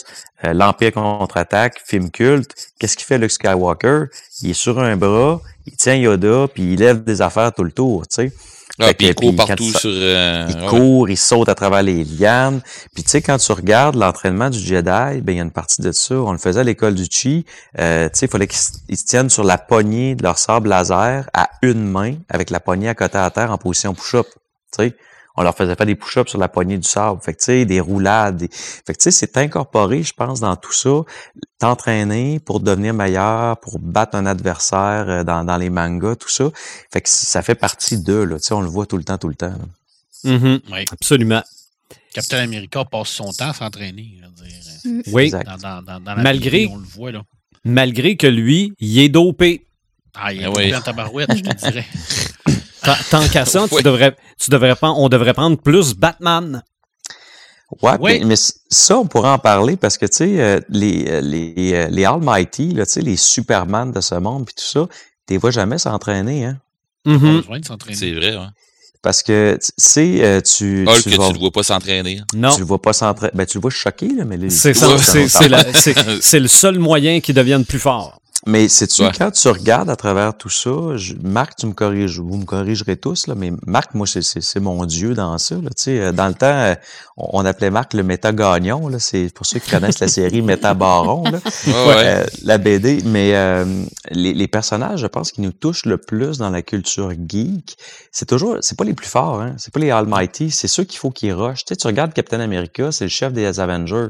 euh, 0.43 0.53
l'Empire 0.53 0.93
contre-attaque, 0.93 1.81
film 1.85 2.09
culte. 2.09 2.55
Qu'est-ce 2.79 2.97
qu'il 2.97 3.05
fait 3.05 3.19
Luke 3.19 3.31
Skywalker? 3.31 4.05
Il 4.41 4.49
est 4.49 4.53
sur 4.53 4.79
un 4.79 4.97
bras, 4.97 5.39
il 5.65 5.75
tient 5.75 5.95
Yoda, 5.95 6.47
puis 6.53 6.73
il 6.73 6.79
lève 6.79 7.03
des 7.03 7.21
affaires 7.21 7.53
tout 7.53 7.63
le 7.63 7.71
tour, 7.71 8.07
tu 8.07 8.15
sais. 8.15 8.33
Ah, 8.79 8.93
puis 8.93 9.07
il 9.07 9.15
court 9.15 9.35
partout 9.35 9.71
sur. 9.71 9.89
Euh, 9.91 10.47
il 10.49 10.65
court, 10.67 11.09
il 11.09 11.17
saute 11.17 11.49
à 11.49 11.55
travers 11.55 11.81
les 11.81 12.03
lianes. 12.03 12.61
Puis 12.93 13.03
tu 13.03 13.09
sais, 13.09 13.21
quand 13.21 13.37
tu 13.37 13.51
regardes 13.51 13.95
l'entraînement 13.95 14.49
du 14.49 14.59
Jedi, 14.59 15.21
ben 15.21 15.23
il 15.29 15.37
y 15.37 15.39
a 15.39 15.43
une 15.43 15.51
partie 15.51 15.81
de 15.81 15.91
ça. 15.91 16.15
On 16.15 16.31
le 16.31 16.37
faisait 16.37 16.59
à 16.59 16.63
l'école 16.63 16.93
du 16.93 17.05
Chi. 17.09 17.45
Euh, 17.79 18.07
tu 18.09 18.19
sais, 18.19 18.25
il 18.27 18.29
fallait 18.29 18.47
qu'ils 18.47 18.97
se 18.97 19.05
tiennent 19.05 19.29
sur 19.29 19.43
la 19.43 19.57
poignée 19.57 20.15
de 20.15 20.23
leur 20.23 20.37
sable 20.37 20.69
laser 20.69 21.29
à 21.33 21.49
une 21.63 21.87
main, 21.87 22.15
avec 22.29 22.49
la 22.49 22.59
poignée 22.59 22.89
à 22.89 22.95
côté 22.95 23.17
à 23.17 23.29
terre 23.31 23.51
en 23.51 23.57
position 23.57 23.93
push-up. 23.93 24.27
Tu 24.77 24.83
sais, 24.83 24.95
on 25.37 25.43
leur 25.43 25.55
faisait 25.55 25.75
pas 25.75 25.85
des 25.85 25.95
push-ups 25.95 26.29
sur 26.29 26.39
la 26.39 26.49
poignée 26.49 26.77
du 26.77 26.87
sable. 26.87 27.21
Fait 27.21 27.33
que, 27.33 27.37
tu 27.39 27.45
sais, 27.45 27.65
des 27.65 27.79
roulades. 27.79 28.47
Fait 28.51 28.93
que, 28.93 28.97
tu 28.97 29.03
sais, 29.03 29.11
c'est 29.11 29.37
incorporé, 29.37 30.01
je 30.01 30.13
pense, 30.13 30.39
dans 30.39 30.55
tout 30.55 30.73
ça. 30.73 31.03
T'entraîner 31.59 32.39
pour 32.39 32.59
devenir 32.59 32.95
meilleur, 32.95 33.59
pour 33.59 33.79
battre 33.79 34.15
un 34.15 34.25
adversaire 34.25 35.05
euh, 35.07 35.23
dans, 35.23 35.43
dans 35.43 35.57
les 35.57 35.69
mangas, 35.69 36.15
tout 36.15 36.29
ça. 36.29 36.49
Fait 36.91 37.01
que 37.01 37.09
ça 37.09 37.43
fait 37.43 37.55
partie 37.55 37.99
d'eux, 37.99 38.25
là. 38.25 38.39
Tu 38.39 38.47
sais, 38.47 38.53
on 38.53 38.61
le 38.61 38.67
voit 38.67 38.87
tout 38.87 38.97
le 38.97 39.03
temps, 39.03 39.19
tout 39.19 39.29
le 39.29 39.35
temps. 39.35 39.53
Mm-hmm. 40.25 40.61
oui. 40.71 40.85
Absolument. 40.91 41.43
Captain 42.13 42.39
America 42.39 42.83
passe 42.85 43.09
son 43.09 43.31
temps 43.31 43.49
à 43.49 43.53
s'entraîner. 43.53 44.19
Mm. 44.83 45.01
Oui. 45.07 45.29
Dans, 45.29 45.81
dans, 45.83 45.99
dans, 46.01 46.15
malgré, 46.17 46.65
on 46.65 46.77
le 46.77 46.85
voit, 46.85 47.11
là. 47.11 47.21
malgré 47.63 48.17
que 48.17 48.27
lui, 48.27 48.73
il 48.79 48.97
est 48.97 49.09
dopé. 49.09 49.67
Ah, 50.15 50.33
il 50.33 50.41
est 50.41 50.45
ah 50.45 50.49
dopé 50.49 50.75
en 50.75 50.81
tabarouette, 50.81 51.29
je 51.35 51.41
te 51.43 51.55
dirais. 51.55 51.85
Tant 53.09 53.27
qu'à 53.27 53.45
ça, 53.45 53.65
tu 53.67 53.83
devrais, 53.83 54.15
tu 54.39 54.49
devrais 54.49 54.75
prendre, 54.75 54.99
on 54.99 55.09
devrait 55.09 55.33
prendre 55.33 55.57
plus 55.57 55.93
Batman. 55.93 56.63
Ouais, 57.81 57.93
oui. 57.99 58.21
mais, 58.25 58.35
ça, 58.37 58.97
on 58.97 59.05
pourrait 59.05 59.29
en 59.29 59.39
parler 59.39 59.75
parce 59.75 59.97
que, 59.97 60.05
tu 60.05 60.15
sais, 60.15 60.39
euh, 60.39 60.59
les, 60.69 61.05
euh, 61.09 61.19
les, 61.19 61.73
euh, 61.73 61.87
les 61.89 62.05
Almighty, 62.05 62.73
là, 62.73 62.85
tu 62.85 62.93
sais, 62.93 63.01
les 63.01 63.17
Superman 63.17 63.91
de 63.91 63.99
ce 63.99 64.15
monde, 64.15 64.45
puis 64.45 64.55
tout 64.55 64.63
ça, 64.63 64.87
tu 65.27 65.33
les 65.33 65.37
vois 65.37 65.51
jamais 65.51 65.77
s'entraîner, 65.77 66.45
hein? 66.45 66.57
Mm 67.05 67.41
C'est 67.93 68.13
vrai, 68.13 68.37
ouais. 68.37 68.47
Parce 69.01 69.21
que, 69.21 69.57
tu 69.61 69.71
sais, 69.77 70.41
tu. 70.43 70.85
Hulk, 70.87 71.03
tu, 71.03 71.09
vas... 71.11 71.27
tu 71.27 71.33
le 71.33 71.39
vois 71.39 71.51
pas 71.51 71.63
s'entraîner. 71.63 72.21
Non. 72.33 72.53
Tu 72.53 72.59
le 72.59 72.65
vois 72.65 72.81
pas 72.81 72.93
s'entraîner. 72.93 73.31
Ben, 73.33 73.45
tu 73.45 73.57
le 73.57 73.61
vois 73.61 73.71
choqué, 73.71 74.09
là, 74.09 74.25
mais 74.25 74.49
C'est 74.49 74.73
ça, 74.73 74.97
c'est 74.97 76.39
le 76.39 76.47
seul 76.47 76.79
moyen 76.79 77.19
qu'il 77.19 77.35
devienne 77.35 77.63
plus 77.65 77.79
fort. 77.79 78.19
Mais 78.47 78.69
c'est-tu, 78.69 79.03
quand 79.17 79.31
tu 79.31 79.49
regardes 79.49 79.89
à 79.89 79.97
travers 79.97 80.35
tout 80.35 80.49
ça, 80.49 80.71
Marc, 81.21 81.57
tu 81.57 81.67
me 81.67 81.73
corriges, 81.73 82.17
vous 82.19 82.37
me 82.37 82.45
corrigerez 82.45 82.95
tous, 82.95 83.27
là, 83.27 83.35
mais 83.35 83.51
Marc, 83.65 83.93
moi, 83.93 84.07
c'est 84.07 84.59
mon 84.61 84.85
dieu 84.85 85.13
dans 85.13 85.37
ça. 85.37 85.55
Là, 85.55 85.69
euh, 85.87 86.11
dans 86.13 86.27
le 86.27 86.33
temps, 86.33 86.45
euh, 86.45 86.73
on 87.17 87.45
appelait 87.45 87.71
Marc 87.71 87.93
le 87.93 88.03
méta-gagnon. 88.03 88.89
C'est 88.99 89.33
pour 89.33 89.45
ceux 89.45 89.59
qui 89.59 89.69
connaissent 89.69 89.99
la 89.99 90.07
série 90.07 90.41
Méta-Baron, 90.41 91.25
euh, 91.67 92.25
la 92.43 92.57
BD. 92.57 93.01
Mais 93.03 93.33
les, 94.11 94.33
les, 94.33 94.47
personnages, 94.47 95.01
je 95.01 95.07
pense, 95.07 95.33
qui 95.33 95.41
nous 95.41 95.51
touchent 95.51 95.85
le 95.85 95.97
plus 95.97 96.37
dans 96.37 96.49
la 96.49 96.61
culture 96.61 97.11
geek, 97.11 97.77
c'est 98.13 98.27
toujours, 98.27 98.57
c'est 98.61 98.77
pas 98.77 98.85
les 98.85 98.93
plus 98.93 99.07
forts, 99.07 99.41
hein, 99.41 99.55
c'est 99.57 99.73
pas 99.73 99.81
les 99.81 99.91
Almighty, 99.91 100.51
c'est 100.51 100.69
ceux 100.69 100.85
qu'il 100.85 100.99
faut 100.99 101.11
qu'ils 101.11 101.33
rushent. 101.33 101.65
Tu, 101.65 101.73
sais, 101.73 101.75
tu 101.75 101.87
regardes 101.87 102.13
Captain 102.13 102.39
America, 102.39 102.93
c'est 102.93 103.05
le 103.05 103.09
chef 103.09 103.33
des 103.33 103.59
Avengers. 103.59 104.07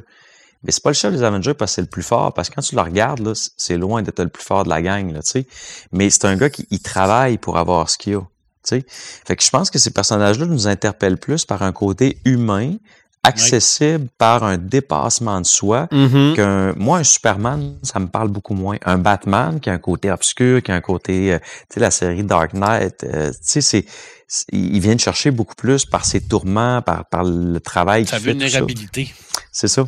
Mais 0.63 0.71
c'est 0.71 0.83
pas 0.83 0.89
le 0.89 0.95
chef 0.95 1.13
des 1.13 1.23
Avengers 1.23 1.53
parce 1.53 1.71
que 1.71 1.75
c'est 1.75 1.81
le 1.81 1.87
plus 1.87 2.03
fort, 2.03 2.33
parce 2.33 2.49
que 2.49 2.55
quand 2.55 2.61
tu 2.61 2.75
le 2.75 2.81
regardes, 2.81 3.19
là, 3.19 3.33
c'est 3.57 3.77
loin 3.77 4.01
d'être 4.01 4.21
le 4.21 4.29
plus 4.29 4.43
fort 4.43 4.63
de 4.63 4.69
la 4.69 4.81
gang, 4.81 5.11
là, 5.13 5.21
tu 5.21 5.31
sais. 5.31 5.47
Mais 5.91 6.09
c'est 6.09 6.25
un 6.25 6.35
gars 6.35 6.49
qui 6.49 6.67
il 6.71 6.81
travaille 6.81 7.37
pour 7.37 7.57
avoir 7.57 7.89
ce 7.89 7.97
qu'il 7.97 8.15
a. 8.15 8.21
sais. 8.63 8.85
Fait 8.87 9.35
que 9.35 9.43
je 9.43 9.49
pense 9.49 9.69
que 9.69 9.79
ces 9.79 9.91
personnages-là 9.91 10.45
nous 10.45 10.67
interpellent 10.67 11.17
plus 11.17 11.45
par 11.45 11.61
un 11.61 11.71
côté 11.71 12.17
humain, 12.25 12.75
accessible 13.27 14.07
par 14.17 14.43
un 14.43 14.57
dépassement 14.57 15.41
de 15.41 15.45
soi 15.45 15.87
mm-hmm. 15.91 16.35
qu'un 16.35 16.73
moi 16.73 16.99
un 16.99 17.03
Superman 17.03 17.75
ça 17.83 17.99
me 17.99 18.07
parle 18.07 18.29
beaucoup 18.29 18.53
moins 18.53 18.77
un 18.85 18.97
Batman 18.97 19.59
qui 19.59 19.69
a 19.69 19.73
un 19.73 19.79
côté 19.79 20.11
obscur 20.11 20.61
qui 20.63 20.71
a 20.71 20.75
un 20.75 20.81
côté 20.81 21.33
euh, 21.33 21.39
tu 21.39 21.75
sais 21.75 21.79
la 21.79 21.91
série 21.91 22.23
Dark 22.23 22.53
Knight 22.53 23.03
euh, 23.03 23.31
tu 23.31 23.61
sais 23.61 23.61
c'est 23.61 23.85
il 24.51 24.79
vient 24.79 24.95
de 24.95 24.99
chercher 24.99 25.31
beaucoup 25.31 25.55
plus 25.55 25.85
par 25.85 26.05
ses 26.05 26.21
tourments 26.21 26.81
par 26.81 27.05
par 27.05 27.23
le 27.23 27.59
travail 27.59 28.05
sa 28.05 28.19
vulnérabilité 28.19 29.13
c'est 29.51 29.67
ça 29.67 29.87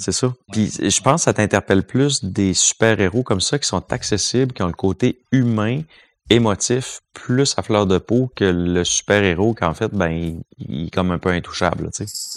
c'est 0.00 0.12
ça. 0.12 0.32
Puis 0.52 0.70
je 0.70 1.00
pense 1.00 1.22
que 1.22 1.24
ça 1.24 1.32
t'interpelle 1.32 1.82
plus 1.82 2.24
des 2.24 2.54
super-héros 2.54 3.22
comme 3.22 3.40
ça 3.40 3.58
qui 3.58 3.68
sont 3.68 3.92
accessibles, 3.92 4.52
qui 4.52 4.62
ont 4.62 4.68
le 4.68 4.72
côté 4.72 5.20
humain, 5.32 5.82
émotif, 6.30 7.00
plus 7.12 7.54
à 7.56 7.62
fleur 7.62 7.86
de 7.86 7.98
peau 7.98 8.32
que 8.34 8.44
le 8.44 8.84
super-héros 8.84 9.54
qui 9.54 9.64
en 9.64 9.74
fait, 9.74 9.92
ben, 9.92 10.40
il, 10.58 10.86
est 10.86 10.90
comme 10.90 11.10
un 11.10 11.18
peu 11.18 11.30
intouchable. 11.30 11.90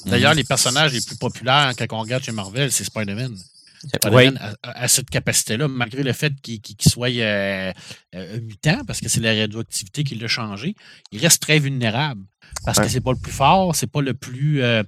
D'ailleurs, 0.05 0.33
les 0.33 0.43
personnages 0.43 0.93
les 0.93 1.01
plus 1.01 1.17
populaires 1.17 1.71
quand 1.77 1.85
on 1.91 2.01
regarde 2.01 2.23
chez 2.23 2.31
Marvel, 2.31 2.71
c'est 2.71 2.83
Spider-Man. 2.83 3.35
Spider-Man 3.87 4.39
a, 4.63 4.87
cette 4.87 5.09
capacité-là, 5.09 5.67
malgré 5.67 6.03
le 6.03 6.13
fait 6.13 6.33
qu'il 6.41 6.75
soit 6.81 7.09
euh, 7.09 7.71
euh, 8.15 8.41
mutant, 8.41 8.83
parce 8.85 9.01
que 9.01 9.09
c'est 9.09 9.19
la 9.19 9.33
radioactivité 9.33 10.03
qui 10.03 10.15
l'a 10.15 10.27
changé, 10.27 10.75
il 11.11 11.19
reste 11.19 11.41
très 11.41 11.59
vulnérable. 11.59 12.23
Parce 12.65 12.79
que 12.79 12.87
c'est 12.87 13.01
pas 13.01 13.11
le 13.11 13.17
plus 13.17 13.31
fort, 13.31 13.75
c'est 13.75 13.91
pas 13.91 14.01
le 14.01 14.13
plus. 14.13 14.61
Euh, 14.61 14.83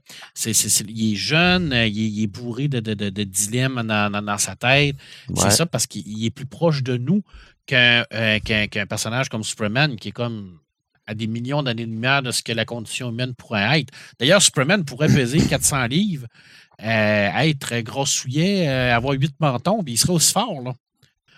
il 0.46 1.14
est 1.14 1.16
jeune, 1.16 1.74
il 1.74 2.24
est, 2.24 2.28
bourré 2.28 2.68
de, 2.68 2.80
de, 2.80 3.24
dilemmes 3.24 3.82
dans, 3.84 4.38
sa 4.38 4.56
tête. 4.56 4.96
C'est 5.36 5.52
ça 5.52 5.66
parce 5.66 5.88
qu'il 5.88 6.24
est 6.24 6.30
plus 6.30 6.46
proche 6.46 6.84
de 6.84 6.96
nous 6.96 7.24
qu'un 7.66 8.06
euh, 8.14 8.40
personnage 8.88 9.30
comme 9.30 9.44
Superman 9.44 9.96
qui 9.96 10.10
est 10.10 10.12
comme 10.12 10.60
à 11.08 11.14
des 11.14 11.28
millions 11.28 11.62
d'années-lumière 11.62 12.24
de 12.24 12.32
ce 12.32 12.42
que 12.42 12.52
la 12.52 12.66
condition 12.66 13.10
humaine 13.10 13.36
pourrait 13.36 13.80
être. 13.80 13.94
D'ailleurs, 14.20 14.42
Superman 14.42 14.84
pourrait 14.86 15.08
peser 15.08 15.40
400 15.40 15.86
livres, 15.86 16.28
être 16.80 17.80
gros 17.82 18.06
souillet, 18.06 18.68
avoir 18.68 19.14
huit 19.14 19.34
mentons, 19.40 19.84
puis 19.84 19.94
il 19.94 19.98
serait 19.98 20.14
aussi 20.14 20.34
fort. 20.34 20.62
Là. 20.64 20.74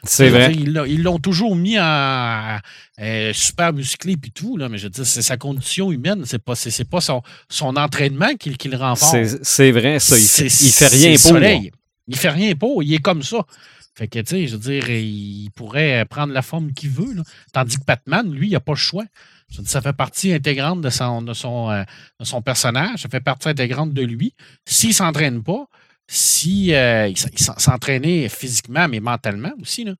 C'est 0.03 0.29
vrai. 0.29 0.53
Ils 0.53 1.03
l'ont 1.03 1.19
toujours 1.19 1.55
mis 1.55 1.79
en 1.79 2.59
euh, 2.99 3.31
super 3.33 3.73
musclé 3.73 4.13
et 4.13 4.29
tout, 4.29 4.57
là, 4.57 4.69
mais 4.69 4.77
je 4.77 4.83
veux 4.83 4.89
dire, 4.89 5.05
c'est 5.05 5.21
sa 5.21 5.37
condition 5.37 5.91
humaine, 5.91 6.23
c'est 6.25 6.41
pas, 6.41 6.55
c'est, 6.55 6.89
pas 6.89 7.01
son, 7.01 7.21
son 7.49 7.75
entraînement 7.75 8.35
qui, 8.39 8.55
qui 8.57 8.69
le 8.69 8.77
rend 8.77 8.95
fort. 8.95 9.15
C'est, 9.41 9.71
vrai, 9.71 9.99
ça. 9.99 10.17
Il, 10.17 10.25
fait, 10.25 10.45
il 10.45 10.71
fait 10.71 10.87
rien 10.87 11.11
pour. 11.11 11.19
Soleil. 11.19 11.71
Il 12.07 12.15
fait 12.15 12.29
rien 12.29 12.55
pour, 12.55 12.83
il 12.83 12.93
est 12.93 12.99
comme 12.99 13.21
ça. 13.21 13.45
Fait 13.97 14.07
que, 14.07 14.19
tu 14.19 14.27
sais, 14.27 14.47
je 14.47 14.55
veux 14.55 14.61
dire, 14.61 14.87
il 14.91 15.49
pourrait 15.55 16.05
prendre 16.05 16.31
la 16.31 16.43
forme 16.43 16.71
qu'il 16.71 16.91
veut. 16.91 17.15
Là. 17.15 17.23
Tandis 17.51 17.77
que 17.77 17.83
Batman, 17.83 18.31
lui, 18.31 18.49
il 18.49 18.51
n'a 18.51 18.59
pas 18.59 18.73
le 18.73 18.77
choix. 18.77 19.05
Je 19.49 19.59
ça 19.63 19.81
fait 19.81 19.93
partie 19.93 20.31
intégrante 20.31 20.81
de 20.81 20.89
son, 20.91 21.23
de 21.23 21.33
son, 21.33 21.71
euh, 21.71 21.83
de 22.19 22.25
son 22.25 22.43
personnage, 22.43 23.01
ça 23.01 23.09
fait 23.09 23.21
partie 23.21 23.49
intégrante 23.49 23.93
de 23.93 24.03
lui. 24.03 24.35
S'il 24.65 24.89
ne 24.89 24.93
s'entraîne 24.93 25.41
pas, 25.41 25.65
si 26.05 26.75
euh, 26.75 27.07
il 27.07 27.17
s'entraînait 27.39 28.29
physiquement, 28.29 28.87
mais 28.87 28.99
mentalement 28.99 29.53
aussi, 29.59 29.83
là, 29.83 29.95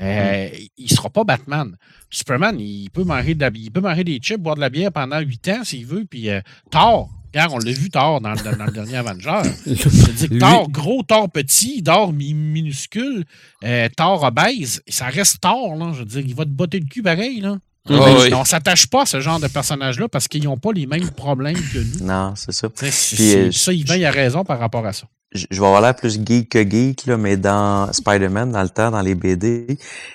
euh, 0.00 0.48
mm. 0.48 0.68
il 0.78 0.84
ne 0.84 0.88
sera 0.88 1.10
pas 1.10 1.24
Batman. 1.24 1.76
Superman, 2.08 2.58
il 2.58 2.88
peut, 2.90 3.04
manger 3.04 3.34
de 3.34 3.50
il 3.54 3.70
peut 3.70 3.82
manger 3.82 4.04
des 4.04 4.16
chips, 4.16 4.40
boire 4.40 4.54
de 4.54 4.60
la 4.60 4.70
bière 4.70 4.92
pendant 4.92 5.20
huit 5.20 5.46
ans 5.48 5.62
s'il 5.62 5.84
veut. 5.84 6.06
Puis 6.06 6.28
Thor, 6.70 7.10
regarde, 7.32 7.52
on 7.54 7.58
l'a 7.58 7.72
vu 7.72 7.90
Thor 7.90 8.20
dans, 8.20 8.34
dans, 8.34 8.66
le 8.66 8.72
dernier 8.72 8.96
Avenger. 8.96 9.42
Je 9.66 10.38
Thor 10.38 10.70
gros, 10.70 11.02
Thor 11.02 11.30
petit, 11.30 11.82
Thor 11.82 12.12
minuscule, 12.12 13.24
euh, 13.64 13.88
Thor 13.96 14.22
obèse, 14.22 14.82
ça 14.88 15.06
reste 15.06 15.40
Thor. 15.40 15.76
Là, 15.76 15.92
je 15.94 16.00
veux 16.00 16.04
dire, 16.04 16.20
il 16.20 16.34
va 16.34 16.44
te 16.44 16.50
botter 16.50 16.80
le 16.80 16.86
cul 16.86 17.02
pareil. 17.02 17.40
Là. 17.40 17.58
Ah 17.88 17.94
oui. 17.94 18.32
On 18.34 18.44
s'attache 18.44 18.86
pas 18.86 19.02
à 19.02 19.06
ce 19.06 19.20
genre 19.20 19.40
de 19.40 19.48
personnages-là 19.48 20.08
parce 20.08 20.28
qu'ils 20.28 20.44
n'ont 20.44 20.56
pas 20.56 20.72
les 20.72 20.86
mêmes 20.86 21.10
problèmes 21.10 21.56
que 21.56 21.78
nous. 21.78 22.06
Non, 22.06 22.34
c'est 22.36 22.52
ça. 22.52 22.68
Puis, 22.68 23.34
euh, 23.34 23.50
ça, 23.50 23.72
Yvan, 23.72 23.94
il 23.94 24.04
a 24.04 24.10
raison 24.10 24.44
par 24.44 24.58
rapport 24.58 24.86
à 24.86 24.92
ça. 24.92 25.06
Je 25.34 25.46
vais 25.60 25.66
avoir 25.66 25.80
l'air 25.80 25.94
plus 25.94 26.20
geek 26.24 26.48
que 26.50 26.62
geek, 26.68 27.06
là, 27.06 27.16
mais 27.16 27.36
dans 27.36 27.92
Spider-Man, 27.92 28.52
dans 28.52 28.62
le 28.62 28.68
temps, 28.68 28.90
dans 28.90 29.00
les 29.00 29.14
BD, 29.14 29.66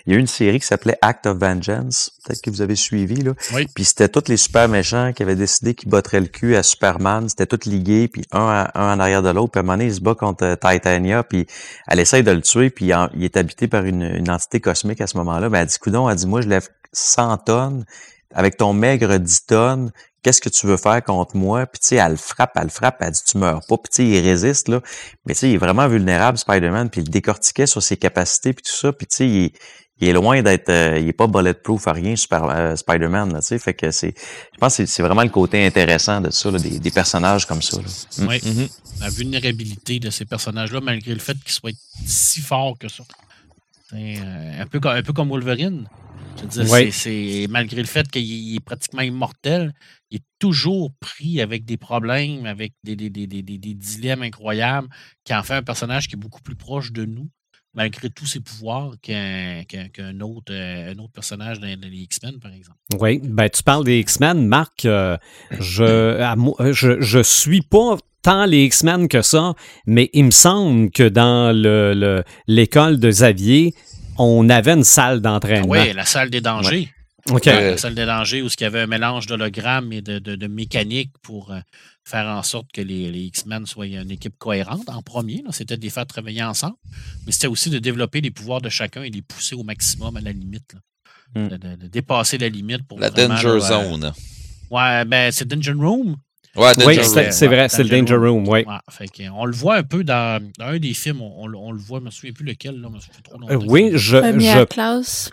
il 0.05 0.13
y 0.13 0.15
a 0.15 0.17
eu 0.17 0.19
une 0.19 0.27
série 0.27 0.59
qui 0.59 0.67
s'appelait 0.67 0.97
Act 1.01 1.25
of 1.25 1.37
Vengeance. 1.37 2.11
Peut-être 2.25 2.41
que 2.41 2.49
vous 2.49 2.61
avez 2.61 2.75
suivi, 2.75 3.15
là. 3.21 3.33
Oui. 3.53 3.67
Puis 3.73 3.85
c'était 3.85 4.09
tous 4.09 4.27
les 4.27 4.37
super 4.37 4.67
méchants 4.69 5.13
qui 5.13 5.23
avaient 5.23 5.35
décidé 5.35 5.73
qu'ils 5.73 5.89
botteraient 5.89 6.19
le 6.21 6.27
cul 6.27 6.55
à 6.55 6.63
Superman. 6.63 7.27
C'était 7.29 7.45
tous 7.47 7.67
ligués, 7.69 8.07
puis 8.07 8.23
un, 8.31 8.39
à- 8.47 8.71
un 8.79 8.95
en 8.95 8.99
arrière 8.99 9.23
de 9.23 9.29
l'autre. 9.29 9.51
Puis 9.51 9.59
à 9.59 9.61
un 9.61 9.63
moment 9.63 9.73
donné, 9.77 9.85
il 9.89 9.93
se 9.95 10.01
bat 10.01 10.15
contre 10.15 10.43
euh, 10.43 10.55
Titania, 10.55 11.23
puis 11.23 11.47
elle 11.87 11.99
essaye 11.99 12.23
de 12.23 12.31
le 12.31 12.41
tuer, 12.41 12.69
puis 12.69 12.91
il 13.15 13.23
est 13.23 13.37
habité 13.37 13.67
par 13.67 13.85
une, 13.85 14.03
une 14.03 14.29
entité 14.29 14.59
cosmique 14.59 15.01
à 15.01 15.07
ce 15.07 15.17
moment-là. 15.17 15.49
Ben, 15.49 15.61
elle 15.61 15.67
dit, 15.67 15.77
coudon, 15.79 16.09
elle 16.09 16.15
dit, 16.17 16.27
moi, 16.27 16.41
je 16.41 16.47
lève 16.49 16.67
100 16.93 17.37
tonnes. 17.39 17.85
Avec 18.33 18.57
ton 18.57 18.73
maigre 18.73 19.17
10 19.17 19.45
tonnes, 19.45 19.91
qu'est-ce 20.21 20.41
que 20.41 20.49
tu 20.49 20.67
veux 20.67 20.77
faire 20.77 21.01
contre 21.03 21.35
moi? 21.37 21.65
Puis 21.65 21.79
tu 21.79 21.87
sais, 21.87 21.95
elle 21.95 22.11
le 22.11 22.17
frappe, 22.17 22.51
elle 22.55 22.63
le 22.63 22.69
frappe, 22.69 22.97
elle 22.99 23.11
dit, 23.11 23.21
tu 23.25 23.37
meurs 23.37 23.61
pas. 23.67 23.77
Puis 23.77 23.89
tu 23.89 23.95
sais, 23.95 24.05
il 24.05 24.19
résiste, 24.21 24.67
là. 24.67 24.81
Mais 25.25 25.33
tu 25.33 25.39
sais, 25.41 25.49
il 25.49 25.55
est 25.55 25.59
vraiment 25.59 25.87
vulnérable, 25.87 26.37
Spider-Man, 26.37 26.89
puis 26.89 27.01
il 27.01 27.09
décortiquait 27.09 27.67
sur 27.67 27.81
ses 27.81 27.97
capacités, 27.97 28.53
puis 28.53 28.63
tout 28.63 28.75
ça. 28.75 28.91
Puis 28.91 29.07
tu 29.07 29.15
sais, 29.15 29.27
il 29.27 29.43
est, 29.45 29.53
il 29.99 30.09
est 30.09 30.13
loin 30.13 30.41
d'être... 30.43 30.69
euh, 30.69 30.99
il 30.99 31.07
est 31.07 31.13
pas 31.13 31.25
bulletproof 31.27 31.87
à 31.87 31.93
rien, 31.93 32.13
euh, 32.33 32.75
Spider-Man, 32.75 33.33
là, 33.33 33.39
tu 33.39 33.47
sais. 33.47 33.59
Fait 33.59 33.73
que 33.73 33.89
c'est... 33.91 34.13
Je 34.53 34.57
pense 34.59 34.77
que 34.77 34.85
c'est- 34.85 35.01
vraiment 35.01 35.23
le 35.23 35.29
côté 35.29 35.65
intéressant 35.65 36.21
de 36.21 36.29
ça, 36.29 36.51
là, 36.51 36.59
des, 36.59 36.79
des 36.79 36.91
personnages 36.91 37.45
comme 37.47 37.61
ça, 37.61 37.77
là. 37.77 37.87
Mm. 38.19 38.27
Oui. 38.27 38.41
Mhm. 38.45 38.67
La 38.99 39.09
vulnérabilité 39.09 39.99
de 39.99 40.09
ces 40.09 40.25
personnages-là, 40.25 40.81
malgré 40.81 41.13
le 41.13 41.19
fait 41.19 41.37
qu'ils 41.39 41.51
soient 41.53 41.71
si 42.05 42.41
forts 42.41 42.77
que 42.77 42.89
ça. 42.89 43.03
Euh, 43.93 44.61
un, 44.61 44.65
peu 44.67 44.81
un 44.83 45.01
peu 45.01 45.13
comme 45.13 45.29
Wolverine. 45.29 45.87
Je 46.37 46.41
veux 46.43 46.47
dire, 46.65 46.71
Oui. 46.71 46.91
c'est, 46.91 47.47
malgré 47.49 47.81
le 47.81 47.87
fait 47.87 48.07
qu'il 48.09 48.55
est 48.55 48.59
pratiquement 48.59 49.01
immortel, 49.01 49.73
il 50.11 50.17
est 50.17 50.23
toujours 50.39 50.91
pris 50.99 51.41
avec 51.41 51.65
des 51.65 51.77
problèmes, 51.77 52.45
avec 52.45 52.73
des, 52.83 52.95
des, 52.95 53.09
des, 53.09 53.27
des, 53.27 53.41
des- 53.41 53.57
des 53.57 53.73
dilemmes 53.73 54.21
incroyables, 54.23 54.87
qui 55.23 55.33
en 55.33 55.43
fait 55.43 55.55
un 55.55 55.63
personnage 55.63 56.07
qui 56.07 56.15
est 56.15 56.19
beaucoup 56.19 56.41
plus 56.41 56.55
proche 56.55 56.91
de 56.91 57.05
nous, 57.05 57.27
malgré 57.73 58.09
tous 58.09 58.25
ses 58.27 58.39
pouvoirs, 58.39 58.93
qu'un, 59.01 59.63
autre, 60.21 60.51
euh, 60.53 60.93
un 60.93 60.97
autre 60.99 61.11
personnage 61.13 61.59
dans, 61.59 61.67
les 61.67 61.97
X-Men, 61.97 62.39
par 62.39 62.53
exemple. 62.53 62.77
Oui, 62.99 63.19
ben 63.23 63.49
tu 63.49 63.63
parles 63.63 63.83
des 63.83 63.99
X-Men, 63.99 64.45
Marc. 64.47 64.85
euh, 64.85 65.17
je, 65.59 66.19
à 66.21 66.35
je 66.71 67.01
je 67.01 67.19
suis 67.23 67.61
pas 67.61 67.97
tant 68.21 68.45
les 68.45 68.65
X-Men 68.65 69.07
que 69.07 69.21
ça, 69.21 69.53
mais 69.85 70.09
il 70.13 70.25
me 70.25 70.31
semble 70.31 70.91
que 70.91 71.07
dans 71.07 71.51
le 71.55 71.93
le- 71.95 72.23
l'école 72.47 72.99
de 72.99 73.09
Xavier, 73.09 73.73
on 74.17 74.49
avait 74.49 74.73
une 74.73 74.83
salle 74.83 75.21
d'entraînement. 75.21 75.67
oui, 75.69 75.93
la 75.93 76.05
salle 76.05 76.29
des 76.29 76.41
dangers. 76.41 76.89
Ouais. 77.29 77.43
La 77.43 77.77
salle 77.77 77.93
des 77.95 78.05
dangers 78.05 78.41
où 78.41 78.47
il 78.47 78.61
y 78.61 78.63
avait 78.63 78.81
un 78.81 78.87
mélange 78.87 79.25
d'hologrammes 79.27 79.91
et 79.91 80.01
de, 80.01 80.17
de, 80.19 80.35
de 80.37 80.47
mécanique 80.47 81.11
pour 81.21 81.51
euh, 81.51 81.59
faire 82.05 82.25
en 82.25 82.41
sorte 82.41 82.71
que 82.71 82.79
les, 82.81 83.11
les 83.11 83.23
X-Men 83.23 83.65
soient 83.65 83.85
une 83.85 84.11
équipe 84.11 84.37
cohérente 84.37 84.87
en 84.87 85.01
premier. 85.01 85.43
C'était 85.51 85.75
de 85.75 85.81
les 85.81 85.89
faire 85.89 86.05
travailler 86.05 86.41
ensemble, 86.43 86.75
mais 87.25 87.33
c'était 87.33 87.47
aussi 87.47 87.69
de 87.69 87.79
développer 87.79 88.21
les 88.21 88.31
pouvoirs 88.31 88.61
de 88.61 88.69
chacun 88.69 89.03
et 89.03 89.09
les 89.09 89.21
pousser 89.21 89.55
au 89.55 89.63
maximum 89.63 90.15
à 90.15 90.21
la 90.21 90.31
limite. 90.31 90.73
là. 90.73 90.79
Mm. 91.35 91.47
De, 91.49 91.57
de- 91.57 91.75
de 91.75 91.87
dépasser 91.87 92.37
la 92.37 92.47
limite 92.47 92.87
pour 92.87 92.97
La 92.99 93.09
vraiment, 93.09 93.33
Danger 93.35 93.47
là, 93.47 93.53
euh, 93.81 93.89
Zone. 93.99 94.13
Ouais, 94.71 95.03
ben 95.03 95.29
c'est 95.31 95.45
Dungeon 95.45 95.77
Room. 95.79 96.15
Ouais, 96.57 96.71
Oui, 96.85 96.95
Danger 96.97 97.31
c'est 97.31 97.47
vrai, 97.47 97.69
c'est 97.69 97.83
le 97.83 97.89
Danger 97.89 98.15
Room, 98.15 98.47
oui. 98.47 98.59
Ouais, 98.59 98.65
fait 98.89 99.07
que, 99.07 99.23
on 99.33 99.45
le 99.45 99.53
voit 99.55 99.75
un 99.75 99.83
peu 99.83 100.03
dans, 100.03 100.41
dans 100.57 100.65
un 100.65 100.79
des 100.79 100.93
films, 100.93 101.21
on, 101.21 101.43
on 101.43 101.47
le- 101.47 101.57
on 101.57 101.71
le 101.71 101.79
voit, 101.79 101.99
je 101.99 102.05
me 102.05 102.09
souviens 102.11 102.31
plus 102.33 102.45
lequel, 102.45 102.81
là, 102.81 102.87
mais 102.91 102.99
ça 102.99 103.07
fait 103.15 103.21
trop 103.21 103.39
longtemps 103.39 103.53
Euh, 103.53 103.67
oui, 103.67 103.91
je- 103.93 104.17
Première 104.17 104.59
je 104.59 104.63
classe. 104.65 105.31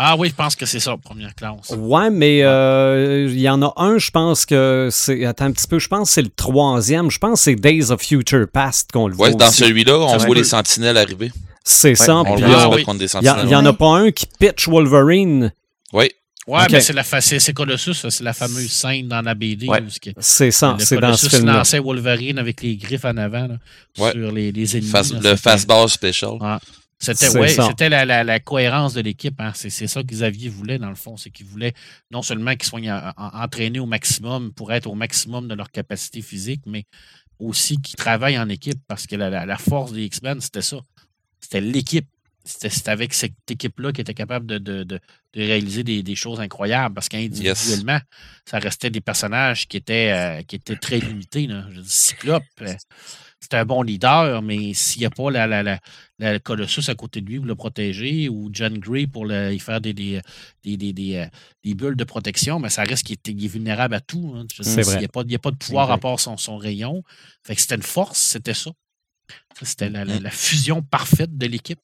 Ah 0.00 0.14
oui, 0.16 0.28
je 0.28 0.34
pense 0.34 0.54
que 0.54 0.64
c'est 0.64 0.78
ça, 0.78 0.96
première 0.96 1.34
classe. 1.34 1.70
Ouais, 1.76 2.08
mais 2.10 2.42
euh, 2.42 3.26
il 3.28 3.40
y 3.40 3.48
en 3.48 3.60
a 3.62 3.72
un, 3.78 3.98
je 3.98 4.12
pense 4.12 4.46
que 4.46 4.88
c'est. 4.92 5.24
Attends 5.24 5.46
un 5.46 5.50
petit 5.52 5.66
peu, 5.66 5.80
je 5.80 5.88
pense 5.88 6.10
que 6.10 6.14
c'est 6.14 6.22
le 6.22 6.28
troisième. 6.28 7.10
Je 7.10 7.18
pense 7.18 7.40
que 7.40 7.44
c'est 7.44 7.54
Days 7.56 7.90
of 7.90 8.00
Future 8.00 8.46
Past 8.52 8.92
qu'on 8.92 9.08
le 9.08 9.14
voit. 9.16 9.28
Ouais, 9.30 9.34
dans 9.34 9.50
celui-là, 9.50 9.98
on 9.98 10.16
Ça 10.18 10.24
voit 10.26 10.36
les 10.36 10.44
sentinelles 10.44 10.96
arriver. 10.98 11.32
C'est 11.64 11.96
ça. 11.96 12.22
Le 12.24 12.46
voit 12.46 12.58
Ah 12.60 12.68
oui. 12.68 12.84
Il 12.86 13.00
y, 13.00 13.04
a- 13.04 13.08
sentinelles. 13.08 13.40
il 13.46 13.50
y 13.50 13.56
en 13.56 13.66
a 13.66 13.72
pas 13.72 13.88
un 13.96 14.12
qui 14.12 14.26
pitch 14.38 14.68
Wolverine. 14.68 15.52
Oui. 15.92 16.10
Ouais, 16.48 16.66
mais 16.70 16.80
c'est 16.80 16.92
la 16.94 17.04
c'est 17.04 17.52
Colossus, 17.52 17.94
ça, 17.94 18.10
c'est 18.10 18.24
la 18.24 18.32
fameuse 18.32 18.70
scène 18.72 19.06
dans 19.08 19.20
la 19.22 19.34
BD 19.34 19.68
Ouais. 19.68 19.82
C'est 20.18 20.50
ça, 20.50 20.76
le 20.78 20.84
c'est 20.84 20.96
dans 20.98 21.14
ce 21.14 21.28
film-là. 21.28 21.58
lançait 21.58 21.78
Wolverine 21.78 22.38
avec 22.38 22.62
les 22.62 22.76
griffes 22.76 23.04
en 23.04 23.16
avant 23.18 23.46
là, 23.48 23.58
Ouais. 23.98 24.12
sur 24.12 24.32
les, 24.32 24.50
les 24.50 24.76
ennemis. 24.76 24.90
Face- 24.90 25.12
là, 25.12 25.20
le 25.22 25.36
fastball 25.36 25.88
special. 25.88 26.38
Ah. 26.40 26.58
C'était 27.00 27.28
ouais, 27.38 27.54
la, 27.90 28.04
la- 28.04 28.24
la 28.24 28.40
cohérence 28.40 28.94
de 28.94 29.00
l'équipe. 29.02 29.40
hein. 29.40 29.52
C'est 29.54 29.70
ça 29.86 30.02
que 30.02 30.08
Xavier 30.08 30.48
voulait, 30.48 30.78
dans 30.78 30.88
le 30.88 30.96
fond. 30.96 31.16
C'est 31.16 31.30
qu'il 31.30 31.46
voulait 31.46 31.72
non 32.10 32.22
seulement 32.22 32.52
qu'ils 32.56 32.64
soient 32.64 32.80
en- 32.80 33.12
en- 33.16 33.44
entraînés 33.44 33.78
au 33.78 33.86
maximum 33.86 34.52
pour 34.52 34.72
être 34.72 34.86
au 34.88 34.94
maximum 34.96 35.46
de 35.46 35.54
leur 35.54 35.70
capacité 35.70 36.22
physique, 36.22 36.62
mais 36.66 36.86
aussi 37.38 37.76
qu'ils 37.80 37.94
travaillent 37.94 38.38
en 38.38 38.48
équipe 38.48 38.80
parce 38.88 39.06
que 39.06 39.14
la, 39.14 39.30
la- 39.30 39.46
la 39.46 39.58
force 39.58 39.92
des 39.92 40.02
X-Men, 40.06 40.40
c'était 40.40 40.62
ça. 40.62 40.78
C'était 41.40 41.60
l'équipe. 41.60 42.08
C'était 42.48 42.70
c'était 42.70 42.90
avec 42.90 43.12
cette 43.12 43.34
équipe-là 43.50 43.92
qui 43.92 44.00
était 44.00 44.14
capable 44.14 44.46
de, 44.46 44.58
de- 44.58 44.82
de- 44.84 45.00
de 45.34 45.40
réaliser 45.40 45.84
des, 45.84 46.02
des 46.02 46.14
choses 46.14 46.40
incroyables 46.40 46.94
parce 46.94 47.08
qu'individuellement, 47.10 48.00
ça 48.46 48.58
restait 48.58 48.88
des 48.90 49.02
personnages 49.02 49.68
qui 49.68 49.76
étaient, 49.76 50.10
euh, 50.12 50.42
qui 50.42 50.56
étaient 50.56 50.76
très 50.76 50.98
limités. 50.98 51.46
Là. 51.46 51.66
Je 51.70 51.80
dire, 51.80 51.90
Cyclope, 51.90 52.42
euh, 52.62 52.74
c'est 53.40 53.52
un 53.54 53.64
bon 53.66 53.82
leader, 53.82 54.40
mais 54.42 54.72
s'il 54.72 55.00
n'y 55.00 55.06
a 55.06 55.10
pas 55.10 55.30
la, 55.30 55.46
la, 55.46 55.62
la, 55.62 55.78
la 56.18 56.38
Colossus 56.38 56.88
à 56.88 56.94
côté 56.94 57.20
de 57.20 57.26
lui 57.28 57.36
pour 57.36 57.46
le 57.46 57.54
protéger 57.54 58.28
ou 58.30 58.48
John 58.52 58.78
Gray 58.78 59.06
pour 59.06 59.26
le, 59.26 59.52
y 59.52 59.58
faire 59.58 59.80
des, 59.82 59.92
des, 59.92 60.20
des, 60.64 60.76
des, 60.78 60.92
des, 60.94 61.16
euh, 61.16 61.26
des 61.62 61.74
bulles 61.74 61.96
de 61.96 62.04
protection, 62.04 62.58
mais 62.58 62.70
ça 62.70 62.82
reste 62.84 63.04
qu'il 63.06 63.14
est, 63.16 63.28
il 63.28 63.44
est 63.44 63.48
vulnérable 63.48 63.94
à 63.94 64.00
tout. 64.00 64.32
hein. 64.34 64.46
Je 64.56 64.62
C'est. 64.62 64.82
Il 64.94 64.98
n'y 65.00 65.04
a, 65.04 65.08
pas- 65.08 65.22
il 65.26 65.32
y 65.32 65.36
a 65.36 65.38
pas 65.38 65.50
de 65.50 65.56
pouvoir 65.56 65.88
à 65.90 65.98
part 65.98 66.18
son, 66.18 66.36
son 66.38 66.56
rayon. 66.56 67.04
Fait 67.44 67.54
que 67.54 67.60
c'était 67.60 67.74
une 67.76 67.82
force, 67.82 68.18
c'était 68.18 68.54
ça. 68.54 68.70
Ça, 69.58 69.66
C'était 69.66 69.90
la, 69.90 70.04
la- 70.06 70.18
la 70.20 70.30
fusion 70.30 70.82
parfaite 70.82 71.36
de 71.36 71.46
l'équipe. 71.46 71.78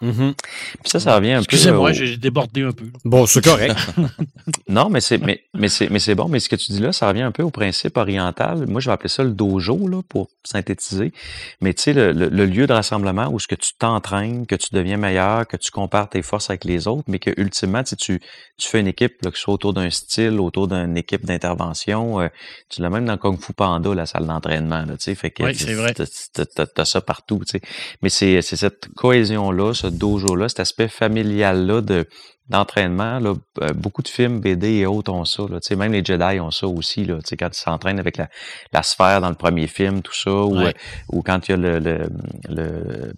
Mhm. 0.00 0.34
Puis 0.82 0.90
ça, 0.90 1.00
ça 1.00 1.16
revient 1.16 1.32
un 1.32 1.38
peu... 1.38 1.44
Excusez-moi, 1.44 1.90
au- 1.90 1.92
j'ai 1.92 2.16
débordé 2.16 2.62
un 2.62 2.72
peu. 2.72 2.86
Bon, 3.04 3.26
c'est 3.26 3.42
correct. 3.44 3.76
Non, 4.68 4.88
mais 4.90 5.00
c'est 5.00 5.18
mais, 5.18 5.42
mais 5.54 5.68
c'est 5.68 5.88
mais 5.90 5.98
c'est 5.98 6.14
bon, 6.14 6.28
mais 6.28 6.40
ce 6.40 6.48
que 6.48 6.56
tu 6.56 6.72
dis 6.72 6.80
là, 6.80 6.92
ça 6.92 7.08
revient 7.08 7.22
un 7.22 7.32
peu 7.32 7.42
au 7.42 7.50
principe 7.50 7.96
oriental. 7.96 8.66
Moi, 8.66 8.80
je 8.80 8.86
vais 8.88 8.92
appeler 8.92 9.08
ça 9.08 9.22
le 9.24 9.30
dojo 9.30 9.88
là 9.88 10.00
pour 10.08 10.28
synthétiser. 10.44 11.12
Mais 11.60 11.74
tu 11.74 11.82
sais 11.82 11.92
le, 11.92 12.12
le- 12.12 12.28
le 12.28 12.46
lieu 12.46 12.66
de 12.66 12.72
rassemblement 12.72 13.28
où 13.30 13.38
ce 13.38 13.46
que 13.48 13.54
tu 13.54 13.72
t'entraînes, 13.78 14.46
que 14.46 14.54
tu 14.56 14.68
deviens 14.72 14.96
meilleur, 14.98 15.46
que 15.46 15.56
tu 15.56 15.70
compares 15.70 16.08
tes 16.08 16.22
forces 16.22 16.50
avec 16.50 16.64
les 16.64 16.86
autres, 16.86 17.04
mais 17.08 17.18
que 17.18 17.30
ultimement 17.38 17.82
tu 17.82 17.90
sais, 17.90 17.96
tu 17.96 18.20
tu 18.58 18.68
fais 18.68 18.80
une 18.80 18.86
équipe 18.88 19.16
là, 19.22 19.30
que 19.30 19.36
ce 19.36 19.42
soit 19.44 19.54
autour 19.54 19.72
d'un 19.74 19.90
style, 19.90 20.38
autour 20.40 20.68
d'une 20.68 20.96
équipe 20.96 21.24
d'intervention. 21.24 22.20
euh, 22.20 22.28
tu 22.68 22.82
l'as 22.82 22.90
même 22.90 23.04
dans 23.06 23.16
Kung 23.16 23.40
Fu 23.40 23.52
Panda 23.52 23.94
la 23.94 24.06
salle 24.06 24.26
d'entraînement 24.26 24.80
là, 24.84 24.96
tu 24.96 25.04
sais, 25.04 25.14
fait 25.14 25.30
que 25.30 25.42
Oui, 25.44 25.54
c'est 25.54 25.74
vrai. 25.74 25.94
t'as- 25.94 26.04
t'as- 26.32 26.46
t'as- 26.46 26.66
t'as 26.66 26.84
ça 26.84 27.00
partout, 27.00 27.38
tu 27.46 27.52
sais. 27.58 27.60
Mais 28.02 28.08
c'est 28.10 28.42
c'est 28.42 28.56
cette 28.56 28.88
cohésion 28.96 29.50
là, 29.50 29.72
ce 29.88 29.94
dojo 29.94 30.36
là, 30.36 30.48
cet 30.48 30.60
aspect 30.60 30.88
familial 30.88 31.66
là 31.66 31.80
de 31.80 32.06
d'entraînement, 32.48 33.18
là, 33.18 33.34
euh, 33.62 33.72
beaucoup 33.74 34.02
de 34.02 34.08
films, 34.08 34.40
BD 34.40 34.68
et 34.78 34.86
autres 34.86 35.12
ont 35.12 35.24
ça. 35.24 35.42
Là, 35.42 35.60
Tu 35.60 35.68
sais, 35.68 35.76
même 35.76 35.92
les 35.92 36.04
Jedi 36.04 36.40
ont 36.40 36.50
ça 36.50 36.66
aussi. 36.66 37.04
Là, 37.04 37.16
Tu 37.16 37.28
sais, 37.30 37.36
quand 37.36 37.48
ils 37.52 37.58
s'entraînent 37.60 37.98
avec 37.98 38.16
la, 38.16 38.28
la 38.72 38.82
sphère 38.82 39.20
dans 39.20 39.28
le 39.28 39.34
premier 39.34 39.66
film, 39.66 40.02
tout 40.02 40.14
ça, 40.14 40.30
ou, 40.32 40.56
Ouais. 40.58 40.68
euh, 40.68 40.72
ou 41.10 41.22
quand 41.22 41.46
il 41.48 41.50
y 41.52 41.54
a 41.54 41.56
le, 41.56 41.78
le, 41.78 42.08
le, 42.48 43.12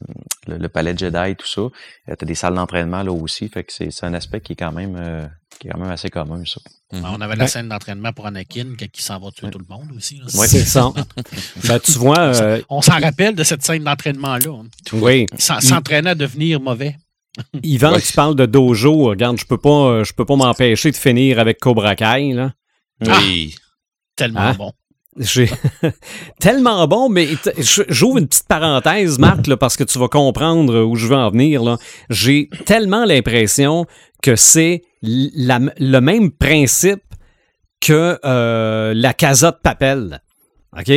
le, 0.46 0.56
le 0.58 0.68
palais 0.68 0.96
Jedi, 0.96 1.36
tout 1.36 1.46
ça, 1.46 1.62
tu 2.06 2.12
as 2.12 2.26
des 2.26 2.34
salles 2.34 2.54
d'entraînement 2.54 3.02
là 3.02 3.12
aussi. 3.12 3.48
Fait 3.48 3.64
que 3.64 3.72
c'est 3.72 3.90
c'est 3.90 4.06
un 4.06 4.14
aspect 4.14 4.40
qui 4.40 4.52
est 4.54 4.56
quand 4.56 4.72
même 4.72 4.96
euh, 4.98 5.26
qui 5.58 5.68
est 5.68 5.70
quand 5.70 5.78
même 5.78 5.90
assez 5.90 6.10
commun, 6.10 6.42
ça. 6.44 6.60
Mhm. 6.92 7.04
On 7.04 7.20
avait 7.20 7.36
la 7.36 7.46
scène 7.46 7.68
d'entraînement 7.68 8.12
pour 8.12 8.26
Anakin 8.26 8.74
il 8.80 9.00
s'en 9.00 9.20
va 9.20 9.30
tuer 9.30 9.50
tout 9.50 9.58
le 9.60 9.66
monde 9.68 9.90
aussi. 9.96 10.16
là. 10.16 10.24
Ouais. 10.40 10.48
C'est 10.48 10.64
ça. 10.64 10.90
ben, 11.68 11.78
tu 11.78 11.92
vois, 11.92 12.18
euh, 12.18 12.60
On 12.68 12.82
s'en 12.82 12.98
rappelle 12.98 13.34
de 13.36 13.44
cette 13.44 13.62
scène 13.62 13.84
d'entraînement-là. 13.84 14.50
hein. 14.50 14.66
oui. 14.94 15.26
Il 15.32 15.40
s'en- 15.40 15.60
s'entraînait 15.60 16.10
à 16.10 16.14
devenir 16.16 16.60
mauvais. 16.60 16.96
Yvan, 17.62 17.92
Ouais. 17.92 18.00
tu 18.00 18.12
parles 18.12 18.34
de 18.34 18.46
dojo. 18.46 19.04
Regarde, 19.10 19.38
je 19.38 19.44
peux 19.46 19.58
pas, 19.58 19.70
euh, 19.88 20.04
je 20.04 20.12
peux 20.12 20.24
pas 20.24 20.36
m'empêcher 20.36 20.90
de 20.90 20.96
finir 20.96 21.38
avec 21.38 21.58
Cobra 21.60 21.94
Kai, 21.94 22.32
là. 22.32 22.52
Oui. 23.06 23.54
Tellement 24.16 24.40
Hein? 24.40 24.54
bon. 24.58 24.72
J'ai 25.16 25.50
tellement 26.40 26.86
bon, 26.86 27.08
mais 27.08 27.28
j'ouvre 27.88 28.18
une 28.18 28.28
petite 28.28 28.46
parenthèse, 28.46 29.18
Marc, 29.18 29.46
là, 29.48 29.56
parce 29.56 29.76
que 29.76 29.84
tu 29.84 29.98
vas 29.98 30.08
comprendre 30.08 30.82
où 30.84 30.94
je 30.96 31.06
veux 31.08 31.16
en 31.16 31.30
venir. 31.30 31.62
là. 31.62 31.78
J'ai 32.10 32.48
tellement 32.64 33.04
l'impression 33.04 33.86
que 34.22 34.36
c'est 34.36 34.82
le 35.02 35.98
même 36.00 36.30
principe 36.30 37.02
que 37.80 38.18
euh, 38.24 38.92
la 38.94 39.12
Casa 39.14 39.50
de 39.50 39.56
Papel. 39.62 40.20
OK? 40.78 40.92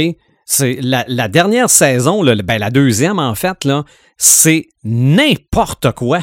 C'est 0.45 0.77
la, 0.81 1.05
la 1.07 1.27
dernière 1.27 1.69
saison, 1.69 2.21
là, 2.21 2.35
ben, 2.35 2.57
la 2.57 2.69
deuxième 2.69 3.19
en 3.19 3.35
fait, 3.35 3.63
là, 3.65 3.83
c'est 4.17 4.67
n'importe 4.83 5.91
quoi. 5.93 6.21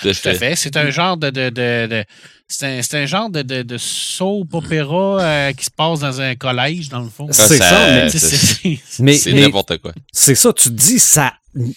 Tout 0.00 0.08
à 0.08 0.14
fait. 0.14 0.34
fait. 0.34 0.56
C'est 0.56 0.76
un 0.76 0.90
genre 0.90 1.16
de. 1.16 1.30
de, 1.30 1.50
de- 1.50 1.86
de- 1.86 2.04
c'est 2.46 2.66
un, 2.78 2.82
c'est 2.82 2.98
un 3.02 3.06
genre 3.06 3.30
de, 3.30 3.40
de, 3.42 3.62
de 3.62 3.76
soap 3.78 4.52
opéra 4.52 5.18
euh, 5.22 5.52
qui 5.52 5.64
se 5.64 5.70
passe 5.70 6.00
dans 6.00 6.20
un 6.20 6.34
collège, 6.34 6.90
dans 6.90 7.00
le 7.00 7.08
fond. 7.08 7.26
C'est 7.30 7.56
ça, 7.56 7.68
ça, 7.70 7.90
mais 7.90 8.10
Tu 8.10 8.18
sais, 8.18 8.36
c'est- 8.36 9.02
Mais, 9.02 9.18
mais 9.26 9.40
n'importe 9.40 9.78
quoi. 9.78 9.92
c'est 10.12 10.34
ça, 10.34 10.52
tu 10.52 10.68
te 10.68 10.74
dis, 10.74 10.98
ça 10.98 11.32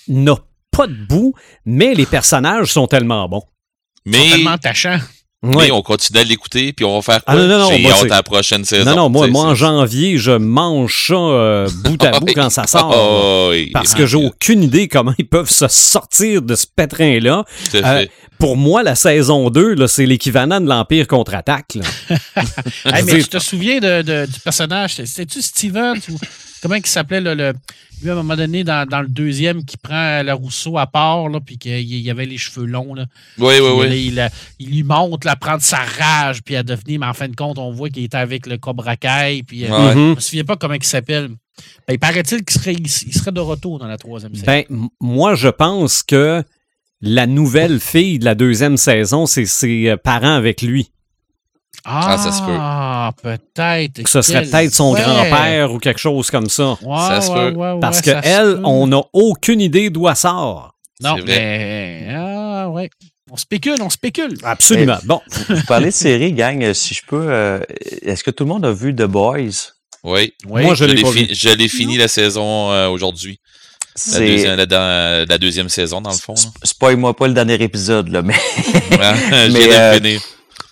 n'a 0.10 0.36
pas 0.72 0.88
de 0.88 0.94
bout, 0.94 1.34
mais 1.66 1.94
les 1.96 2.06
personnages 2.06 2.74
sont 2.74 2.86
tellement 2.88 3.28
bons. 3.30 3.44
Ils 4.06 4.14
sont 4.16 4.20
Mais 4.24 4.30
tellement 4.32 4.52
attachants. 4.52 5.00
Mais 5.44 5.72
on 5.72 5.84
continue 5.84 6.20
à 6.20 6.24
l'écouter, 6.24 6.74
puis 6.74 6.84
on 6.84 6.96
va 6.96 7.02
faire 7.04 7.22
ah, 7.28 7.34
quoi? 7.34 7.44
Ah, 7.44 7.48
non, 7.48 7.60
non, 7.60 7.70
J'ai 7.72 7.88
hâte 7.88 8.12
à 8.12 8.16
la 8.16 8.24
prochaine 8.24 8.66
saison. 8.66 8.90
Non, 8.90 8.96
non, 8.96 9.10
moi, 9.10 9.28
moi 9.28 9.46
en 9.46 9.56
janvier, 9.56 10.18
je 10.18 10.32
mange 10.32 11.08
ça 11.08 11.14
euh, 11.14 11.70
bout 11.84 12.04
à 12.04 12.12
bout 12.20 12.34
quand 12.34 12.50
ça 12.50 12.66
sort. 12.66 12.92
Oh, 12.92 13.50
oui. 13.52 13.70
Parce 13.72 13.94
que 13.94 14.08
j'ai 14.08 14.18
aucune 14.18 14.64
idée 14.64 14.88
comment 14.88 15.14
ils 15.20 15.28
peuvent 15.28 15.50
se 15.50 15.68
sortir 15.68 16.42
de 16.42 16.56
ce 16.56 16.66
pétrin-là. 16.76 17.44
Fait. 17.48 18.10
pour 18.40 18.58
moi, 18.58 18.82
la 18.82 18.96
saison 18.96 19.52
2, 19.52 19.86
c'est 19.86 20.08
l'équivalent 20.08 20.60
de 20.60 20.68
l'Empire 20.68 21.06
contre-attaque. 21.06 21.78
hey, 22.86 23.04
mais 23.06 23.20
tu 23.20 23.28
te 23.28 23.40
souviens 23.40 23.80
de, 23.80 24.02
de, 24.02 24.26
du 24.26 24.40
personnage? 24.40 24.96
C'était-tu 24.96 25.44
Steven? 25.44 26.00
Ou, 26.10 26.18
comment 26.62 26.76
il 26.76 26.86
s'appelait 26.86 27.22
le, 27.22 27.34
le, 27.34 27.54
Lui, 28.02 28.10
à 28.10 28.14
un 28.14 28.16
moment 28.16 28.36
donné, 28.36 28.64
dans, 28.64 28.88
dans, 28.88 29.02
le 29.02 29.08
deuxième, 29.08 29.64
qui 29.66 29.78
prend 29.78 30.22
le 30.24 30.34
Rousseau 30.34 30.78
à 30.78 30.88
part, 30.88 31.30
là, 31.30 31.40
puis 31.40 31.58
qu'il 31.58 31.84
y 31.84 32.10
avait 32.10 32.26
les 32.26 32.38
cheveux 32.38 32.66
longs. 32.66 32.94
Là. 32.94 33.06
Oui, 33.38 33.56
oui, 33.62 33.70
oui. 33.78 34.06
Il, 34.08 34.30
il, 34.60 34.70
lui 34.70 34.84
montre 34.84 35.28
à 35.28 35.36
prendre 35.36 35.62
sa 35.62 35.80
rage, 35.80 36.44
puis 36.44 36.56
à 36.56 36.64
devenir, 36.64 37.00
mais 37.00 37.06
en 37.08 37.14
fin 37.14 37.28
de 37.28 37.36
compte, 37.36 37.58
on 37.58 37.72
voit 37.72 37.90
qu'il 37.90 38.04
était 38.04 38.18
avec 38.18 38.48
le 38.48 38.58
Cobra 38.58 38.96
Kai. 38.96 39.44
Puis, 39.46 39.64
ouais. 39.64 39.72
euh, 39.72 39.94
Je 39.94 39.98
ne 39.98 40.16
me 40.16 40.20
souviens 40.20 40.44
pas 40.44 40.56
comment 40.56 40.76
il 40.76 40.84
s'appelle. 40.84 41.30
Ben, 41.88 41.94
il 41.94 42.00
paraît-il 42.00 42.44
qu'il 42.44 42.60
serait, 42.60 42.74
il 42.74 42.88
serait 43.14 43.32
de 43.32 43.40
retour 43.40 43.80
dans 43.80 43.88
la 43.88 43.98
troisième 43.98 44.34
saison. 44.34 44.46
Ben, 44.46 44.64
moi, 45.00 45.36
je 45.36 45.48
pense 45.48 46.04
que 46.04 46.44
la 47.02 47.28
nouvelle 47.28 47.80
fille 47.80 48.20
de 48.20 48.26
la 48.26 48.36
deuxième 48.36 48.78
saison, 48.78 49.26
c'est 49.26 49.46
ses 49.46 49.96
parents 50.04 50.36
avec 50.36 50.62
lui. 50.62 50.92
Ah, 51.90 52.02
ah, 52.10 52.18
ça 52.18 52.32
se 52.34 52.42
peut. 52.42 52.58
Ah, 52.60 53.12
peut-être. 53.24 54.04
Que 54.04 54.10
ce 54.10 54.22
serait 54.22 54.44
peut-être 54.44 54.74
son 54.74 54.94
grand-père 54.94 55.72
ou 55.72 55.80
quelque 55.80 56.00
chose 56.00 56.30
comme 56.30 56.50
ça. 56.50 56.78
Ouais, 56.82 56.98
ça 56.98 57.22
se 57.22 57.32
peut. 57.32 57.52
Ouais, 57.54 57.80
Parce 57.80 58.02
que 58.02 58.12
elle, 58.24 58.60
on 58.66 58.88
n'a 58.88 59.02
aucune 59.14 59.62
idée 59.62 59.90
d'où 59.90 60.10
elle 60.10 60.16
sort. 60.16 60.74
Non, 61.02 61.16
mais. 61.26 62.08
Ah, 62.14 62.70
ouais. 62.70 62.90
On 63.32 63.38
spécule, 63.38 63.82
on 63.82 63.90
spécule. 63.90 64.38
Absolument. 64.44 64.98
bon. 65.04 65.22
Vous 65.50 65.64
parlez 65.68 65.88
de 65.88 65.92
série, 65.92 66.34
gang, 66.34 66.74
si 66.74 66.94
je 66.94 67.02
peux. 67.08 67.26
Euh, 67.30 67.60
Est-ce 68.02 68.24
que 68.24 68.32
tout 68.32 68.44
le 68.44 68.50
monde 68.50 68.66
a 68.66 68.72
vu 68.72 68.94
The 68.94 69.04
Boys? 69.04 69.74
Oui. 70.04 70.34
oui. 70.48 70.64
Moi, 70.64 70.76
je, 70.76 70.86
je 70.86 70.92
l'ai 70.94 71.06
fi 71.06 71.36
Je 71.36 71.50
l'ai 71.50 71.68
fini 71.68 71.98
la 71.98 72.08
saison 72.08 72.72
euh, 72.72 72.88
aujourd'hui. 72.88 73.40
La 74.14 74.20
deuxième, 74.20 74.56
la, 74.56 75.26
la 75.26 75.38
deuxième, 75.38 75.70
saison, 75.70 76.02
dans 76.02 76.12
le 76.12 76.18
fond. 76.18 76.36
Spoil-moi 76.64 77.16
pas 77.16 77.28
le 77.28 77.34
dernier 77.34 77.56
épisode, 77.56 78.10
là, 78.10 78.22
mais. 78.22 78.36
Ouais, 78.92 79.50
mais 79.50 79.76
euh, 79.76 80.00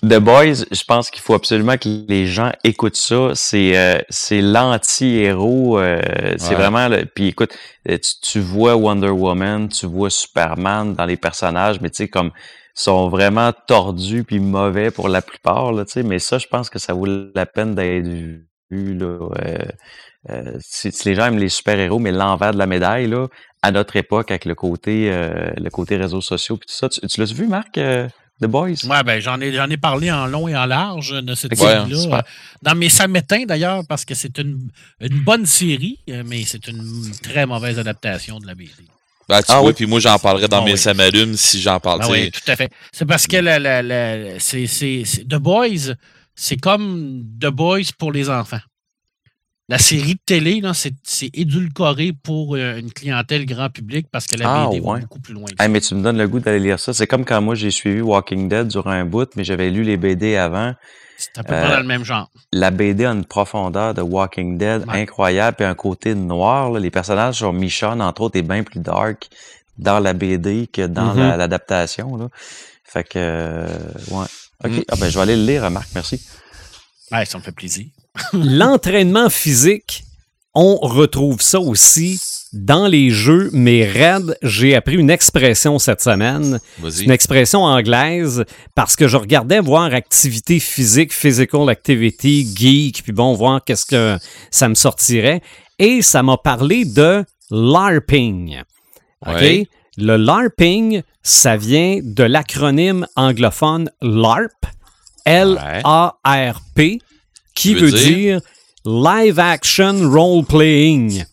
The 0.07 0.19
Boys, 0.19 0.65
je 0.72 0.84
pense 0.84 1.10
qu'il 1.10 1.22
faut 1.22 1.34
absolument 1.34 1.77
que 1.77 1.88
les 2.07 2.27
gens 2.27 2.52
écoutent 2.64 2.98
ça. 2.98 3.32
C'est 3.34 3.77
euh, 3.77 3.98
c'est 4.10 4.41
l'anti-héros. 4.41 5.80
Euh, 5.80 6.02
c'est 6.38 6.49
Ouais. 6.49 6.56
vraiment. 6.56 6.88
le- 6.90 7.06
Puis 7.06 7.27
écoute, 7.30 7.53
euh, 7.90 7.98
tu, 7.98 8.11
tu 8.22 8.40
vois 8.40 8.76
Wonder 8.76 9.10
Woman, 9.10 9.69
tu 9.69 9.86
vois 9.86 10.10
Superman 10.10 10.94
dans 10.95 11.06
les 11.06 11.18
personnages, 11.18 11.80
mais 11.82 11.90
tu 11.90 11.98
sais 11.98 12.07
comme 12.10 12.32
sont 12.73 13.07
vraiment 13.07 13.53
tordus 13.68 14.26
puis 14.26 14.40
mauvais 14.40 14.91
pour 14.91 15.07
la 15.07 15.22
plupart 15.22 15.72
là. 15.72 15.86
Tu 15.86 15.94
sais, 15.94 16.03
mais 16.03 16.19
ça, 16.19 16.38
je 16.40 16.48
pense 16.48 16.69
que 16.69 16.77
ça 16.77 16.94
vaut 16.94 17.06
la 17.34 17.45
peine 17.45 17.73
d'être 17.73 18.06
vu. 18.07 18.48
Là, 18.72 19.30
euh, 19.45 19.57
euh, 20.30 20.57
si, 20.60 20.91
si 20.91 21.07
les 21.10 21.15
gens 21.15 21.27
aiment 21.27 21.38
les 21.38 21.49
super-héros, 21.49 21.99
mais 21.99 22.11
l'envers 22.11 22.52
de 22.53 22.57
la 22.57 22.65
médaille, 22.68 23.07
là, 23.07 23.27
à 23.61 23.72
notre 23.72 23.95
époque, 23.95 24.32
avec 24.32 24.45
le 24.45 24.56
côté, 24.56 25.10
euh, 25.11 25.52
le 25.57 25.69
côté 25.69 25.98
réseaux 25.98 26.22
sociaux 26.22 26.57
puis 26.57 26.68
tout 26.68 26.73
ça. 26.76 26.90
Tu, 26.90 26.99
tu 27.07 27.19
l'as 27.22 27.32
vu, 27.34 27.48
Marc, 27.48 27.77
The 28.41 28.45
Boys? 28.48 28.86
Ouais, 28.86 29.02
ben, 29.03 29.22
j'en 29.22 29.40
ai, 29.40 29.53
j'en 29.53 29.70
ai 29.70 29.78
parlé 29.78 30.12
en 30.12 30.26
long 30.28 30.48
et 30.48 30.56
en 30.57 30.66
large 30.66 31.12
de 31.24 31.36
cette 31.36 31.53
Ok, 31.53 31.60
série-là. 31.60 32.24
Dans 32.62 32.76
mes 32.76 32.90
samétins, 32.90 33.45
d'ailleurs, 33.45 33.84
parce 33.88 34.03
que 34.03 34.14
c'est 34.14 34.38
une, 34.40 34.70
une 34.99 35.20
bonne 35.24 35.45
série, 35.45 35.99
mais 36.26 36.44
c'est 36.44 36.68
une 36.68 37.12
très 37.24 37.45
mauvaise 37.45 37.80
adaptation 37.80 38.40
de 38.40 38.48
la 38.48 38.53
BD. 38.56 38.72
Ben, 39.30 39.40
tu 39.40 39.45
Ah 39.49 39.60
vois, 39.60 39.70
oui. 39.70 39.74
puis 39.74 39.86
moi, 39.88 39.99
j'en 39.99 40.20
parlerai 40.20 40.48
dans 40.48 40.62
Ah 40.62 40.66
mes 40.66 40.74
oui. 40.74 40.78
samalumes 40.78 41.36
si 41.36 41.60
j'en 41.62 41.80
parle. 41.80 42.02
Ah 42.03 42.06
sais. 42.07 42.12
oui, 42.12 42.32
tout 42.32 42.52
à 42.52 42.56
fait. 42.56 42.70
C'est 42.91 43.06
parce 43.06 43.26
que 43.26 43.38
la, 43.38 43.57
la, 43.57 43.82
la- 43.82 44.40
c'est, 44.40 44.68
c'est, 44.68 45.03
c'est- 45.06 45.24
The 45.24 45.38
Boys, 45.38 45.94
c'est 46.36 46.57
comme 46.57 47.24
The 47.41 47.48
Boys 47.48 47.91
pour 47.98 48.12
les 48.12 48.30
enfants. 48.30 48.60
La 49.68 49.80
série 49.80 50.14
de 50.14 50.20
télé, 50.24 50.62
c'est, 50.74 51.30
édulcoré 51.34 52.14
pour 52.14 52.56
euh, 52.56 52.78
une 52.78 52.92
clientèle 52.92 53.48
grand 53.48 53.70
public 53.72 54.08
parce 54.12 54.28
que 54.28 54.36
la 54.38 54.46
Ah, 54.48 54.68
BD 54.70 54.80
va 54.80 54.92
ouais. 54.92 55.00
beaucoup 55.02 55.20
plus 55.20 55.34
loin. 55.34 55.46
que 55.46 55.54
Hey, 55.54 55.58
ça. 55.58 55.68
mais 55.70 55.82
tu 55.82 55.96
me 55.96 56.04
donnes 56.04 56.20
le 56.20 56.28
goût 56.28 56.40
d'aller 56.40 56.60
lire 56.60 56.80
ça. 56.80 56.94
C'est 56.94 57.08
comme 57.08 57.26
quand 57.26 57.42
moi 57.42 57.56
j'ai 57.56 57.72
suivi 57.72 58.00
Walking 58.02 58.48
Dead 58.48 58.68
durant 58.68 58.92
un 58.92 59.06
bout, 59.06 59.28
mais 59.36 59.44
j'avais 59.44 59.72
lu 59.72 59.82
les 59.84 59.98
BD 59.98 60.36
avant. 60.36 60.74
C'est 61.18 61.38
à 61.40 61.44
peu 61.44 61.54
euh, 61.56 61.62
près 61.64 61.72
dans 61.74 61.80
le 61.80 61.88
même 61.88 62.04
genre. 62.04 62.30
La 62.52 62.70
BD 62.70 63.06
a 63.06 63.12
une 63.12 63.26
profondeur 63.26 63.96
de 63.96 64.02
Walking 64.02 64.60
Dead 64.60 64.86
Ouais. 64.88 65.02
incroyable, 65.02 65.56
puis 65.58 65.66
un 65.66 65.74
côté 65.74 66.14
noir. 66.14 66.70
là. 66.72 66.80
Les 66.80 66.92
personnages 66.92 67.36
sur 67.38 67.52
Michonne, 67.52 68.02
entre 68.04 68.22
autres, 68.22 68.38
est 68.38 68.44
bien 68.44 68.62
plus 68.64 68.80
dark 68.82 69.30
dans 69.80 69.98
la 70.00 70.14
BD 70.14 70.68
que 70.68 70.86
dans 70.86 71.14
Mhm. 71.16 71.20
la- 71.20 71.38
l'adaptation. 71.38 72.30
Fait 72.84 73.04
que, 73.04 73.14
euh, 73.18 73.68
ouais. 74.12 74.26
OK. 74.64 74.72
Mm. 74.72 74.82
Ah 74.90 74.96
ben, 75.00 75.10
je 75.10 75.16
vais 75.18 75.22
aller 75.24 75.36
le 75.36 75.46
lire, 75.46 75.70
Marc, 75.72 75.90
merci. 75.96 76.22
Ouais, 77.12 77.26
ça 77.26 77.38
me 77.40 77.44
fait 77.44 77.52
plaisir. 77.52 77.88
L'entraînement 78.34 79.30
physique, 79.30 80.04
on 80.54 80.78
retrouve 80.78 81.42
ça 81.42 81.60
aussi 81.60 82.20
dans 82.54 82.88
les 82.88 83.10
jeux, 83.10 83.50
mais 83.52 83.86
Red, 83.86 84.38
j'ai 84.42 84.76
appris 84.76 84.96
une 84.96 85.10
expression 85.10 85.78
cette 85.78 86.02
semaine. 86.02 86.60
Une 87.02 87.12
expression 87.12 87.64
anglaise 87.64 88.46
parce 88.74 88.96
que 88.96 89.10
je 89.10 89.18
regardais 89.18 89.60
voir 89.60 89.94
activité 89.94 90.62
physique, 90.62 91.12
physical 91.14 91.70
activity, 91.70 92.48
geek, 92.56 93.04
puis 93.04 93.12
bon, 93.12 93.34
voir 93.34 93.62
qu'est-ce 93.64 93.86
que 93.86 94.18
ça 94.52 94.70
me 94.70 94.76
sortirait. 94.76 95.42
Et 95.80 96.02
ça 96.02 96.24
m'a 96.24 96.38
parlé 96.38 96.86
de 96.86 97.26
LARPing. 97.52 98.62
OK? 99.28 99.34
Ouais. 99.34 99.68
Le 99.98 100.16
LARPing, 100.16 101.02
ça 101.24 101.58
vient 101.58 102.00
de 102.02 102.24
l'acronyme 102.24 103.06
anglophone 103.18 103.90
LARP, 104.02 104.66
L-A-R-P, 105.26 107.00
qui 107.56 107.73
Veut 107.73 107.88
veut 107.88 107.91
dire? 107.91 108.40
dire 108.40 108.41
Live 108.86 109.40
Action 109.40 110.10
Role 110.11 110.45
Playing. 110.45 111.26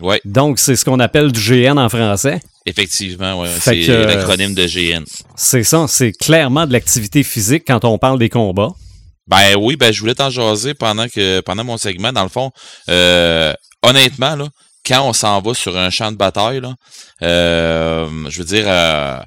Ouais, 0.00 0.20
Donc, 0.24 0.58
c'est 0.58 0.76
ce 0.76 0.84
qu'on 0.84 1.00
appelle 1.00 1.30
du 1.32 1.40
GN 1.40 1.78
en 1.78 1.88
français. 1.88 2.40
effectivement, 2.66 3.40
ouais. 3.40 3.48
C'est 3.60 3.88
euh, 3.88 4.04
l'acronyme 4.06 4.54
de 4.54 4.66
GN. 4.66 5.04
C'est 5.36 5.62
ça, 5.62 5.86
c'est 5.88 6.12
clairement 6.12 6.66
de 6.66 6.72
l'activité 6.72 7.22
physique 7.22 7.64
quand 7.66 7.84
on 7.84 7.98
parle 7.98 8.18
des 8.18 8.28
combats. 8.28 8.72
Ben 9.28 9.54
oui, 9.58 9.76
ben 9.76 9.92
je 9.92 10.00
voulais 10.00 10.14
t'en 10.16 10.30
jaser 10.30 10.74
pendant 10.74 11.06
que 11.08 11.40
pendant 11.40 11.62
mon 11.64 11.78
segment. 11.78 12.12
Dans 12.12 12.24
le 12.24 12.28
fond, 12.28 12.50
euh, 12.88 13.52
honnêtement, 13.82 14.34
là, 14.34 14.48
quand 14.84 15.08
on 15.08 15.12
s'en 15.12 15.40
va 15.40 15.54
sur 15.54 15.76
un 15.78 15.90
champ 15.90 16.10
de 16.10 16.16
bataille, 16.16 16.60
là, 16.60 16.74
euh, 17.22 18.08
je 18.28 18.38
veux 18.38 18.44
dire, 18.44 18.64
euh, 18.66 19.18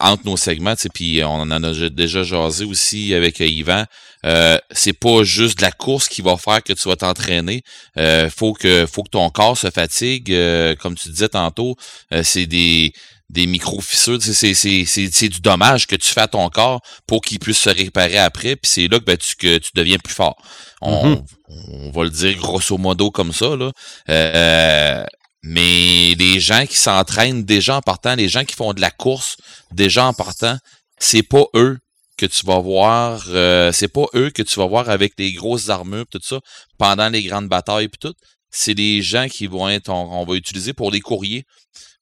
entre 0.00 0.24
nos 0.26 0.36
segments, 0.36 0.74
puis 0.94 1.22
on 1.24 1.42
en 1.42 1.50
a 1.64 1.72
déjà 1.90 2.22
jasé 2.22 2.64
aussi 2.64 3.14
avec 3.14 3.40
euh, 3.40 3.46
Yvan, 3.46 3.84
euh, 4.26 4.58
c'est 4.70 4.92
pas 4.92 5.22
juste 5.22 5.58
de 5.58 5.62
la 5.62 5.72
course 5.72 6.08
qui 6.08 6.22
va 6.22 6.36
faire 6.36 6.62
que 6.62 6.72
tu 6.72 6.88
vas 6.88 6.96
t'entraîner. 6.96 7.62
Euh, 7.98 8.28
faut 8.30 8.52
que 8.52 8.86
faut 8.86 9.02
que 9.02 9.10
ton 9.10 9.30
corps 9.30 9.56
se 9.56 9.70
fatigue, 9.70 10.32
euh, 10.32 10.74
comme 10.76 10.94
tu 10.94 11.08
disais 11.10 11.28
tantôt. 11.28 11.76
euh, 12.12 12.22
c'est 12.24 12.46
des 12.46 12.92
des 13.30 13.46
micro-fissures, 13.46 14.18
c'est, 14.20 14.32
c'est, 14.54 14.84
c'est, 14.84 15.08
c'est 15.12 15.28
du 15.28 15.40
dommage 15.40 15.86
que 15.86 15.94
tu 15.94 16.08
fais 16.08 16.22
à 16.22 16.26
ton 16.26 16.48
corps 16.48 16.80
pour 17.06 17.20
qu'il 17.20 17.38
puisse 17.38 17.58
se 17.58 17.70
réparer 17.70 18.18
après, 18.18 18.56
puis 18.56 18.68
c'est 18.68 18.88
là 18.88 18.98
que, 18.98 19.04
ben, 19.04 19.16
tu, 19.16 19.36
que 19.36 19.58
tu 19.58 19.70
deviens 19.74 19.98
plus 19.98 20.12
fort. 20.14 20.36
On, 20.80 21.10
Mhm. 21.10 21.22
on 21.48 21.90
va 21.92 22.02
le 22.04 22.10
dire 22.10 22.36
grosso 22.38 22.76
modo 22.76 23.12
comme 23.12 23.32
ça, 23.32 23.54
là. 23.54 23.70
Euh, 24.08 25.04
mais 25.42 26.14
les 26.18 26.40
gens 26.40 26.66
qui 26.66 26.76
s'entraînent 26.76 27.44
déjà 27.44 27.76
en 27.76 27.82
partant, 27.82 28.14
les 28.14 28.28
gens 28.28 28.44
qui 28.44 28.54
font 28.54 28.74
de 28.74 28.80
la 28.80 28.90
course 28.90 29.36
déjà 29.72 30.06
en 30.06 30.12
partant, 30.12 30.58
c'est 30.98 31.22
pas 31.22 31.44
eux 31.54 31.78
que 32.16 32.26
tu 32.26 32.44
vas 32.44 32.58
voir, 32.58 33.24
euh, 33.28 33.72
c'est 33.72 33.88
pas 33.88 34.06
eux 34.14 34.30
que 34.30 34.42
tu 34.42 34.58
vas 34.60 34.66
voir 34.66 34.90
avec 34.90 35.14
les 35.18 35.32
grosses 35.32 35.70
armures, 35.70 36.04
tout 36.10 36.20
ça, 36.22 36.40
pendant 36.76 37.08
les 37.08 37.22
grandes 37.22 37.48
batailles 37.48 37.88
puis 37.88 37.98
tout. 37.98 38.14
C'est 38.50 38.74
les 38.74 39.00
gens 39.00 39.28
qui 39.28 39.46
vont 39.46 39.68
être, 39.68 39.88
on, 39.88 40.20
on 40.20 40.24
va 40.24 40.34
utiliser 40.34 40.74
pour 40.74 40.90
les 40.90 41.00
courriers, 41.00 41.46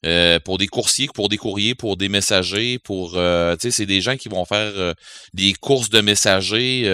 euh, 0.07 0.39
pour 0.39 0.59
des 0.59 0.69
coursiers, 0.69 1.09
pour 1.13 1.29
des 1.29 1.37
courriers, 1.37 1.75
pour 1.75 1.97
des 1.97 2.09
messagers, 2.09 2.79
pour, 2.79 3.15
euh, 3.17 3.57
tu 3.57 3.63
sais, 3.63 3.71
c'est 3.73 3.87
des 3.87 4.01
gens 4.01 4.17
qui 4.17 4.29
vont 4.29 4.45
faire 4.45 4.73
euh, 4.77 4.95
des 5.35 5.55
courses 5.55 5.91
de 5.91 6.01
messagers, 6.01 6.85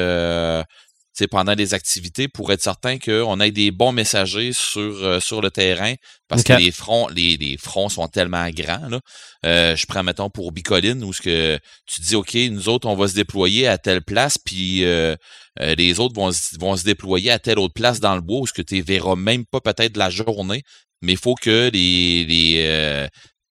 sais, 1.19 1.27
pendant 1.29 1.55
les 1.55 1.75
activités 1.75 2.29
pour 2.29 2.53
être 2.53 2.63
certain 2.63 2.99
qu'on 2.99 3.41
ait 3.41 3.51
des 3.51 3.71
bons 3.71 3.93
messagers 3.93 4.53
sur, 4.53 4.81
euh, 4.81 5.21
sur 5.21 5.41
le 5.41 5.51
terrain 5.51 5.95
parce 6.29 6.43
que 6.43 6.53
les 6.59 6.71
fronts, 6.73 7.09
les, 7.09 7.37
les 7.37 7.57
fronts 7.57 7.89
sont 7.89 8.09
tellement 8.09 8.49
grands, 8.51 8.89
là. 8.89 9.01
Euh, 9.45 9.77
je 9.77 9.87
prends, 9.87 10.03
mettons, 10.03 10.31
pour 10.31 10.53
Bicoline, 10.53 11.05
où 11.05 11.13
ce 11.13 11.23
que 11.23 11.59
tu 11.87 12.01
dis, 12.01 12.17
OK, 12.17 12.35
nous 12.51 12.69
autres, 12.69 12.89
on 12.89 12.97
va 12.97 13.09
se 13.09 13.15
déployer 13.15 13.69
à 13.69 13.79
telle 13.79 14.03
place, 14.03 14.39
puis 14.39 14.85
euh, 14.85 15.15
euh, 15.61 15.75
les 15.77 16.01
autres 16.01 16.15
vont, 16.15 16.33
se- 16.33 16.59
vont 16.59 16.77
se 16.77 16.85
déployer 16.85 17.31
à 17.31 17.39
telle 17.39 17.59
autre 17.59 17.75
place 17.75 18.01
dans 18.01 18.15
le 18.15 18.21
bois, 18.21 18.41
où 18.41 18.47
ce 18.47 18.53
que 18.53 18.63
tu 18.63 18.81
verras 18.81 19.17
même 19.17 19.45
pas 19.45 19.61
peut-être 19.61 19.97
la 19.97 20.11
journée, 20.11 20.63
mais 21.03 21.13
il 21.13 21.19
faut 21.19 21.35
que 21.35 21.71
les, 21.73 22.25
les, 22.25 22.65
euh, 22.67 23.07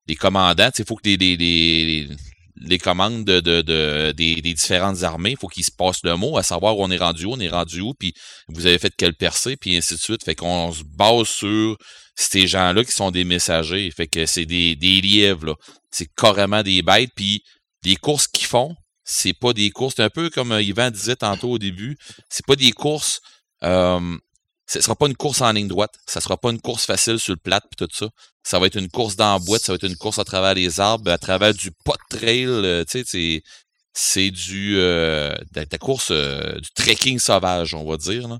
les 0.07 0.15
commandants, 0.15 0.71
il 0.77 0.85
faut 0.85 0.95
que 0.95 1.07
les, 1.07 1.17
les, 1.17 1.37
les, 1.37 2.09
les 2.55 2.77
commandes 2.77 3.25
de, 3.25 3.39
de, 3.39 3.61
de- 3.61 4.11
des, 4.11 4.35
différentes 4.41 5.03
armées, 5.03 5.31
il 5.31 5.37
faut 5.37 5.47
qu'ils 5.47 5.65
se 5.65 5.71
passent 5.71 6.03
le 6.03 6.15
mot, 6.15 6.37
à 6.37 6.43
savoir 6.43 6.77
où 6.77 6.83
on 6.83 6.91
est 6.91 6.97
rendu 6.97 7.25
où, 7.25 7.33
on 7.33 7.39
est 7.39 7.49
rendu 7.49 7.81
où, 7.81 7.93
puis 7.93 8.13
vous 8.47 8.65
avez 8.65 8.77
fait 8.79 8.93
quelle 8.95 9.15
percée, 9.15 9.57
puis 9.57 9.75
ainsi 9.75 9.95
de 9.95 9.99
suite. 9.99 10.23
Fait 10.23 10.35
qu'on 10.35 10.71
se 10.71 10.83
base 10.83 11.27
sur 11.27 11.77
ces 12.15 12.47
gens-là 12.47 12.83
qui 12.83 12.91
sont 12.91 13.11
des 13.11 13.23
messagers. 13.23 13.89
Fait 13.91 14.07
que 14.07 14.25
c'est 14.25 14.45
des, 14.45 14.75
des 14.75 15.01
lièvres. 15.01 15.57
C'est 15.91 16.07
carrément 16.15 16.63
des 16.63 16.81
bêtes, 16.81 17.11
puis 17.15 17.41
les 17.83 17.95
courses 17.95 18.27
qu'ils 18.27 18.47
font, 18.47 18.75
c'est 19.03 19.33
pas 19.33 19.53
des 19.53 19.69
courses, 19.69 19.95
c'est 19.97 20.03
un 20.03 20.09
peu 20.09 20.29
comme 20.29 20.57
Yvan 20.59 20.89
disait 20.91 21.17
tantôt 21.17 21.51
au 21.51 21.59
début, 21.59 21.97
c'est 22.29 22.45
pas 22.45 22.55
des 22.55 22.71
courses 22.71 23.19
euh, 23.63 24.17
ce 24.65 24.81
sera 24.81 24.95
pas 24.95 25.07
une 25.07 25.15
course 25.15 25.41
en 25.41 25.51
ligne 25.51 25.67
droite. 25.67 25.93
Ça 26.07 26.21
sera 26.21 26.37
pas 26.37 26.51
une 26.51 26.61
course 26.61 26.85
facile 26.85 27.19
sur 27.19 27.33
le 27.33 27.39
plat 27.39 27.61
puis 27.61 27.85
tout 27.85 27.93
ça. 27.93 28.09
Ça 28.43 28.59
va 28.59 28.67
être 28.67 28.77
une 28.77 28.89
course 28.89 29.15
dans 29.15 29.39
ça 29.39 29.71
va 29.71 29.75
être 29.75 29.87
une 29.87 29.95
course 29.95 30.19
à 30.19 30.23
travers 30.23 30.53
les 30.53 30.79
arbres, 30.79 31.11
à 31.11 31.17
travers 31.17 31.53
du 31.53 31.71
pot 31.71 31.97
trail. 32.09 32.45
Euh, 32.45 32.83
tu 32.85 33.03
sais, 33.05 33.43
c'est 33.93 34.31
du 34.31 34.75
euh, 34.77 35.35
ta 35.53 35.77
course 35.77 36.09
euh, 36.11 36.59
du 36.59 36.69
trekking 36.71 37.19
sauvage, 37.19 37.73
on 37.73 37.85
va 37.85 37.97
dire. 37.97 38.27
Là. 38.27 38.39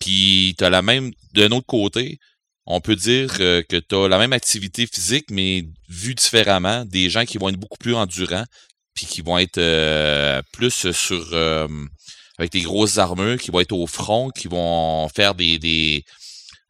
Puis 0.00 0.54
t'as 0.58 0.70
la 0.70 0.82
même 0.82 1.12
d'un 1.32 1.50
autre 1.52 1.66
côté, 1.66 2.18
on 2.66 2.80
peut 2.80 2.96
dire 2.96 3.34
que 3.34 3.78
tu 3.78 3.94
as 3.94 4.08
la 4.08 4.18
même 4.18 4.32
activité 4.32 4.86
physique, 4.86 5.26
mais 5.30 5.64
vue 5.88 6.14
différemment, 6.14 6.84
des 6.84 7.08
gens 7.10 7.24
qui 7.24 7.38
vont 7.38 7.48
être 7.48 7.56
beaucoup 7.56 7.78
plus 7.78 7.94
endurants, 7.94 8.44
puis 8.94 9.06
qui 9.06 9.22
vont 9.22 9.38
être 9.38 10.42
plus 10.52 10.92
sur 10.92 11.34
avec 12.38 12.52
des 12.52 12.62
grosses 12.62 12.98
armures, 12.98 13.38
qui 13.38 13.50
vont 13.50 13.60
être 13.60 13.72
au 13.72 13.86
front, 13.86 14.30
qui 14.30 14.48
vont 14.48 15.08
faire 15.08 15.34
des, 15.34 15.58
des 15.58 16.04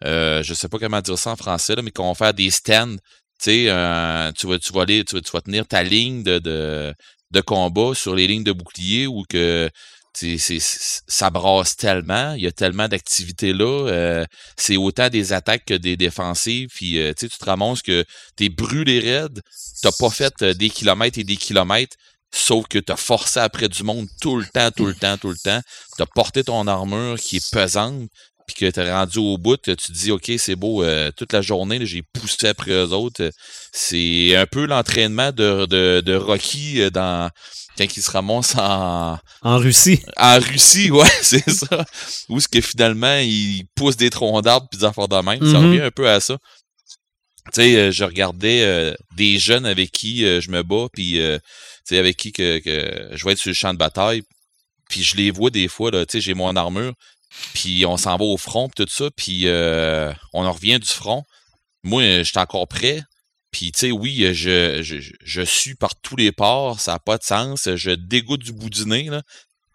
euh, 0.04 0.42
je 0.42 0.54
sais 0.54 0.68
pas 0.68 0.78
comment 0.78 1.00
dire 1.00 1.18
ça 1.18 1.30
en 1.30 1.36
français, 1.36 1.76
là, 1.76 1.82
mais 1.82 1.90
qui 1.90 2.02
vont 2.02 2.14
faire 2.14 2.34
des 2.34 2.50
stands. 2.50 2.96
Tu 3.40 3.68
euh, 3.68 4.30
vas, 4.44 4.58
tu 4.58 4.72
vas 4.72 4.82
aller, 4.82 5.04
tu 5.04 5.16
vas, 5.16 5.40
tenir 5.40 5.66
ta 5.66 5.82
ligne 5.82 6.22
de, 6.22 6.38
de, 6.38 6.94
de, 7.30 7.40
combat 7.40 7.94
sur 7.94 8.14
les 8.14 8.26
lignes 8.28 8.44
de 8.44 8.52
bouclier 8.52 9.06
ou 9.06 9.24
que 9.28 9.68
c'est, 10.14 10.58
ça 10.60 11.30
brasse 11.30 11.76
tellement, 11.76 12.34
il 12.34 12.42
y 12.42 12.46
a 12.46 12.52
tellement 12.52 12.86
d'activités 12.86 13.52
là. 13.52 13.88
Euh, 13.88 14.24
c'est 14.56 14.76
autant 14.76 15.08
des 15.08 15.32
attaques 15.32 15.64
que 15.64 15.74
des 15.74 15.96
défensives. 15.96 16.68
Puis 16.74 16.98
euh, 16.98 17.12
tu 17.18 17.28
te 17.28 17.44
ramasses 17.44 17.82
que 17.82 18.04
t'es 18.36 18.48
brûlé 18.48 19.00
raide, 19.00 19.40
t'as 19.82 19.92
pas 19.98 20.10
fait 20.10 20.44
des 20.44 20.70
kilomètres 20.70 21.18
et 21.18 21.24
des 21.24 21.36
kilomètres. 21.36 21.96
Sauf 22.34 22.66
que 22.66 22.78
tu 22.78 22.90
as 22.90 22.96
forcé 22.96 23.40
après 23.40 23.68
du 23.68 23.82
monde 23.82 24.08
tout 24.20 24.36
le 24.36 24.46
temps, 24.46 24.70
tout 24.70 24.86
le 24.86 24.94
temps, 24.94 25.18
tout 25.18 25.30
le 25.30 25.36
temps. 25.36 25.60
Tu 25.96 26.02
as 26.02 26.06
porté 26.06 26.42
ton 26.42 26.66
armure 26.66 27.18
qui 27.18 27.36
est 27.36 27.50
pesante, 27.50 28.08
puis 28.46 28.56
que 28.56 28.70
tu 28.70 28.80
es 28.80 28.92
rendu 28.92 29.18
au 29.18 29.38
bout, 29.38 29.56
tu 29.56 29.76
te 29.76 29.92
dis, 29.92 30.10
OK, 30.10 30.30
c'est 30.38 30.56
beau, 30.56 30.82
euh, 30.82 31.10
toute 31.16 31.32
la 31.32 31.42
journée, 31.42 31.84
j'ai 31.84 32.02
poussé 32.02 32.48
après 32.48 32.72
eux 32.72 32.92
autres. 32.92 33.30
C'est 33.72 34.34
un 34.36 34.46
peu 34.46 34.66
l'entraînement 34.66 35.30
de, 35.32 35.66
de, 35.66 36.02
de, 36.04 36.14
Rocky 36.14 36.80
euh, 36.80 36.90
dans 36.90 37.30
quand 37.78 37.96
il 37.96 38.02
se 38.02 38.10
ramasse 38.10 38.54
en... 38.56 39.18
En 39.40 39.58
Russie. 39.58 40.00
En 40.18 40.38
Russie, 40.38 40.90
ouais, 40.90 41.08
c'est 41.22 41.48
ça. 41.48 41.84
Où 42.28 42.36
est-ce 42.36 42.48
que 42.48 42.60
finalement, 42.60 43.16
il 43.16 43.64
pousse 43.74 43.96
des 43.96 44.10
troncs 44.10 44.44
d'arbres 44.44 44.68
puis 44.70 44.78
des 44.78 44.84
affaires 44.84 45.08
de 45.08 45.16
même. 45.16 45.38
Ça 45.40 45.58
mm-hmm. 45.58 45.68
revient 45.68 45.80
un 45.80 45.90
peu 45.90 46.08
à 46.08 46.20
ça. 46.20 46.36
Tu 47.46 47.62
sais, 47.62 47.76
euh, 47.76 47.90
je 47.90 48.04
regardais 48.04 48.94
des 49.16 49.38
jeunes 49.38 49.66
avec 49.66 49.90
qui 49.90 50.20
je 50.20 50.50
me 50.50 50.62
bats, 50.62 50.88
puis 50.92 51.18
avec 51.90 52.16
qui 52.16 52.32
que, 52.32 52.60
je 53.12 53.24
vais 53.24 53.32
être 53.32 53.38
sur 53.38 53.50
le 53.50 53.54
champ 53.54 53.72
de 53.72 53.78
bataille. 53.78 54.22
Puis 54.88 55.02
je 55.02 55.16
les 55.16 55.30
vois 55.30 55.50
des 55.50 55.68
fois, 55.68 55.90
j'ai 56.12 56.34
mon 56.34 56.54
armure, 56.54 56.92
puis 57.54 57.86
on 57.86 57.96
s'en 57.96 58.16
va 58.16 58.24
au 58.24 58.36
front, 58.36 58.68
tout 58.68 58.86
ça, 58.88 59.10
puis 59.16 59.46
euh, 59.46 60.12
on 60.32 60.44
en 60.44 60.52
revient 60.52 60.78
du 60.78 60.88
front. 60.88 61.24
Moi, 61.82 62.02
je 62.18 62.22
suis 62.24 62.38
encore 62.38 62.68
prêt. 62.68 63.02
Puis, 63.50 63.72
oui, 63.90 64.32
je, 64.32 64.82
je, 64.82 64.96
je, 65.22 65.42
suis 65.42 65.74
par 65.74 65.94
tous 66.00 66.16
les 66.16 66.32
ports, 66.32 66.80
ça 66.80 66.92
n'a 66.92 66.98
pas 66.98 67.18
de 67.18 67.22
sens. 67.22 67.68
Je 67.74 67.90
dégoûte 67.90 68.42
du 68.42 68.52
bout 68.52 68.70
du 68.70 68.86
nez, 68.86 69.04
là. 69.04 69.22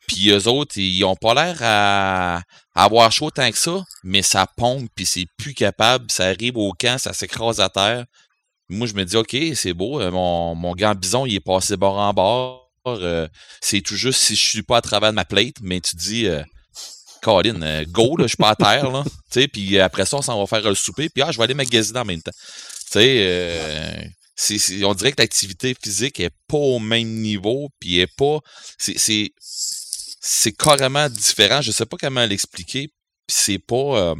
Puis 0.07 0.29
eux 0.29 0.47
autres, 0.47 0.77
ils 0.77 1.03
ont 1.03 1.17
pas 1.17 1.33
l'air 1.33 1.57
à, 1.61 2.41
avoir 2.73 3.11
chaud 3.11 3.29
tant 3.29 3.51
que 3.51 3.57
ça, 3.57 3.83
mais 4.03 4.21
ça 4.21 4.47
pompe, 4.55 4.89
puis 4.95 5.05
c'est 5.05 5.27
plus 5.37 5.53
capable. 5.53 6.09
Ça 6.09 6.27
arrive 6.27 6.57
au 6.57 6.71
camp, 6.71 6.97
ça 6.97 7.13
s'écrase 7.13 7.59
à 7.59 7.69
terre. 7.69 8.05
Moi, 8.69 8.87
je 8.87 8.93
me 8.93 9.05
dis, 9.05 9.15
OK, 9.15 9.35
c'est 9.55 9.73
beau, 9.73 10.01
euh, 10.01 10.11
mon, 10.11 10.55
mon 10.55 10.73
bison, 10.73 11.25
il 11.25 11.35
est 11.35 11.39
passé 11.39 11.77
bord 11.77 11.97
en 11.97 12.13
bord. 12.13 12.67
Euh, 12.95 13.27
c'est 13.61 13.81
tout 13.81 13.95
juste 13.95 14.19
si 14.19 14.35
je 14.35 14.45
suis 14.45 14.63
pas 14.63 14.77
à 14.77 14.81
travers 14.81 15.13
ma 15.13 15.25
plate, 15.25 15.55
mais 15.61 15.81
tu 15.81 15.95
dis, 15.95 16.27
euh, 16.27 16.41
Colin, 17.21 17.61
euh, 17.61 17.85
go, 17.87 18.15
je 18.19 18.27
suis 18.27 18.37
pas 18.37 18.51
à 18.51 18.55
terre, 18.55 18.91
là. 18.91 19.03
Puis 19.51 19.79
après 19.79 20.05
ça, 20.05 20.17
on 20.17 20.21
s'en 20.21 20.39
va 20.39 20.47
faire 20.47 20.67
le 20.67 20.75
souper, 20.75 21.09
puis 21.09 21.23
ah, 21.23 21.31
je 21.31 21.37
vais 21.37 21.43
aller 21.43 21.53
magasiner 21.53 21.99
en 21.99 22.05
même 22.05 22.21
temps. 22.21 22.31
Tu 22.91 22.99
on 24.83 24.93
dirait 24.93 25.11
que 25.11 25.21
l'activité 25.21 25.75
physique 25.81 26.19
est 26.19 26.33
pas 26.47 26.57
au 26.57 26.79
même 26.79 27.09
niveau, 27.09 27.69
puis 27.79 27.99
est 27.99 28.15
pas. 28.15 28.39
C'est, 28.77 29.31
c'est, 29.39 30.51
carrément 30.51 31.09
différent. 31.09 31.61
Je 31.61 31.71
sais 31.71 31.85
pas 31.85 31.97
comment 31.99 32.25
l'expliquer. 32.25 32.89
C'est 33.27 33.59
pas. 33.59 34.13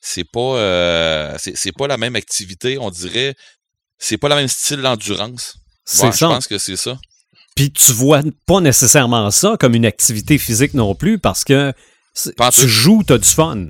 c'est 0.00 0.24
pas. 0.24 1.36
c'est 1.38 1.72
pas 1.72 1.86
la 1.86 1.98
même 1.98 2.16
activité, 2.16 2.78
on 2.78 2.90
dirait 2.90 3.36
c'est 3.98 4.18
pas 4.18 4.28
le 4.28 4.34
même 4.36 4.48
style 4.48 4.82
d'endurance. 4.82 5.56
C'est 5.84 6.12
ça. 6.12 6.28
Je 6.28 6.34
pense 6.34 6.46
que 6.46 6.58
c'est 6.58 6.76
ça. 6.76 6.98
Puis 7.54 7.70
tu 7.70 7.92
vois 7.92 8.22
pas 8.46 8.60
nécessairement 8.60 9.30
ça 9.30 9.56
comme 9.58 9.74
une 9.74 9.86
activité 9.86 10.36
physique 10.38 10.74
non 10.74 10.94
plus 10.94 11.18
parce 11.18 11.44
que 11.44 11.72
tu 12.14 12.68
joues, 12.68 13.02
tu 13.06 13.12
as 13.12 13.18
du 13.18 13.28
fun. 13.28 13.68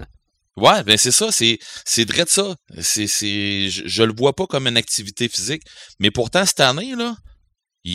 Ouais, 0.57 0.83
ben 0.85 0.97
c'est 0.97 1.11
ça, 1.11 1.31
c'est 1.31 1.59
c'est 1.85 2.11
vrai 2.11 2.25
de 2.25 2.31
ça. 2.31 2.57
C'est 2.81 3.07
c'est 3.07 3.69
je, 3.69 3.83
je, 3.87 4.03
le 4.03 4.15
vois 4.17 4.35
pas 4.35 4.47
comme 4.47 4.67
une 4.67 4.79
activité 4.79 5.29
physique, 5.29 5.63
mais 6.01 6.11
pourtant 6.11 6.47
cette 6.47 6.61
année 6.61 6.95
là, 6.97 7.15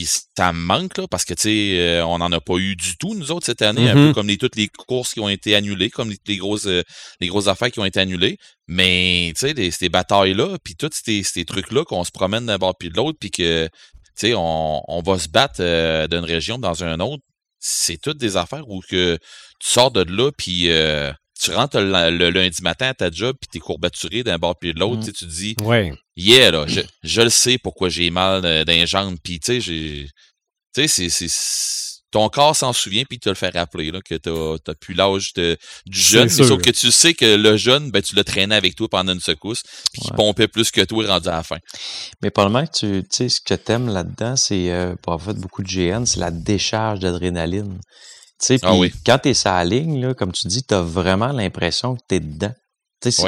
ça 0.05 0.53
me 0.53 0.59
manque 0.59 0.97
là, 0.97 1.07
parce 1.07 1.25
que 1.25 1.33
tu 1.33 1.41
sais, 1.43 1.79
euh, 1.79 2.05
on 2.05 2.19
n'en 2.19 2.31
a 2.31 2.39
pas 2.39 2.55
eu 2.57 2.75
du 2.75 2.97
tout 2.97 3.13
nous 3.15 3.31
autres 3.31 3.45
cette 3.45 3.61
année, 3.61 3.89
un 3.89 3.93
peu 3.93 3.99
mm-hmm. 3.99 4.13
comme 4.13 4.27
les, 4.27 4.37
toutes 4.37 4.55
les 4.55 4.67
courses 4.67 5.13
qui 5.13 5.19
ont 5.19 5.29
été 5.29 5.55
annulées, 5.55 5.89
comme 5.89 6.13
les, 6.27 6.37
grosses 6.37 6.67
euh, 6.67 6.83
les 7.19 7.27
grosses 7.27 7.47
affaires 7.47 7.71
qui 7.71 7.79
ont 7.79 7.85
été 7.85 7.99
annulées. 7.99 8.37
Mais 8.67 9.33
tu 9.37 9.47
sais, 9.47 9.71
ces 9.71 9.89
batailles 9.89 10.33
là, 10.33 10.57
puis 10.63 10.75
tous 10.75 10.89
ces, 10.93 11.23
ces 11.23 11.45
trucs 11.45 11.71
là 11.71 11.83
qu'on 11.83 12.03
se 12.03 12.11
promène 12.11 12.45
d'un 12.45 12.57
bord 12.57 12.75
puis 12.77 12.89
de 12.89 12.95
l'autre, 12.95 13.17
puis 13.19 13.31
que 13.31 13.67
tu 13.67 13.71
sais, 14.15 14.33
on, 14.35 14.81
on 14.87 15.01
va 15.01 15.19
se 15.19 15.27
battre 15.27 15.55
euh, 15.59 16.07
d'une 16.07 16.25
région 16.25 16.57
dans 16.57 16.83
un 16.83 16.99
autre. 16.99 17.23
C'est 17.59 18.01
toutes 18.01 18.17
des 18.17 18.37
affaires 18.37 18.67
où 18.69 18.81
que 18.81 19.17
tu 19.59 19.69
sors 19.69 19.91
de 19.91 20.03
là, 20.03 20.31
puis 20.35 20.69
tu 21.41 21.51
rentres 21.51 21.79
le, 21.79 22.29
lundi 22.29 22.61
matin 22.61 22.89
à 22.89 22.93
ta 22.93 23.09
job, 23.09 23.35
puis 23.39 23.49
t'es 23.51 23.59
courbaturé 23.59 24.23
d'un 24.23 24.37
bord 24.37 24.55
puis 24.59 24.73
de 24.73 24.79
l'autre, 24.79 25.01
mmh. 25.01 25.11
tu 25.11 25.13
te 25.13 25.25
dis, 25.25 25.55
ouais. 25.63 25.91
yeah, 26.15 26.51
là, 26.51 26.65
je, 26.67 26.81
je 27.03 27.21
le 27.21 27.29
sais 27.29 27.57
pourquoi 27.57 27.89
j'ai 27.89 28.11
mal 28.11 28.41
dans 28.41 28.65
les 28.67 28.85
jambes, 28.85 29.17
puis 29.23 29.39
tu 29.39 29.53
sais, 29.53 29.61
j'ai, 29.61 30.07
tu 30.75 30.87
sais, 30.87 31.09
c'est, 31.09 31.27
ton 32.11 32.27
corps 32.27 32.55
s'en 32.55 32.73
souvient, 32.73 33.03
puis 33.05 33.17
tu 33.17 33.23
te 33.23 33.29
le 33.29 33.35
fait 33.35 33.49
rappeler, 33.57 33.89
là, 33.89 34.01
que 34.01 34.15
t'as, 34.15 34.57
t'as 34.63 34.75
plus 34.75 34.93
l'âge 34.93 35.33
du 35.33 35.57
jeune, 35.89 36.25
mais 36.25 36.29
sauf 36.29 36.61
que 36.61 36.69
tu 36.69 36.91
sais 36.91 37.13
que 37.13 37.37
le 37.37 37.57
jeune, 37.57 37.89
ben, 37.89 38.01
tu 38.01 38.15
l'as 38.15 38.23
traîné 38.23 38.53
avec 38.53 38.75
toi 38.75 38.87
pendant 38.89 39.13
une 39.13 39.21
secousse, 39.21 39.63
puis 39.93 40.01
qu'il 40.01 40.13
pompait 40.13 40.49
plus 40.49 40.69
que 40.71 40.81
toi 40.81 41.07
rendu 41.07 41.29
à 41.29 41.37
la 41.37 41.43
fin. 41.43 41.57
Mais 42.21 42.29
probablement 42.29 42.67
que 42.67 42.77
tu, 42.77 43.03
tu 43.03 43.07
sais, 43.09 43.29
ce 43.29 43.41
que 43.41 43.53
t'aimes 43.53 43.87
là-dedans, 43.87 44.35
c'est, 44.35 44.71
euh, 44.71 44.95
pour 45.01 45.13
avoir 45.13 45.33
fait 45.33 45.39
beaucoup 45.39 45.63
de 45.63 45.67
GN, 45.67 46.05
c'est 46.05 46.19
la 46.19 46.31
décharge 46.31 46.99
d'adrénaline. 46.99 47.79
Ah 48.63 48.75
oui. 48.75 48.91
quand 49.05 49.19
tu 49.19 49.29
es 49.29 49.33
sur 49.33 49.51
la 49.51 49.63
ligne, 49.63 50.01
là, 50.01 50.13
comme 50.13 50.31
tu 50.31 50.47
dis, 50.47 50.63
tu 50.63 50.73
as 50.73 50.81
vraiment 50.81 51.31
l'impression 51.31 51.95
que 51.95 52.01
tu 52.07 52.15
es 52.15 52.19
dedans. 52.19 52.53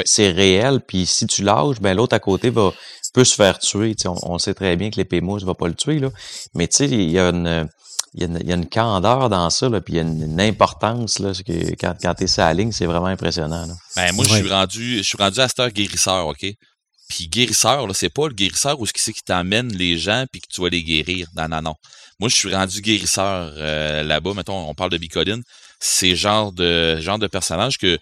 C'est 0.05 0.29
réel, 0.29 0.81
puis 0.87 1.05
si 1.07 1.25
tu 1.25 1.43
lâches, 1.43 1.79
ben 1.81 1.95
l'autre 1.95 2.15
à 2.15 2.19
côté 2.19 2.51
va 2.51 2.71
peut 3.13 3.23
se 3.23 3.35
faire 3.35 3.59
tuer. 3.59 3.95
On, 4.05 4.15
on, 4.23 4.39
sait 4.39 4.53
très 4.53 4.75
bien 4.75 4.89
que 4.89 4.97
l'épée 4.97 5.21
mousse 5.21 5.43
va 5.43 5.53
pas 5.53 5.67
le 5.67 5.75
tuer, 5.75 5.99
là. 5.99 6.09
mais 6.55 6.65
il 6.65 7.11
y 7.11 7.19
a 7.19 7.29
une 7.29 7.69
il 8.15 8.21
y, 8.21 8.25
a 8.25 8.27
une, 8.27 8.47
y 8.47 8.51
a 8.51 8.55
une 8.55 8.69
candeur 8.69 9.27
dans 9.27 9.49
ça, 9.49 9.69
là, 9.69 9.81
puis 9.81 9.95
il 9.95 9.97
y 9.97 9.99
a 9.99 10.03
une, 10.03 10.39
importance 10.39 11.17
là, 11.17 11.31
que 11.33 11.71
quand, 11.79 11.95
quand 11.99 12.13
tu 12.13 12.25
es 12.25 12.27
sur 12.27 12.43
la 12.43 12.53
ligne, 12.53 12.71
c'est 12.71 12.85
vraiment 12.85 13.07
impressionnant. 13.07 13.65
Là. 13.65 13.73
Ben, 13.95 14.13
moi, 14.13 14.23
je 14.27 14.35
suis 14.35 14.49
rendu 14.49 14.97
je 14.97 15.01
suis 15.01 15.17
rendu 15.17 15.39
à 15.39 15.47
cette 15.47 15.59
heure 15.59 15.71
guérisseur, 15.71 16.27
OK? 16.27 16.45
Puis 17.09 17.27
guérisseur, 17.27 17.87
là, 17.87 17.93
c'est 17.95 18.13
pas 18.13 18.27
le 18.27 18.35
guérisseur 18.35 18.79
où 18.79 18.85
c'est 18.85 19.13
qui 19.13 19.23
t'amène 19.23 19.73
les 19.73 19.97
gens 19.97 20.25
puis 20.31 20.41
que 20.41 20.47
tu 20.47 20.61
vas 20.61 20.69
les 20.69 20.83
guérir. 20.83 21.27
Non, 21.35 21.47
non, 21.47 21.61
non. 21.63 21.73
Moi, 22.19 22.29
je 22.29 22.35
suis 22.35 22.53
rendu 22.53 22.81
guérisseur 22.81 23.53
euh, 23.57 24.03
là-bas. 24.03 24.33
Mettons, 24.33 24.69
on 24.69 24.73
parle 24.73 24.91
de 24.91 24.97
Bicoline. 24.97 25.43
C'est 25.79 26.15
genre 26.15 26.51
de 26.51 26.97
genre 26.99 27.19
de 27.19 27.27
personnage 27.27 27.77
que 27.77 27.97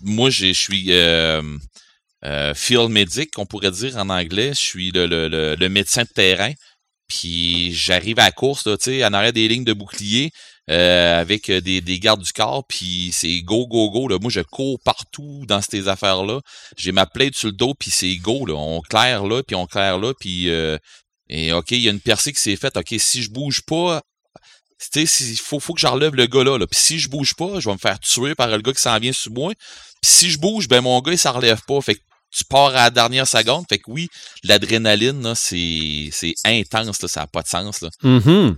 moi, 0.00 0.30
je 0.30 0.52
suis 0.52 0.86
euh, 0.90 1.42
euh, 2.24 2.54
field 2.54 2.90
medic, 2.90 3.38
on 3.38 3.46
pourrait 3.46 3.70
dire 3.70 3.96
en 3.96 4.10
anglais. 4.10 4.50
Je 4.50 4.60
suis 4.60 4.90
le, 4.94 5.68
médecin 5.68 6.02
de 6.02 6.08
terrain. 6.08 6.52
Puis 7.08 7.74
j'arrive 7.74 8.18
à 8.18 8.24
la 8.24 8.32
course, 8.32 8.64
tu 8.64 8.70
sais, 8.80 9.04
en 9.04 9.12
arrière 9.12 9.32
des 9.32 9.48
lignes 9.48 9.64
de 9.64 9.72
bouclier. 9.72 10.30
Avec 10.66 11.50
des, 11.50 11.82
des, 11.82 11.98
gardes 11.98 12.22
du 12.22 12.32
corps, 12.32 12.64
puis 12.66 13.10
c'est 13.12 13.42
go, 13.42 13.66
go, 13.66 13.90
go. 13.90 14.08
Là. 14.08 14.16
Moi, 14.18 14.30
je 14.30 14.40
cours 14.40 14.80
partout 14.82 15.44
dans 15.46 15.60
ces 15.60 15.88
affaires-là. 15.88 16.40
J'ai 16.78 16.90
ma 16.90 17.04
plaide 17.04 17.34
sur 17.34 17.48
le 17.48 17.52
dos, 17.52 17.74
puis 17.78 17.90
c'est 17.90 18.16
go. 18.16 18.46
Là. 18.46 18.54
On 18.54 18.80
claire 18.80 19.26
là, 19.26 19.42
puis 19.42 19.54
on 19.54 19.66
claire 19.66 19.98
là, 19.98 20.14
puis 20.18 20.48
et 21.28 21.52
OK, 21.52 21.70
il 21.70 21.80
y 21.80 21.88
a 21.88 21.90
une 21.90 22.00
percée 22.00 22.32
qui 22.32 22.40
s'est 22.40 22.56
faite. 22.56 22.76
OK, 22.76 22.94
si 22.98 23.22
je 23.22 23.30
bouge 23.30 23.62
pas, 23.62 24.02
tu 24.92 25.06
sais, 25.06 25.24
il 25.24 25.38
faut, 25.38 25.60
faut 25.60 25.74
que 25.74 25.80
j'enlève 25.80 26.14
le 26.14 26.26
gars 26.26 26.44
là. 26.44 26.58
Puis 26.58 26.78
si 26.78 26.98
je 26.98 27.08
bouge 27.08 27.34
pas, 27.34 27.60
je 27.60 27.68
vais 27.68 27.72
me 27.72 27.78
faire 27.78 27.98
tuer 27.98 28.34
par 28.34 28.48
le 28.48 28.58
gars 28.58 28.72
qui 28.72 28.82
s'en 28.82 28.98
vient 28.98 29.12
sur 29.12 29.32
moi. 29.32 29.52
Puis 30.02 30.10
si 30.10 30.30
je 30.30 30.38
bouge, 30.38 30.68
ben 30.68 30.82
mon 30.82 31.00
gars, 31.00 31.12
il 31.12 31.18
s'en 31.18 31.32
relève 31.32 31.62
pas. 31.66 31.80
Fait 31.80 31.94
que 31.94 32.00
tu 32.30 32.44
pars 32.44 32.68
à 32.68 32.84
la 32.84 32.90
dernière 32.90 33.28
seconde. 33.28 33.64
Fait 33.68 33.78
que 33.78 33.90
oui, 33.90 34.08
l'adrénaline, 34.42 35.34
c'est 35.34 36.10
intense, 36.44 37.00
là, 37.00 37.08
ça 37.08 37.20
n'a 37.20 37.26
pas 37.26 37.42
de 37.42 37.48
sens. 37.48 37.80
Là. 37.80 37.88
Mm-hmm. 38.02 38.56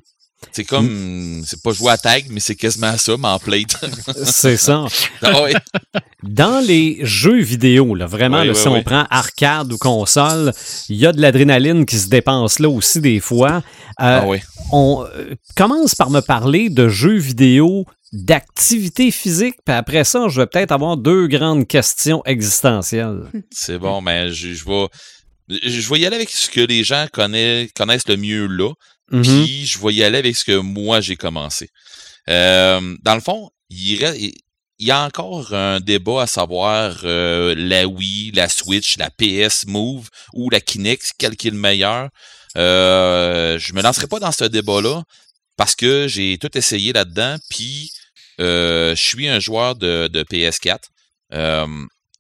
C'est 0.53 0.65
comme, 0.65 1.43
c'est 1.47 1.63
pas 1.63 1.73
jouer 1.73 1.93
à 1.93 1.99
tag, 1.99 2.27
mais 2.29 2.41
c'est 2.41 2.57
quasiment 2.57 2.97
ça, 2.99 3.17
mais 3.17 3.29
en 3.29 3.39
plate. 3.39 3.77
c'est 4.25 4.57
ça. 4.57 4.87
Ah 5.23 5.43
ouais. 5.43 5.55
Dans 6.23 6.65
les 6.67 6.99
jeux 7.03 7.41
vidéo, 7.41 7.95
là, 7.95 8.07
vraiment, 8.07 8.41
Oui, 8.41 8.47
là, 8.47 8.53
oui, 8.55 8.59
si 8.59 8.69
on 8.69 8.83
prend 8.83 9.05
arcade 9.11 9.71
ou 9.73 9.77
console, 9.79 10.53
il 10.89 10.97
y 10.97 11.07
a 11.07 11.13
de 11.13 11.21
l'adrénaline 11.21 11.85
qui 11.85 11.99
se 11.99 12.09
dépense 12.09 12.59
là 12.59 12.69
aussi 12.71 13.01
des 13.01 13.21
fois. 13.21 13.63
Euh, 14.01 14.21
Ah. 14.23 14.25
On 14.73 15.05
euh, 15.05 15.35
commence 15.57 15.95
par 15.95 16.11
me 16.11 16.21
parler 16.21 16.71
de 16.71 16.89
jeux 16.89 17.19
vidéo 17.19 17.85
d'activité 18.13 19.11
physique, 19.11 19.57
puis 19.65 19.75
après 19.75 20.05
ça, 20.05 20.27
je 20.29 20.41
vais 20.41 20.47
peut-être 20.47 20.73
avoir 20.73 20.97
deux 20.97 21.27
grandes 21.27 21.67
questions 21.67 22.23
existentielles. 22.25 23.25
C'est 23.51 23.79
bon, 23.79 24.01
mais 24.01 24.33
je, 24.33 24.55
je 24.55 24.65
vais, 24.65 24.87
je 25.49 25.89
vais 25.93 26.01
y 26.01 26.07
aller 26.07 26.17
avec 26.17 26.31
ce 26.31 26.49
que 26.51 26.61
les 26.61 26.83
gens 26.83 27.07
connaissent, 27.13 27.71
connaissent 27.77 28.09
le 28.09 28.17
mieux 28.17 28.47
là. 28.47 28.71
Mhm. 29.13 29.23
Puis 29.23 29.67
je 29.67 29.79
vais 29.79 29.93
y 29.95 30.03
aller 30.03 30.19
avec 30.19 30.35
ce 30.37 30.45
que 30.45 30.57
moi 30.57 31.01
j'ai 31.01 31.17
commencé. 31.17 31.69
Euh, 32.29 32.97
dans 33.05 33.15
le 33.15 33.21
fond, 33.21 33.51
il, 33.71 34.03
reste- 34.05 34.33
il 34.79 34.87
y 34.87 34.91
a 34.91 35.05
encore 35.05 35.55
un 35.55 35.81
débat 35.81 36.23
à 36.23 36.27
savoir 36.27 37.01
euh, 37.05 37.55
la 37.57 37.87
Wii, 37.87 38.33
la 38.33 38.49
Switch, 38.49 38.99
la 38.99 39.11
PS 39.11 39.67
Move 39.67 40.09
ou 40.35 40.51
la 40.51 40.61
Kinect, 40.61 41.13
quel 41.19 41.37
qui 41.37 41.49
est 41.49 41.53
le 41.53 41.57
meilleur. 41.57 42.11
Euh, 42.57 43.59
je 43.59 43.73
me 43.73 43.83
lancerai 43.83 44.07
pas 44.07 44.19
dans 44.19 44.33
ce 44.33 44.45
débat-là 44.45 45.03
parce 45.57 45.75
que 45.75 46.09
j'ai 46.09 46.39
tout 46.39 46.57
essayé 46.57 46.93
là-dedans. 46.93 47.37
Puis 47.51 47.91
euh, 48.41 48.95
je 48.95 49.03
suis 49.03 49.29
un 49.29 49.41
joueur 49.41 49.77
de, 49.77 50.09
de 50.13 50.23
PS4 50.23 50.79
euh, 51.33 51.67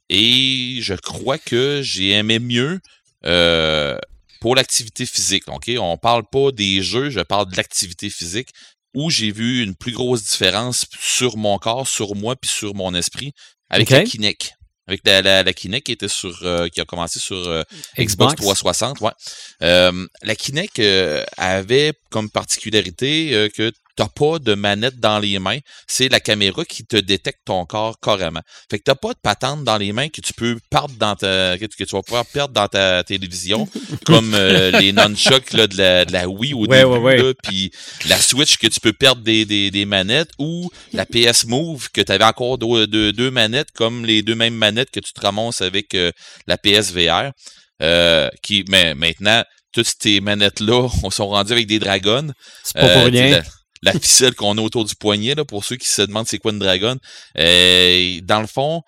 et 0.08 0.78
je 0.80 0.94
crois 0.94 1.38
que 1.38 1.80
j'ai 1.82 2.10
aimé 2.10 2.38
mieux. 2.38 2.80
Euh, 3.24 3.98
pour 4.40 4.54
l'activité 4.54 5.06
physique, 5.06 5.48
OK? 5.48 5.70
On 5.78 5.96
parle 5.96 6.22
pas 6.30 6.52
des 6.52 6.82
jeux, 6.82 7.10
je 7.10 7.20
parle 7.20 7.50
de 7.50 7.56
l'activité 7.56 8.10
physique 8.10 8.50
où 8.96 9.10
j'ai 9.10 9.30
vu 9.30 9.62
une 9.62 9.76
plus 9.76 9.92
grosse 9.92 10.24
différence 10.24 10.86
sur 10.98 11.36
mon 11.36 11.58
corps, 11.58 11.86
sur 11.86 12.16
moi, 12.16 12.34
puis 12.34 12.50
sur 12.50 12.74
mon 12.74 12.94
esprit 12.94 13.32
avec 13.68 13.90
la 13.90 14.02
Kinect. 14.04 14.54
Avec 14.88 15.02
la, 15.04 15.20
la, 15.20 15.42
la 15.42 15.52
Kinect 15.52 15.84
qui 15.84 15.92
était 15.92 16.08
sur 16.08 16.38
euh, 16.44 16.68
qui 16.68 16.80
a 16.80 16.84
commencé 16.84 17.18
sur 17.18 17.36
euh, 17.36 17.62
Xbox 17.98 18.36
360, 18.36 19.00
ouais. 19.00 19.10
Euh, 19.62 20.06
la 20.22 20.34
Kinect 20.34 20.78
euh, 20.78 21.24
avait 21.36 21.92
comme 22.10 22.30
particularité 22.30 23.34
euh, 23.34 23.48
que 23.50 23.70
t'as 23.96 24.08
pas 24.08 24.38
de 24.38 24.54
manette 24.54 25.00
dans 25.00 25.18
les 25.18 25.38
mains, 25.38 25.58
c'est 25.88 26.08
la 26.08 26.20
caméra 26.20 26.64
qui 26.64 26.84
te 26.84 26.96
détecte 26.96 27.40
ton 27.46 27.64
corps 27.66 27.98
carrément. 28.00 28.42
Fait 28.70 28.78
que 28.78 28.84
t'as 28.84 28.94
pas 28.94 29.14
de 29.14 29.18
patente 29.22 29.64
dans 29.64 29.78
les 29.78 29.92
mains 29.92 30.08
que 30.08 30.20
tu 30.20 30.32
peux 30.34 30.58
perdre 30.70 30.94
dans 30.98 31.16
ta 31.16 31.56
que 31.58 31.64
tu, 31.66 31.84
vas 31.96 32.02
pouvoir 32.02 32.26
perdre 32.26 32.52
dans 32.54 32.68
ta 32.68 33.02
télévision, 33.04 33.68
comme 34.06 34.34
euh, 34.34 34.70
les 34.78 34.92
nunchucks 34.92 35.52
là, 35.54 35.66
de, 35.66 35.76
la, 35.78 36.04
de 36.04 36.12
la 36.12 36.28
Wii 36.28 36.54
au 36.54 36.66
Ouais, 36.66 36.78
début, 36.80 36.90
ouais, 36.90 36.98
ouais. 36.98 37.16
là, 37.16 37.32
puis 37.42 37.70
la 38.08 38.18
Switch 38.18 38.58
que 38.58 38.66
tu 38.66 38.80
peux 38.80 38.92
perdre 38.92 39.22
des, 39.22 39.44
des, 39.44 39.70
des 39.70 39.84
manettes, 39.86 40.30
ou 40.38 40.70
la 40.92 41.06
PS 41.06 41.46
Move 41.46 41.88
que 41.92 42.00
tu 42.02 42.12
avais 42.12 42.24
encore 42.24 42.58
deux, 42.58 42.86
deux, 42.86 43.12
deux 43.12 43.30
manettes, 43.30 43.70
comme 43.74 44.04
les 44.04 44.22
deux 44.22 44.34
mêmes 44.34 44.54
manettes 44.54 44.90
que 44.90 45.00
tu 45.00 45.12
te 45.12 45.20
ramasses 45.20 45.62
avec 45.62 45.94
euh, 45.94 46.10
la 46.46 46.58
PSVR. 46.58 47.32
Euh, 47.82 48.28
qui, 48.42 48.64
mais 48.68 48.94
maintenant, 48.94 49.42
toutes 49.72 49.86
ces 50.00 50.20
manettes-là, 50.20 50.88
on 51.02 51.10
sont 51.10 51.28
rendues 51.28 51.52
avec 51.52 51.66
des 51.66 51.78
dragons. 51.78 52.32
C'est 52.64 52.78
pas 52.80 52.88
pour 52.88 53.02
Euh, 53.02 53.08
rien. 53.10 53.42
La, 53.86 53.92
ficelle 53.92 54.34
qu'on 54.34 54.58
a 54.58 54.60
autour 54.60 54.84
du 54.84 54.94
poignet, 54.94 55.34
pour 55.46 55.64
ceux 55.64 55.76
qui 55.76 55.88
se 55.88 56.02
demandent 56.02 56.26
c'est 56.26 56.38
quoi 56.38 56.52
une 56.52 56.58
dragon. 56.58 56.96
Euh, 57.38 58.20
dans 58.22 58.40
le 58.40 58.46
fond, 58.46 58.82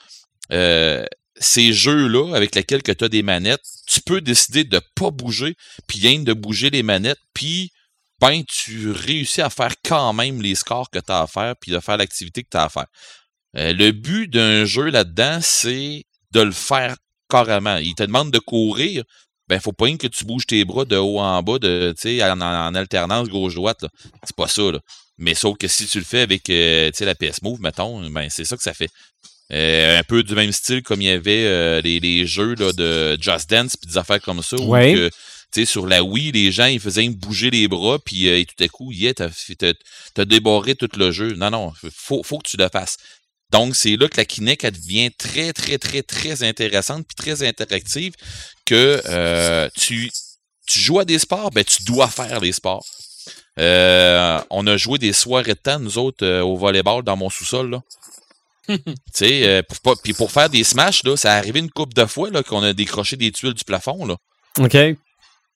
euh, 0.52 1.04
ces 1.36 1.72
jeux-là, 1.72 2.34
avec 2.34 2.54
lesquels 2.54 2.82
tu 2.82 3.04
as 3.04 3.08
des 3.08 3.22
manettes, 3.22 3.62
tu 3.86 4.00
peux 4.00 4.20
décider 4.20 4.64
de 4.64 4.80
pas 4.94 5.10
bouger, 5.10 5.54
puis 5.86 6.00
de 6.00 6.32
bouger 6.32 6.70
les 6.70 6.82
manettes, 6.82 7.20
puis 7.32 7.70
ben, 8.20 8.42
tu 8.44 8.90
réussis 8.90 9.40
à 9.40 9.50
faire 9.50 9.74
quand 9.84 10.12
même 10.12 10.42
les 10.42 10.54
scores 10.54 10.90
que 10.90 10.98
tu 10.98 11.12
as 11.12 11.22
à 11.22 11.26
faire, 11.26 11.54
puis 11.60 11.70
de 11.70 11.80
faire 11.80 11.96
l'activité 11.96 12.42
que 12.42 12.48
tu 12.50 12.56
as 12.56 12.64
à 12.64 12.68
faire. 12.68 12.86
Euh, 13.56 13.72
le 13.72 13.92
but 13.92 14.28
d'un 14.28 14.64
jeu 14.64 14.90
là-dedans, 14.90 15.38
c'est 15.40 16.04
de 16.32 16.40
le 16.40 16.52
faire 16.52 16.96
carrément. 17.28 17.76
Il 17.76 17.94
te 17.94 18.02
demande 18.02 18.30
de 18.30 18.38
courir, 18.38 19.04
ben 19.48 19.60
faut 19.60 19.72
pas 19.72 19.90
que 19.96 20.06
tu 20.06 20.24
bouges 20.24 20.46
tes 20.46 20.64
bras 20.64 20.84
de 20.84 20.96
haut 20.96 21.18
en 21.18 21.42
bas, 21.42 21.58
de, 21.58 21.94
en, 22.22 22.40
en 22.40 22.74
alternance 22.74 23.28
gauche-droite. 23.28 23.84
C'est 24.24 24.36
pas 24.36 24.48
ça, 24.48 24.72
là. 24.72 24.80
Mais 25.18 25.34
sauf 25.34 25.58
que 25.58 25.66
si 25.66 25.86
tu 25.86 25.98
le 25.98 26.04
fais 26.04 26.20
avec 26.20 26.48
euh, 26.48 26.90
la 27.00 27.14
PS 27.14 27.42
Move, 27.42 27.60
mettons, 27.60 28.08
ben 28.08 28.28
c'est 28.30 28.44
ça 28.44 28.56
que 28.56 28.62
ça 28.62 28.72
fait. 28.72 28.90
Euh, 29.52 29.98
un 29.98 30.02
peu 30.04 30.22
du 30.22 30.34
même 30.34 30.52
style 30.52 30.82
comme 30.82 31.00
il 31.00 31.06
y 31.06 31.10
avait 31.10 31.46
euh, 31.46 31.80
les, 31.80 32.00
les 32.00 32.26
jeux 32.26 32.54
là, 32.54 32.72
de 32.72 33.16
Just 33.20 33.48
Dance 33.48 33.76
puis 33.76 33.90
des 33.90 33.96
affaires 33.96 34.20
comme 34.20 34.42
ça. 34.42 34.56
où 34.56 34.72
que, 34.72 35.10
sur 35.64 35.86
la 35.86 36.04
Wii, 36.04 36.32
les 36.32 36.52
gens 36.52 36.66
ils 36.66 36.78
faisaient 36.78 37.08
bouger 37.08 37.50
les 37.50 37.66
bras, 37.66 37.98
puis 37.98 38.28
et 38.28 38.44
tout 38.44 38.62
à 38.62 38.68
coup, 38.68 38.92
yeah, 38.92 39.14
t'as, 39.14 39.30
t'as 40.14 40.24
débarré 40.24 40.74
tout 40.76 40.90
le 40.96 41.10
jeu. 41.10 41.34
Non, 41.34 41.50
non, 41.50 41.72
faut, 41.92 42.22
faut 42.22 42.38
que 42.38 42.48
tu 42.48 42.56
le 42.56 42.68
fasses. 42.70 42.98
Donc, 43.50 43.74
c'est 43.76 43.96
là 43.96 44.08
que 44.08 44.18
la 44.18 44.26
Kinect 44.26 44.64
elle 44.64 44.72
devient 44.72 45.10
très, 45.16 45.54
très, 45.54 45.78
très, 45.78 46.02
très 46.02 46.42
intéressante 46.42 47.06
puis 47.06 47.16
très 47.16 47.46
interactive 47.46 48.12
que 48.68 49.02
euh, 49.06 49.68
tu, 49.74 50.10
tu 50.66 50.78
joues 50.78 50.98
à 50.98 51.04
des 51.06 51.18
sports, 51.18 51.50
ben 51.50 51.64
tu 51.64 51.84
dois 51.84 52.08
faire 52.08 52.38
les 52.40 52.52
sports. 52.52 52.84
Euh, 53.58 54.40
on 54.50 54.66
a 54.66 54.76
joué 54.76 54.98
des 54.98 55.14
soirées 55.14 55.54
de 55.54 55.58
temps, 55.58 55.78
nous 55.78 55.96
autres, 55.96 56.24
euh, 56.24 56.42
au 56.42 56.56
volleyball 56.56 57.02
dans 57.02 57.16
mon 57.16 57.30
sous-sol. 57.30 57.70
Là. 57.70 57.82
tu 58.76 58.94
sais, 59.12 59.48
euh, 59.48 59.62
pour, 59.82 60.00
puis 60.02 60.12
pour 60.12 60.30
faire 60.30 60.50
des 60.50 60.64
smashs, 60.64 61.02
là, 61.04 61.16
ça 61.16 61.32
a 61.32 61.38
arrivé 61.38 61.60
une 61.60 61.70
couple 61.70 61.94
de 61.94 62.04
fois 62.04 62.28
là, 62.30 62.42
qu'on 62.42 62.62
a 62.62 62.74
décroché 62.74 63.16
des 63.16 63.32
tuiles 63.32 63.54
du 63.54 63.64
plafond. 63.64 64.04
Là. 64.04 64.16
OK. 64.58 64.70
Tu 64.72 64.96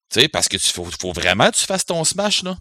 sais, 0.08 0.28
parce 0.28 0.48
que 0.48 0.56
tu 0.56 0.68
faut, 0.68 0.86
faut 0.98 1.12
vraiment 1.12 1.50
que 1.50 1.56
tu 1.56 1.64
fasses 1.64 1.84
ton 1.84 2.02
smash, 2.04 2.42
là. 2.42 2.56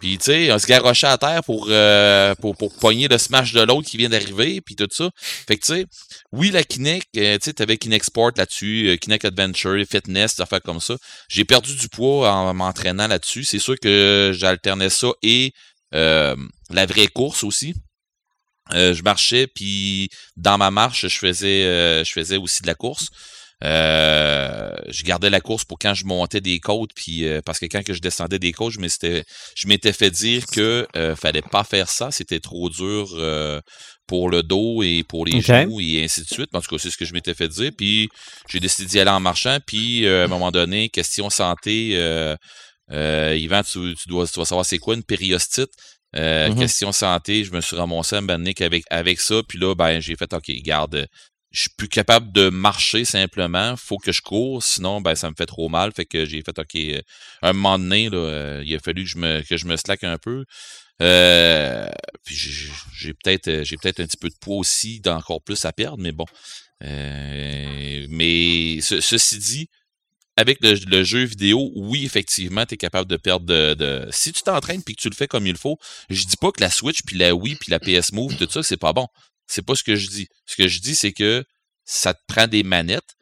Puis, 0.00 0.18
tu 0.18 0.24
sais, 0.24 0.52
on 0.52 0.58
se 0.58 0.66
garochait 0.66 1.06
à 1.06 1.16
terre 1.16 1.42
pour, 1.44 1.66
euh, 1.70 2.34
pour, 2.34 2.56
pour 2.56 2.74
pogner 2.76 3.08
le 3.08 3.16
smash 3.16 3.52
de 3.52 3.62
l'autre 3.62 3.88
qui 3.88 3.96
vient 3.96 4.10
d'arriver, 4.10 4.60
puis 4.60 4.76
tout 4.76 4.88
ça. 4.90 5.10
Fait 5.16 5.56
que, 5.56 5.64
tu 5.64 5.74
sais, 5.74 5.86
oui, 6.32 6.50
la 6.50 6.62
Kinect, 6.62 7.08
euh, 7.16 7.38
tu 7.38 7.44
sais, 7.44 7.52
t'avais 7.54 7.78
Kinect 7.78 8.04
Sport 8.04 8.32
là-dessus, 8.36 8.88
euh, 8.88 8.96
Kinect 8.96 9.24
Adventure, 9.24 9.82
Fitness, 9.90 10.36
des 10.36 10.42
affaires 10.42 10.62
comme 10.62 10.80
ça. 10.80 10.96
J'ai 11.28 11.44
perdu 11.44 11.74
du 11.74 11.88
poids 11.88 12.30
en 12.30 12.52
m'entraînant 12.52 13.06
là-dessus. 13.06 13.44
C'est 13.44 13.58
sûr 13.58 13.78
que 13.80 14.32
j'alternais 14.34 14.90
ça 14.90 15.08
et 15.22 15.52
euh, 15.94 16.36
la 16.70 16.86
vraie 16.86 17.08
course 17.08 17.44
aussi. 17.44 17.74
Euh, 18.72 18.94
je 18.94 19.02
marchais, 19.02 19.46
puis 19.46 20.08
dans 20.36 20.56
ma 20.56 20.70
marche, 20.70 21.06
je 21.06 21.18
faisais, 21.18 21.64
euh, 21.64 22.04
je 22.04 22.12
faisais 22.12 22.38
aussi 22.38 22.62
de 22.62 22.66
la 22.66 22.74
course. 22.74 23.08
Euh, 23.64 24.74
je 24.88 25.04
gardais 25.04 25.30
la 25.30 25.40
course 25.40 25.64
pour 25.64 25.78
quand 25.78 25.94
je 25.94 26.04
montais 26.04 26.40
des 26.40 26.60
côtes, 26.60 26.90
puis 26.94 27.26
euh, 27.26 27.40
parce 27.44 27.58
que 27.58 27.66
quand 27.66 27.82
que 27.82 27.94
je 27.94 28.00
descendais 28.00 28.38
des 28.38 28.52
côtes, 28.52 28.72
je 28.72 28.80
m'étais, 28.80 29.24
je 29.56 29.66
m'étais 29.68 29.92
fait 29.92 30.10
dire 30.10 30.44
que 30.46 30.86
euh, 30.96 31.16
fallait 31.16 31.42
pas 31.42 31.64
faire 31.64 31.88
ça, 31.88 32.10
c'était 32.10 32.40
trop 32.40 32.68
dur 32.68 33.08
euh, 33.14 33.60
pour 34.06 34.28
le 34.28 34.42
dos 34.42 34.82
et 34.82 35.02
pour 35.02 35.24
les 35.24 35.40
genoux 35.64 35.80
et 35.80 36.04
ainsi 36.04 36.20
de 36.20 36.26
suite. 36.26 36.50
En 36.52 36.60
tout 36.60 36.68
cas, 36.68 36.78
c'est 36.78 36.90
ce 36.90 36.98
que 36.98 37.06
je 37.06 37.14
m'étais 37.14 37.34
fait 37.34 37.48
dire. 37.48 37.70
Puis 37.76 38.08
j'ai 38.48 38.60
décidé 38.60 38.86
d'y 38.86 39.00
aller 39.00 39.10
en 39.10 39.20
marchant. 39.20 39.58
Puis 39.66 40.04
euh, 40.04 40.22
à 40.22 40.24
un 40.24 40.28
moment 40.28 40.50
donné, 40.50 40.90
question 40.90 41.30
santé, 41.30 41.92
euh, 41.94 42.36
euh, 42.92 43.36
Yvan, 43.38 43.62
tu, 43.62 43.94
tu 43.94 44.08
dois, 44.08 44.26
tu 44.26 44.38
vas 44.38 44.44
savoir 44.44 44.66
c'est 44.66 44.78
quoi 44.78 44.94
une 44.94 45.04
périostite? 45.04 45.70
Euh, 46.16 46.48
Mhm. 46.48 46.58
Question 46.58 46.92
santé, 46.92 47.44
je 47.44 47.52
me 47.52 47.60
suis 47.60 47.76
ramassé 47.76 48.16
à 48.16 48.20
me 48.20 48.62
avec, 48.62 48.84
avec 48.90 49.20
ça. 49.20 49.42
Puis 49.48 49.58
là, 49.58 49.74
ben, 49.74 50.00
j'ai 50.00 50.14
fait 50.16 50.32
OK, 50.32 50.48
garde, 50.62 51.08
je 51.54 51.62
suis 51.62 51.70
plus 51.78 51.88
capable 51.88 52.32
de 52.32 52.50
marcher 52.50 53.04
simplement. 53.06 53.76
Faut 53.76 53.98
que 53.98 54.12
je 54.12 54.22
cours, 54.22 54.62
sinon 54.62 55.00
ben 55.00 55.14
ça 55.14 55.30
me 55.30 55.36
fait 55.38 55.46
trop 55.46 55.68
mal. 55.70 55.92
Fait 55.94 56.04
que 56.06 56.26
j'ai 56.26 56.42
fait 56.42 56.58
OK. 56.58 56.74
euh, 56.76 57.00
Un 57.42 57.52
moment 57.54 57.78
donné, 57.78 58.10
là, 58.10 58.18
euh, 58.18 58.62
il 58.66 58.74
a 58.74 58.80
fallu 58.80 59.04
que 59.04 59.10
je 59.10 59.18
me 59.18 59.42
que 59.42 59.56
je 59.56 59.66
me 59.66 59.76
slack 59.76 60.04
un 60.04 60.18
peu. 60.18 60.44
Euh, 61.02 61.88
puis 62.24 62.36
j'ai 62.96 63.14
peut-être 63.14 63.48
euh, 63.48 63.64
j'ai 63.64 63.76
peut-être 63.76 64.00
un 64.00 64.06
petit 64.06 64.16
peu 64.16 64.28
de 64.30 64.36
poids 64.40 64.56
aussi 64.58 65.00
d'encore 65.00 65.42
plus 65.42 65.64
à 65.64 65.72
perdre, 65.72 65.98
mais 65.98 66.12
bon. 66.12 66.26
Euh, 66.84 68.06
mais 68.10 68.80
ce- 68.80 69.00
ceci 69.00 69.38
dit, 69.38 69.68
avec 70.36 70.58
le, 70.62 70.74
le 70.74 71.04
jeu 71.04 71.24
vidéo, 71.24 71.70
oui, 71.76 72.04
effectivement, 72.04 72.66
tu 72.66 72.74
es 72.74 72.76
capable 72.76 73.08
de 73.10 73.16
perdre 73.16 73.46
de, 73.46 73.74
de- 73.74 74.08
Si 74.12 74.32
tu 74.32 74.42
t'entraînes 74.42 74.82
puis 74.82 74.96
que 74.96 75.02
tu 75.02 75.08
le 75.10 75.14
fais 75.14 75.28
comme 75.28 75.46
il 75.46 75.56
faut, 75.56 75.78
je 76.10 76.24
dis 76.24 76.36
pas 76.36 76.50
que 76.52 76.60
la 76.60 76.70
Switch, 76.70 77.02
puis 77.06 77.16
la 77.18 77.34
Wii, 77.34 77.56
puis 77.56 77.70
la 77.70 77.78
PS 77.80 78.12
Move, 78.12 78.36
tout 78.36 78.48
ça, 78.50 78.62
c'est 78.62 78.76
pas 78.76 78.92
bon. 78.92 79.06
C'est 79.46 79.62
pas 79.62 79.74
ce 79.74 79.82
que 79.82 79.96
je 79.96 80.08
dis. 80.08 80.28
Ce 80.46 80.56
que 80.56 80.68
je 80.68 80.80
dis, 80.80 80.94
c'est 80.94 81.12
que 81.12 81.44
ça 81.84 82.14
te 82.14 82.20
prend 82.26 82.46
des 82.46 82.62
manettes. 82.62 83.16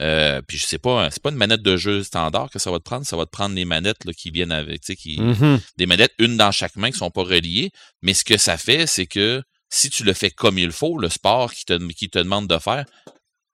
Euh, 0.00 0.40
puis 0.42 0.58
je 0.58 0.64
sais 0.66 0.78
pas, 0.78 1.10
c'est 1.10 1.20
pas 1.22 1.30
une 1.30 1.36
manette 1.36 1.62
de 1.62 1.76
jeu 1.76 2.04
standard 2.04 2.50
que 2.50 2.60
ça 2.60 2.70
va 2.70 2.78
te 2.78 2.84
prendre, 2.84 3.04
ça 3.04 3.16
va 3.16 3.26
te 3.26 3.30
prendre 3.30 3.56
les 3.56 3.64
manettes 3.64 4.04
là, 4.04 4.12
qui 4.12 4.30
viennent 4.30 4.52
avec, 4.52 4.80
tu 4.82 4.86
sais, 4.92 4.96
qui, 4.96 5.20
Mhm. 5.20 5.60
des 5.76 5.86
manettes, 5.86 6.14
une 6.18 6.36
dans 6.36 6.52
chaque 6.52 6.76
main 6.76 6.92
qui 6.92 6.98
sont 6.98 7.10
pas 7.10 7.24
reliées. 7.24 7.70
Mais 8.02 8.14
ce 8.14 8.24
que 8.24 8.36
ça 8.36 8.56
fait, 8.58 8.86
c'est 8.86 9.06
que 9.06 9.42
si 9.70 9.90
tu 9.90 10.04
le 10.04 10.12
fais 10.12 10.30
comme 10.30 10.56
il 10.56 10.70
faut, 10.70 10.98
le 10.98 11.08
sport 11.08 11.52
qui 11.52 11.64
te, 11.64 11.76
qui 11.92 12.08
te 12.08 12.18
demande 12.20 12.46
de 12.46 12.58
faire, 12.58 12.84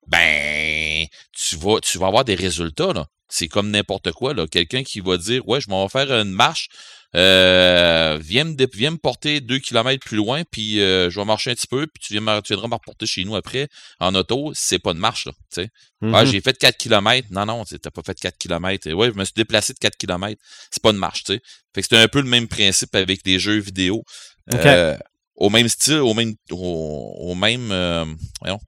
ben, 0.07 1.07
tu 1.33 1.57
vas, 1.57 1.81
tu 1.81 1.99
vas 1.99 2.09
avoir 2.09 2.25
des 2.25 2.35
résultats, 2.35 2.93
là. 2.93 3.07
C'est 3.29 3.49
comme 3.49 3.71
n'importe 3.71 4.13
quoi, 4.13 4.35
là. 4.35 4.47
Quelqu'un 4.47 4.85
qui 4.85 5.01
va 5.01 5.17
dire, 5.17 5.47
ouais, 5.49 5.61
je 5.61 5.71
m'en 5.71 5.85
vais 5.87 5.89
faire 5.89 6.13
une 6.13 6.31
marche, 6.31 6.69
euh, 7.17 8.19
viens, 8.21 8.45
me, 8.45 8.57
viens 8.73 8.91
me 8.91 8.97
porter 8.97 9.41
deux 9.41 9.59
kilomètres 9.59 10.05
plus 10.05 10.17
loin, 10.17 10.43
puis 10.51 10.81
euh, 10.81 11.11
je 11.11 11.21
vais 11.21 11.25
marcher 11.25 11.51
un 11.51 11.55
petit 11.55 11.67
peu, 11.67 11.87
puis 11.87 12.03
tu, 12.03 12.13
viens, 12.13 12.43
tu 12.43 12.53
viendras 12.53 12.69
me 12.69 12.75
reporter 12.75 13.07
chez 13.07 13.25
nous 13.25 13.37
après 13.37 13.69
en 14.01 14.15
auto. 14.15 14.53
C'est 14.55 14.79
pas 14.79 14.95
de 14.95 14.99
marche, 14.99 15.27
là. 15.27 15.33
Tu 15.53 15.69
mm-hmm. 16.03 16.27
j'ai 16.27 16.41
fait 16.41 16.59
4 16.59 16.77
kilomètres. 16.77 17.29
Non, 17.31 17.47
non, 17.47 17.65
t'as 17.65 17.91
pas 17.91 18.03
fait 18.05 18.19
4 18.19 18.37
kilomètres. 18.39 18.93
Ouais, 18.93 19.11
je 19.13 19.19
me 19.19 19.25
suis 19.25 19.35
déplacé 19.37 19.73
de 19.73 19.79
4 19.79 19.97
kilomètres. 19.97 20.43
C'est 20.71 20.83
pas 20.83 20.93
de 20.93 20.99
marche, 20.99 21.25
tu 21.25 21.35
sais. 21.35 21.41
Fait 21.75 21.83
que 21.83 21.89
c'est 21.89 21.97
un 21.97 22.09
peu 22.09 22.21
le 22.21 22.29
même 22.29 22.49
principe 22.49 22.95
avec 22.95 23.21
les 23.25 23.39
jeux 23.39 23.59
vidéo. 23.59 24.05
Euh, 24.53 24.97
au 25.37 25.51
même 25.51 25.69
style, 25.69 26.01
au 26.01 26.15
même, 26.15 26.35
au, 26.51 27.35
même, 27.35 27.69
voyons, 28.41 28.61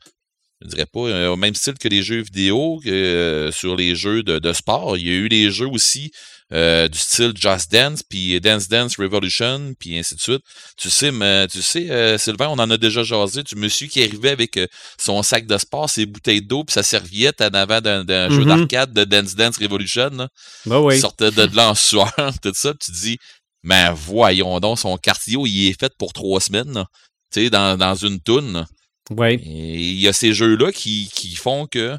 je 0.62 0.68
dirais 0.68 0.86
pas, 0.86 1.00
euh, 1.00 1.28
au 1.28 1.36
même 1.36 1.54
style 1.54 1.74
que 1.74 1.88
les 1.88 2.02
jeux 2.02 2.22
vidéo, 2.22 2.80
euh, 2.86 3.52
sur 3.52 3.76
les 3.76 3.94
jeux 3.94 4.22
de, 4.22 4.52
sport. 4.52 4.96
Il 4.96 5.06
y 5.06 5.10
a 5.10 5.14
eu 5.14 5.28
les 5.28 5.50
jeux 5.50 5.68
aussi 5.68 6.12
euh, 6.52 6.86
du 6.88 6.98
style 6.98 7.32
Just 7.34 7.72
Dance, 7.72 8.02
puis 8.02 8.40
Dance 8.40 8.68
Dance 8.68 8.96
Revolution, 8.98 9.74
puis 9.78 9.98
ainsi 9.98 10.14
de 10.14 10.20
suite. 10.20 10.42
Tu 10.76 10.90
sais, 10.90 11.10
mais, 11.10 11.48
tu 11.48 11.62
sais, 11.62 12.18
Sylvain, 12.18 12.48
on 12.48 12.58
en 12.58 12.70
a 12.70 12.76
déjà 12.76 13.02
jasé, 13.02 13.42
du 13.42 13.56
monsieur 13.56 13.88
qui 13.88 14.02
arrivait 14.02 14.30
avec 14.30 14.58
son 14.98 15.22
sac 15.22 15.46
de 15.46 15.58
sport, 15.58 15.90
ses 15.90 16.06
bouteilles 16.06 16.42
d'eau, 16.42 16.64
puis 16.64 16.74
sa 16.74 16.82
serviette 16.82 17.40
en 17.40 17.48
avant 17.48 17.80
d'un 17.80 18.30
jeu 18.30 18.44
mm-hmm. 18.44 18.46
d'arcade 18.46 18.92
de 18.92 19.04
Dance 19.04 19.34
Dance 19.34 19.58
Revolution. 19.58 20.10
Là. 20.10 20.28
Ben 20.66 20.78
oui. 20.80 20.96
Il 20.96 21.00
sortait 21.00 21.30
de 21.30 21.56
là 21.56 21.70
en 21.70 21.74
sueur, 21.74 22.12
tout 22.42 22.52
ça, 22.54 22.72
tu 22.74 22.92
te 22.92 22.96
dis, 22.96 23.18
mais 23.62 23.90
voyons 23.92 24.60
donc, 24.60 24.78
son 24.78 24.96
cardio, 24.96 25.46
il 25.46 25.68
est 25.68 25.78
fait 25.78 25.92
pour 25.98 26.12
trois 26.12 26.40
semaines, 26.40 26.84
tu 27.32 27.42
sais, 27.42 27.50
dans, 27.50 27.76
dans 27.76 27.94
une 27.94 28.20
toune. 28.20 28.66
Ouais. 29.10 29.36
il 29.36 30.00
y 30.00 30.08
a 30.08 30.12
ces 30.12 30.32
jeux-là 30.32 30.72
qui, 30.72 31.08
qui 31.14 31.36
font 31.36 31.66
que 31.66 31.96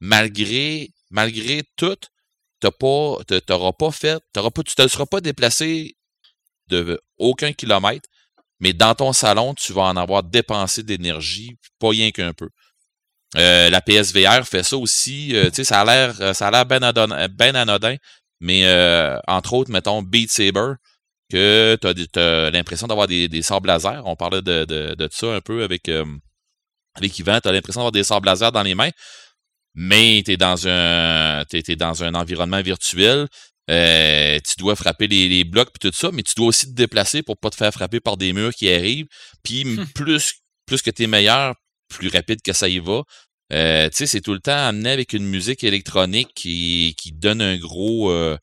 malgré, 0.00 0.90
malgré 1.10 1.62
tout, 1.76 1.96
t'auras 2.70 3.72
pas 3.72 3.90
fait, 3.90 4.22
t'auras 4.32 4.50
pas, 4.50 4.62
tu 4.62 4.74
te 4.74 4.86
seras 4.88 5.06
pas 5.06 5.20
déplacé 5.20 5.96
de 6.68 7.00
aucun 7.18 7.52
kilomètre, 7.52 8.08
mais 8.60 8.72
dans 8.72 8.94
ton 8.94 9.12
salon, 9.12 9.54
tu 9.54 9.72
vas 9.72 9.82
en 9.82 9.96
avoir 9.96 10.22
dépensé 10.22 10.82
d'énergie, 10.82 11.56
pas 11.78 11.90
rien 11.90 12.10
qu'un 12.10 12.32
peu. 12.32 12.48
Euh, 13.36 13.68
la 13.68 13.80
PSVR 13.80 14.46
fait 14.46 14.62
ça 14.62 14.76
aussi. 14.76 15.34
Euh, 15.34 15.46
tu 15.46 15.56
sais, 15.56 15.64
ça 15.64 15.80
a 15.80 15.84
l'air, 15.84 16.34
ça 16.34 16.48
a 16.48 16.50
l'air 16.50 16.66
ben, 16.66 16.80
ben 17.30 17.56
anodin, 17.56 17.96
mais 18.40 18.64
euh, 18.64 19.18
entre 19.26 19.54
autres, 19.54 19.70
mettons 19.70 20.02
Beat 20.02 20.30
Saber, 20.30 20.74
que 21.30 21.76
tu 21.80 22.18
as, 22.18 22.50
l'impression 22.50 22.86
d'avoir 22.86 23.08
des, 23.08 23.28
des 23.28 23.42
sables 23.42 23.66
laser. 23.66 24.02
On 24.06 24.16
parlait 24.16 24.42
de, 24.42 24.64
de, 24.64 24.94
de 24.94 25.08
ça 25.10 25.34
un 25.34 25.40
peu 25.40 25.64
avec 25.64 25.90
avec 26.96 27.18
Yvan, 27.18 27.40
tu 27.40 27.48
as 27.48 27.52
l'impression 27.52 27.80
d'avoir 27.80 27.92
des 27.92 28.04
sables 28.04 28.26
laser 28.26 28.52
dans 28.52 28.62
les 28.62 28.74
mains, 28.74 28.90
mais 29.74 30.22
tu 30.24 30.32
es 30.32 30.36
dans 30.36 30.66
un 30.68 31.44
t'es, 31.48 31.76
dans 31.76 32.04
un 32.04 32.14
environnement 32.14 32.62
virtuel. 32.62 33.26
Euh, 33.70 34.38
tu 34.46 34.54
dois 34.58 34.76
frapper 34.76 35.06
les, 35.06 35.44
blocs 35.44 35.70
et 35.74 35.78
tout 35.78 35.94
ça, 35.94 36.10
mais 36.12 36.22
tu 36.22 36.34
dois 36.36 36.48
aussi 36.48 36.66
te 36.66 36.74
déplacer 36.74 37.22
pour 37.22 37.38
pas 37.38 37.50
te 37.50 37.56
faire 37.56 37.72
frapper 37.72 38.00
par 38.00 38.16
des 38.16 38.32
murs 38.32 38.54
qui 38.54 38.70
arrivent. 38.70 39.06
Puis 39.42 39.64
hum. 39.64 39.86
plus, 39.94 40.34
plus 40.66 40.82
que 40.82 40.90
tu 40.90 41.04
es 41.04 41.06
meilleur, 41.06 41.54
plus 41.88 42.08
rapide 42.08 42.40
que 42.42 42.52
ça 42.52 42.68
y 42.68 42.78
va. 42.78 43.02
Euh, 43.52 43.88
tu 43.90 43.96
sais, 43.98 44.06
c'est 44.06 44.20
tout 44.20 44.32
le 44.32 44.40
temps 44.40 44.56
amené 44.56 44.90
avec 44.90 45.12
une 45.12 45.26
musique 45.26 45.64
électronique 45.64 46.32
qui, 46.34 46.94
qui 46.98 47.12
donne 47.12 47.42
un 47.42 47.56
gros, 47.56 48.10
euh, 48.10 48.36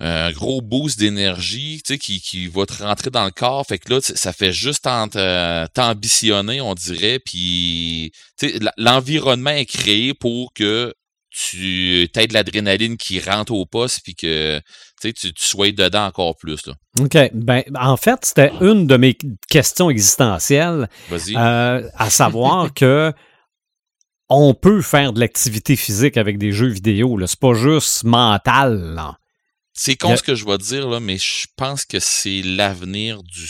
un 0.00 0.32
gros 0.32 0.62
boost 0.62 0.98
d'énergie, 0.98 1.82
tu 1.84 1.92
sais, 1.92 1.98
qui, 1.98 2.20
qui 2.20 2.46
va 2.46 2.64
te 2.64 2.82
rentrer 2.82 3.10
dans 3.10 3.26
le 3.26 3.30
corps. 3.30 3.66
Fait 3.66 3.78
que 3.78 3.92
là, 3.92 4.00
ça 4.00 4.32
fait 4.32 4.52
juste 4.52 4.86
euh, 4.86 5.66
t'ambitionner, 5.74 6.60
on 6.62 6.74
dirait. 6.74 7.18
Puis, 7.18 8.12
tu 8.38 8.48
sais, 8.48 8.58
l'environnement 8.78 9.50
est 9.50 9.66
créé 9.66 10.14
pour 10.14 10.54
que 10.54 10.94
tu 11.30 12.08
aies 12.16 12.26
de 12.26 12.34
l'adrénaline 12.34 12.96
qui 12.96 13.20
rentre 13.20 13.52
au 13.52 13.66
poste 13.66 14.00
puis 14.02 14.14
que 14.14 14.60
tu, 15.00 15.12
tu 15.12 15.32
sois 15.36 15.70
dedans 15.70 16.06
encore 16.06 16.34
plus. 16.36 16.66
Là. 16.66 16.74
OK. 16.98 17.16
Ben, 17.34 17.62
en 17.78 17.96
fait, 17.96 18.18
c'était 18.24 18.52
une 18.60 18.86
de 18.86 18.96
mes 18.96 19.16
questions 19.48 19.90
existentielles. 19.90 20.88
Euh, 21.12 21.88
à 21.94 22.10
savoir 22.10 22.72
que 22.72 23.12
on 24.30 24.54
peut 24.54 24.80
faire 24.80 25.12
de 25.12 25.20
l'activité 25.20 25.76
physique 25.76 26.16
avec 26.16 26.38
des 26.38 26.52
jeux 26.52 26.68
vidéo. 26.68 27.18
C'est 27.26 27.38
pas 27.38 27.54
juste 27.54 28.04
mental. 28.04 28.94
Là. 28.94 29.19
C'est 29.72 29.96
con 29.96 30.16
ce 30.16 30.22
que 30.22 30.34
je 30.34 30.44
vais 30.44 30.58
dire, 30.58 30.88
là, 30.88 31.00
mais 31.00 31.18
je 31.18 31.46
pense 31.56 31.84
que 31.84 32.00
c'est 32.00 32.42
l'avenir 32.42 33.22
du. 33.22 33.48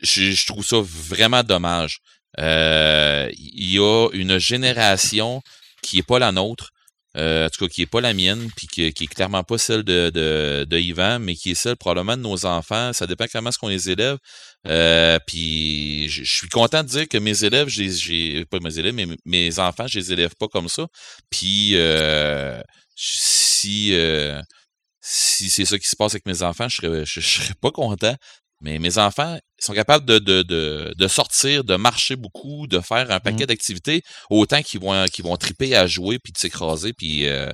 Je, 0.00 0.46
trouve 0.46 0.64
ça 0.64 0.80
vraiment 0.80 1.42
dommage. 1.42 1.98
Euh, 2.38 3.28
il 3.36 3.72
y 3.72 3.78
a 3.78 4.08
une 4.12 4.38
génération 4.38 5.42
qui 5.82 5.96
n'est 5.96 6.02
pas 6.02 6.20
la 6.20 6.30
nôtre, 6.30 6.70
euh, 7.16 7.46
en 7.46 7.50
tout 7.50 7.66
cas 7.66 7.68
qui 7.68 7.80
n'est 7.80 7.86
pas 7.86 8.00
la 8.00 8.14
mienne, 8.14 8.48
puis 8.56 8.68
qui, 8.68 8.92
qui 8.92 9.04
est 9.04 9.08
clairement 9.08 9.42
pas 9.42 9.58
celle 9.58 9.82
de, 9.82 10.10
de, 10.14 10.64
de 10.68 10.78
Yvan, 10.78 11.18
mais 11.18 11.34
qui 11.34 11.50
est 11.50 11.54
celle 11.54 11.76
probablement 11.76 12.16
de 12.16 12.22
nos 12.22 12.46
enfants. 12.46 12.92
Ça 12.92 13.08
dépend 13.08 13.26
comment 13.32 13.50
est-ce 13.50 13.58
qu'on 13.58 13.68
les 13.68 13.90
élève. 13.90 14.18
Euh, 14.68 15.18
puis 15.26 16.08
je, 16.08 16.22
suis 16.22 16.48
content 16.48 16.84
de 16.84 16.88
dire 16.88 17.08
que 17.08 17.18
mes 17.18 17.42
élèves, 17.42 17.68
j'ai 17.68 18.44
pas 18.44 18.58
mes 18.60 18.78
élèves, 18.78 18.94
mais 18.94 19.06
mes 19.24 19.58
enfants, 19.58 19.88
je 19.88 19.98
les 19.98 20.12
élève 20.12 20.34
pas 20.38 20.46
comme 20.46 20.68
ça. 20.68 20.86
Puis 21.30 21.74
si 22.94 23.92
si 25.10 25.48
c'est 25.48 25.64
ça 25.64 25.78
qui 25.78 25.88
se 25.88 25.96
passe 25.96 26.12
avec 26.12 26.26
mes 26.26 26.42
enfants, 26.42 26.68
je 26.68 26.76
serais, 26.76 27.04
je, 27.06 27.20
serais 27.20 27.54
pas 27.54 27.70
content. 27.70 28.14
Mais 28.60 28.78
mes 28.78 28.98
enfants 28.98 29.38
sont 29.58 29.72
capables 29.72 30.04
de, 30.04 30.18
de, 30.18 30.42
de, 30.42 30.92
de, 30.94 31.08
sortir, 31.08 31.64
de 31.64 31.76
marcher 31.76 32.16
beaucoup, 32.16 32.66
de 32.66 32.80
faire 32.80 33.10
un 33.10 33.20
paquet 33.20 33.44
mmh. 33.44 33.46
d'activités, 33.46 34.02
autant 34.30 34.62
qu'ils 34.62 34.80
vont, 34.80 35.04
qu'ils 35.06 35.24
vont 35.24 35.36
triper 35.36 35.76
à 35.76 35.86
jouer 35.86 36.18
puis 36.18 36.32
de 36.32 36.38
s'écraser. 36.38 36.92
Puis, 36.92 37.26
euh, 37.26 37.50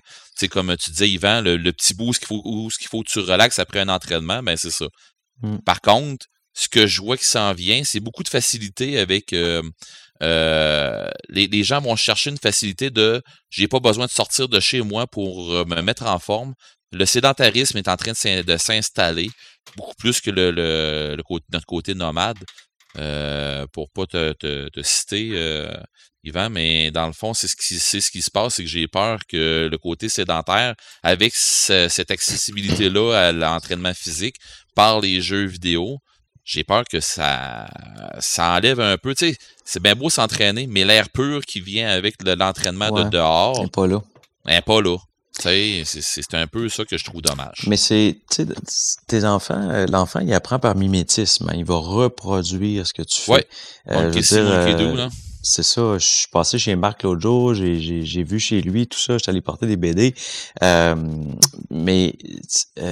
comme 0.50 0.74
tu 0.78 0.90
disais, 0.90 1.10
Yvan, 1.10 1.42
le, 1.42 1.56
le 1.56 1.72
petit 1.72 1.94
bout, 1.94 2.12
ce 2.14 2.18
qu'il 2.18 2.28
faut, 2.28 2.70
ce 2.70 2.78
qu'il 2.78 2.88
faut 2.88 3.02
que 3.02 3.10
tu 3.10 3.20
relaxes 3.20 3.58
après 3.58 3.80
un 3.80 3.88
entraînement, 3.88 4.42
ben 4.42 4.56
c'est 4.56 4.70
ça. 4.70 4.86
Mmh. 5.42 5.58
Par 5.58 5.80
contre, 5.80 6.26
ce 6.54 6.68
que 6.68 6.86
je 6.86 7.02
vois 7.02 7.18
qui 7.18 7.26
s'en 7.26 7.52
vient, 7.52 7.84
c'est 7.84 8.00
beaucoup 8.00 8.22
de 8.22 8.28
facilité 8.28 8.98
avec. 8.98 9.32
Euh, 9.32 9.62
euh, 10.22 11.10
les, 11.28 11.48
les, 11.48 11.64
gens 11.64 11.80
vont 11.80 11.96
chercher 11.96 12.30
une 12.30 12.38
facilité 12.38 12.88
de 12.88 13.20
j'ai 13.50 13.66
pas 13.66 13.80
besoin 13.80 14.06
de 14.06 14.10
sortir 14.10 14.48
de 14.48 14.60
chez 14.60 14.80
moi 14.80 15.08
pour 15.08 15.66
me 15.66 15.80
mettre 15.82 16.06
en 16.06 16.20
forme 16.20 16.54
le 16.94 17.06
sédentarisme 17.06 17.78
est 17.78 17.88
en 17.88 17.96
train 17.96 18.12
de 18.12 18.56
s'installer 18.56 19.30
beaucoup 19.76 19.94
plus 19.94 20.20
que 20.20 20.30
le, 20.30 20.50
le, 20.50 21.16
notre 21.52 21.66
côté 21.66 21.94
nomade. 21.94 22.38
Euh, 22.96 23.66
pour 23.72 23.90
pas 23.90 24.06
te, 24.06 24.32
te, 24.34 24.82
citer, 24.82 25.30
euh, 25.32 25.74
Yvan, 26.22 26.48
mais 26.48 26.92
dans 26.92 27.08
le 27.08 27.12
fond, 27.12 27.34
c'est 27.34 27.48
ce 27.48 27.56
qui, 27.56 27.74
c'est 27.74 28.00
ce 28.00 28.08
qui 28.08 28.22
se 28.22 28.30
passe, 28.30 28.54
c'est 28.54 28.62
que 28.62 28.68
j'ai 28.68 28.86
peur 28.86 29.18
que 29.26 29.68
le 29.68 29.78
côté 29.78 30.08
sédentaire, 30.08 30.76
avec 31.02 31.34
cette 31.34 32.12
accessibilité-là 32.12 33.12
à 33.14 33.32
l'entraînement 33.32 33.94
physique 33.94 34.36
par 34.76 35.00
les 35.00 35.20
jeux 35.20 35.44
vidéo, 35.44 35.98
j'ai 36.44 36.62
peur 36.62 36.84
que 36.84 37.00
ça, 37.00 37.66
ça 38.20 38.52
enlève 38.52 38.78
un 38.78 38.96
peu. 38.96 39.12
Tu 39.14 39.32
sais, 39.32 39.38
c'est 39.64 39.82
bien 39.82 39.96
beau 39.96 40.08
s'entraîner, 40.08 40.68
mais 40.68 40.84
l'air 40.84 41.08
pur 41.10 41.44
qui 41.44 41.60
vient 41.60 41.88
avec 41.88 42.14
l'entraînement 42.24 42.92
de 42.92 43.08
dehors. 43.08 43.60
n'est 43.60 43.70
pas 43.70 43.88
là. 43.88 44.02
N'est 44.46 44.62
pas 44.62 44.80
là. 44.80 44.98
C'est 45.40 46.34
un 46.34 46.46
peu 46.46 46.68
ça 46.68 46.84
que 46.84 46.96
je 46.96 47.04
trouve 47.04 47.22
dommage. 47.22 47.64
Mais 47.66 47.76
c'est, 47.76 48.18
tu 48.30 48.44
sais, 48.46 48.94
tes 49.06 49.24
enfants, 49.24 49.68
euh, 49.70 49.86
l'enfant, 49.86 50.20
il 50.20 50.32
apprend 50.32 50.58
par 50.58 50.76
mimétisme. 50.76 51.48
Hein, 51.48 51.54
il 51.56 51.64
va 51.64 51.76
reproduire 51.76 52.86
ce 52.86 52.92
que 52.92 53.02
tu 53.02 53.20
fais. 53.20 53.32
Ouais. 53.32 53.46
Euh, 53.90 54.12
euh 54.12 55.08
c'est 55.42 55.62
ça. 55.62 55.98
Je 55.98 56.06
suis 56.06 56.28
passé 56.28 56.58
chez 56.58 56.74
Marc 56.74 57.02
l'autre 57.02 57.20
jour, 57.20 57.52
j'ai 57.54 58.22
vu 58.22 58.38
chez 58.38 58.62
lui 58.62 58.86
tout 58.86 58.98
ça. 58.98 59.14
Je 59.14 59.18
suis 59.18 59.30
allé 59.30 59.42
porter 59.42 59.66
des 59.66 59.76
BD. 59.76 60.14
Euh, 60.62 60.94
mais, 61.70 62.14
tu 62.22 62.86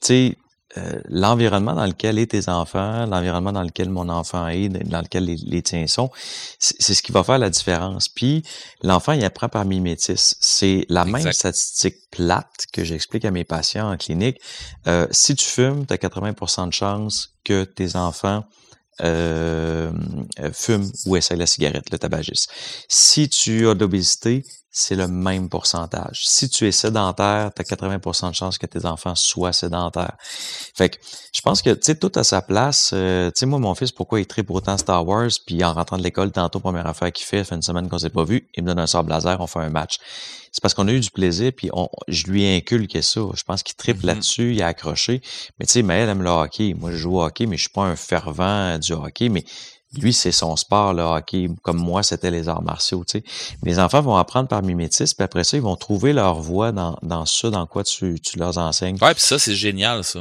sais, 0.00 0.36
euh, 0.78 1.00
l'environnement 1.08 1.74
dans 1.74 1.84
lequel 1.84 2.18
est 2.18 2.30
tes 2.30 2.48
enfants, 2.48 3.04
l'environnement 3.04 3.52
dans 3.52 3.62
lequel 3.62 3.90
mon 3.90 4.08
enfant 4.08 4.48
est, 4.48 4.68
dans 4.68 5.02
lequel 5.02 5.24
les, 5.24 5.62
tiens 5.62 5.86
sont, 5.86 6.10
c'est 6.58 6.94
ce 6.94 7.02
qui 7.02 7.12
va 7.12 7.22
faire 7.22 7.38
la 7.38 7.50
différence. 7.50 8.08
Puis 8.08 8.42
l'enfant, 8.82 9.12
il 9.12 9.22
apprend 9.24 9.48
par 9.48 9.66
mimétisme. 9.66 10.36
C'est 10.40 10.86
la 10.88 11.04
même 11.04 11.30
statistique 11.32 11.96
plate 12.10 12.66
que 12.72 12.84
j'explique 12.84 13.26
à 13.26 13.30
mes 13.30 13.44
patients 13.44 13.92
en 13.92 13.96
clinique. 13.98 14.40
Euh, 14.86 15.06
si 15.10 15.34
tu 15.34 15.44
fumes, 15.44 15.86
tu 15.86 15.92
as 15.92 15.98
80% 15.98 16.68
de 16.68 16.72
chances 16.72 17.34
que 17.44 17.64
tes 17.64 17.96
enfants 17.96 18.44
euh, 19.02 19.90
fument 20.52 20.90
ou 21.06 21.16
essayent 21.16 21.38
la 21.38 21.46
cigarette, 21.46 21.90
le 21.90 21.98
tabagisme. 21.98 22.50
Si 22.88 23.28
tu 23.28 23.68
as 23.68 23.74
de 23.74 23.80
l'obésité, 23.80 24.44
c'est 24.74 24.94
le 24.94 25.06
même 25.06 25.50
pourcentage. 25.50 26.22
Si 26.26 26.48
tu 26.48 26.66
es 26.66 26.72
sédentaire, 26.72 27.50
tu 27.54 27.60
as 27.60 27.76
80% 27.76 28.30
de 28.30 28.34
chances 28.34 28.56
que 28.56 28.64
tes 28.64 28.86
enfants 28.86 29.14
soient 29.14 29.52
sédentaires. 29.52 30.16
Fait 30.74 30.88
que 30.88 30.96
je 31.34 31.42
pense 31.42 31.60
que, 31.60 31.70
tu 31.70 31.80
sais, 31.82 31.94
tout 31.94 32.10
à 32.14 32.24
sa 32.24 32.40
place. 32.40 32.92
Euh, 32.94 33.30
tu 33.30 33.40
sais, 33.40 33.46
moi, 33.46 33.58
mon 33.58 33.74
fils, 33.74 33.92
pourquoi 33.92 34.20
il 34.20 34.26
tripe 34.26 34.50
autant 34.50 34.78
Star 34.78 35.06
Wars, 35.06 35.28
puis 35.46 35.62
en 35.62 35.74
rentrant 35.74 35.98
de 35.98 36.02
l'école, 36.02 36.32
tantôt, 36.32 36.58
première 36.58 36.86
affaire 36.86 37.12
qu'il 37.12 37.26
fait, 37.26 37.44
fait 37.44 37.54
une 37.54 37.62
semaine 37.62 37.88
qu'on 37.90 37.98
s'est 37.98 38.10
pas 38.10 38.24
vu, 38.24 38.48
il 38.54 38.62
me 38.62 38.68
donne 38.68 38.78
un 38.78 38.86
sort 38.86 39.02
laser, 39.02 39.38
on 39.40 39.46
fait 39.46 39.60
un 39.60 39.68
match. 39.68 39.98
C'est 40.52 40.62
parce 40.62 40.74
qu'on 40.74 40.88
a 40.88 40.92
eu 40.92 41.00
du 41.00 41.10
plaisir, 41.10 41.52
puis 41.54 41.70
on, 41.72 41.88
je 42.08 42.26
lui 42.26 42.46
inculque 42.46 43.02
ça. 43.02 43.20
Je 43.34 43.42
pense 43.42 43.62
qu'il 43.62 43.74
tripe 43.74 44.02
mm-hmm. 44.02 44.06
là-dessus, 44.06 44.54
il 44.54 44.62
a 44.62 44.68
accroché. 44.68 45.22
Mais 45.58 45.66
tu 45.66 45.72
sais, 45.72 45.82
mais 45.82 46.00
elle 46.00 46.10
aime 46.10 46.22
le 46.22 46.30
hockey. 46.30 46.74
Moi, 46.78 46.90
je 46.90 46.96
joue 46.96 47.16
au 47.16 47.24
hockey, 47.24 47.46
mais 47.46 47.56
je 47.56 47.62
suis 47.62 47.70
pas 47.70 47.84
un 47.84 47.96
fervent 47.96 48.78
du 48.78 48.92
hockey, 48.92 49.28
mais 49.28 49.44
lui, 49.98 50.12
c'est 50.12 50.32
son 50.32 50.56
sport, 50.56 50.94
le 50.94 51.02
hockey. 51.02 51.48
Comme 51.62 51.78
moi, 51.78 52.02
c'était 52.02 52.30
les 52.30 52.48
arts 52.48 52.62
martiaux, 52.62 53.04
tu 53.06 53.18
sais. 53.18 53.24
Les 53.62 53.78
enfants 53.78 54.00
vont 54.00 54.16
apprendre 54.16 54.48
par 54.48 54.62
mimétisme, 54.62 55.16
puis 55.16 55.24
après 55.24 55.44
ça, 55.44 55.56
ils 55.56 55.62
vont 55.62 55.76
trouver 55.76 56.12
leur 56.12 56.40
voie 56.40 56.72
dans, 56.72 56.98
dans 57.02 57.26
ça, 57.26 57.50
dans 57.50 57.66
quoi 57.66 57.84
tu, 57.84 58.18
tu 58.20 58.38
leur 58.38 58.56
enseignes. 58.58 58.96
Ouais, 59.02 59.14
puis 59.14 59.22
ça, 59.22 59.38
c'est 59.38 59.54
génial, 59.54 60.04
ça. 60.04 60.20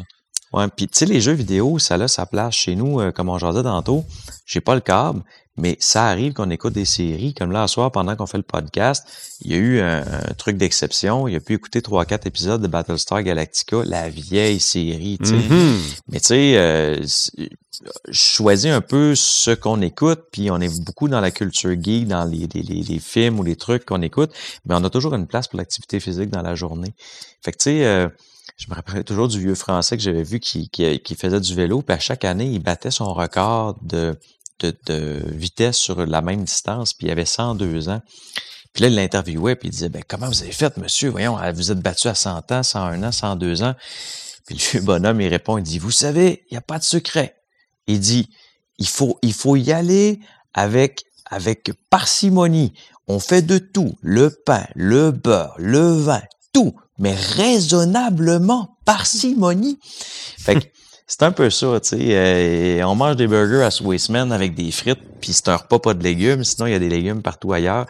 Ouais, 0.53 0.67
puis 0.67 0.87
tu 0.87 0.97
sais, 0.97 1.05
les 1.05 1.21
jeux 1.21 1.31
vidéo, 1.31 1.79
ça 1.79 1.95
a 1.95 2.07
sa 2.09 2.25
place 2.25 2.53
chez 2.55 2.75
nous, 2.75 2.99
euh, 2.99 3.11
comme 3.11 3.29
on 3.29 3.37
jasait 3.37 3.63
tantôt. 3.63 4.03
J'ai 4.45 4.59
pas 4.59 4.75
le 4.75 4.81
câble, 4.81 5.21
mais 5.57 5.75
ça 5.79 6.07
arrive 6.07 6.33
qu'on 6.33 6.49
écoute 6.49 6.73
des 6.73 6.85
séries. 6.85 7.33
Comme 7.33 7.51
là, 7.51 7.67
ce 7.67 7.73
soir, 7.73 7.91
pendant 7.91 8.15
qu'on 8.15 8.25
fait 8.25 8.37
le 8.37 8.43
podcast, 8.43 9.05
il 9.41 9.51
y 9.51 9.53
a 9.53 9.57
eu 9.57 9.79
un, 9.79 10.03
truc 10.37 10.57
d'exception. 10.57 11.27
Il 11.27 11.35
a 11.35 11.39
pu 11.39 11.53
écouter 11.53 11.81
trois, 11.81 12.05
quatre 12.05 12.25
épisodes 12.25 12.61
de 12.61 12.67
Battlestar 12.67 13.21
Galactica, 13.23 13.83
la 13.85 14.09
vieille 14.09 14.59
série, 14.59 15.17
tu 15.21 15.29
sais. 15.29 15.35
Mm-hmm. 15.35 16.01
Mais 16.07 16.19
tu 16.19 16.25
sais, 16.27 16.57
euh, 16.57 17.05
je 18.07 18.13
choisis 18.13 18.71
un 18.71 18.81
peu 18.81 19.15
ce 19.15 19.51
qu'on 19.51 19.81
écoute, 19.81 20.23
puis 20.31 20.51
on 20.51 20.59
est 20.59 20.81
beaucoup 20.81 21.07
dans 21.07 21.21
la 21.21 21.31
culture 21.31 21.71
geek, 21.71 22.07
dans 22.07 22.23
les, 22.23 22.47
les, 22.53 22.61
les, 22.63 22.99
films 22.99 23.39
ou 23.39 23.43
les 23.43 23.55
trucs 23.55 23.85
qu'on 23.85 24.01
écoute, 24.01 24.31
mais 24.65 24.75
on 24.75 24.83
a 24.83 24.89
toujours 24.89 25.15
une 25.15 25.27
place 25.27 25.47
pour 25.47 25.57
l'activité 25.57 25.99
physique 25.99 26.29
dans 26.29 26.41
la 26.41 26.55
journée. 26.55 26.93
Fait 27.43 27.51
que 27.51 27.57
tu 27.57 27.63
sais, 27.63 27.85
euh, 27.85 28.07
je 28.57 28.69
me 28.69 28.75
rappelle 28.75 29.03
toujours 29.03 29.27
du 29.27 29.39
vieux 29.39 29.55
français 29.55 29.97
que 29.97 30.03
j'avais 30.03 30.23
vu 30.23 30.39
qui, 30.39 30.69
qui, 30.69 31.15
faisait 31.15 31.39
du 31.39 31.55
vélo, 31.55 31.81
puis 31.81 31.95
à 31.95 31.99
chaque 31.99 32.25
année, 32.25 32.45
il 32.45 32.59
battait 32.59 32.91
son 32.91 33.13
record 33.13 33.77
de, 33.81 34.15
de, 34.65 35.21
vitesse 35.27 35.77
sur 35.77 36.05
la 36.05 36.21
même 36.21 36.43
distance, 36.43 36.93
puis 36.93 37.07
il 37.07 37.11
avait 37.11 37.25
102 37.25 37.89
ans. 37.89 38.01
Puis 38.73 38.83
là, 38.83 38.87
il 38.87 38.95
l'interviewait, 38.95 39.55
puis 39.55 39.69
il 39.69 39.71
disait, 39.71 39.89
ben, 39.89 40.03
comment 40.07 40.27
vous 40.27 40.41
avez 40.43 40.51
fait, 40.51 40.77
monsieur? 40.77 41.09
Voyons, 41.09 41.37
vous 41.53 41.71
êtes 41.71 41.79
battu 41.79 42.07
à 42.07 42.15
100 42.15 42.51
ans, 42.51 42.63
101 42.63 43.03
ans, 43.03 43.11
102 43.11 43.63
ans. 43.63 43.75
Puis 44.47 44.57
le 44.75 44.81
bonhomme, 44.81 45.19
il 45.21 45.27
répond, 45.27 45.57
il 45.57 45.63
dit, 45.63 45.79
vous 45.79 45.91
savez, 45.91 46.45
il 46.49 46.53
n'y 46.53 46.57
a 46.57 46.61
pas 46.61 46.79
de 46.79 46.83
secret. 46.83 47.35
Il 47.87 47.99
dit, 47.99 48.29
il 48.77 48.87
faut, 48.87 49.19
il 49.21 49.33
faut 49.33 49.55
y 49.55 49.71
aller 49.71 50.19
avec, 50.53 51.03
avec 51.29 51.71
parcimonie. 51.89 52.73
On 53.07 53.19
fait 53.19 53.41
de 53.41 53.57
tout, 53.57 53.97
le 54.01 54.29
pain, 54.29 54.65
le 54.75 55.11
beurre, 55.11 55.55
le 55.57 55.91
vin, 55.91 56.21
tout 56.53 56.75
mais 57.01 57.15
raisonnablement 57.15 58.77
parcimonie. 58.85 59.79
Fait 60.37 60.55
que 60.55 60.67
c'est 61.11 61.23
un 61.23 61.33
peu 61.33 61.49
ça, 61.49 61.77
tu 61.81 61.89
sais. 61.89 61.97
Euh, 62.11 62.87
on 62.87 62.95
mange 62.95 63.17
des 63.17 63.27
burgers 63.27 63.63
à 63.63 63.69
Swissman 63.69 64.31
avec 64.31 64.55
des 64.55 64.71
frites, 64.71 65.01
puis 65.21 65.33
c'est 65.33 65.49
un 65.49 65.55
repas 65.55 65.79
pas 65.79 65.93
de 65.93 66.03
légumes. 66.03 66.43
Sinon, 66.43 66.67
il 66.67 66.71
y 66.71 66.75
a 66.75 66.79
des 66.79 66.89
légumes 66.89 67.21
partout 67.21 67.53
ailleurs. 67.53 67.85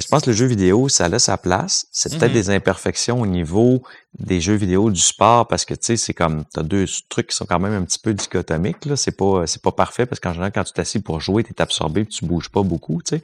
je 0.00 0.06
pense 0.06 0.22
que 0.22 0.30
le 0.30 0.36
jeu 0.36 0.46
vidéo, 0.46 0.88
ça 0.88 1.06
a 1.06 1.18
sa 1.18 1.38
place. 1.38 1.86
C'est 1.90 2.10
peut-être 2.10 2.30
mm-hmm. 2.30 2.34
des 2.34 2.50
imperfections 2.50 3.20
au 3.20 3.26
niveau 3.26 3.82
des 4.18 4.40
jeux 4.40 4.54
vidéo 4.54 4.90
du 4.90 5.00
sport 5.00 5.48
parce 5.48 5.64
que 5.64 5.74
tu 5.74 5.80
sais 5.82 5.96
c'est 5.96 6.14
comme 6.14 6.44
t'as 6.52 6.62
deux 6.62 6.86
trucs 7.08 7.28
qui 7.28 7.36
sont 7.36 7.46
quand 7.46 7.58
même 7.58 7.72
un 7.72 7.82
petit 7.82 7.98
peu 7.98 8.14
dichotomiques 8.14 8.84
là 8.84 8.94
c'est 8.94 9.16
pas 9.16 9.46
c'est 9.46 9.60
pas 9.60 9.72
parfait 9.72 10.06
parce 10.06 10.20
qu'en 10.20 10.32
général 10.32 10.52
quand 10.52 10.62
tu 10.62 10.72
t'assieds 10.72 11.00
pour 11.00 11.20
jouer 11.20 11.42
tu 11.42 11.50
es 11.50 11.60
absorbé 11.60 12.04
puis 12.04 12.14
tu 12.14 12.24
bouges 12.24 12.48
pas 12.48 12.62
beaucoup 12.62 13.02
tu 13.02 13.16
sais 13.16 13.22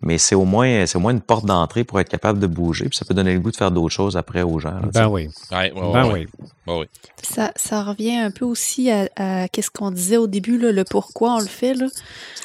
mais 0.00 0.16
c'est 0.16 0.34
au 0.34 0.46
moins 0.46 0.86
c'est 0.86 0.96
au 0.96 1.00
moins 1.00 1.12
une 1.12 1.20
porte 1.20 1.44
d'entrée 1.44 1.84
pour 1.84 2.00
être 2.00 2.08
capable 2.08 2.38
de 2.38 2.46
bouger 2.46 2.88
puis 2.88 2.96
ça 2.96 3.04
peut 3.04 3.12
donner 3.12 3.34
le 3.34 3.40
goût 3.40 3.50
de 3.50 3.56
faire 3.56 3.70
d'autres 3.70 3.92
choses 3.92 4.16
après 4.16 4.40
aux 4.40 4.58
gens 4.58 4.80
ben 4.94 5.08
oui 5.08 5.28
ben 5.50 6.10
oui 6.10 6.26
oui. 6.66 6.86
Ça, 7.22 7.52
ça 7.56 7.82
revient 7.82 8.16
un 8.16 8.30
peu 8.30 8.44
aussi 8.44 8.88
à, 8.90 9.48
qu'est-ce 9.48 9.70
qu'on 9.70 9.90
disait 9.90 10.16
au 10.16 10.28
début 10.28 10.58
là, 10.58 10.70
le 10.70 10.84
pourquoi 10.84 11.34
on 11.34 11.40
le 11.40 11.46
fait 11.46 11.74
là 11.74 11.88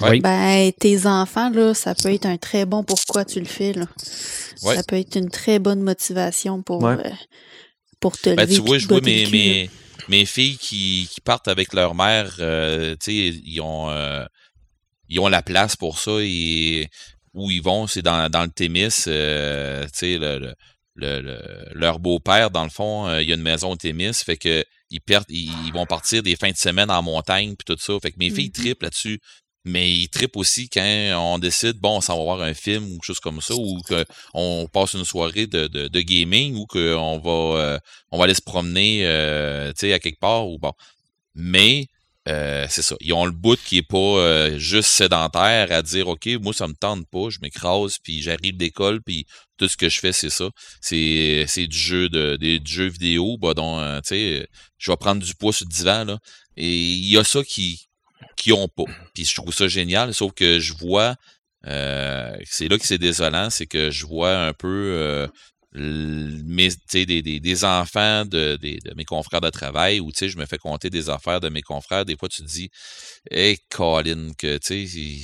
oui. 0.02 0.20
ben 0.20 0.30
tes 0.80 1.06
enfants 1.06 1.50
là 1.50 1.74
ça 1.74 1.96
peut 1.96 2.14
être 2.14 2.26
un 2.26 2.38
très 2.38 2.66
bon 2.66 2.84
pourquoi 2.84 3.26
tu 3.26 3.40
le 3.40 3.46
fais 3.46 3.74
là 3.74 3.86
ça 4.56 4.84
peut 4.84 4.98
être 4.98 5.16
une 5.16 5.30
très 5.30 5.60
bonne 5.60 5.82
motivation 5.82 6.62
pour 6.62 6.86
euh, 6.86 6.98
pour 8.00 8.18
te 8.18 8.34
ben, 8.34 8.48
Tu 8.48 8.62
vois, 8.62 8.78
je 8.78 8.88
vois 8.88 9.02
mes, 9.02 9.28
mes, 9.28 9.70
mes, 10.10 10.26
filles 10.26 10.58
qui, 10.58 11.10
qui, 11.12 11.22
partent 11.22 11.48
avec 11.48 11.74
leur 11.74 11.96
mère, 11.96 12.36
euh, 12.40 12.96
tu 13.02 13.12
sais, 13.12 13.40
ils 13.44 13.62
ont, 13.62 13.90
euh, 13.90 14.26
ils 15.10 15.20
ont 15.20 15.28
la 15.28 15.42
place 15.42 15.76
pour 15.76 16.00
ça 16.00 16.18
et 16.22 16.88
où 17.34 17.52
ils 17.52 17.62
vont, 17.62 17.88
c'est 17.88 18.02
dans, 18.02 18.30
dans 18.30 18.44
le 18.44 18.50
Témis, 18.50 19.06
euh, 19.08 19.84
tu 19.86 19.90
sais, 19.94 20.18
le, 20.18 20.54
le, 20.96 21.40
leur 21.74 22.00
beau-père, 22.00 22.50
dans 22.50 22.64
le 22.64 22.70
fond, 22.70 23.20
il 23.20 23.28
y 23.28 23.32
a 23.32 23.36
une 23.36 23.42
maison 23.42 23.72
au 23.72 23.76
Témis, 23.76 24.14
fait 24.14 24.38
que 24.38 24.64
ils, 24.90 25.02
perdent, 25.02 25.30
ils, 25.30 25.72
vont 25.74 25.86
partir 25.86 26.24
des 26.24 26.36
fins 26.36 26.52
de 26.52 26.58
semaine 26.58 26.90
en 26.90 27.04
montagne 27.04 27.56
puis 27.56 27.66
tout 27.66 27.82
ça. 27.82 28.00
Fait 28.02 28.12
que 28.12 28.18
mes 28.20 28.30
filles 28.30 28.48
mm-hmm. 28.48 28.62
triplent 28.62 28.86
là-dessus 28.86 29.20
mais 29.68 29.92
il 29.92 30.10
tripe 30.10 30.38
aussi 30.38 30.70
quand 30.70 30.82
on 31.18 31.40
décide, 31.40 31.78
bon, 31.80 31.98
on 31.98 32.02
s'en 32.02 32.18
va 32.18 32.24
voir 32.24 32.42
un 32.42 32.54
film 32.54 32.86
ou 32.86 32.92
quelque 32.94 33.06
chose 33.06 33.20
comme 33.20 33.42
ça, 33.42 33.54
ou 33.56 33.82
qu'on 34.34 34.68
passe 34.72 34.94
une 34.94 35.06
soirée 35.06 35.46
de, 35.46 35.68
de, 35.68 36.02
gaming, 36.02 36.56
ou 36.56 36.66
qu'on 36.66 37.20
va, 37.20 37.60
euh, 37.60 37.80
on 38.12 38.18
va 38.18 38.24
aller 38.24 38.34
se 38.34 38.42
promener, 38.42 39.06
euh, 39.06 39.72
à 39.72 40.00
quelque 40.00 40.20
part, 40.20 40.48
ou 40.48 40.58
bon. 40.58 40.72
Mais, 41.36 41.88
euh, 42.30 42.66
c'est 42.70 42.82
ça. 42.82 42.96
Ils 43.02 43.14
ont 43.14 43.26
le 43.26 43.32
bout 43.32 43.60
qui 43.62 43.78
est 43.78 43.88
pas 43.88 44.58
juste 44.58 44.90
sédentaire 44.90 45.72
à 45.72 45.82
dire, 45.82 46.08
OK, 46.08 46.28
moi, 46.42 46.54
ça 46.54 46.68
me 46.68 46.74
tente 46.74 47.06
pas, 47.10 47.30
je 47.30 47.40
m'écrase, 47.42 47.98
puis 48.02 48.22
j'arrive 48.22 48.58
d'école, 48.58 49.02
puis 49.02 49.26
tout 49.58 49.68
ce 49.68 49.78
que 49.78 49.90
je 49.90 50.00
fais, 50.00 50.14
c'est 50.14 50.30
ça. 50.30 50.50
C'est, 50.82 51.46
c'est 51.48 51.68
du 51.68 51.78
jeu 51.78 52.10
de, 52.10 52.38
des 52.38 52.60
vidéo, 52.90 53.38
bah, 53.38 53.54
donc, 53.54 53.82
tu 54.04 54.10
sais, 54.10 54.48
je 54.78 54.92
vais 54.92 54.98
prendre 54.98 55.24
du 55.24 55.36
poids 55.36 55.54
sur 55.54 55.66
le 55.70 55.76
divan, 55.76 56.06
là. 56.06 56.20
Et 56.58 56.74
il 56.74 57.10
y 57.10 57.18
a 57.18 57.24
ça 57.24 57.44
qui, 57.44 57.87
qui 58.38 58.54
ont 58.54 58.70
pas. 58.70 58.86
Puis 59.14 59.26
je 59.26 59.36
trouve 59.36 59.54
ça 59.54 59.68
génial, 59.68 60.14
sauf 60.14 60.32
que 60.32 60.60
je 60.60 60.74
vois, 60.74 61.16
euh, 61.66 62.38
c'est 62.46 62.70
là 62.70 62.78
que 62.78 62.86
c'est 62.86 62.98
désolant, 62.98 63.50
c'est 63.50 63.66
que 63.66 63.92
je 63.92 64.06
vois 64.06 64.38
un 64.38 64.54
peu 64.54 64.68
euh, 64.68 65.28
mes, 65.74 66.70
des, 66.94 67.06
des, 67.06 67.40
des, 67.40 67.66
enfants 67.66 68.26
de, 68.26 68.58
de, 68.62 68.94
mes 68.96 69.06
confrères 69.06 69.42
de 69.42 69.50
travail 69.50 70.00
ou 70.00 70.12
je 70.16 70.38
me 70.38 70.46
fais 70.46 70.58
compter 70.58 70.90
des 70.90 71.10
affaires 71.10 71.42
de 71.42 71.50
mes 71.50 71.62
confrères. 71.62 72.06
Des 72.06 72.16
fois, 72.16 72.30
tu 72.30 72.42
te 72.44 72.48
dis, 72.48 72.70
hey, 73.30 73.58
Colin, 73.70 74.32
que 74.38 74.58
tu 74.58 74.88
sais, 74.88 75.20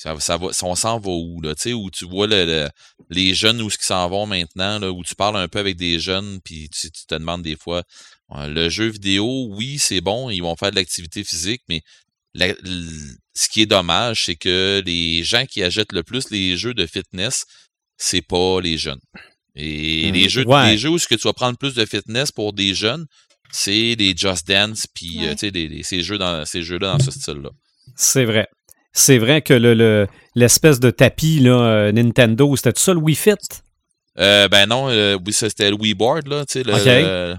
ça, 0.00 0.18
ça 0.18 0.38
va, 0.38 0.48
on 0.62 0.74
s'en 0.74 0.98
va 0.98 1.10
où, 1.10 1.40
là, 1.42 1.54
tu 1.54 1.62
sais, 1.62 1.72
où 1.74 1.90
tu 1.90 2.06
vois 2.06 2.26
le, 2.26 2.68
les 3.10 3.34
jeunes 3.34 3.60
où 3.60 3.68
ce 3.68 3.76
qui 3.76 3.84
s'en 3.84 4.08
vont 4.08 4.26
maintenant, 4.26 4.78
là, 4.78 4.90
où 4.90 5.04
tu 5.04 5.14
parles 5.14 5.36
un 5.36 5.46
peu 5.46 5.58
avec 5.58 5.76
des 5.76 6.00
jeunes, 6.00 6.40
puis 6.42 6.70
tu, 6.70 6.90
tu 6.90 7.06
te 7.06 7.14
demandes 7.14 7.42
des 7.42 7.56
fois, 7.56 7.82
le 8.34 8.68
jeu 8.68 8.86
vidéo, 8.86 9.48
oui, 9.50 9.78
c'est 9.78 10.00
bon, 10.00 10.30
ils 10.30 10.40
vont 10.40 10.56
faire 10.56 10.70
de 10.70 10.76
l'activité 10.76 11.22
physique, 11.22 11.62
mais 11.68 11.82
ce 12.34 13.48
qui 13.48 13.62
est 13.62 13.66
dommage, 13.66 14.26
c'est 14.26 14.36
que 14.36 14.82
les 14.84 15.24
gens 15.24 15.46
qui 15.46 15.62
achètent 15.62 15.92
le 15.92 16.02
plus 16.02 16.30
les 16.30 16.56
jeux 16.56 16.74
de 16.74 16.86
fitness, 16.86 17.44
c'est 17.96 18.22
pas 18.22 18.60
les 18.60 18.78
jeunes. 18.78 19.00
Et 19.56 20.10
les 20.12 20.26
mmh, 20.26 20.28
jeux, 20.28 20.44
les 20.66 20.78
jeux 20.78 20.90
où 20.90 20.98
ce 20.98 21.08
que 21.08 21.14
tu 21.14 21.22
vas 21.22 21.32
prendre 21.32 21.58
plus 21.58 21.74
de 21.74 21.84
fitness 21.84 22.30
pour 22.30 22.52
des 22.52 22.74
jeunes, 22.74 23.06
c'est 23.50 23.96
les 23.98 24.14
Just 24.16 24.46
Dance, 24.46 24.86
puis 24.94 25.26
euh, 25.26 25.34
ces 25.82 26.02
jeux 26.02 26.18
dans 26.18 26.44
ces 26.44 26.62
jeux-là 26.62 26.92
dans 26.92 27.04
ce 27.04 27.10
style-là. 27.10 27.50
C'est 27.96 28.24
vrai. 28.24 28.46
C'est 28.92 29.18
vrai 29.18 29.42
que 29.42 29.54
le, 29.54 30.06
l'espèce 30.34 30.80
de 30.80 30.90
tapis 30.90 31.40
là, 31.40 31.52
euh, 31.52 31.92
Nintendo, 31.92 32.54
c'était 32.56 32.72
tout 32.72 32.80
ça 32.82 32.92
le 32.92 33.00
Wii 33.00 33.16
Fit? 33.16 33.34
Euh, 34.18 34.48
ben 34.48 34.66
non, 34.66 34.88
c'était 35.30 35.70
le 35.70 35.76
Wii 35.76 35.94
Board, 35.94 36.26
là, 36.26 36.44
tu 36.44 36.62
sais. 36.62 37.36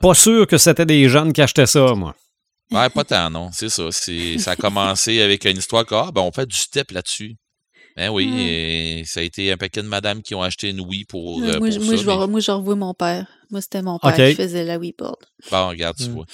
Pas 0.00 0.14
sûr 0.14 0.46
que 0.46 0.58
c'était 0.58 0.86
des 0.86 1.08
jeunes 1.08 1.32
qui 1.32 1.42
achetaient 1.42 1.66
ça, 1.66 1.94
moi. 1.94 2.14
Ouais, 2.70 2.88
pas 2.90 3.04
tant, 3.04 3.30
non. 3.30 3.50
C'est 3.52 3.68
ça. 3.68 3.90
ça 3.90 4.50
a 4.50 4.56
commencé 4.56 5.20
avec 5.20 5.44
une 5.44 5.58
histoire 5.58 5.84
que, 5.84 5.94
ah, 5.94 6.10
ben, 6.12 6.22
on 6.22 6.32
fait 6.32 6.46
du 6.46 6.56
step 6.56 6.90
là-dessus. 6.90 7.36
Ben 7.96 8.10
oui, 8.10 8.28
et 8.36 9.04
ça 9.06 9.20
a 9.20 9.22
été 9.22 9.52
un 9.52 9.56
paquet 9.56 9.80
de 9.80 9.86
madames 9.86 10.20
qui 10.20 10.34
ont 10.34 10.42
acheté 10.42 10.70
une 10.70 10.80
Wii 10.80 11.04
pour, 11.04 11.40
euh, 11.40 11.60
moi, 11.60 11.70
ça. 11.70 11.78
Moi, 11.78 11.96
je, 11.96 12.26
moi, 12.26 12.40
je 12.40 12.50
revois 12.50 12.74
mon 12.74 12.92
père. 12.92 13.28
Moi, 13.50 13.60
c'était 13.60 13.82
mon 13.82 14.00
père 14.00 14.14
qui 14.14 14.34
faisait 14.34 14.64
la 14.64 14.78
Wii 14.78 14.94
Board. 14.98 15.24
Bon, 15.48 15.68
regarde, 15.68 15.96
tu 15.96 16.08
mm. 16.08 16.12
vois. 16.12 16.26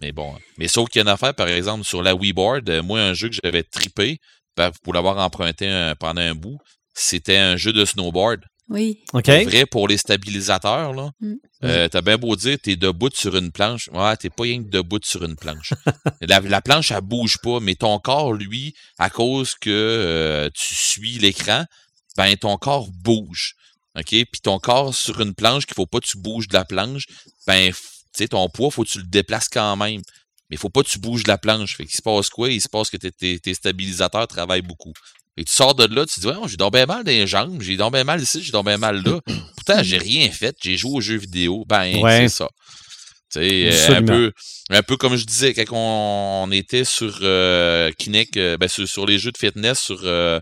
Mais 0.00 0.12
bon. 0.12 0.34
Mais 0.56 0.66
sauf 0.66 0.88
qu'il 0.88 1.00
y 1.00 1.02
a 1.02 1.02
une 1.02 1.12
affaire, 1.12 1.34
par 1.34 1.48
exemple, 1.48 1.84
sur 1.84 2.02
la 2.02 2.14
Wii 2.14 2.32
Board, 2.32 2.70
euh, 2.70 2.82
moi, 2.82 3.00
un 3.00 3.12
jeu 3.12 3.28
que 3.28 3.36
j'avais 3.42 3.64
trippé, 3.64 4.18
ben, 4.56 4.70
pour 4.82 4.94
l'avoir 4.94 5.18
emprunté 5.18 5.92
pendant 6.00 6.22
un 6.22 6.34
bout, 6.34 6.58
c'était 6.94 7.36
un 7.36 7.56
jeu 7.56 7.74
de 7.74 7.84
snowboard. 7.84 8.40
Oui. 8.70 9.00
Vrai 9.12 9.66
pour 9.66 9.88
les 9.88 9.98
stabilisateurs, 9.98 10.94
là. 10.94 11.10
Mm. 11.20 11.34
Euh, 11.64 11.88
t'as 11.88 12.02
bien 12.02 12.18
beau 12.18 12.36
dire, 12.36 12.56
t'es 12.62 12.76
debout 12.76 13.10
sur 13.12 13.36
une 13.36 13.50
planche. 13.50 13.88
Ouais, 13.92 14.16
t'es 14.16 14.30
pas 14.30 14.44
rien 14.44 14.62
que 14.62 14.68
debout 14.68 15.00
sur 15.02 15.24
une 15.24 15.36
planche. 15.36 15.72
la, 16.20 16.62
planche, 16.62 16.92
elle 16.92 17.00
bouge 17.00 17.38
pas, 17.42 17.58
mais 17.60 17.74
ton 17.74 17.98
corps, 17.98 18.32
lui, 18.32 18.74
à 18.98 19.10
cause 19.10 19.54
que 19.54 19.70
euh, 19.70 20.50
tu 20.54 20.74
suis 20.74 21.18
l'écran, 21.18 21.64
ben 22.16 22.36
ton 22.36 22.56
corps 22.58 22.88
bouge. 22.90 23.56
OK? 23.98 24.06
Puis 24.06 24.40
ton 24.42 24.58
corps 24.58 24.94
sur 24.94 25.20
une 25.20 25.34
planche, 25.34 25.66
qu'il 25.66 25.74
faut 25.74 25.86
pas 25.86 25.98
que 25.98 26.06
tu 26.06 26.18
bouges 26.18 26.46
de 26.46 26.54
la 26.54 26.64
planche, 26.64 27.06
ben, 27.46 27.72
tu 27.72 27.78
sais, 28.12 28.28
ton 28.28 28.48
poids, 28.48 28.70
faut 28.70 28.84
que 28.84 28.90
tu 28.90 28.98
le 28.98 29.06
déplaces 29.06 29.48
quand 29.48 29.76
même. 29.76 30.02
Mais 30.50 30.54
il 30.54 30.58
faut 30.58 30.70
pas 30.70 30.82
que 30.82 30.88
tu 30.88 30.98
bouges 30.98 31.24
de 31.24 31.28
la 31.28 31.38
planche. 31.38 31.76
Fait 31.76 31.84
qu'il 31.84 31.96
se 31.96 32.02
passe 32.02 32.30
quoi? 32.30 32.50
Il 32.50 32.60
se 32.60 32.68
passe 32.68 32.88
que 32.88 32.96
tes, 32.96 33.38
tes 33.38 33.54
stabilisateurs 33.54 34.28
travaillent 34.28 34.62
beaucoup. 34.62 34.94
Et 35.38 35.44
tu 35.44 35.52
sors 35.52 35.76
de 35.76 35.84
là, 35.94 36.04
tu 36.04 36.16
te 36.16 36.20
dis, 36.20 36.26
ouais, 36.26 36.34
j'ai 36.48 36.56
bien 36.56 36.86
mal 36.86 37.04
dans 37.04 37.12
les 37.12 37.26
jambes, 37.28 37.62
j'ai 37.62 37.76
bien 37.76 38.02
mal 38.02 38.20
ici, 38.20 38.42
j'ai 38.42 38.50
bien 38.60 38.76
mal 38.76 39.04
là. 39.04 39.20
Pourtant, 39.54 39.84
j'ai 39.84 39.96
rien 39.96 40.28
fait, 40.32 40.56
j'ai 40.60 40.76
joué 40.76 40.96
aux 40.96 41.00
jeux 41.00 41.16
vidéo. 41.16 41.64
Ben, 41.68 41.94
c'est 42.02 42.28
ça. 42.28 42.48
Tu 43.30 43.70
sais, 43.70 43.94
un 43.94 44.02
peu, 44.02 44.32
un 44.70 44.82
peu 44.82 44.96
comme 44.96 45.14
je 45.14 45.24
disais, 45.24 45.54
quand 45.54 45.64
on, 45.70 46.50
était 46.50 46.82
sur 46.82 47.20
euh, 47.22 47.92
Kinect, 47.92 48.36
euh, 48.36 48.56
ben, 48.56 48.68
sur, 48.68 49.06
les 49.06 49.18
jeux 49.18 49.30
de 49.30 49.38
fitness 49.38 49.78
sur 49.78 50.00
euh, 50.02 50.40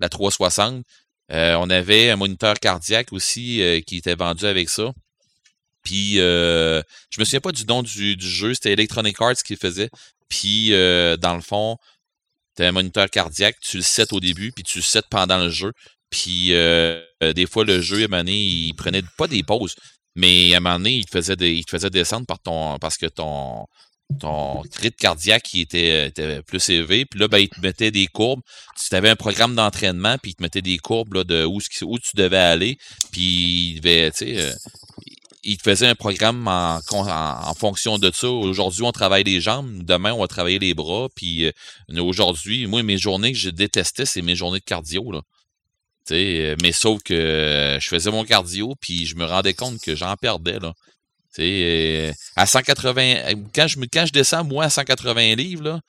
la 0.00 0.08
360, 0.08 0.82
on 1.30 1.70
avait 1.70 2.08
un 2.08 2.16
moniteur 2.16 2.54
cardiaque 2.54 3.12
aussi 3.12 3.60
qui 3.86 3.98
était 3.98 4.14
vendu 4.14 4.46
avec 4.46 4.70
ça. 4.70 4.92
Puis, 5.82 6.14
je 6.14 6.82
me 7.18 7.24
souviens 7.24 7.40
pas 7.40 7.52
du 7.52 7.66
nom 7.66 7.82
du, 7.82 8.16
du 8.16 8.28
jeu, 8.28 8.54
c'était 8.54 8.72
Electronic 8.72 9.20
Arts 9.20 9.42
qui 9.44 9.52
le 9.52 9.58
faisait. 9.58 9.90
Puis, 10.30 10.70
dans 10.70 11.34
le 11.34 11.42
fond, 11.42 11.76
tu 12.58 12.64
un 12.64 12.72
moniteur 12.72 13.08
cardiaque, 13.08 13.56
tu 13.60 13.78
le 13.78 13.82
sets 13.82 14.12
au 14.12 14.20
début, 14.20 14.52
puis 14.52 14.64
tu 14.64 14.78
le 14.78 14.82
sets 14.82 15.02
pendant 15.10 15.38
le 15.38 15.50
jeu. 15.50 15.72
Puis 16.10 16.52
euh, 16.52 17.00
euh, 17.22 17.32
des 17.32 17.46
fois, 17.46 17.64
le 17.64 17.80
jeu, 17.80 18.06
à 18.12 18.22
il 18.22 18.74
prenait 18.74 19.02
pas 19.16 19.28
des 19.28 19.42
pauses, 19.42 19.74
Mais 20.16 20.54
à 20.54 20.56
un 20.56 20.60
moment 20.60 20.78
donné, 20.78 20.96
il 20.96 21.04
te 21.04 21.10
faisait, 21.12 21.36
il 21.38 21.64
te 21.64 21.70
faisait 21.70 21.90
descendre 21.90 22.26
par 22.26 22.40
ton, 22.40 22.78
parce 22.78 22.96
que 22.96 23.06
ton, 23.06 23.66
ton 24.20 24.60
rythme 24.60 24.96
cardiaque 24.98 25.54
était, 25.54 26.08
était, 26.08 26.42
plus 26.42 26.68
élevé. 26.70 27.04
Puis 27.04 27.20
là, 27.20 27.28
ben, 27.28 27.38
il 27.38 27.48
te 27.48 27.60
mettait 27.60 27.90
des 27.90 28.06
courbes. 28.06 28.40
Tu 28.88 28.94
avais 28.94 29.10
un 29.10 29.16
programme 29.16 29.54
d'entraînement, 29.54 30.16
puis 30.18 30.32
il 30.32 30.34
te 30.34 30.42
mettait 30.42 30.62
des 30.62 30.78
courbes 30.78 31.14
là, 31.14 31.24
de 31.24 31.44
où, 31.44 31.58
où 31.58 31.98
tu 31.98 32.10
devais 32.16 32.38
aller. 32.38 32.78
Puis 33.12 33.74
il 33.74 33.80
devait, 33.80 34.10
tu 34.10 34.18
sais, 34.18 34.40
euh, 34.40 34.52
il 35.44 35.60
faisait 35.60 35.86
un 35.86 35.94
programme 35.94 36.46
en, 36.48 37.54
fonction 37.54 37.98
de 37.98 38.10
ça. 38.12 38.28
Aujourd'hui, 38.28 38.82
on 38.82 38.92
travaille 38.92 39.24
les 39.24 39.40
jambes. 39.40 39.82
Demain, 39.84 40.12
on 40.12 40.20
va 40.20 40.26
travailler 40.26 40.58
les 40.58 40.74
bras. 40.74 41.08
Puis 41.14 41.46
euh, 41.46 41.52
aujourd'hui, 41.98 42.66
moi, 42.66 42.82
mes 42.82 42.98
journées 42.98 43.32
que 43.32 43.38
je 43.38 43.50
détestais, 43.50 44.06
c'est 44.06 44.22
mes 44.22 44.36
journées 44.36 44.58
de 44.58 44.64
cardio. 44.64 45.10
Là. 45.12 45.20
Euh, 46.10 46.56
mais 46.62 46.72
sauf 46.72 47.02
que 47.02 47.78
je 47.80 47.88
faisais 47.88 48.10
mon 48.10 48.24
cardio, 48.24 48.74
puis 48.80 49.06
je 49.06 49.16
me 49.16 49.24
rendais 49.24 49.54
compte 49.54 49.80
que 49.80 49.94
j'en 49.94 50.16
perdais. 50.16 50.58
Là. 50.58 50.72
Euh, 51.38 52.12
à 52.36 52.46
180, 52.46 53.34
quand 53.54 53.68
je, 53.68 53.78
quand 53.92 54.06
je 54.06 54.12
descends, 54.12 54.44
moi, 54.44 54.64
à 54.64 54.70
180 54.70 55.36
livres, 55.36 55.64
là, 55.64 55.80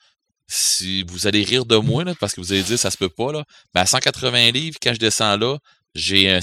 si 0.46 1.02
vous 1.04 1.26
allez 1.26 1.42
rire 1.42 1.64
de 1.64 1.76
moi, 1.76 2.04
là, 2.04 2.14
parce 2.18 2.34
que 2.34 2.40
vous 2.40 2.52
allez 2.52 2.62
dire 2.62 2.78
ça 2.78 2.90
se 2.90 2.96
peut 2.96 3.08
pas, 3.08 3.32
là, 3.32 3.44
mais 3.74 3.80
à 3.80 3.86
180 3.86 4.50
livres, 4.52 4.78
quand 4.82 4.94
je 4.94 4.98
descends 4.98 5.36
là, 5.36 5.58
j'ai 5.94 6.30
un 6.30 6.40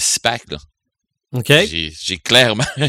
là. 0.50 0.58
OK. 1.32 1.52
J'ai 2.00 2.18
clairement 2.18 2.64
un 2.76 2.88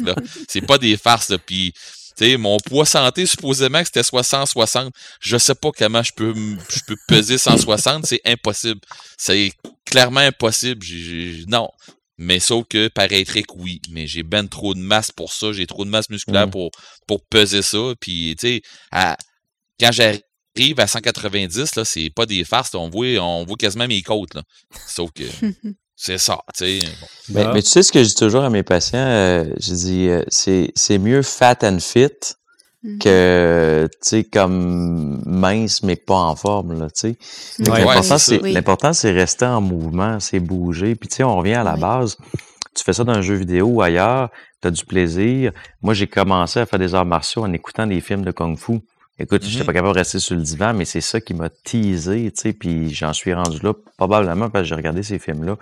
là. 0.00 0.14
C'est 0.48 0.60
pas 0.60 0.78
des 0.78 0.96
farces, 0.96 1.30
là. 1.30 1.38
Puis, 1.38 1.72
tu 2.16 2.26
sais, 2.26 2.36
mon 2.36 2.58
poids 2.58 2.84
santé, 2.84 3.26
supposément 3.26 3.80
que 3.80 3.86
c'était 3.86 4.02
160. 4.02 4.92
Je 5.20 5.36
sais 5.38 5.54
pas 5.54 5.70
comment 5.72 6.02
je 6.02 6.12
peux, 6.12 6.34
je 6.34 6.80
peux 6.86 6.96
peser 7.08 7.38
160. 7.38 8.06
C'est 8.06 8.20
impossible. 8.24 8.80
C'est 9.16 9.52
clairement 9.86 10.20
impossible. 10.20 10.84
non. 11.48 11.68
Mais 12.18 12.40
sauf 12.40 12.66
que 12.68 12.88
paraîtrait 12.88 13.42
que 13.42 13.54
oui. 13.56 13.80
Mais 13.90 14.06
j'ai 14.06 14.22
ben 14.22 14.46
trop 14.46 14.74
de 14.74 14.80
masse 14.80 15.10
pour 15.10 15.32
ça. 15.32 15.52
J'ai 15.52 15.66
trop 15.66 15.84
de 15.84 15.90
masse 15.90 16.10
musculaire 16.10 16.46
mm. 16.46 16.50
pour, 16.50 16.70
pour 17.06 17.24
peser 17.24 17.62
ça. 17.62 17.94
Puis, 17.98 18.36
tu 18.38 18.46
sais, 18.46 18.62
quand 19.80 19.90
j'arrive 19.90 20.78
à 20.78 20.86
190, 20.86 21.74
là, 21.74 21.84
c'est 21.86 22.10
pas 22.10 22.26
des 22.26 22.44
farces. 22.44 22.74
On 22.74 22.90
voit, 22.90 23.18
on 23.18 23.44
voit 23.46 23.56
quasiment 23.56 23.88
mes 23.88 24.02
côtes, 24.02 24.34
là. 24.34 24.42
Sauf 24.86 25.10
que 25.12 25.24
c'est 26.04 26.18
ça, 26.18 26.40
tu 26.52 26.80
sais. 26.80 26.88
Ben, 27.28 27.52
mais, 27.54 27.62
tu 27.62 27.68
sais 27.68 27.84
ce 27.84 27.92
que 27.92 28.02
je 28.02 28.08
dis 28.08 28.16
toujours 28.16 28.42
à 28.42 28.50
mes 28.50 28.64
patients? 28.64 28.98
Euh, 28.98 29.44
je 29.60 29.72
dis, 29.72 30.08
euh, 30.08 30.24
c'est 30.28 30.98
mieux 30.98 31.22
fat 31.22 31.58
and 31.62 31.78
fit 31.78 32.08
mm-hmm. 32.84 32.98
que, 32.98 33.88
tu 33.88 33.98
sais, 34.00 34.24
comme 34.24 35.22
mince, 35.24 35.84
mais 35.84 35.94
pas 35.94 36.16
en 36.16 36.34
forme, 36.34 36.76
là, 36.76 36.88
tu 36.90 37.14
sais. 37.14 37.16
L'important, 38.42 38.92
c'est 38.92 39.12
rester 39.12 39.44
en 39.44 39.60
mouvement, 39.60 40.18
c'est 40.18 40.40
bouger. 40.40 40.96
Puis, 40.96 41.08
tu 41.08 41.18
sais, 41.18 41.22
on 41.22 41.36
revient 41.36 41.54
à 41.54 41.62
la 41.62 41.76
base. 41.76 42.16
Tu 42.74 42.82
fais 42.82 42.94
ça 42.94 43.04
dans 43.04 43.12
un 43.12 43.22
jeu 43.22 43.36
vidéo 43.36 43.66
ou 43.66 43.80
ailleurs, 43.80 44.30
tu 44.60 44.66
as 44.66 44.72
du 44.72 44.84
plaisir. 44.84 45.52
Moi, 45.82 45.94
j'ai 45.94 46.08
commencé 46.08 46.58
à 46.58 46.66
faire 46.66 46.80
des 46.80 46.96
arts 46.96 47.06
martiaux 47.06 47.44
en 47.44 47.52
écoutant 47.52 47.86
des 47.86 48.00
films 48.00 48.24
de 48.24 48.32
Écoute, 49.22 49.44
je 49.44 49.48
n'étais 49.48 49.62
mm-hmm. 49.62 49.66
pas 49.66 49.72
capable 49.72 49.94
de 49.94 49.98
rester 49.98 50.18
sur 50.18 50.34
le 50.34 50.42
divan, 50.42 50.74
mais 50.74 50.84
c'est 50.84 51.00
ça 51.00 51.20
qui 51.20 51.32
m'a 51.32 51.48
teasé, 51.48 52.32
tu 52.34 52.40
sais, 52.42 52.52
puis 52.52 52.92
j'en 52.92 53.12
suis 53.12 53.32
rendu 53.32 53.58
là 53.62 53.72
probablement 53.96 54.50
parce 54.50 54.64
que 54.64 54.68
j'ai 54.68 54.74
regardé 54.74 55.04
ces 55.04 55.20
films-là. 55.20 55.56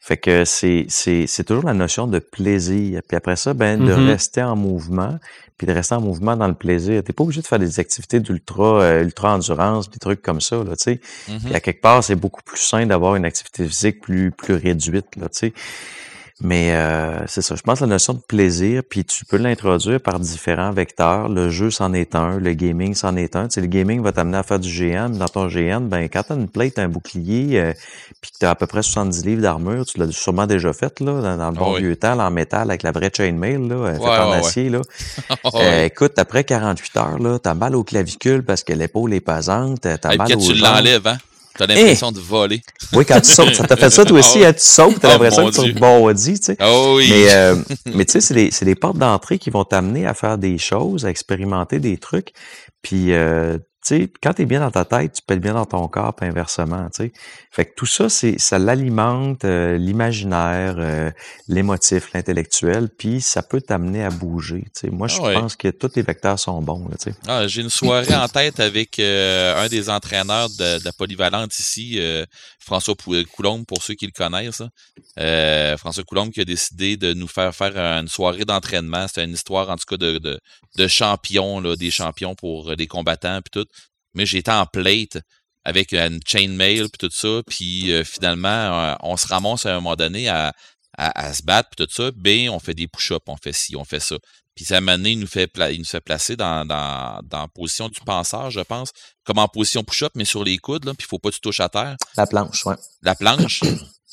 Fait 0.00 0.16
que 0.16 0.44
c'est, 0.44 0.86
c'est, 0.88 1.26
c'est 1.26 1.44
toujours 1.44 1.64
la 1.64 1.74
notion 1.74 2.06
de 2.06 2.18
plaisir. 2.18 3.00
Puis 3.08 3.16
après 3.16 3.36
ça, 3.36 3.52
ben, 3.54 3.80
de 3.80 3.90
mm-hmm. 3.90 4.06
rester 4.06 4.42
en 4.42 4.54
mouvement, 4.54 5.18
puis 5.56 5.66
de 5.66 5.72
rester 5.72 5.94
en 5.96 6.02
mouvement 6.02 6.36
dans 6.36 6.46
le 6.46 6.54
plaisir. 6.54 7.02
T'es 7.02 7.12
pas 7.12 7.24
obligé 7.24 7.40
de 7.40 7.46
faire 7.46 7.58
des 7.58 7.80
activités 7.80 8.20
d'ultra 8.20 8.82
euh, 8.82 9.02
ultra 9.02 9.34
endurance, 9.34 9.90
des 9.90 9.98
trucs 9.98 10.22
comme 10.22 10.40
ça, 10.40 10.56
là, 10.62 10.76
tu 10.76 10.84
sais. 10.84 11.00
Mm-hmm. 11.28 11.54
à 11.54 11.60
quelque 11.60 11.80
part, 11.80 12.04
c'est 12.04 12.16
beaucoup 12.16 12.42
plus 12.42 12.60
sain 12.60 12.86
d'avoir 12.86 13.16
une 13.16 13.24
activité 13.24 13.66
physique 13.66 14.02
plus 14.02 14.30
plus 14.30 14.54
réduite, 14.54 15.16
là, 15.16 15.28
tu 15.30 15.38
sais. 15.38 15.52
Mais 16.40 16.74
euh, 16.74 17.24
c'est 17.28 17.42
ça, 17.42 17.54
je 17.54 17.62
pense 17.62 17.78
que 17.78 17.84
la 17.84 17.90
notion 17.90 18.12
de 18.12 18.18
plaisir, 18.18 18.82
puis 18.88 19.04
tu 19.04 19.24
peux 19.24 19.36
l'introduire 19.36 20.00
par 20.00 20.18
différents 20.18 20.72
vecteurs. 20.72 21.28
Le 21.28 21.48
jeu, 21.48 21.70
c'en 21.70 21.92
est 21.92 22.16
un, 22.16 22.38
le 22.38 22.52
gaming, 22.54 22.94
c'en 22.94 23.14
est 23.14 23.36
un. 23.36 23.46
Tu 23.46 23.54
sais, 23.54 23.60
le 23.60 23.68
gaming 23.68 24.02
va 24.02 24.10
t'amener 24.10 24.38
à 24.38 24.42
faire 24.42 24.58
du 24.58 24.68
GN. 24.68 25.16
Dans 25.16 25.28
ton 25.28 25.46
GN, 25.46 25.86
ben 25.86 26.08
quand 26.08 26.24
tu 26.24 26.32
as 26.32 26.36
une 26.36 26.48
plate, 26.48 26.80
un 26.80 26.88
bouclier, 26.88 27.60
euh, 27.60 27.72
puis 28.20 28.32
que 28.32 28.38
tu 28.40 28.46
as 28.46 28.50
à 28.50 28.54
peu 28.56 28.66
près 28.66 28.82
70 28.82 29.24
livres 29.24 29.42
d'armure, 29.42 29.86
tu 29.86 29.98
l'as 29.98 30.10
sûrement 30.10 30.48
déjà 30.48 30.72
fait 30.72 30.98
là, 30.98 31.36
dans, 31.36 31.50
le 31.50 31.56
bon 31.56 31.74
ah 31.76 31.78
vieux 31.78 31.94
temps, 31.94 32.18
en 32.18 32.30
métal, 32.32 32.68
avec 32.68 32.82
la 32.82 32.90
vraie 32.90 33.12
chainmail, 33.16 33.68
là, 33.68 33.76
euh, 33.76 33.98
en 33.98 34.32
acier. 34.32 34.70
Là. 34.70 34.80
euh, 35.54 35.84
écoute, 35.84 36.18
après 36.18 36.42
48 36.42 36.96
heures, 36.96 37.18
là, 37.20 37.38
t'as 37.38 37.54
mal 37.54 37.76
au 37.76 37.84
clavicule 37.84 38.42
parce 38.42 38.64
que 38.64 38.72
l'épaule 38.72 39.14
est 39.14 39.20
pesante, 39.20 39.82
t'as 39.82 40.16
mal 40.16 40.34
au 40.34 40.40
tu 40.40 40.54
l'enlèves, 40.54 41.06
hein? 41.06 41.18
T'as 41.56 41.66
l'impression 41.66 42.10
de 42.10 42.20
voler. 42.20 42.62
Oui, 42.92 43.04
quand 43.06 43.20
tu 43.20 43.30
sautes, 43.30 43.54
ça 43.54 43.66
t'a 43.66 43.76
fait 43.76 43.90
ça 43.90 44.04
toi 44.04 44.18
aussi, 44.18 44.44
hein, 44.44 44.52
tu 44.52 44.64
sautes, 44.64 45.00
t'as 45.00 45.08
oh, 45.08 45.12
l'impression 45.12 45.48
que 45.48 45.54
tu 45.54 45.60
rebondis, 45.60 46.40
tu 46.40 46.46
sais. 46.46 46.56
Oh 46.60 46.94
oui. 46.96 47.06
Mais, 47.10 47.32
euh, 47.32 47.56
mais 47.94 48.04
tu 48.04 48.12
sais, 48.12 48.20
c'est 48.20 48.34
des, 48.34 48.50
c'est 48.50 48.64
des 48.64 48.74
portes 48.74 48.98
d'entrée 48.98 49.38
qui 49.38 49.50
vont 49.50 49.64
t'amener 49.64 50.06
à 50.06 50.14
faire 50.14 50.36
des 50.36 50.58
choses, 50.58 51.06
à 51.06 51.10
expérimenter 51.10 51.78
des 51.78 51.96
trucs. 51.96 52.32
Puis 52.82 53.12
euh, 53.12 53.58
sais, 53.84 54.12
quand 54.22 54.32
tu 54.34 54.42
es 54.42 54.44
bien 54.46 54.60
dans 54.60 54.70
ta 54.70 54.84
tête, 54.84 55.12
tu 55.14 55.22
peux 55.26 55.34
être 55.34 55.40
bien 55.40 55.54
dans 55.54 55.66
ton 55.66 55.86
corps, 55.88 56.14
puis 56.14 56.26
inversement, 56.26 56.88
tu 56.94 57.04
sais. 57.04 57.12
Fait 57.50 57.66
que 57.66 57.74
tout 57.76 57.86
ça, 57.86 58.08
c'est 58.08 58.38
ça 58.38 58.58
l'alimente 58.58 59.44
euh, 59.44 59.76
l'imaginaire, 59.76 60.76
euh, 60.78 61.10
l'émotif, 61.48 62.12
l'intellectuel, 62.14 62.88
puis 62.88 63.20
ça 63.20 63.42
peut 63.42 63.60
t'amener 63.60 64.02
à 64.02 64.10
bouger, 64.10 64.62
tu 64.74 64.80
sais. 64.80 64.90
Moi, 64.90 65.08
je 65.08 65.18
ah 65.22 65.32
pense 65.34 65.56
que 65.56 65.68
tous 65.68 65.90
les 65.96 66.02
vecteurs 66.02 66.38
sont 66.38 66.60
bons, 66.62 66.88
tu 66.92 67.10
sais. 67.10 67.14
Ah, 67.26 67.46
j'ai 67.46 67.62
une 67.62 67.70
soirée 67.70 68.14
en 68.14 68.28
tête 68.28 68.58
avec 68.60 68.98
euh, 68.98 69.62
un 69.62 69.68
des 69.68 69.90
entraîneurs 69.90 70.48
de, 70.50 70.84
la 70.84 70.92
polyvalente 70.92 71.58
ici, 71.58 72.00
François 72.58 72.94
Coulombe, 73.32 73.64
pour 73.66 73.82
ceux 73.82 73.94
qui 73.94 74.06
le 74.06 74.12
connaissent. 74.12 74.62
François 75.78 76.04
Coulombe 76.04 76.30
qui 76.30 76.40
a 76.40 76.44
décidé 76.44 76.96
de 76.96 77.12
nous 77.12 77.28
faire 77.28 77.54
faire 77.54 77.76
une 77.76 78.08
soirée 78.08 78.44
d'entraînement. 78.44 79.06
C'était 79.08 79.24
une 79.24 79.32
histoire, 79.32 79.70
en 79.70 79.76
tout 79.76 79.84
cas, 79.88 79.96
de, 79.96 80.18
de, 80.18 80.40
de 80.76 80.88
champions, 80.88 81.60
là, 81.60 81.76
des 81.76 81.90
champions 81.90 82.34
pour 82.34 82.72
les 82.72 82.86
combattants, 82.86 83.40
puis 83.42 83.62
tout 83.62 83.73
mais 84.14 84.26
j'étais 84.26 84.50
en 84.50 84.66
plate 84.66 85.18
avec 85.64 85.92
une 85.92 86.20
chainmail 86.26 86.88
puis 86.88 87.08
tout 87.08 87.10
ça, 87.10 87.42
puis 87.46 87.90
euh, 87.92 88.04
finalement, 88.04 88.48
euh, 88.48 88.94
on 89.00 89.16
se 89.16 89.26
ramasse 89.26 89.66
à 89.66 89.72
un 89.72 89.74
moment 89.76 89.96
donné 89.96 90.28
à, 90.28 90.52
à, 90.96 91.32
se 91.32 91.42
battre 91.42 91.70
puis 91.74 91.86
tout 91.86 91.92
ça, 91.92 92.10
ben 92.14 92.50
on 92.50 92.58
fait 92.58 92.74
des 92.74 92.86
push-ups, 92.86 93.24
on 93.26 93.36
fait 93.36 93.52
ci, 93.52 93.76
on 93.76 93.84
fait 93.84 94.00
ça. 94.00 94.16
Puis 94.54 94.64
ça 94.64 94.80
m'a 94.80 94.94
il 94.94 95.18
nous 95.18 95.26
fait 95.26 95.50
il 95.72 95.78
nous 95.78 95.84
fait 95.84 96.00
placer 96.00 96.36
dans, 96.36 96.64
dans, 96.64 97.20
dans 97.24 97.40
la 97.40 97.48
position 97.48 97.88
du 97.88 98.00
penseur, 98.00 98.50
je 98.50 98.60
pense, 98.60 98.90
comme 99.24 99.38
en 99.38 99.48
position 99.48 99.82
push-up, 99.82 100.12
mais 100.14 100.24
sur 100.24 100.44
les 100.44 100.58
coudes, 100.58 100.84
là, 100.84 100.94
puis 100.94 101.06
il 101.06 101.08
faut 101.08 101.18
pas 101.18 101.30
que 101.30 101.34
tu 101.34 101.40
touches 101.40 101.60
à 101.60 101.68
terre. 101.68 101.96
La 102.16 102.26
planche, 102.26 102.64
ouais. 102.66 102.76
La 103.02 103.14
planche, 103.14 103.62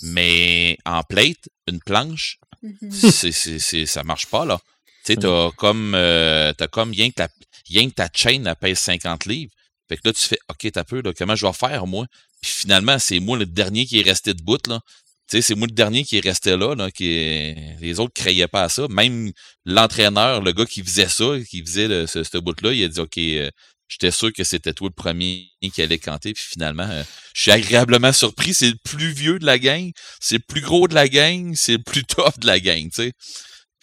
mais 0.01 0.77
en 0.85 1.03
plate, 1.03 1.49
une 1.67 1.79
planche, 1.79 2.39
mm-hmm. 2.63 3.11
c'est, 3.11 3.59
c'est, 3.59 3.85
ça 3.85 4.03
marche 4.03 4.25
pas, 4.27 4.45
là. 4.45 4.59
Tu 5.03 5.13
sais, 5.13 5.19
t'as 5.19 5.51
comme, 5.51 5.93
euh, 5.95 6.53
t'as 6.53 6.67
comme 6.67 6.91
rien 6.91 7.09
que, 7.09 7.15
ta, 7.15 7.27
rien 7.69 7.89
que 7.89 7.95
ta 7.95 8.07
chaîne, 8.13 8.47
elle 8.47 8.55
pèse 8.55 8.79
50 8.79 9.25
livres. 9.25 9.51
Fait 9.91 9.97
que 9.97 10.07
là, 10.07 10.13
tu 10.13 10.25
fais, 10.25 10.39
OK, 10.47 10.71
t'as 10.71 10.85
peu, 10.85 11.01
là, 11.01 11.11
comment 11.13 11.35
je 11.35 11.45
vais 11.45 11.51
faire, 11.51 11.85
moi? 11.85 12.05
Puis 12.41 12.49
finalement, 12.49 12.97
c'est 12.97 13.19
moi 13.19 13.37
le 13.37 13.45
dernier 13.45 13.85
qui 13.85 13.99
est 13.99 14.03
resté 14.03 14.33
debout, 14.33 14.57
là. 14.69 14.79
Tu 15.29 15.35
sais, 15.35 15.41
c'est 15.41 15.55
moi 15.55 15.67
le 15.67 15.73
dernier 15.73 16.05
qui 16.05 16.17
est 16.17 16.23
resté 16.23 16.55
là, 16.55 16.75
là 16.75 16.89
qui 16.89 17.03
les 17.81 17.99
autres 17.99 18.13
ne 18.25 18.45
pas 18.45 18.63
à 18.63 18.69
ça. 18.69 18.87
Même 18.89 19.33
l'entraîneur, 19.65 20.41
le 20.41 20.53
gars 20.53 20.65
qui 20.65 20.81
faisait 20.81 21.09
ça, 21.09 21.25
qui 21.49 21.61
faisait 21.61 22.07
ce, 22.07 22.37
bout-là, 22.37 22.71
il 22.71 22.85
a 22.85 22.87
dit, 22.87 22.99
OK, 23.01 23.17
euh, 23.17 23.49
j'étais 23.89 24.11
sûr 24.11 24.31
que 24.31 24.45
c'était 24.45 24.73
toi 24.73 24.87
le 24.87 24.93
premier 24.93 25.49
qui 25.73 25.81
allait 25.81 25.99
canter. 25.99 26.33
Puis 26.33 26.45
finalement, 26.51 26.87
euh, 26.89 27.03
je 27.35 27.41
suis 27.41 27.51
agréablement 27.51 28.13
surpris. 28.13 28.53
C'est 28.53 28.69
le 28.69 28.77
plus 28.85 29.11
vieux 29.11 29.39
de 29.39 29.45
la 29.45 29.59
gang, 29.59 29.91
c'est 30.21 30.35
le 30.35 30.43
plus 30.47 30.61
gros 30.61 30.87
de 30.87 30.95
la 30.95 31.09
gang, 31.09 31.53
c'est 31.53 31.73
le 31.73 31.83
plus 31.83 32.03
top 32.05 32.39
de 32.39 32.47
la 32.47 32.61
gang, 32.61 32.83
tu 32.83 33.03
sais. 33.03 33.11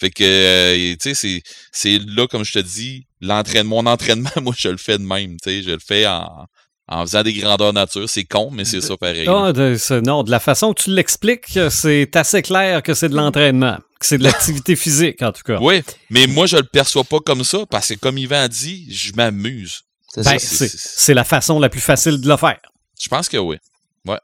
Fait 0.01 0.11
que, 0.11 0.25
euh, 0.25 0.97
tu 0.97 1.15
sais, 1.15 1.43
c'est 1.71 1.99
là, 1.99 2.27
comme 2.29 2.45
je 2.45 2.53
te 2.53 2.59
dis, 2.61 3.08
l'entraînement, 3.21 3.83
mon 3.83 3.91
entraînement, 3.91 4.31
moi, 4.43 4.55
je 4.57 4.69
le 4.69 4.77
fais 4.77 4.99
de 4.99 5.05
même, 5.05 5.37
tu 5.41 5.51
sais, 5.51 5.63
je 5.63 5.71
le 5.71 5.79
fais 5.79 6.07
en, 6.07 6.47
en 6.89 7.03
faisant 7.03 7.23
des 7.23 7.35
grandeurs 7.35 7.73
nature. 7.73 8.09
C'est 8.09 8.25
con, 8.25 8.51
mais 8.53 8.65
c'est 8.65 8.81
ça 8.81 8.97
pareil. 8.97 9.27
Non 9.27 9.53
de, 9.53 10.01
non, 10.01 10.23
de 10.23 10.31
la 10.31 10.41
façon 10.41 10.73
que 10.73 10.83
tu 10.83 10.91
l'expliques, 10.91 11.59
c'est 11.71 12.17
assez 12.17 12.43
clair 12.43 12.83
que 12.83 12.95
c'est 12.95 13.09
de 13.09 13.17
l'entraînement, 13.17 13.79
que 14.01 14.07
c'est 14.07 14.19
de 14.19 14.25
l'activité 14.25 14.77
physique, 14.77 15.23
en 15.23 15.33
tout 15.33 15.43
cas. 15.43 15.59
Oui, 15.61 15.83
mais 16.11 16.27
moi, 16.27 16.47
je 16.47 16.57
le 16.57 16.65
perçois 16.65 17.05
pas 17.05 17.21
comme 17.21 17.45
ça, 17.45 17.67
parce 17.71 17.89
que 17.89 17.95
comme 17.95 18.19
Yvan 18.19 18.43
a 18.43 18.49
dit, 18.49 18.87
je 18.91 19.13
m'amuse. 19.15 19.83
Ben, 20.17 20.39
c'est 20.39 21.15
la 21.15 21.25
façon 21.25 21.61
la 21.61 21.69
plus 21.69 21.81
facile 21.81 22.21
de 22.21 22.29
le 22.29 22.37
faire. 22.37 22.59
Je 23.01 23.09
pense 23.09 23.29
que 23.29 23.37
oui. 23.37 23.57
Ouais. 24.07 24.19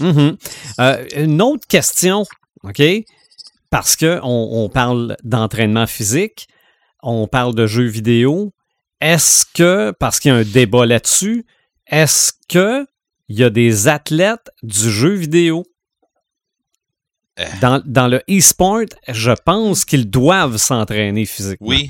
Mm-hmm. 0.00 0.36
Euh, 0.80 1.06
une 1.16 1.40
autre 1.40 1.66
question, 1.68 2.26
OK? 2.64 2.82
parce 3.70 3.96
qu'on 3.96 4.20
on 4.24 4.68
parle 4.68 5.16
d'entraînement 5.22 5.86
physique, 5.86 6.48
on 7.02 7.26
parle 7.26 7.54
de 7.54 7.66
jeux 7.66 7.86
vidéo. 7.86 8.52
Est-ce 9.00 9.46
que, 9.54 9.92
parce 9.98 10.20
qu'il 10.20 10.30
y 10.30 10.34
a 10.34 10.38
un 10.38 10.44
débat 10.44 10.86
là-dessus, 10.86 11.46
est-ce 11.86 12.32
qu'il 12.48 12.86
y 13.28 13.42
a 13.42 13.50
des 13.50 13.88
athlètes 13.88 14.50
du 14.62 14.90
jeu 14.90 15.14
vidéo? 15.14 15.64
Euh. 17.38 17.44
Dans, 17.60 17.82
dans 17.86 18.08
le 18.08 18.22
e-sport, 18.28 18.84
je 19.08 19.32
pense 19.44 19.84
qu'ils 19.84 20.10
doivent 20.10 20.58
s'entraîner 20.58 21.24
physiquement. 21.24 21.68
Oui, 21.68 21.88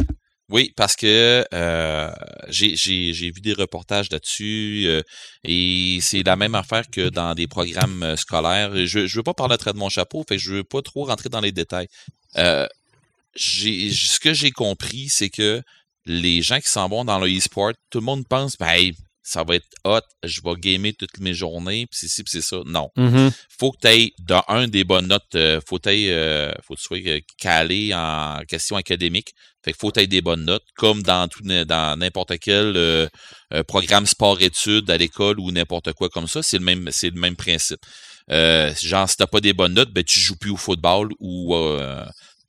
oui, 0.51 0.73
parce 0.77 0.97
que 0.97 1.45
euh, 1.55 2.11
j'ai 2.49 3.31
vu 3.31 3.41
des 3.41 3.53
reportages 3.53 4.11
là-dessus 4.11 4.85
euh, 4.87 5.03
et 5.45 5.99
c'est 6.03 6.25
la 6.25 6.35
même 6.35 6.57
affaire 6.57 6.91
que 6.91 7.09
dans 7.09 7.35
des 7.35 7.47
programmes 7.47 8.03
euh, 8.03 8.17
scolaires. 8.17 8.73
Je 8.85 9.01
ne 9.01 9.07
veux 9.07 9.23
pas 9.23 9.35
parler 9.35 9.57
très 9.59 9.73
de 9.73 9.79
mon 9.79 9.89
chapeau, 9.89 10.25
fait 10.29 10.37
que 10.37 10.43
je 10.43 10.55
veux 10.55 10.65
pas 10.65 10.83
trop 10.83 11.05
rentrer 11.05 11.29
dans 11.29 11.41
les 11.41 11.53
détails. 11.53 11.87
Ce 13.41 14.21
que 14.21 14.35
j'ai 14.35 14.51
compris, 14.51 15.09
c'est 15.09 15.31
que 15.31 15.63
les 16.07 16.43
gens 16.43 16.61
qui 16.61 16.69
s'en 16.69 16.89
vont 16.89 17.05
dans 17.05 17.19
le 17.19 17.29
e-sport, 17.29 17.73
tout 17.91 18.01
le 18.01 18.05
monde 18.05 18.27
pense, 18.29 18.57
ben, 18.57 18.93
ça 19.23 19.45
va 19.45 19.57
être 19.57 19.69
hot, 19.85 20.01
je 20.25 20.41
vais 20.43 20.55
gamer 20.57 20.93
toutes 20.99 21.21
mes 21.21 21.35
journées, 21.35 21.87
puis 21.87 21.99
c'est 22.01 22.09
ci, 22.09 22.25
puis 22.25 22.33
c'est 22.33 22.43
ça. 22.43 22.63
Non. 22.67 22.91
Mm-hmm. 22.97 23.31
Faut 23.59 23.71
que 23.71 23.79
tu 23.81 23.89
aies, 23.89 24.13
d'un, 24.19 24.43
un, 24.49 24.67
des 24.67 24.83
bonnes 24.83 25.07
notes, 25.07 25.35
euh, 25.35 25.61
faut, 25.69 25.79
euh, 25.87 26.53
faut 26.63 26.75
que 26.75 26.81
tu 26.81 26.85
sois 26.85 26.99
euh, 27.07 27.21
calé 27.39 27.95
en 27.95 28.41
questions 28.49 28.77
académiques. 28.77 29.33
Fait 29.65 29.73
que 29.73 29.79
faut 29.79 29.91
que 29.91 30.01
tu 30.01 30.09
des 30.09 30.23
bonnes 30.23 30.45
notes, 30.45 30.65
comme 30.75 31.03
dans 31.03 31.29
tout 31.29 31.43
dans 31.43 31.99
n'importe 31.99 32.39
quel 32.39 32.77
euh, 32.77 33.09
programme 33.69 34.07
sport-études 34.07 34.91
à 34.91 34.97
l'école 34.97 35.39
ou 35.39 35.53
n'importe 35.53 35.93
quoi 35.93 36.09
comme 36.09 36.27
ça. 36.27 36.43
C'est 36.43 36.59
le 36.59 36.65
même, 36.65 36.89
c'est 36.91 37.11
le 37.11 37.21
même 37.21 37.37
principe. 37.37 37.81
genre, 38.29 39.09
si 39.09 39.17
t'as 39.17 39.27
pas 39.27 39.41
des 39.41 39.53
bonnes 39.53 39.75
notes, 39.75 39.93
ben 39.93 40.03
tu 40.03 40.19
joues 40.19 40.37
plus 40.37 40.51
au 40.51 40.57
football 40.57 41.11
ou, 41.21 41.55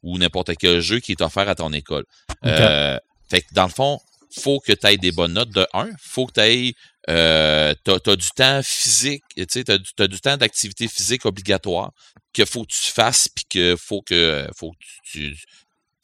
ou 0.03 0.17
n'importe 0.17 0.55
quel 0.57 0.81
jeu 0.81 0.99
qui 0.99 1.11
est 1.11 1.21
offert 1.21 1.47
à 1.47 1.55
ton 1.55 1.71
école. 1.73 2.05
fait 2.43 3.41
que 3.41 3.53
dans 3.53 3.65
le 3.65 3.69
fond, 3.69 3.99
faut 4.39 4.59
que 4.59 4.71
tu 4.71 4.87
aies 4.87 4.97
des 4.97 5.11
bonnes 5.11 5.33
notes 5.33 5.51
de 5.51 5.67
1. 5.73 5.89
faut 5.99 6.25
que 6.25 6.33
tu 6.33 6.39
aies 6.41 6.73
euh, 7.09 7.73
as, 7.87 8.15
du 8.15 8.29
temps 8.31 8.61
physique, 8.63 9.23
tu 9.35 9.45
sais, 9.49 9.69
as, 9.69 10.03
as, 10.03 10.07
du 10.07 10.19
temps 10.19 10.37
d'activité 10.37 10.87
physique 10.87 11.25
obligatoire 11.25 11.91
qu'il 12.33 12.45
faut 12.45 12.63
que 12.63 12.71
tu 12.71 12.91
fasses, 12.91 13.27
puis 13.27 13.45
qu'il 13.49 13.75
faut 13.77 14.01
que, 14.01 14.47
faut 14.55 14.71
que 14.71 14.77
tu, 15.03 15.35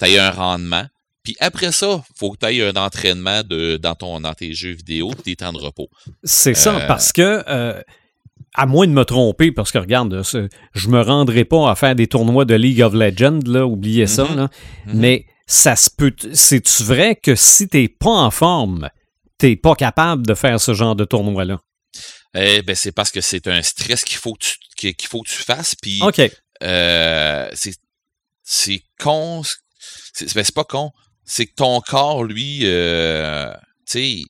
aies 0.01 0.19
un 0.19 0.31
rendement. 0.31 0.85
Puis 1.23 1.35
après 1.39 1.71
ça, 1.71 2.03
faut 2.15 2.31
que 2.31 2.45
tu 2.45 2.45
aies 2.45 2.67
un 2.67 2.75
entraînement 2.75 3.43
de, 3.43 3.77
dans, 3.77 3.95
ton, 3.95 4.19
dans 4.21 4.33
tes 4.33 4.53
jeux 4.53 4.71
vidéo, 4.71 5.13
tes 5.13 5.35
temps 5.35 5.53
de 5.53 5.57
repos. 5.57 5.89
C'est 6.23 6.53
ça, 6.53 6.75
euh, 6.75 6.87
parce 6.87 7.11
que, 7.11 7.43
euh, 7.47 7.81
à 8.53 8.65
moins 8.65 8.87
de 8.87 8.91
me 8.91 9.03
tromper, 9.03 9.51
parce 9.51 9.71
que 9.71 9.77
regarde, 9.77 10.23
je 10.73 10.87
me 10.89 11.01
rendrai 11.01 11.45
pas 11.45 11.69
à 11.69 11.75
faire 11.75 11.95
des 11.95 12.07
tournois 12.07 12.45
de 12.45 12.55
League 12.55 12.81
of 12.81 12.93
Legends, 12.93 13.39
là, 13.45 13.65
oubliez 13.65 14.07
ça, 14.07 14.23
mm-hmm. 14.23 14.35
là, 14.35 14.45
mm-hmm. 14.45 14.93
mais 14.93 15.25
ça 15.45 15.75
se 15.75 15.89
peut. 15.89 16.13
C'est-tu 16.33 16.83
vrai 16.83 17.15
que 17.15 17.35
si 17.35 17.67
t'es 17.67 17.87
pas 17.87 18.09
en 18.09 18.31
forme, 18.31 18.89
t'es 19.37 19.55
pas 19.55 19.75
capable 19.75 20.25
de 20.25 20.33
faire 20.33 20.59
ce 20.59 20.73
genre 20.73 20.95
de 20.95 21.05
tournoi-là? 21.05 21.59
Eh 22.35 22.61
ben, 22.61 22.75
c'est 22.75 22.91
parce 22.91 23.11
que 23.11 23.21
c'est 23.21 23.47
un 23.47 23.61
stress 23.61 24.03
qu'il 24.03 24.17
faut 24.17 24.33
que 24.33 24.45
tu, 24.45 24.93
qu'il 24.93 25.07
faut 25.07 25.21
que 25.21 25.29
tu 25.29 25.41
fasses. 25.41 25.75
Puis, 25.75 26.01
OK. 26.01 26.21
Euh, 26.63 27.49
c'est 28.43 28.83
con. 28.99 29.41
Ben, 30.21 30.43
c'est 30.43 30.53
pas 30.53 30.63
con. 30.63 30.91
C'est 31.25 31.45
que 31.45 31.55
ton 31.55 31.81
corps, 31.81 32.23
lui, 32.23 32.61
euh, 32.63 33.51
tu 33.85 33.99
sais, 33.99 34.23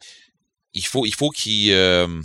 il 0.73 0.85
faut 0.85 1.05
il 1.05 1.13
faut 1.13 1.29
qu'il. 1.29 1.71
Euh, 1.71 2.21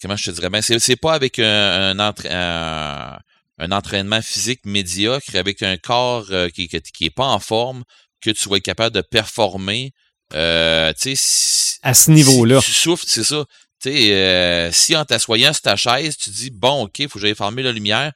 comment 0.00 0.16
je 0.16 0.30
te 0.30 0.30
dirais? 0.30 0.50
Ben, 0.50 0.62
c'est 0.62 0.96
pas 0.96 1.14
avec 1.14 1.38
un, 1.38 1.98
un, 1.98 2.14
un, 2.30 3.18
un 3.58 3.72
entraînement 3.72 4.22
physique 4.22 4.60
médiocre 4.64 5.36
avec 5.36 5.62
un 5.62 5.76
corps 5.76 6.26
euh, 6.30 6.48
qui, 6.48 6.68
qui, 6.68 7.04
est 7.04 7.14
pas 7.14 7.26
en 7.26 7.38
forme 7.38 7.84
que 8.20 8.30
tu 8.30 8.48
vas 8.48 8.56
être 8.56 8.64
capable 8.64 8.94
de 8.94 9.02
performer. 9.02 9.92
Euh, 10.34 10.92
à 11.82 11.94
ce 11.94 12.10
niveau-là. 12.10 12.60
tu 12.62 12.72
souffres, 12.72 13.04
c'est 13.06 13.24
ça. 13.24 13.44
Euh, 13.86 14.70
si 14.72 14.94
en 14.94 15.04
t'assoyant 15.04 15.52
sur 15.52 15.62
ta 15.62 15.76
chaise, 15.76 16.16
tu 16.16 16.30
dis 16.30 16.50
bon, 16.50 16.84
ok, 16.84 16.98
il 16.98 17.08
faut 17.08 17.18
que 17.18 17.26
j'aille 17.26 17.34
fermer 17.34 17.62
la 17.62 17.72
lumière, 17.72 18.12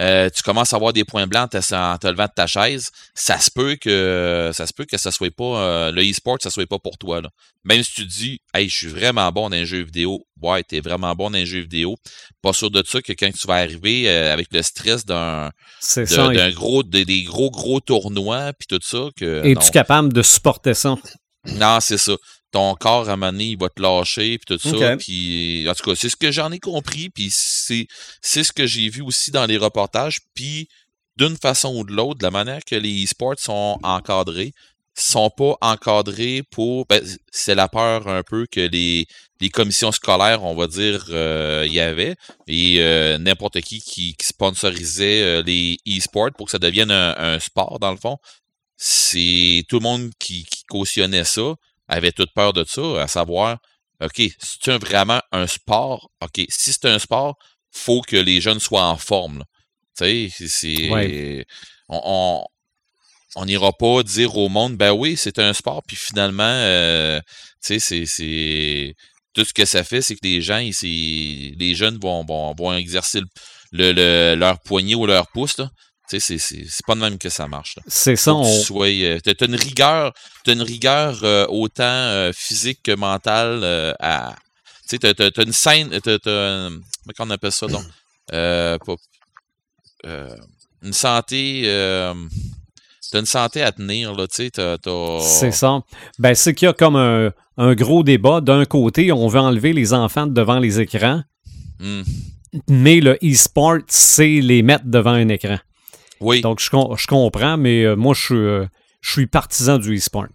euh, 0.00 0.28
tu 0.28 0.42
commences 0.42 0.72
à 0.72 0.76
avoir 0.76 0.92
des 0.92 1.04
points 1.04 1.26
blancs 1.26 1.54
en 1.54 1.98
te, 1.98 2.06
levant 2.06 2.24
de 2.24 2.32
ta 2.34 2.46
chaise, 2.46 2.90
ça 3.14 3.38
se 3.38 3.50
peut 3.50 3.76
que 3.76 4.50
ça 4.52 4.66
se 4.66 4.72
peut 4.72 4.84
que 4.84 4.96
ça 4.96 5.12
soit 5.12 5.34
pas 5.34 5.44
euh, 5.44 5.92
le 5.92 6.02
e-sport, 6.02 6.38
ça 6.40 6.50
soit 6.50 6.66
pas 6.66 6.78
pour 6.80 6.98
toi. 6.98 7.20
Là. 7.20 7.30
Même 7.64 7.82
si 7.82 7.94
tu 7.94 8.04
dis 8.04 8.40
Hey, 8.52 8.68
je 8.68 8.76
suis 8.76 8.88
vraiment 8.88 9.30
bon 9.30 9.50
dans 9.50 9.56
un 9.56 9.64
jeu 9.64 9.82
vidéo, 9.82 10.26
ouais, 10.42 10.64
t'es 10.64 10.80
vraiment 10.80 11.14
bon 11.14 11.30
dans 11.30 11.38
un 11.38 11.44
jeu 11.44 11.60
vidéo. 11.60 11.96
Pas 12.42 12.52
sûr 12.52 12.70
de 12.70 12.82
ça 12.84 13.00
que 13.02 13.12
quand 13.12 13.30
tu 13.32 13.46
vas 13.46 13.54
arriver 13.54 14.08
euh, 14.08 14.32
avec 14.32 14.48
le 14.52 14.62
stress 14.62 15.04
d'un 15.06 15.50
d'un 15.96 16.50
gros 16.50 16.82
des, 16.82 17.22
gros 17.22 17.50
gros 17.50 17.80
tournois 17.80 18.52
puis 18.52 18.66
tout 18.66 18.80
ça 18.82 19.08
que. 19.16 19.44
Es-tu 19.44 19.70
capable 19.70 20.12
de 20.12 20.22
supporter 20.22 20.74
ça? 20.74 20.96
Non, 21.46 21.78
c'est 21.80 21.98
ça 21.98 22.14
ton 22.54 22.76
corps 22.76 23.08
à 23.08 23.14
un 23.14 23.16
moment 23.16 23.32
donné, 23.32 23.46
il 23.46 23.58
va 23.58 23.68
te 23.68 23.82
lâcher, 23.82 24.38
puis 24.38 24.56
tout 24.56 24.78
ça. 24.78 24.96
Puis, 24.96 25.66
en 25.68 25.74
tout 25.74 25.90
cas, 25.90 25.96
c'est 25.96 26.08
ce 26.08 26.14
que 26.14 26.30
j'en 26.30 26.52
ai 26.52 26.60
compris, 26.60 27.10
puis 27.10 27.28
c'est, 27.32 27.88
c'est 28.22 28.44
ce 28.44 28.52
que 28.52 28.64
j'ai 28.64 28.88
vu 28.88 29.02
aussi 29.02 29.32
dans 29.32 29.44
les 29.44 29.56
reportages. 29.56 30.20
Puis, 30.34 30.68
d'une 31.16 31.36
façon 31.36 31.74
ou 31.74 31.84
de 31.84 31.92
l'autre, 31.92 32.18
de 32.18 32.22
la 32.22 32.30
manière 32.30 32.64
que 32.64 32.76
les 32.76 33.04
e-sports 33.04 33.40
sont 33.40 33.76
encadrés, 33.82 34.52
sont 34.96 35.30
pas 35.30 35.56
encadrés 35.62 36.44
pour. 36.48 36.86
Ben, 36.86 37.02
c'est 37.32 37.56
la 37.56 37.66
peur 37.66 38.06
un 38.06 38.22
peu 38.22 38.46
que 38.48 38.60
les, 38.60 39.08
les 39.40 39.50
commissions 39.50 39.90
scolaires, 39.90 40.44
on 40.44 40.54
va 40.54 40.68
dire, 40.68 41.06
euh, 41.10 41.66
y 41.68 41.80
avait, 41.80 42.14
et 42.46 42.76
euh, 42.78 43.18
n'importe 43.18 43.60
qui, 43.62 43.80
qui, 43.80 44.14
sponsorisait 44.22 45.22
euh, 45.22 45.42
les 45.42 45.76
e-sports 45.88 46.30
pour 46.38 46.46
que 46.46 46.52
ça 46.52 46.60
devienne 46.60 46.92
un, 46.92 47.40
sport, 47.40 47.80
dans 47.80 47.90
le 47.90 47.96
fond. 47.96 48.18
C'est 48.76 49.64
tout 49.68 49.80
le 49.80 49.82
monde 49.82 50.10
qui, 50.20 50.44
qui 50.44 50.62
cautionnait 50.68 51.24
ça 51.24 51.56
avait 51.94 52.12
toute 52.12 52.32
peur 52.34 52.52
de 52.52 52.64
ça, 52.64 53.02
à 53.02 53.08
savoir, 53.08 53.58
OK, 54.02 54.22
c'est 54.38 54.78
vraiment 54.78 55.20
un 55.32 55.46
sport? 55.46 56.10
OK, 56.22 56.44
si 56.48 56.72
c'est 56.72 56.86
un 56.86 56.98
sport, 56.98 57.36
faut 57.70 58.02
que 58.02 58.16
les 58.16 58.40
jeunes 58.40 58.60
soient 58.60 58.86
en 58.86 58.96
forme. 58.96 59.44
Tu 59.96 60.30
sais, 60.30 60.48
c'est. 60.48 61.46
On, 61.88 62.44
on 63.36 63.44
n'ira 63.44 63.72
pas 63.72 64.02
dire 64.02 64.36
au 64.36 64.48
monde, 64.48 64.76
ben 64.76 64.92
oui, 64.92 65.16
c'est 65.16 65.38
un 65.38 65.52
sport, 65.52 65.82
puis 65.86 65.96
finalement, 65.96 66.42
euh, 66.42 67.20
tu 67.64 67.78
sais, 67.80 68.06
c'est. 68.06 68.94
Tout 69.32 69.44
ce 69.44 69.52
que 69.52 69.64
ça 69.64 69.82
fait, 69.82 70.00
c'est 70.00 70.14
que 70.14 70.20
les 70.22 70.40
gens, 70.40 70.58
les 70.82 71.74
jeunes 71.74 71.98
vont, 71.98 72.24
vont, 72.24 72.54
vont 72.54 72.72
exercer 72.72 73.20
le, 73.72 73.92
le, 73.92 74.36
leur 74.36 74.60
poignet 74.60 74.94
ou 74.94 75.06
leur 75.06 75.26
pouce, 75.32 75.58
là, 75.58 75.70
tu 76.08 76.20
sais, 76.20 76.38
c'est 76.38 76.86
pas 76.86 76.94
de 76.94 77.00
même 77.00 77.18
que 77.18 77.28
ça 77.30 77.48
marche. 77.48 77.78
C'est 77.86 78.16
ça. 78.16 78.34
On... 78.34 78.62
Tu 78.62 78.72
as, 78.74 79.44
une 79.44 79.54
rigueur, 79.54 80.12
as 80.46 80.52
une 80.52 80.62
rigueur 80.62 81.20
euh, 81.22 81.46
autant 81.48 81.82
euh, 81.82 82.30
physique 82.34 82.80
que 82.82 82.94
mentale 82.94 83.60
euh, 83.62 83.94
à. 84.00 84.34
Tu 84.88 84.98
sais, 85.00 85.14
t'as, 85.14 85.42
une 85.42 85.52
scène. 85.52 85.88
T'as, 86.00 86.18
comment 86.18 86.80
on 87.20 87.30
appelle 87.30 87.52
ça 87.52 87.66
donc? 87.66 87.84
une 90.82 90.92
santé. 90.92 91.62
t'as 93.10 93.18
une 93.18 93.26
santé 93.26 93.62
à 93.62 93.72
tenir, 93.72 94.12
là, 94.12 94.26
tu 94.26 94.50
sais. 94.50 94.50
C'est 95.22 95.52
ça. 95.52 95.80
Ben, 96.18 96.34
c'est 96.34 96.52
qu'il 96.52 96.66
y 96.66 96.68
a 96.68 96.74
comme 96.74 96.96
un, 96.96 97.32
un 97.56 97.74
gros 97.74 98.02
débat. 98.02 98.42
D'un 98.42 98.66
côté, 98.66 99.10
on 99.10 99.28
veut 99.28 99.40
enlever 99.40 99.72
les 99.72 99.94
enfants 99.94 100.26
devant 100.26 100.58
les 100.58 100.80
écrans. 100.80 101.22
Hmm. 101.80 102.02
Mais 102.68 103.00
le 103.00 103.18
e-sport, 103.22 103.78
c'est 103.88 104.40
les 104.40 104.62
mettre 104.62 104.84
devant 104.84 105.12
un 105.12 105.28
écran. 105.28 105.58
Oui. 106.24 106.40
Donc, 106.40 106.58
je, 106.58 106.70
je 106.96 107.06
comprends, 107.06 107.56
mais 107.58 107.84
euh, 107.84 107.96
moi, 107.96 108.14
je, 108.16 108.34
euh, 108.34 108.66
je 109.02 109.12
suis 109.12 109.26
partisan 109.26 109.78
du 109.78 109.96
e-sport. 109.96 110.26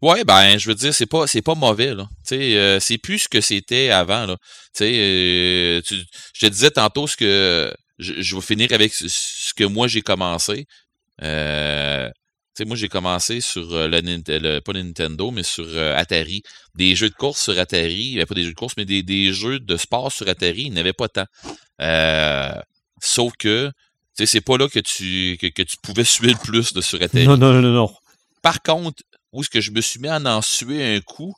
Ouais, 0.00 0.24
ben, 0.24 0.58
je 0.58 0.68
veux 0.68 0.74
dire, 0.74 0.94
c'est 0.94 1.06
pas, 1.06 1.26
c'est 1.26 1.42
pas 1.42 1.54
mauvais, 1.54 1.94
là. 1.94 2.08
Euh, 2.32 2.80
c'est 2.80 2.98
plus 2.98 3.20
ce 3.20 3.28
que 3.28 3.40
c'était 3.40 3.90
avant, 3.90 4.26
là. 4.26 4.36
Tu 4.74 4.84
sais, 4.84 5.82
je 5.84 6.40
te 6.40 6.46
disais 6.46 6.70
tantôt 6.70 7.06
ce 7.06 7.16
que, 7.16 7.72
je, 7.98 8.34
vais 8.34 8.40
finir 8.40 8.72
avec 8.72 8.94
ce, 8.94 9.52
que 9.54 9.64
moi 9.64 9.86
j'ai 9.86 10.00
commencé. 10.02 10.66
Euh, 11.22 12.08
moi 12.66 12.76
j'ai 12.76 12.88
commencé 12.88 13.40
sur 13.40 13.62
le, 13.70 14.58
pas 14.60 14.72
Nintendo, 14.72 15.30
mais 15.30 15.42
sur 15.42 15.66
Atari. 15.94 16.42
Des 16.74 16.96
jeux 16.96 17.10
de 17.10 17.14
course 17.14 17.42
sur 17.42 17.58
Atari, 17.58 18.16
ben, 18.16 18.24
pas 18.24 18.34
des 18.34 18.44
jeux 18.44 18.50
de 18.50 18.56
course, 18.56 18.74
mais 18.78 18.86
des, 18.86 19.02
des 19.02 19.32
jeux 19.32 19.60
de 19.60 19.76
sport 19.76 20.10
sur 20.10 20.26
Atari, 20.28 20.62
il 20.62 20.72
n'y 20.72 20.80
avait 20.80 20.94
pas 20.94 21.08
tant. 21.08 21.26
sauf 23.00 23.32
que 23.38 23.70
sais, 24.14 24.26
c'est 24.26 24.40
pas 24.40 24.56
là 24.56 24.68
que 24.68 24.80
tu, 24.80 25.38
que, 25.40 25.62
tu 25.62 25.76
pouvais 25.82 26.04
suer 26.04 26.32
le 26.32 26.38
plus 26.38 26.72
de 26.72 26.80
sur 26.80 26.98
Non, 27.14 27.36
non, 27.36 27.60
non, 27.60 27.62
non. 27.62 27.94
Par 28.42 28.62
contre, 28.62 29.02
où 29.32 29.40
est-ce 29.40 29.50
que 29.50 29.60
je 29.60 29.70
me 29.70 29.80
suis 29.80 30.00
mis 30.00 30.08
à 30.08 30.18
en 30.18 30.42
suer 30.42 30.96
un 30.96 31.00
coup, 31.00 31.34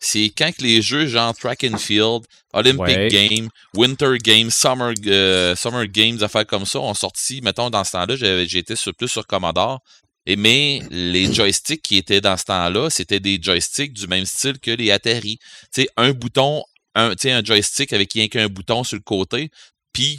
c'est 0.00 0.30
quand 0.36 0.52
que 0.56 0.62
les 0.62 0.80
jeux 0.80 1.06
genre 1.06 1.34
Track 1.34 1.64
and 1.64 1.78
Field, 1.78 2.24
Olympic 2.52 3.10
Games, 3.10 3.48
Winter 3.74 4.16
Games, 4.22 4.50
Summer, 4.50 4.92
euh, 5.06 5.56
Summer 5.56 5.86
Games, 5.86 6.22
affaires 6.22 6.46
comme 6.46 6.66
ça, 6.66 6.80
ont 6.80 6.94
sorti, 6.94 7.40
mettons, 7.42 7.70
dans 7.70 7.84
ce 7.84 7.92
temps-là, 7.92 8.44
j'étais 8.46 8.76
sur, 8.76 8.94
plus 8.94 9.08
sur 9.08 9.26
Commodore. 9.26 9.80
Et 10.26 10.36
mais 10.36 10.82
les 10.90 11.32
joysticks 11.32 11.82
qui 11.82 11.96
étaient 11.96 12.20
dans 12.20 12.36
ce 12.36 12.44
temps-là, 12.44 12.90
c'était 12.90 13.20
des 13.20 13.40
joysticks 13.42 13.92
du 13.92 14.06
même 14.06 14.26
style 14.26 14.58
que 14.60 14.70
les 14.70 14.90
Atari. 14.90 15.38
Tu 15.74 15.82
sais, 15.82 15.88
un 15.96 16.12
bouton, 16.12 16.62
un, 16.94 17.14
un 17.24 17.44
joystick 17.44 17.92
avec 17.92 18.12
rien 18.12 18.28
qu'un 18.28 18.48
bouton 18.48 18.84
sur 18.84 18.96
le 18.96 19.02
côté, 19.02 19.50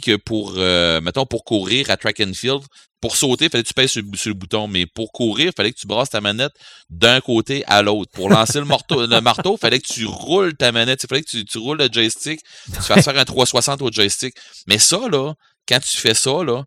que 0.02 0.16
pour, 0.16 0.54
euh, 0.56 1.00
mettons, 1.00 1.26
pour 1.26 1.44
courir 1.44 1.90
à 1.90 1.96
track 1.96 2.20
and 2.20 2.34
field, 2.34 2.62
pour 3.00 3.16
sauter, 3.16 3.48
fallait 3.48 3.62
que 3.62 3.68
tu 3.68 3.74
pèses 3.74 3.90
sur, 3.90 4.02
le 4.02 4.34
bouton, 4.34 4.68
mais 4.68 4.84
pour 4.86 5.10
courir, 5.10 5.52
fallait 5.56 5.72
que 5.72 5.78
tu 5.78 5.86
brasses 5.86 6.10
ta 6.10 6.20
manette 6.20 6.52
d'un 6.90 7.20
côté 7.20 7.64
à 7.66 7.80
l'autre. 7.80 8.10
Pour 8.12 8.28
lancer 8.28 8.58
le 8.58 8.66
marteau, 8.66 9.06
le 9.06 9.20
marteau, 9.20 9.56
fallait 9.56 9.80
que 9.80 9.90
tu 9.90 10.04
roules 10.04 10.54
ta 10.54 10.70
manette, 10.70 11.02
il 11.02 11.06
fallait 11.08 11.22
que 11.22 11.42
tu, 11.42 11.58
roules 11.58 11.78
le 11.78 11.88
joystick, 11.90 12.40
tu 12.66 12.82
fasses 12.82 13.04
faire 13.04 13.16
un 13.16 13.24
360 13.24 13.80
au 13.80 13.90
joystick. 13.90 14.34
Mais 14.66 14.78
ça, 14.78 15.08
là, 15.08 15.32
quand 15.66 15.80
tu 15.80 15.96
fais 15.96 16.14
ça, 16.14 16.44
là, 16.44 16.64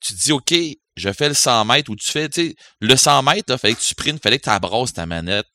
tu 0.00 0.14
te 0.14 0.22
dis, 0.22 0.32
OK, 0.32 0.54
je 0.96 1.12
fais 1.12 1.28
le 1.28 1.34
100 1.34 1.66
mètres, 1.66 1.90
ou 1.90 1.96
tu 1.96 2.10
fais, 2.10 2.28
tu 2.28 2.48
sais, 2.48 2.54
le 2.80 2.96
100 2.96 3.22
mètres, 3.22 3.52
il 3.52 3.58
fallait 3.58 3.74
que 3.74 3.80
tu 3.80 3.88
sprintes, 3.88 4.22
fallait 4.22 4.38
que 4.38 4.44
tu 4.44 4.50
abrasses 4.50 4.94
ta 4.94 5.04
manette 5.04 5.46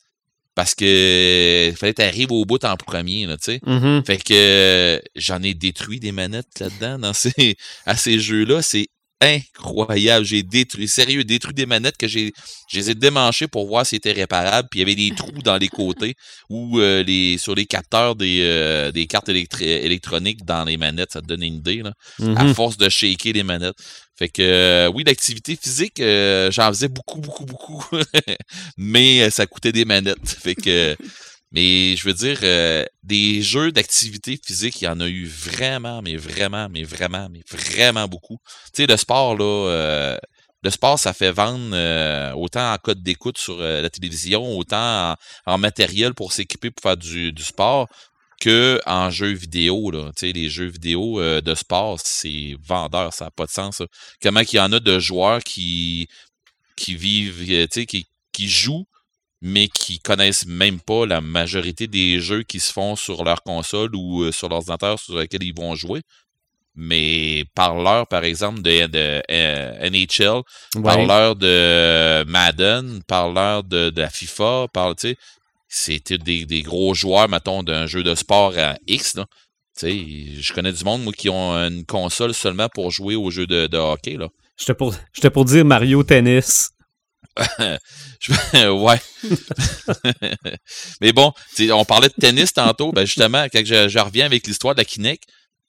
parce 0.55 0.75
que 0.75 1.71
fallait 1.77 1.93
que 1.93 2.01
tu 2.01 2.07
arrives 2.07 2.31
au 2.31 2.43
bout 2.45 2.63
en 2.65 2.75
premier, 2.75 3.25
tu 3.27 3.35
sais. 3.41 3.59
Mm-hmm. 3.65 4.05
Fait 4.05 4.17
que 4.23 5.01
j'en 5.15 5.41
ai 5.43 5.53
détruit 5.53 5.99
des 5.99 6.11
manettes 6.11 6.59
là-dedans, 6.59 6.99
dans 6.99 7.13
ces, 7.13 7.55
à 7.85 7.95
ces 7.95 8.19
jeux-là. 8.19 8.61
C'est 8.61 8.87
incroyable. 9.21 10.25
J'ai 10.25 10.43
détruit, 10.43 10.87
sérieux, 10.87 11.23
détruit 11.23 11.53
des 11.53 11.65
manettes 11.65 11.97
que 11.97 12.07
j'ai, 12.07 12.31
je 12.71 12.79
les 12.79 12.91
ai 12.91 12.95
démanchées 12.95 13.47
pour 13.47 13.67
voir 13.67 13.85
si 13.85 13.95
c'était 13.95 14.11
réparable. 14.13 14.67
Puis 14.71 14.79
il 14.79 14.81
y 14.81 14.83
avait 14.83 14.95
des 14.95 15.13
trous 15.15 15.41
dans 15.43 15.57
les 15.57 15.67
côtés 15.67 16.15
ou 16.49 16.79
euh, 16.79 17.03
les, 17.03 17.37
sur 17.37 17.53
les 17.55 17.65
capteurs 17.65 18.15
des, 18.15 18.39
euh, 18.43 18.91
des 18.91 19.07
cartes 19.07 19.29
électroniques 19.29 20.45
dans 20.45 20.63
les 20.63 20.77
manettes. 20.77 21.11
Ça 21.11 21.21
te 21.21 21.27
donne 21.27 21.43
une 21.43 21.55
idée, 21.55 21.81
là. 21.83 21.93
À 22.37 22.43
Mhm. 22.45 22.53
force 22.53 22.77
de 22.77 22.87
shaker 22.89 23.33
les 23.33 23.43
manettes. 23.43 23.75
Fait 24.19 24.27
que, 24.27 24.41
euh, 24.41 24.91
oui, 24.93 25.05
l'activité 25.07 25.55
physique, 25.55 26.01
euh, 26.01 26.51
j'en 26.51 26.67
faisais 26.67 26.89
beaucoup, 26.89 27.19
beaucoup, 27.19 27.45
beaucoup. 27.45 27.85
Mais 28.77 29.21
euh, 29.21 29.29
ça 29.29 29.47
coûtait 29.47 29.71
des 29.71 29.85
manettes. 29.85 30.27
Fait 30.27 30.55
que, 30.55 30.97
mais 31.53 31.95
je 31.95 32.03
veux 32.03 32.13
dire, 32.13 32.37
euh, 32.43 32.83
des 33.01 33.41
jeux 33.41 33.71
d'activité 33.71 34.37
physique, 34.45 34.81
il 34.81 34.85
y 34.85 34.87
en 34.89 34.99
a 34.99 35.07
eu 35.07 35.25
vraiment, 35.25 36.01
mais 36.01 36.17
vraiment, 36.17 36.67
mais 36.69 36.83
vraiment, 36.83 37.29
mais 37.31 37.41
vraiment 37.49 38.09
beaucoup. 38.09 38.39
Tu 38.73 38.83
sais, 38.83 38.87
le 38.87 38.97
sport, 38.97 39.37
là, 39.37 39.45
euh, 39.45 40.17
le 40.63 40.69
sport, 40.69 40.99
ça 40.99 41.13
fait 41.13 41.31
vendre 41.31 41.71
euh, 41.73 42.33
autant 42.33 42.73
en 42.73 42.77
code 42.77 43.01
d'écoute 43.01 43.37
sur 43.37 43.57
la 43.59 43.89
télévision, 43.89 44.45
autant 44.57 45.13
en, 45.13 45.15
en 45.45 45.57
matériel 45.57 46.13
pour 46.13 46.33
s'équiper 46.33 46.71
pour 46.71 46.83
faire 46.83 46.97
du, 46.97 47.31
du 47.31 47.43
sport 47.43 47.87
que 48.39 48.79
en 48.85 49.09
jeux 49.09 49.33
vidéo. 49.33 49.91
Là. 49.91 50.11
Tu 50.15 50.27
sais, 50.27 50.31
les 50.33 50.49
jeux 50.49 50.67
vidéo 50.67 51.19
euh, 51.21 51.41
de 51.41 51.55
sport, 51.55 51.99
c'est 52.03 52.55
vendeur, 52.63 53.13
ça 53.13 53.25
n'a 53.25 53.31
pas 53.31 53.45
de 53.45 53.51
sens. 53.51 53.81
Comment 54.21 54.43
qu'il 54.43 54.57
y 54.57 54.61
en 54.61 54.71
a 54.71 54.79
de 54.79 54.99
joueurs 54.99 55.43
qui, 55.43 56.07
qui 56.75 56.95
vivent, 56.95 57.43
euh, 57.49 57.67
tu 57.67 57.81
sais, 57.81 57.85
qui, 57.85 58.07
qui 58.31 58.47
jouent 58.49 58.85
mais 59.41 59.69
qui 59.69 59.99
connaissent 59.99 60.45
même 60.45 60.81
pas 60.81 61.05
la 61.05 61.21
majorité 61.21 61.87
des 61.87 62.19
jeux 62.19 62.43
qui 62.43 62.59
se 62.59 62.73
font 62.73 62.97
sur 62.97 63.23
leur 63.23 63.41
console 63.43 63.95
ou 63.95 64.23
euh, 64.23 64.33
sur 64.33 64.49
l'ordinateur 64.49 64.99
sur 64.99 65.15
lequel 65.15 65.43
ils 65.43 65.55
vont 65.55 65.75
jouer. 65.75 66.01
Mais 66.75 67.45
par 67.55 67.75
l'heure, 67.75 68.05
par 68.07 68.23
exemple, 68.23 68.61
de, 68.61 68.87
de 68.87 69.21
euh, 69.31 69.89
NHL, 69.89 70.41
par 70.83 70.97
Ouais. 70.97 71.05
l'heure 71.05 71.35
de 71.35 72.23
Madden, 72.27 73.01
par 73.07 73.29
l'heure 73.31 73.63
de, 73.63 73.89
de 73.89 74.01
la 74.01 74.09
FIFA, 74.09 74.67
par, 74.73 74.95
tu 74.95 75.09
sais, 75.09 75.17
c'était 75.69 76.17
des, 76.17 76.45
des 76.45 76.61
gros 76.63 76.93
joueurs, 76.93 77.29
mettons, 77.29 77.63
d'un 77.63 77.85
jeu 77.85 78.03
de 78.03 78.15
sport 78.15 78.57
à 78.57 78.75
X, 78.87 79.15
là. 79.15 79.25
Tu 79.79 79.85
sais, 80.35 80.41
je 80.41 80.51
connais 80.53 80.73
du 80.73 80.83
monde, 80.83 81.03
moi, 81.03 81.13
qui 81.13 81.29
ont 81.29 81.53
une 81.53 81.85
console 81.85 82.33
seulement 82.33 82.67
pour 82.67 82.91
jouer 82.91 83.15
aux 83.15 83.29
jeux 83.31 83.47
de, 83.47 83.67
de 83.67 83.77
hockey, 83.77 84.17
là. 84.17 84.27
J'étais 84.57 84.73
pour, 84.73 84.93
j'étais 85.13 85.29
pour 85.29 85.45
dire 85.45 85.63
Mario 85.63 86.03
Tennis. 86.03 86.71
Ouais. 88.55 88.99
Mais 91.01 91.13
bon, 91.13 91.31
on 91.71 91.85
parlait 91.85 92.09
de 92.09 92.13
tennis 92.13 92.51
tantôt. 92.53 92.91
Ben 92.91 93.05
justement, 93.05 93.45
quand 93.51 93.61
je, 93.65 93.87
je 93.87 93.99
reviens 93.99 94.25
avec 94.25 94.45
l'histoire 94.47 94.75
de 94.75 94.81
la 94.81 94.85
Kinect, 94.85 95.23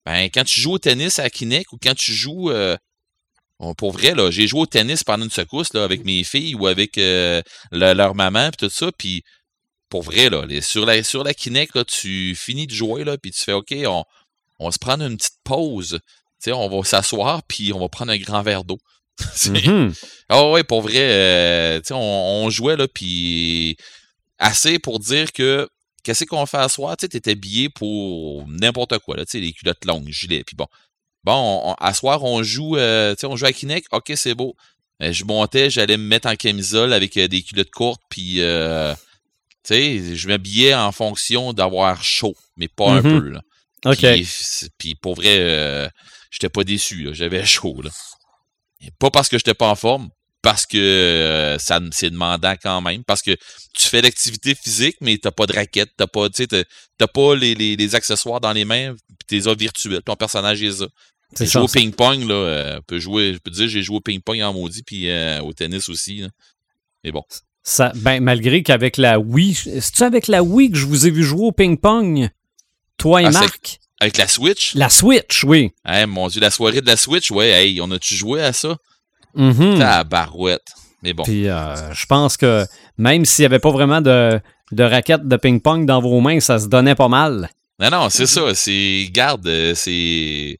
ben 0.04 0.24
quand 0.34 0.44
tu 0.44 0.60
joues 0.60 0.72
au 0.72 0.78
tennis 0.78 1.18
à 1.18 1.24
la 1.24 1.30
Kinect 1.30 1.72
ou 1.72 1.76
quand 1.80 1.94
tu 1.94 2.12
joues 2.12 2.50
euh, 2.50 2.76
pour 3.76 3.92
vrai, 3.92 4.14
là, 4.14 4.30
j'ai 4.30 4.46
joué 4.48 4.60
au 4.60 4.66
tennis 4.66 5.04
pendant 5.04 5.24
une 5.24 5.30
secousse 5.30 5.72
là, 5.74 5.84
avec 5.84 6.04
mes 6.04 6.24
filles 6.24 6.54
ou 6.54 6.66
avec 6.66 6.98
euh, 6.98 7.42
le- 7.70 7.92
leur 7.92 8.14
maman 8.14 8.50
puis 8.50 8.66
tout 8.68 8.74
ça, 8.74 8.90
puis 8.96 9.22
pour 9.90 10.02
vrai, 10.02 10.30
là, 10.30 10.46
les- 10.46 10.62
sur 10.62 10.86
la 10.86 11.02
sur 11.02 11.22
la 11.24 11.34
Kinect, 11.34 11.74
là, 11.76 11.84
tu 11.84 12.34
finis 12.34 12.66
de 12.66 12.72
jouer, 12.72 13.04
là, 13.04 13.18
puis 13.18 13.30
tu 13.32 13.40
fais 13.44 13.52
OK, 13.52 13.74
on, 13.86 14.04
on 14.58 14.66
va 14.66 14.72
se 14.72 14.78
prendre 14.78 15.04
une 15.04 15.16
petite 15.18 15.38
pause. 15.44 16.00
On 16.46 16.68
va 16.70 16.82
s'asseoir, 16.88 17.42
puis 17.42 17.70
on 17.74 17.78
va 17.80 17.88
prendre 17.90 18.12
un 18.12 18.16
grand 18.16 18.40
verre 18.42 18.64
d'eau. 18.64 18.78
Mhm. 19.46 19.92
ah 20.30 20.48
ouais, 20.50 20.64
pour 20.64 20.80
vrai, 20.80 20.94
euh, 20.96 21.80
on, 21.90 22.42
on 22.46 22.48
jouait 22.50 22.76
là, 22.76 22.88
puis 22.88 23.76
assez 24.38 24.78
pour 24.78 24.98
dire 24.98 25.32
que 25.32 25.68
qu'est-ce 26.02 26.24
qu'on 26.24 26.46
fait 26.46 26.56
à 26.56 26.70
soir, 26.70 26.96
tu 26.96 27.06
t'es 27.08 27.30
habillé 27.30 27.68
pour 27.68 28.46
n'importe 28.48 28.98
quoi, 29.00 29.16
là, 29.16 29.26
tu 29.26 29.32
sais, 29.32 29.40
les 29.40 29.52
culottes 29.52 29.84
longues, 29.84 30.08
gilet, 30.08 30.42
puis 30.44 30.56
bon. 30.56 30.66
Bon, 31.24 31.34
on, 31.34 31.70
on- 31.72 31.74
à 31.74 31.92
soir, 31.92 32.24
on 32.24 32.42
joue, 32.42 32.76
euh, 32.78 33.14
on 33.24 33.36
joue 33.36 33.44
à 33.44 33.52
Kinect, 33.52 33.88
ok, 33.92 34.12
c'est 34.16 34.34
beau. 34.34 34.56
Euh, 35.02 35.12
je 35.12 35.24
montais, 35.24 35.68
j'allais 35.68 35.98
me 35.98 36.04
mettre 36.04 36.28
en 36.28 36.36
camisole 36.36 36.94
avec 36.94 37.14
euh, 37.18 37.28
des 37.28 37.42
culottes 37.42 37.70
courtes, 37.70 38.00
puis, 38.08 38.40
tu 39.64 39.74
sais, 39.74 40.16
je 40.16 40.28
m'habillais 40.28 40.74
en 40.74 40.92
fonction 40.92 41.52
d'avoir 41.52 42.02
chaud, 42.02 42.34
mais 42.56 42.68
pas 42.68 42.90
un 42.92 43.02
Mhm. 43.02 43.20
peu, 43.20 43.28
là. 43.30 43.42
Puis, 44.78 44.94
pour 44.94 45.14
vrai, 45.14 45.36
euh, 45.38 45.88
j'étais 46.30 46.48
pas 46.48 46.64
déçu. 46.64 47.02
là. 47.04 47.12
J'avais 47.12 47.44
chaud. 47.46 47.80
Là. 47.82 47.90
Et 48.82 48.90
pas 48.98 49.10
parce 49.10 49.28
que 49.28 49.38
j'étais 49.38 49.54
pas 49.54 49.68
en 49.68 49.74
forme, 49.74 50.08
parce 50.42 50.64
que 50.66 50.78
euh, 50.78 51.58
ça 51.58 51.80
c'est 51.92 52.10
demandant 52.10 52.54
quand 52.62 52.80
même. 52.80 53.04
Parce 53.04 53.20
que 53.22 53.32
tu 53.74 53.88
fais 53.88 54.00
l'activité 54.02 54.54
physique, 54.54 54.96
mais 55.02 55.18
t'as 55.18 55.30
pas 55.30 55.46
de 55.46 55.52
raquette, 55.54 55.90
t'as 55.96 56.06
pas, 56.06 56.28
tu 56.30 56.44
sais, 56.46 56.46
t'as- 56.98 57.06
pas 57.08 57.34
les, 57.36 57.54
les, 57.54 57.76
les 57.76 57.94
accessoires 57.94 58.40
dans 58.40 58.52
les 58.52 58.64
mains, 58.64 58.94
puis 59.26 59.40
t'es 59.40 59.48
as 59.48 59.54
virtuels. 59.54 60.02
Ton 60.02 60.16
personnage 60.16 60.62
est 60.62 60.72
ça. 60.72 60.86
J'ai 61.38 61.44
joué 61.46 61.52
ça. 61.52 61.62
au 61.62 61.68
ping-pong, 61.68 62.26
là. 62.28 62.34
euh, 62.34 62.80
peut 62.86 62.98
jouer, 62.98 63.34
je 63.34 63.38
peux 63.38 63.50
te 63.50 63.56
dire, 63.56 63.68
j'ai 63.68 63.82
joué 63.82 63.96
au 63.98 64.00
ping-pong 64.00 64.40
en 64.42 64.52
maudit, 64.52 64.82
puis 64.82 65.08
euh, 65.10 65.40
au 65.42 65.52
tennis 65.52 65.88
aussi. 65.88 66.18
là. 66.18 66.28
Mais 67.04 67.12
bon. 67.12 67.22
Ça, 67.62 67.92
ben, 67.96 68.22
malgré 68.22 68.62
qu'avec 68.62 68.96
la 68.96 69.18
Wii, 69.20 69.54
c'est-tu 69.54 70.02
avec 70.02 70.28
la 70.28 70.42
Wii 70.42 70.70
que 70.72 70.78
je 70.78 70.86
vous 70.86 71.06
ai 71.06 71.10
vu 71.10 71.22
jouer 71.22 71.46
au 71.46 71.52
ping-pong? 71.52 72.28
Toi 72.96 73.22
et 73.22 73.26
Ah, 73.26 73.30
Marc? 73.30 73.78
Avec 74.00 74.16
la 74.16 74.26
Switch, 74.28 74.74
La 74.74 74.88
Switch, 74.88 75.44
oui. 75.44 75.72
hein, 75.84 76.06
mon 76.06 76.28
Dieu, 76.28 76.40
la 76.40 76.50
soirée 76.50 76.80
de 76.80 76.86
la 76.86 76.96
Switch, 76.96 77.30
ouais, 77.30 77.48
hey, 77.50 77.80
on 77.82 77.90
a-tu 77.90 78.14
joué 78.14 78.42
à 78.42 78.54
ça? 78.54 78.76
Mhm. 79.34 79.78
Ta 79.78 80.04
barouette. 80.04 80.66
Mais 81.02 81.12
bon. 81.12 81.22
Puis 81.22 81.48
euh, 81.48 81.92
je 81.92 82.06
pense 82.06 82.36
que 82.38 82.64
même 82.98 83.24
s'il 83.26 83.42
n'y 83.42 83.46
avait 83.46 83.58
pas 83.58 83.70
vraiment 83.70 84.00
de, 84.00 84.40
de 84.72 84.82
raquettes 84.84 85.28
de 85.28 85.36
ping-pong 85.36 85.84
dans 85.86 86.00
vos 86.00 86.20
mains, 86.20 86.40
ça 86.40 86.58
se 86.58 86.66
donnait 86.66 86.94
pas 86.94 87.08
mal. 87.08 87.50
Non, 87.78 87.90
non, 87.90 88.10
c'est 88.10 88.26
ça. 88.26 88.54
C'est. 88.54 89.08
Garde, 89.12 89.46
euh, 89.46 89.74
c'est. 89.74 90.58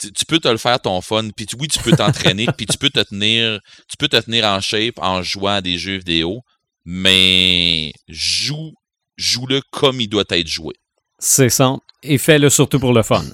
Tu, 0.00 0.12
tu 0.12 0.24
peux 0.26 0.38
te 0.40 0.48
le 0.48 0.56
faire 0.58 0.80
ton 0.80 1.00
fun, 1.00 1.28
puis 1.36 1.46
tu- 1.46 1.56
oui, 1.58 1.68
tu 1.68 1.78
peux 1.78 1.92
t'entraîner, 1.92 2.46
puis 2.56 2.66
tu 2.66 2.78
peux 2.78 2.90
te 2.90 3.00
tenir. 3.00 3.60
Tu 3.88 3.96
peux 3.98 4.08
te 4.08 4.16
tenir 4.20 4.44
en 4.44 4.60
shape 4.60 4.94
en 4.98 5.22
jouant 5.22 5.54
à 5.54 5.60
des 5.60 5.78
jeux 5.78 5.98
vidéo, 5.98 6.40
mais 6.84 7.92
joue, 8.08 8.72
joue-le 9.16 9.60
comme 9.70 10.00
il 10.00 10.08
doit 10.08 10.24
être 10.30 10.48
joué. 10.48 10.74
C'est 11.18 11.48
ça. 11.48 11.74
Et 12.02 12.18
fais-le 12.18 12.50
surtout 12.50 12.78
pour 12.78 12.92
le 12.92 13.02
fun. 13.02 13.24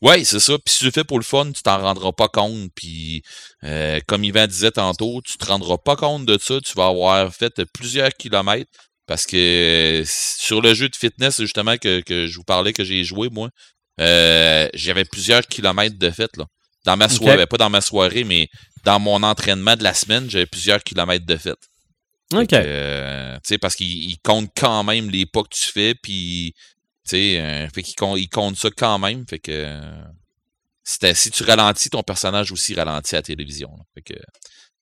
Ouais, 0.00 0.24
c'est 0.24 0.40
ça. 0.40 0.54
Puis 0.64 0.72
si 0.72 0.78
tu 0.78 0.84
le 0.86 0.90
fais 0.90 1.04
pour 1.04 1.18
le 1.18 1.24
fun, 1.24 1.52
tu 1.52 1.62
t'en 1.62 1.78
rendras 1.78 2.12
pas 2.12 2.28
compte. 2.28 2.70
Puis 2.74 3.22
euh, 3.64 4.00
comme 4.06 4.24
Yvan 4.24 4.46
disait 4.46 4.70
tantôt, 4.70 5.20
tu 5.22 5.36
te 5.36 5.44
rendras 5.44 5.76
pas 5.76 5.96
compte 5.96 6.24
de 6.24 6.38
ça. 6.40 6.60
Tu 6.60 6.72
vas 6.74 6.86
avoir 6.86 7.34
fait 7.34 7.62
plusieurs 7.74 8.10
kilomètres. 8.10 8.70
Parce 9.06 9.24
que 9.26 9.36
euh, 9.36 10.04
sur 10.06 10.60
le 10.62 10.74
jeu 10.74 10.88
de 10.88 10.96
fitness, 10.96 11.40
justement, 11.40 11.76
que, 11.76 12.00
que 12.00 12.26
je 12.26 12.36
vous 12.36 12.42
parlais 12.44 12.72
que 12.72 12.82
j'ai 12.84 13.04
joué, 13.04 13.28
moi, 13.30 13.50
euh, 14.00 14.68
j'avais 14.74 15.04
plusieurs 15.04 15.46
kilomètres 15.46 15.98
de 15.98 16.10
fait. 16.10 16.36
Là. 16.36 16.44
Dans 16.84 16.96
ma 16.96 17.08
soirée, 17.08 17.38
ben, 17.38 17.46
pas 17.46 17.56
dans 17.56 17.70
ma 17.70 17.80
soirée, 17.80 18.24
mais 18.24 18.48
dans 18.84 19.00
mon 19.00 19.22
entraînement 19.22 19.76
de 19.76 19.82
la 19.82 19.94
semaine, 19.94 20.30
j'avais 20.30 20.46
plusieurs 20.46 20.82
kilomètres 20.82 21.26
de 21.26 21.36
fait. 21.36 21.58
OK. 22.32 22.52
euh, 22.52 23.34
tu 23.36 23.40
sais, 23.44 23.58
parce 23.58 23.74
qu'il 23.74 24.10
il 24.10 24.18
compte 24.18 24.50
quand 24.56 24.84
même 24.84 25.10
les 25.10 25.26
pas 25.26 25.42
que 25.42 25.48
tu 25.50 25.70
fais, 25.70 25.94
puis, 25.94 26.54
tu 27.04 27.10
sais, 27.10 27.40
euh, 27.40 27.68
fait 27.68 27.82
qu'il 27.82 27.94
compte, 27.94 28.18
il 28.18 28.28
compte 28.28 28.56
ça 28.56 28.68
quand 28.70 28.98
même. 28.98 29.24
Fait 29.28 29.38
que, 29.38 29.52
euh, 29.52 30.04
si, 30.84 31.30
tu 31.30 31.42
ralentis, 31.44 31.90
ton 31.90 32.02
personnage 32.02 32.52
aussi 32.52 32.74
ralentit 32.74 33.14
à 33.14 33.18
la 33.18 33.22
télévision. 33.22 33.70
là. 33.76 33.82
Fait 33.94 34.02
que, 34.02 34.20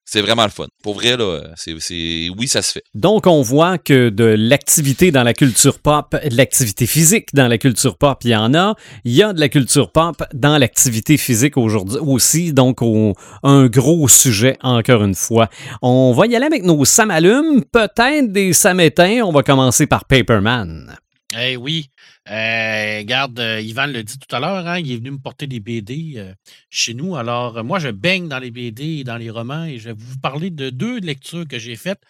c'est 0.05 0.21
vraiment 0.21 0.45
le 0.45 0.51
fun. 0.51 0.67
Pour 0.83 0.95
vrai, 0.95 1.17
là, 1.17 1.41
c'est, 1.57 1.75
c'est, 1.79 2.29
oui, 2.37 2.47
ça 2.47 2.63
se 2.63 2.73
fait. 2.73 2.83
Donc, 2.95 3.27
on 3.27 3.43
voit 3.43 3.79
que 3.79 4.11
de 4.11 4.25
l'activité 4.25 5.11
dans 5.11 5.23
la 5.23 5.33
culture 5.35 5.79
pop, 5.79 6.15
de 6.23 6.37
l'activité 6.37 6.87
physique 6.87 7.29
dans 7.35 7.49
la 7.49 7.59
culture 7.59 7.97
pop, 7.97 8.19
il 8.25 8.31
y 8.31 8.37
en 8.37 8.55
a. 8.55 8.75
Il 9.05 9.13
y 9.13 9.23
a 9.23 9.33
de 9.33 9.41
la 9.41 9.49
culture 9.49 9.91
pop 9.91 10.23
dans 10.35 10.59
l'activité 10.59 11.17
physique 11.17 11.57
aujourd'hui 11.57 11.99
aussi. 12.01 12.53
Donc, 12.53 12.83
au- 12.83 13.15
un 13.43 13.67
gros 13.67 14.07
sujet, 14.09 14.57
encore 14.63 15.03
une 15.05 15.15
fois. 15.15 15.49
On 15.83 16.13
va 16.13 16.27
y 16.27 16.37
aller 16.37 16.47
avec 16.47 16.63
nos 16.65 16.85
samalumes, 16.85 17.65
peut-être 17.73 18.31
des 18.31 18.53
samétins. 18.53 19.23
On 19.25 19.33
va 19.33 19.43
commencer 19.43 19.87
par 19.87 20.05
Paperman. 20.05 20.95
Eh 21.41 21.57
oui. 21.57 21.87
Euh, 22.31 22.99
regarde, 23.01 23.39
euh, 23.39 23.61
Yvan 23.61 23.87
l'a 23.87 24.03
dit 24.03 24.19
tout 24.19 24.35
à 24.35 24.41
l'heure, 24.41 24.67
hein, 24.67 24.79
il 24.79 24.91
est 24.91 24.97
venu 24.97 25.11
me 25.11 25.19
porter 25.19 25.47
des 25.47 25.61
BD 25.61 26.15
euh, 26.17 26.35
chez 26.71 26.95
nous. 26.95 27.17
Alors, 27.17 27.59
euh, 27.59 27.63
moi, 27.63 27.79
je 27.79 27.89
baigne 27.89 28.29
dans 28.29 28.39
les 28.39 28.51
BD 28.51 29.01
et 29.01 29.05
dans 29.05 29.19
les 29.19 29.29
romans 29.31 29.65
et 29.65 29.79
je 29.79 29.91
vais 29.91 29.95
vous 29.97 30.19
parler 30.19 30.51
de 30.51 30.71
deux 30.71 31.01
lectures 31.01 31.47
que 31.47 31.59
j'ai 31.59 31.77
faites, 31.77 32.01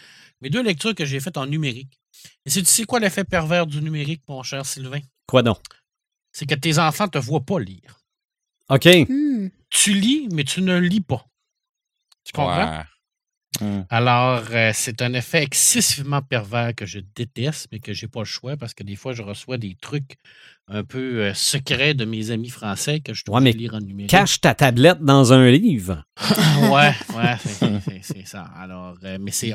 mais 0.41 0.51
deux 0.51 0.63
lectures 0.63 0.95
que 0.95 1.05
j'ai 1.05 1.19
faites 1.19 1.37
en 1.37 1.47
numérique. 1.47 1.99
Et 2.47 2.51
c'est- 2.51 2.61
tu 2.63 2.67
sais 2.69 2.85
quoi 2.85 3.01
l'effet 3.01 3.25
pervers 3.25 3.67
du 3.67 3.81
numérique, 3.83 4.23
mon 4.29 4.43
cher 4.45 4.65
Sylvain? 4.65 5.01
Quoi 5.27 5.43
donc? 5.43 5.59
C'est 6.33 6.47
que 6.47 6.55
tes 6.55 6.79
enfants 6.79 7.05
ne 7.07 7.11
te 7.11 7.19
voient 7.19 7.45
pas 7.45 7.59
lire. 7.59 8.01
OK. 8.69 8.87
Hmm. 9.09 9.49
Tu 9.69 9.95
lis, 9.95 10.29
mais 10.33 10.45
tu 10.45 10.63
ne 10.63 10.79
lis 10.79 11.01
pas. 11.01 11.27
Tu 12.25 12.33
comprends? 12.33 12.79
Ouais. 12.79 12.85
Alors, 13.91 14.43
euh, 14.51 14.71
c'est 14.75 15.01
un 15.03 15.13
effet 15.15 15.43
excessivement 15.43 16.23
pervers 16.23 16.75
que 16.75 16.87
je 16.87 17.01
déteste, 17.15 17.69
mais 17.73 17.79
que 17.79 17.93
j'ai 17.93 18.09
pas 18.09 18.21
le 18.21 18.25
choix 18.25 18.57
parce 18.57 18.75
que 18.75 18.83
des 18.83 18.97
fois, 18.97 19.13
je 19.13 19.23
reçois 19.23 19.59
des 19.59 19.77
trucs 19.81 20.17
un 20.69 20.83
peu 20.83 21.21
euh, 21.23 21.35
secrets 21.35 21.93
de 21.93 22.05
mes 22.07 22.31
amis 22.31 22.49
français 22.49 23.01
que 23.01 23.13
je 23.13 23.23
dois 23.25 23.41
Ouais, 23.41 23.53
lire 23.53 23.75
en 23.75 23.81
numérique. 23.81 24.11
Cache 24.11 24.41
ta 24.41 24.55
tablette 24.55 25.01
dans 25.03 25.33
un 25.33 25.51
livre. 25.51 26.03
ouais, 26.73 26.95
ouais, 27.15 27.37
c'est- 28.03 28.27
ça. 28.27 28.49
Alors, 28.59 28.97
euh, 29.05 29.19
mais 29.21 29.31
c'est 29.31 29.53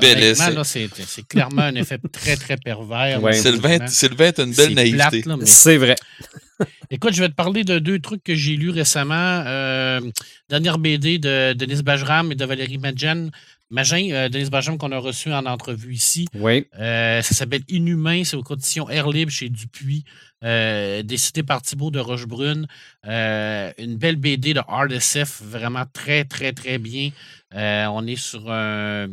c'est 1.04 1.26
clairement 1.26 1.62
un 1.62 1.74
effet 1.74 1.98
très, 2.12 2.36
très 2.36 2.56
pervers. 2.56 3.20
Ouais. 3.22 3.32
Sylvain. 3.32 3.86
Sylvain, 3.88 4.30
t'as 4.32 4.44
une 4.44 4.54
belle 4.54 4.74
naïveté. 4.74 5.24
C'est 5.44 5.76
vrai. 5.76 5.96
Écoute, 6.90 7.14
je 7.14 7.22
vais 7.22 7.28
te 7.28 7.34
parler 7.34 7.64
de 7.64 7.78
deux 7.78 7.98
trucs 7.98 8.22
que 8.22 8.34
j'ai 8.34 8.56
lus 8.56 8.70
récemment. 8.70 9.42
Euh, 9.46 10.00
dernière 10.48 10.78
BD 10.78 11.18
de 11.18 11.52
Denis 11.54 11.82
Bajram 11.82 12.30
et 12.32 12.34
de 12.34 12.44
Valérie 12.44 12.78
Magin. 12.78 13.30
Magin, 13.70 14.10
euh, 14.10 14.28
Denis 14.28 14.50
Bajram 14.50 14.78
qu'on 14.78 14.90
a 14.90 14.98
reçu 14.98 15.32
en 15.32 15.46
entrevue 15.46 15.94
ici. 15.94 16.26
Oui. 16.34 16.66
Euh, 16.78 17.22
ça 17.22 17.34
s'appelle 17.34 17.62
Inhumain, 17.68 18.24
c'est 18.24 18.36
aux 18.36 18.42
conditions 18.42 18.90
Air 18.90 19.08
Libre 19.08 19.30
chez 19.30 19.48
Dupuis, 19.48 20.04
euh, 20.42 21.04
décidé 21.04 21.44
par 21.44 21.62
Thibaut 21.62 21.92
de 21.92 22.00
Rochebrune. 22.00 22.66
une 23.04 23.96
belle 23.96 24.16
BD 24.16 24.54
de 24.54 24.60
RDSF, 24.60 25.42
vraiment 25.42 25.84
très, 25.92 26.24
très, 26.24 26.52
très 26.52 26.78
bien. 26.78 27.10
on 27.52 28.06
est 28.08 28.16
sur 28.16 28.50
un, 28.50 29.08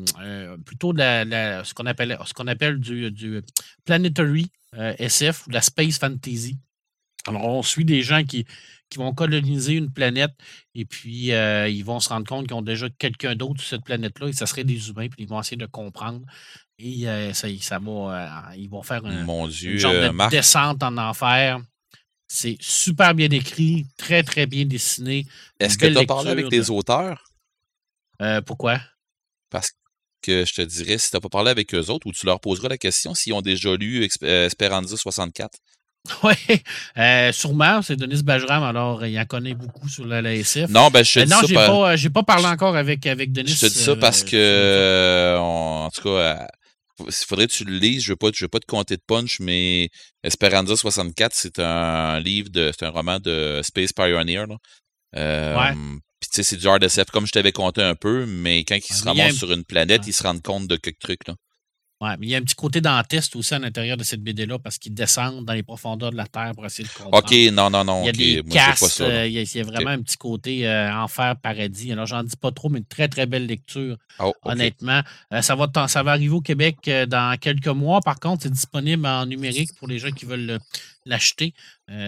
plutôt 0.65 0.91
ce 0.91 1.73
qu'on 1.75 1.85
appelle, 1.85 2.17
ce 2.25 2.33
qu'on 2.33 2.47
appelle 2.47 2.79
du, 2.79 3.11
du 3.11 3.41
Planetary 3.85 4.49
SF 4.73 5.45
ou 5.45 5.49
de 5.49 5.55
la 5.55 5.61
Space 5.61 5.99
Fantasy. 5.99 6.57
Alors, 7.27 7.43
on 7.43 7.61
suit 7.61 7.85
des 7.85 8.01
gens 8.01 8.23
qui, 8.23 8.45
qui 8.89 8.97
vont 8.97 9.14
coloniser 9.14 9.73
une 9.73 9.91
planète 9.91 10.31
et 10.75 10.85
puis 10.85 11.31
euh, 11.31 11.67
ils 11.67 11.83
vont 11.83 11.99
se 11.99 12.09
rendre 12.09 12.27
compte 12.27 12.47
qu'ils 12.47 12.56
ont 12.56 12.61
déjà 12.61 12.88
quelqu'un 12.97 13.35
d'autre 13.35 13.59
sur 13.59 13.69
cette 13.69 13.83
planète-là 13.83 14.30
et 14.30 14.33
ça 14.33 14.45
serait 14.45 14.64
des 14.64 14.89
humains, 14.89 15.07
puis 15.07 15.23
ils 15.23 15.27
vont 15.27 15.39
essayer 15.39 15.57
de 15.57 15.65
comprendre. 15.65 16.22
Et 16.80 17.07
euh, 17.07 17.33
ça, 17.33 17.47
ça 17.59 17.80
va, 17.80 17.91
euh, 17.91 18.56
ils 18.56 18.69
vont 18.69 18.83
faire 18.83 19.06
un, 19.06 19.23
Mon 19.23 19.47
Dieu, 19.47 19.73
une 19.73 19.80
genre 19.80 19.93
de 19.93 20.30
descente 20.30 20.83
en 20.83 20.97
enfer. 20.97 21.59
C'est 22.30 22.57
super 22.59 23.15
bien 23.15 23.30
écrit, 23.30 23.88
très, 23.97 24.22
très 24.22 24.45
bien 24.45 24.65
dessiné. 24.65 25.25
Est-ce 25.59 25.77
que 25.77 25.88
tu 25.88 25.97
as 25.97 26.06
parlé 26.06 26.30
avec 26.31 26.49
des 26.49 26.69
auteurs? 26.69 27.23
pourquoi? 28.45 28.81
Parce 29.49 29.72
que 30.22 30.43
je 30.43 30.53
te 30.53 30.61
dirais, 30.61 30.97
si 30.97 31.09
tu 31.09 31.15
n'as 31.15 31.22
pas 31.22 31.30
parlé 31.30 31.51
avec 31.51 31.73
eux 31.73 31.89
autres, 31.89 32.07
ou 32.07 32.11
tu 32.11 32.25
leur 32.25 32.39
poseras 32.39 32.67
la 32.67 32.77
question 32.77 33.14
s'ils 33.14 33.33
ont 33.33 33.41
déjà 33.41 33.75
lu 33.75 34.07
Esperanza 34.22 34.97
64. 34.97 35.57
Oui, 36.23 36.33
euh, 36.97 37.31
sûrement. 37.31 37.81
C'est 37.81 37.95
Denis 37.95 38.23
Bajram, 38.23 38.63
alors 38.63 39.05
il 39.05 39.17
en 39.19 39.25
connaît 39.25 39.53
beaucoup 39.53 39.87
sur 39.89 40.05
la, 40.05 40.21
SF. 40.33 40.69
Non, 40.69 40.89
ben, 40.89 41.03
je 41.03 41.19
euh, 41.19 41.25
non, 41.25 41.37
j'ai 41.47 41.55
pas, 41.55 41.95
j'ai 41.95 42.09
pas 42.09 42.23
parlé 42.23 42.45
encore 42.45 42.75
avec, 42.75 43.05
avec 43.05 43.31
Denis. 43.31 43.51
Je 43.51 43.59
te 43.61 43.65
dis 43.65 43.79
ça 43.79 43.95
parce 43.95 44.23
que, 44.23 45.37
en 45.39 45.89
tout 45.89 46.03
cas, 46.03 46.47
il 46.99 47.13
faudrait 47.13 47.47
que 47.47 47.53
tu 47.53 47.65
le 47.65 47.77
lises. 47.77 48.03
Je 48.03 48.09
ne 48.09 48.13
veux, 48.13 48.15
pas, 48.17 48.29
veux 48.39 48.47
pas 48.47 48.59
te 48.59 48.65
compter 48.65 48.95
de 48.95 49.03
punch, 49.05 49.39
mais 49.39 49.89
Esperanza 50.23 50.75
64, 50.75 51.33
c'est 51.33 51.59
un 51.59 52.19
livre, 52.19 52.49
de, 52.49 52.71
c'est 52.77 52.85
un 52.85 52.89
roman 52.89 53.19
de 53.19 53.61
Space 53.63 53.93
Pioneer. 53.93 54.45
Là. 54.47 54.57
ouais. 55.15 55.75
Puis 56.19 56.29
tu 56.31 56.35
sais, 56.37 56.43
c'est 56.43 56.57
du 56.57 56.67
hard 56.67 56.83
SF 56.83 57.11
comme 57.11 57.27
je 57.27 57.31
t'avais 57.31 57.51
compté 57.51 57.83
un 57.83 57.93
peu, 57.93 58.25
mais 58.25 58.63
quand 58.63 58.75
il 58.77 58.95
se 58.95 59.03
ramasse 59.03 59.35
sur 59.35 59.51
une 59.51 59.63
planète, 59.63 60.01
il 60.07 60.13
se 60.13 60.23
rend 60.23 60.39
compte 60.39 60.67
de 60.67 60.75
quelques 60.75 60.99
trucs. 60.99 61.27
Là. 61.27 61.35
Ouais, 62.00 62.11
mais 62.19 62.27
il 62.27 62.30
y 62.30 62.35
a 62.35 62.38
un 62.38 62.43
petit 62.43 62.53
côté 62.53 62.80
dentiste 62.80 63.35
aussi 63.35 63.56
à 63.56 63.59
l'intérieur 63.59 63.98
de 63.98 64.03
cette 64.03 64.22
BD-là 64.22 64.59
parce 64.59 64.77
qu'ils 64.77 64.93
descendent 64.93 65.45
dans 65.45 65.53
les 65.53 65.64
profondeurs 65.64 66.11
de 66.11 66.16
la 66.17 66.27
Terre 66.27 66.51
pour 66.53 66.64
essayer 66.64 66.88
de 66.88 66.93
comprendre. 66.93 67.17
OK, 67.17 67.51
non, 67.51 67.72
non, 67.72 67.84
non. 67.84 68.03
Il 68.03 68.06
y 68.06 68.09
a 68.09 68.11
des 68.43 68.50
castes, 68.50 69.01
euh, 69.01 69.26
il, 69.26 69.34
y 69.34 69.59
a, 69.59 69.64
vraiment 69.64 69.90
un 69.90 70.01
petit 70.03 70.17
côté 70.17 70.67
euh, 70.67 70.93
enfer, 70.93 71.35
paradis. 71.42 71.92
Alors, 71.92 72.06
j'en 72.06 72.24
dis 72.24 72.35
pas 72.35 72.51
trop, 72.51 72.69
mais 72.69 72.80
une 72.80 72.85
très, 72.85 73.08
très 73.08 73.26
belle 73.26 73.48
lecture, 73.48 73.98
oh, 74.19 74.32
honnêtement. 74.43 75.01
Euh, 75.34 75.42
ça, 75.42 75.56
va 75.56 75.67
ça 75.88 76.03
va 76.03 76.11
arriver 76.11 76.35
au 76.35 76.42
Québec 76.42 76.88
dans 77.08 77.35
quelques 77.40 77.66
mois. 77.66 78.00
Par 78.01 78.19
contre, 78.19 78.43
c'est 78.43 78.51
disponible 78.51 79.08
en 79.08 79.26
numérique 79.26 79.72
pour 79.80 79.88
les 79.88 79.98
gens 79.98 80.11
qui 80.11 80.26
veulent 80.26 80.59
l'acheter. 81.06 81.56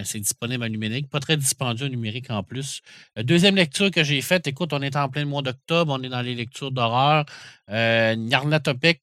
c'est 0.04 0.20
disponible 0.20 0.62
en 0.62 0.68
numérique. 0.68 1.10
Pas 1.10 1.20
très 1.20 1.36
dispendieux 1.36 1.86
en 1.86 1.90
numérique 1.90 2.30
en 2.30 2.44
plus. 2.44 2.80
deuxième 3.16 3.56
lecture 3.56 3.90
que 3.90 4.04
j'ai 4.04 4.20
faite, 4.20 4.46
écoute, 4.46 4.72
on 4.72 4.82
est 4.82 4.94
en 4.94 5.08
plein 5.08 5.24
mois 5.24 5.42
d'octobre, 5.42 5.96
on 5.98 6.02
est 6.04 6.08
dans 6.08 6.22
les 6.22 6.36
lectures 6.36 6.70
d'horreur. 6.70 7.24
Euh, 7.70 8.16
Nyarlathotep 8.16 8.98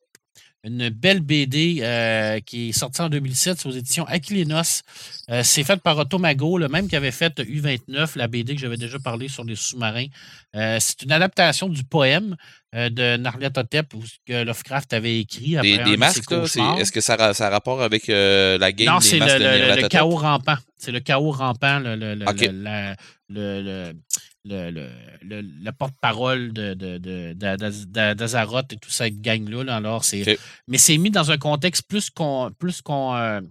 une 0.68 0.90
belle 0.90 1.22
BD 1.22 1.80
euh, 1.82 2.40
qui 2.42 2.70
est 2.70 2.72
sortie 2.72 3.02
en 3.02 3.10
2007 3.10 3.66
aux 3.66 3.72
éditions 3.72 4.06
Aquilenos. 4.06 4.84
Euh, 5.30 5.42
c'est 5.44 5.64
fait 5.64 5.82
par 5.82 5.98
Otto 5.98 6.20
Mago, 6.20 6.58
le 6.58 6.68
même 6.68 6.88
qui 6.88 6.96
avait 6.96 7.12
fait 7.12 7.40
U29, 7.40 8.18
la 8.18 8.28
BD 8.28 8.56
que 8.56 8.62
j'avais 8.62 8.78
déjà 8.78 9.00
parlé 9.00 9.28
sur 9.28 9.44
les 9.44 9.56
sous-marins. 9.56 10.08
Euh, 10.56 10.78
c'est 10.80 11.04
une 11.04 11.12
adaptation 11.12 11.70
du 11.70 11.84
poème 11.84 12.36
de 12.74 13.18
Narliatotep 13.18 13.94
que 14.28 14.44
Lovecraft 14.44 14.94
avait 14.94 15.20
écrit. 15.20 15.58
Après 15.58 15.84
des, 15.84 15.98
masques, 15.98 16.32
est-ce 16.32 16.92
que 16.92 17.02
ça, 17.02 17.14
a 17.16 17.50
rapport 17.50 17.82
avec 17.82 18.08
la 18.08 18.72
game 18.72 18.94
Non, 18.94 19.00
c'est 19.00 19.20
le, 19.20 19.82
le, 19.82 19.88
chaos 19.88 20.16
rampant. 20.16 20.58
C'est 20.78 20.92
le 20.92 21.00
chaos 21.00 21.32
rampant, 21.32 21.80
le, 21.80 21.96
le, 21.96 23.94
le, 24.50 25.72
porte-parole 25.72 26.53
d'Azaroth 26.53 28.74
et 28.74 28.77
tout 28.77 28.90
ça, 28.90 29.06
cette 29.06 29.22
gang-là. 29.22 29.76
alors 29.76 30.03
c'est, 30.03 30.38
Mais 30.67 30.77
c'est 30.77 30.98
mis 30.98 31.11
dans 31.11 31.32
un 31.32 31.38
contexte 31.38 31.88
plus 31.88 32.09
qu'on, 32.09 32.51
plus 32.58 32.82
qu'on 32.82 33.16
euh, 33.16 33.42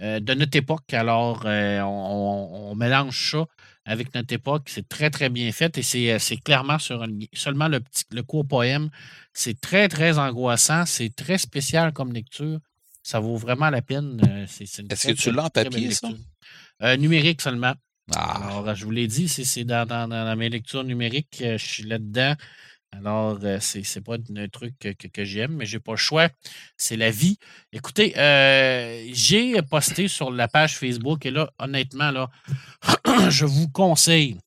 euh, 0.00 0.20
de 0.20 0.34
notre 0.34 0.56
époque. 0.56 0.92
Alors, 0.92 1.42
euh, 1.44 1.80
on, 1.82 2.74
mélange 2.74 3.32
ça 3.32 3.44
avec 3.84 4.14
notre 4.14 4.32
époque. 4.32 4.64
C'est 4.66 4.88
très, 4.88 5.10
très 5.10 5.28
bien 5.28 5.50
fait 5.52 5.76
et 5.78 5.82
c'est, 5.82 6.36
clairement 6.38 6.78
sur 6.78 7.04
seulement 7.32 7.68
le, 7.68 7.80
petit, 7.80 8.04
le 8.12 8.22
court 8.22 8.46
poème. 8.46 8.90
C'est 9.32 9.60
très, 9.60 9.88
très 9.88 10.18
angoissant. 10.18 10.86
C'est 10.86 11.14
très 11.14 11.38
spécial 11.38 11.92
comme 11.92 12.12
lecture. 12.12 12.58
Ça 13.02 13.20
vaut 13.20 13.36
vraiment 13.36 13.70
la 13.70 13.82
peine. 13.82 14.20
Est-ce 14.48 15.08
que 15.08 15.12
tu 15.12 15.32
l'as 15.32 15.44
en 15.44 15.50
papier, 15.50 15.90
ça? 15.92 16.96
numérique 16.96 17.42
seulement. 17.42 17.74
Ah. 18.14 18.48
Alors, 18.48 18.74
je 18.74 18.84
vous 18.84 18.90
l'ai 18.90 19.06
dit, 19.06 19.28
c'est 19.28 19.64
dans, 19.64 20.36
mes 20.36 20.48
lectures 20.48 20.84
numériques, 20.84 21.40
euh, 21.42 21.58
je 21.58 21.66
suis 21.66 21.82
là-dedans. 21.84 22.34
Alors, 22.92 23.38
euh, 23.44 23.58
c'est 23.60 24.00
pas 24.00 24.16
un 24.36 24.48
truc 24.48 24.74
que, 24.78 25.24
j'aime, 25.24 25.52
mais 25.52 25.66
j'ai 25.66 25.78
pas 25.78 25.92
le 25.92 25.96
choix. 25.96 26.28
C'est 26.76 26.96
la 26.96 27.10
vie. 27.10 27.38
Écoutez, 27.72 28.18
euh, 28.18 29.08
j'ai 29.12 29.62
posté 29.62 30.08
sur 30.08 30.32
la 30.32 30.48
page 30.48 30.76
Facebook 30.76 31.24
et 31.24 31.30
là, 31.30 31.50
honnêtement, 31.60 32.10
là, 32.10 32.30
je 33.30 33.46
vous 33.46 33.68
conseille 33.68 34.38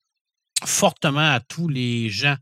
fortement 0.66 1.32
à 1.32 1.40
tous 1.40 1.69
les 1.69 2.09
gens 2.09 2.35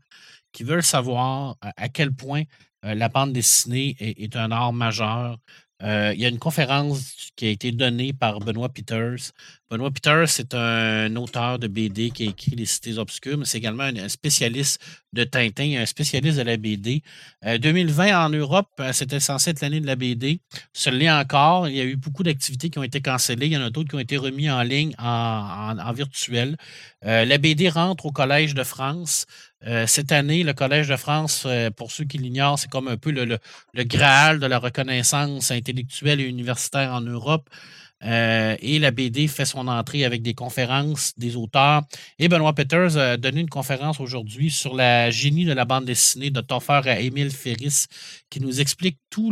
qui 0.52 0.64
veulent 0.64 0.82
savoir 0.82 1.56
à, 1.60 1.88
quel 1.88 2.12
point 2.12 2.42
la 2.82 3.08
bande 3.08 3.32
dessinée 3.32 3.96
est, 4.00 4.36
un 4.36 4.50
art 4.50 4.72
majeur. 4.72 5.38
Il 5.82 6.20
y 6.20 6.24
a 6.24 6.28
une 6.28 6.38
conférence 6.38 7.30
qui 7.36 7.46
a 7.46 7.50
été 7.50 7.72
donnée 7.72 8.12
par 8.12 8.38
Benoît 8.38 8.68
Peters 8.68 9.32
Benoît 9.72 9.90
Peters, 9.90 10.28
c'est 10.28 10.52
un 10.52 11.16
auteur 11.16 11.58
de 11.58 11.66
BD 11.66 12.10
qui 12.10 12.26
a 12.26 12.30
écrit 12.30 12.50
Les 12.50 12.66
Cités 12.66 12.98
Obscures, 12.98 13.38
mais 13.38 13.46
c'est 13.46 13.56
également 13.56 13.84
un, 13.84 14.08
spécialiste 14.10 14.78
de 15.14 15.24
Tintin, 15.24 15.80
un 15.80 15.86
spécialiste 15.86 16.36
de 16.36 16.42
la 16.42 16.58
BD. 16.58 17.02
2020 17.42 18.08
euh, 18.08 18.26
en 18.26 18.28
Europe, 18.28 18.68
euh, 18.80 18.92
c'était 18.92 19.18
censé 19.18 19.48
être 19.48 19.62
l'année 19.62 19.80
de 19.80 19.86
la 19.86 19.96
BD. 19.96 20.40
Ce 20.74 20.90
l'est 20.90 21.10
encore. 21.10 21.68
Il 21.68 21.74
y 21.74 21.80
a 21.80 21.84
eu 21.84 21.96
beaucoup 21.96 22.22
d'activités 22.22 22.68
qui 22.68 22.78
ont 22.78 22.82
été 22.82 23.00
cancellées. 23.00 23.46
Il 23.46 23.52
y 23.52 23.56
en 23.56 23.62
a 23.62 23.70
d'autres 23.70 23.88
qui 23.88 23.94
ont 23.94 24.00
été 24.00 24.18
remis 24.18 24.50
en 24.50 24.60
ligne, 24.60 24.94
en, 24.98 25.92
virtuel. 25.94 26.58
Euh, 27.06 27.24
la 27.24 27.38
BD 27.38 27.70
rentre 27.70 28.04
au 28.04 28.12
Collège 28.12 28.52
de 28.52 28.64
France. 28.64 29.24
Cette 29.86 30.12
année, 30.12 30.42
le 30.42 30.52
Collège 30.52 30.88
de 30.88 30.96
France, 30.96 31.46
pour 31.76 31.92
ceux 31.92 32.04
qui 32.04 32.18
l'ignorent, 32.18 32.58
c'est 32.58 32.70
comme 32.70 32.88
un 32.88 32.96
peu 32.96 33.10
le, 33.10 33.38
Graal 33.84 34.40
de 34.40 34.46
la 34.46 34.58
reconnaissance 34.58 35.50
intellectuelle 35.50 36.20
et 36.20 36.24
universitaire 36.24 36.92
en 36.92 37.00
Europe. 37.00 37.48
Euh, 38.04 38.56
et 38.60 38.78
la 38.78 38.90
BD 38.90 39.28
fait 39.28 39.44
son 39.44 39.68
entrée 39.68 40.04
avec 40.04 40.22
des 40.22 40.34
conférences 40.34 41.12
des 41.16 41.36
auteurs. 41.36 41.82
Et 42.18 42.28
Benoît 42.28 42.54
Peters 42.54 42.96
a 42.96 43.16
donné 43.16 43.40
une 43.40 43.48
conférence 43.48 44.00
aujourd'hui 44.00 44.50
sur 44.50 44.74
la 44.74 45.10
génie 45.10 45.44
de 45.44 45.52
la 45.52 45.64
bande 45.64 45.84
dessinée 45.84 46.30
de 46.30 46.40
Toffer 46.40 46.80
à 46.84 46.98
Émile 47.00 47.30
Ferris, 47.30 47.86
qui 48.28 48.40
nous 48.40 48.60
explique 48.60 48.98
tout 49.10 49.30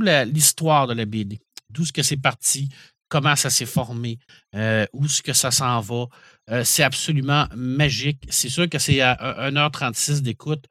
l'histoire 0.00 0.86
de 0.86 0.94
la 0.94 1.04
BD, 1.04 1.38
d'où 1.68 1.84
ce 1.84 1.92
que 1.92 2.02
c'est 2.02 2.16
parti, 2.16 2.68
comment 3.08 3.36
ça 3.36 3.50
s'est 3.50 3.66
formé, 3.66 4.18
euh, 4.54 4.86
où 4.92 5.06
ce 5.06 5.20
que 5.22 5.34
ça 5.34 5.50
s'en 5.50 5.80
va. 5.80 6.06
Euh, 6.50 6.62
c'est 6.64 6.82
absolument 6.82 7.46
magique. 7.56 8.24
C'est 8.28 8.50
sûr 8.50 8.68
que 8.68 8.78
c'est 8.78 9.00
à 9.00 9.14
1h36 9.50 10.22
d'écoute 10.22 10.66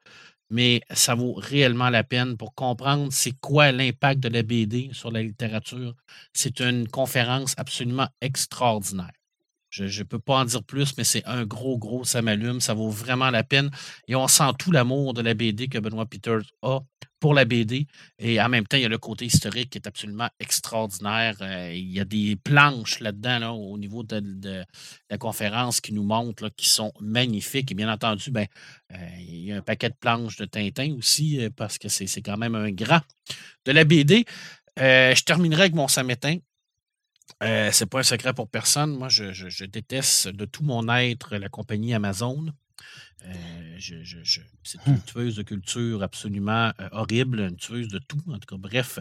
mais 0.50 0.82
ça 0.90 1.14
vaut 1.14 1.34
réellement 1.34 1.90
la 1.90 2.04
peine 2.04 2.36
pour 2.36 2.54
comprendre 2.54 3.08
c'est 3.12 3.32
quoi 3.40 3.72
l'impact 3.72 4.20
de 4.20 4.28
la 4.28 4.42
BD 4.42 4.90
sur 4.92 5.10
la 5.10 5.22
littérature. 5.22 5.94
C'est 6.32 6.60
une 6.60 6.86
conférence 6.88 7.54
absolument 7.56 8.08
extraordinaire. 8.20 9.10
Je 9.82 9.98
ne 9.98 10.04
peux 10.04 10.18
pas 10.18 10.38
en 10.40 10.44
dire 10.44 10.62
plus, 10.62 10.96
mais 10.96 11.04
c'est 11.04 11.24
un 11.24 11.44
gros, 11.44 11.78
gros, 11.78 12.04
ça 12.04 12.22
m'allume. 12.22 12.60
Ça 12.60 12.74
vaut 12.74 12.90
vraiment 12.90 13.30
la 13.30 13.42
peine. 13.42 13.70
Et 14.06 14.14
on 14.14 14.28
sent 14.28 14.52
tout 14.58 14.70
l'amour 14.70 15.14
de 15.14 15.22
la 15.22 15.34
BD 15.34 15.68
que 15.68 15.78
Benoît 15.78 16.06
Peters 16.06 16.42
a 16.62 16.80
pour 17.18 17.34
la 17.34 17.44
BD. 17.44 17.86
Et 18.18 18.40
en 18.40 18.48
même 18.48 18.66
temps, 18.66 18.76
il 18.76 18.82
y 18.82 18.86
a 18.86 18.88
le 18.88 18.98
côté 18.98 19.24
historique 19.24 19.70
qui 19.70 19.78
est 19.78 19.86
absolument 19.86 20.28
extraordinaire. 20.38 21.36
Euh, 21.40 21.72
il 21.74 21.90
y 21.90 21.98
a 21.98 22.04
des 22.04 22.36
planches 22.36 23.00
là-dedans, 23.00 23.52
au 23.52 23.78
niveau 23.78 24.02
de, 24.02 24.62
la 25.10 25.18
conférence 25.18 25.80
qui 25.80 25.92
nous 25.92 26.04
montrent, 26.04 26.50
qui 26.50 26.68
sont 26.68 26.92
magnifiques. 27.00 27.72
Et 27.72 27.74
bien 27.74 27.90
entendu, 27.90 28.30
ben, 28.30 28.46
euh, 28.92 28.96
il 29.18 29.46
y 29.46 29.52
a 29.52 29.56
un 29.56 29.62
paquet 29.62 29.88
de 29.88 29.96
planches 29.98 30.36
de 30.36 30.44
Tintin 30.44 30.94
aussi, 30.98 31.40
euh, 31.40 31.48
parce 31.54 31.78
que 31.78 31.88
c'est 31.88 32.22
quand 32.22 32.36
même 32.36 32.54
un 32.54 32.70
grand 32.70 33.00
de 33.64 33.72
la 33.72 33.84
BD. 33.84 34.24
je 34.76 35.22
terminerai 35.22 35.62
avec 35.62 35.74
mon 35.74 35.88
samétain. 35.88 36.36
Euh, 37.42 37.70
c'est 37.72 37.86
pas 37.86 38.00
un 38.00 38.04
secret 38.04 38.32
pour 38.32 38.48
personne. 38.48 38.96
Moi, 38.96 39.08
je, 39.08 39.64
déteste 39.64 40.28
de 40.28 40.44
tout 40.44 40.62
mon 40.62 40.88
être 40.88 41.36
la 41.36 41.48
compagnie 41.48 41.94
Amazon. 41.94 42.46
c'est 44.62 44.86
une 44.86 45.00
tueuse 45.02 45.36
de 45.36 45.42
culture 45.42 46.02
absolument 46.02 46.72
horrible, 46.92 47.40
une 47.40 47.56
tueuse 47.56 47.88
de 47.88 47.98
tout. 47.98 48.22
En 48.28 48.38
tout 48.38 48.46
cas, 48.46 48.56
bref, 48.58 48.98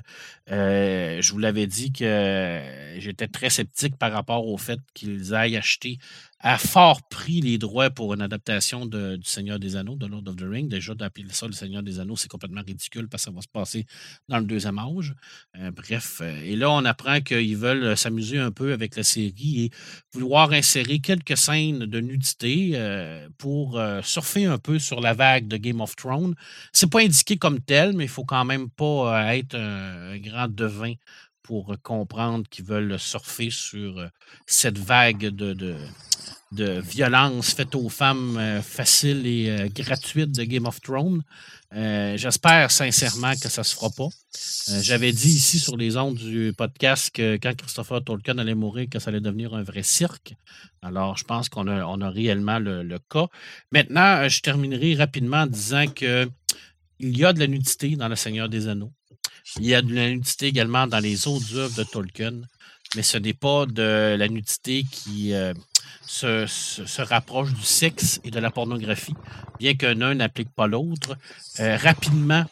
je 0.47 1.31
vous 1.31 1.39
l'avais 1.39 1.67
dit 1.67 1.91
que 1.91 2.95
j'étais 2.97 3.27
très 3.27 3.49
sceptique 3.49 3.97
par 3.97 4.11
rapport 4.11 4.47
au 4.47 4.57
fait 4.57 4.79
qu'ils 4.93 5.35
aillent 5.35 5.57
acheter 5.57 5.99
à 6.43 6.57
fort 6.57 7.01
prix 7.07 7.39
les 7.39 7.57
droits 7.57 7.89
pour 7.89 8.13
une 8.13 8.22
adaptation 8.22 8.85
du 8.85 9.23
Seigneur 9.23 9.59
des 9.59 9.77
Anneaux, 9.77 9.95
de 9.95 10.05
Lord 10.05 10.23
of 10.27 10.35
the 10.35 10.43
Ring. 10.43 10.67
Déjà, 10.67 10.93
d'appeler 10.93 11.25
ça 11.31 11.47
le 11.47 11.53
Seigneur 11.53 11.81
des 11.83 12.01
Anneaux, 12.01 12.17
c'est 12.17 12.27
complètement 12.27 12.61
ridicule 12.67 13.07
parce 13.07 13.23
que 13.23 13.31
ça 13.31 13.35
va 13.35 13.41
se 13.41 13.47
passer 13.47 13.85
dans 14.27 14.39
le 14.39 14.43
deuxième 14.43 14.77
âge. 14.77 15.15
Euh, 15.57 15.72
bref, 15.72 16.19
euh, 16.22 16.41
et 16.43 16.57
là, 16.57 16.69
on 16.69 16.83
apprend 16.83 17.22
qu'ils 17.22 17.55
veulent 17.55 17.95
s'amuser 17.95 18.39
un 18.39 18.51
peu 18.51 18.73
avec 18.73 18.97
la 18.97 19.03
série 19.03 19.63
et 19.63 19.72
vouloir 20.13 20.51
insérer 20.51 20.99
quelques 20.99 21.38
scènes 21.38 21.85
de 21.85 21.99
nudité 22.01 22.72
euh, 22.73 23.30
pour 23.38 23.81
surfer 24.03 24.45
un 24.45 24.57
peu 24.57 24.80
sur 24.80 24.99
la 24.99 25.13
vague 25.13 25.47
de 25.47 25.55
Game 25.55 25.80
of 25.80 25.95
Thrones. 25.95 26.35
C'est 26.73 26.91
pas 26.91 26.99
indiqué 26.99 27.38
comme 27.38 27.61
tel, 27.61 27.93
mais 27.93 28.03
il 28.03 28.09
faut 28.09 28.25
quand 28.25 28.43
même 28.43 28.69
pas 28.69 29.33
être 29.33 29.55
un, 29.55 30.17
grand 30.17 30.49
devin 30.49 30.93
pour 31.43 31.75
comprendre 31.83 32.47
qu'ils 32.49 32.65
veulent 32.65 32.97
surfer 32.97 33.49
sur 33.49 34.09
cette 34.45 34.77
vague 34.77 35.27
de, 35.27 35.53
de 36.51 36.80
violence 36.80 37.53
faite 37.53 37.75
aux 37.75 37.89
femmes 37.89 38.61
faciles 38.63 39.25
et 39.27 39.69
gratuites 39.75 40.31
de 40.31 40.43
Game 40.43 40.65
of 40.65 40.81
Thrones. 40.81 41.22
J'espère 41.72 42.72
sincèrement 42.72 43.33
que 43.33 43.49
ça 43.49 43.61
ne 43.61 43.65
se 43.65 43.75
fera 43.75 43.89
pas. 43.89 44.07
J'avais 44.81 45.11
dit 45.11 45.30
ici 45.30 45.59
sur 45.59 45.75
les 45.75 45.97
ondes 45.97 46.15
du 46.15 46.53
podcast 46.57 47.09
que 47.13 47.38
quand 47.38 47.55
Christopher 47.55 48.03
Tolkien 48.03 48.38
allait 48.38 48.55
mourir, 48.55 48.88
que 48.89 48.99
ça 48.99 49.09
allait 49.09 49.19
devenir 49.19 49.53
un 49.53 49.63
vrai 49.63 49.83
cirque. 49.83 50.35
Alors, 50.81 51.17
je 51.17 51.23
pense 51.23 51.49
qu'on 51.49 51.67
a, 51.67 51.85
on 51.85 52.01
a 52.01 52.09
réellement 52.09 52.59
le, 52.59 52.83
le, 52.83 52.99
cas. 52.99 53.27
Maintenant, 53.72 54.27
je 54.27 54.41
terminerai 54.41 54.95
rapidement 54.95 55.41
en 55.41 55.47
disant 55.47 55.85
que 55.88 56.30
il 56.99 57.17
y 57.17 57.25
a 57.25 57.33
de 57.33 57.39
la 57.39 57.47
nudité 57.47 57.95
dans 57.95 58.07
Le 58.07 58.15
Seigneur 58.15 58.47
des 58.47 58.67
Anneaux. 58.67 58.93
Il 59.59 59.65
y 59.65 59.75
a 59.75 59.81
de 59.81 59.93
la 59.93 60.09
nudité 60.09 60.47
également 60.47 60.87
dans 60.87 60.99
les 60.99 61.27
autres 61.27 61.55
œuvres 61.55 61.75
de 61.75 61.83
Tolkien, 61.83 62.41
mais 62.95 63.03
ce 63.03 63.17
n'est 63.17 63.33
pas 63.33 63.65
de 63.65 64.15
la 64.17 64.27
nudité 64.27 64.85
qui, 64.89 65.33
se, 66.05 67.01
rapproche 67.01 67.53
du 67.53 67.63
sexe 67.63 68.19
et 68.23 68.31
de 68.31 68.39
la 68.39 68.51
pornographie, 68.51 69.15
bien 69.59 69.75
qu'un 69.75 69.95
n'implique 69.95 70.53
pas 70.53 70.67
l'autre. 70.67 71.17
Euh, 71.59 71.77
rapidement, 71.77 72.45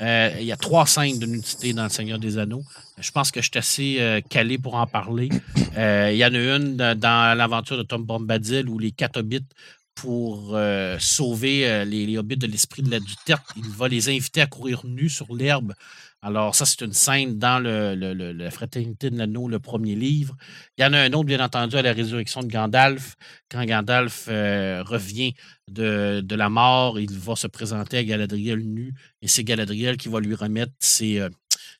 euh, 0.00 0.36
il 0.38 0.46
y 0.46 0.52
a 0.52 0.56
trois 0.56 0.86
scènes 0.86 1.18
de 1.18 1.26
nudité 1.26 1.72
dans 1.72 1.84
Le 1.84 1.88
Seigneur 1.88 2.18
des 2.18 2.38
Anneaux. 2.38 2.62
Je 2.98 3.10
pense 3.10 3.30
que 3.30 3.40
je 3.40 3.48
suis 3.50 3.58
assez 3.58 3.96
euh, 4.00 4.20
calé 4.20 4.58
pour 4.58 4.74
en 4.74 4.86
parler. 4.86 5.28
il 5.76 6.16
y 6.16 6.24
en 6.24 6.34
a 6.34 6.56
une 6.56 6.76
dans 6.76 7.36
l'aventure 7.36 7.76
de 7.76 7.82
Tom 7.82 8.04
Bombadil 8.04 8.68
où 8.68 8.78
les 8.78 8.92
quatre 8.92 9.18
hobbits, 9.18 9.46
pour 9.94 10.56
sauver 11.00 11.84
les, 11.84 12.16
hobbits 12.18 12.36
de 12.36 12.46
l'esprit 12.46 12.82
de 12.82 12.90
la, 12.90 13.00
du 13.00 13.14
il 13.56 13.68
va 13.70 13.88
les 13.88 14.08
inviter 14.08 14.40
à 14.40 14.46
courir 14.46 14.82
nus 14.84 15.08
sur 15.08 15.34
l'herbe 15.34 15.74
alors, 16.20 16.56
ça, 16.56 16.66
c'est 16.66 16.80
une 16.80 16.92
scène 16.92 17.38
dans 17.38 17.62
le, 17.62 17.94
la 18.32 18.50
Fraternité 18.50 19.08
de 19.08 19.16
l'Anneau, 19.16 19.46
le 19.46 19.60
premier 19.60 19.94
livre. 19.94 20.36
Il 20.76 20.82
y 20.82 20.84
en 20.84 20.92
a 20.92 20.98
un 20.98 21.12
autre, 21.12 21.24
bien 21.24 21.38
entendu, 21.38 21.76
à 21.76 21.82
la 21.82 21.92
résurrection 21.92 22.40
de 22.42 22.48
Gandalf. 22.48 23.14
Quand 23.48 23.64
Gandalf 23.64 24.26
euh, 24.28 24.82
revient 24.82 25.34
de, 25.68 26.34
la 26.34 26.48
mort, 26.48 26.98
il 26.98 27.16
va 27.16 27.36
se 27.36 27.46
présenter 27.46 27.98
à 27.98 28.04
Galadriel 28.04 28.58
nu, 28.58 28.94
et 29.22 29.28
c'est 29.28 29.44
Galadriel 29.44 29.96
qui 29.96 30.08
va 30.08 30.18
lui 30.18 30.34
remettre 30.34 30.72
ses, 30.80 31.20
euh, 31.20 31.28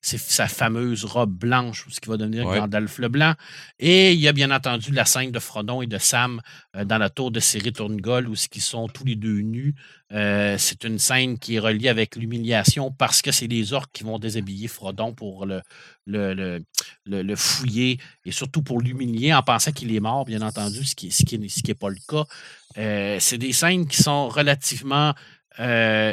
sa 0.01 0.47
fameuse 0.47 1.05
robe 1.05 1.33
blanche, 1.33 1.85
ce 1.91 2.01
qui 2.01 2.09
va 2.09 2.17
devenir 2.17 2.45
Gandalf 2.45 2.99
le 2.99 3.09
Blanc. 3.09 3.35
Et 3.79 4.13
il 4.13 4.21
y 4.21 4.29
a 4.29 4.33
bien 4.33 4.51
entendu 4.51 4.93
la 4.93 5.05
scène 5.05 5.33
de 5.33 5.39
Frodon 5.39 5.83
et 5.83 5.87
de 5.87 5.99
Sam 5.99 6.41
euh, 6.77 6.85
dans 6.85 6.99
la 6.99 7.11
tour 7.11 7.31
de 7.31 7.41
Céri-Tourngol, 7.41 8.29
où 8.29 8.35
ils 8.55 8.61
sont 8.61 8.89
tous 8.89 9.05
les 9.05 9.17
deux 9.17 9.41
nus. 9.41 9.75
Euh, 10.13 10.57
c'est 10.57 10.85
une 10.85 10.99
scène 10.99 11.39
qui 11.39 11.57
est 11.57 11.59
reliée 11.59 11.89
avec 11.89 12.17
l'humiliation 12.17 12.93
parce 12.93 13.23
que 13.23 13.33
c'est 13.33 13.49
les 13.49 13.73
orques 13.73 13.91
qui 13.93 14.05
vont 14.05 14.19
déshabiller 14.19 14.69
Frodon 14.69 15.13
pour 15.13 15.47
le, 15.47 15.61
le, 16.07 16.63
le, 17.05 17.37
fouiller 17.37 17.99
et 18.25 18.33
surtout 18.33 18.63
pour 18.63 18.81
l'humilier 18.81 19.35
en 19.35 19.43
pensant 19.43 19.73
qu'il 19.73 19.95
est 19.95 20.01
mort, 20.01 20.25
bien 20.25 20.43
entendu, 20.43 20.85
ce 20.85 20.95
qui 20.95 21.07
n'est 21.07 21.13
ce 21.13 21.25
qui, 21.25 21.51
ce 21.51 21.63
qui 21.63 21.71
est 21.73 21.75
pas 21.75 21.91
le 21.91 21.99
cas. 22.09 22.25
Euh, 22.79 23.17
c'est 23.21 23.39
des 23.39 23.53
scènes 23.53 23.87
qui 23.87 24.03
sont 24.03 24.29
relativement 24.29 25.13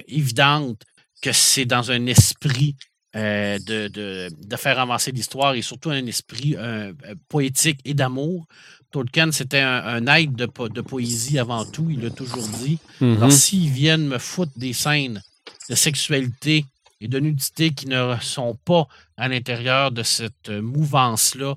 évidentes 0.08 0.82
que 1.22 1.32
c'est 1.32 1.66
dans 1.66 1.92
un 1.92 2.08
esprit 2.08 2.76
euh, 3.16 3.60
de, 3.60 3.88
de, 3.88 4.56
faire 4.58 4.78
avancer 4.78 5.10
l'histoire 5.10 5.54
et 5.54 5.62
surtout 5.62 5.90
un 5.90 6.06
esprit 6.06 6.56
euh, 6.58 6.92
poétique 7.30 7.80
et 7.86 7.94
d'amour. 7.94 8.46
Tolkien, 8.92 9.32
c'était 9.32 9.62
un, 9.62 10.06
aide 10.08 10.36
de, 10.36 10.50
de, 10.68 10.82
poésie 10.82 11.40
avant 11.40 11.64
tout, 11.64 11.88
il 11.90 12.02
l'a 12.02 12.10
toujours 12.10 12.46
dit. 12.46 12.78
Alors, 13.00 13.30
mm-hmm. 13.30 13.32
s'ils 13.32 13.70
viennent 13.70 14.08
me 14.08 14.18
foutre 14.18 14.52
des 14.58 14.74
scènes 14.74 15.22
de 15.70 15.76
sexualité 15.76 16.66
et 17.00 17.08
de 17.08 17.20
nudité 17.20 17.72
qui 17.72 17.88
ne 17.88 18.16
sont 18.20 18.58
pas 18.66 18.86
à 19.16 19.30
l'intérieur 19.30 19.94
de 19.94 20.04
cette 20.04 20.50
mouvance-là, 20.50 21.56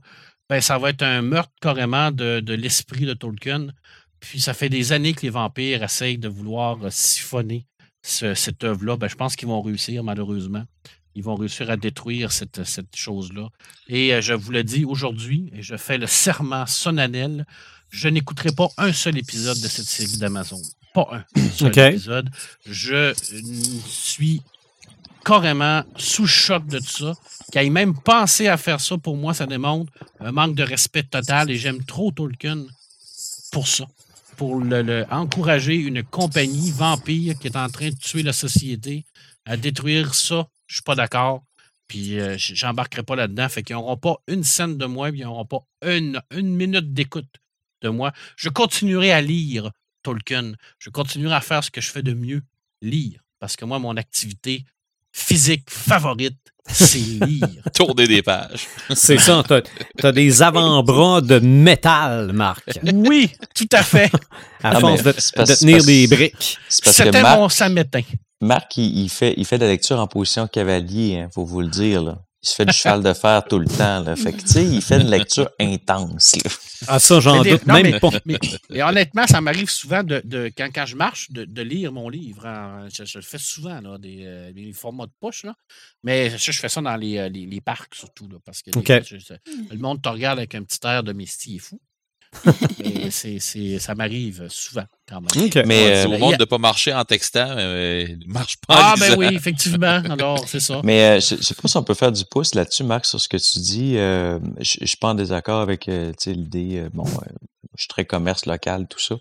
ben, 0.49 0.61
ça 0.61 0.79
va 0.79 0.91
être 0.91 1.03
un 1.03 1.23
meurtre 1.23 1.53
carrément 1.61 2.13
de, 2.13 2.39
de 2.39 2.55
l'esprit 2.55 3.05
de 3.05 3.15
Tolkien. 3.15 3.67
Puis 4.21 4.41
ça 4.41 4.55
fait 4.55 4.69
des 4.69 4.93
années 4.93 5.13
que 5.13 5.23
les 5.23 5.31
vampires 5.31 5.83
essayent 5.83 6.19
de 6.19 6.29
vouloir 6.29 6.79
siphonner 6.91 7.67
cette 8.01 8.63
œuvre-là. 8.63 8.97
Ben, 8.97 9.09
je 9.09 9.17
pense 9.17 9.35
qu'ils 9.35 9.49
vont 9.49 9.61
réussir, 9.61 10.05
malheureusement 10.05 10.63
ils 11.19 11.25
vont 11.25 11.35
réussir 11.35 11.69
à 11.69 11.77
détruire 11.77 12.31
cette, 12.31 12.63
cette 12.63 12.95
chose-là. 12.95 13.49
Et 13.89 14.15
euh, 14.15 14.21
je 14.21 14.35
vous 14.35 14.53
le 14.53 14.63
dis 14.63 14.85
aujourd'hui, 14.85 15.51
et 15.53 15.63
je 15.63 15.77
fais 15.77 15.99
le 15.99 16.07
serment 16.07 16.65
solennel, 16.65 17.45
je 17.91 18.09
n'écouterai 18.09 18.53
pas 18.53 18.69
un 18.79 18.93
seul 18.93 19.19
épisode 19.19 19.61
de 19.61 19.67
cette 19.67 19.87
série 19.87 20.17
d'Amazon. 20.19 20.63
Pas 20.95 21.25
un 21.35 21.51
seul 21.51 21.77
épisode. 21.77 22.31
Je 22.65 23.13
suis 23.85 24.43
carrément 25.25 25.83
sous 25.97 26.29
choc 26.29 26.65
de 26.69 26.79
tout 26.79 26.87
ça. 26.87 27.15
Qui 27.51 27.59
ait 27.59 27.69
même 27.69 27.99
pensé 27.99 28.47
à 28.47 28.57
faire 28.57 28.81
ça, 28.81 28.97
pour 28.97 29.17
moi, 29.17 29.35
ça 29.35 29.47
démontre 29.47 29.93
un 30.21 30.31
manque 30.31 30.55
de 30.55 30.63
respect 30.63 31.03
total 31.03 31.51
et 31.51 31.57
j'aime 31.57 31.83
trop 31.83 32.13
Tolkien 32.13 32.65
pour 33.51 33.67
ça. 33.67 33.87
Pour 34.37 34.61
le, 34.61 35.05
encourager 35.11 35.75
une 35.75 36.05
compagnie 36.05 36.71
vampire 36.71 37.37
qui 37.41 37.49
est 37.49 37.57
en 37.57 37.69
train 37.69 37.89
de 37.89 37.97
tuer 37.97 38.23
la 38.23 38.33
société, 38.33 39.05
à 39.47 39.57
détruire 39.57 40.15
ça 40.15 40.47
je 40.69 40.75
suis 40.75 40.83
pas 40.83 40.95
d'accord. 40.95 41.43
Puis 41.89 42.21
euh, 42.21 42.37
j'embarquerai 42.39 43.03
pas 43.03 43.17
là-dedans. 43.17 43.49
Fait 43.49 43.63
qu'ils 43.63 43.75
n'auront 43.75 43.97
pas 43.97 44.17
une 44.29 44.45
scène 44.45 44.77
de 44.77 44.87
moi, 44.87 45.11
puis 45.11 45.21
ils 45.21 45.25
n'auront 45.25 45.47
pas 45.47 45.65
une, 45.83 46.23
une 46.31 46.55
minute 46.55 46.93
d'écoute 46.93 47.35
de 47.83 47.89
moi. 47.89 48.13
Je 48.37 48.51
continuerai 48.51 49.11
à 49.11 49.21
lire 49.21 49.71
Tolkien. 50.03 50.53
Je 50.79 50.91
continuerai 50.91 51.35
à 51.35 51.41
faire 51.41 51.65
ce 51.65 51.71
que 51.71 51.81
je 51.81 51.91
fais 51.91 52.03
de 52.03 52.13
mieux, 52.13 52.43
lire. 52.83 53.21
Parce 53.41 53.57
que 53.57 53.65
moi, 53.65 53.79
mon 53.79 53.97
activité 53.97 54.65
physique 55.13 55.71
favorite, 55.71 56.39
c'est 56.71 56.99
lire. 56.99 57.49
Tourner 57.75 58.07
des 58.07 58.23
pages. 58.23 58.67
C'est 58.95 59.19
ça. 59.19 59.43
Tu 59.47 60.07
as, 60.07 60.13
des 60.13 60.43
avant-bras 60.43 61.23
de 61.23 61.39
métal, 61.39 62.33
Marc. 62.33 62.65
Oui, 62.93 63.33
tout 63.55 63.69
à 63.73 63.83
fait. 63.83 64.11
à 64.63 64.79
force 64.79 65.03
de, 65.03 65.55
tenir 65.55 65.83
des 65.85 66.07
briques. 66.07 66.59
C'était 66.69 67.23
mon 67.23 67.49
samétain. 67.49 68.03
Marc, 68.41 68.77
il, 68.77 69.09
fait, 69.09 69.35
il 69.37 69.45
fait 69.45 69.59
de 69.59 69.65
la 69.65 69.71
lecture 69.71 69.99
en 69.99 70.07
position 70.07 70.47
cavalier, 70.47 71.09
il 71.09 71.17
hein, 71.17 71.29
faut 71.33 71.45
vous 71.45 71.61
le 71.61 71.69
dire. 71.69 72.03
Là. 72.03 72.19
Il 72.41 72.49
se 72.49 72.55
fait 72.55 72.65
du 72.65 72.73
cheval 72.73 73.03
de 73.03 73.13
fer 73.13 73.43
tout 73.49 73.59
le 73.59 73.67
temps. 73.67 74.01
Là. 74.01 74.15
Fait 74.15 74.33
que, 74.33 74.43
tu 74.43 74.47
sais, 74.47 74.65
il 74.65 74.81
fait 74.81 75.01
une 75.01 75.11
lecture 75.11 75.51
intense. 75.59 76.37
Ah, 76.87 77.01
ça, 77.01 77.19
j'en 77.19 77.43
doute 77.43 77.67
même 77.67 77.99
pas. 77.99 78.11
Mais, 78.25 78.39
honnêtement, 78.81 79.27
ça 79.27 79.41
m'arrive 79.41 79.69
souvent, 79.69 80.05
de, 80.05 80.23
de 80.25 80.49
quand, 80.57 80.69
quand, 80.73 80.87
je 80.87 80.95
marche, 80.95 81.33
de, 81.33 81.45
de 81.45 81.63
lire 81.63 81.91
mon 81.91 82.09
livre. 82.09 82.43
je, 82.95 83.19
le 83.19 83.25
fais 83.25 83.39
souvent, 83.39 83.81
là, 83.81 83.99
des, 83.99 84.25
euh, 84.25 84.53
des, 84.53 84.73
formats 84.73 85.07
de 85.07 85.13
poche. 85.19 85.43
Là. 85.43 85.57
Mais 86.05 86.31
je, 86.31 86.53
je 86.53 86.59
fais 86.61 86.69
ça 86.69 86.81
dans 86.81 86.95
les, 86.95 87.19
euh, 87.19 87.29
les, 87.29 87.45
les 87.45 87.61
parcs, 87.61 87.97
surtout. 87.97 88.29
Là, 88.29 88.39
parce 88.45 88.63
que 88.63 88.71
le 88.71 89.79
monde 89.79 90.01
te 90.01 90.09
regarde 90.09 90.39
avec 90.39 90.55
un 90.55 90.63
petit 90.63 90.79
air 90.85 91.03
de 91.03 91.13
mestie 91.13 91.57
et 91.57 91.59
fou. 91.59 91.81
mais 92.79 93.11
c'est, 93.11 93.39
ça 93.79 93.95
m'arrive 93.95 94.47
souvent 94.49 94.85
quand 95.09 95.21
même. 95.21 95.67
Mais 95.67 96.05
euh, 96.05 96.07
au 96.07 96.19
monde 96.19 96.37
de 96.37 96.45
pas 96.45 96.59
marcher 96.59 96.93
en 96.93 97.05
textant, 97.05 97.55
mais 97.57 98.17
marche 98.27 98.57
pas. 98.67 98.75
Ah 98.79 98.95
ben 98.99 99.17
oui, 99.19 99.29
effectivement. 99.33 100.03
Alors 100.09 100.47
c'est 100.47 100.61
ça. 100.61 100.81
Mais 100.85 101.19
euh, 101.19 101.21
je, 101.21 101.43
sais 101.43 101.55
pas 101.55 101.69
si 101.69 101.77
on 101.77 101.83
peut 101.83 101.95
faire 101.95 102.13
du 102.13 102.25
pouce 102.31 102.55
là-dessus, 102.55 102.85
Marc, 102.85 103.07
sur 103.07 103.21
ce 103.21 103.29
que 103.29 103.37
tu 103.37 103.59
dis. 103.61 103.97
Euh, 103.97 104.39
je, 104.61 104.79
je 104.81 104.87
suis 104.87 104.97
pas 104.97 105.09
en 105.09 105.15
désaccord 105.15 105.61
avec 105.61 105.87
l'idée. 106.27 106.87
bon, 106.93 107.05
je 107.77 107.83
suis 107.83 107.89
très 107.89 108.05
commerce 108.05 108.47
local, 108.47 108.87
tout 108.89 109.01
ça. 109.01 109.17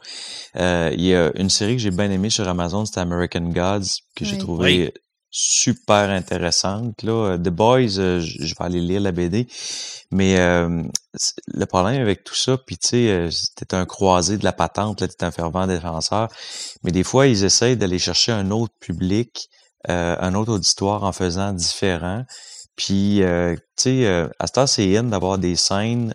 Il 0.94 1.02
y 1.02 1.16
a 1.16 1.32
une 1.36 1.50
série 1.50 1.76
que 1.76 1.82
j'ai 1.82 1.92
bien 1.92 2.12
aimée 2.12 2.30
sur 2.30 2.48
Amazon, 2.48 2.86
c'était 2.86 3.00
American 3.00 3.50
Gods, 3.50 4.02
que 4.16 4.26
j'ai 4.26 4.38
trouvé 4.38 4.94
super 5.38 6.10
intéressante. 6.10 7.04
Là. 7.04 7.38
The 7.38 7.50
Boys, 7.50 7.88
je 7.88 8.56
vais 8.56 8.66
aller 8.66 8.82
lire 8.82 9.02
la 9.02 9.12
BD. 9.12 9.48
Mais 10.12 10.38
le 11.48 11.66
problème 11.66 12.02
avec 12.02 12.24
tout 12.24 12.36
ça, 12.36 12.58
puis 12.58 12.78
tu 12.78 12.88
sais, 12.90 13.10
euh, 13.10 13.30
c'était 13.32 13.76
un 13.76 13.86
croisé 13.86 14.38
de 14.38 14.44
la 14.44 14.54
patente, 14.54 15.02
là, 15.02 15.08
t'es 15.08 15.24
un 15.24 15.32
fervent 15.32 15.68
défenseur, 15.68 16.30
mais 16.84 16.92
des 16.92 17.04
fois, 17.04 17.28
ils 17.28 17.44
essayent 17.44 17.78
d'aller 17.78 18.00
chercher 18.00 18.32
un 18.32 18.52
autre 18.52 18.74
public, 18.80 19.50
euh, 19.90 20.16
un 20.20 20.34
autre 20.36 20.54
auditoire 20.54 21.04
en 21.04 21.12
faisant 21.12 21.54
différent. 21.54 22.24
Puis, 22.76 23.24
euh, 23.24 23.56
tu 23.76 24.04
sais, 24.04 24.28
à 24.40 24.48
ce 24.48 24.52
temps, 24.52 24.68
c'est 24.68 24.98
in 24.98 25.06
d'avoir 25.06 25.38
des 25.40 25.56
scènes 25.56 26.14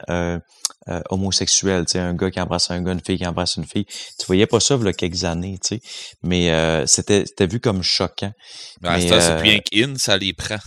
euh, 0.89 1.01
homosexuel, 1.11 1.85
tu 1.87 1.93
sais, 1.93 1.99
un 1.99 2.15
gars 2.15 2.31
qui 2.31 2.41
embrasse 2.41 2.71
un 2.71 2.83
gars, 2.83 2.93
une 2.93 3.01
fille 3.05 3.19
qui 3.19 3.27
embrasse 3.27 3.57
une 3.57 3.67
fille. 3.67 3.85
Tu 3.87 4.27
voyais 4.27 4.47
pas 4.47 4.61
ça 4.61 4.77
il 4.81 4.85
y 4.85 4.89
a 4.89 4.93
quelques 4.93 5.25
années, 5.25 5.59
tu 5.63 5.77
sais. 5.77 5.81
Mais 6.23 6.51
euh, 6.51 6.87
c'était, 6.87 7.25
c'était 7.27 7.47
vu 7.47 7.61
comme 7.61 7.83
choquant. 7.83 8.33
Ben, 8.81 8.95
mais, 8.97 9.09
ça, 9.09 9.21
c'est 9.21 9.31
euh, 9.33 9.41
plus 9.41 9.61
in, 9.85 9.95
ça 9.97 10.17
les 10.19 10.33
prend. 10.33 10.59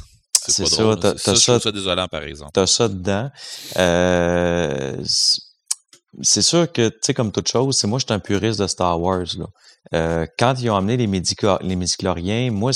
c'est 0.48 0.66
ça, 0.68 0.96
t'as- 1.02 1.18
ça, 1.18 1.36
ça- 1.36 1.60
ça 1.60 1.72
désolant, 1.72 2.08
par 2.08 2.24
exemple. 2.24 2.52
T'as 2.54 2.68
ça 2.68 2.88
dedans. 2.88 3.30
Euh, 3.78 4.96
c'est- 5.04 6.42
sûr 6.42 6.72
que, 6.72 6.88
tu 6.90 6.98
sais, 7.02 7.14
comme 7.14 7.32
toute 7.32 7.48
chose, 7.50 7.76
c'est 7.78 7.88
moi, 7.88 8.00
je 8.00 8.06
suis 8.06 8.14
un 8.14 8.20
puriste 8.20 8.60
de 8.60 8.68
Star 8.68 9.00
Wars, 9.02 9.26
là. 9.38 9.46
Euh, 9.94 10.26
quand 10.40 10.56
ils 10.60 10.70
ont 10.70 10.76
amené 10.76 10.98
les, 10.98 11.08
médica- 11.08 11.60
les 11.62 11.76
médicloriens, 11.76 12.52
moi, 12.52 12.72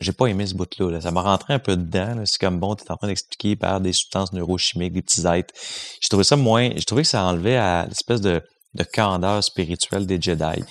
j'ai 0.00 0.12
pas 0.12 0.26
aimé 0.26 0.46
ce 0.46 0.54
bout-là. 0.54 0.90
là. 0.90 1.00
Ça 1.00 1.10
m'a 1.10 1.22
rentré 1.22 1.54
un 1.54 1.58
peu 1.58 1.76
dedans. 1.76 2.14
là. 2.14 2.22
C'est 2.24 2.38
comme 2.38 2.60
bon, 2.60 2.74
tu 2.74 2.84
es 2.84 2.90
en 2.90 2.96
train 2.96 3.08
d'expliquer 3.08 3.56
par 3.56 3.80
des 3.80 3.92
substances 3.92 4.32
neurochimiques, 4.32 4.92
des 4.92 5.02
petits 5.02 5.26
êtres. 5.26 5.52
J'ai 6.00 6.08
trouvé 6.08 6.24
ça 6.24 6.36
moins. 6.36 6.70
J'ai 6.76 6.84
trouvé 6.84 7.02
que 7.02 7.08
ça 7.08 7.24
enlevait 7.24 7.56
à 7.56 7.86
l'espèce 7.86 8.20
de, 8.20 8.42
de 8.74 8.84
candeur 8.84 9.42
spirituelle 9.42 10.06
des 10.06 10.20
Jedi. 10.20 10.62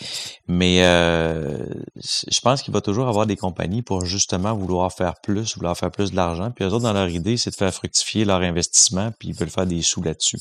Mais 0.48 0.84
euh, 0.86 1.66
je 1.96 2.40
pense 2.40 2.62
qu'il 2.62 2.74
va 2.74 2.82
toujours 2.82 3.08
avoir 3.08 3.26
des 3.26 3.36
compagnies 3.36 3.82
pour 3.82 4.06
justement 4.06 4.56
vouloir 4.56 4.92
faire 4.94 5.16
plus, 5.22 5.56
vouloir 5.56 5.78
faire 5.78 5.92
plus 5.92 6.12
de 6.12 6.16
l'argent. 6.16 6.52
Puis 6.52 6.64
eux 6.64 6.70
autres, 6.70 6.84
dans 6.84 6.94
leur 6.94 7.10
idée, 7.10 7.38
c'est 7.38 7.50
de 7.50 7.56
faire 7.56 7.74
fructifier 7.74 8.24
leur 8.24 8.42
investissement, 8.42 9.12
puis 9.20 9.30
ils 9.30 9.36
veulent 9.36 9.50
faire 9.50 9.68
des 9.68 9.82
sous 9.82 10.02
là-dessus. 10.02 10.40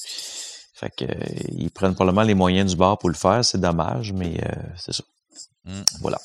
Fait 0.74 0.90
que 0.90 1.05
euh, 1.06 1.15
ils 1.52 1.70
prennent 1.70 1.94
probablement 1.94 2.23
les 2.23 2.34
moyens 2.34 2.70
du 2.70 2.76
bord 2.76 2.98
pour 2.98 3.08
le 3.08 3.15
faire. 3.16 3.44
C'est 3.44 3.60
dommage, 3.60 4.12
mais 4.12 4.39
euh, 4.44 4.52
c'est 4.76 4.92
ça. 4.92 5.05
Mm. 5.65 5.82
Voilà. 6.02 6.18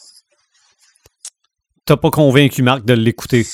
T'as 1.86 1.98
pas 1.98 2.12
convaincu 2.12 2.62
Marc 2.62 2.86
de 2.86 2.94
l'écouter. 2.94 3.46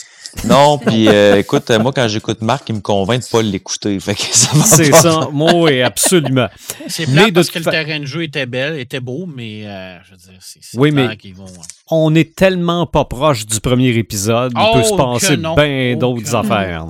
Non, 0.46 0.78
puis 0.78 1.08
euh, 1.08 1.38
écoute, 1.38 1.70
euh, 1.72 1.80
moi 1.80 1.94
quand 1.94 2.08
j'écoute 2.08 2.42
Marc, 2.42 2.68
il 2.70 2.76
me 2.76 2.82
convainc 2.82 3.24
de 3.24 3.28
pas 3.30 3.42
l'écouter. 3.42 3.98
C'est 4.00 4.92
ça. 4.94 5.30
Moi, 5.32 5.54
oui, 5.56 5.82
absolument. 5.82 6.48
C'est 6.88 7.08
Mais 7.08 7.14
plate 7.14 7.28
de 7.30 7.34
parce 7.36 7.50
que 7.50 7.60
le 7.60 7.66
terrain 7.66 8.00
de 8.00 8.06
jeu 8.06 8.24
était 8.24 8.46
belle, 8.46 8.78
était 8.78 9.00
beau, 9.00 9.26
mais 9.26 9.66
euh, 9.66 9.98
je 10.04 10.12
veux 10.12 10.18
dire, 10.18 10.40
c'est 10.42 10.60
Oui, 10.78 10.92
mais- 10.92 11.16
qu'ils 11.18 11.36
vont. 11.36 11.46
On 11.90 12.14
est 12.16 12.36
tellement 12.36 12.86
pas 12.86 13.06
proche 13.06 13.46
du 13.46 13.62
premier 13.62 13.90
épisode. 13.96 14.52
Il 14.56 14.60
peut 14.74 14.80
Oh, 14.80 14.84
se 14.84 14.92
que 14.92 14.98
passer 14.98 15.38
bien 15.38 15.94
Oh, 15.96 16.00
d'autres 16.00 16.32
non. 16.32 16.40
affaires. 16.40 16.86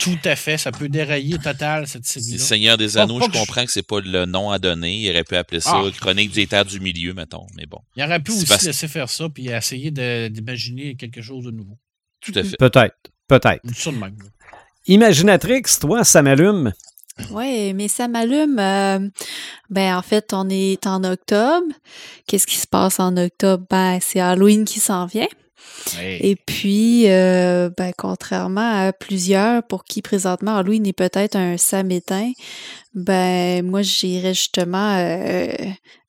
Tout 0.00 0.18
à 0.24 0.34
fait, 0.34 0.58
ça 0.58 0.72
peut 0.72 0.88
dérailler 0.88 1.38
total 1.38 1.86
cette 1.86 2.02
Les 2.14 2.20
série-là. 2.22 2.44
Seigneurs 2.44 2.76
des 2.76 2.88
Pas- 2.94 3.02
Anneaux, 3.02 3.20
je 3.20 3.26
que 3.26 3.32
je- 3.32 3.38
comprends 3.38 3.64
que 3.64 3.70
c'est 3.70 3.86
pas 3.86 4.00
le 4.00 4.26
nom 4.26 4.50
à 4.50 4.58
donner. 4.58 4.96
Il 4.96 5.10
aurait 5.10 5.22
pu 5.24 5.36
appeler 5.36 5.60
ça 5.60 5.80
Ah. 5.84 5.90
Chronique 6.00 6.32
des 6.32 6.46
Terres 6.48 6.64
du 6.64 6.80
Milieu, 6.80 7.14
mettons. 7.14 7.46
Mais 7.56 7.66
bon, 7.66 7.78
Il 7.94 8.02
aurait 8.02 8.18
pu 8.20 8.32
aussi 8.32 8.66
laisser 8.66 8.88
faire 8.88 9.08
ça 9.08 9.28
puis 9.28 9.48
essayer 9.48 9.90
d'imaginer 9.92 10.96
quelque 10.96 11.22
chose 11.22 11.44
de 11.44 11.52
nouveau. 11.52 11.78
tout 12.20 12.32
à 12.34 12.42
fait. 12.42 12.56
Peut-être. 12.58 12.96
Peut-être. 13.28 13.62
Imaginatrix, 14.86 15.62
toi, 15.80 16.04
ça 16.04 16.22
m'allume. 16.22 16.72
Ouais, 17.30 17.72
mais 17.74 17.88
ça 17.88 18.08
m'allume. 18.08 18.58
euh, 18.58 18.98
ben, 19.68 19.96
en 19.96 20.02
fait, 20.02 20.32
on 20.32 20.48
est 20.48 20.86
en 20.86 21.04
octobre. 21.04 21.66
Qu'est-ce 22.26 22.46
qui 22.46 22.56
se 22.56 22.66
passe 22.66 23.00
en 23.00 23.16
octobre? 23.16 23.64
Ben, 23.70 23.98
c'est 24.00 24.20
Halloween 24.20 24.64
qui 24.64 24.80
s'en 24.80 25.06
vient. 25.06 25.28
Et 26.20 26.36
puis, 26.36 27.04
euh, 27.08 27.70
ben, 27.76 27.92
contrairement 27.96 28.86
à 28.86 28.92
plusieurs 28.92 29.62
pour 29.62 29.84
qui 29.84 30.02
présentement 30.02 30.56
Halloween 30.56 30.86
est 30.86 30.92
peut-être 30.92 31.36
un 31.36 31.56
samétain, 31.56 32.32
ben, 32.94 33.64
moi, 33.64 33.82
j'irais 33.82 34.34
justement 34.34 34.96
euh, 34.98 35.52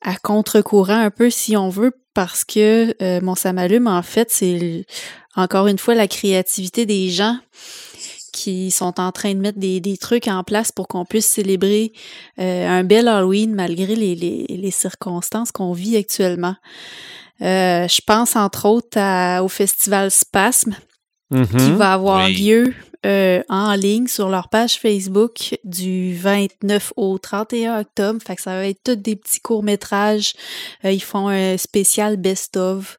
à 0.02 0.16
contre-courant 0.16 1.00
un 1.00 1.12
peu 1.12 1.30
si 1.30 1.56
on 1.56 1.70
veut, 1.70 1.94
parce 2.14 2.44
que 2.44 3.22
mon 3.22 3.36
samalume, 3.36 3.88
en 3.88 4.02
fait, 4.02 4.30
c'est 4.32 4.86
encore 5.36 5.68
une 5.68 5.80
fois 5.80 5.96
la 5.96 6.08
créativité 6.08 6.86
des 6.86 7.10
gens 7.10 7.38
qui 8.32 8.72
sont 8.72 9.00
en 9.00 9.12
train 9.12 9.34
de 9.34 9.40
mettre 9.40 9.60
des, 9.60 9.80
des 9.80 9.98
trucs 9.98 10.28
en 10.28 10.44
place 10.44 10.72
pour 10.72 10.88
qu'on 10.88 11.06
puisse 11.06 11.26
célébrer 11.26 11.92
euh, 12.40 12.68
un 12.68 12.84
bel 12.84 13.08
Halloween 13.08 13.54
malgré 13.54 13.96
les, 13.96 14.16
les, 14.16 14.46
les 14.50 14.72
circonstances 14.72 15.52
qu'on 15.52 15.74
vit 15.74 15.98
actuellement. 15.98 16.56
Euh, 17.42 17.88
je 17.88 18.02
pense 18.06 18.36
entre 18.36 18.66
autres 18.68 18.98
à- 18.98 19.44
au 19.44 19.48
festival 19.48 20.12
Spasme 20.12 20.76
qui 21.32 21.72
va 21.72 21.94
avoir 21.94 22.26
Oui. 22.26 22.36
lieu 22.36 22.74
euh, 23.06 23.42
en 23.50 23.74
ligne 23.74 24.08
sur 24.08 24.30
leur 24.30 24.50
page 24.50 24.80
Facebook 24.80 25.58
du 25.64 26.16
29 26.16 26.94
au 26.96 27.18
31 27.18 27.82
octobre. 27.82 28.20
Fait 28.26 28.36
que 28.36 28.42
ça 28.42 28.52
va 28.52 28.68
être 28.68 28.84
tous 28.84 28.96
des 28.96 29.16
petits 29.16 29.40
courts-métrages. 29.40 30.34
Euh, 30.86 30.92
ils 30.92 31.02
font 31.02 31.28
un 31.28 31.58
spécial 31.58 32.18
best-of. 32.18 32.98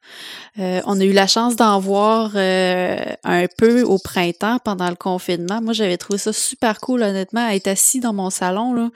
Euh, 0.59 0.81
on 0.85 0.99
a 0.99 1.03
eu 1.03 1.13
la 1.13 1.25
chance 1.25 1.55
d'en 1.55 1.79
voir 1.79 2.31
euh, 2.35 2.97
un 3.23 3.45
peu 3.57 3.81
au 3.81 3.97
printemps 3.97 4.59
pendant 4.63 4.89
le 4.89 4.95
confinement. 4.95 5.61
Moi, 5.61 5.73
j'avais 5.73 5.97
trouvé 5.97 6.19
ça 6.19 6.31
super 6.31 6.79
cool, 6.79 7.01
honnêtement, 7.01 7.47
à 7.47 7.55
être 7.55 7.67
assis 7.67 7.99
dans 7.99 8.13
mon 8.13 8.29
salon. 8.29 8.73
Là. 8.73 8.89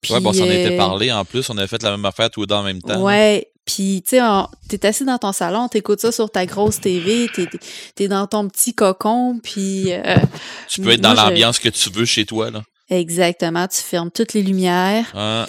Puis, 0.00 0.12
ouais, 0.12 0.20
bon, 0.20 0.30
on 0.30 0.32
s'en 0.34 0.44
était 0.44 0.74
euh, 0.74 0.76
parlé 0.76 1.10
en 1.10 1.24
plus. 1.24 1.48
On 1.50 1.56
avait 1.56 1.66
fait 1.66 1.82
la 1.82 1.92
même 1.92 2.04
affaire 2.04 2.30
tous 2.30 2.42
les 2.42 2.46
deux 2.46 2.54
en 2.54 2.62
même 2.62 2.82
temps. 2.82 3.02
Ouais. 3.02 3.48
Puis, 3.68 4.02
tu 4.02 4.16
sais, 4.16 4.22
t'es 4.70 4.86
assis 4.86 5.04
dans 5.04 5.18
ton 5.18 5.32
salon, 5.32 5.68
t'écoutes 5.68 6.00
ça 6.00 6.10
sur 6.10 6.30
ta 6.30 6.46
grosse 6.46 6.80
TV, 6.80 7.28
t'es, 7.34 7.46
t'es 7.94 8.08
dans 8.08 8.26
ton 8.26 8.48
petit 8.48 8.72
cocon, 8.72 9.38
puis 9.42 9.92
euh, 9.92 10.16
Tu 10.68 10.80
peux 10.80 10.92
être 10.92 11.02
dans 11.02 11.10
je- 11.14 11.16
l'ambiance 11.16 11.58
que 11.58 11.68
tu 11.68 11.90
veux 11.90 12.06
chez 12.06 12.24
toi. 12.24 12.50
Là. 12.50 12.62
exactement, 12.88 13.68
tu 13.68 13.82
fermes 13.82 14.10
toutes 14.10 14.32
les 14.32 14.42
lumières. 14.42 15.12
Ah, 15.14 15.46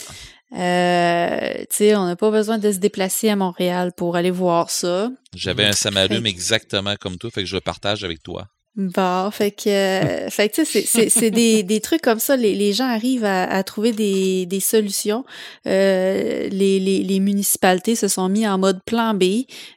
Euh, 0.52 1.54
tu 1.60 1.66
sais, 1.70 1.96
on 1.96 2.06
n'a 2.08 2.16
pas 2.16 2.32
besoin 2.32 2.58
de 2.58 2.72
se 2.72 2.78
déplacer 2.80 3.30
à 3.30 3.36
Montréal 3.36 3.92
pour 3.96 4.16
aller 4.16 4.32
voir 4.32 4.70
ça. 4.72 5.10
J'avais 5.36 5.64
un 5.66 5.72
samalume 5.74 6.26
exactement 6.26 6.96
comme 7.00 7.18
toi, 7.18 7.30
fait 7.32 7.44
que 7.44 7.48
je 7.48 7.56
le 7.56 7.62
partage 7.62 8.04
avec 8.04 8.22
toi. 8.24 8.48
Bon, 8.82 9.30
fait 9.30 9.52
que, 9.52 9.68
euh, 9.70 10.30
fait 10.30 10.48
que 10.48 10.56
tu 10.56 10.66
sais, 10.66 10.82
c'est- 10.82 10.88
c'est 10.88 11.10
c'est 11.10 11.32
des, 11.32 11.64
des 11.74 11.82
trucs 11.82 12.02
comme 12.02 12.20
ça. 12.20 12.38
Les, 12.38 12.56
les 12.56 12.72
gens 12.72 12.86
arrivent 12.86 13.26
à, 13.26 13.44
à 13.44 13.62
trouver 13.64 13.92
des, 13.92 14.46
des 14.46 14.62
solutions. 14.62 15.26
Euh, 15.68 16.48
les, 16.50 16.80
les, 16.80 17.04
les 17.04 17.20
municipalités 17.20 17.96
se 17.96 18.08
sont 18.08 18.30
mis 18.30 18.48
en 18.48 18.58
mode 18.58 18.80
plan 18.86 19.14
B. 19.14 19.24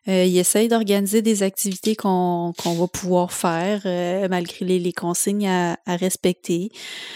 Euh, 0.08 0.24
ils 0.24 0.38
essayent 0.38 0.68
d'organiser 0.68 1.20
des 1.20 1.42
activités 1.42 1.96
qu'on 1.96 2.52
qu'on 2.56 2.74
va 2.74 2.86
pouvoir 2.86 3.32
faire 3.32 3.82
euh, 3.86 4.28
malgré 4.30 4.64
les, 4.64 4.78
les 4.78 4.92
consignes 4.92 5.48
à, 5.48 5.76
à 5.84 5.96
respecter. 5.96 6.70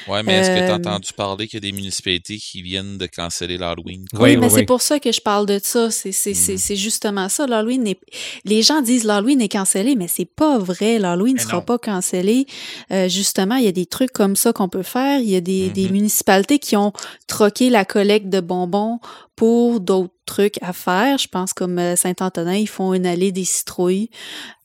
Ouais, 0.09 0.25
mais 0.25 0.35
est-ce 0.41 0.51
que 0.51 0.57
tu 0.57 0.63
as 0.63 0.73
Euh, 0.73 0.77
entendu 0.77 1.13
parler 1.17 1.47
qu'il 1.47 1.65
y 1.65 1.67
a 1.67 1.71
des 1.71 1.77
municipalités 1.77 2.39
qui 2.39 2.63
viennent 2.63 2.99
de 2.99 3.07
canceller 3.07 3.59
l'Halloween? 3.59 4.05
Oui, 4.15 4.21
Oui, 4.21 4.37
mais 4.37 4.47
oui, 4.47 4.51
c'est 4.53 4.57
oui. 4.61 4.67
pour 4.67 4.83
ça 4.83 4.99
que 4.99 5.13
je 5.13 5.21
parle 5.21 5.47
de 5.47 5.61
ça. 5.63 5.91
C'est 5.93 6.11
c'est- 6.13 6.35
c'est- 6.35 6.57
c'est 6.57 6.75
justement 6.77 7.29
ça. 7.29 7.47
L'Halloween 7.47 7.87
est... 7.87 8.01
Les 8.45 8.63
gens 8.63 8.83
disent 8.83 9.05
l'Halloween 9.05 9.41
est 9.41 9.49
cancellé, 9.53 9.95
mais 9.95 10.09
c'est 10.09 10.25
pas 10.25 10.59
vrai. 10.59 10.99
L'Halloween 10.99 11.39
sera 11.39 11.59
non. 11.59 11.63
pas 11.63 11.76
cancellé. 11.79 12.47
Euh, 12.93 13.09
justement, 13.09 13.57
il 13.57 13.65
y 13.65 13.69
a 13.69 13.73
des 13.73 13.87
trucs 13.87 14.13
comme 14.13 14.37
ça 14.37 14.53
qu'on 14.53 14.69
peut 14.69 14.83
faire. 14.83 15.21
Il 15.21 15.29
y 15.31 15.37
a 15.37 15.41
des, 15.41 15.71
des 15.71 15.87
Mhm. 15.87 15.93
municipalités 15.93 16.59
qui 16.59 16.77
ont 16.77 16.93
troqué 17.27 17.71
la 17.71 17.85
collecte 17.85 18.29
de 18.29 18.41
bonbons 18.41 18.99
pour 19.37 19.81
d'autres 19.81 20.13
trucs 20.25 20.61
à 20.63 20.73
faire. 20.73 21.19
Je 21.19 21.29
pense 21.29 21.53
comme 21.53 21.79
euh, 21.79 21.95
Saint-Antonin, 21.95 22.55
ils 22.55 22.69
font 22.69 22.95
une 22.95 23.07
allée 23.07 23.33
des 23.33 23.45
citrouilles. 23.45 24.11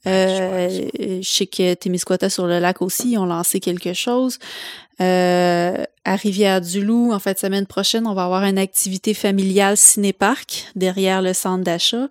Euh, 0.08 0.88
je 0.98 1.28
sais 1.30 1.46
que 1.46 1.76
Témiscouata 1.76 2.30
sur 2.30 2.48
le 2.48 2.58
lac 2.60 2.82
aussi, 2.82 3.12
ils 3.12 3.18
ont 3.20 3.26
lancé 3.26 3.60
quelque 3.60 3.94
chose. 3.94 4.40
Euh, 5.00 5.84
à 6.06 6.16
Rivière-du-Loup, 6.16 7.12
en 7.12 7.20
fait, 7.20 7.40
semaine 7.40 7.66
prochaine, 7.68 8.08
on 8.08 8.14
va 8.14 8.26
avoir 8.26 8.44
une 8.44 8.58
activité 8.58 9.14
familiale 9.14 9.78
ciné-parc 9.78 10.68
derrière 10.76 11.22
le 11.22 11.34
centre 11.34 11.64
d'achat. 11.64 12.08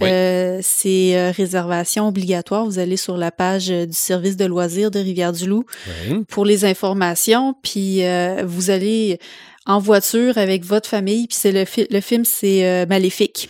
Oui. 0.00 0.08
Euh, 0.08 0.60
c'est 0.62 1.16
euh, 1.16 1.30
réservation 1.30 2.08
obligatoire. 2.08 2.64
Vous 2.64 2.78
allez 2.78 2.96
sur 2.96 3.16
la 3.18 3.30
page 3.30 3.70
euh, 3.70 3.86
du 3.86 3.92
service 3.94 4.36
de 4.36 4.46
loisirs 4.46 4.90
de 4.90 4.98
Rivière-du-Loup 4.98 5.64
Oui. 6.08 6.24
pour 6.28 6.44
les 6.46 6.64
informations. 6.64 7.54
Puis 7.62 8.04
euh, 8.04 8.42
vous 8.46 8.70
allez 8.70 9.18
en 9.66 9.78
voiture 9.78 10.38
avec 10.38 10.64
votre 10.64 10.88
famille. 10.88 11.26
Puis 11.26 11.36
c'est 11.40 11.52
le, 11.52 11.64
fi- 11.64 11.86
le 11.90 12.00
film, 12.00 12.24
c'est 12.24 12.64
euh, 12.66 12.86
Maléfique. 12.86 13.48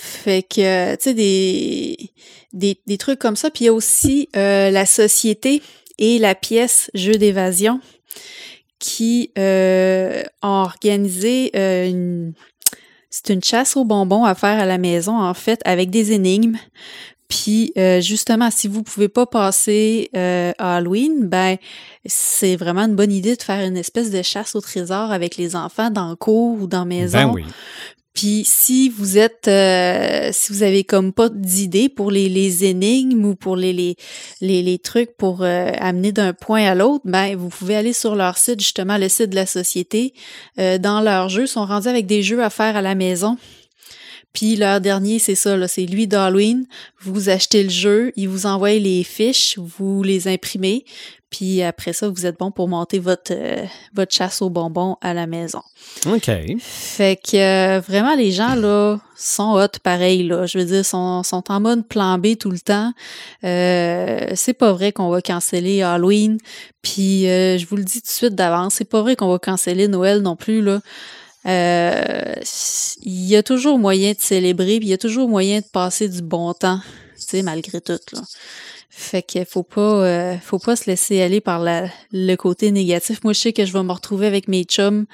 Fait 0.00 0.42
que, 0.42 0.60
euh, 0.60 0.96
tu 0.96 1.02
sais, 1.04 1.14
des, 1.14 1.96
des, 2.52 2.80
des 2.86 2.98
trucs 2.98 3.18
comme 3.18 3.36
ça. 3.36 3.50
Puis 3.50 3.64
il 3.64 3.66
y 3.66 3.68
a 3.68 3.72
aussi 3.72 4.28
euh, 4.36 4.70
la 4.70 4.86
société 4.86 5.62
et 5.98 6.18
la 6.18 6.34
pièce 6.34 6.90
Jeu 6.94 7.12
d'évasion 7.12 7.80
qui 8.78 9.30
euh, 9.38 10.22
ont 10.42 10.62
organisé 10.62 11.50
une... 11.88 12.32
C'est 13.12 13.30
une 13.30 13.42
chasse 13.42 13.76
aux 13.76 13.84
bonbons 13.84 14.22
à 14.22 14.36
faire 14.36 14.60
à 14.60 14.66
la 14.66 14.78
maison, 14.78 15.20
en 15.20 15.34
fait, 15.34 15.60
avec 15.64 15.90
des 15.90 16.12
énigmes. 16.12 16.56
Puis 17.30 17.72
euh, 17.78 18.00
justement, 18.00 18.50
si 18.50 18.68
vous 18.68 18.82
pouvez 18.82 19.08
pas 19.08 19.24
passer 19.24 20.10
euh, 20.16 20.52
à 20.58 20.76
Halloween, 20.76 21.28
ben 21.28 21.56
c'est 22.04 22.56
vraiment 22.56 22.82
une 22.82 22.96
bonne 22.96 23.12
idée 23.12 23.36
de 23.36 23.42
faire 23.42 23.64
une 23.64 23.76
espèce 23.76 24.10
de 24.10 24.20
chasse 24.20 24.54
au 24.54 24.60
trésor 24.60 25.12
avec 25.12 25.36
les 25.36 25.56
enfants 25.56 25.90
dans 25.90 26.10
le 26.10 26.16
cours 26.16 26.60
ou 26.60 26.66
dans 26.66 26.80
la 26.80 26.84
maison. 26.84 27.18
Ben 27.18 27.32
oui. 27.32 27.44
Puis 28.12 28.42
si 28.44 28.88
vous 28.88 29.18
êtes, 29.18 29.46
euh, 29.46 30.30
si 30.32 30.52
vous 30.52 30.64
avez 30.64 30.82
comme 30.82 31.12
pas 31.12 31.28
d'idée 31.28 31.88
pour 31.88 32.10
les, 32.10 32.28
les 32.28 32.64
énigmes 32.64 33.24
ou 33.24 33.34
pour 33.36 33.54
les, 33.54 33.72
les, 33.72 33.96
les, 34.40 34.62
les 34.62 34.78
trucs 34.78 35.16
pour 35.16 35.42
euh, 35.42 35.70
amener 35.78 36.10
d'un 36.10 36.32
point 36.32 36.64
à 36.64 36.74
l'autre, 36.74 37.04
ben 37.04 37.36
vous 37.36 37.48
pouvez 37.48 37.76
aller 37.76 37.92
sur 37.92 38.16
leur 38.16 38.36
site, 38.36 38.60
justement 38.60 38.98
le 38.98 39.08
site 39.08 39.30
de 39.30 39.36
la 39.36 39.46
société. 39.46 40.12
Euh, 40.58 40.76
dans 40.78 41.00
leurs 41.00 41.28
jeux, 41.28 41.44
ils 41.44 41.48
sont 41.48 41.64
rendus 41.64 41.88
avec 41.88 42.06
des 42.06 42.22
jeux 42.22 42.42
à 42.42 42.50
faire 42.50 42.76
à 42.76 42.82
la 42.82 42.96
maison. 42.96 43.38
Puis 44.32 44.56
leur 44.56 44.80
dernier, 44.80 45.18
c'est 45.18 45.34
ça, 45.34 45.56
là, 45.56 45.66
c'est 45.68 45.86
lui 45.86 46.06
d'Halloween. 46.06 46.66
Vous 47.00 47.28
achetez 47.28 47.62
le 47.62 47.70
jeu, 47.70 48.12
il 48.16 48.28
vous 48.28 48.46
envoie 48.46 48.72
les 48.72 49.02
fiches, 49.02 49.58
vous 49.58 50.02
les 50.02 50.28
imprimez, 50.28 50.84
puis 51.30 51.62
après 51.62 51.92
ça, 51.92 52.08
vous 52.08 52.26
êtes 52.26 52.38
bon 52.38 52.50
pour 52.50 52.66
monter 52.66 52.98
votre, 52.98 53.32
euh, 53.32 53.64
votre 53.94 54.12
chasse 54.12 54.42
aux 54.42 54.50
bonbons 54.50 54.96
à 55.00 55.14
la 55.14 55.28
maison. 55.28 55.62
OK. 56.06 56.28
Fait 56.58 57.16
que 57.16 57.36
euh, 57.36 57.80
vraiment, 57.80 58.16
les 58.16 58.32
gens, 58.32 58.56
là, 58.56 58.98
sont 59.16 59.52
hot 59.52 59.78
pareil, 59.82 60.24
là. 60.24 60.46
Je 60.46 60.58
veux 60.58 60.64
dire, 60.64 60.84
sont, 60.84 61.22
sont 61.22 61.44
en 61.52 61.60
mode 61.60 61.86
plan 61.86 62.18
B 62.18 62.36
tout 62.36 62.50
le 62.50 62.58
temps. 62.58 62.92
Euh, 63.44 64.26
c'est 64.34 64.54
pas 64.54 64.72
vrai 64.72 64.90
qu'on 64.90 65.08
va 65.08 65.22
canceller 65.22 65.82
Halloween. 65.82 66.38
Puis 66.82 67.22
je 67.24 67.64
vous 67.66 67.76
le 67.76 67.84
dis 67.84 68.00
tout 68.00 68.06
de 68.06 68.12
suite 68.12 68.34
d'avance, 68.34 68.74
c'est 68.74 68.88
pas 68.88 69.02
vrai 69.02 69.14
qu'on 69.14 69.28
va 69.28 69.38
canceller 69.38 69.86
Noël 69.86 70.22
non 70.22 70.34
plus, 70.34 70.62
là. 70.62 70.80
Il 71.44 73.24
y 73.26 73.36
a 73.36 73.42
toujours 73.42 73.78
moyen 73.78 74.12
de 74.12 74.20
célébrer, 74.20 74.78
puis 74.78 74.88
il 74.88 74.90
y 74.90 74.94
a 74.94 74.98
toujours 74.98 75.28
moyen 75.28 75.60
de 75.60 75.66
passer 75.72 76.08
du 76.08 76.22
bon 76.22 76.52
temps, 76.54 76.80
tu 77.16 77.22
sais, 77.26 77.42
malgré 77.42 77.80
tout, 77.80 77.98
là. 78.12 78.20
Fait 79.00 79.22
qu'il 79.22 79.46
faut 79.46 79.62
pas 79.62 79.80
euh, 79.80 80.36
faut 80.42 80.58
pas 80.58 80.76
se 80.76 80.84
laisser 80.84 81.22
aller 81.22 81.40
par 81.40 81.64
le 81.64 82.36
côté 82.36 82.70
négatif. 82.70 83.24
Moi, 83.24 83.32
je 83.32 83.40
sais 83.40 83.52
que 83.52 83.64
je 83.64 83.72
vais 83.72 83.82
me 83.82 83.92
retrouver 83.92 84.26
avec 84.26 84.46
mes 84.46 84.64
chums 84.64 85.06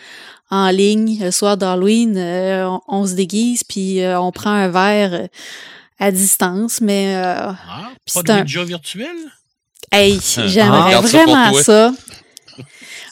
en 0.51 0.71
ligne 0.71 1.19
le 1.23 1.31
soir 1.31 1.57
d'Halloween. 1.57 2.17
Euh, 2.17 2.69
on, 2.89 3.07
se 3.07 3.13
déguise, 3.13 3.63
puis 3.65 4.01
euh, 4.01 4.19
on 4.19 4.33
prend 4.33 4.51
un 4.51 4.69
verre 4.69 5.29
à 5.99 6.11
distance, 6.11 6.81
mais... 6.81 7.15
ah, 7.17 7.57
pas 8.13 8.23
de 8.23 8.59
un... 8.59 8.65
Virtuel? 8.65 9.17
Hey, 9.93 10.19
j'aimerais 10.21 10.95
ah, 10.95 11.01
vraiment 11.01 11.53
ça. 11.55 11.93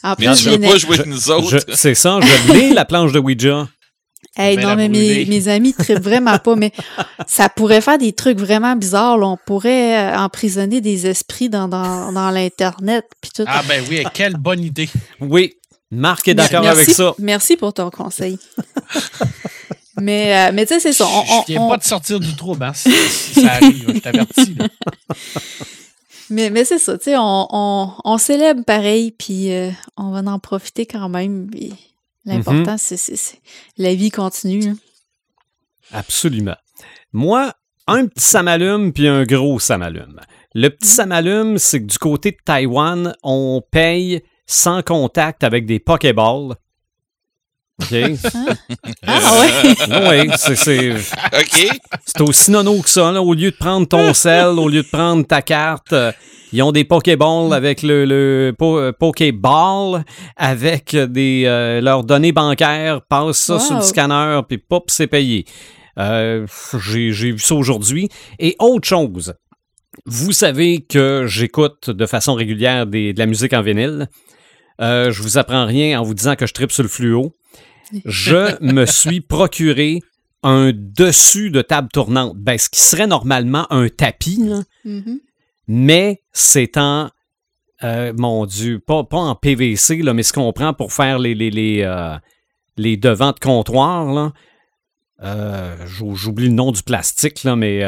En 0.03 0.15
plus, 0.15 0.35
je 0.41 0.49
veux 0.51 0.59
pas 0.59 0.77
jouer 0.77 0.99
avec 0.99 1.07
nous 1.07 1.31
autres. 1.31 1.65
C'est 1.73 1.95
ça, 1.95 2.19
je 2.21 2.53
l'ai, 2.53 2.73
la 2.73 2.85
planche 2.85 3.11
de 3.11 3.19
Ouija. 3.19 3.67
Hey, 4.37 4.57
non, 4.57 4.75
mais 4.75 4.89
mes, 4.89 5.25
mes, 5.25 5.47
amis 5.47 5.73
ne 5.87 5.95
vraiment 5.97 6.37
pas, 6.39 6.57
mais 6.57 6.73
ça 7.25 7.47
pourrait 7.47 7.79
faire 7.79 7.97
des 7.97 8.11
trucs 8.11 8.37
vraiment 8.37 8.75
bizarres. 8.75 9.19
On 9.21 9.37
pourrait 9.37 9.97
euh, 9.97 10.17
emprisonner 10.17 10.81
des 10.81 11.07
esprits 11.07 11.47
dans, 11.47 11.69
dans, 11.69 12.11
dans 12.11 12.29
l'Internet. 12.31 13.05
tout. 13.33 13.45
Ah 13.47 13.63
ben 13.65 13.81
oui, 13.89 14.03
quelle 14.13 14.35
bonne 14.35 14.61
idée. 14.61 14.89
Oui, 15.21 15.53
Marc 15.89 16.27
est 16.27 16.33
d'accord 16.33 16.67
avec 16.67 16.89
ça. 16.89 17.13
Merci 17.19 17.55
pour 17.55 17.73
ton 17.73 17.89
conseil. 17.89 18.37
mais 20.01 20.49
euh, 20.49 20.51
mais 20.53 20.65
tu 20.65 20.73
sais, 20.73 20.79
c'est 20.81 20.93
ça. 20.93 21.07
On, 21.07 21.41
je 21.47 21.53
viens 21.53 21.69
pas 21.69 21.77
de 21.77 21.83
sortir 21.83 22.19
du 22.19 22.35
trou, 22.35 22.57
hein, 22.59 22.73
si, 22.73 22.91
ça 23.41 23.53
arrive, 23.53 23.85
je 23.93 23.99
t'avertis. 23.99 24.57
Mais, 26.29 26.49
mais 26.49 26.65
c'est 26.65 26.79
ça, 26.79 26.97
tu 26.97 27.05
sais, 27.05 27.17
on, 27.17 27.47
on, 27.51 27.93
on, 28.03 28.17
célèbre 28.17 28.63
pareil, 28.63 29.11
puis 29.11 29.53
euh, 29.53 29.69
on 29.97 30.11
va 30.11 30.19
en 30.31 30.39
profiter 30.39 30.85
quand 30.85 31.09
même. 31.09 31.49
L'important, 32.25 32.73
mhm. 32.73 32.77
c'est 32.77 33.39
la 33.77 33.93
vie 33.93 34.09
continue. 34.09 34.69
Hein. 34.69 34.77
Absolument. 35.91 36.57
Moi, 37.13 37.53
un 37.87 38.07
petit 38.07 38.25
samalume 38.25 38.91
puis 38.91 39.07
un 39.07 39.23
gros 39.23 39.59
samalume. 39.59 40.19
Le 40.53 40.69
petit 40.69 40.89
mhm. 40.89 40.95
samalume, 40.95 41.57
c'est 41.59 41.81
que 41.81 41.85
du 41.85 41.97
côté 41.97 42.31
de 42.31 42.37
Taïwan, 42.43 43.15
on 43.23 43.61
paye 43.69 44.23
sans 44.47 44.81
contact 44.81 45.43
avec 45.43 45.65
des 45.65 45.79
Pokéballs. 45.79 46.55
OK? 47.81 47.93
Hein? 47.93 48.15
ah 49.05 49.41
ouais? 49.41 50.27
oui, 50.27 50.31
c'est. 50.37 50.91
OK. 50.93 51.79
C'est 52.05 52.21
aussi 52.21 52.51
nono 52.51 52.81
que 52.81 52.89
ça. 52.89 53.11
Là. 53.11 53.21
Au 53.21 53.33
lieu 53.33 53.51
de 53.51 53.55
prendre 53.55 53.87
ton 53.87 54.13
sel, 54.13 54.47
au 54.59 54.69
lieu 54.69 54.83
de 54.83 54.87
prendre 54.87 55.25
ta 55.25 55.41
carte, 55.41 55.93
euh, 55.93 56.11
ils 56.53 56.63
ont 56.63 56.71
des 56.71 56.85
Pokéballs 56.85 57.53
avec 57.53 57.83
le, 57.83 58.05
le 58.05 58.53
euh, 58.61 58.91
Pokéball, 58.93 60.05
avec 60.37 60.95
des, 60.95 61.43
euh, 61.45 61.81
leurs 61.81 62.03
données 62.03 62.31
bancaires, 62.31 63.01
passe 63.01 63.37
ça 63.37 63.59
sur 63.59 63.75
le 63.75 63.81
scanner, 63.81 64.39
puis 64.47 64.57
pop, 64.57 64.85
c'est 64.87 65.07
payé. 65.07 65.45
Euh, 65.99 66.45
j'ai 66.79 67.31
vu 67.31 67.39
ça 67.39 67.55
aujourd'hui. 67.55 68.09
Et 68.39 68.55
autre 68.59 68.87
chose, 68.87 69.33
vous 70.05 70.31
savez 70.31 70.81
que 70.81 71.25
j'écoute 71.27 71.89
de 71.89 72.05
façon 72.05 72.33
régulière 72.35 72.85
des, 72.85 73.13
de 73.13 73.19
la 73.19 73.25
musique 73.25 73.53
en 73.53 73.61
vinyle. 73.61 74.07
Euh, 74.81 75.11
je 75.11 75.21
vous 75.21 75.37
apprends 75.37 75.65
rien 75.65 75.99
en 75.99 76.03
vous 76.03 76.13
disant 76.13 76.35
que 76.35 76.45
je 76.45 76.53
tripe 76.53 76.71
sur 76.71 76.83
le 76.83 76.89
fluo. 76.89 77.35
Je 78.05 78.61
me 78.63 78.85
suis 78.85 79.21
procuré 79.21 80.01
un 80.43 80.71
dessus 80.73 81.49
de 81.49 81.61
table 81.61 81.89
tournante. 81.91 82.37
Ben, 82.37 82.57
ce 82.57 82.69
qui 82.69 82.79
serait 82.79 83.07
normalement 83.07 83.71
un 83.71 83.89
tapis, 83.89 84.37
là, 84.37 84.63
mm-hmm 84.85 85.19
mais 85.67 86.21
c'est 86.31 86.77
en, 86.77 87.09
euh, 87.83 88.13
mon 88.17 88.45
Dieu, 88.45 88.79
pas, 88.79 89.03
pas, 89.03 89.17
en 89.17 89.35
PVC, 89.35 89.97
là, 89.97 90.13
mais 90.13 90.23
ce 90.23 90.33
qu'on 90.33 90.51
prend 90.53 90.73
pour 90.73 90.93
faire 90.93 91.19
les, 91.19 91.33
les, 91.35 91.49
les, 91.49 91.81
euh, 91.81 92.15
les 92.77 92.97
devants 92.97 93.31
de 93.31 93.39
comptoir. 93.39 94.11
Là. 94.13 94.33
Euh, 95.23 95.75
j'oublie 95.87 96.47
le 96.47 96.53
nom 96.53 96.71
du 96.71 96.83
plastique, 96.83 97.43
là, 97.43 97.55
mais, 97.55 97.83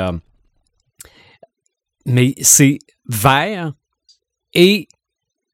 mais 2.06 2.34
c'est 2.42 2.80
vert 3.08 3.74
et 4.54 4.88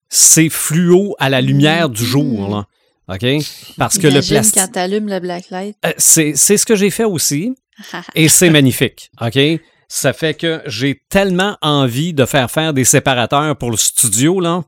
c'est 0.09 0.49
fluo 0.49 1.15
à 1.19 1.29
la 1.29 1.41
lumière 1.41 1.89
du 1.89 2.03
jour. 2.03 2.49
Là. 2.49 2.67
OK? 3.09 3.25
Parce 3.77 3.97
que 3.97 4.07
le 4.07 4.21
plastique. 4.21 4.55
quand 4.55 4.71
t'allumes 4.71 5.09
le 5.09 5.19
blacklight. 5.19 5.75
c'est 5.97 6.35
ce 6.35 6.65
que 6.65 6.75
j'ai 6.75 6.89
fait 6.89 7.03
aussi. 7.03 7.53
et 8.15 8.29
c'est 8.29 8.49
magnifique. 8.49 9.11
OK? 9.21 9.39
Ça 9.87 10.13
fait 10.13 10.33
que 10.33 10.61
j'ai 10.65 11.01
tellement 11.09 11.57
envie 11.61 12.13
de 12.13 12.25
faire 12.25 12.49
faire 12.49 12.73
des 12.73 12.83
séparateurs 12.83 13.55
pour 13.57 13.71
le 13.71 13.77
studio, 13.77 14.39
là. 14.39 14.63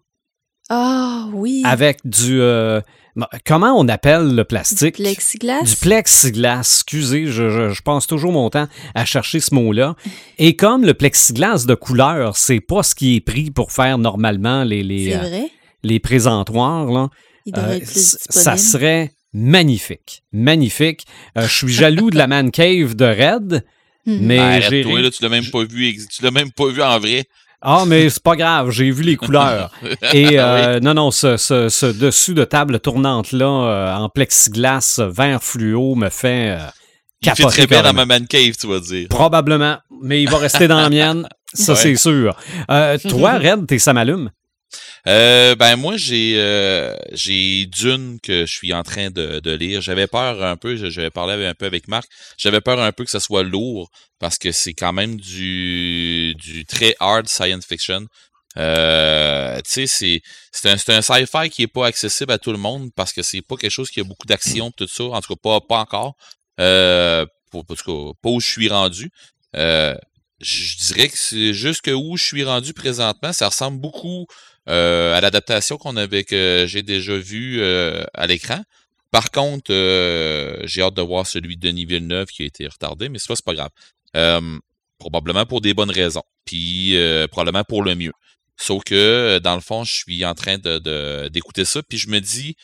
Ah, 0.69 1.27
oui. 1.33 1.61
Avec 1.65 1.99
du. 2.03 2.41
Euh, 2.41 2.81
comment 3.45 3.73
on 3.73 3.87
appelle 3.87 4.35
le 4.35 4.43
plastique? 4.43 4.97
Du 4.97 5.03
plexiglas? 5.03 5.61
Du 5.61 5.75
plexiglas. 5.75 6.59
Excusez, 6.59 7.27
je, 7.27 7.81
passe 7.83 8.07
toujours 8.07 8.31
mon 8.31 8.49
temps 8.49 8.67
à 8.93 9.05
chercher 9.05 9.39
ce 9.39 9.53
mot-là. 9.53 9.95
Et 10.37 10.55
comme 10.55 10.83
le 10.83 10.93
plexiglas 10.93 11.65
de 11.65 11.75
couleur, 11.75 12.35
c'est 12.35 12.61
pas 12.61 12.83
ce 12.83 12.93
qui 12.95 13.15
est 13.15 13.21
pris 13.21 13.51
pour 13.51 13.71
faire 13.71 13.97
normalement 13.97 14.63
les, 14.63 14.83
les, 14.83 15.13
euh, 15.13 15.41
les 15.83 15.99
présentoirs, 15.99 16.85
là. 16.85 17.09
Euh, 17.55 17.79
ça 17.83 18.57
serait 18.57 19.11
magnifique. 19.33 20.23
Magnifique. 20.31 21.05
je 21.35 21.47
suis 21.47 21.73
jaloux 21.73 22.09
de 22.09 22.17
la 22.17 22.27
man 22.27 22.51
cave 22.51 22.95
de 22.95 23.05
Red 23.05 23.63
Mhm. 24.05 24.19
Mais 24.21 24.37
ben, 24.37 24.61
j'ai 24.69 24.83
toi, 24.83 25.01
là, 25.01 25.09
tu 25.09 25.23
l'as 25.23 25.29
même 25.29 25.45
pas 25.45 25.63
vu, 25.63 25.97
tu 26.09 26.23
l'as 26.23 26.31
même 26.31 26.51
pas 26.51 26.67
vu 26.67 26.81
en 26.81 26.99
vrai. 26.99 27.25
Ah, 27.61 27.85
mais 27.87 28.09
c'est 28.09 28.21
pas 28.21 28.35
grave, 28.35 28.69
j'ai 28.69 28.91
vu 28.91 29.01
les 29.01 29.15
couleurs. 29.15 29.71
Et 30.13 30.39
euh, 30.39 30.79
non, 30.79 30.93
non, 30.93 31.09
ce, 31.09 31.37
ce, 31.37 31.85
dessus 31.91 32.35
de 32.35 32.43
table 32.43 32.79
tournante-là, 32.79 33.45
euh, 33.45 33.95
en 33.95 34.09
plexiglas 34.09 34.99
vert 34.99 35.41
fluo, 35.41 35.95
me 35.95 36.09
fait 36.09 36.51
euh, 36.51 36.67
Il 37.23 37.31
fait 37.31 37.43
très 37.43 37.65
bien 37.67 37.81
dans 37.81 37.93
ma 37.93 38.05
man 38.05 38.27
cave, 38.27 38.55
tu 38.59 38.67
vas 38.67 38.79
dire. 38.79 39.07
Probablement, 39.09 39.77
mais 40.03 40.21
il 40.21 40.29
va 40.29 40.37
rester 40.37 40.67
dans 40.67 40.79
la 40.79 40.89
mienne, 40.89 41.27
ça 41.53 41.75
c'est 41.75 41.95
sûr. 41.95 42.37
Euh, 42.69 42.97
toi, 43.09 43.39
Red, 43.39 43.65
t'es 43.65 43.79
Samalume? 43.79 44.29
Euh, 45.07 45.55
ben 45.55 45.75
moi 45.75 45.97
j'ai 45.97 46.33
euh, 46.37 46.95
j'ai 47.11 47.67
Dune 47.67 48.19
que 48.23 48.47
je 48.47 48.51
suis 48.51 48.73
en 48.73 48.83
train 48.83 49.11
de, 49.11 49.39
de 49.39 49.51
lire. 49.51 49.81
J'avais 49.81 50.07
peur 50.07 50.43
un 50.43 50.57
peu, 50.57 50.75
j'avais 50.89 51.11
parlé 51.11 51.45
un 51.45 51.53
peu 51.53 51.65
avec 51.65 51.87
Marc. 51.87 52.09
J'avais 52.37 52.61
peur 52.61 52.79
un 52.79 52.91
peu 52.91 53.03
que 53.05 53.11
ça 53.11 53.19
soit 53.19 53.43
lourd 53.43 53.91
parce 54.19 54.37
que 54.37 54.51
c'est 54.51 54.73
quand 54.73 54.93
même 54.93 55.17
du 55.17 56.33
du 56.35 56.65
très 56.65 56.95
hard 56.99 57.27
science 57.27 57.65
fiction. 57.65 58.07
Euh, 58.57 59.59
tu 59.61 59.87
sais, 59.87 60.21
c'est 60.51 60.69
un, 60.69 60.95
un 60.95 61.01
sci-fi 61.01 61.49
qui 61.49 61.63
est 61.63 61.67
pas 61.67 61.87
accessible 61.87 62.31
à 62.31 62.37
tout 62.37 62.51
le 62.51 62.57
monde 62.57 62.89
parce 62.95 63.11
que 63.13 63.21
c'est 63.21 63.41
pas 63.41 63.57
quelque 63.57 63.71
chose 63.71 63.89
qui 63.91 63.99
a 63.99 64.03
beaucoup 64.03 64.25
d'action 64.25 64.71
tout 64.71 64.87
ça. 64.87 65.03
En 65.03 65.21
tout 65.21 65.35
cas, 65.35 65.39
pas 65.41 65.61
pas 65.61 65.79
encore. 65.79 66.15
Euh, 66.59 67.25
pour, 67.51 67.65
tout 67.65 67.75
cas, 67.75 68.13
pas 68.21 68.29
où 68.29 68.39
je 68.39 68.47
suis 68.49 68.69
rendu. 68.69 69.11
Euh, 69.55 69.95
je 70.41 70.77
dirais 70.77 71.09
que 71.09 71.17
c'est 71.17 71.53
juste 71.53 71.81
que 71.81 71.91
où 71.91 72.17
je 72.17 72.25
suis 72.25 72.43
rendu 72.43 72.73
présentement, 72.73 73.33
ça 73.33 73.47
ressemble 73.47 73.79
beaucoup 73.79 74.27
à 74.67 75.21
l'adaptation 75.21 75.77
qu'on 75.77 75.97
avait 75.97 76.23
que 76.23 76.65
j'ai 76.67 76.83
déjà 76.83 77.17
vu 77.17 77.61
euh, 77.61 78.03
à 78.13 78.27
l'écran. 78.27 78.61
Par 79.11 79.31
contre, 79.31 79.71
euh, 79.71 80.59
j'ai 80.65 80.81
hâte 80.81 80.95
de 80.95 81.01
voir 81.01 81.25
celui 81.27 81.55
de 81.55 81.67
Denis 81.67 81.85
Villeneuve 81.85 82.27
qui 82.27 82.43
a 82.43 82.45
été 82.45 82.67
retardé, 82.67 83.09
mais 83.09 83.19
ça, 83.19 83.35
c'est 83.35 83.45
pas 83.45 83.53
grave. 83.53 83.69
probablement 84.97 85.45
pour 85.45 85.61
des 85.61 85.73
bonnes 85.73 85.91
raisons. 85.91 86.23
Puis 86.45 86.95
probablement 87.31 87.63
pour 87.63 87.83
le 87.83 87.95
mieux. 87.95 88.13
Sauf 88.57 88.83
que, 88.85 89.39
dans 89.39 89.55
le 89.55 89.61
fond, 89.61 89.83
je 89.83 89.95
suis 89.95 90.23
en 90.25 90.33
train 90.33 90.57
de 90.57 91.27
d'écouter 91.27 91.65
ça, 91.65 91.83
puis 91.83 91.97
je 91.97 92.09
me 92.09 92.19
dis, 92.19 92.55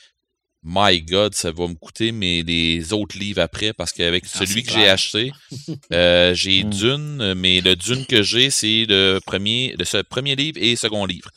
My 0.64 1.02
God, 1.02 1.34
ça 1.34 1.50
va 1.50 1.68
me 1.68 1.74
coûter 1.74 2.12
mais 2.12 2.44
les 2.44 2.94
autres 2.94 3.18
livres 3.18 3.42
après 3.42 3.74
parce 3.74 3.92
qu'avec 3.92 4.26
ah, 4.26 4.46
celui 4.46 4.62
que 4.62 4.72
j'ai 4.72 4.88
acheté, 4.88 5.32
euh, 5.94 6.36
j'ai 6.36 6.64
hmm. 6.64 6.70
Dune, 6.70 7.34
mais 7.34 7.62
le 7.62 7.76
Dune 7.76 8.06
que 8.06 8.22
j'ai, 8.22 8.52
c'est 8.52 8.86
le 8.88 9.20
premier, 9.26 9.76
le 9.76 10.04
premier 10.04 10.36
livre 10.36 10.60
et 10.62 10.72
le 10.72 10.76
second 10.76 11.06
livre. 11.06 11.32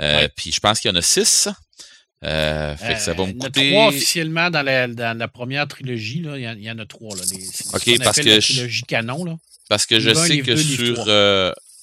Euh, 0.00 0.28
puis 0.36 0.52
je 0.52 0.60
pense 0.60 0.80
qu'il 0.80 0.90
y 0.90 0.92
en 0.92 0.96
a 0.96 1.02
six. 1.02 1.48
Euh, 2.24 2.76
fait 2.76 2.94
que 2.94 3.00
ça 3.00 3.12
va 3.14 3.26
me 3.26 3.32
coûter. 3.32 3.68
Il 3.68 3.72
y 3.72 3.76
en 3.76 3.80
a 3.80 3.82
trois 3.82 3.88
officiellement 3.88 4.50
dans 4.50 4.62
la, 4.62 4.88
dans 4.88 5.16
la 5.16 5.28
première 5.28 5.68
trilogie. 5.68 6.20
Là. 6.20 6.36
Il, 6.36 6.62
y 6.62 6.70
en, 6.70 6.78
a 6.78 6.86
trois. 6.86 7.16
Là. 7.16 7.22
Les, 7.30 7.96
ok, 7.96 8.02
parce 8.04 8.18
que. 8.18 8.28
La 8.28 8.40
trilogie 8.40 8.82
canon. 8.82 9.24
Là. 9.24 9.36
Parce 9.68 9.86
que 9.86 10.00
je 10.00 10.14
sais 10.14 10.38
que 10.40 10.56
sur. 10.56 11.08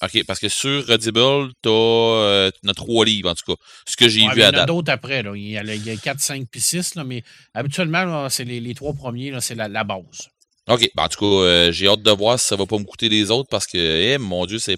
OK, 0.02 0.24
parce 0.26 0.40
que 0.40 0.48
sur 0.50 0.90
Audible, 0.90 1.52
tu 1.62 1.70
as, 1.70 2.50
trois 2.74 3.04
livres, 3.06 3.30
en 3.30 3.34
tout 3.34 3.54
cas. 3.54 3.60
Ce 3.88 3.96
que 3.96 4.08
j'ai 4.08 4.28
vu 4.28 4.42
à 4.42 4.52
date. 4.52 4.52
Il 4.52 4.56
y 4.56 4.60
en 4.60 4.62
a 4.62 4.66
d'autres 4.66 4.92
après. 4.92 5.22
Là. 5.22 5.32
Il, 5.34 5.48
y 5.48 5.58
a, 5.58 5.96
4, 5.96 6.20
5 6.20 6.46
puis 6.50 6.60
6, 6.60 6.96
là, 6.96 7.04
mais 7.04 7.22
habituellement, 7.54 8.28
c'est 8.28 8.44
les, 8.44 8.60
les, 8.60 8.74
trois 8.74 8.92
premiers, 8.92 9.32
c'est 9.40 9.54
la, 9.54 9.68
la, 9.68 9.84
base. 9.84 10.28
OK. 10.68 10.90
Ben, 10.94 11.04
en 11.04 11.08
tout 11.08 11.18
cas, 11.18 11.44
euh, 11.46 11.72
j'ai 11.72 11.88
hâte 11.88 12.02
de 12.02 12.10
voir 12.10 12.38
si 12.38 12.46
ça 12.46 12.56
va 12.56 12.66
pas 12.66 12.78
me 12.78 12.84
coûter 12.84 13.08
les 13.08 13.30
autres 13.30 13.48
parce 13.48 13.66
que, 13.66 13.78
eh, 13.78 14.18
mon 14.18 14.44
Dieu, 14.44 14.58
c'est 14.58 14.76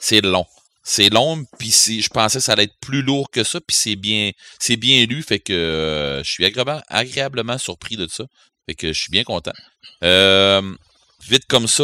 c'est 0.00 0.22
long. 0.22 0.46
C'est 0.86 1.08
long, 1.08 1.44
puis 1.58 1.70
je 1.70 2.08
pensais 2.08 2.38
que 2.38 2.44
ça 2.44 2.52
allait 2.52 2.64
être 2.64 2.78
plus 2.80 3.00
lourd 3.00 3.30
que 3.30 3.42
ça, 3.42 3.58
puis 3.60 3.74
c'est 3.74 3.96
bien, 3.96 4.32
c'est 4.58 4.76
bien 4.76 5.06
lu, 5.06 5.22
fait 5.22 5.40
que 5.40 5.52
euh, 5.52 6.22
je 6.22 6.30
suis 6.30 6.44
agréablement, 6.44 7.56
surpris 7.56 7.96
de 7.96 8.06
ça. 8.06 8.24
Fait 8.68 8.74
que 8.74 8.92
je 8.92 9.00
suis 9.00 9.10
bien 9.10 9.24
content. 9.24 9.52
Euh, 10.02 10.74
vite 11.26 11.46
comme 11.48 11.68
ça, 11.68 11.82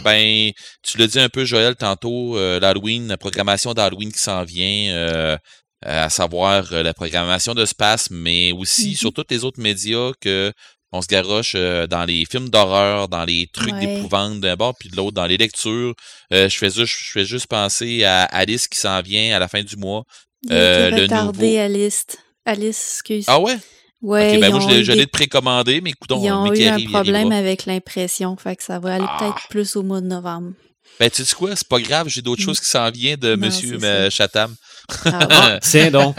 ben, 0.00 0.50
tu 0.82 0.98
l'as 0.98 1.06
dit 1.06 1.20
un 1.20 1.28
peu, 1.28 1.44
Joël, 1.44 1.76
tantôt, 1.76 2.36
l'Halloween, 2.58 3.06
la 3.06 3.16
programmation 3.16 3.72
d'Halloween 3.72 4.12
qui 4.12 4.18
s'en 4.18 4.42
vient, 4.42 5.38
à 5.84 6.10
savoir 6.10 6.72
la 6.72 6.94
programmation 6.94 7.54
de 7.54 7.64
Space, 7.64 8.10
mais 8.10 8.50
aussi 8.52 8.92
mm-hmm. 8.92 8.98
sur 8.98 9.12
tous 9.12 9.26
les 9.30 9.44
autres 9.44 9.60
médias 9.60 10.10
que 10.20 10.52
on 10.92 11.00
se 11.00 11.06
garoche 11.06 11.54
euh, 11.54 11.86
dans 11.86 12.04
les 12.04 12.24
films 12.30 12.50
d'horreur, 12.50 13.08
dans 13.08 13.24
les 13.24 13.48
trucs 13.52 13.74
d'épouvante 13.78 14.40
d'un 14.40 14.56
bord 14.56 14.74
puis 14.78 14.90
de 14.90 14.96
l'autre, 14.96 15.12
dans 15.12 15.26
les 15.26 15.38
lectures. 15.38 15.94
Euh, 16.32 16.48
je 16.48 16.56
fais 16.58 16.70
juste, 16.70 16.94
je 16.98 17.10
fais 17.10 17.24
juste 17.24 17.46
penser 17.46 18.04
à 18.04 18.24
Alice 18.24 18.68
qui 18.68 18.78
s'en 18.78 19.00
vient 19.00 19.34
à 19.34 19.38
la 19.38 19.48
fin 19.48 19.62
du 19.62 19.76
mois. 19.76 20.04
Il 20.44 20.52
euh, 20.52 20.90
le 20.90 21.06
nouveau... 21.06 21.58
Alice. 21.58 22.06
Alice, 22.44 22.94
excuse. 22.94 23.24
Ah 23.28 23.40
ouais? 23.40 23.56
Ouais, 24.02 24.38
ben 24.38 24.50
moi, 24.50 24.60
je 24.60 24.92
l'ai 24.92 25.06
précommandé, 25.06 25.80
mais 25.80 25.90
écoute, 25.90 26.10
Ils 26.10 26.32
ont 26.32 26.52
eu 26.52 26.64
un 26.64 26.84
problème 26.90 27.30
avec 27.30 27.66
l'impression, 27.66 28.36
fait 28.36 28.56
que 28.56 28.64
ça 28.64 28.80
va 28.80 28.94
aller 28.94 29.06
ah. 29.08 29.16
peut-être 29.18 29.48
plus 29.48 29.76
au 29.76 29.84
mois 29.84 30.00
de 30.00 30.08
novembre. 30.08 30.52
Ben, 30.98 31.08
tu 31.08 31.24
sais 31.24 31.34
quoi, 31.34 31.54
c'est 31.54 31.68
pas 31.68 31.80
grave, 31.80 32.08
j'ai 32.08 32.20
d'autres 32.20 32.42
mm. 32.42 32.44
choses 32.44 32.60
qui 32.60 32.68
s'en 32.68 32.90
viennent 32.90 33.20
de. 33.20 33.36
Monsieur 33.36 33.78
Chatham. 34.10 34.54
Ah, 35.06 35.58
tiens 35.60 35.90
donc. 35.90 36.16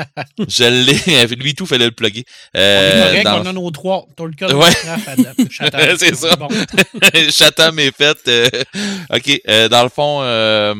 je 0.47 0.63
l'ai. 0.63 1.35
Lui, 1.35 1.55
tout, 1.55 1.65
fallait 1.65 1.85
le 1.85 1.91
plugger. 1.91 2.25
Euh, 2.55 3.11
on 3.11 3.13
est 3.13 3.23
correct, 3.23 3.41
on 3.43 3.49
a 3.49 3.53
nos 3.53 3.71
trois. 3.71 4.07
T'as 4.15 4.25
le 4.25 4.33
cas 4.33 4.53
ouais. 4.53 4.71
Chatham. 5.49 5.95
c'est 5.97 6.15
ça. 6.15 6.35
Bon. 6.35 6.47
Chatham 7.29 7.79
est 7.79 7.95
fait. 7.95 8.17
Euh, 8.27 8.49
OK. 9.13 9.41
Euh, 9.47 9.69
dans 9.69 9.83
le 9.83 9.89
fond, 9.89 10.21
euh, 10.21 10.75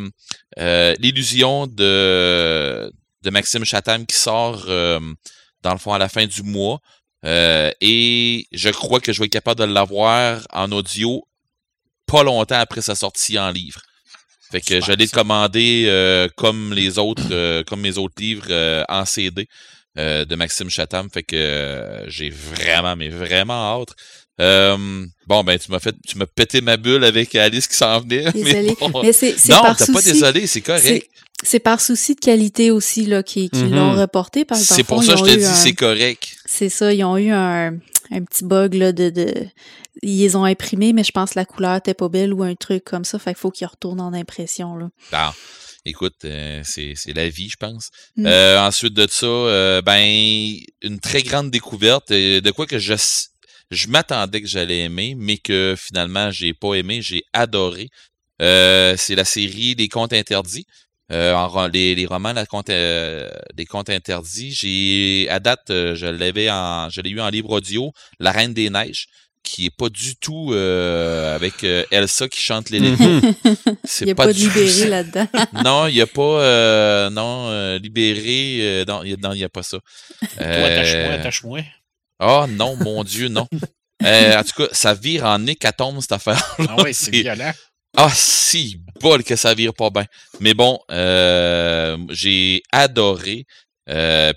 euh, 0.59 0.95
l'illusion 0.99 1.67
de, 1.67 2.91
de 3.23 3.29
Maxime 3.29 3.65
Chatham 3.65 4.05
qui 4.05 4.15
sort, 4.15 4.65
dans 4.65 5.71
le 5.71 5.77
fond, 5.77 5.93
à 5.93 5.97
la 5.97 6.09
fin 6.09 6.25
du 6.25 6.43
mois. 6.43 6.79
et 7.23 8.47
je 8.51 8.69
crois 8.69 8.99
que 8.99 9.13
je 9.13 9.19
vais 9.19 9.25
être 9.25 9.33
capable 9.33 9.59
de 9.59 9.65
l'avoir 9.65 10.41
en 10.51 10.71
audio 10.71 11.27
pas 12.05 12.23
longtemps 12.23 12.59
après 12.59 12.81
sa 12.81 12.95
sortie 12.95 13.39
en 13.39 13.49
livre. 13.49 13.81
Fait 14.53 14.61
que 14.61 14.85
je 14.85 14.91
l'ai 14.91 15.07
commandé 15.07 15.85
euh, 15.87 16.27
comme 16.37 16.73
les 16.73 16.99
autres, 16.99 17.23
euh, 17.31 17.63
comme 17.63 17.81
mes 17.81 17.97
autres 17.97 18.13
livres 18.19 18.45
euh, 18.51 18.83
en 18.87 19.03
CD 19.03 19.47
de 19.95 20.35
Maxime 20.35 20.69
Chatham. 20.69 21.09
Fait 21.11 21.23
que 21.23 22.03
j'ai 22.07 22.29
vraiment, 22.29 22.95
mais 22.95 23.09
vraiment 23.09 23.81
hâte. 23.81 23.95
bon, 24.37 25.43
ben, 25.43 25.57
tu 25.57 25.71
m'as 25.71 25.79
fait, 25.79 25.95
tu 26.07 26.19
m'as 26.19 26.27
pété 26.27 26.61
ma 26.61 26.77
bulle 26.77 27.03
avec 27.03 27.33
Alice 27.33 27.67
qui 27.67 27.75
s'en 27.75 27.99
venait. 27.99 28.31
Désolé. 28.31 28.75
Mais, 29.01 29.11
c'est, 29.11 29.35
non, 29.49 29.61
t'as 29.75 29.91
pas 29.91 30.01
désolé, 30.03 30.45
c'est 30.45 30.61
correct. 30.61 31.09
C'est 31.43 31.59
par 31.59 31.81
souci 31.81 32.13
de 32.13 32.19
qualité 32.19 32.69
aussi 32.69 33.05
là, 33.05 33.23
qui, 33.23 33.49
qui 33.49 33.63
mm-hmm. 33.63 33.75
l'ont 33.75 33.93
reporté. 33.99 34.45
C'est 34.53 34.83
pour 34.83 35.03
ça 35.03 35.13
que 35.13 35.19
je 35.19 35.23
te 35.23 35.39
dis, 35.39 35.45
c'est 35.45 35.73
correct. 35.73 36.37
C'est 36.45 36.69
ça, 36.69 36.93
ils 36.93 37.03
ont 37.03 37.17
eu 37.17 37.31
un, 37.31 37.73
un 38.11 38.23
petit 38.23 38.45
bug 38.45 38.75
là, 38.75 38.91
de, 38.91 39.09
de 39.09 39.33
ils 40.01 40.19
les 40.19 40.35
ont 40.35 40.43
imprimés, 40.43 40.93
mais 40.93 41.03
je 41.03 41.11
pense 41.11 41.31
que 41.31 41.39
la 41.39 41.45
couleur 41.45 41.75
n'était 41.75 41.93
pas 41.93 42.09
belle 42.09 42.33
ou 42.33 42.43
un 42.43 42.55
truc 42.55 42.83
comme 42.83 43.05
ça. 43.05 43.19
Fait 43.19 43.31
qu'il 43.31 43.39
faut 43.39 43.51
qu'ils 43.51 43.67
retournent 43.67 44.01
en 44.01 44.13
impression. 44.13 44.75
Là. 44.75 44.89
Ah, 45.11 45.33
écoute, 45.85 46.25
euh, 46.25 46.61
c'est, 46.63 46.95
la 47.13 47.29
vie, 47.29 47.49
je 47.49 47.57
pense. 47.57 47.89
Mm. 48.15 48.25
Euh, 48.25 48.61
ensuite 48.61 48.93
de 48.93 49.07
ça, 49.09 49.25
euh, 49.25 49.81
ben, 49.81 50.57
une 50.81 50.99
très 50.99 51.21
grande 51.21 51.51
découverte. 51.51 52.09
de 52.09 52.51
quoi 52.51 52.65
que 52.65 52.79
je, 52.79 52.95
je 53.69 53.87
m'attendais 53.87 54.41
que 54.41 54.47
j'allais 54.47 54.79
aimer, 54.79 55.15
mais 55.17 55.37
que 55.37 55.75
finalement, 55.77 56.31
j'ai 56.31 56.53
pas 56.53 56.73
aimé, 56.73 57.01
j'ai 57.01 57.23
adoré. 57.33 57.89
c'est 58.39 59.15
la 59.15 59.25
série 59.25 59.75
Les 59.75 59.89
Contes 59.89 60.13
Interdits. 60.13 60.65
les, 61.09 61.95
les, 61.95 62.05
romans 62.07 62.33
la 62.33 62.45
des 63.53 63.65
contes 63.65 63.89
interdits. 63.91 64.51
J'ai 64.51 65.27
à 65.29 65.39
date, 65.39 65.65
je 65.67 66.07
l'avais 66.07 66.49
en 66.49 66.89
je 66.89 67.01
l'ai 67.01 67.11
eu 67.11 67.21
en 67.21 67.29
livre 67.29 67.51
audio, 67.51 67.91
La 68.19 68.31
Reine 68.31 68.53
des 68.55 68.71
Neiges 68.71 69.07
qui 69.43 69.65
est 69.65 69.75
pas 69.75 69.89
du 69.89 70.15
tout 70.15 70.51
euh, 70.53 71.35
avec 71.35 71.63
euh, 71.63 71.83
Elsa 71.91 72.27
qui 72.27 72.41
chante 72.41 72.69
les 72.69 72.79
mhm. 72.79 72.95
Il 73.99 74.05
n'y 74.05 74.11
a 74.11 74.15
pas, 74.15 74.27
de 74.27 74.31
libéré 74.31 74.87
là-dedans. 74.87 75.27
non, 75.63 75.87
il 75.87 75.95
n'y 75.95 76.01
a 76.01 76.07
pas 76.07 76.21
euh, 76.21 77.09
non 77.09 77.77
libéré 77.77 78.83
non, 78.87 79.03
il 79.03 79.17
n'y 79.17 79.43
a, 79.43 79.49
pas 79.49 79.63
ça. 79.63 79.77
attache-moi, 80.37 81.13
attache-moi. 81.13 81.59
Oh 82.19 82.45
non, 82.49 82.77
mon 82.77 83.03
Dieu, 83.03 83.27
non. 83.27 83.47
en 84.01 84.43
tout 84.43 84.63
cas, 84.63 84.69
ça 84.71 84.93
vire 84.93 85.25
en 85.25 85.45
hécatombe 85.45 85.99
cette 85.99 86.13
affaire. 86.13 86.55
Ah 86.67 86.77
oui, 86.83 86.93
c'est 86.93 87.11
violent. 87.11 87.51
Ah, 87.95 88.09
si, 88.11 88.81
bol 89.01 89.23
que 89.23 89.35
ça 89.35 89.53
vire 89.53 89.73
pas 89.73 89.89
bien. 89.89 90.05
Mais 90.39 90.53
bon, 90.53 90.79
j'ai 92.09 92.63
adoré. 92.71 93.45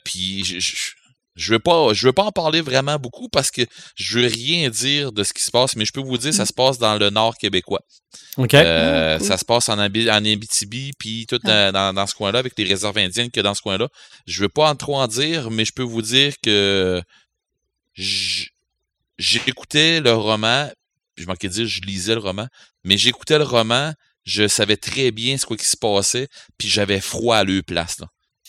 Puis 0.05 0.45
je 0.45 0.96
je 1.37 1.53
veux 1.53 1.59
pas, 1.59 1.93
je 1.93 2.07
veux 2.07 2.13
pas 2.13 2.25
en 2.25 2.33
parler 2.33 2.63
vraiment 2.63 2.97
beaucoup 2.99 3.29
parce 3.29 3.51
que 3.51 3.63
je 3.95 4.19
veux 4.19 4.27
rien 4.27 4.71
dire 4.71 5.13
de 5.13 5.23
ce 5.23 5.35
qui 5.35 5.43
se 5.43 5.51
passe, 5.51 5.77
mais 5.77 5.85
je 5.85 5.93
peux 5.93 6.01
vous 6.01 6.17
dire, 6.17 6.33
ça 6.33 6.45
mm. 6.45 6.47
se 6.47 6.53
passe 6.53 6.79
dans 6.79 6.97
le 6.97 7.11
nord 7.11 7.37
québécois. 7.37 7.83
OK. 8.39 8.55
Euh, 8.55 9.19
ah, 9.21 9.23
ça 9.23 9.37
se 9.37 9.45
passe 9.45 9.69
en, 9.69 9.79
Abitibi, 9.79 10.93
puis 10.99 11.27
tout 11.27 11.39
ah. 11.45 11.73
dans, 11.73 12.07
ce 12.07 12.15
coin-là, 12.15 12.39
avec 12.39 12.55
les 12.59 12.65
réserves 12.65 12.97
indiennes 12.97 13.31
que 13.31 13.41
dans 13.41 13.55
ce 13.55 13.61
coin-là. 13.61 13.89
Je 14.27 14.41
veux 14.43 14.49
pas 14.49 14.71
en 14.71 14.75
trop 14.75 14.97
en 14.97 15.07
dire, 15.07 15.51
mais 15.51 15.67
je 15.67 15.73
peux 15.73 15.83
vous 15.83 16.03
dire 16.03 16.35
que 16.43 17.03
j'écoutais 19.19 20.01
le 20.01 20.13
roman, 20.13 20.71
je 21.17 21.27
manquais 21.27 21.49
de 21.49 21.53
dire, 21.53 21.67
je 21.67 21.83
lisais 21.83 22.15
le 22.15 22.21
roman, 22.21 22.47
mais 22.83 22.97
j'écoutais 22.97 23.39
le 23.39 23.45
roman, 23.45 23.93
je 24.25 24.49
savais 24.49 24.79
très 24.79 25.11
bien 25.11 25.37
ce 25.37 25.47
qui 25.47 25.65
se 25.67 25.77
passait, 25.77 26.29
puis 26.57 26.69
j'avais 26.69 27.01
froid 27.01 27.37
à 27.37 27.45
leur 27.45 27.63
place. 27.63 27.99
Là 28.01 28.07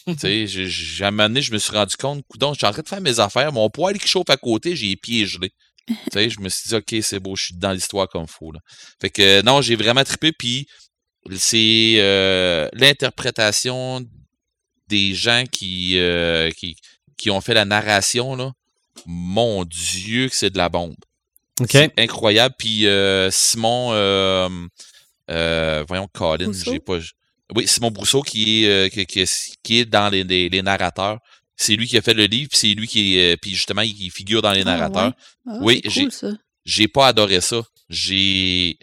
tu 0.07 0.19
sais, 0.19 0.47
j'ai 0.47 1.05
un 1.05 1.11
moment 1.11 1.27
donné, 1.27 1.41
je 1.41 1.51
me 1.51 1.57
suis 1.57 1.73
rendu 1.73 1.95
compte, 1.97 2.23
coudon, 2.27 2.53
je 2.53 2.59
suis 2.59 2.67
en 2.67 2.71
train 2.71 2.81
de 2.81 2.87
faire 2.87 3.01
mes 3.01 3.19
affaires, 3.19 3.51
mon 3.51 3.69
poêle 3.69 3.97
qui 3.97 4.07
chauffe 4.07 4.29
à 4.29 4.37
côté, 4.37 4.75
j'ai 4.75 4.87
les 4.87 4.95
pieds 4.95 5.25
gelés. 5.25 5.51
tu 5.87 5.95
sais, 6.13 6.29
je 6.29 6.39
me 6.39 6.49
suis 6.49 6.69
dit, 6.69 6.75
OK, 6.75 6.95
c'est 7.01 7.19
beau, 7.19 7.35
je 7.35 7.45
suis 7.45 7.55
dans 7.55 7.71
l'histoire 7.71 8.07
comme 8.07 8.27
fou, 8.27 8.51
là. 8.51 8.59
Fait 9.01 9.09
que, 9.09 9.41
non, 9.41 9.61
j'ai 9.61 9.75
vraiment 9.75 10.03
trippé, 10.03 10.31
puis 10.31 10.67
c'est 11.35 11.95
euh, 11.97 12.69
l'interprétation 12.73 14.05
des 14.87 15.13
gens 15.13 15.43
qui, 15.51 15.99
euh, 15.99 16.51
qui, 16.51 16.77
qui 17.17 17.29
ont 17.29 17.41
fait 17.41 17.53
la 17.53 17.65
narration, 17.65 18.35
là. 18.35 18.51
Mon 19.05 19.63
Dieu, 19.63 20.29
que 20.29 20.35
c'est 20.35 20.49
de 20.49 20.57
la 20.57 20.69
bombe. 20.69 20.95
C'est 21.69 21.93
incroyable. 21.99 22.55
Puis 22.57 22.87
euh, 22.87 23.29
Simon, 23.31 23.89
voyons, 25.27 26.07
Colin, 26.13 26.51
j'ai 26.53 26.79
pas. 26.79 26.97
Oui, 27.55 27.67
Simon 27.67 27.91
Brousseau 27.91 28.21
qui 28.21 28.65
est, 28.65 28.69
euh, 28.69 28.89
qui, 28.89 29.05
qui, 29.63 29.79
est 29.79 29.85
dans 29.85 30.09
les, 30.09 30.23
les, 30.23 30.61
narrateurs. 30.61 31.19
C'est 31.55 31.75
lui 31.75 31.87
qui 31.87 31.97
a 31.97 32.01
fait 32.01 32.13
le 32.13 32.25
livre, 32.25 32.49
puis 32.49 32.59
c'est 32.59 32.73
lui 32.73 32.87
qui 32.87 33.17
est, 33.17 33.33
euh, 33.33 33.37
puis 33.41 33.51
justement, 33.51 33.81
il 33.81 34.11
figure 34.11 34.41
dans 34.41 34.51
les 34.51 34.61
ah, 34.61 34.65
narrateurs. 34.65 35.13
Ah, 35.47 35.57
oui, 35.61 35.81
j'ai, 35.85 36.07
j'ai 36.65 36.87
pas 36.87 37.07
adoré 37.07 37.41
ça. 37.41 37.61
J'ai 37.89 38.77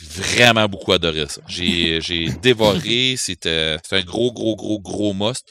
vraiment 0.00 0.68
beaucoup 0.68 0.92
adoré 0.92 1.26
ça. 1.28 1.40
J'ai, 1.46 2.00
j'ai 2.00 2.26
dévoré. 2.42 3.14
C'était, 3.16 3.76
un 3.92 4.02
gros, 4.02 4.32
gros, 4.32 4.56
gros, 4.56 4.80
gros 4.80 5.14
must. 5.14 5.44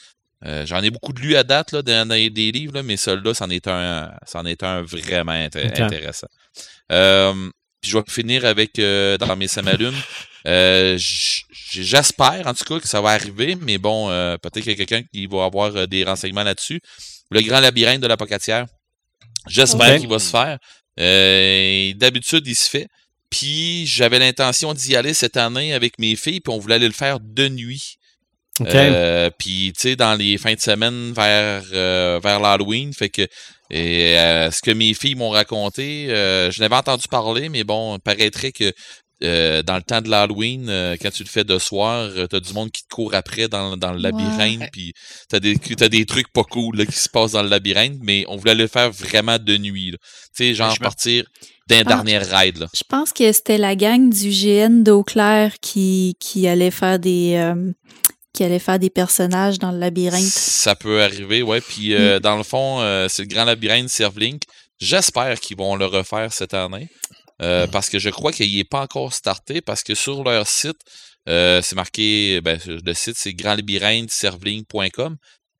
Euh, 0.46 0.66
j'en 0.66 0.82
ai 0.82 0.90
beaucoup 0.90 1.14
de 1.14 1.22
lu 1.22 1.38
à 1.38 1.44
date 1.44 1.72
là, 1.72 1.82
dans, 1.82 2.08
des 2.10 2.52
livres, 2.52 2.74
là, 2.74 2.84
mais 2.84 2.98
celui-là, 2.98 3.34
c'en 3.34 3.50
est 3.50 3.68
un, 3.68 4.12
c'en 4.28 4.46
est 4.46 4.62
un 4.64 4.82
vraiment 4.82 5.32
intéressant. 5.32 6.28
Euh, 6.92 7.50
puis 7.84 7.92
je 7.92 7.98
vais 7.98 8.04
finir 8.08 8.46
avec 8.46 8.78
dans 8.78 9.36
mes 9.36 9.48
samalumes. 9.48 9.94
Euh, 10.46 10.98
j'espère 11.72 12.46
en 12.46 12.54
tout 12.54 12.66
cas 12.66 12.80
que 12.80 12.88
ça 12.88 13.00
va 13.02 13.12
arriver, 13.12 13.56
mais 13.56 13.78
bon, 13.78 14.10
euh, 14.10 14.38
peut-être 14.38 14.64
qu'il 14.64 14.72
y 14.72 14.82
a 14.82 14.86
quelqu'un 14.86 15.04
qui 15.14 15.26
va 15.26 15.46
avoir 15.46 15.76
euh, 15.76 15.86
des 15.86 16.04
renseignements 16.04 16.44
là-dessus. 16.44 16.82
Le 17.32 17.42
grand 17.42 17.62
labyrinthe 17.62 18.02
de 18.02 18.08
la 18.08 18.18
pocatière, 18.18 18.66
j'espère 19.48 20.00
qu'il 20.00 20.10
va 20.10 20.20
se 20.20 20.30
faire. 20.30 20.60
D'habitude, 21.98 22.46
il 22.46 22.56
se 22.56 22.70
fait. 22.70 22.88
Puis 23.30 23.88
j'avais 23.88 24.20
l'intention 24.20 24.74
d'y 24.74 24.96
aller 24.96 25.14
cette 25.14 25.38
année 25.38 25.74
avec 25.74 25.98
mes 25.98 26.16
filles, 26.16 26.42
puis 26.42 26.54
on 26.54 26.60
voulait 26.60 26.76
aller 26.76 26.88
le 26.88 26.94
faire 26.94 27.20
de 27.20 27.48
nuit. 27.48 27.98
puis 29.40 29.74
tu 29.74 29.82
sais, 29.82 29.96
dans 29.96 30.14
les 30.14 30.38
fins 30.38 30.54
de 30.54 30.60
semaine 30.60 31.14
vers 31.14 31.64
vers 32.20 32.40
l'Halloween, 32.40 32.94
fait 32.94 33.10
que 33.10 33.28
et, 33.70 34.16
ce 34.52 34.62
que 34.62 34.72
mes 34.72 34.94
filles 34.94 35.16
m'ont 35.16 35.30
raconté, 35.30 36.08
je 36.10 36.60
n'avais 36.60 36.76
entendu 36.76 37.08
parler, 37.10 37.50
mais 37.50 37.64
bon, 37.64 37.96
il 37.96 38.02
paraîtrait 38.02 38.52
que 38.52 38.74
euh, 39.24 39.64
dans 39.64 39.76
le 39.76 39.82
temps 39.82 40.02
de 40.02 40.10
l'Halloween, 40.10 40.68
euh, 40.68 40.98
quand 41.02 41.10
tu 41.10 41.24
le 41.24 41.30
fais 41.30 41.46
de 41.46 41.58
soir, 41.58 42.10
euh, 42.16 42.28
t'as 42.28 42.42
du 42.42 42.52
monde 42.54 42.72
qui 42.72 42.84
te 42.84 42.94
court 42.94 43.14
après 43.14 43.48
dans, 43.48 43.78
dans 43.78 43.94
le 43.94 44.00
labyrinthe, 44.00 44.70
puis 44.74 44.94
t'as 45.30 45.40
des, 45.40 45.56
as 45.80 45.88
des 45.88 46.06
trucs 46.06 46.32
pas 46.34 46.44
cool 46.44 46.78
là, 46.78 46.86
qui 46.86 46.98
se 46.98 47.08
passent 47.08 47.32
dans 47.32 47.44
le 47.44 47.48
labyrinthe, 47.48 48.00
mais 48.02 48.26
on 48.28 48.36
voulait 48.36 48.56
le 48.56 48.68
faire 48.68 48.92
vraiment 48.92 49.38
de 49.40 49.58
nuit. 49.58 49.92
Tu 49.92 50.00
sais, 50.34 50.54
genre 50.54 50.78
partir 50.78 51.24
d'un 51.68 51.84
dernier 51.84 52.18
ride. 52.18 52.58
Là. 52.58 52.68
Je 52.76 52.84
pense 52.88 53.14
que 53.14 53.32
c'était 53.32 53.58
la 53.58 53.78
gang 53.78 54.10
du 54.10 54.30
GN 54.30 54.84
d'Eau 54.84 55.04
Claire 55.04 55.54
qui, 55.62 56.18
qui 56.20 56.46
allait 56.46 56.72
faire 56.72 57.00
des 57.00 57.54
qui 58.34 58.44
allait 58.44 58.60
faire 58.60 58.80
des 58.80 58.90
personnages 58.90 59.60
dans 59.60 59.72
le 59.72 59.78
labyrinthe. 59.78 60.24
Ça 60.24 60.76
peut 60.76 61.04
arriver, 61.04 61.44
ouais. 61.44 61.62
Puis 61.62 61.96
mm. 61.96 62.20
dans 62.20 62.38
le 62.38 62.44
fond, 62.44 62.80
c'est 63.10 63.24
le 63.24 63.28
grand 63.28 63.46
labyrinthe 63.46 63.90
Servlink. 63.90 64.44
J'espère 64.80 65.40
qu'ils 65.40 65.58
vont 65.58 65.76
le 65.76 65.86
refaire 65.86 66.34
cette 66.34 66.54
année. 66.54 66.90
Euh, 67.42 67.68
parce 67.68 67.90
que 67.90 68.00
je 68.00 68.10
crois 68.10 68.32
qu'il 68.32 68.56
n'est 68.56 68.64
pas 68.64 68.82
encore 68.82 69.14
starté, 69.14 69.62
parce 69.62 69.84
que 69.84 69.96
sur 69.96 70.24
leur 70.24 70.48
site, 70.48 70.80
euh, 71.28 71.62
c'est 71.62 71.76
marqué, 71.76 72.42
ben, 72.42 72.60
le 72.66 72.94
site, 72.94 73.16
c'est 73.18 73.34
grandlabyrinthe-servling.com, 73.34 75.18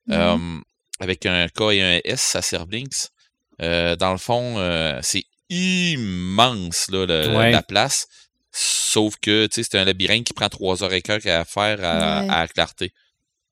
mm-hmm. 0.08 0.60
avec 1.00 1.26
un 1.26 1.48
K 1.48 1.60
et 1.72 1.82
un 1.82 2.00
S 2.04 2.36
à 2.36 2.42
Servlinks. 2.42 3.08
dans 3.58 4.12
le 4.12 4.18
fond, 4.18 4.56
c'est 5.02 5.24
immense 5.50 6.90
là, 6.90 7.06
la 7.06 7.62
place. 7.62 8.06
Sauf 8.56 9.16
que 9.20 9.48
c'est 9.50 9.74
un 9.74 9.84
labyrinthe 9.84 10.24
qui 10.24 10.32
prend 10.32 10.48
trois 10.48 10.84
heures 10.84 10.92
et 10.92 11.02
quart 11.02 11.18
à 11.26 11.44
faire 11.44 11.80
à, 11.82 12.46
clarté. 12.46 12.92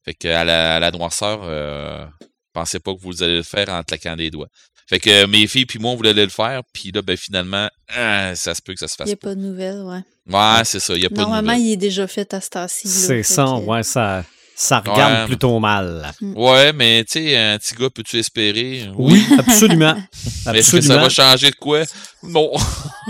Fait 0.05 0.15
que 0.15 0.29
à 0.29 0.45
la, 0.45 0.77
à 0.77 0.81
la 0.81 0.91
noirceur, 0.93 1.41
euh, 1.43 2.07
pensez 2.53 2.79
pas 2.79 2.95
que 2.95 3.01
vous 3.01 3.23
allez 3.23 3.39
le 3.39 3.43
faire 3.43 3.69
en 3.69 3.83
claquant 3.83 4.15
des 4.15 4.31
doigts. 4.31 4.49
Fait 4.89 5.01
que 5.01 5.27
mes 5.27 5.47
filles 5.47 5.67
puis 5.67 5.81
moi, 5.81 5.93
on 5.93 5.97
voulait 5.97 6.13
le 6.13 6.29
faire, 6.29 6.63
puis 6.73 6.93
là, 6.93 7.03
ben 7.03 7.17
finalement, 7.17 7.69
hein, 7.89 8.35
ça 8.37 8.55
se 8.55 8.63
peut 8.63 8.75
que 8.75 8.79
ça 8.79 8.89
se 8.89 8.95
fasse. 8.95 9.09
Il 9.09 9.11
n'y 9.11 9.15
a 9.15 9.17
pas. 9.17 9.35
de 9.35 9.41
nouvelles, 9.41 9.83
ouais. 9.83 10.03
Ouais, 10.27 10.65
c'est 10.65 10.81
ça, 10.81 10.95
il 10.95 11.01
n'y 11.01 11.07
a 11.07 11.09
pas 11.09 11.17
de 11.17 11.21
nouvelles. 11.21 11.33
Normalement, 11.33 11.65
il 11.65 11.73
est 11.73 11.77
déjà 11.77 12.07
fait 12.07 12.33
à 12.35 12.41
ce 12.41 12.51
temps-ci. 12.51 12.89
C'est 12.89 13.23
ça, 13.23 13.55
ouais, 13.55 13.83
ça. 13.83 14.25
Ça 14.55 14.81
regarde 14.81 15.27
plutôt 15.27 15.59
mal. 15.59 16.13
Mm. 16.21 16.37
Ouais, 16.37 16.73
mais 16.73 17.05
tu 17.05 17.21
sais, 17.21 17.37
un 17.37 17.59
petit 17.59 17.75
gars, 17.75 17.91
peux-tu 17.91 18.19
espérer? 18.19 18.89
Oui, 18.97 19.25
absolument. 19.39 19.97
mais 20.47 20.59
est-ce 20.59 20.77
que 20.77 20.81
ça 20.81 20.99
va 20.99 21.09
changer 21.09 21.51
de 21.51 21.57
quoi? 21.57 21.83
Non. 22.23 22.53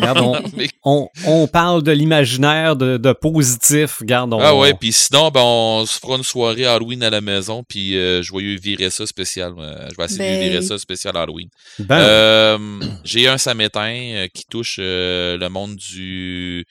on, 0.85 1.09
on, 1.27 1.47
parle 1.47 1.83
de 1.83 1.93
l'imaginaire 1.93 2.77
de, 2.77 2.97
de, 2.97 3.13
positif. 3.13 3.99
Regarde, 4.01 4.35
Ah 4.41 4.57
ouais, 4.57 4.75
puis 4.75 4.93
sinon, 4.93 5.31
ben, 5.31 5.43
on 5.43 5.85
se 5.85 5.99
fera 5.99 6.17
une 6.17 6.23
soirée 6.23 6.65
Halloween 6.65 7.03
à 7.03 7.11
la 7.11 7.21
maison, 7.21 7.63
puis 7.69 7.97
euh, 7.97 8.23
je 8.23 8.33
vais 8.33 8.57
virer 8.57 8.91
ça 8.91 9.07
spécial. 9.07 9.53
je 9.59 9.97
vais 9.97 10.05
essayer 10.05 10.37
de 10.37 10.41
ben 10.41 10.51
virer 10.51 10.63
ça 10.63 10.79
spécial 10.79 11.17
Halloween. 11.17 11.49
Ben. 11.79 11.99
Euh, 11.99 12.59
j'ai 13.05 13.29
un 13.29 13.39
samétain 13.39 13.95
euh, 14.15 14.29
qui 14.33 14.45
touche 14.47 14.77
le 14.79 15.49
monde 15.49 15.77
du, 15.77 16.65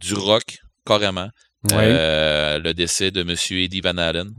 du 0.00 0.14
rock, 0.14 0.58
carrément. 0.86 1.28
Euh, 1.72 2.58
le 2.58 2.72
décès 2.72 3.10
de 3.10 3.20
M. 3.20 3.34
Eddie 3.58 3.80
Van 3.80 3.96
Allen, 3.98 4.30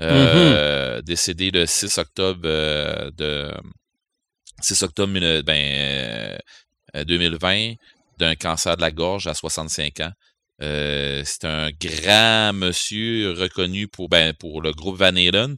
euh, 0.00 0.98
mm-hmm. 0.98 1.02
décédé 1.02 1.50
le 1.52 1.66
6 1.66 1.98
octobre 1.98 2.40
euh, 2.44 3.10
de 3.12 3.52
6 4.60 4.82
octobre 4.82 5.42
ben, 5.42 6.38
2020 6.94 7.74
d'un 8.18 8.34
cancer 8.34 8.76
de 8.76 8.80
la 8.80 8.90
gorge 8.90 9.26
à 9.26 9.34
65 9.34 10.00
ans. 10.00 10.12
c'est 10.58 11.44
un 11.44 11.70
grand 11.80 12.52
monsieur 12.52 13.32
reconnu 13.32 13.86
pour, 13.86 14.08
ben, 14.08 14.34
pour 14.34 14.60
le 14.60 14.72
groupe 14.72 14.96
Van 14.96 15.14
Halen, 15.14 15.56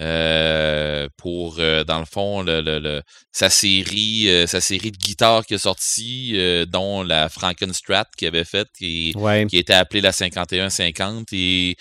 euh, 0.00 1.08
pour, 1.16 1.56
euh, 1.58 1.82
dans 1.82 1.98
le 1.98 2.04
fond, 2.04 2.42
le, 2.42 3.02
sa 3.32 3.50
série 3.50 4.28
euh, 4.28 4.46
sa 4.46 4.60
série 4.60 4.92
de 4.92 4.96
guitares 4.96 5.44
qui 5.44 5.54
est 5.54 5.58
sortie, 5.58 6.38
dont 6.68 7.02
la 7.02 7.28
Frankenstrat 7.28 8.06
qu'il 8.16 8.28
avait 8.28 8.44
faite, 8.44 8.68
qui, 8.76 9.14
qui 9.48 9.58
était 9.58 9.74
appelée 9.74 10.00
la 10.00 10.12
5150, 10.12 11.28
et 11.32 11.76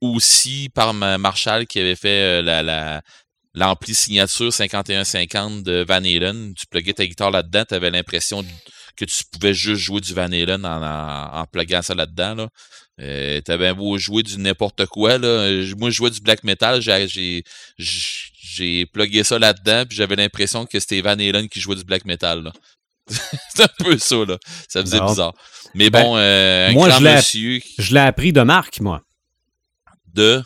aussi 0.00 0.70
par 0.74 0.94
Marshall 0.94 1.66
qui 1.66 1.78
avait 1.78 1.96
fait 1.96 2.42
la, 2.42 2.62
la 2.62 3.02
l'ampli 3.54 3.94
signature 3.94 4.52
5150 4.52 5.62
de 5.62 5.84
Van 5.86 5.96
Halen. 5.96 6.54
Tu 6.54 6.66
pluguais 6.66 6.94
ta 6.94 7.06
guitare 7.06 7.30
là-dedans, 7.30 7.64
tu 7.68 7.74
avais 7.74 7.90
l'impression 7.90 8.42
que 8.96 9.04
tu 9.04 9.24
pouvais 9.30 9.52
juste 9.52 9.82
jouer 9.82 10.00
du 10.00 10.14
Van 10.14 10.32
Halen 10.32 10.64
en, 10.64 10.82
en, 10.82 11.40
en 11.40 11.46
pluguant 11.46 11.82
ça 11.82 11.94
là-dedans. 11.94 12.34
Là. 12.34 12.48
Euh, 13.00 13.40
T'avais 13.40 13.72
beau 13.72 13.96
jouer 13.98 14.22
du 14.22 14.38
n'importe 14.38 14.86
quoi. 14.86 15.18
Là. 15.18 15.48
Moi, 15.78 15.90
je 15.90 15.96
jouais 15.96 16.10
du 16.10 16.20
black 16.20 16.44
metal, 16.44 16.80
j'ai 16.80 17.42
j'ai 17.78 18.86
plugué 18.86 19.24
ça 19.24 19.38
là-dedans, 19.38 19.84
puis 19.88 19.96
j'avais 19.96 20.16
l'impression 20.16 20.66
que 20.66 20.78
c'était 20.78 21.00
Van 21.00 21.12
Halen 21.12 21.48
qui 21.48 21.60
jouait 21.60 21.76
du 21.76 21.84
black 21.84 22.04
metal. 22.04 22.52
c'est 23.08 23.62
un 23.62 23.84
peu 23.84 23.98
ça, 23.98 24.16
là. 24.16 24.36
Ça 24.68 24.82
faisait 24.82 25.00
bizarre. 25.00 25.32
Mais 25.74 25.90
ben, 25.90 26.02
bon, 26.02 26.16
euh, 26.16 26.68
un 26.68 26.72
moi, 26.72 26.88
grand 26.88 26.98
je 26.98 27.04
monsieur. 27.04 27.60
Je 27.78 27.94
l'ai 27.94 28.00
appris 28.00 28.32
de 28.32 28.42
Marc, 28.42 28.80
moi. 28.80 29.00
De? 30.12 30.42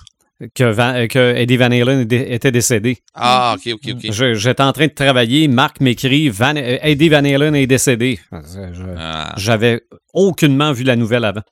Que, 0.54 0.64
euh, 0.64 1.06
que, 1.06 1.34
Eddie 1.34 1.56
Van 1.56 1.70
Halen 1.70 2.06
était 2.12 2.52
décédé. 2.52 2.98
Ah, 3.14 3.56
ok, 3.56 3.74
ok, 3.74 3.94
ok. 3.94 4.34
J'étais 4.34 4.62
en 4.62 4.72
train 4.72 4.86
de 4.86 4.92
travailler. 4.92 5.48
Marc 5.48 5.80
m'écrit 5.80 6.28
Van, 6.28 6.54
Eddie 6.54 7.08
Van 7.08 7.24
Halen 7.24 7.54
est 7.54 7.66
décédé. 7.66 8.20
Ah. 8.30 9.32
J'avais 9.36 9.82
aucunement 10.12 10.72
vu 10.72 10.84
la 10.84 10.94
nouvelle 10.94 11.24
avant. 11.24 11.42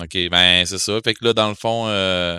OK, 0.00 0.28
ben 0.30 0.66
c'est 0.66 0.78
ça. 0.78 0.98
Fait 1.02 1.14
que 1.14 1.24
là, 1.24 1.32
dans 1.32 1.48
le 1.48 1.54
fond, 1.54 1.86
euh, 1.86 2.38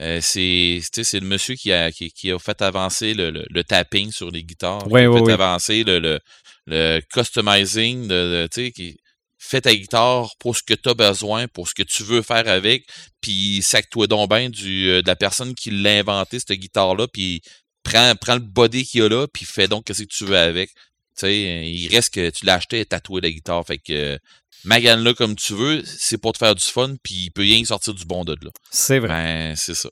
euh, 0.00 0.18
c'est 0.20 0.80
le 0.94 1.20
monsieur 1.20 1.54
qui 1.54 1.72
a, 1.72 1.90
qui, 1.90 2.10
qui, 2.10 2.30
a 2.30 2.38
fait 2.38 2.60
avancer 2.62 3.14
le, 3.14 3.30
le, 3.30 3.64
tapping 3.64 4.10
sur 4.10 4.30
les 4.30 4.44
guitares. 4.44 4.86
Oui, 4.90 5.00
qui 5.02 5.06
a 5.06 5.24
fait 5.24 5.32
avancer 5.32 5.84
le, 5.84 5.98
le, 5.98 6.20
le 6.66 7.00
customizing 7.12 8.08
de, 8.08 8.48
tu 8.52 8.64
sais, 8.64 8.72
qui 8.72 8.98
fait 9.38 9.62
ta 9.62 9.74
guitare 9.74 10.30
pour 10.38 10.56
ce 10.56 10.62
que 10.62 10.74
tu 10.74 10.88
as 10.88 10.94
besoin, 10.94 11.48
pour 11.48 11.68
ce 11.68 11.74
que 11.74 11.82
tu 11.82 12.04
veux 12.04 12.22
faire 12.22 12.46
avec, 12.48 12.86
puis 13.20 13.60
sac-toi 13.62 14.06
donc 14.06 14.30
bien 14.30 14.48
du, 14.48 14.88
euh, 14.88 15.02
de 15.02 15.06
la 15.08 15.16
personne 15.16 15.54
qui 15.54 15.70
l'a 15.70 15.98
inventé, 15.98 16.38
cette 16.38 16.52
guitare-là, 16.52 17.08
puis 17.08 17.42
prends, 17.82 18.14
prends 18.20 18.34
le 18.34 18.40
body 18.40 18.84
qu'il 18.84 19.00
y 19.00 19.04
a 19.04 19.08
là, 19.08 19.26
puis 19.26 19.44
fais 19.44 19.66
donc 19.66 19.86
ce 19.92 20.02
que 20.02 20.08
tu 20.08 20.24
veux 20.24 20.36
avec. 20.36 20.70
Tu 20.70 21.26
sais, 21.26 21.68
il 21.68 21.88
reste 21.88 22.14
que 22.14 22.30
tu 22.30 22.46
l'as 22.46 22.54
acheté 22.54 22.80
et 22.80 22.86
tatoué 22.86 23.20
la 23.20 23.30
guitare. 23.30 23.66
Fait 23.66 23.78
que 23.78 24.18
magane-là 24.64 25.14
comme 25.14 25.34
tu 25.36 25.54
veux, 25.54 25.82
c'est 25.84 26.18
pour 26.18 26.32
te 26.32 26.38
faire 26.38 26.54
du 26.54 26.64
fun, 26.64 26.94
puis 27.02 27.14
il 27.24 27.30
peut 27.30 27.42
rien 27.42 27.64
sortir 27.64 27.94
du 27.94 28.04
bon 28.04 28.24
de 28.24 28.32
là. 28.32 28.50
C'est 28.70 28.98
vrai. 28.98 29.08
Ben, 29.08 29.56
c'est 29.56 29.74
ça. 29.74 29.90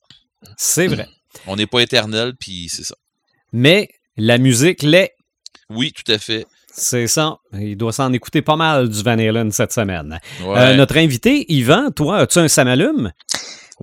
C'est 0.57 0.87
vrai. 0.87 1.09
On 1.47 1.57
n'est 1.57 1.67
pas 1.67 1.81
éternel, 1.81 2.35
puis 2.39 2.69
c'est 2.69 2.85
ça. 2.85 2.97
Mais 3.53 3.89
la 4.17 4.39
musique 4.39 4.83
l'est. 4.83 5.15
Oui, 5.69 5.93
tout 5.93 6.11
à 6.11 6.19
fait. 6.19 6.47
C'est 6.73 7.07
ça. 7.07 7.37
Il 7.53 7.77
doit 7.77 7.93
s'en 7.93 8.13
écouter 8.13 8.43
pas 8.43 8.57
mal 8.57 8.89
du 8.89 9.03
Van 9.03 9.19
Halen 9.19 9.51
cette 9.51 9.73
semaine. 9.73 10.21
Euh, 10.43 10.75
notre 10.75 10.97
invité, 10.97 11.45
Yvan, 11.53 11.91
toi, 11.91 12.19
as-tu 12.19 12.39
un 12.39 12.49
samalume? 12.49 13.13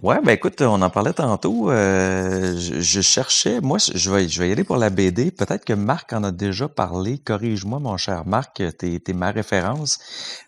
Ouais, 0.03 0.21
ben 0.23 0.33
écoute, 0.33 0.61
on 0.61 0.79
en 0.83 0.91
parlait 0.91 1.13
tantôt. 1.13 1.71
Euh, 1.71 2.55
je, 2.55 3.01
cherchais, 3.01 3.61
moi, 3.61 3.79
je 3.79 4.11
vais, 4.11 4.29
je 4.29 4.39
vais 4.39 4.49
y 4.49 4.51
aller 4.51 4.63
pour 4.63 4.77
la 4.77 4.91
BD. 4.91 5.31
Peut-être 5.31 5.65
que 5.65 5.73
Marc 5.73 6.13
en 6.13 6.23
a 6.23 6.31
déjà 6.31 6.67
parlé. 6.67 7.17
Corrige-moi, 7.17 7.79
mon 7.79 7.97
cher 7.97 8.23
Marc, 8.27 8.61
t'es 8.77 9.01
es 9.07 9.13
ma 9.13 9.31
référence. 9.31 9.97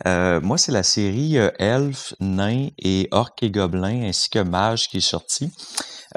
Euh, 0.05 0.39
moi, 0.39 0.59
c'est 0.59 0.71
la 0.71 0.83
série 0.83 1.39
euh, 1.39 1.49
Elf, 1.57 2.13
Nain 2.19 2.67
et 2.77 3.07
Orc 3.09 3.33
et 3.41 3.49
Gobelin 3.49 4.03
ainsi 4.07 4.29
que 4.29 4.37
Mage 4.37 4.87
qui 4.87 4.97
est 4.97 5.01
sortie. 5.01 5.51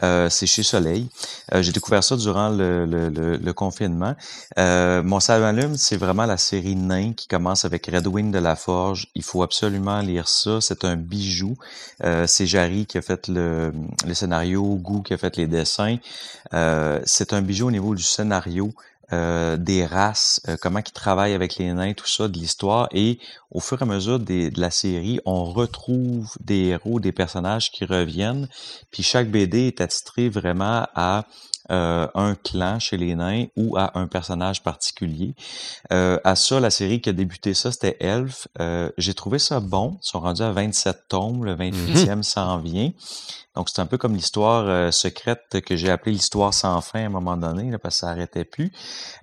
Euh, 0.02 0.30
c'est 0.30 0.46
chez 0.46 0.62
Soleil. 0.62 1.08
Euh, 1.54 1.62
j'ai 1.62 1.72
découvert 1.72 2.02
ça 2.02 2.16
durant 2.16 2.48
le, 2.48 2.86
le, 2.86 3.08
le, 3.36 3.52
confinement. 3.52 4.14
Euh, 4.58 5.02
mon 5.02 5.20
salon 5.20 5.74
c'est 5.76 5.96
vraiment 5.96 6.24
la 6.24 6.38
série 6.38 6.76
Nain 6.76 7.12
qui 7.12 7.28
commence 7.28 7.64
avec 7.66 7.86
Redwing 7.86 8.30
de 8.30 8.38
la 8.38 8.56
Forge. 8.56 9.08
Il 9.14 9.22
faut 9.22 9.42
absolument 9.42 10.00
lire 10.00 10.28
ça. 10.28 10.60
C'est 10.60 10.84
un 10.84 10.96
bijou. 10.96 11.56
c'est 12.26 12.46
Jarry 12.46 12.86
qui 12.86 12.98
a 12.98 13.02
fait 13.02 13.28
le, 13.28 13.72
le 14.06 14.14
scénario, 14.14 14.62
Gou 14.76 15.02
qui 15.02 15.12
a 15.12 15.18
fait 15.18 15.36
les 15.36 15.46
dessins. 15.46 15.98
c'est 17.04 17.32
un 17.32 17.42
bijou 17.42 17.68
au 17.68 17.70
niveau 17.70 17.94
du 17.94 18.02
scénario. 18.02 18.72
Euh, 19.12 19.58
des 19.58 19.84
races, 19.84 20.40
euh, 20.48 20.56
comment 20.58 20.78
ils 20.78 20.92
travaillent 20.92 21.34
avec 21.34 21.56
les 21.56 21.70
nains, 21.74 21.92
tout 21.92 22.06
ça, 22.06 22.28
de 22.28 22.38
l'histoire. 22.38 22.88
Et 22.92 23.18
au 23.50 23.60
fur 23.60 23.78
et 23.78 23.82
à 23.82 23.86
mesure 23.86 24.18
de 24.18 24.50
la 24.58 24.70
série, 24.70 25.20
on 25.26 25.44
retrouve 25.44 26.34
des 26.40 26.68
héros, 26.68 26.98
des 26.98 27.12
personnages 27.12 27.70
qui 27.70 27.84
reviennent. 27.84 28.48
Puis 28.90 29.02
chaque 29.02 29.30
BD 29.30 29.66
est 29.66 29.82
attitré 29.82 30.30
vraiment 30.30 30.86
à 30.94 31.26
euh, 31.70 32.08
un 32.14 32.34
clan 32.34 32.78
chez 32.78 32.96
les 32.96 33.14
nains 33.14 33.46
ou 33.56 33.76
à 33.76 33.98
un 33.98 34.06
personnage 34.06 34.62
particulier. 34.62 35.34
Euh, 35.92 36.18
à 36.24 36.36
ça, 36.36 36.60
la 36.60 36.70
série 36.70 37.00
qui 37.00 37.08
a 37.08 37.12
débuté 37.12 37.54
ça, 37.54 37.72
c'était 37.72 37.96
Elf. 38.00 38.48
Euh, 38.60 38.90
j'ai 38.98 39.14
trouvé 39.14 39.38
ça 39.38 39.60
bon. 39.60 39.98
Ils 40.02 40.06
sont 40.06 40.20
rendus 40.20 40.42
à 40.42 40.52
27 40.52 41.08
tomes. 41.08 41.44
Le 41.44 41.54
28e 41.54 42.16
mhm. 42.16 42.22
s'en 42.22 42.58
vient. 42.58 42.90
Donc, 43.54 43.68
c'est 43.68 43.80
un 43.80 43.86
peu 43.86 43.98
comme 43.98 44.14
l'histoire 44.14 44.64
euh, 44.66 44.90
secrète 44.90 45.60
que 45.60 45.76
j'ai 45.76 45.90
appelée 45.90 46.12
l'histoire 46.12 46.54
sans 46.54 46.80
fin 46.80 47.02
à 47.02 47.06
un 47.06 47.10
moment 47.10 47.36
donné, 47.36 47.70
là, 47.70 47.78
parce 47.78 47.96
que 47.96 48.00
ça 48.00 48.06
n'arrêtait 48.06 48.44
plus. 48.44 48.72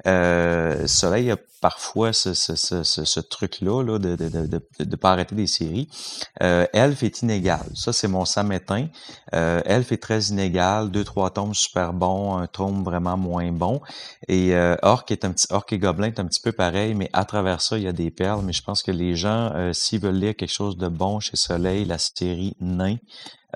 Euh, 0.05 0.85
Soleil 0.85 1.31
a 1.31 1.37
parfois 1.61 2.13
ce, 2.13 2.33
ce, 2.33 2.55
ce, 2.55 2.83
ce 2.83 3.19
truc-là 3.19 3.83
là, 3.83 3.99
de 3.99 4.09
ne 4.09 4.15
de, 4.15 4.47
de, 4.47 4.83
de, 4.83 4.95
pas 4.95 5.11
arrêter 5.11 5.35
des 5.35 5.47
séries. 5.47 5.89
Euh, 6.41 6.65
Elf 6.73 7.03
est 7.03 7.21
inégal. 7.21 7.65
Ça, 7.73 7.91
c'est 7.91 8.07
mon 8.07 8.23
samétain. 8.23 8.87
Euh, 9.33 9.61
Elf 9.65 9.91
est 9.91 10.01
très 10.01 10.25
inégal. 10.25 10.91
Deux, 10.91 11.03
trois 11.03 11.31
tomes 11.31 11.55
super 11.55 11.93
bons, 11.93 12.28
un 12.37 12.47
tome 12.47 12.83
vraiment 12.83 13.17
moins 13.17 13.51
bon. 13.51 13.81
Et 14.27 14.53
euh, 14.55 14.75
Orc 14.81 15.05
est 15.09 15.25
un 15.25 15.31
petit 15.31 15.47
Orc 15.49 15.65
et 15.71 15.79
Gobelin 15.79 16.07
est 16.07 16.19
un 16.19 16.25
petit 16.25 16.41
peu 16.41 16.51
pareil, 16.51 16.93
mais 16.93 17.09
à 17.13 17.25
travers 17.25 17.61
ça, 17.61 17.77
il 17.77 17.83
y 17.83 17.87
a 17.87 17.93
des 17.93 18.11
perles. 18.11 18.41
Mais 18.43 18.53
je 18.53 18.63
pense 18.63 18.83
que 18.83 18.91
les 18.91 19.15
gens, 19.15 19.51
euh, 19.55 19.73
s'ils 19.73 19.99
veulent 19.99 20.19
lire 20.19 20.35
quelque 20.35 20.53
chose 20.53 20.77
de 20.77 20.87
bon 20.87 21.19
chez 21.19 21.35
Soleil, 21.35 21.85
la 21.85 21.97
série 21.97 22.55
Nain, 22.59 22.97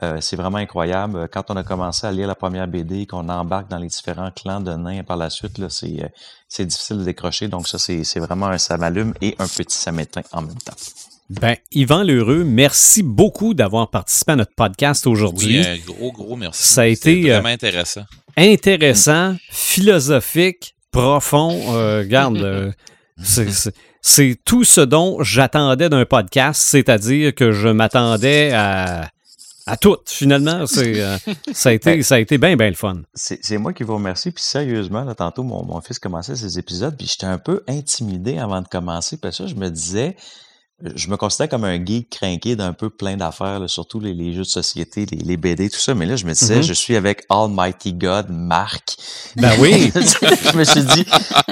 euh, 0.02 0.19
c'est 0.22 0.35
vraiment 0.35 0.58
incroyable. 0.58 1.27
Quand 1.32 1.52
on 1.52 1.56
a 1.56 1.64
commencé 1.64 2.08
à 2.08 2.11
lire 2.11 2.27
la 2.27 2.35
première 2.35 2.68
BD, 2.68 3.06
qu'on 3.06 3.30
embarque 3.30 3.69
dans 3.69 3.77
les 3.77 3.88
différents 3.88 4.32
clans 4.32 4.61
de 4.61 4.74
nains 4.74 5.03
par 5.03 5.18
la 5.18 5.30
suite, 5.30 5.60
là, 5.60 5.69
c'est, 5.69 6.66
difficile 6.66 6.98
de 6.98 7.03
décrocher. 7.03 7.48
Donc 7.48 7.68
ça, 7.68 7.77
c'est, 7.77 8.03
c'est 8.03 8.19
vraiment 8.19 8.48
un 8.48 8.58
samalume 8.58 9.14
et 9.22 9.35
un 9.38 9.48
petit 9.48 9.77
samétain 9.77 10.24
en 10.32 10.42
même 10.42 10.58
temps. 10.58 10.74
Ben, 11.41 11.55
Yvan 11.71 12.03
Lheureux, 12.03 12.43
merci 12.43 13.01
beaucoup 13.01 13.53
d'avoir 13.53 13.89
participé 13.89 14.33
à 14.33 14.35
notre 14.35 14.53
podcast 14.53 15.07
aujourd'hui. 15.07 15.59
Oui, 15.59 15.67
un 15.67 15.77
gros, 15.77 16.11
gros 16.11 16.35
merci. 16.35 16.61
Ça 16.63 16.81
a 16.81 16.85
été 16.85 17.21
vraiment 17.21 17.49
euh, 17.49 17.53
intéressant. 17.53 18.03
Intéressant, 18.37 19.35
philosophique, 19.49 20.75
profond. 20.91 21.59
Euh, 21.75 21.99
regarde, 21.99 22.75
c'est, 23.23 23.73
c'est 24.01 24.37
tout 24.45 24.63
ce 24.63 24.81
dont 24.81 25.23
j'attendais 25.23 25.89
d'un 25.89 26.05
podcast, 26.05 26.61
c'est-à-dire 26.63 27.33
que 27.33 27.51
je 27.51 27.69
m'attendais 27.69 28.51
à, 28.53 29.09
à 29.65 29.75
tout, 29.75 29.97
finalement. 30.05 30.67
C'est, 30.67 31.01
euh, 31.01 31.17
ça 31.51 31.69
a 31.69 31.73
été, 31.73 31.95
Ben, 31.95 32.03
ça 32.03 32.15
a 32.15 32.19
été 32.19 32.37
bien, 32.37 32.55
bien 32.55 32.69
le 32.69 32.75
fun. 32.75 33.01
C'est 33.15 33.57
moi 33.57 33.73
qui 33.73 33.83
vous 33.83 33.95
remercie. 33.95 34.29
Puis 34.29 34.43
sérieusement, 34.43 35.03
là, 35.03 35.15
tantôt, 35.15 35.41
mon, 35.41 35.65
mon 35.65 35.81
fils 35.81 35.97
commençait 35.97 36.35
ses 36.35 36.59
épisodes, 36.59 36.95
puis 36.95 37.07
j'étais 37.07 37.25
un 37.25 37.39
peu 37.39 37.63
intimidé 37.67 38.37
avant 38.37 38.61
de 38.61 38.67
commencer. 38.67 39.17
Parce 39.17 39.39
que 39.39 39.47
je 39.47 39.55
me 39.55 39.69
disais, 39.69 40.15
je 40.95 41.07
me 41.07 41.17
considère 41.17 41.47
comme 41.49 41.63
un 41.63 41.83
geek 41.83 42.09
craqué 42.09 42.55
d'un 42.55 42.73
peu 42.73 42.89
plein 42.89 43.15
d'affaires, 43.15 43.59
là, 43.59 43.67
surtout 43.67 43.99
les, 43.99 44.13
les 44.13 44.33
jeux 44.33 44.41
de 44.43 44.47
société, 44.47 45.05
les, 45.11 45.17
les 45.17 45.37
BD, 45.37 45.69
tout 45.69 45.79
ça. 45.79 45.93
Mais 45.95 46.05
là, 46.05 46.15
je 46.15 46.25
me 46.25 46.33
disais, 46.33 46.57
Mhm. 46.57 46.61
je 46.63 46.73
suis 46.73 46.95
avec 46.95 47.23
Almighty 47.29 47.93
God, 47.93 48.27
Marc. 48.29 48.95
Ben 49.35 49.51
oui. 49.59 49.91
je 49.95 50.57
me 50.57 50.63
suis 50.63 50.83
dit, 50.83 51.05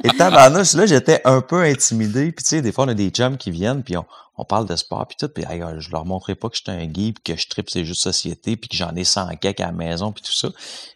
et 0.04 0.10
tabarnouche, 0.18 0.74
là, 0.74 0.86
j'étais 0.86 1.22
un 1.26 1.42
peu 1.42 1.62
intimidé. 1.64 2.32
Puis 2.32 2.44
tu 2.44 2.50
sais, 2.50 2.62
des 2.62 2.72
fois, 2.72 2.86
on 2.86 2.90
a 2.90 2.94
des 2.94 3.10
chums 3.10 3.38
qui 3.38 3.52
viennent, 3.52 3.84
puis 3.84 3.96
on, 3.98 4.06
on 4.38 4.44
parle 4.46 4.66
de 4.68 4.76
sport, 4.76 5.06
puis 5.08 5.18
tout. 5.20 5.30
Puis 5.30 5.44
hey, 5.50 5.62
je 5.80 5.92
leur 5.92 6.06
montrerai 6.06 6.36
pas 6.36 6.50
que 6.50 6.56
je 6.58 6.62
suis 6.64 6.72
un 6.72 6.84
geek, 6.92 7.22
puis 7.24 7.34
que 7.36 7.40
je 7.40 7.48
tripe 7.48 7.70
ces 7.70 7.86
jeux 7.86 7.94
de 7.94 7.98
société, 7.98 8.56
puis 8.58 8.70
que 8.70 8.76
j'en 8.76 8.94
ai 8.96 9.04
100 9.04 9.28
cakes 9.40 9.60
à 9.60 9.68
la 9.68 9.72
maison, 9.72 10.12
puis 10.12 10.24
tout 10.24 10.34
ça. 10.34 10.50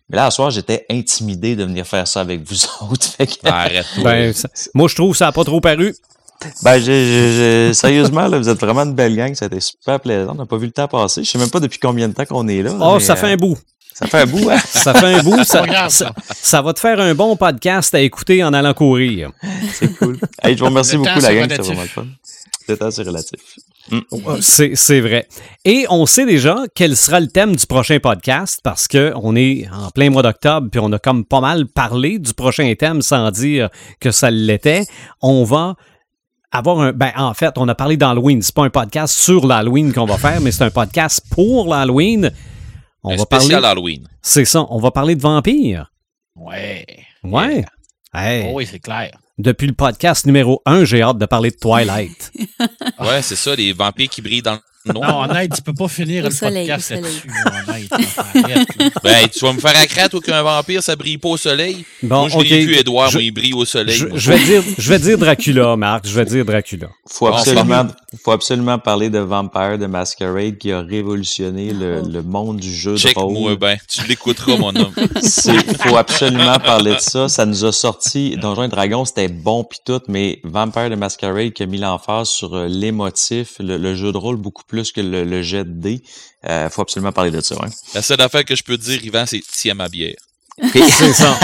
Mais 0.09 0.17
là, 0.17 0.25
à 0.25 0.31
soir, 0.31 0.51
j'étais 0.51 0.85
intimidé 0.89 1.55
de 1.55 1.64
venir 1.64 1.85
faire 1.88 2.07
ça 2.07 2.22
avec 2.22 2.41
vous 2.43 2.55
autres. 2.91 3.05
Fait 3.05 3.27
que, 3.27 3.47
Arrête-toi. 3.47 4.03
Ben, 4.03 4.33
ça- 4.33 4.49
moi, 4.73 4.88
je 4.88 4.95
trouve 4.95 5.11
que 5.14 5.17
ça 5.17 5.25
n'a 5.25 5.31
pas 5.31 5.43
trop 5.43 5.61
paru. 5.61 5.95
Ben, 6.64 6.77
j'ai- 6.80 7.05
j'ai- 7.05 7.31
j'ai- 7.31 7.73
sérieusement, 7.73 8.27
là, 8.27 8.38
vous 8.38 8.49
êtes 8.49 8.59
vraiment 8.59 8.83
une 8.83 8.93
belle 8.93 9.15
gang. 9.15 9.33
Ça 9.35 9.45
a 9.45 9.47
été 9.47 9.59
super 9.59 9.99
plaisant. 9.99 10.31
On 10.31 10.35
n'a 10.35 10.45
pas 10.45 10.57
vu 10.57 10.65
le 10.65 10.72
temps 10.72 10.88
passer. 10.88 11.23
Je 11.23 11.30
sais 11.30 11.38
même 11.38 11.49
pas 11.49 11.59
depuis 11.59 11.80
combien 11.80 12.07
de 12.07 12.14
temps 12.14 12.25
qu'on 12.25 12.47
est 12.47 12.61
là. 12.61 12.72
Oh, 12.80 12.95
mais, 12.95 12.99
ça 12.99 13.14
euh, 13.14 13.15
fait 13.15 13.31
un 13.31 13.38
bout. 13.38 13.57
Ça 13.93 14.07
fait 14.07 14.17
un 14.19 14.25
bout, 14.25 14.49
hein? 14.49 14.57
Ça 14.65 14.93
fait 14.93 15.15
un 15.15 15.23
bout. 15.23 15.43
Ça, 15.45 15.65
ça, 15.65 15.89
ça. 15.89 16.14
ça 16.33 16.61
va 16.61 16.73
te 16.73 16.81
faire 16.81 16.99
un 16.99 17.15
bon 17.15 17.38
podcast 17.38 17.95
à 17.95 18.01
écouter 18.01 18.43
en 18.43 18.53
allant 18.53 18.73
courir. 18.73 19.31
C'est 19.72 19.97
cool. 19.97 20.19
Hey, 20.43 20.55
je 20.55 20.59
vous 20.59 20.65
remercie 20.65 20.93
Le 20.93 20.97
beaucoup, 20.97 21.19
la 21.19 21.33
gang. 21.33 21.49
C'était 21.49 21.61
vraiment 21.61 21.81
le 21.81 21.88
fun. 21.88 22.05
Le 22.67 22.77
temps, 22.77 22.91
c'est 22.91 23.03
relatif. 23.03 23.39
C'est 24.41 24.75
c'est 24.75 24.99
vrai. 24.99 25.27
Et 25.64 25.85
on 25.89 26.05
sait 26.05 26.25
déjà 26.25 26.57
quel 26.73 26.97
sera 26.97 27.19
le 27.19 27.27
thème 27.27 27.55
du 27.55 27.65
prochain 27.67 27.99
podcast 27.99 28.59
parce 28.64 28.88
que 28.88 29.14
on 29.15 29.35
est 29.35 29.67
en 29.72 29.91
plein 29.91 30.09
mois 30.09 30.23
d'octobre 30.23 30.67
puis 30.72 30.80
on 30.83 30.91
a 30.91 30.99
comme 30.99 31.23
pas 31.23 31.39
mal 31.39 31.67
parlé 31.67 32.17
du 32.17 32.33
prochain 32.33 32.73
thème 32.77 33.01
sans 33.01 33.30
dire 33.31 33.69
que 33.99 34.11
ça 34.11 34.31
l'était. 34.31 34.85
On 35.22 35.43
va 35.43 35.75
avoir 36.58 36.80
un 36.80 36.92
ben 36.93 37.11
en 37.16 37.34
fait, 37.34 37.58
on 37.58 37.67
a 37.67 37.75
parlé 37.75 37.98
d'Halloween, 37.98 38.42
c'est 38.42 38.53
pas 38.56 38.64
un 38.64 38.69
podcast 38.69 39.14
sur 39.16 39.45
l'Halloween 39.45 39.93
qu'on 39.93 40.06
va 40.06 40.17
faire 40.17 40.42
mais 40.42 40.51
c'est 40.51 40.64
un 40.64 40.72
podcast 40.72 41.22
pour 41.30 41.67
l'Halloween. 41.67 42.32
On 43.03 43.11
Un 43.14 43.16
va 43.17 43.24
spécial 43.24 43.61
parler 43.61 43.67
Halloween. 43.67 44.08
C'est 44.22 44.45
ça, 44.45 44.66
on 44.69 44.80
va 44.80 44.92
parler 44.92 45.16
de 45.16 45.22
vampires. 45.22 45.92
Ouais. 46.35 46.85
Ouais. 47.24 47.66
Hey, 48.14 48.45
Oh 48.48 48.53
oui, 48.56 48.67
c'est 48.69 48.80
clair. 48.80 49.11
Depuis 49.38 49.67
le 49.67 49.74
podcast 49.74 50.25
numéro 50.25 50.61
1, 50.66 50.85
j'ai 50.85 51.01
hâte 51.01 51.17
de 51.17 51.25
parler 51.25 51.51
de 51.51 51.58
Twilight. 51.58 52.32
Ouais, 53.00 53.22
c'est 53.22 53.35
ça, 53.35 53.53
les 53.56 53.74
vampires 53.74 54.09
qui 54.09 54.22
brillent 54.22 54.42
dans. 54.42 54.59
Non, 54.93 55.23
honnête, 55.23 55.51
tu 55.55 55.61
peux 55.61 55.73
pas 55.73 55.88
finir 55.88 56.25
Au 56.25 56.27
le 56.30 56.33
soleil, 56.33 56.67
podcast 56.67 56.91
là-dessus. 56.91 57.27
honnête, 57.67 57.88
arrête. 57.91 58.93
Ben, 59.03 59.27
tu 59.33 59.39
vas 59.39 59.53
me 59.53 59.59
faire 59.59 59.77
accraire, 59.77 60.09
toi, 60.09 60.19
qu'un 60.22 60.43
vampire, 60.43 60.83
ça 60.83 60.95
brille 60.95 61.17
pas 61.17 61.30
au 61.30 61.38
soleil. 61.38 61.85
Bon, 62.03 62.22
moi, 62.22 62.30
je 62.30 62.38
ok. 62.38 62.43
l'ai 62.49 62.65
vu, 62.65 62.75
Edouard, 62.75 63.09
Je- 63.09 63.17
moi, 63.17 63.23
il 63.23 63.31
brille 63.31 63.53
au 63.53 63.65
soleil. 63.65 63.95
Je, 63.95 64.05
moi. 64.07 64.17
je 64.17 64.31
vais 64.31 64.39
dire, 64.43 64.64
je 64.77 64.89
vais 64.89 64.99
dire 64.99 65.17
Dracula, 65.17 65.75
Marc. 65.75 66.07
Je 66.07 66.14
vais 66.14 66.25
dire 66.25 66.45
Dracula. 66.45 66.88
Faut 67.09 67.27
absolument, 67.27 67.88
faut 68.23 68.31
absolument 68.31 68.77
parler 68.80 69.09
de 69.09 69.19
Vampire 69.19 69.77
de 69.77 69.85
Masquerade 69.88 70.57
qui 70.57 70.72
a 70.72 70.81
révolutionné 70.81 71.72
le, 71.73 72.01
Oh. 72.03 72.07
le 72.11 72.22
monde 72.23 72.57
du 72.59 72.73
jeu 72.73 72.93
de 72.93 72.97
Check-moi 72.97 73.23
rôle. 73.25 73.57
ben. 73.57 73.77
Tu 73.88 74.05
l'écouteras, 74.07 74.57
mon 74.57 74.75
homme. 74.75 74.93
C'est, 75.22 75.53
faut 75.81 75.95
absolument 75.97 76.59
parler 76.59 76.95
de 76.95 76.99
ça. 76.99 77.30
Ça 77.30 77.45
nous 77.45 77.64
a 77.65 77.72
sorti 77.72 78.35
Donjons 78.38 78.64
et 78.64 78.67
Dragons, 78.67 79.05
c'était 79.05 79.27
bon 79.30 79.64
pis 79.64 79.80
tout, 79.85 80.01
mais 80.07 80.39
Vampire 80.43 80.89
de 80.89 80.95
Masquerade 80.95 81.51
qui 81.53 81.64
a 81.64 81.65
mis 81.65 81.77
l'emphase 81.77 82.30
sur 82.30 82.53
euh, 82.55 82.67
l'émotif, 82.67 83.55
le, 83.59 83.77
le 83.77 83.95
jeu 83.95 84.11
de 84.11 84.17
rôle 84.17 84.35
beaucoup 84.38 84.64
plus 84.67 84.75
que 84.84 85.02
le, 85.02 85.24
le 85.24 85.42
jet 85.42 85.64
de 85.64 85.82
dés. 85.82 86.02
Euh, 86.48 86.70
faut 86.70 86.82
absolument 86.82 87.12
parler 87.12 87.32
de 87.32 87.42
ça. 87.42 87.56
Hein. 87.62 87.70
La 87.94 88.02
seule 88.02 88.22
affaire 88.22 88.45
que 88.45 88.56
je 88.56 88.64
peux 88.64 88.78
te 88.78 88.84
dire, 88.84 89.04
Yvan, 89.04 89.26
c'est 89.26 89.42
tiens 89.52 89.74
ma 89.74 89.90
bière. 89.90 90.16
C'est 90.72 91.14
ça. 91.14 91.38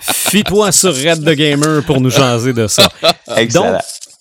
Fie-toi 0.00 0.72
sur 0.72 0.94
Red 0.94 1.24
the 1.24 1.34
Gamer 1.34 1.84
pour 1.84 2.00
nous 2.00 2.10
jaser 2.10 2.52
de 2.52 2.66
ça. 2.66 2.90
Excellent. 3.36 3.72
Donc, 3.72 3.80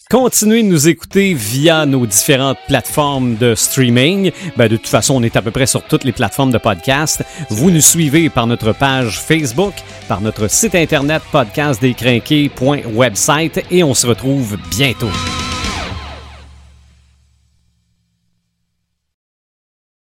continuez 0.09 0.63
de 0.63 0.67
nous 0.67 0.87
écouter 0.89 1.35
via 1.35 1.85
nos 1.85 2.05
différentes 2.05 2.57
plateformes 2.67 3.37
de 3.37 3.55
streaming. 3.55 4.31
Ben, 4.57 4.67
de 4.67 4.75
toute 4.75 4.87
façon, 4.87 5.15
on 5.15 5.23
est 5.23 5.37
à 5.37 5.41
peu 5.41 5.51
près 5.51 5.67
sur 5.67 5.83
toutes 5.83 6.03
les 6.03 6.11
plateformes 6.11 6.51
de 6.51 6.57
podcast. 6.57 7.23
Vous 7.49 7.71
nous 7.71 7.81
suivez 7.81 8.29
par 8.29 8.45
notre 8.47 8.73
page 8.73 9.19
Facebook, 9.19 9.73
par 10.07 10.21
notre 10.21 10.49
site 10.49 10.75
internet 10.75 11.21
podcastdescrinqués.website 11.31 13.65
et 13.71 13.83
on 13.83 13.93
se 13.93 14.07
retrouve 14.07 14.57
bientôt. 14.71 15.11